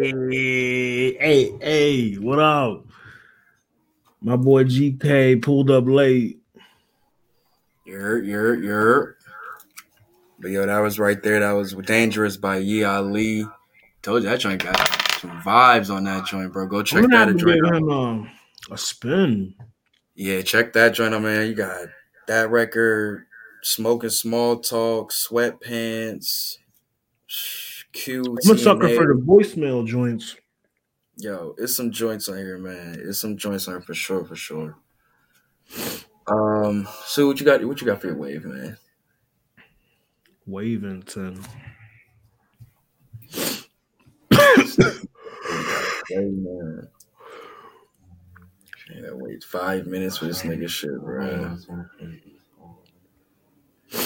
Hey, 0.04 1.16
hey, 1.18 1.58
hey, 1.62 2.16
what 2.16 2.38
up? 2.38 2.86
My 4.22 4.36
boy 4.36 4.66
GK 4.66 5.42
pulled 5.42 5.72
up 5.72 5.86
late. 5.88 6.42
You're, 7.86 8.22
you're, 8.22 8.62
you're. 8.62 9.18
But 10.40 10.52
yo, 10.52 10.66
that 10.66 10.80
was 10.80 11.00
right 11.00 11.24
there. 11.24 11.40
That 11.40 11.54
was 11.54 11.72
Dangerous 11.72 12.36
by 12.36 12.58
Ye 12.58 12.84
Ali. 12.84 13.46
Told 14.02 14.24
you 14.24 14.30
that 14.30 14.42
joint 14.42 14.62
got 14.62 14.76
some 15.22 15.42
vibes 15.42 15.90
on 15.90 16.04
that 16.04 16.26
joint, 16.26 16.52
bro. 16.52 16.68
Go 16.68 16.84
check 16.84 17.10
that 17.10 17.38
joint 17.38 17.66
him 17.74 17.90
um, 17.90 18.30
a 18.72 18.78
spin. 18.78 19.56
Yeah, 20.16 20.42
check 20.42 20.74
that 20.74 20.96
joint 20.96 21.14
out, 21.14 21.22
man. 21.22 21.48
You 21.48 21.56
got 21.56 21.88
that 22.28 22.50
record, 22.50 23.26
Smoke 23.62 24.04
and 24.04 24.12
Small 24.12 24.60
Talk, 24.60 25.14
Sweatpants, 25.14 26.58
Q. 27.94 28.24
I'm 28.26 28.56
a 28.56 28.58
sucker 28.58 28.90
for 28.90 29.08
the 29.08 29.22
voicemail 29.22 29.86
joints. 29.86 30.36
Yo, 31.16 31.56
it's 31.58 31.76
some 31.76 31.92
joints 31.92 32.28
on 32.28 32.38
here, 32.38 32.58
man. 32.58 32.98
It's 33.00 33.20
some 33.20 33.38
joints 33.38 33.68
on 33.68 33.76
here 33.76 33.82
for 33.82 33.94
sure, 33.94 34.26
for 34.26 34.36
sure. 34.36 34.76
Um, 36.28 36.88
so 37.06 37.28
what 37.28 37.40
you 37.40 37.46
got? 37.46 37.64
What 37.64 37.80
you 37.80 37.88
got 37.88 38.02
for 38.02 38.08
your 38.08 38.18
wave, 38.18 38.46
man? 38.46 38.78
Wavington. 40.48 41.46
Hey, 43.30 44.50
man. 46.10 46.88
Can't 48.88 49.18
wait 49.18 49.44
five 49.44 49.88
minutes 49.88 50.18
for 50.18 50.26
this 50.26 50.42
nigga 50.42 50.68
shit, 50.68 51.00
bro. 51.00 51.58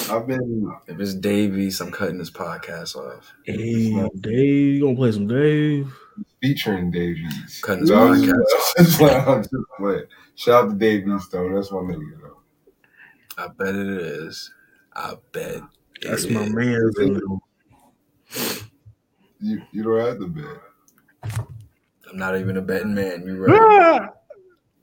I've 0.09 0.27
been 0.27 0.71
If 0.87 0.99
it's 0.99 1.13
Davies, 1.15 1.79
I'm 1.81 1.91
cutting 1.91 2.17
this 2.17 2.29
podcast 2.31 2.95
off. 2.95 3.33
Hey, 3.45 3.93
Dave, 4.19 4.75
you 4.75 4.81
gonna 4.83 4.95
play 4.95 5.11
some 5.11 5.27
Dave? 5.27 5.93
featuring 6.41 6.91
Davies. 6.91 7.59
Cutting 7.63 7.81
this 7.85 7.89
That 7.91 7.97
podcast. 7.97 8.97
that's 9.37 9.47
just 9.49 9.63
playing. 9.77 10.03
Shout 10.35 10.65
out 10.65 10.69
to 10.71 10.75
Davies 10.75 11.27
though. 11.29 11.53
That's 11.53 11.71
my 11.71 11.79
nigga 11.79 12.21
though. 12.21 12.41
I 13.37 13.47
bet 13.57 13.75
it 13.75 13.87
is. 13.87 14.51
I 14.95 15.13
bet. 15.31 15.61
That's 16.01 16.23
it 16.25 16.31
my 16.31 16.41
is. 16.41 16.53
man. 16.53 17.39
You 19.39 19.61
you 19.71 19.83
don't 19.83 19.99
have 19.99 20.19
to 20.19 20.27
bet. 20.27 21.41
I'm 22.09 22.17
not 22.17 22.37
even 22.37 22.57
a 22.57 22.61
betting 22.61 22.93
man. 22.95 23.23
You're 23.25 23.45
right. 23.47 23.59
Ah! 23.61 24.09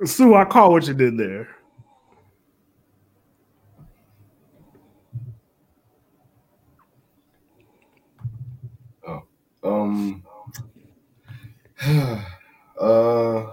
Sue, 0.07 0.34
I 0.34 0.44
caught 0.44 0.70
what 0.70 0.86
you 0.86 0.94
did 0.94 1.16
there. 1.18 1.49
Um. 9.65 10.25
uh, 12.81 13.47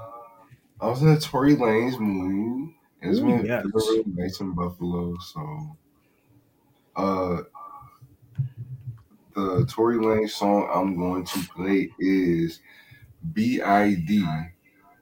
I 0.79 0.87
was 0.87 1.01
in 1.01 1.09
a 1.09 1.19
Tory 1.19 1.55
Lanez 1.55 1.99
mood. 1.99 2.73
It's 3.01 3.19
Ooh, 3.19 3.25
been 3.25 3.45
yes. 3.45 3.65
really 3.73 4.03
nice 4.05 4.39
in 4.39 4.53
Buffalo, 4.53 5.17
so. 5.19 5.77
Uh, 6.95 7.41
the 9.33 9.65
Tory 9.65 9.97
Lanez 9.97 10.31
song 10.31 10.69
I'm 10.73 10.97
going 10.97 11.25
to 11.25 11.39
play 11.55 11.89
is 11.99 12.59
"B.I.D." 13.33 14.25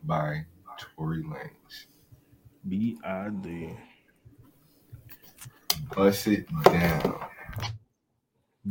by 0.03 0.45
Tory 0.77 1.23
Lanez. 1.23 1.85
B 2.67 2.97
I 3.03 3.29
D. 3.29 3.69
Bust 5.95 6.27
it 6.27 6.45
down. 6.65 7.19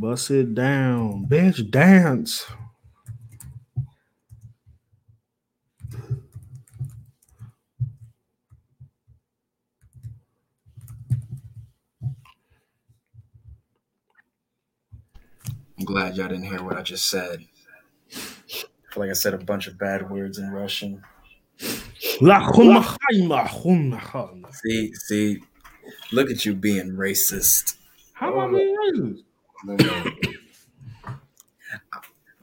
Bust 0.00 0.30
it 0.30 0.54
down, 0.54 1.26
bitch. 1.26 1.68
Dance. 1.72 2.46
I'm 15.76 15.84
glad 15.84 16.16
y'all 16.16 16.28
didn't 16.28 16.44
hear 16.44 16.62
what 16.62 16.76
I 16.76 16.82
just 16.82 17.10
said. 17.10 17.44
I 18.12 18.14
feel 18.14 19.02
like 19.02 19.10
I 19.10 19.14
said 19.14 19.34
a 19.34 19.38
bunch 19.38 19.66
of 19.66 19.76
bad 19.78 20.08
words 20.08 20.38
in 20.38 20.48
Russian. 20.52 21.02
La 22.20 22.52
khumma 22.52 22.84
khayma. 22.84 24.54
See, 24.54 24.94
see, 24.94 25.38
look 26.12 26.30
at 26.30 26.46
you 26.46 26.54
being 26.54 26.92
racist. 26.92 27.78
How 28.12 28.40
am 28.40 28.54
I 28.54 28.58
being 28.58 28.76
racist? 28.94 29.24
No, 29.64 29.74
no. 29.74 30.04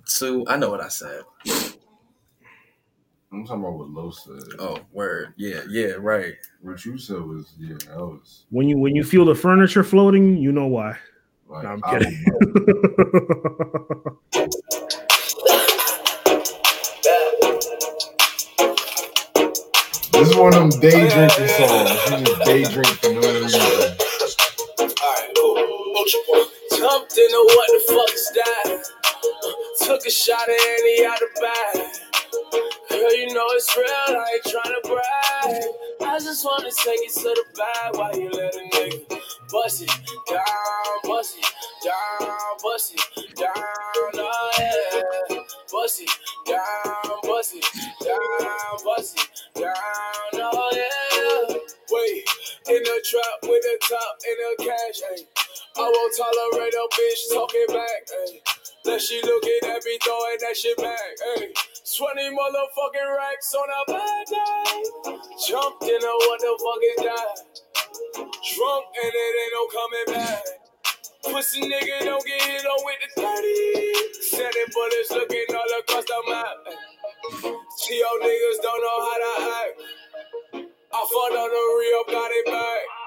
Sue, 0.06 0.46
I 0.48 0.58
know 0.58 0.70
what 0.70 0.82
I 0.82 0.90
said. 0.90 1.22
I'm 3.32 3.46
talking 3.46 3.64
about 3.64 3.78
what 3.78 3.90
Lo 3.90 4.12
said. 4.12 4.60
Oh, 4.60 4.80
word. 4.92 5.34
Yeah, 5.38 5.62
yeah, 5.70 5.94
right. 5.98 6.36
What 6.62 6.86
you 6.86 6.98
said 6.98 7.22
was 7.22 7.54
yeah, 7.58 7.76
that 7.88 7.98
was 7.98 8.46
When 8.50 8.68
you 8.70 8.78
when 8.78 8.96
you 8.96 9.04
feel 9.04 9.26
the 9.26 9.36
furniture 9.36 9.84
floating, 9.84 10.38
you 10.38 10.52
know 10.52 10.68
why. 10.68 10.98
like 11.48 11.64
No, 11.64 11.70
I'm 11.70 11.82
kidding. 11.82 12.26
This 20.12 20.30
is 20.30 20.36
one 20.36 20.54
of 20.56 20.72
them 20.72 20.82
day 20.82 21.10
drinking 21.10 21.48
songs. 21.48 21.92
You 22.10 22.26
just 22.26 22.42
day 22.46 22.64
drink 22.64 22.88
for 22.88 23.10
no 23.10 23.20
reason. 23.20 23.62
Alright, 24.80 25.30
cool. 25.36 25.56
What 25.94 26.14
you 26.14 26.50
Jumped 26.78 27.18
into 27.18 27.44
what 27.56 27.68
the 27.72 27.94
fuck 27.94 28.16
is 28.16 28.32
that? 28.36 28.84
Took 29.86 30.06
a 30.06 30.12
shot 30.12 30.50
at 30.50 30.80
any 30.80 31.06
out 31.06 31.20
the 31.20 31.28
bag. 31.42 31.88
Girl, 32.90 33.16
you 33.16 33.34
know 33.34 33.46
it's 33.52 33.76
real, 33.78 33.88
I 33.88 34.26
ain't 34.36 34.44
tryna 34.46 34.84
brag. 34.84 35.64
I 36.02 36.20
just 36.20 36.46
wanna 36.46 36.72
take 36.72 37.02
it 37.02 37.14
to 37.16 37.24
the 37.24 37.46
bag 37.58 37.96
while 37.98 38.20
you 38.20 38.30
let 38.32 38.56
a 38.56 38.60
nigga 38.60 39.20
bust 39.52 39.84
it 39.84 39.90
down, 40.30 40.44
bust 41.04 41.38
it 41.40 41.46
down, 41.86 42.30
bust 42.64 42.96
it 42.96 43.36
down, 43.36 43.54
oh 44.16 44.52
yeah. 44.60 45.38
Bust 45.72 46.02
it 46.02 46.12
down, 46.48 47.22
bust 47.24 47.56
it 47.56 47.66
down, 48.06 48.86
bust 48.86 49.20
it 49.20 49.62
down, 49.62 50.42
oh 50.42 50.72
yeah. 50.74 51.56
Wait, 51.92 52.26
in 52.68 52.82
the 52.82 52.98
trap 53.06 53.40
with 53.44 53.62
the 53.62 53.78
top 53.86 54.14
in 54.26 54.38
the 54.42 54.52
cash, 54.66 55.00
ayy. 55.14 55.26
I 55.78 55.86
won't 55.86 56.14
tolerate 56.18 56.74
a 56.74 56.86
bitch 56.94 57.22
talking 57.34 57.70
back, 57.70 58.02
ayy. 58.26 58.42
That 58.86 59.02
she 59.02 59.22
looking 59.22 59.62
at 59.70 59.84
me 59.86 59.98
throwing 60.04 60.40
that 60.42 60.58
shit 60.58 60.78
back, 60.78 61.14
ayy. 61.38 61.54
20 61.54 62.32
motherfucking 62.34 63.10
racks 63.18 63.54
on 63.54 63.70
a 63.70 63.82
bad 63.92 64.26
day. 64.28 65.22
Jumped 65.48 65.84
in 65.84 66.02
a 66.02 66.14
what 66.26 66.40
the 66.42 66.54
fuck 66.58 66.82
is 66.90 67.00
that? 67.06 67.36
Drunk 68.56 68.86
and 69.04 69.14
it 69.14 69.36
ain't 69.42 69.54
no 69.54 69.64
coming 69.70 70.08
back. 70.18 70.44
Pussy 71.24 71.62
nigga 71.62 72.06
don't 72.06 72.26
get 72.26 72.42
hit 72.42 72.66
on 72.66 72.86
with 72.86 72.98
the 73.16 73.22
30. 73.22 74.14
Sending 74.22 74.70
bullets 74.74 75.12
looking 75.12 75.56
all 75.56 75.80
across 75.80 76.06
the 76.06 76.24
map. 76.30 76.58
T.O. 77.78 78.20
niggas 78.24 78.62
don't 78.64 78.82
know 78.82 79.00
how 79.06 79.18
to 79.22 79.52
act. 79.54 79.82
I 80.96 81.08
fought 81.12 81.36
on 81.36 81.50
the 81.52 81.64
real, 81.76 82.04
got 82.08 82.32
it 82.32 82.46
back. 82.48 83.04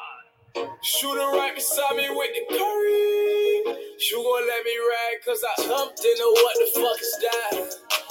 Shooting 0.82 1.32
right 1.40 1.54
beside 1.54 1.96
me 1.96 2.06
with 2.10 2.32
the 2.36 2.44
curry. 2.54 3.80
You 3.98 4.16
gon' 4.20 4.46
let 4.46 4.64
me 4.64 4.76
rag, 4.92 5.24
cause 5.24 5.42
I 5.42 5.62
jumped 5.64 6.04
into 6.04 6.28
what 6.36 6.56
the 6.60 6.68
fuck 6.80 7.00
is 7.00 7.16
that? 7.24 7.52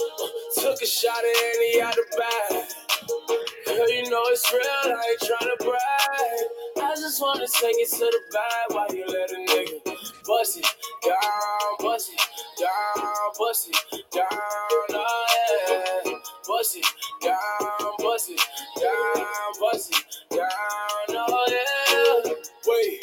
Uh, 0.02 0.62
took 0.62 0.82
a 0.82 0.86
shot 0.88 1.20
at 1.20 1.46
Annie 1.46 1.82
out 1.82 1.94
the 1.94 2.06
bag. 2.18 2.66
Girl, 3.68 3.90
you 3.92 4.10
know 4.10 4.24
it's 4.34 4.52
real, 4.52 4.64
I 4.66 5.14
ain't 5.14 5.22
tryna 5.22 5.58
brag. 5.60 6.84
I 6.84 6.96
just 6.96 7.22
wanna 7.22 7.46
take 7.48 7.78
it 7.78 7.90
to 7.92 7.98
the 8.00 8.22
bag 8.34 8.76
while 8.76 8.96
you 8.96 9.06
let 9.08 9.32
a 9.32 9.36
nigga 9.36 9.98
bust 10.28 10.58
it 10.58 10.66
down, 11.06 11.78
bust 11.80 12.12
it 12.14 12.22
down, 12.60 13.06
bust 13.40 13.70
it 13.70 14.04
down, 14.12 14.30
oh 14.90 15.26
yeah. 15.70 15.97
Bust 16.48 16.78
it 16.78 16.86
down, 17.22 17.92
bust 18.00 18.30
it 18.30 18.42
down, 18.80 19.26
bust 19.60 19.92
it 19.92 20.06
down, 20.30 20.48
oh 21.10 21.46
yeah. 21.50 22.34
Wait, 22.66 23.02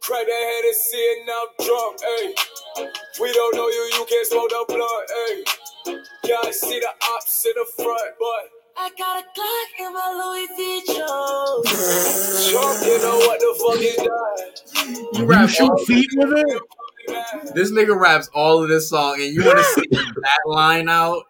crack 0.00 0.24
that 0.24 0.32
head 0.32 0.64
and 0.64 0.76
see 0.76 0.96
it 0.96 1.26
now 1.26 1.66
drunk, 1.66 2.00
ayy. 2.00 2.88
We 3.20 3.32
don't 3.32 3.56
know 3.56 3.68
you, 3.68 3.90
you 3.92 4.06
can't 4.08 4.26
smoke 4.26 4.48
the 4.48 4.64
blunt, 4.68 5.10
ayy. 5.28 6.00
Yeah, 6.24 6.36
I 6.44 6.50
see 6.50 6.80
the 6.80 6.88
ops 7.14 7.44
in 7.44 7.52
the 7.56 7.66
front, 7.76 8.14
but. 8.18 8.50
I 8.74 8.90
got 8.96 9.22
a 9.22 9.26
Glock 9.38 9.86
in 9.86 9.92
my 9.92 10.08
Louis 10.24 10.48
V. 10.56 10.94
Jones. 10.94 12.50
Drunk, 12.50 12.86
you 12.86 12.98
know 13.02 13.18
what 13.18 13.38
the 13.38 13.52
fuck 13.60 13.80
is 13.82 13.96
that? 13.96 15.18
You 15.18 15.26
rap 15.26 15.50
shoot 15.50 15.78
feet 15.86 16.08
with 16.14 16.38
it? 16.38 17.54
This 17.54 17.70
nigga 17.70 17.94
raps 17.98 18.30
all 18.34 18.62
of 18.62 18.70
this 18.70 18.88
song, 18.88 19.20
and 19.20 19.34
you 19.34 19.44
want 19.44 19.58
to 19.58 19.64
see 19.64 19.86
that 19.90 20.40
line 20.46 20.88
out? 20.88 21.24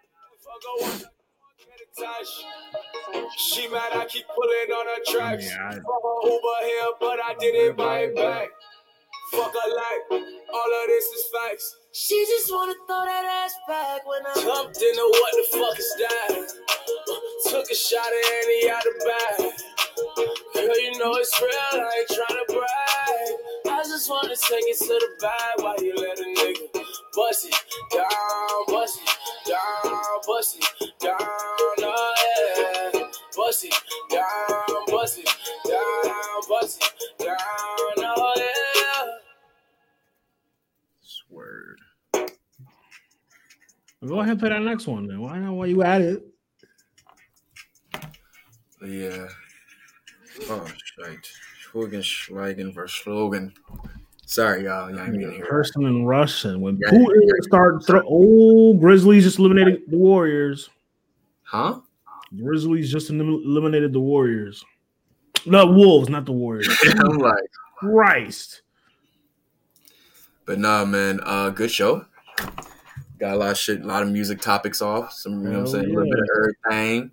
She 3.37 3.69
mad, 3.69 3.93
I 3.95 4.07
keep 4.07 4.25
pulling 4.29 4.71
on 4.77 4.87
her 4.87 5.03
tracks. 5.13 5.47
Yeah, 5.51 5.69
I- 5.69 5.75
Fuck 5.75 6.03
her 6.03 6.31
Uber 6.31 6.59
here, 6.65 6.93
but 7.01 7.19
I 7.23 7.35
didn't 7.39 7.77
buy 7.77 7.99
it 8.01 8.17
back. 8.17 8.49
Fuck 9.33 9.53
her 9.53 9.75
like, 9.75 10.23
all 10.53 10.73
of 10.83 10.87
this 10.89 11.05
is 11.05 11.25
facts. 11.33 11.77
She 11.93 12.25
just 12.27 12.51
wanna 12.53 12.75
throw 12.87 13.05
that 13.05 13.25
ass 13.25 13.55
back 13.69 14.07
when 14.07 14.21
I 14.27 14.35
jumped 14.35 14.77
into 14.81 15.03
what 15.21 15.33
the 15.37 15.59
fuck 15.59 15.79
is 15.79 15.95
that? 15.99 16.55
Uh, 17.11 17.51
took 17.51 17.71
a 17.71 17.75
shot 17.75 18.07
at 18.07 18.33
Annie 18.45 18.71
out 18.71 18.83
the 18.83 18.95
bag. 19.07 19.53
Girl, 20.55 20.81
you 20.81 20.99
know 20.99 21.13
it's 21.15 21.41
real, 21.41 21.51
I 21.83 21.99
ain't 22.01 22.09
tryna 22.09 22.47
brag. 22.49 23.79
I 23.79 23.83
just 23.85 24.09
wanna 24.11 24.37
take 24.37 24.65
it 24.67 24.79
to 24.79 24.87
the 24.87 25.09
bag 25.21 25.63
while 25.65 25.77
you 25.83 25.95
let 25.97 26.19
a 26.19 26.23
nigga 26.23 26.85
bust 27.15 27.47
it 27.47 27.55
down, 27.93 28.65
bust 28.69 29.01
it 29.03 29.51
down, 29.51 30.01
bust 30.27 30.57
it 30.59 30.93
down, 31.01 31.19
yeah. 31.21 31.62
Bust 33.37 33.65
it 33.65 33.75
down, 34.11 34.85
bust 34.89 35.19
it 35.19 35.27
down, 35.67 36.13
bust 36.49 36.83
it 36.83 37.25
down, 37.25 37.37
oh 37.39 38.33
yeah. 38.37 38.53
Word. 41.31 41.79
Go 44.07 44.21
ahead 44.21 44.33
and 44.33 44.41
play 44.41 44.51
that 44.51 44.61
next 44.61 44.87
one 44.87 45.07
then. 45.07 45.21
Why 45.21 45.39
not? 45.39 45.55
Why 45.55 45.67
you 45.67 45.83
at 45.83 46.03
it? 46.03 46.23
Yeah. 48.85 49.29
Oh, 50.51 50.67
shite. 50.67 51.31
Schwugen, 51.65 52.03
Schweigen 52.03 52.75
versus 52.75 53.01
Slogan. 53.03 53.55
Sorry, 54.27 54.65
y'all. 54.65 54.91
Y'all 54.91 55.01
ain't 55.01 55.13
gonna 55.13 55.31
hear 55.33 55.41
that. 55.41 55.49
Person 55.49 55.87
in 55.87 56.05
Russian. 56.05 56.61
When 56.61 56.77
Yeah. 56.77 56.91
Putin 56.91 57.43
start 57.43 57.87
throw, 57.87 58.03
oh 58.07 58.75
Grizzlies 58.75 59.25
just 59.25 59.39
eliminated 59.39 59.83
the 59.89 59.97
Warriors. 59.97 60.69
Huh? 61.45 61.81
Grizzlies 62.37 62.91
just 62.91 63.11
eliminated 63.11 63.93
the 63.93 64.01
Warriors. 64.01 64.65
The 65.47 65.67
Wolves, 65.67 66.09
not 66.09 66.25
the 66.25 66.33
Warriors. 66.33 66.69
I'm 66.85 67.19
like, 67.19 67.35
Christ. 67.77 68.63
but 70.47 70.59
nah, 70.59 70.85
man. 70.85 71.21
Uh, 71.23 71.51
good 71.51 71.71
show. 71.71 72.07
Got 73.19 73.35
a 73.35 73.37
lot 73.37 73.51
of 73.51 73.59
shit, 73.59 73.83
a 73.83 73.87
lot 73.87 74.03
of 74.03 74.09
music 74.09 74.41
topics 74.41 74.81
off. 74.81 75.13
Some, 75.13 75.45
you 75.45 75.51
know 75.51 75.61
what 75.61 75.61
I'm 75.61 75.67
saying? 75.67 75.85
A 75.85 75.89
little 75.89 76.05
bit 76.05 76.19
of 76.19 76.29
yeah. 76.29 76.75
everything. 76.75 77.11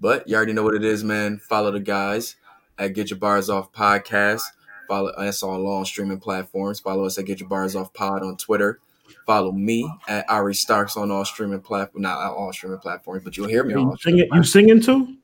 But 0.00 0.28
you 0.28 0.36
already 0.36 0.52
know 0.52 0.62
what 0.62 0.74
it 0.74 0.84
is, 0.84 1.04
man. 1.04 1.38
Follow 1.38 1.70
the 1.70 1.80
guys 1.80 2.36
at 2.78 2.94
Get 2.94 3.10
Your 3.10 3.18
Bars 3.18 3.48
Off 3.48 3.72
Podcast. 3.72 4.42
Follow 4.88 5.10
us 5.10 5.42
on 5.42 5.60
all 5.60 5.84
streaming 5.84 6.18
platforms. 6.18 6.80
Follow 6.80 7.04
us 7.04 7.18
at 7.18 7.26
Get 7.26 7.40
Your 7.40 7.48
Bars 7.48 7.76
Off 7.76 7.92
Pod 7.92 8.22
on 8.22 8.36
Twitter. 8.36 8.80
Follow 9.26 9.52
me 9.52 9.90
at 10.08 10.28
Ari 10.28 10.54
Starks 10.54 10.96
on 10.96 11.10
all 11.10 11.24
streaming 11.24 11.60
platforms. 11.60 12.02
Not 12.02 12.18
all 12.32 12.52
streaming 12.52 12.78
platforms, 12.78 13.24
but 13.24 13.36
you'll 13.36 13.48
hear 13.48 13.64
me 13.64 13.74
on 13.74 13.86
all 13.86 13.90
You 13.92 13.96
streaming 13.96 14.20
singing, 14.20 14.28
you 14.34 14.44
singing 14.44 14.80
too? 14.80 15.16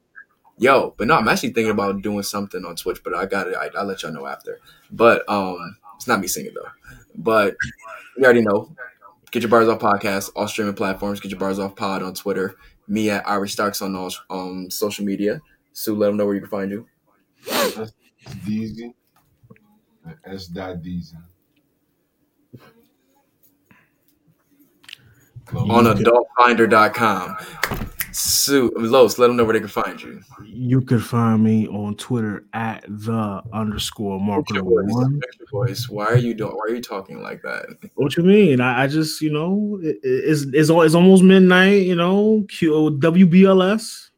Yo, 0.59 0.95
but 0.99 1.07
no, 1.07 1.17
I'm 1.17 1.29
actually 1.29 1.51
thinking 1.51 1.71
about 1.71 2.03
doing 2.03 2.23
something 2.23 2.65
on 2.65 2.77
Twitch, 2.77 3.03
but 3.03 3.15
I 3.15 3.27
got 3.27 3.49
it. 3.49 3.57
I, 3.57 3.71
I'll 3.79 3.87
let 3.87 4.03
y'all 4.03 4.13
know 4.13 4.27
after. 4.27 4.59
But 4.91 5.27
um, 5.29 5.77
it's 5.97 6.07
not 6.07 6.21
me 6.21 6.27
singing 6.29 6.53
though. 6.55 6.69
But 7.15 7.57
you 8.17 8.25
already 8.25 8.43
know. 8.43 8.75
Get 9.31 9.43
your 9.43 9.51
bars 9.51 9.69
off 9.69 9.79
podcast, 9.79 10.31
all 10.35 10.49
streaming 10.49 10.75
platforms. 10.75 11.21
Get 11.21 11.31
your 11.31 11.39
bars 11.39 11.59
off 11.59 11.77
pod 11.77 12.03
on 12.03 12.15
Twitter. 12.15 12.57
Me 12.89 13.11
at 13.11 13.27
Irish 13.29 13.53
Starks 13.53 13.81
on 13.81 13.95
all 13.95 14.11
um 14.29 14.71
social 14.71 15.05
media. 15.05 15.41
Sue, 15.73 15.95
let 15.95 16.09
them 16.09 16.17
know 16.17 16.27
where 16.27 16.35
you 16.35 16.41
can 16.41 16.51
find 16.51 16.71
you. 16.71 16.87
That's 17.49 17.93
Deezy. 18.45 18.93
S. 20.25 20.47
Dot 20.47 20.83
Deezy. 20.83 21.15
On 25.55 25.85
adultfinder.com. 25.85 27.37
Sue, 28.13 28.73
Los, 28.77 29.19
let 29.19 29.29
them 29.29 29.37
know 29.37 29.45
where 29.45 29.53
they 29.53 29.61
can 29.61 29.69
find 29.69 30.01
you. 30.03 30.21
You 30.45 30.81
can 30.81 30.99
find 30.99 31.43
me 31.45 31.69
on 31.69 31.95
Twitter 31.95 32.45
at 32.53 32.85
the 32.89 33.43
underscore 33.53 34.19
Fix 34.19 34.51
your 34.53 34.65
voice. 34.65 34.93
one. 34.93 35.21
Your 35.39 35.67
voice. 35.67 35.89
Why 35.89 36.07
are 36.07 36.17
you 36.17 36.35
doing? 36.35 36.53
Why 36.53 36.65
are 36.67 36.75
you 36.75 36.83
talking 36.83 37.23
like 37.23 37.43
that? 37.43 37.67
What 37.95 38.17
you 38.17 38.25
mean? 38.25 38.61
I, 38.61 38.85
I 38.85 38.87
just, 38.89 39.21
you 39.21 39.31
know, 39.31 39.79
it, 39.83 39.99
it's, 40.03 40.43
it's 40.53 40.71
it's 40.71 40.95
almost 40.95 41.23
midnight. 41.23 41.83
You 41.83 41.95
know, 41.95 42.45
Q, 42.49 42.99
WBLS. 43.01 44.11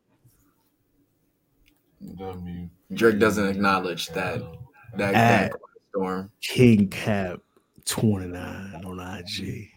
W. 2.16 2.68
Drake 2.94 3.18
doesn't 3.18 3.46
acknowledge 3.46 4.08
that 4.08 4.42
that, 4.96 5.12
that 5.12 5.52
storm. 5.90 6.30
King 6.40 6.88
Cap 6.88 7.40
twenty 7.84 8.26
nine 8.26 8.82
on 8.84 9.00
IG. 9.00 9.71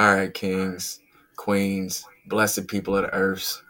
All 0.00 0.14
right, 0.14 0.32
kings, 0.32 0.98
queens, 1.36 2.06
blessed 2.26 2.68
people 2.68 2.96
of 2.96 3.02
the 3.02 3.12
earth. 3.12 3.62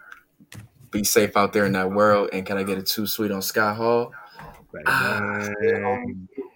Be 0.89 1.03
safe 1.03 1.35
out 1.35 1.51
there 1.51 1.65
in 1.65 1.73
that 1.73 1.91
world. 1.91 2.29
And 2.31 2.45
can 2.45 2.57
I 2.57 2.63
get 2.63 2.77
a 2.77 2.83
two 2.83 3.05
sweet 3.05 3.31
on 3.31 3.41
Sky 3.41 3.73
Hall? 3.73 4.13
Ah, 4.87 5.49